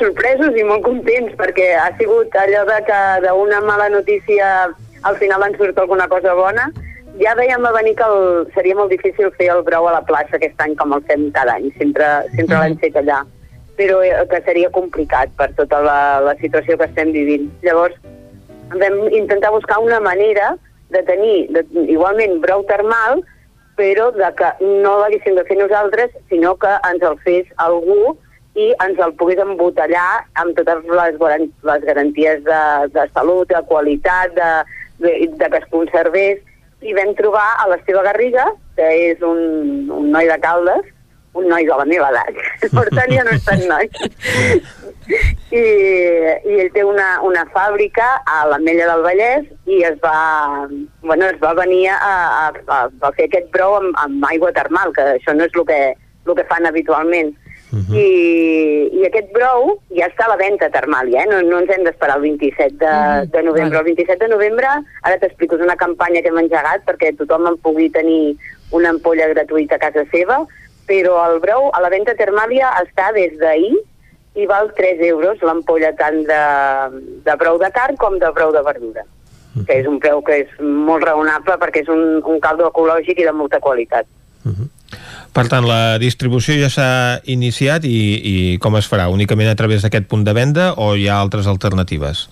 sorpresos 0.00 0.58
i 0.58 0.64
molt 0.66 0.82
contents 0.84 1.32
perquè 1.38 1.70
ha 1.78 1.88
sigut 1.96 2.34
allò 2.36 2.66
de 2.68 2.78
que 2.84 3.00
d'una 3.24 3.62
mala 3.64 3.88
notícia 3.88 4.68
al 5.08 5.16
final 5.16 5.46
en 5.46 5.56
surt 5.56 5.78
alguna 5.78 6.08
cosa 6.08 6.34
bona. 6.34 6.68
Ja 7.20 7.34
veiem 7.36 7.66
a 7.66 7.72
venir 7.76 7.96
que 7.98 8.06
el, 8.06 8.46
seria 8.54 8.76
molt 8.78 8.92
difícil 8.94 9.28
fer 9.36 9.50
el 9.52 9.60
brou 9.66 9.88
a 9.88 9.98
la 9.98 10.06
plaça 10.08 10.38
aquest 10.38 10.60
any 10.64 10.72
com 10.80 10.94
el 10.96 11.04
fem 11.10 11.28
cada 11.36 11.58
any, 11.60 11.68
sempre, 11.76 12.08
sempre 12.36 12.62
l'hem 12.62 12.80
fet 12.80 12.96
allà 12.96 13.20
però 13.80 14.02
eh, 14.04 14.12
que 14.28 14.42
seria 14.44 14.68
complicat 14.74 15.32
per 15.40 15.48
tota 15.56 15.80
la, 15.80 16.00
la 16.20 16.34
situació 16.40 16.76
que 16.76 16.88
estem 16.90 17.14
vivint. 17.16 17.46
Llavors, 17.64 17.96
vam 18.76 18.98
intentar 19.08 19.54
buscar 19.54 19.78
una 19.80 20.00
manera 20.04 20.54
de 20.92 21.02
tenir 21.08 21.36
de, 21.54 21.64
igualment 21.88 22.40
brou 22.44 22.64
termal, 22.68 23.22
però 23.80 24.10
de 24.12 24.28
que 24.36 24.50
no 24.84 24.98
l'haguéssim 25.00 25.38
de 25.38 25.46
fer 25.48 25.56
nosaltres, 25.56 26.12
sinó 26.28 26.56
que 26.60 26.72
ens 26.90 27.06
el 27.08 27.16
fes 27.24 27.48
algú 27.64 28.16
i 28.58 28.68
ens 28.84 29.00
el 29.00 29.14
pogués 29.16 29.40
embotellar 29.40 30.26
amb 30.42 30.58
totes 30.58 30.84
les, 30.90 31.16
les 31.70 31.88
garanties 31.88 32.44
de, 32.44 32.62
de 32.92 33.06
salut, 33.14 33.48
de 33.48 33.62
qualitat, 33.70 34.34
de, 34.36 34.50
de, 35.06 35.14
de 35.40 35.48
que 35.48 35.62
es 35.62 35.68
conservés. 35.72 36.44
I 36.80 36.94
vam 36.96 37.12
trobar 37.18 37.46
a 37.60 37.68
l'Esteve 37.70 38.02
Garriga, 38.06 38.46
que 38.78 38.88
és 39.10 39.20
un, 39.26 39.90
un 39.92 40.08
noi 40.14 40.30
de 40.30 40.38
Caldes, 40.40 40.86
un 41.38 41.46
noi 41.46 41.66
de 41.68 41.76
la 41.78 41.86
meva 41.86 42.08
edat, 42.10 42.38
per 42.76 42.86
tant 42.90 43.12
ja 43.12 43.24
no 43.26 43.34
és 43.36 43.44
tan 43.46 43.60
noi. 43.70 43.90
I, 45.10 45.60
i 45.60 46.56
ell 46.62 46.70
té 46.74 46.84
una, 46.86 47.08
una 47.26 47.42
fàbrica 47.54 48.06
a 48.30 48.44
l'Ametlla 48.50 48.86
del 48.92 49.04
Vallès 49.06 49.46
i 49.66 49.80
es 49.88 49.96
va, 50.04 50.14
bueno, 51.02 51.26
es 51.26 51.40
va 51.42 51.52
venir 51.58 51.88
a, 51.90 51.98
a, 51.98 52.44
a, 52.76 52.80
a 52.86 53.12
fer 53.16 53.26
aquest 53.26 53.50
brou 53.54 53.76
amb, 53.80 53.94
amb 54.04 54.26
aigua 54.30 54.54
termal, 54.54 54.94
que 54.94 55.06
això 55.16 55.34
no 55.34 55.48
és 55.48 55.56
el 55.58 55.66
que, 55.66 55.80
el 56.26 56.38
que 56.38 56.48
fan 56.52 56.70
habitualment. 56.70 57.34
Uh 57.34 57.49
-huh. 57.78 57.96
I, 57.96 58.90
I 59.00 59.06
aquest 59.06 59.32
brou 59.32 59.76
ja 59.96 60.08
està 60.08 60.26
a 60.26 60.32
la 60.32 60.36
venda 60.40 60.70
termal, 60.70 61.10
ja, 61.12 61.22
eh? 61.22 61.28
no, 61.30 61.42
no 61.42 61.60
ens 61.60 61.70
hem 61.70 61.84
d'esperar 61.84 62.16
el 62.16 62.22
27 62.22 62.78
de, 62.78 62.94
de 63.32 63.42
novembre. 63.42 63.78
El 63.78 63.84
27 63.84 64.24
de 64.24 64.30
novembre, 64.32 64.66
ara 65.02 65.18
t'explico, 65.18 65.56
és 65.56 65.62
una 65.62 65.76
campanya 65.76 66.22
que 66.22 66.32
hem 66.32 66.42
engegat 66.42 66.82
perquè 66.86 67.14
tothom 67.16 67.46
en 67.46 67.58
pugui 67.58 67.90
tenir 67.90 68.36
una 68.72 68.90
ampolla 68.90 69.28
gratuïta 69.28 69.76
a 69.76 69.84
casa 69.86 70.04
seva, 70.10 70.46
però 70.86 71.20
el 71.28 71.38
brou 71.40 71.70
a 71.70 71.80
la 71.80 71.90
venda 71.90 72.14
termàlia 72.18 72.72
està 72.82 73.12
des 73.12 73.38
d'ahir 73.38 73.76
i 74.34 74.46
val 74.46 74.70
3 74.74 75.00
euros 75.10 75.40
l'ampolla 75.42 75.92
tant 75.98 76.22
de, 76.26 76.42
de 77.26 77.34
brou 77.36 77.58
de 77.58 77.70
carn 77.74 77.96
com 77.96 78.18
de 78.18 78.30
brou 78.30 78.52
de 78.52 78.62
verdura 78.62 79.02
que 79.66 79.80
és 79.80 79.86
un 79.90 79.98
preu 80.02 80.22
que 80.22 80.40
és 80.44 80.50
molt 80.62 81.04
raonable 81.04 81.56
perquè 81.58 81.82
és 81.82 81.90
un, 81.90 82.20
un 82.22 82.40
caldo 82.42 82.68
ecològic 82.70 83.18
i 83.18 83.26
de 83.26 83.34
molta 83.34 83.60
qualitat. 83.60 84.06
Per 85.30 85.46
tant, 85.46 85.66
la 85.66 85.98
distribució 86.02 86.56
ja 86.58 86.68
s'ha 86.72 86.92
iniciat 87.30 87.84
i, 87.86 87.98
i 88.30 88.36
com 88.62 88.74
es 88.80 88.88
farà? 88.90 89.06
Únicament 89.14 89.50
a 89.50 89.58
través 89.58 89.84
d'aquest 89.84 90.08
punt 90.10 90.24
de 90.26 90.34
venda 90.34 90.72
o 90.74 90.96
hi 90.98 91.06
ha 91.06 91.20
altres 91.22 91.46
alternatives? 91.46 92.26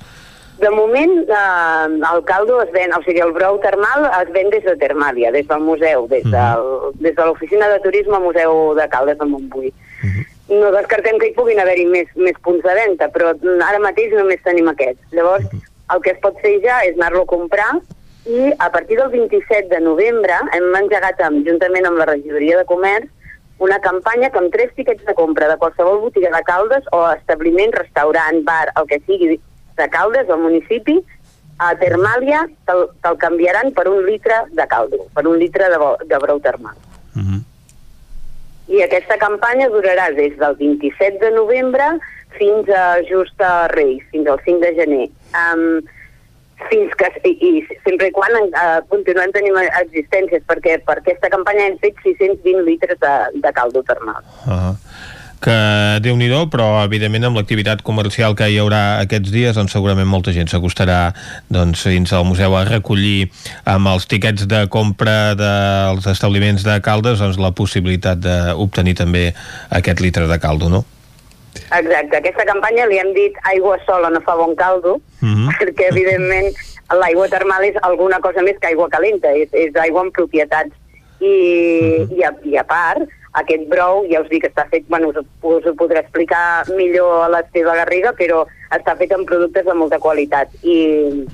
De 0.59 0.71
moment, 0.75 1.13
eh, 1.31 1.87
el 2.13 2.25
caldo 2.27 2.57
es 2.65 2.73
ven, 2.75 2.91
o 2.97 2.99
sigui, 3.05 3.21
el 3.23 3.31
brou 3.37 3.61
termal 3.63 4.09
es 4.09 4.33
ven 4.35 4.51
des 4.51 4.65
de 4.67 4.75
Termàlia, 4.81 5.31
des 5.31 5.47
del 5.47 5.63
museu, 5.63 6.09
des, 6.11 6.27
del, 6.27 6.65
des 6.99 7.15
de 7.15 7.27
l'oficina 7.29 7.69
de 7.71 7.79
turisme 7.85 8.19
Museu 8.19 8.75
de 8.75 8.89
Caldes 8.91 9.21
de 9.21 9.29
Montbui. 9.31 9.71
No 10.51 10.73
descartem 10.75 11.21
que 11.21 11.29
hi 11.29 11.37
puguin 11.37 11.61
haver-hi 11.63 11.87
més, 11.93 12.11
més 12.19 12.35
punts 12.43 12.65
de 12.67 12.75
venda, 12.75 13.07
però 13.15 13.31
ara 13.69 13.79
mateix 13.85 14.17
només 14.19 14.43
tenim 14.43 14.67
aquest. 14.73 14.99
Llavors, 15.15 15.47
el 15.95 16.03
que 16.03 16.17
es 16.17 16.21
pot 16.25 16.43
fer 16.43 16.57
ja 16.65 16.81
és 16.89 16.99
anar-lo 16.99 17.23
a 17.23 17.31
comprar 17.31 17.71
i 18.29 18.53
a 18.59 18.71
partir 18.71 18.99
del 18.99 19.09
27 19.09 19.69
de 19.73 19.81
novembre 19.81 20.37
hem 20.53 20.75
engegat 20.83 21.21
amb, 21.25 21.47
juntament 21.49 21.89
amb 21.89 22.01
la 22.01 22.09
regidoria 22.11 22.59
de 22.61 22.67
comerç 22.69 23.09
una 23.59 23.81
campanya 23.83 24.31
que 24.31 24.39
amb 24.39 24.53
tres 24.55 24.75
tiquets 24.77 25.05
de 25.05 25.15
compra 25.19 25.49
de 25.51 25.57
qualsevol 25.59 26.03
botiga 26.03 26.31
de 26.31 26.43
Caldes 26.47 26.85
o 26.95 27.01
establiment, 27.11 27.73
restaurant, 27.75 28.43
bar, 28.47 28.69
el 28.79 28.87
que 28.87 29.01
sigui 29.07 29.39
de 29.79 29.89
Caldes 29.91 30.31
al 30.31 30.45
municipi, 30.45 30.99
a 31.59 31.73
Termàlia 31.81 32.45
te'l 32.69 32.85
te 33.03 33.13
canviaran 33.19 33.73
per 33.75 33.89
un 33.91 34.05
litre 34.07 34.45
de 34.55 34.67
caldo, 34.71 35.09
per 35.15 35.27
un 35.27 35.39
litre 35.41 35.67
de, 35.73 35.79
bo, 35.83 35.97
de 36.07 36.21
brou 36.23 36.39
termal. 36.45 36.77
I 38.69 38.83
aquesta 38.85 39.17
campanya 39.19 39.67
durarà 39.73 40.11
des 40.15 40.37
del 40.39 40.55
27 40.61 41.19
de 41.19 41.33
novembre 41.35 41.97
fins 42.37 42.69
a 42.71 43.01
just 43.09 43.41
a 43.43 43.67
Reis, 43.73 44.05
fins 44.13 44.29
al 44.29 44.39
5 44.45 44.61
de 44.61 44.75
gener. 44.77 45.07
Um, 45.35 45.81
fins 46.67 46.97
que, 46.99 47.11
i, 47.29 47.35
i 47.35 47.79
sempre 47.87 48.11
i 48.11 48.15
quan 48.15 48.35
uh, 48.41 48.81
continuem 48.91 49.35
tenint 49.35 49.61
existències, 49.83 50.43
perquè 50.49 50.81
per 50.87 50.99
aquesta 51.01 51.31
campanya 51.33 51.69
hem 51.69 51.79
fet 51.83 52.01
620 52.05 52.67
litres 52.67 52.99
de, 53.03 53.15
de 53.45 53.55
caldo 53.57 53.85
termal. 53.87 54.27
Uh, 54.45 54.75
que 55.39 55.55
déu 56.03 56.17
nhi 56.19 56.29
però 56.51 56.83
evidentment 56.83 57.29
amb 57.29 57.39
l'activitat 57.39 57.85
comercial 57.87 58.35
que 58.35 58.49
hi 58.51 58.59
haurà 58.59 58.99
aquests 59.05 59.31
dies 59.31 59.55
doncs 59.55 59.73
segurament 59.73 60.09
molta 60.11 60.35
gent 60.35 60.51
s'acostarà 60.51 61.13
doncs, 61.49 61.85
fins 61.87 62.13
al 62.13 62.27
museu 62.27 62.57
a 62.57 62.65
recollir 62.67 63.31
amb 63.65 63.87
els 63.87 64.07
tiquets 64.11 64.49
de 64.51 64.67
compra 64.67 65.35
dels 65.39 66.11
establiments 66.11 66.67
de 66.67 66.81
Caldes 66.83 67.23
doncs, 67.23 67.39
la 67.39 67.55
possibilitat 67.55 68.19
d'obtenir 68.19 68.99
també 68.99 69.29
aquest 69.71 70.03
litre 70.03 70.27
de 70.27 70.43
caldo, 70.43 70.69
no? 70.69 70.85
Exacte, 71.69 72.17
aquesta 72.17 72.47
campanya 72.49 72.87
li 72.89 72.99
hem 72.99 73.13
dit 73.17 73.37
aigua 73.51 73.77
sola 73.87 74.11
no 74.11 74.21
fa 74.25 74.37
bon 74.37 74.55
caldo, 74.57 75.01
Mm 75.21 75.35
-hmm. 75.35 75.49
perquè 75.61 75.89
evidentment 75.91 76.55
l'aigua 76.95 77.29
termal 77.29 77.65
és 77.65 77.77
alguna 77.83 78.21
cosa 78.21 78.43
més 78.43 78.59
que 78.59 78.69
aigua 78.69 78.89
calenta, 78.89 79.33
és, 79.33 79.49
és 79.53 79.75
aigua 79.77 80.01
amb 80.01 80.13
propietats. 80.13 80.73
I, 81.21 82.07
i, 82.15 82.23
a, 82.23 82.31
I 82.45 82.57
a 82.57 82.65
part, 82.65 83.03
aquest 83.33 83.69
brou, 83.69 84.07
ja 84.11 84.21
us 84.21 84.29
dic, 84.31 84.45
està 84.45 84.65
fet, 84.71 84.85
bueno, 84.89 85.09
us, 85.09 85.17
us 85.43 85.67
ho 85.67 85.75
podré 85.75 86.01
explicar 86.01 86.65
millor 86.77 87.25
a 87.25 87.29
l'Esteve 87.29 87.75
Garriga, 87.75 88.13
però 88.13 88.47
està 88.71 88.97
fet 88.97 89.13
amb 89.13 89.27
productes 89.27 89.65
de 89.67 89.75
molta 89.75 89.99
qualitat. 89.99 90.49
I, 90.63 91.27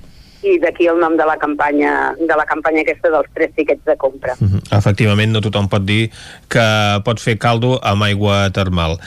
i 0.44 0.58
d'aquí 0.62 0.88
el 0.90 1.00
nom 1.00 1.16
de 1.16 1.26
la 1.26 1.36
campanya 1.40 2.14
de 2.18 2.36
la 2.36 2.44
campanya 2.48 2.82
aquesta 2.84 3.10
dels 3.12 3.30
tres 3.34 3.52
tiquets 3.56 3.84
de 3.88 3.96
compra. 4.00 4.36
Efectivament, 4.74 5.32
no 5.32 5.42
tothom 5.44 5.68
pot 5.72 5.84
dir 5.86 6.10
que 6.52 6.66
pot 7.06 7.20
fer 7.22 7.36
caldo 7.40 7.78
amb 7.82 8.04
aigua 8.06 8.50
termal. 8.54 8.98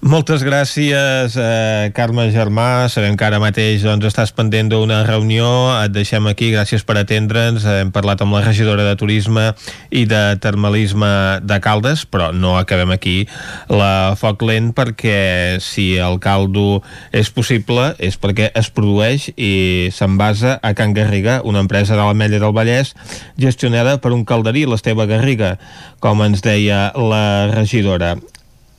Moltes 0.00 0.44
gràcies, 0.46 1.36
eh, 1.36 1.90
Carme 1.96 2.30
Germà. 2.32 2.88
Sabem 2.88 3.16
que 3.16 3.26
ara 3.26 3.40
mateix 3.42 3.82
doncs, 3.82 4.06
estàs 4.06 4.32
pendent 4.32 4.70
d'una 4.70 5.02
reunió. 5.04 5.48
Et 5.84 5.92
deixem 5.92 6.26
aquí. 6.26 6.52
Gràcies 6.54 6.84
per 6.84 6.98
atendre'ns. 7.00 7.64
Hem 7.64 7.90
parlat 7.92 8.22
amb 8.22 8.34
la 8.34 8.44
regidora 8.44 8.84
de 8.84 8.96
Turisme 8.96 9.52
i 9.90 10.04
de 10.06 10.36
Termalisme 10.40 11.40
de 11.42 11.60
Caldes, 11.60 12.06
però 12.06 12.32
no 12.32 12.56
acabem 12.58 12.90
aquí 12.94 13.26
la 13.68 14.14
foc 14.18 14.42
lent 14.42 14.72
perquè 14.74 15.60
si 15.62 15.94
el 15.98 16.18
caldo 16.22 16.82
és 17.12 17.30
possible 17.34 17.94
és 17.98 18.16
perquè 18.20 18.50
es 18.56 18.70
produeix 18.74 19.30
i 19.36 19.90
s'envasa 19.94 20.58
a 20.62 20.74
Can 20.84 20.92
Garriga, 20.92 21.40
una 21.48 21.62
empresa 21.64 21.96
de 21.96 22.02
l'Ametlla 22.04 22.38
del 22.42 22.52
Vallès 22.52 22.92
gestionada 23.40 23.96
per 24.04 24.12
un 24.12 24.26
calderí, 24.28 24.66
l'Esteve 24.68 25.06
Garriga, 25.08 25.54
com 26.04 26.20
ens 26.26 26.42
deia 26.44 26.90
la 26.92 27.48
regidora. 27.54 28.14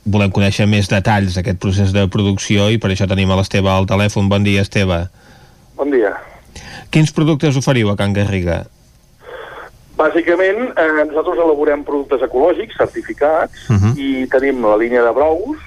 Volem 0.06 0.30
conèixer 0.30 0.68
més 0.70 0.86
detalls 0.86 1.34
d'aquest 1.34 1.58
procés 1.58 1.90
de 1.90 2.04
producció 2.06 2.68
i 2.70 2.78
per 2.78 2.92
això 2.92 3.08
tenim 3.10 3.32
a 3.34 3.40
l'Esteve 3.40 3.72
al 3.72 3.88
telèfon. 3.90 4.28
Bon 4.30 4.46
dia, 4.46 4.62
Esteve. 4.62 5.08
Bon 5.74 5.90
dia. 5.90 6.14
Quins 6.94 7.10
productes 7.10 7.58
oferiu 7.58 7.90
a 7.90 7.96
Can 7.98 8.14
Garriga? 8.14 8.62
Bàsicament, 9.98 10.68
eh, 10.78 11.04
nosaltres 11.08 11.40
elaborem 11.42 11.82
productes 11.82 12.22
ecològics 12.22 12.76
certificats 12.78 13.66
Mhm. 13.68 13.96
i 13.96 14.26
tenim 14.30 14.62
la 14.62 14.76
línia 14.76 15.02
de 15.02 15.10
brous, 15.10 15.58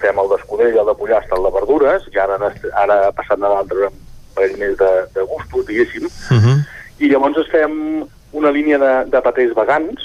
fem 0.00 0.18
el 0.18 0.28
d'escudella, 0.32 0.80
el 0.80 0.86
de 0.90 0.94
pollastre, 0.98 1.36
el 1.38 1.44
de 1.44 1.54
verdures, 1.60 2.02
i 2.10 2.18
ara, 2.18 2.40
ara 2.82 3.12
passant 3.12 3.38
Nadal 3.38 3.68
traurem 3.68 3.92
un 3.92 4.03
parell 4.34 4.58
més 4.58 4.76
de, 4.78 4.90
de 5.14 5.22
gustos, 5.22 5.66
diguéssim, 5.66 6.04
Uh 6.30 6.36
-huh. 6.38 6.56
i 6.98 7.08
llavors 7.08 7.36
ens 7.36 7.50
fem 7.50 8.04
una 8.32 8.50
línia 8.50 8.78
de, 8.78 9.10
de 9.10 9.20
patès 9.20 9.54
vegans, 9.54 10.00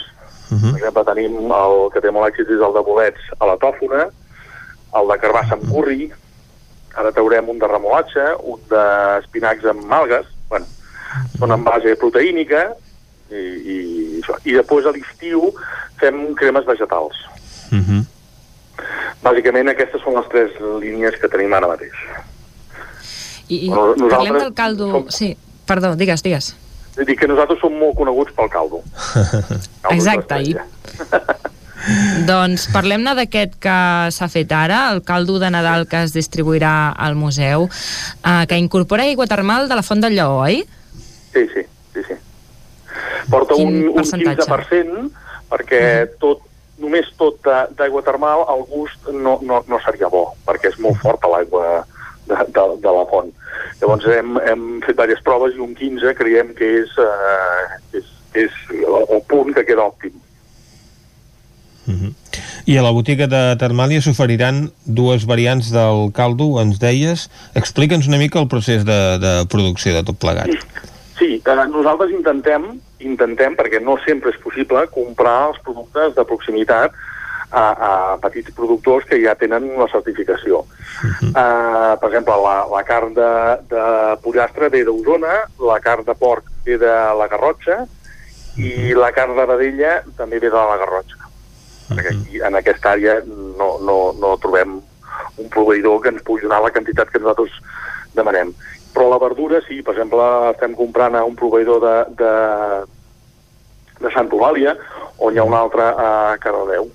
Uh 0.52 0.58
-huh. 0.58 0.72
per 0.72 0.78
exemple, 0.80 1.04
tenim 1.06 1.52
el 1.52 1.92
que 1.94 2.02
té 2.02 2.12
molt 2.12 2.28
èxit 2.34 2.50
és 2.50 2.62
el 2.62 2.74
de 2.74 2.82
bolets 2.82 3.22
a 3.40 3.46
la 3.46 3.58
tòfona, 3.58 4.10
el 5.00 5.08
de 5.08 5.18
carbassa 5.22 5.54
amb 5.54 5.70
curri, 5.72 6.12
ara 6.96 7.12
traurem 7.12 7.50
un 7.50 7.60
de 7.60 7.68
remolatge, 7.68 8.26
un 8.44 8.60
d'espinacs 8.70 9.66
amb 9.66 9.92
algues, 9.94 10.26
bueno, 10.50 10.66
són 11.38 11.52
en 11.52 11.64
base 11.64 11.96
proteínica, 11.96 12.74
i, 13.30 13.36
i, 13.36 13.78
això. 14.22 14.38
i 14.44 14.54
després 14.54 14.86
a 14.86 14.92
l'estiu 14.92 15.54
fem 16.00 16.34
cremes 16.36 16.66
vegetals. 16.66 17.16
Uh 17.72 17.78
-huh. 17.78 18.06
Bàsicament 19.22 19.70
aquestes 19.70 20.02
són 20.02 20.16
les 20.16 20.28
tres 20.30 20.52
línies 20.82 21.16
que 21.22 21.28
tenim 21.28 21.54
ara 21.54 21.68
mateix. 21.68 21.94
I, 23.50 23.66
i 23.66 23.70
Bueno, 23.70 23.96
nosaltres 23.98 24.16
parlem 24.16 24.40
del 24.40 24.54
caldo... 24.54 25.06
Sí, 25.10 25.34
perdó, 25.66 25.96
digues, 25.98 26.24
digues. 26.24 26.56
Dir, 27.00 27.16
que 27.18 27.28
nosaltres 27.30 27.62
som 27.62 27.74
molt 27.80 27.96
coneguts 27.98 28.34
pel 28.36 28.50
caldo. 28.52 28.82
Caldo 29.84 29.96
Exacte, 29.96 30.42
i... 30.44 30.56
doncs 32.30 32.68
parlem-ne 32.74 33.14
d'aquest 33.18 33.56
que 33.64 33.76
s'ha 34.12 34.28
fet 34.32 34.52
ara, 34.52 34.82
el 34.94 35.02
caldo 35.08 35.38
de 35.40 35.50
Nadal 35.54 35.88
que 35.90 36.04
es 36.04 36.14
distribuirà 36.14 36.92
al 36.92 37.16
museu, 37.16 37.70
eh, 37.70 38.44
que 38.50 38.60
incorpora 38.60 39.08
aigua 39.08 39.30
termal 39.32 39.70
de 39.70 39.80
la 39.80 39.86
Font 39.86 40.04
del 40.04 40.18
Lleó, 40.18 40.42
oi? 40.44 40.60
Sí, 41.34 41.46
sí, 41.54 41.64
sí, 41.94 42.04
sí. 42.08 42.20
Porta 43.32 43.56
Quin 43.56 43.68
un, 43.70 43.80
un 43.94 43.96
percentatge? 44.02 44.46
15% 44.50 45.08
perquè 45.50 45.82
tot, 46.22 46.44
només 46.82 47.08
tot 47.18 47.48
d'aigua 47.78 48.04
termal 48.06 48.44
el 48.54 48.66
gust 48.70 49.10
no, 49.14 49.40
no, 49.42 49.64
no 49.68 49.80
seria 49.86 50.12
bo, 50.12 50.34
perquè 50.46 50.74
és 50.74 50.80
molt 50.84 51.00
forta 51.02 51.32
l'aigua 51.32 51.86
de, 52.30 52.40
de, 52.56 52.66
de 52.86 52.96
la 52.96 53.06
font. 53.12 53.34
Llavors 53.82 54.08
hem, 54.14 54.40
hem 54.46 54.66
fet 54.86 54.96
diverses 54.96 55.26
proves 55.26 55.56
i 55.56 55.64
un 55.66 55.76
15 55.78 56.16
creiem 56.20 56.56
que 56.58 56.72
és, 56.84 56.96
eh, 57.04 58.00
és, 58.02 58.10
és 58.46 58.64
el, 58.80 58.98
el 59.04 59.24
punt 59.32 59.54
que 59.56 59.68
queda 59.68 59.88
òptim. 59.90 60.16
I 62.70 62.76
a 62.78 62.84
la 62.86 62.92
botiga 62.94 63.26
de 63.26 63.40
Termàlia 63.58 64.02
s'oferiran 64.06 64.68
dues 64.86 65.24
variants 65.26 65.72
del 65.74 66.12
caldo, 66.14 66.52
ens 66.62 66.78
deies. 66.78 67.24
Explica'ns 67.58 68.06
una 68.12 68.20
mica 68.22 68.38
el 68.38 68.46
procés 68.52 68.86
de, 68.86 69.00
de 69.24 69.32
producció 69.50 69.96
de 69.96 70.04
tot 70.06 70.20
plegat. 70.22 70.52
Sí, 71.18 71.40
eh, 71.42 71.56
nosaltres 71.74 72.14
intentem, 72.14 72.68
intentem, 73.02 73.58
perquè 73.58 73.82
no 73.82 73.98
sempre 74.06 74.30
és 74.36 74.38
possible, 74.44 74.86
comprar 74.94 75.50
els 75.50 75.58
productes 75.66 76.14
de 76.20 76.28
proximitat 76.30 76.94
a, 77.52 77.64
a 77.90 78.18
petits 78.22 78.54
productors 78.56 79.08
que 79.10 79.20
ja 79.24 79.36
tenen 79.40 79.68
la 79.80 79.88
certificació. 79.92 80.64
Uh, 81.30 81.96
per 82.00 82.10
exemple, 82.10 82.36
la, 82.44 82.56
la 82.70 82.84
carn 82.88 83.16
de, 83.18 83.32
de 83.72 83.86
pollastre 84.24 84.70
ve 84.74 84.84
d'Osona, 84.88 85.40
la 85.66 85.80
carn 85.84 86.06
de 86.08 86.16
porc 86.20 86.52
ve 86.66 86.78
de 86.82 86.94
la 87.20 87.30
Garrotxa 87.32 87.82
i 88.60 88.94
la 88.98 89.12
carn 89.16 89.38
de 89.38 89.48
vedella 89.50 90.00
també 90.18 90.42
ve 90.42 90.52
de 90.52 90.68
la 90.72 90.78
Garrotxa. 90.82 91.26
Perquè 91.90 92.14
aquí, 92.14 92.42
en 92.46 92.58
aquesta 92.60 92.94
àrea 92.94 93.18
no, 93.26 93.78
no, 93.82 93.98
no 94.20 94.36
trobem 94.42 94.78
un 95.40 95.50
proveïdor 95.50 96.04
que 96.04 96.14
ens 96.14 96.26
pugui 96.26 96.46
donar 96.46 96.62
la 96.62 96.74
quantitat 96.76 97.10
que 97.10 97.22
nosaltres 97.22 97.56
demanem. 98.14 98.54
Però 98.94 99.10
la 99.10 99.20
verdura, 99.22 99.62
sí, 99.66 99.82
per 99.86 99.96
exemple, 99.96 100.26
estem 100.52 100.76
comprant 100.78 101.18
a 101.18 101.26
un 101.26 101.36
proveïdor 101.40 101.82
de, 101.82 101.96
de, 102.20 102.32
de 104.04 104.14
Santa 104.14 104.38
Eulàlia, 104.38 104.76
on 105.18 105.34
hi 105.34 105.42
ha 105.42 105.48
un 105.48 105.58
altre 105.58 105.86
a 105.90 106.38
Cardedeu. 106.42 106.90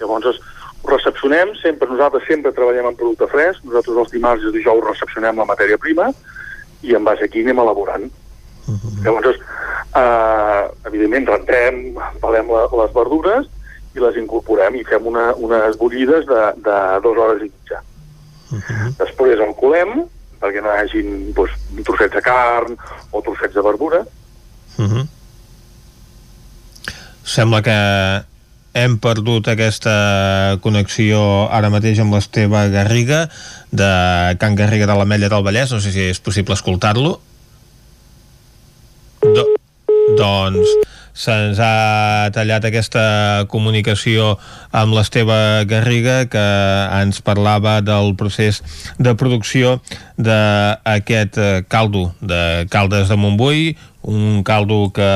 Llavors, 0.00 0.40
ho 0.82 0.90
recepcionem, 0.90 1.54
sempre, 1.60 1.88
nosaltres 1.88 2.26
sempre 2.28 2.54
treballem 2.56 2.88
en 2.90 2.96
producte 2.96 3.28
fresc, 3.30 3.62
nosaltres 3.64 4.02
els 4.04 4.14
dimarts 4.14 4.42
i 4.42 4.50
els 4.50 4.56
dijous 4.56 4.86
recepcionem 4.86 5.36
la 5.36 5.48
matèria 5.48 5.78
prima 5.78 6.08
i 6.82 6.96
en 6.96 7.04
base 7.04 7.26
aquí 7.26 7.44
anem 7.44 7.60
elaborant. 7.60 8.08
Llavors, 9.04 9.36
eh, 9.96 10.62
evidentment, 10.86 11.26
rentem, 11.28 11.80
pelem 12.22 12.50
la, 12.52 12.66
les 12.82 12.94
verdures 12.94 13.48
i 13.94 14.02
les 14.02 14.16
incorporem 14.20 14.76
i 14.78 14.84
fem 14.86 15.06
una, 15.10 15.30
unes 15.34 15.76
bullides 15.80 16.26
de, 16.28 16.42
de 16.64 16.78
dues 17.04 17.22
hores 17.24 17.42
i 17.42 17.50
mitja. 17.50 17.82
Després 18.98 19.40
el 19.40 19.54
colem, 19.58 20.04
perquè 20.40 20.62
no 20.62 20.72
hi 20.72 20.84
hagin 20.84 21.32
doncs, 21.36 21.56
trossets 21.86 22.16
de 22.16 22.22
carn 22.24 22.76
o 23.12 23.22
trossets 23.26 23.54
de 23.54 23.64
verdura. 23.66 24.04
Uh 24.78 24.86
-huh. 24.86 25.06
Sembla 27.24 27.62
que 27.62 27.78
hem 28.74 28.98
perdut 29.02 29.48
aquesta 29.50 30.58
connexió 30.62 31.22
ara 31.50 31.72
mateix 31.72 31.98
amb 32.02 32.14
l'Esteve 32.14 32.68
Garriga 32.70 33.24
de 33.70 33.90
Can 34.38 34.54
Garriga 34.58 34.86
de 34.86 34.98
l'Ametlla 34.98 35.30
del 35.32 35.46
Vallès. 35.46 35.72
No 35.74 35.80
sé 35.82 35.92
si 35.94 36.06
és 36.12 36.22
possible 36.22 36.54
escoltar-lo. 36.54 37.18
Do 39.20 39.46
doncs 40.18 40.70
se'ns 41.20 41.58
ha 41.60 42.30
tallat 42.34 42.64
aquesta 42.64 43.44
comunicació 43.50 44.36
amb 44.70 44.94
l'Esteve 44.94 45.66
Garriga 45.70 46.24
que 46.30 46.46
ens 47.00 47.20
parlava 47.26 47.80
del 47.82 48.14
procés 48.18 48.62
de 48.98 49.14
producció 49.18 49.78
d'aquest 50.16 51.38
eh, 51.38 51.52
caldo 51.68 52.10
de 52.20 52.66
Caldes 52.70 53.08
de 53.10 53.16
Montbui, 53.18 53.74
un 54.02 54.42
caldo 54.42 54.90
que 54.96 55.08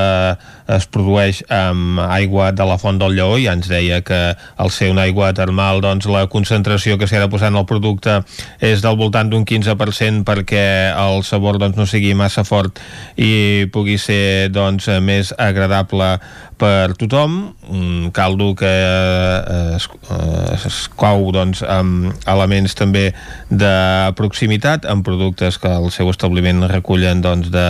es 0.69 0.85
produeix 0.93 1.41
amb 1.49 1.99
aigua 2.05 2.51
de 2.53 2.65
la 2.69 2.77
font 2.77 2.99
del 3.01 3.15
Lleó 3.17 3.39
i 3.41 3.47
ens 3.49 3.69
deia 3.69 4.01
que 4.05 4.19
al 4.61 4.69
ser 4.73 4.91
una 4.93 5.07
aigua 5.09 5.31
termal 5.33 5.81
doncs 5.81 6.05
la 6.09 6.25
concentració 6.29 6.99
que 7.01 7.09
s'hi 7.09 7.17
ha 7.17 7.23
de 7.23 7.31
posar 7.31 7.49
en 7.49 7.57
el 7.57 7.65
producte 7.65 8.19
és 8.61 8.85
del 8.85 8.97
voltant 8.99 9.31
d'un 9.31 9.45
15% 9.45 10.25
perquè 10.27 10.65
el 10.93 11.23
sabor 11.25 11.57
doncs, 11.61 11.77
no 11.77 11.89
sigui 11.89 12.13
massa 12.13 12.45
fort 12.45 12.81
i 13.17 13.65
pugui 13.73 13.97
ser 13.97 14.51
doncs, 14.53 14.89
més 15.01 15.33
agradable 15.37 16.19
per 16.57 16.95
tothom, 16.95 17.53
un 17.69 18.11
caldo 18.15 18.53
que 18.55 18.69
eh, 18.69 19.75
es, 19.75 19.87
eh, 20.09 20.55
es 20.55 20.77
cou 20.95 21.29
doncs, 21.35 21.61
amb 21.67 22.13
elements 22.31 22.75
també 22.77 23.09
de 23.49 23.75
proximitat, 24.15 24.87
amb 24.89 25.05
productes 25.05 25.59
que 25.61 25.71
el 25.71 25.91
seu 25.91 26.09
establiment 26.13 26.63
recullen 26.71 27.23
doncs, 27.25 27.51
de 27.53 27.67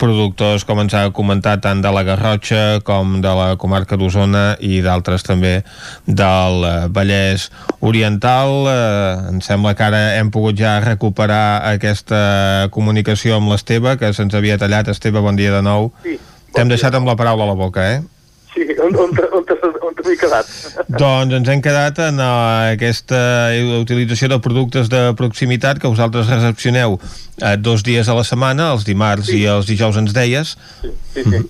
productors, 0.00 0.64
com 0.64 0.80
ens 0.82 0.96
ha 0.96 1.06
comentat, 1.14 1.62
tant 1.64 1.82
de 1.84 1.92
la 1.94 2.04
Garrotxa 2.06 2.80
com 2.84 3.18
de 3.24 3.32
la 3.36 3.54
comarca 3.60 3.98
d'Osona 4.00 4.56
i 4.64 4.80
d'altres 4.84 5.26
també 5.26 5.54
del 6.06 6.64
eh, 6.64 6.74
Vallès 6.94 7.50
Oriental. 7.80 8.68
Eh, 8.72 9.32
em 9.34 9.42
sembla 9.44 9.76
que 9.76 9.88
ara 9.88 10.04
hem 10.18 10.32
pogut 10.34 10.58
ja 10.58 10.78
recuperar 10.84 11.64
aquesta 11.74 12.70
comunicació 12.74 13.38
amb 13.38 13.52
l'Esteve, 13.52 13.98
que 14.00 14.12
se'ns 14.16 14.34
havia 14.34 14.60
tallat. 14.60 14.88
Esteve, 14.94 15.20
bon 15.24 15.36
dia 15.36 15.52
de 15.54 15.64
nou. 15.64 15.92
Sí, 16.04 16.18
T'hem 16.54 16.70
deixat 16.70 16.94
amb 16.94 17.08
la 17.08 17.16
paraula 17.18 17.48
a 17.48 17.50
la 17.50 17.56
boca, 17.58 17.82
eh? 17.82 18.02
Sí, 18.54 18.62
on, 18.78 18.94
on, 18.94 19.10
on, 19.34 19.44
on, 19.82 19.96
t'he 19.98 20.14
quedat? 20.20 20.50
Doncs 20.86 21.34
ens 21.40 21.48
hem 21.50 21.62
quedat 21.64 21.98
en 22.04 22.20
uh, 22.22 22.70
aquesta 22.76 23.18
utilització 23.80 24.30
de 24.30 24.38
productes 24.44 24.90
de 24.92 25.08
proximitat 25.18 25.80
que 25.82 25.90
vosaltres 25.90 26.30
recepcioneu 26.30 26.94
uh, 27.00 27.56
dos 27.58 27.82
dies 27.82 28.08
a 28.08 28.14
la 28.14 28.22
setmana, 28.26 28.70
els 28.76 28.86
dimarts 28.86 29.32
sí. 29.32 29.42
i 29.42 29.50
els 29.50 29.66
dijous 29.66 29.98
ens 29.98 30.14
deies. 30.14 30.54
Sí, 30.84 31.26
sí. 31.26 31.42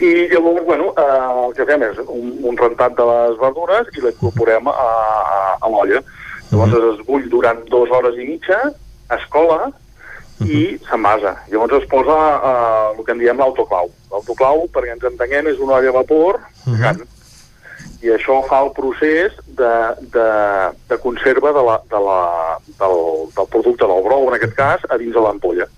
I 0.00 0.10
llavors, 0.32 0.64
bueno, 0.64 0.94
eh, 0.96 1.46
el 1.46 1.50
que 1.52 1.66
fem 1.68 1.82
és 1.84 1.98
un, 2.06 2.30
un 2.48 2.56
rentat 2.56 2.94
de 2.96 3.04
les 3.04 3.34
verdures 3.40 3.90
i 3.92 4.04
l'incorporem 4.04 4.70
a, 4.72 4.76
a, 4.76 5.40
a 5.60 5.68
l'olla. 5.68 6.00
Llavors 6.48 6.76
es 6.78 7.02
bull 7.04 7.26
durant 7.32 7.60
dues 7.68 7.92
hores 7.92 8.16
i 8.16 8.24
mitja, 8.30 8.62
es 9.12 9.26
cola 9.34 9.68
i 10.46 10.78
s'envasa. 10.88 11.34
Llavors 11.50 11.82
es 11.82 11.88
posa 11.90 12.16
eh, 12.16 12.98
el 12.98 13.04
que 13.04 13.12
en 13.12 13.22
diem 13.22 13.40
l'autoclau. 13.40 13.90
L'autoclau, 14.12 14.66
perquè 14.72 14.94
ens 14.94 15.06
entenguem, 15.10 15.50
és 15.52 15.60
una 15.60 15.78
olla 15.78 15.92
a 15.92 15.98
vapor 16.00 16.40
gegant. 16.64 17.02
I 18.00 18.14
això 18.14 18.38
fa 18.48 18.62
el 18.64 18.70
procés 18.72 19.34
de, 19.58 19.72
de, 20.14 20.28
de 20.88 20.98
conserva 21.02 21.52
de 21.52 21.64
la, 21.66 21.76
de 21.90 22.00
la, 22.00 22.20
del, 22.80 23.00
del 23.36 23.50
producte 23.52 23.88
del 23.88 24.04
brou, 24.06 24.28
en 24.28 24.36
aquest 24.38 24.56
cas, 24.56 24.86
a 24.88 24.96
dins 25.00 25.12
de 25.16 25.24
l'ampolla. 25.24 25.68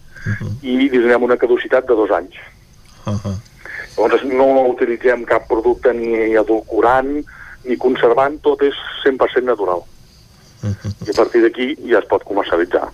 I 0.63 0.77
li 0.87 0.99
donem 1.01 1.27
una 1.27 1.39
caducitat 1.39 1.89
de 1.89 1.99
dos 1.99 2.15
anys. 2.15 2.39
Llavors 3.97 4.23
no 4.31 4.69
utilitzem 4.71 5.27
cap 5.27 5.49
producte 5.51 5.91
ni 5.97 6.37
adulcorant 6.39 7.17
ni 7.67 7.77
conservant, 7.79 8.39
tot 8.43 8.63
és 8.67 8.79
100% 9.03 9.47
natural. 9.47 9.83
I 10.63 11.11
a 11.11 11.17
partir 11.19 11.43
d'aquí 11.43 11.73
ja 11.91 11.99
es 11.99 12.07
pot 12.11 12.23
comercialitzar. 12.27 12.87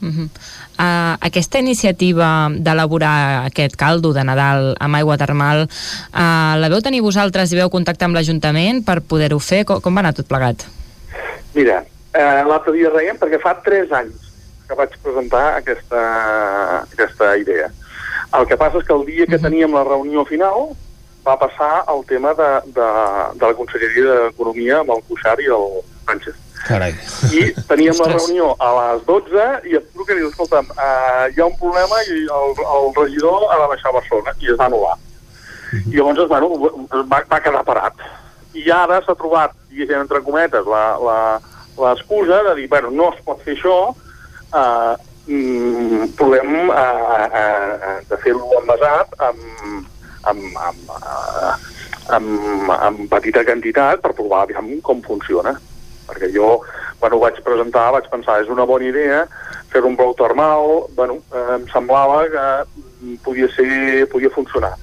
Uh 0.00 0.08
-huh. 0.08 0.28
uh, 0.78 1.16
aquesta 1.20 1.58
iniciativa 1.58 2.48
d'elaborar 2.50 3.46
aquest 3.46 3.74
caldo 3.76 4.12
de 4.12 4.24
Nadal 4.24 4.76
amb 4.78 4.94
aigua 4.94 5.16
termal, 5.16 5.62
uh, 5.62 6.54
la 6.56 6.68
veu 6.68 6.80
tenir 6.80 7.00
vosaltres 7.00 7.52
i 7.52 7.56
veu 7.56 7.70
contactar 7.70 8.06
amb 8.06 8.14
l'Ajuntament 8.14 8.84
per 8.84 9.00
poder-ho 9.00 9.38
fer? 9.38 9.64
Com, 9.64 9.80
com 9.80 9.94
va 9.94 10.00
anar 10.00 10.14
tot 10.14 10.26
plegat? 10.26 10.66
Mira, 11.54 11.84
eh, 12.12 12.42
l'altre 12.46 12.72
dia 12.72 12.90
reiem 12.90 13.16
perquè 13.18 13.40
fa 13.40 13.54
3 13.64 13.92
anys 13.92 14.28
que 14.68 14.76
vaig 14.76 14.92
presentar 15.02 15.56
aquesta, 15.56 16.02
aquesta 16.92 17.36
idea. 17.40 17.70
El 18.36 18.46
que 18.46 18.58
passa 18.60 18.78
és 18.78 18.84
que 18.84 18.92
el 18.92 19.06
dia 19.06 19.26
que 19.26 19.40
teníem 19.40 19.72
la 19.72 19.84
reunió 19.84 20.24
final 20.28 20.76
va 21.26 21.38
passar 21.40 21.84
el 21.88 22.04
tema 22.08 22.34
de, 22.36 22.48
de, 22.76 22.88
de 23.40 23.46
la 23.46 23.56
Conselleria 23.56 24.18
d'Economia 24.26 24.82
amb 24.82 24.92
el 24.96 25.02
Cuixart 25.08 25.40
i 25.44 25.48
el 25.56 25.80
Sánchez. 26.04 26.36
Carai. 26.66 26.92
I 27.32 27.42
teníem 27.68 27.94
la 28.00 28.08
reunió 28.12 28.54
a 28.58 28.70
les 28.78 29.04
12 29.06 29.44
i 29.70 29.76
et 29.78 29.86
truquen 29.94 30.18
i 30.18 30.20
diu, 30.20 30.30
escolta'm, 30.32 30.66
uh, 30.74 31.26
hi 31.32 31.40
ha 31.40 31.46
un 31.46 31.56
problema 31.60 32.00
i 32.10 32.18
el, 32.26 32.54
el 32.76 32.88
regidor 32.96 33.46
ha 33.48 33.58
de 33.62 33.68
baixar 33.72 33.92
a 33.92 33.96
Barcelona 33.98 34.34
i 34.42 34.50
es 34.52 34.58
va 34.60 34.66
anul·lar. 34.68 34.96
I 35.92 35.96
llavors, 35.96 36.24
bueno, 36.28 36.48
va, 37.12 37.22
va 37.30 37.40
quedar 37.44 37.62
parat. 37.64 37.94
I 38.56 38.64
ara 38.74 38.98
s'ha 39.04 39.14
trobat, 39.16 39.52
diguéssim, 39.70 40.00
entre 40.02 40.20
cometes, 40.26 40.66
la- 40.66 40.98
la- 41.04 41.40
l'excusa 41.78 42.42
de 42.48 42.54
dir, 42.58 42.68
bueno, 42.68 42.90
no 42.90 43.12
es 43.14 43.20
pot 43.24 43.40
fer 43.44 43.54
això, 43.56 43.76
uh, 43.94 44.94
mm, 45.28 46.08
provem 46.18 46.68
uh, 46.68 46.74
uh, 46.74 47.96
de 48.08 48.16
fer-lo 48.24 48.48
envasat 48.62 49.12
amb, 49.28 49.86
amb, 50.32 50.42
amb, 50.68 50.90
uh, 50.90 51.54
amb, 52.16 52.70
amb 52.72 53.04
petita 53.12 53.44
quantitat 53.44 54.00
per 54.02 54.12
provar 54.16 54.42
aviam 54.48 54.72
com 54.82 55.00
funciona 55.04 55.52
perquè 56.08 56.32
jo, 56.34 56.58
quan 56.98 57.14
ho 57.14 57.22
vaig 57.22 57.38
presentar, 57.44 57.92
vaig 57.94 58.08
pensar, 58.10 58.40
és 58.42 58.50
una 58.52 58.66
bona 58.66 58.88
idea 58.88 59.22
fer 59.72 59.84
un 59.84 59.96
brou 59.96 60.14
termal, 60.16 60.88
bueno, 60.96 61.20
eh, 61.32 61.46
em 61.58 61.66
semblava 61.72 62.22
que 62.32 62.44
mm, 62.64 63.16
podia 63.24 63.48
ser, 63.54 64.06
podia 64.12 64.32
funcionar. 64.34 64.74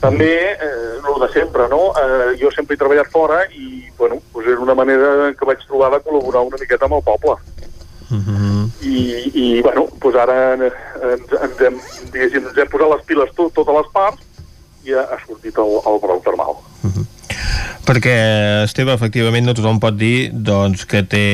També, 0.00 0.32
eh, 0.52 0.98
el 1.00 1.20
de 1.22 1.28
sempre, 1.32 1.68
no? 1.72 1.92
Eh, 1.96 2.36
jo 2.40 2.50
sempre 2.52 2.76
he 2.76 2.80
treballat 2.80 3.08
fora 3.10 3.40
i, 3.48 3.86
bueno, 3.98 4.20
doncs 4.34 4.50
era 4.52 4.60
una 4.60 4.74
manera 4.76 5.32
que 5.38 5.48
vaig 5.48 5.62
trobar 5.66 5.94
de 5.94 6.02
col·laborar 6.04 6.44
una 6.44 6.60
miqueta 6.60 6.84
amb 6.84 6.98
el 6.98 7.06
poble. 7.06 7.38
I, 8.86 8.98
i 9.34 9.46
bueno, 9.64 9.86
doncs 10.02 10.18
ara 10.20 10.36
eh, 10.54 10.70
ens, 11.14 11.32
ens, 11.40 11.62
hem, 11.66 11.80
ens 12.14 12.60
hem 12.60 12.70
posat 12.70 12.92
les 12.92 13.06
piles 13.08 13.32
tot, 13.38 13.54
totes 13.56 13.80
les 13.80 13.88
parts 13.94 14.44
i 14.86 14.94
ha, 14.94 15.02
ha 15.10 15.18
sortit 15.24 15.56
el, 15.58 15.78
el 15.90 15.98
brou 16.04 16.20
termal. 16.22 16.60
Perquè, 17.86 18.14
Esteve, 18.64 18.94
efectivament 18.96 19.46
no 19.46 19.54
tothom 19.54 19.78
pot 19.82 19.94
dir 19.94 20.32
doncs, 20.32 20.82
que 20.90 21.04
té 21.06 21.26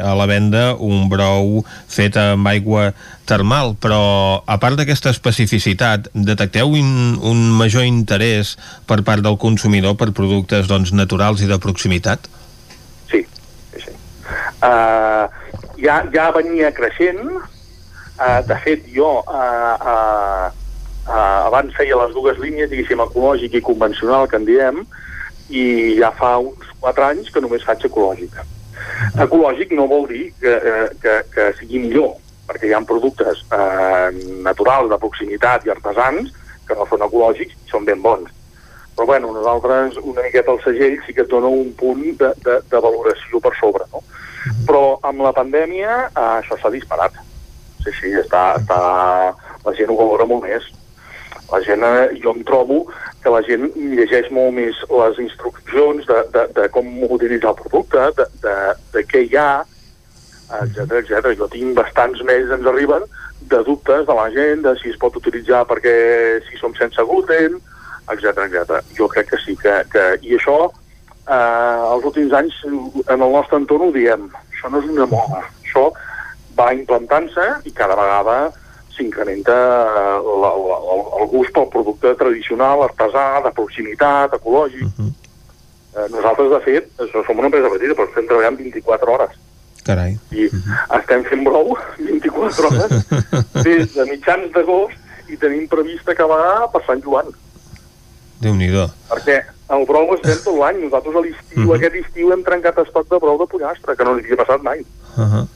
a 0.00 0.14
la 0.16 0.28
venda 0.30 0.72
un 0.74 1.08
brou 1.12 1.60
fet 1.90 2.16
amb 2.16 2.48
aigua 2.48 2.92
termal, 3.28 3.74
però 3.76 4.00
a 4.48 4.56
part 4.62 4.80
d'aquesta 4.80 5.12
especificitat, 5.12 6.08
detecteu 6.14 6.72
un, 6.78 7.18
un 7.20 7.44
major 7.58 7.84
interès 7.84 8.56
per 8.88 9.02
part 9.04 9.20
del 9.26 9.36
consumidor 9.36 9.98
per 10.00 10.14
productes 10.16 10.70
doncs, 10.70 10.94
naturals 10.96 11.44
i 11.44 11.50
de 11.50 11.60
proximitat? 11.60 12.30
uh, 14.62 15.28
ja, 15.78 16.02
ja 16.12 16.30
venia 16.34 16.72
creixent. 16.74 17.20
Uh, 18.18 18.40
de 18.48 18.56
fet, 18.64 18.86
jo 18.90 19.20
uh, 19.20 19.76
uh, 19.78 20.48
uh, 21.06 21.40
abans 21.46 21.74
feia 21.78 21.98
les 22.00 22.14
dues 22.16 22.40
línies, 22.42 22.70
diguéssim, 22.70 23.02
ecològic 23.04 23.54
i 23.54 23.64
convencional, 23.64 24.26
que 24.30 24.40
en 24.40 24.48
diem, 24.48 24.82
i 25.48 25.96
ja 25.98 26.10
fa 26.14 26.36
uns 26.42 26.72
4 26.80 27.04
anys 27.08 27.30
que 27.32 27.42
només 27.42 27.64
faig 27.64 27.84
ecològic. 27.88 28.38
Ecològic 29.24 29.72
no 29.76 29.88
vol 29.90 30.06
dir 30.10 30.28
que, 30.40 30.54
eh, 30.56 30.88
que, 31.02 31.14
que 31.34 31.46
sigui 31.58 31.82
millor, 31.86 32.16
perquè 32.48 32.68
hi 32.68 32.74
ha 32.76 32.82
productes 32.88 33.44
eh, 33.52 34.08
naturals, 34.44 34.90
de 34.92 35.00
proximitat 35.00 35.66
i 35.66 35.72
artesans 35.74 36.34
que 36.68 36.76
no 36.76 36.86
són 36.88 37.04
ecològics 37.06 37.56
i 37.56 37.70
són 37.72 37.88
ben 37.88 38.02
bons. 38.04 38.30
Però 38.96 39.06
bueno, 39.06 39.30
nosaltres 39.32 39.96
una 40.02 40.24
miqueta 40.24 40.52
el 40.52 40.62
segell 40.64 40.96
sí 41.06 41.14
que 41.14 41.22
et 41.22 41.30
dona 41.30 41.50
un 41.54 41.70
punt 41.78 42.02
de, 42.02 42.32
de, 42.44 42.58
de 42.70 42.80
valoració 42.82 43.40
per 43.40 43.54
sobre, 43.60 43.86
no? 43.92 44.02
Però 44.66 44.98
amb 45.06 45.22
la 45.22 45.34
pandèmia 45.36 45.92
eh, 46.08 46.26
això 46.40 46.58
s'ha 46.58 46.72
disparat. 46.74 47.14
Sí, 47.84 47.94
sí, 48.00 48.12
està, 48.18 48.58
està, 48.58 48.80
la 49.64 49.74
gent 49.78 49.92
ho 49.92 49.98
valora 50.00 50.26
molt 50.28 50.48
més. 50.48 50.66
La 51.52 51.62
gent, 51.64 51.84
eh, 51.86 52.18
jo 52.22 52.34
em 52.34 52.42
trobo 52.48 52.82
que 53.22 53.32
la 53.34 53.40
gent 53.46 53.66
llegeix 53.76 54.28
molt 54.34 54.54
més 54.56 54.78
les 54.90 55.18
instruccions 55.24 56.06
de, 56.06 56.18
de, 56.34 56.44
de 56.56 56.68
com 56.74 56.86
utilitzar 57.08 57.54
el 57.54 57.60
producte, 57.62 58.04
de, 58.18 58.26
de, 58.44 58.56
de 58.94 59.04
què 59.10 59.24
hi 59.26 59.38
ha, 59.38 59.50
etc 60.62 61.00
etc. 61.00 61.32
Jo 61.38 61.48
tinc 61.52 61.74
bastants 61.76 62.22
mails, 62.26 62.52
ens 62.54 62.68
arriben, 62.70 63.06
de 63.50 63.62
dubtes 63.66 64.06
de 64.06 64.14
la 64.14 64.28
gent, 64.34 64.62
de 64.66 64.74
si 64.80 64.92
es 64.92 65.00
pot 65.00 65.16
utilitzar 65.18 65.64
perquè 65.68 65.94
si 66.48 66.60
som 66.60 66.74
sense 66.78 67.04
gluten, 67.10 67.58
etc 68.12 68.44
etc. 68.46 68.78
Jo 68.96 69.08
crec 69.12 69.32
que 69.32 69.40
sí, 69.44 69.56
que, 69.60 69.80
que 69.92 70.04
i 70.22 70.36
això 70.38 70.58
eh, 70.66 71.80
els 71.94 72.06
últims 72.08 72.34
anys 72.38 72.60
en 72.68 73.18
el 73.18 73.32
nostre 73.32 73.60
entorn 73.60 73.88
ho 73.88 73.92
diem. 73.94 74.28
Això 74.52 74.70
no 74.72 74.82
és 74.82 74.90
una 74.90 75.08
moda, 75.10 75.44
això 75.62 75.88
va 76.58 76.72
implantant-se 76.74 77.46
i 77.68 77.74
cada 77.76 77.98
vegada 77.98 78.38
s'incrementa 78.98 79.54
eh, 79.54 80.18
el, 80.18 80.46
el 81.22 81.26
gust 81.32 81.54
pel 81.56 81.68
producte 81.72 82.12
tradicional, 82.20 82.82
artesà, 82.90 83.40
de 83.46 83.52
proximitat, 83.56 84.34
ecològic. 84.36 84.86
eh, 84.98 86.06
nosaltres, 86.12 86.50
de 86.52 86.60
fet, 86.66 86.90
som 87.26 87.38
una 87.38 87.48
empresa 87.48 87.70
petita, 87.72 87.94
però 87.94 88.08
estem 88.10 88.26
treballant 88.28 88.58
24 88.60 89.12
hores. 89.14 89.36
Carai. 89.88 90.18
I 90.36 90.50
estem 91.00 91.22
fent 91.24 91.44
brou 91.46 91.72
24 91.96 92.66
hores 92.68 93.06
des 93.64 93.94
de 93.94 94.04
mitjans 94.10 94.50
d'agost 94.52 95.30
i 95.32 95.36
tenim 95.40 95.64
previst 95.68 96.08
acabar 96.08 96.68
per 96.72 96.82
Sant 96.86 97.00
Joan. 97.04 97.30
Déu-n'hi-do. 98.42 98.84
Perquè 99.10 99.38
el 99.74 99.84
brou 99.88 100.12
es 100.14 100.20
ven 100.24 100.38
tot 100.44 100.54
l'any. 100.60 100.76
Nosaltres 100.84 101.16
a 101.16 101.22
l'estiu, 101.24 101.62
Mhm. 101.64 101.72
aquest 101.74 101.94
estiu, 102.04 102.32
hem 102.32 102.42
trencat 102.44 102.78
estoc 102.84 103.08
de 103.10 103.18
brou 103.18 103.38
de 103.40 103.46
pollastre, 103.50 103.96
que 103.96 104.04
no 104.04 104.12
ens 104.14 104.24
havia 104.24 104.36
passat 104.44 104.62
mai. 104.62 104.84
Uh 105.16 105.24
-huh. 105.24 105.46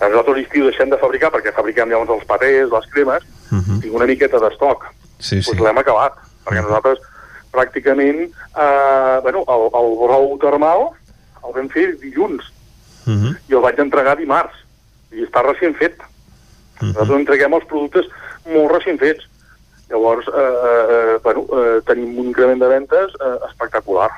Nosaltres 0.00 0.36
l'estiu 0.36 0.64
deixem 0.68 0.90
de 0.90 0.98
fabricar 0.98 1.30
perquè 1.30 1.52
fabriquem 1.54 1.88
llavors 1.90 2.10
els 2.10 2.24
patés, 2.26 2.68
les 2.70 2.86
cremes, 2.92 3.22
Uh 3.52 3.58
-huh. 3.58 3.80
tinc 3.82 3.94
una 3.94 4.06
miqueta 4.06 4.38
d'estoc. 4.38 4.84
Sí, 5.18 5.42
sí. 5.42 5.56
l'hem 5.56 5.78
acabat, 5.78 6.12
perquè 6.44 6.62
nosaltres 6.62 6.98
pràcticament, 7.52 8.30
eh, 8.56 9.18
bueno, 9.22 9.44
el, 9.48 9.62
el 9.80 9.88
brou 10.00 10.38
termal 10.40 10.88
el 11.44 11.52
vam 11.54 11.68
fer 11.68 11.98
dilluns 12.00 12.42
Uh 13.06 13.12
-huh. 13.12 13.36
i 13.48 13.52
el 13.54 13.60
vaig 13.60 13.78
entregar 13.78 14.16
dimarts 14.16 14.54
i 15.12 15.24
està 15.24 15.42
recient 15.42 15.74
fet. 15.76 15.96
Nosaltres 16.80 17.18
entreguem 17.18 17.52
els 17.54 17.64
productes 17.64 18.06
molt 18.46 18.72
recient 18.72 18.98
fets. 18.98 19.24
Llavors, 19.90 20.26
eh, 20.28 20.32
eh, 20.32 21.18
bueno, 21.22 21.46
eh, 21.52 21.80
tenim 21.84 22.18
un 22.18 22.26
increment 22.26 22.58
de 22.60 22.68
ventes 22.68 23.10
eh, 23.20 23.38
espectacular. 23.48 24.10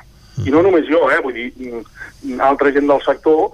I 0.47 0.51
no 0.51 0.63
només 0.63 0.85
jo, 0.89 1.11
eh, 1.11 1.21
vull 1.23 1.33
dir, 1.35 1.53
mm, 1.57 2.41
altra 2.41 2.71
gent 2.73 2.87
del 2.87 3.03
sector 3.03 3.51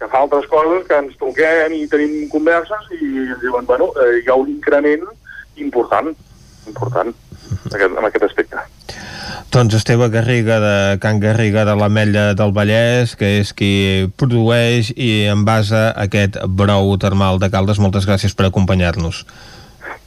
que 0.00 0.08
fa 0.08 0.22
altres 0.24 0.48
coses, 0.48 0.86
que 0.88 0.96
ens 0.96 1.16
truquem 1.20 1.76
i 1.76 1.86
tenim 1.92 2.24
converses 2.32 2.88
i 2.96 3.26
ens 3.26 3.40
diuen, 3.44 3.66
bueno, 3.68 3.90
eh, 4.00 4.22
hi 4.24 4.30
ha 4.32 4.36
un 4.40 4.48
increment 4.48 5.04
important, 5.60 6.14
important, 6.66 7.12
en 7.66 7.74
aquest, 7.76 7.98
en 7.98 8.08
aquest 8.08 8.24
aspecte. 8.30 8.64
Doncs 9.52 9.74
Esteve 9.74 10.08
Garriga 10.08 10.56
de 10.62 10.74
Can 11.02 11.20
Garriga 11.20 11.66
de 11.66 11.74
l'Ametlla 11.76 12.30
del 12.38 12.54
Vallès, 12.56 13.16
que 13.18 13.32
és 13.42 13.52
qui 13.52 14.08
produeix 14.16 14.92
i 14.94 15.26
envasa 15.32 15.88
aquest 15.98 16.38
brou 16.46 16.94
termal 17.02 17.42
de 17.42 17.50
Caldes. 17.52 17.82
Moltes 17.82 18.06
gràcies 18.08 18.32
per 18.38 18.46
acompanyar-nos. 18.48 19.24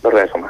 De 0.01 0.13
res, 0.15 0.31
home. 0.33 0.42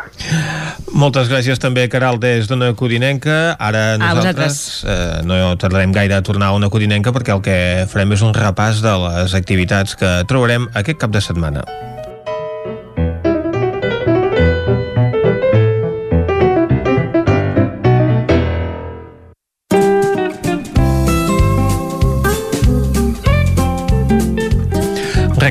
Moltes 0.94 1.30
gràcies 1.32 1.60
també, 1.62 1.88
Caral, 1.90 2.20
des 2.22 2.48
d'una 2.50 2.74
Codinenca. 2.78 3.56
Ara 3.60 3.98
nosaltres 4.02 4.84
eh, 4.86 5.24
no 5.26 5.40
tardarem 5.60 5.96
gaire 5.96 6.20
a 6.20 6.26
tornar 6.26 6.52
a 6.52 6.60
una 6.60 6.70
Codinenca 6.74 7.14
perquè 7.16 7.34
el 7.36 7.42
que 7.46 7.58
farem 7.92 8.14
és 8.14 8.26
un 8.26 8.36
repàs 8.38 8.84
de 8.86 8.94
les 9.08 9.34
activitats 9.40 9.98
que 10.00 10.20
trobarem 10.30 10.70
aquest 10.74 11.02
cap 11.02 11.16
de 11.16 11.24
setmana. 11.24 11.66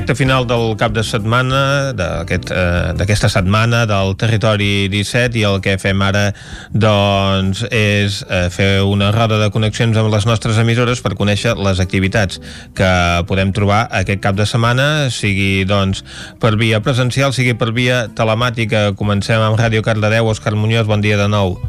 Recte 0.02 0.16
final 0.18 0.48
del 0.50 0.72
cap 0.74 0.90
de 0.90 1.04
setmana 1.06 1.92
d'aquesta 1.94 2.56
aquest, 3.04 3.22
eh, 3.22 3.28
setmana 3.30 3.84
del 3.86 4.16
Territori 4.18 4.88
17 4.90 5.38
i 5.38 5.44
el 5.46 5.60
que 5.62 5.76
fem 5.78 6.02
ara 6.02 6.32
doncs 6.74 7.60
és 7.70 8.16
eh, 8.26 8.48
fer 8.50 8.82
una 8.82 9.12
roda 9.14 9.38
de 9.38 9.46
connexions 9.54 9.94
amb 9.96 10.10
les 10.10 10.26
nostres 10.26 10.58
emissores 10.58 11.04
per 11.06 11.14
conèixer 11.14 11.54
les 11.54 11.78
activitats 11.78 12.42
que 12.74 12.90
podem 13.30 13.54
trobar 13.54 13.84
aquest 14.00 14.18
cap 14.26 14.34
de 14.34 14.42
setmana 14.42 15.06
sigui 15.14 15.62
doncs 15.70 16.02
per 16.42 16.56
via 16.58 16.82
presencial 16.82 17.30
sigui 17.30 17.54
per 17.54 17.70
via 17.70 18.08
telemàtica 18.10 18.96
comencem 18.98 19.38
amb 19.38 19.54
Ràdio 19.54 19.86
Cardedeu, 19.86 20.26
Òscar 20.26 20.56
Muñoz 20.58 20.90
bon 20.90 21.00
dia 21.00 21.14
de 21.14 21.30
nou 21.30 21.60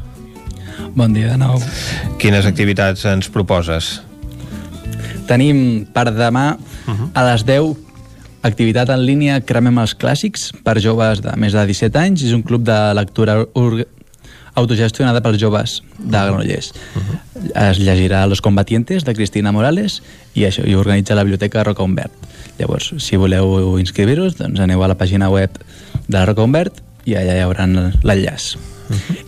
Bon 0.98 1.14
dia 1.14 1.30
de 1.30 1.38
nou. 1.38 1.62
Quines 2.18 2.50
activitats 2.50 3.06
ens 3.06 3.30
proposes? 3.30 4.00
Tenim 5.30 5.86
per 5.94 6.10
demà 6.10 6.56
a 7.14 7.30
les 7.30 7.46
10 7.46 7.93
activitat 8.44 8.90
en 8.94 9.02
línia 9.08 9.40
Cremem 9.48 9.78
els 9.82 9.96
clàssics 9.98 10.50
per 10.66 10.78
joves 10.84 11.22
de 11.24 11.34
més 11.40 11.56
de 11.56 11.64
17 11.70 12.00
anys. 12.00 12.24
És 12.28 12.34
un 12.36 12.44
club 12.44 12.64
de 12.68 12.78
lectura 12.98 13.40
ur- 13.56 13.86
autogestionada 14.56 15.22
pels 15.26 15.40
joves 15.42 15.80
de 15.98 16.12
Granollers. 16.18 16.74
Es 17.56 17.80
llegirà 17.80 18.26
Los 18.28 18.42
combatientes 18.42 19.04
de 19.06 19.16
Cristina 19.18 19.52
Morales 19.52 20.02
i 20.38 20.44
això 20.46 20.66
i 20.68 20.76
organitza 20.78 21.16
la 21.18 21.24
Biblioteca 21.24 21.64
Roca 21.64 21.82
Humbert. 21.84 22.12
Llavors, 22.60 22.92
si 23.02 23.18
voleu 23.18 23.80
inscriure-us, 23.82 24.36
doncs 24.38 24.60
aneu 24.62 24.84
a 24.84 24.88
la 24.92 24.98
pàgina 25.00 25.32
web 25.34 25.58
de 26.08 26.14
la 26.20 26.26
Roca 26.30 26.44
Humbert 26.46 26.84
i 27.10 27.16
allà 27.18 27.34
hi 27.40 27.42
haurà 27.44 27.66
l'enllaç. 27.66 28.54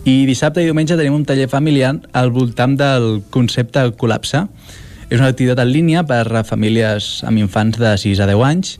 I 0.06 0.26
dissabte 0.28 0.62
i 0.62 0.68
diumenge 0.68 0.94
tenim 0.96 1.16
un 1.16 1.24
taller 1.26 1.48
familiar 1.50 1.96
al 2.12 2.30
voltant 2.30 2.76
del 2.78 3.22
concepte 3.34 3.82
col·lapse. 3.98 4.44
És 5.10 5.18
una 5.18 5.28
activitat 5.32 5.58
en 5.62 5.70
línia 5.72 6.02
per 6.06 6.22
a 6.36 6.44
famílies 6.46 7.24
amb 7.26 7.38
infants 7.42 7.78
de 7.78 7.92
6 7.98 8.20
a 8.22 8.26
10 8.30 8.42
anys 8.46 8.76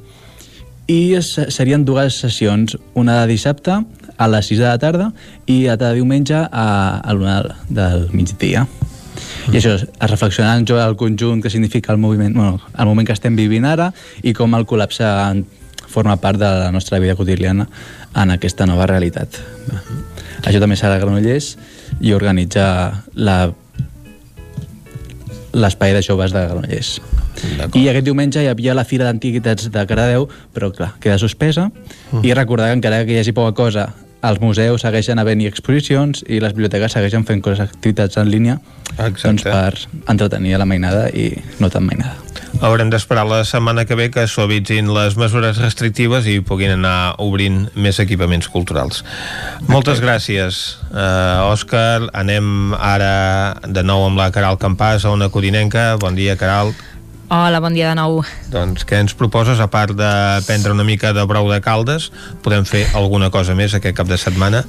i 0.86 1.16
serien 1.20 1.84
dues 1.84 2.20
sessions, 2.23 2.76
una 2.94 3.20
de 3.20 3.32
dissabte 3.32 3.81
a 4.16 4.28
les 4.31 4.47
6 4.47 4.60
de 4.60 4.66
la 4.66 4.78
tarda 4.78 5.10
i 5.47 5.66
altra 5.66 5.90
de 5.90 6.00
diumenge 6.00 6.36
a, 6.36 6.66
a 7.02 7.15
l'una 7.15 7.40
del 7.68 8.08
migdia. 8.12 8.66
I 9.50 9.58
això, 9.58 9.76
es 9.78 10.10
reflexionar 10.10 10.56
en 10.58 10.66
el 10.68 10.97
conjunt 10.97 11.42
que 11.42 11.50
significa 11.50 11.92
el 11.92 11.98
moviment, 11.98 12.34
bueno, 12.34 12.60
el 12.78 12.86
moment 12.86 13.06
que 13.06 13.15
estem 13.15 13.36
vivint 13.36 13.65
ara 13.65 13.92
i 14.23 14.32
com 14.34 14.55
el 14.55 14.66
col·lapse 14.66 15.06
forma 15.86 16.16
part 16.16 16.39
de 16.39 16.44
la 16.44 16.73
nostra 16.73 16.98
vida 16.98 17.15
quotidiana 17.16 17.68
en 18.15 18.31
aquesta 18.31 18.66
nova 18.66 18.86
realitat. 18.86 19.39
Això 20.44 20.60
també 20.60 20.76
serà 20.76 20.98
Granollers 20.98 21.56
i 22.00 22.12
organitza 22.12 23.05
la 23.15 23.52
l'espai 25.57 25.94
de 25.97 26.02
joves 26.05 26.35
de 26.36 26.44
Granollers. 26.44 26.97
I 27.76 27.86
aquest 27.91 28.07
diumenge 28.07 28.43
hi 28.44 28.51
havia 28.51 28.75
la 28.76 28.85
Fira 28.89 29.09
d'Antiguitats 29.09 29.70
de 29.73 29.85
Caradeu, 29.89 30.28
però 30.55 30.70
clar, 30.75 30.93
queda 31.01 31.18
suspesa, 31.20 31.70
i 32.23 32.35
recordar 32.36 32.70
que 32.70 32.81
encara 32.81 33.05
que 33.09 33.17
hi 33.17 33.23
hagi 33.23 33.35
poca 33.36 33.57
cosa, 33.57 33.89
els 34.26 34.42
museus 34.42 34.84
segueixen 34.84 35.20
havent-hi 35.22 35.48
exposicions 35.50 36.24
i 36.26 36.40
les 36.42 36.55
biblioteques 36.56 36.96
segueixen 36.96 37.26
fent 37.28 37.42
coses, 37.44 37.62
activitats 37.66 38.18
en 38.20 38.30
línia 38.30 38.58
doncs 38.96 39.44
per 39.44 39.74
entretenir 40.08 40.56
la 40.58 40.68
mainada 40.68 41.08
i 41.10 41.30
no 41.60 41.70
tan 41.70 41.86
mainada. 41.86 42.16
Haurem 42.64 42.88
d'esperar 42.88 43.26
la 43.28 43.42
setmana 43.44 43.84
que 43.84 43.96
ve 43.98 44.06
que 44.10 44.24
suavitzin 44.30 44.88
les 44.94 45.16
mesures 45.20 45.58
restrictives 45.60 46.24
i 46.30 46.38
puguin 46.40 46.72
anar 46.72 47.14
obrint 47.20 47.66
més 47.76 48.00
equipaments 48.00 48.48
culturals. 48.48 49.02
Moltes 49.68 50.00
gràcies, 50.00 50.78
uh, 50.88 51.50
Òscar. 51.50 52.08
Anem 52.16 52.72
ara 52.80 53.60
de 53.66 53.84
nou 53.84 54.06
amb 54.06 54.16
la 54.16 54.30
Caral 54.32 54.56
Campàs 54.62 55.05
a 55.05 55.12
una 55.12 55.28
codinenca. 55.28 55.96
Bon 56.00 56.16
dia, 56.16 56.38
Caral. 56.40 56.72
Hola, 57.28 57.58
bon 57.58 57.74
dia 57.74 57.88
de 57.90 57.96
nou. 57.98 58.20
Doncs 58.52 58.84
què 58.86 59.00
ens 59.02 59.14
proposes, 59.18 59.58
a 59.58 59.66
part 59.66 59.96
de 59.98 60.10
prendre 60.46 60.70
una 60.70 60.84
mica 60.86 61.10
de 61.10 61.24
brou 61.26 61.48
de 61.50 61.58
caldes, 61.58 62.12
podem 62.44 62.62
fer 62.68 62.84
alguna 62.94 63.32
cosa 63.34 63.56
més 63.58 63.74
aquest 63.74 63.96
cap 63.98 64.06
de 64.06 64.18
setmana? 64.20 64.62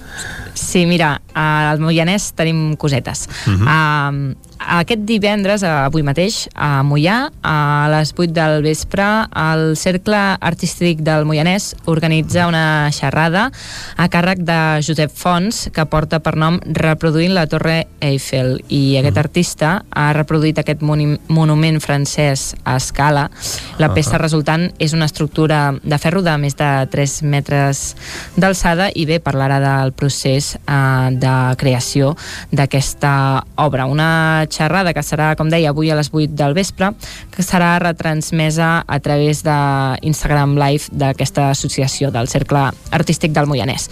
Sí, 0.58 0.88
mira, 0.90 1.20
al 1.38 1.78
Moianès 1.78 2.32
tenim 2.34 2.74
cosetes. 2.82 3.28
Mhm. 3.46 3.68
uh, 3.68 4.57
aquest 4.60 5.04
divendres, 5.06 5.64
eh, 5.64 5.68
avui 5.68 6.04
mateix, 6.04 6.48
a 6.56 6.84
Moià, 6.84 7.30
a 7.44 7.88
les 7.92 8.14
8 8.16 8.34
del 8.34 8.64
vespre, 8.64 9.06
el 9.36 9.76
Cercle 9.78 10.38
Artístic 10.40 11.00
del 11.06 11.26
Moianès 11.26 11.76
organitza 11.86 12.48
una 12.48 12.90
xerrada 12.92 13.52
a 13.96 14.08
càrrec 14.10 14.40
de 14.40 14.82
Josep 14.82 15.12
Fons, 15.14 15.70
que 15.74 15.86
porta 15.86 16.20
per 16.20 16.36
nom 16.36 16.60
Reproduint 16.66 17.34
la 17.34 17.46
Torre 17.48 17.88
Eiffel. 18.02 18.64
I 18.70 18.98
aquest 18.98 19.18
artista 19.18 19.84
ha 19.92 20.08
reproduït 20.14 20.58
aquest 20.60 20.82
monument 20.82 21.80
francès 21.80 22.56
a 22.64 22.78
escala. 22.78 23.30
La 23.78 23.94
peça 23.94 24.16
Ahà. 24.16 24.22
resultant 24.22 24.72
és 24.80 24.94
una 24.94 25.06
estructura 25.06 25.76
de 25.84 25.98
ferro 25.98 26.22
de 26.22 26.38
més 26.38 26.56
de 26.56 26.88
3 26.92 27.22
metres 27.24 27.96
d'alçada 28.36 28.90
i 28.96 29.06
bé, 29.06 29.20
parlarà 29.20 29.60
del 29.60 29.94
procés 29.94 30.56
eh, 30.56 31.10
de 31.12 31.36
creació 31.58 32.16
d'aquesta 32.52 33.44
obra. 33.56 33.86
Una 33.86 34.47
xerrada 34.54 34.94
que 34.96 35.04
serà, 35.06 35.34
com 35.38 35.50
deia, 35.52 35.72
avui 35.74 35.92
a 35.92 35.98
les 35.98 36.10
8 36.14 36.36
del 36.38 36.56
vespre, 36.58 36.92
que 37.34 37.46
serà 37.46 37.78
retransmesa 37.84 38.84
a 38.88 39.00
través 39.04 39.44
d'Instagram 39.46 40.58
Live 40.58 40.92
d'aquesta 40.92 41.50
associació 41.52 42.12
del 42.12 42.30
Cercle 42.32 42.68
Artístic 42.92 43.34
del 43.36 43.50
Moianès. 43.50 43.90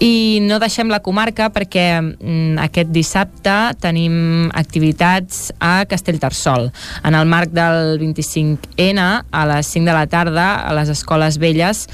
I 0.00 0.40
no 0.46 0.60
deixem 0.62 0.90
la 0.92 1.02
comarca 1.04 1.48
perquè 1.54 1.86
mm, 2.00 2.58
aquest 2.66 2.92
dissabte 2.94 3.56
tenim 3.82 4.50
activitats 4.54 5.50
a 5.60 5.86
Castellterçol. 5.88 6.70
En 7.04 7.14
el 7.14 7.26
marc 7.28 7.52
del 7.54 7.98
25N, 8.02 9.08
a 9.30 9.46
les 9.52 9.74
5 9.74 9.86
de 9.86 9.96
la 9.96 10.06
tarda, 10.06 10.46
a 10.66 10.74
les 10.76 10.92
Escoles 10.92 11.38
Velles, 11.38 11.86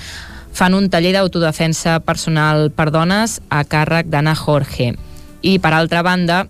fan 0.52 0.74
un 0.74 0.90
taller 0.92 1.14
d'autodefensa 1.16 1.98
personal 2.04 2.70
per 2.76 2.90
dones 2.92 3.40
a 3.48 3.64
càrrec 3.64 4.10
d'Anna 4.12 4.34
Jorge. 4.36 4.92
I, 5.42 5.58
per 5.58 5.72
altra 5.74 6.04
banda, 6.06 6.44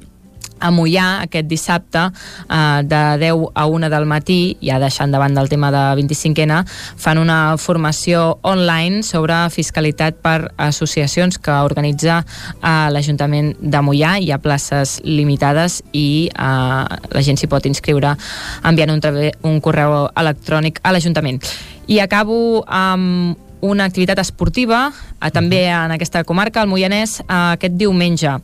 a 0.63 0.71
Mollà 0.71 1.07
aquest 1.27 1.49
dissabte 1.51 2.07
eh, 2.07 2.81
de 2.87 3.03
10 3.21 3.51
a 3.55 3.67
1 3.67 3.91
del 3.93 4.07
matí, 4.07 4.57
ja 4.63 4.79
deixant 4.83 5.13
de 5.13 5.21
banda 5.21 5.43
el 5.43 5.51
tema 5.51 5.73
de 5.75 5.83
25N, 6.01 6.63
fan 6.97 7.19
una 7.19 7.57
formació 7.59 8.39
online 8.43 9.03
sobre 9.03 9.37
fiscalitat 9.51 10.23
per 10.23 10.53
associacions 10.57 11.39
que 11.43 11.59
organitza 11.67 12.23
eh, 12.23 12.89
l'Ajuntament 12.95 13.55
de 13.61 13.85
Mollà. 13.85 14.17
Hi 14.23 14.33
ha 14.33 14.41
places 14.43 15.01
limitades 15.05 15.83
i 15.93 16.31
eh, 16.31 16.83
la 17.13 17.25
gent 17.27 17.41
s'hi 17.41 17.51
pot 17.51 17.67
inscriure 17.67 18.15
enviant 18.65 18.95
un, 18.95 19.01
un 19.49 19.61
correu 19.61 20.07
electrònic 20.17 20.83
a 20.83 20.95
l'Ajuntament. 20.95 21.43
I 21.91 21.99
acabo 22.01 22.63
amb 22.67 23.51
una 23.63 23.87
activitat 23.87 24.19
esportiva 24.19 24.89
eh, 24.91 25.31
també 25.31 25.65
en 25.71 25.95
aquesta 25.95 26.25
comarca, 26.27 26.61
al 26.61 26.71
Moianès, 26.71 27.21
eh, 27.23 27.27
aquest 27.55 27.79
diumenge. 27.79 28.37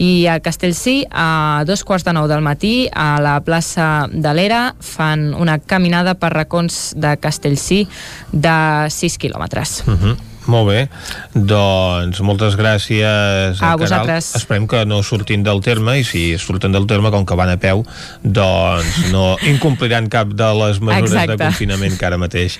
I 0.00 0.26
a 0.26 0.38
Castellcí, 0.42 1.04
a 1.10 1.62
dos 1.68 1.84
quarts 1.84 2.06
de 2.08 2.16
nou 2.16 2.26
del 2.30 2.42
matí, 2.42 2.88
a 2.90 3.20
la 3.22 3.38
plaça 3.44 4.08
de 4.10 4.34
l'Era, 4.34 4.62
fan 4.80 5.32
una 5.38 5.58
caminada 5.60 6.16
per 6.18 6.32
racons 6.34 6.94
de 6.96 7.16
Castellcí 7.20 7.84
de 8.32 8.58
6 8.90 9.18
quilòmetres. 9.18 9.82
Uh 9.86 9.94
-huh. 9.94 10.16
Molt 10.50 10.68
bé, 10.68 10.80
doncs 11.34 12.20
moltes 12.20 12.56
gràcies 12.60 13.56
A 13.56 13.60
Caral. 13.60 13.78
vosaltres. 13.80 14.34
Esperem 14.36 14.66
que 14.68 14.84
no 14.84 15.02
surtin 15.02 15.42
del 15.46 15.62
terme 15.64 15.98
i 16.00 16.04
si 16.04 16.24
surten 16.38 16.72
del 16.72 16.86
terme, 16.86 17.10
com 17.10 17.24
que 17.24 17.38
van 17.38 17.48
a 17.54 17.56
peu 17.56 17.84
doncs 18.22 19.10
no 19.12 19.36
incompliran 19.52 20.10
cap 20.12 20.34
de 20.36 20.50
les 20.60 20.80
mesures 20.80 21.12
Exacte. 21.12 21.36
de 21.36 21.38
confinament 21.44 21.96
que 21.98 22.06
ara 22.06 22.20
mateix 22.20 22.58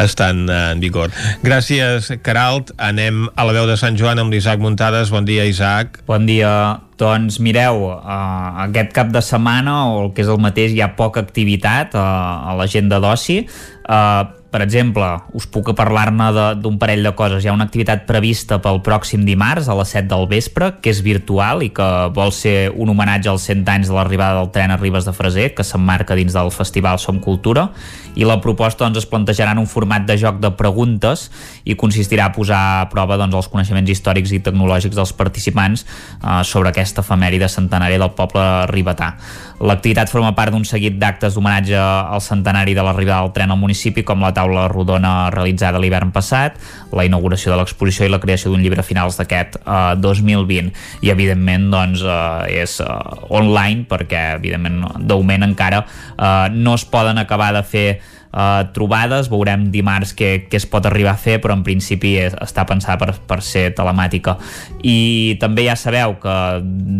estan 0.00 0.48
eh, 0.48 0.62
en 0.72 0.80
vigor. 0.80 1.12
Gràcies, 1.44 2.10
Caralt. 2.24 2.72
Anem 2.78 3.26
a 3.34 3.46
la 3.46 3.56
veu 3.56 3.68
de 3.68 3.76
Sant 3.80 3.98
Joan 4.00 4.20
amb 4.22 4.32
l'Isaac 4.32 4.62
Muntades. 4.62 5.12
Bon 5.12 5.24
dia, 5.28 5.44
Isaac. 5.44 6.00
Bon 6.08 6.26
dia. 6.26 6.80
Doncs 6.96 7.36
mireu, 7.44 7.82
uh, 7.92 8.62
aquest 8.64 8.94
cap 8.96 9.10
de 9.12 9.20
setmana, 9.20 9.74
o 9.92 10.06
el 10.06 10.14
que 10.16 10.24
és 10.24 10.30
el 10.32 10.40
mateix, 10.40 10.72
hi 10.72 10.80
ha 10.80 10.94
poca 10.96 11.20
activitat 11.20 11.92
uh, 11.92 12.00
a 12.48 12.56
l'agenda 12.56 13.02
d'oci. 13.04 13.42
Uh, 13.84 14.24
per 14.50 14.62
exemple, 14.62 15.04
us 15.36 15.46
puc 15.50 15.72
parlar-ne 15.76 16.28
d'un 16.62 16.78
parell 16.78 17.02
de 17.04 17.12
coses. 17.18 17.44
Hi 17.44 17.50
ha 17.50 17.54
una 17.56 17.66
activitat 17.66 18.06
prevista 18.08 18.60
pel 18.62 18.80
pròxim 18.86 19.24
dimarts 19.26 19.68
a 19.68 19.76
les 19.78 19.92
7 19.96 20.06
del 20.12 20.26
vespre, 20.30 20.70
que 20.80 20.92
és 20.94 21.02
virtual 21.04 21.64
i 21.66 21.72
que 21.74 21.86
vol 22.16 22.32
ser 22.32 22.70
un 22.70 22.92
homenatge 22.92 23.30
als 23.32 23.48
100 23.50 23.66
anys 23.74 23.90
de 23.90 23.96
l'arribada 23.96 24.40
del 24.40 24.52
tren 24.54 24.72
a 24.72 24.78
Ribes 24.80 25.08
de 25.08 25.14
Freser, 25.16 25.50
que 25.56 25.66
s'emmarca 25.66 26.16
dins 26.18 26.36
del 26.36 26.52
festival 26.54 27.00
Som 27.02 27.18
Cultura, 27.24 27.68
i 28.16 28.24
la 28.24 28.38
proposta 28.40 28.86
doncs, 28.86 29.02
es 29.02 29.08
plantejarà 29.10 29.52
en 29.52 29.60
un 29.60 29.68
format 29.68 30.06
de 30.08 30.16
joc 30.16 30.38
de 30.40 30.52
preguntes 30.56 31.26
i 31.68 31.76
consistirà 31.76 32.30
a 32.30 32.32
posar 32.32 32.60
a 32.80 32.86
prova 32.92 33.18
doncs, 33.20 33.36
els 33.36 33.50
coneixements 33.52 33.90
històrics 33.92 34.32
i 34.32 34.40
tecnològics 34.46 34.96
dels 34.96 35.12
participants 35.16 35.84
eh, 35.84 36.40
sobre 36.48 36.72
aquesta 36.72 37.04
efemèride 37.04 37.50
centenària 37.52 38.00
del 38.00 38.14
poble 38.16 38.46
ribetà. 38.72 39.12
L'activitat 39.60 40.10
forma 40.12 40.34
part 40.36 40.52
d'un 40.52 40.64
seguit 40.68 40.98
d'actes 41.00 41.36
d'homenatge 41.36 41.76
al 41.76 42.20
centenari 42.20 42.74
de 42.76 42.82
l'arribada 42.84 43.24
del 43.24 43.32
tren 43.36 43.52
al 43.52 43.60
municipi, 43.60 44.04
com 44.04 44.20
la 44.20 44.32
taula 44.36 44.66
rodona 44.72 45.30
realitzada 45.34 45.80
l'hivern 45.82 46.12
passat, 46.14 46.60
la 46.92 47.06
inauguració 47.08 47.54
de 47.54 47.60
l'exposició 47.60 48.06
i 48.06 48.12
la 48.12 48.20
creació 48.22 48.52
d'un 48.52 48.64
llibre 48.64 48.84
finals 48.86 49.18
d'aquest 49.20 49.60
eh, 49.62 49.94
2020. 50.02 50.72
I, 51.02 51.12
evidentment, 51.14 51.70
doncs, 51.72 52.04
eh, 52.04 52.60
és 52.62 52.78
eh, 52.84 52.90
online, 53.34 53.86
perquè, 53.88 54.26
evidentment, 54.36 54.84
de 55.00 55.16
moment 55.16 55.48
encara 55.48 55.82
eh, 55.86 56.52
no 56.52 56.76
es 56.76 56.84
poden 56.84 57.18
acabar 57.22 57.54
de 57.56 57.64
fer 57.66 57.88
uh, 58.36 58.66
trobades, 58.76 59.30
veurem 59.32 59.66
dimarts 59.72 60.12
què, 60.16 60.30
què 60.50 60.60
es 60.60 60.66
pot 60.68 60.86
arribar 60.88 61.14
a 61.14 61.20
fer, 61.20 61.38
però 61.42 61.56
en 61.56 61.64
principi 61.66 62.16
és, 62.20 62.36
està 62.42 62.66
pensada 62.68 62.98
per, 63.00 63.16
per 63.28 63.40
ser 63.44 63.70
telemàtica. 63.76 64.36
I 64.84 65.36
també 65.42 65.66
ja 65.68 65.76
sabeu 65.80 66.18
que 66.22 66.36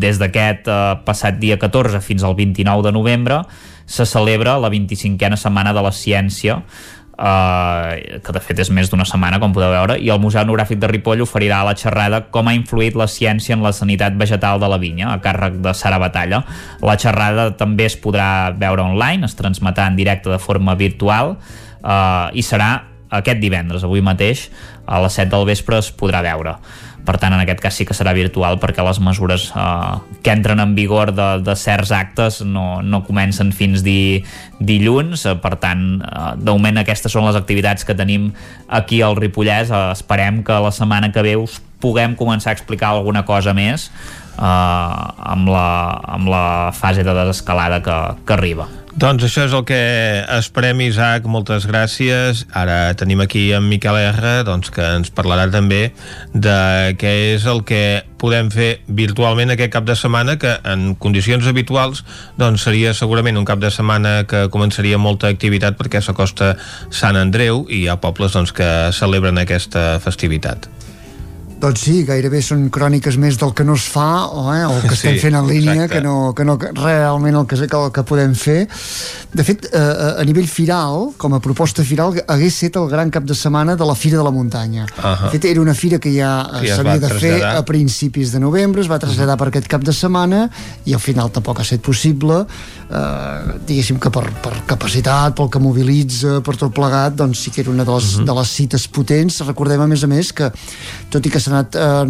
des 0.07 0.21
d'aquest 0.23 0.71
uh, 0.73 0.99
passat 1.07 1.41
dia 1.43 1.61
14 1.61 2.03
fins 2.05 2.27
al 2.27 2.37
29 2.39 2.89
de 2.89 2.95
novembre 2.97 3.43
se 3.87 4.07
celebra 4.09 4.57
la 4.59 4.71
25a 4.73 5.37
setmana 5.39 5.73
de 5.77 5.83
la 5.85 5.93
ciència 5.95 6.63
Uh, 7.17 8.21
que 8.21 8.33
de 8.37 8.41
fet 8.45 8.59
és 8.61 8.69
més 8.77 8.91
d'una 8.93 9.07
setmana 9.09 9.39
com 9.41 9.55
podeu 9.57 9.71
veure 9.73 9.95
i 10.05 10.11
el 10.13 10.19
Museu 10.21 10.43
Etnogràfic 10.43 10.77
de 10.83 10.91
Ripoll 10.91 11.23
oferirà 11.25 11.63
la 11.65 11.73
xerrada 11.73 12.19
com 12.29 12.51
ha 12.51 12.53
influït 12.53 12.93
la 12.93 13.07
ciència 13.09 13.57
en 13.57 13.63
la 13.65 13.73
sanitat 13.73 14.19
vegetal 14.21 14.61
de 14.61 14.69
la 14.69 14.77
vinya 14.77 15.09
a 15.15 15.17
càrrec 15.25 15.57
de 15.65 15.73
Sara 15.73 15.97
Batalla. 15.97 16.43
La 16.85 16.99
xerrada 17.01 17.49
també 17.57 17.87
es 17.89 17.97
podrà 17.97 18.53
veure 18.61 18.85
online 18.85 19.25
es 19.25 19.37
transmetrà 19.39 19.89
en 19.89 19.97
directe 19.97 20.29
de 20.29 20.37
forma 20.37 20.77
virtual 20.77 21.39
uh, 21.39 22.29
i 22.37 22.45
serà 22.45 22.75
aquest 23.17 23.41
divendres, 23.41 23.87
avui 23.87 24.05
mateix 24.05 24.51
a 24.85 25.01
les 25.01 25.17
7 25.17 25.31
del 25.33 25.49
vespre 25.49 25.81
es 25.81 25.89
podrà 25.97 26.21
veure 26.27 26.59
per 27.07 27.17
tant 27.23 27.35
en 27.37 27.43
aquest 27.43 27.63
cas 27.63 27.77
sí 27.79 27.87
que 27.87 27.95
serà 27.97 28.13
virtual 28.17 28.59
perquè 28.63 28.85
les 28.85 29.01
mesures 29.03 29.49
eh, 29.55 30.17
que 30.25 30.35
entren 30.35 30.61
en 30.63 30.75
vigor 30.77 31.15
de, 31.17 31.29
de 31.47 31.55
certs 31.59 31.93
actes 31.95 32.41
no, 32.45 32.83
no 32.83 33.05
comencen 33.07 33.53
fins 33.57 33.85
di, 33.87 34.25
dilluns, 34.59 35.27
per 35.43 35.55
tant 35.63 35.87
eh, 36.03 36.35
moment 36.51 36.83
aquestes 36.83 37.15
són 37.15 37.29
les 37.29 37.39
activitats 37.39 37.87
que 37.87 37.97
tenim 37.97 38.33
aquí 38.69 39.03
al 39.03 39.17
Ripollès, 39.19 39.71
eh, 39.71 39.85
esperem 39.95 40.43
que 40.47 40.59
la 40.67 40.75
setmana 40.75 41.13
que 41.15 41.25
ve 41.25 41.37
us 41.41 41.61
puguem 41.81 42.17
començar 42.17 42.51
a 42.53 42.57
explicar 42.57 42.95
alguna 42.95 43.25
cosa 43.29 43.55
més 43.57 43.91
eh, 43.91 44.43
amb, 44.43 45.53
la, 45.53 45.69
amb 46.17 46.33
la 46.33 46.47
fase 46.77 47.07
de 47.07 47.15
desescalada 47.23 47.83
que, 47.85 48.01
que 48.27 48.37
arriba. 48.37 48.69
Doncs 48.97 49.27
això 49.27 49.43
és 49.45 49.53
el 49.53 49.67
que 49.69 49.77
esperem, 50.39 50.79
Isaac, 50.87 51.27
moltes 51.29 51.67
gràcies. 51.69 52.47
Ara 52.57 52.95
tenim 52.97 53.21
aquí 53.21 53.51
en 53.53 53.67
Miquel 53.69 53.99
R, 54.01 54.31
doncs, 54.49 54.71
que 54.73 54.87
ens 54.97 55.13
parlarà 55.13 55.51
també 55.53 55.91
de 56.33 56.95
què 56.97 57.13
és 57.35 57.45
el 57.45 57.61
que 57.69 58.07
podem 58.17 58.49
fer 58.49 58.71
virtualment 58.89 59.53
aquest 59.53 59.75
cap 59.75 59.85
de 59.85 59.99
setmana, 60.01 60.39
que 60.41 60.55
en 60.65 60.95
condicions 60.97 61.45
habituals 61.45 62.07
doncs, 62.41 62.65
seria 62.65 62.97
segurament 62.97 63.37
un 63.37 63.45
cap 63.45 63.61
de 63.61 63.69
setmana 63.69 64.23
que 64.25 64.47
començaria 64.49 64.97
molta 64.97 65.29
activitat 65.29 65.77
perquè 65.77 66.01
s'acosta 66.01 66.55
Sant 66.89 67.21
Andreu 67.21 67.67
i 67.69 67.83
hi 67.83 67.87
ha 67.93 68.01
pobles 68.01 68.33
doncs, 68.33 68.57
que 68.57 68.73
celebren 68.97 69.45
aquesta 69.45 69.99
festivitat. 70.01 70.71
Doncs 71.57 71.81
sí, 71.87 72.03
gairebé 72.05 72.43
són 72.45 72.67
cròniques 72.69 73.17
més 73.17 73.39
del 73.41 73.55
que 73.57 73.65
no 73.65 73.75
es 73.79 73.87
fa 73.89 74.27
o, 74.29 74.43
eh, 74.53 74.67
o 74.69 74.75
que 74.85 74.93
estem 74.99 75.15
Sí, 75.17 75.23
fent 75.25 75.39
en 75.39 75.47
línia 75.49 75.87
exacte. 75.87 75.95
que 75.95 76.03
no, 76.05 76.35
que 76.37 76.45
no 76.45 76.59
realment 76.61 77.39
el 77.41 77.47
que, 77.49 77.57
el 77.65 77.87
que 77.97 78.03
podem 78.05 78.35
fer. 78.37 78.67
De 79.33 79.45
fet, 79.45 79.65
eh, 79.73 80.21
a 80.21 80.25
nivell 80.29 80.49
firal, 80.49 81.13
com 81.17 81.33
a 81.37 81.41
proposta 81.41 81.85
firal, 81.85 82.13
hagués 82.29 82.59
set 82.61 82.77
el 82.77 82.89
gran 82.93 83.11
cap 83.11 83.25
de 83.25 83.35
setmana 83.35 83.77
de 83.77 83.89
la 83.89 83.95
Fira 83.97 84.19
de 84.21 84.25
la 84.25 84.31
Muntanya. 84.35 84.85
Ahà. 85.01 85.31
De 85.31 85.39
fet, 85.39 85.49
era 85.53 85.61
una 85.65 85.75
fira 85.75 85.99
que 85.99 86.13
ja 86.13 86.35
eh, 86.61 86.67
es 86.69 86.77
s'havia 86.77 86.99
de 87.01 87.11
fer 87.17 87.35
a 87.45 87.65
principis 87.65 88.33
de 88.37 88.41
novembre, 88.41 88.85
es 88.85 88.91
va 88.93 89.01
traslladar 89.01 89.39
per 89.41 89.49
aquest 89.49 89.67
cap 89.73 89.85
de 89.85 89.93
setmana 89.97 90.47
i 90.85 90.93
al 90.97 91.01
final 91.01 91.33
tampoc 91.33 91.61
ha 91.61 91.67
estat 91.67 91.81
possible 91.81 92.45
eh, 92.91 93.57
diguéssim 93.67 93.99
que 94.03 94.11
per, 94.13 94.25
per 94.43 94.53
capacitat, 94.69 95.35
pel 95.37 95.51
que 95.53 95.63
mobilitza, 95.63 96.41
per 96.47 96.57
tot 96.59 96.75
plegat, 96.77 97.17
doncs 97.19 97.45
sí 97.47 97.53
que 97.55 97.63
era 97.65 97.73
una 97.73 97.87
de 97.87 97.95
les, 97.97 98.13
de 98.27 98.37
les 98.39 98.53
cites 98.59 98.87
potents. 98.89 99.41
Recordem, 99.47 99.83
a 99.83 99.89
més 99.91 100.05
a 100.07 100.11
més, 100.11 100.33
que 100.37 100.51
tot 101.13 101.27
i 101.27 101.33
que 101.33 101.43
s'ha 101.43 101.53
anat 101.53 101.79
eh, 101.79 102.05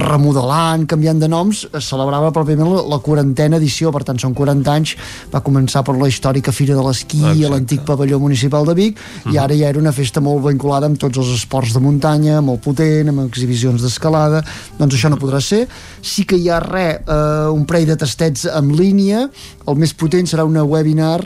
remodelant, 0.00 0.86
canviant 0.90 1.20
de 1.22 1.30
noms, 1.30 1.64
es 1.72 1.90
celebrava 1.92 2.32
pròpiament 2.34 2.70
la, 2.72 2.84
la 2.94 3.00
quarantena 3.04 3.60
edició, 3.60 3.92
per 3.94 4.04
tant 4.08 4.20
són 4.22 4.36
40 4.38 4.72
anys, 4.72 4.96
va 5.32 5.42
començar 5.44 5.84
per 5.86 5.96
la 5.98 6.10
històrica 6.10 6.54
Fira 6.54 6.76
de 6.78 6.84
l'Esquí 6.86 7.22
a 7.32 7.52
l'antic 7.52 7.84
pavelló 7.88 8.20
municipal 8.22 8.66
de 8.68 8.76
Vic, 8.78 9.00
i 9.32 9.38
ara 9.40 9.56
ja 9.58 9.70
era 9.72 9.80
una 9.80 9.94
festa 9.94 10.22
molt 10.24 10.44
vinculada 10.46 10.88
amb 10.88 11.00
tots 11.00 11.20
els 11.22 11.32
esports 11.36 11.74
de 11.76 11.82
muntanya, 11.82 12.40
molt 12.44 12.62
potent, 12.64 13.12
amb 13.12 13.26
exhibicions 13.26 13.82
d'escalada, 13.82 14.42
doncs 14.78 14.96
això 14.96 15.10
no 15.12 15.20
podrà 15.20 15.40
ser. 15.42 15.64
Sí 16.02 16.26
que 16.28 16.38
hi 16.38 16.48
ha 16.50 16.60
res, 16.62 17.02
eh, 17.06 17.50
un 17.52 17.66
parell 17.68 17.88
de 17.92 17.98
tastets 18.00 18.46
en 18.50 18.72
línia, 18.76 19.26
el 19.66 19.78
més 19.78 19.94
potent 19.94 20.28
serà 20.28 20.46
una 20.48 20.64
webinar 20.64 21.20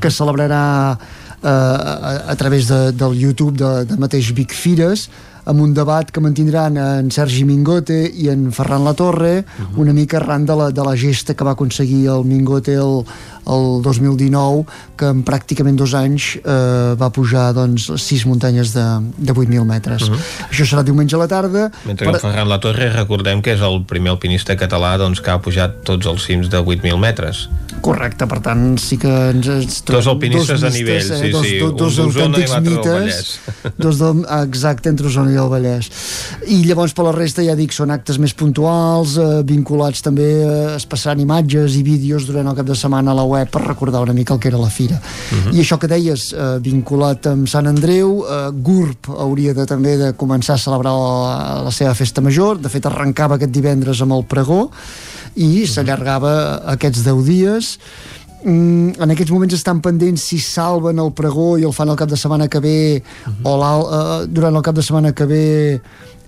que 0.00 0.10
celebrarà 0.10 0.64
eh, 0.94 1.48
a, 1.48 2.16
a 2.32 2.36
través 2.40 2.68
de, 2.68 2.80
del 2.92 3.18
YouTube 3.18 3.58
de, 3.60 3.84
de 3.88 4.00
mateix 4.00 4.32
Vic 4.36 4.54
Fires 4.56 5.08
amb 5.44 5.60
un 5.60 5.74
debat 5.76 6.08
que 6.08 6.22
mantindran 6.24 6.78
en 6.80 7.10
Sergi 7.12 7.44
Mingote 7.44 7.98
i 8.08 8.30
en 8.32 8.46
Ferran 8.54 8.84
Latorre 8.86 9.44
una 9.76 9.92
mica 9.92 10.16
arran 10.16 10.46
de 10.48 10.56
la, 10.56 10.70
de 10.72 10.84
la 10.86 10.96
gesta 10.96 11.34
que 11.36 11.44
va 11.44 11.52
aconseguir 11.52 12.06
el 12.08 12.24
Mingote 12.24 12.78
el, 12.80 13.02
el 13.46 13.82
2019 13.84 14.64
que 14.96 15.10
en 15.10 15.22
pràcticament 15.26 15.76
dos 15.76 15.94
anys 15.98 16.36
eh, 16.38 16.94
va 17.00 17.10
pujar 17.14 17.50
doncs, 17.56 17.90
sis 18.00 18.24
muntanyes 18.26 18.72
de, 18.74 18.84
de 19.18 19.32
8.000 19.34 19.64
metres 19.68 20.08
Mhm. 20.08 20.18
això 20.50 20.64
serà 20.68 20.82
diumenge 20.84 21.16
a 21.16 21.18
la 21.18 21.28
tarda 21.28 21.70
Mentre 21.84 22.06
que 22.06 22.12
el 22.14 22.20
Ferran 22.20 22.48
La 22.48 22.60
Torre 22.60 22.90
recordem 22.92 23.42
que 23.42 23.52
és 23.54 23.60
el 23.60 23.82
primer 23.88 24.12
alpinista 24.12 24.56
català 24.56 24.96
doncs, 24.98 25.20
que 25.20 25.30
ha 25.30 25.40
pujat 25.42 25.82
tots 25.84 26.06
els 26.06 26.24
cims 26.24 26.48
de 26.50 26.58
8.000 26.60 26.98
metres. 26.98 27.48
Correcte, 27.84 28.26
per 28.26 28.38
tant 28.40 28.78
sí 28.80 28.96
que 28.96 29.10
ens, 29.30 29.46
ens 29.48 29.82
Dos 29.84 30.06
alpinistes 30.08 30.60
de 30.62 30.70
nivell, 30.70 31.02
sí, 31.02 31.30
dos, 31.30 31.44
sí, 31.46 31.58
dos, 31.58 31.74
dos 31.76 31.98
autèntics 31.98 32.54
mites, 32.62 33.40
dos 33.84 33.98
del, 33.98 34.22
exacte, 34.44 34.88
entre 34.88 35.08
Osona 35.10 35.32
i 35.34 35.36
el 35.36 35.50
Vallès. 35.52 35.90
I 36.48 36.62
llavors 36.64 36.94
per 36.96 37.04
la 37.08 37.12
resta 37.12 37.44
ja 37.44 37.56
dic, 37.58 37.74
són 37.76 37.90
actes 37.90 38.18
més 38.22 38.32
puntuals, 38.32 39.18
eh, 39.18 39.42
vinculats 39.44 40.00
també, 40.06 40.28
eh, 40.44 40.76
es 40.76 40.86
passaran 40.86 41.20
imatges 41.20 41.76
i 41.76 41.82
vídeos 41.82 42.26
durant 42.30 42.48
el 42.48 42.56
cap 42.56 42.66
de 42.66 42.74
setmana 42.78 43.10
a 43.12 43.14
la 43.14 43.24
web 43.24 43.33
per 43.50 43.62
recordar 43.66 44.00
una 44.06 44.14
mica 44.14 44.34
el 44.34 44.40
que 44.40 44.48
era 44.48 44.58
la 44.62 44.70
fira. 44.70 45.00
Mhm. 45.32 45.52
I 45.56 45.60
això 45.64 45.78
que 45.78 45.88
deies, 45.90 46.32
eh, 46.32 46.58
vinculat 46.62 47.26
amb 47.26 47.48
Sant 47.50 47.66
Andreu, 47.66 48.24
eh, 48.24 48.50
GURB 48.54 49.10
hauria 49.18 49.52
de 49.54 49.66
també 49.66 49.96
de 49.98 50.12
començar 50.14 50.54
a 50.54 50.62
celebrar 50.62 50.92
la, 50.94 51.62
la 51.66 51.70
seva 51.74 51.94
festa 51.94 52.20
major, 52.22 52.58
de 52.62 52.68
fet 52.68 52.86
arrencava 52.86 53.34
aquest 53.36 53.50
divendres 53.52 54.00
amb 54.02 54.12
el 54.12 54.24
pregó 54.24 54.70
i 55.36 55.66
s'allargava 55.66 56.62
aquests 56.76 57.02
10 57.04 57.24
dies 57.26 57.78
mm, 58.44 59.00
en 59.02 59.10
aquests 59.10 59.32
moments 59.34 59.54
estan 59.56 59.80
pendents 59.82 60.22
si 60.22 60.38
salven 60.38 60.98
el 61.02 61.10
pregó 61.12 61.56
i 61.58 61.64
el 61.66 61.72
fan 61.74 61.88
el 61.90 61.96
cap 61.96 62.08
de 62.10 62.16
setmana 62.16 62.46
que 62.48 62.60
ve 62.60 63.02
o 63.42 63.56
l'al- 63.58 63.88
eh, 63.90 64.26
durant 64.28 64.54
el 64.54 64.62
cap 64.62 64.74
de 64.76 64.82
setmana 64.82 65.12
que 65.12 65.24
ve 65.26 65.44
eh, 65.74 65.80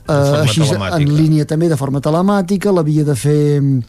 forma 0.08 0.42
així 0.42 0.60
telemàtica. 0.62 0.96
en 1.02 1.16
línia 1.16 1.44
també 1.46 1.68
de 1.68 1.76
forma 1.76 2.00
telemàtica 2.00 2.72
l'havia 2.72 3.04
de 3.04 3.14
fer 3.14 3.60
mm, 3.60 3.82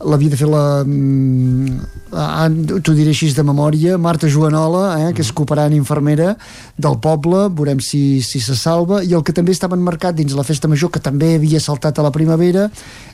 l'havia 0.00 0.32
de 0.32 0.38
fer 0.38 0.48
la... 0.48 0.82
mm, 0.84 1.80
ah, 2.16 2.48
T'ho 2.50 2.94
diré 2.96 3.12
així 3.12 3.30
de 3.36 3.44
memòria, 3.46 3.98
Marta 4.00 4.28
Joanola, 4.30 4.84
eh, 5.00 5.10
que 5.16 5.24
és 5.24 5.32
cooperant 5.36 5.74
infermera 5.76 6.34
del 6.80 6.98
poble, 7.02 7.48
veurem 7.56 7.82
si, 7.84 8.20
si 8.24 8.40
se 8.40 8.56
salva, 8.56 9.02
i 9.04 9.14
el 9.16 9.24
que 9.26 9.34
també 9.36 9.52
estava 9.56 9.78
enmarcat 9.78 10.16
dins 10.16 10.36
la 10.36 10.46
festa 10.46 10.70
major, 10.70 10.92
que 10.92 11.02
també 11.04 11.34
havia 11.36 11.60
saltat 11.60 11.98
a 11.98 12.06
la 12.06 12.12
primavera, 12.14 12.68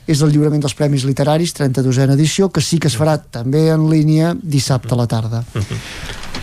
és 0.07 0.21
el 0.23 0.31
lliurament 0.31 0.63
dels 0.63 0.77
Premis 0.77 1.03
Literaris, 1.07 1.55
32a 1.57 2.13
edició, 2.15 2.49
que 2.49 2.63
sí 2.63 2.79
que 2.79 2.91
es 2.91 2.97
farà 2.97 3.17
també 3.19 3.67
en 3.73 3.89
línia 3.91 4.33
dissabte 4.41 4.95
a 4.95 5.01
la 5.01 5.09
tarda. 5.11 5.43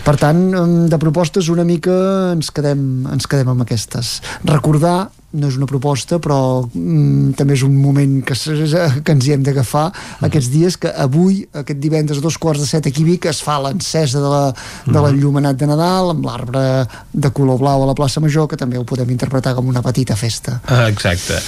Per 0.05 0.13
tant, 0.21 0.41
em, 0.53 0.73
de 0.85 0.97
propostes 1.01 1.49
una 1.49 1.65
mica 1.65 1.93
ens 2.35 2.51
quedem, 2.53 2.81
ens 3.09 3.25
quedem 3.25 3.49
amb 3.49 3.63
aquestes. 3.65 4.19
Recordar, 4.45 5.09
no 5.35 5.49
és 5.51 5.57
una 5.59 5.67
proposta, 5.69 6.17
però 6.23 6.37
mm, 6.65 7.33
també 7.39 7.53
és 7.57 7.63
un 7.67 7.75
moment 7.75 8.17
que, 8.25 8.35
que 9.03 9.11
ens 9.15 9.27
hi 9.27 9.33
hem 9.35 9.43
d'agafar 9.45 9.85
aquests 10.25 10.49
dies, 10.53 10.77
que 10.81 10.89
avui, 10.89 11.41
aquest 11.53 11.79
divendres 11.83 12.19
a 12.21 12.25
dos 12.25 12.37
quarts 12.41 12.63
de 12.63 12.67
set 12.69 12.87
aquí 12.89 13.03
a 13.03 13.09
Vic, 13.11 13.27
es 13.29 13.41
fa 13.43 13.59
l'encesa 13.63 14.21
de 14.23 14.29
la- 14.31 14.53
de 14.85 14.99
l'enllumenat 15.03 15.57
de 15.59 15.67
Nadal 15.67 16.11
amb 16.15 16.25
l'arbre 16.25 16.63
de 17.13 17.31
color 17.35 17.59
blau 17.59 17.83
a 17.83 17.89
la 17.91 17.95
plaça 17.97 18.19
Major, 18.23 18.47
que 18.47 18.57
també 18.57 18.77
ho 18.79 18.85
podem 18.87 19.09
interpretar 19.11 19.55
com 19.55 19.67
una 19.67 19.81
petita 19.85 20.15
festa. 20.15 20.59
Exacte. 20.87 21.39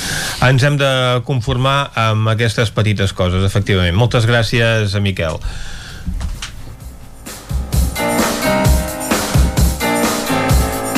Ens 0.47 0.63
hem 0.63 0.77
de 0.77 0.91
conformar 1.25 1.91
amb 1.95 2.29
aquestes 2.33 2.71
petites 2.75 3.13
coses, 3.13 3.43
efectivament. 3.47 3.95
Moltes 3.97 4.25
gràcies 4.27 4.93
a 4.95 4.99
Miquel. 5.03 5.39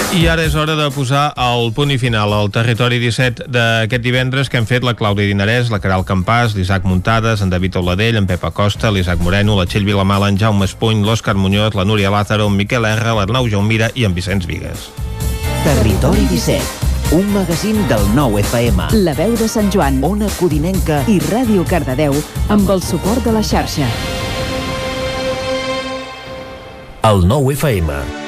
I 0.10 0.24
ara 0.26 0.42
és 0.42 0.56
hora 0.58 0.74
de 0.74 0.88
posar 0.90 1.28
el 1.38 1.68
punt 1.78 1.92
i 1.94 2.00
final 2.02 2.32
al 2.34 2.48
territori 2.50 2.98
17 2.98 3.46
d'aquest 3.54 4.02
divendres 4.02 4.50
que 4.50 4.58
hem 4.58 4.66
fet 4.66 4.82
la 4.82 4.96
Clàudia 4.98 5.30
Dinarès, 5.30 5.70
la 5.70 5.78
Caral 5.84 6.02
Campàs, 6.02 6.56
l'Isaac 6.58 6.88
Muntades, 6.90 7.44
en 7.46 7.52
David 7.54 7.78
Oladell, 7.78 8.18
en 8.18 8.26
Pep 8.26 8.42
Acosta, 8.50 8.90
l'Isaac 8.90 9.22
Moreno, 9.22 9.54
la 9.60 9.68
Txell 9.70 9.86
Vilamala, 9.86 10.32
en 10.34 10.40
Jaume 10.42 10.66
Espuny, 10.66 11.04
l'Òscar 11.06 11.36
Muñoz, 11.38 11.78
la 11.78 11.86
Núria 11.86 12.10
Lázaro, 12.10 12.48
en 12.50 12.58
Miquel 12.58 12.90
R, 12.90 13.14
l'Arnau 13.14 13.46
Jaumira 13.52 13.92
i 13.94 14.08
en 14.10 14.16
Vicenç 14.18 14.50
Vigues. 14.50 14.90
Territori 15.62 16.26
17, 16.32 17.14
un 17.14 17.30
magazín 17.36 17.78
del 17.92 18.02
nou 18.18 18.40
FM. 18.42 18.90
La 19.06 19.14
veu 19.14 19.36
de 19.38 19.46
Sant 19.48 19.70
Joan, 19.70 20.02
Ona 20.02 20.32
Codinenca 20.40 21.04
i 21.06 21.20
Ràdio 21.30 21.68
Cardedeu 21.70 22.18
amb 22.50 22.74
el 22.74 22.82
suport 22.82 23.22
de 23.22 23.36
la 23.38 23.46
xarxa. 23.46 23.86
El 27.06 27.30
nou 27.30 27.54
FM. 27.54 28.19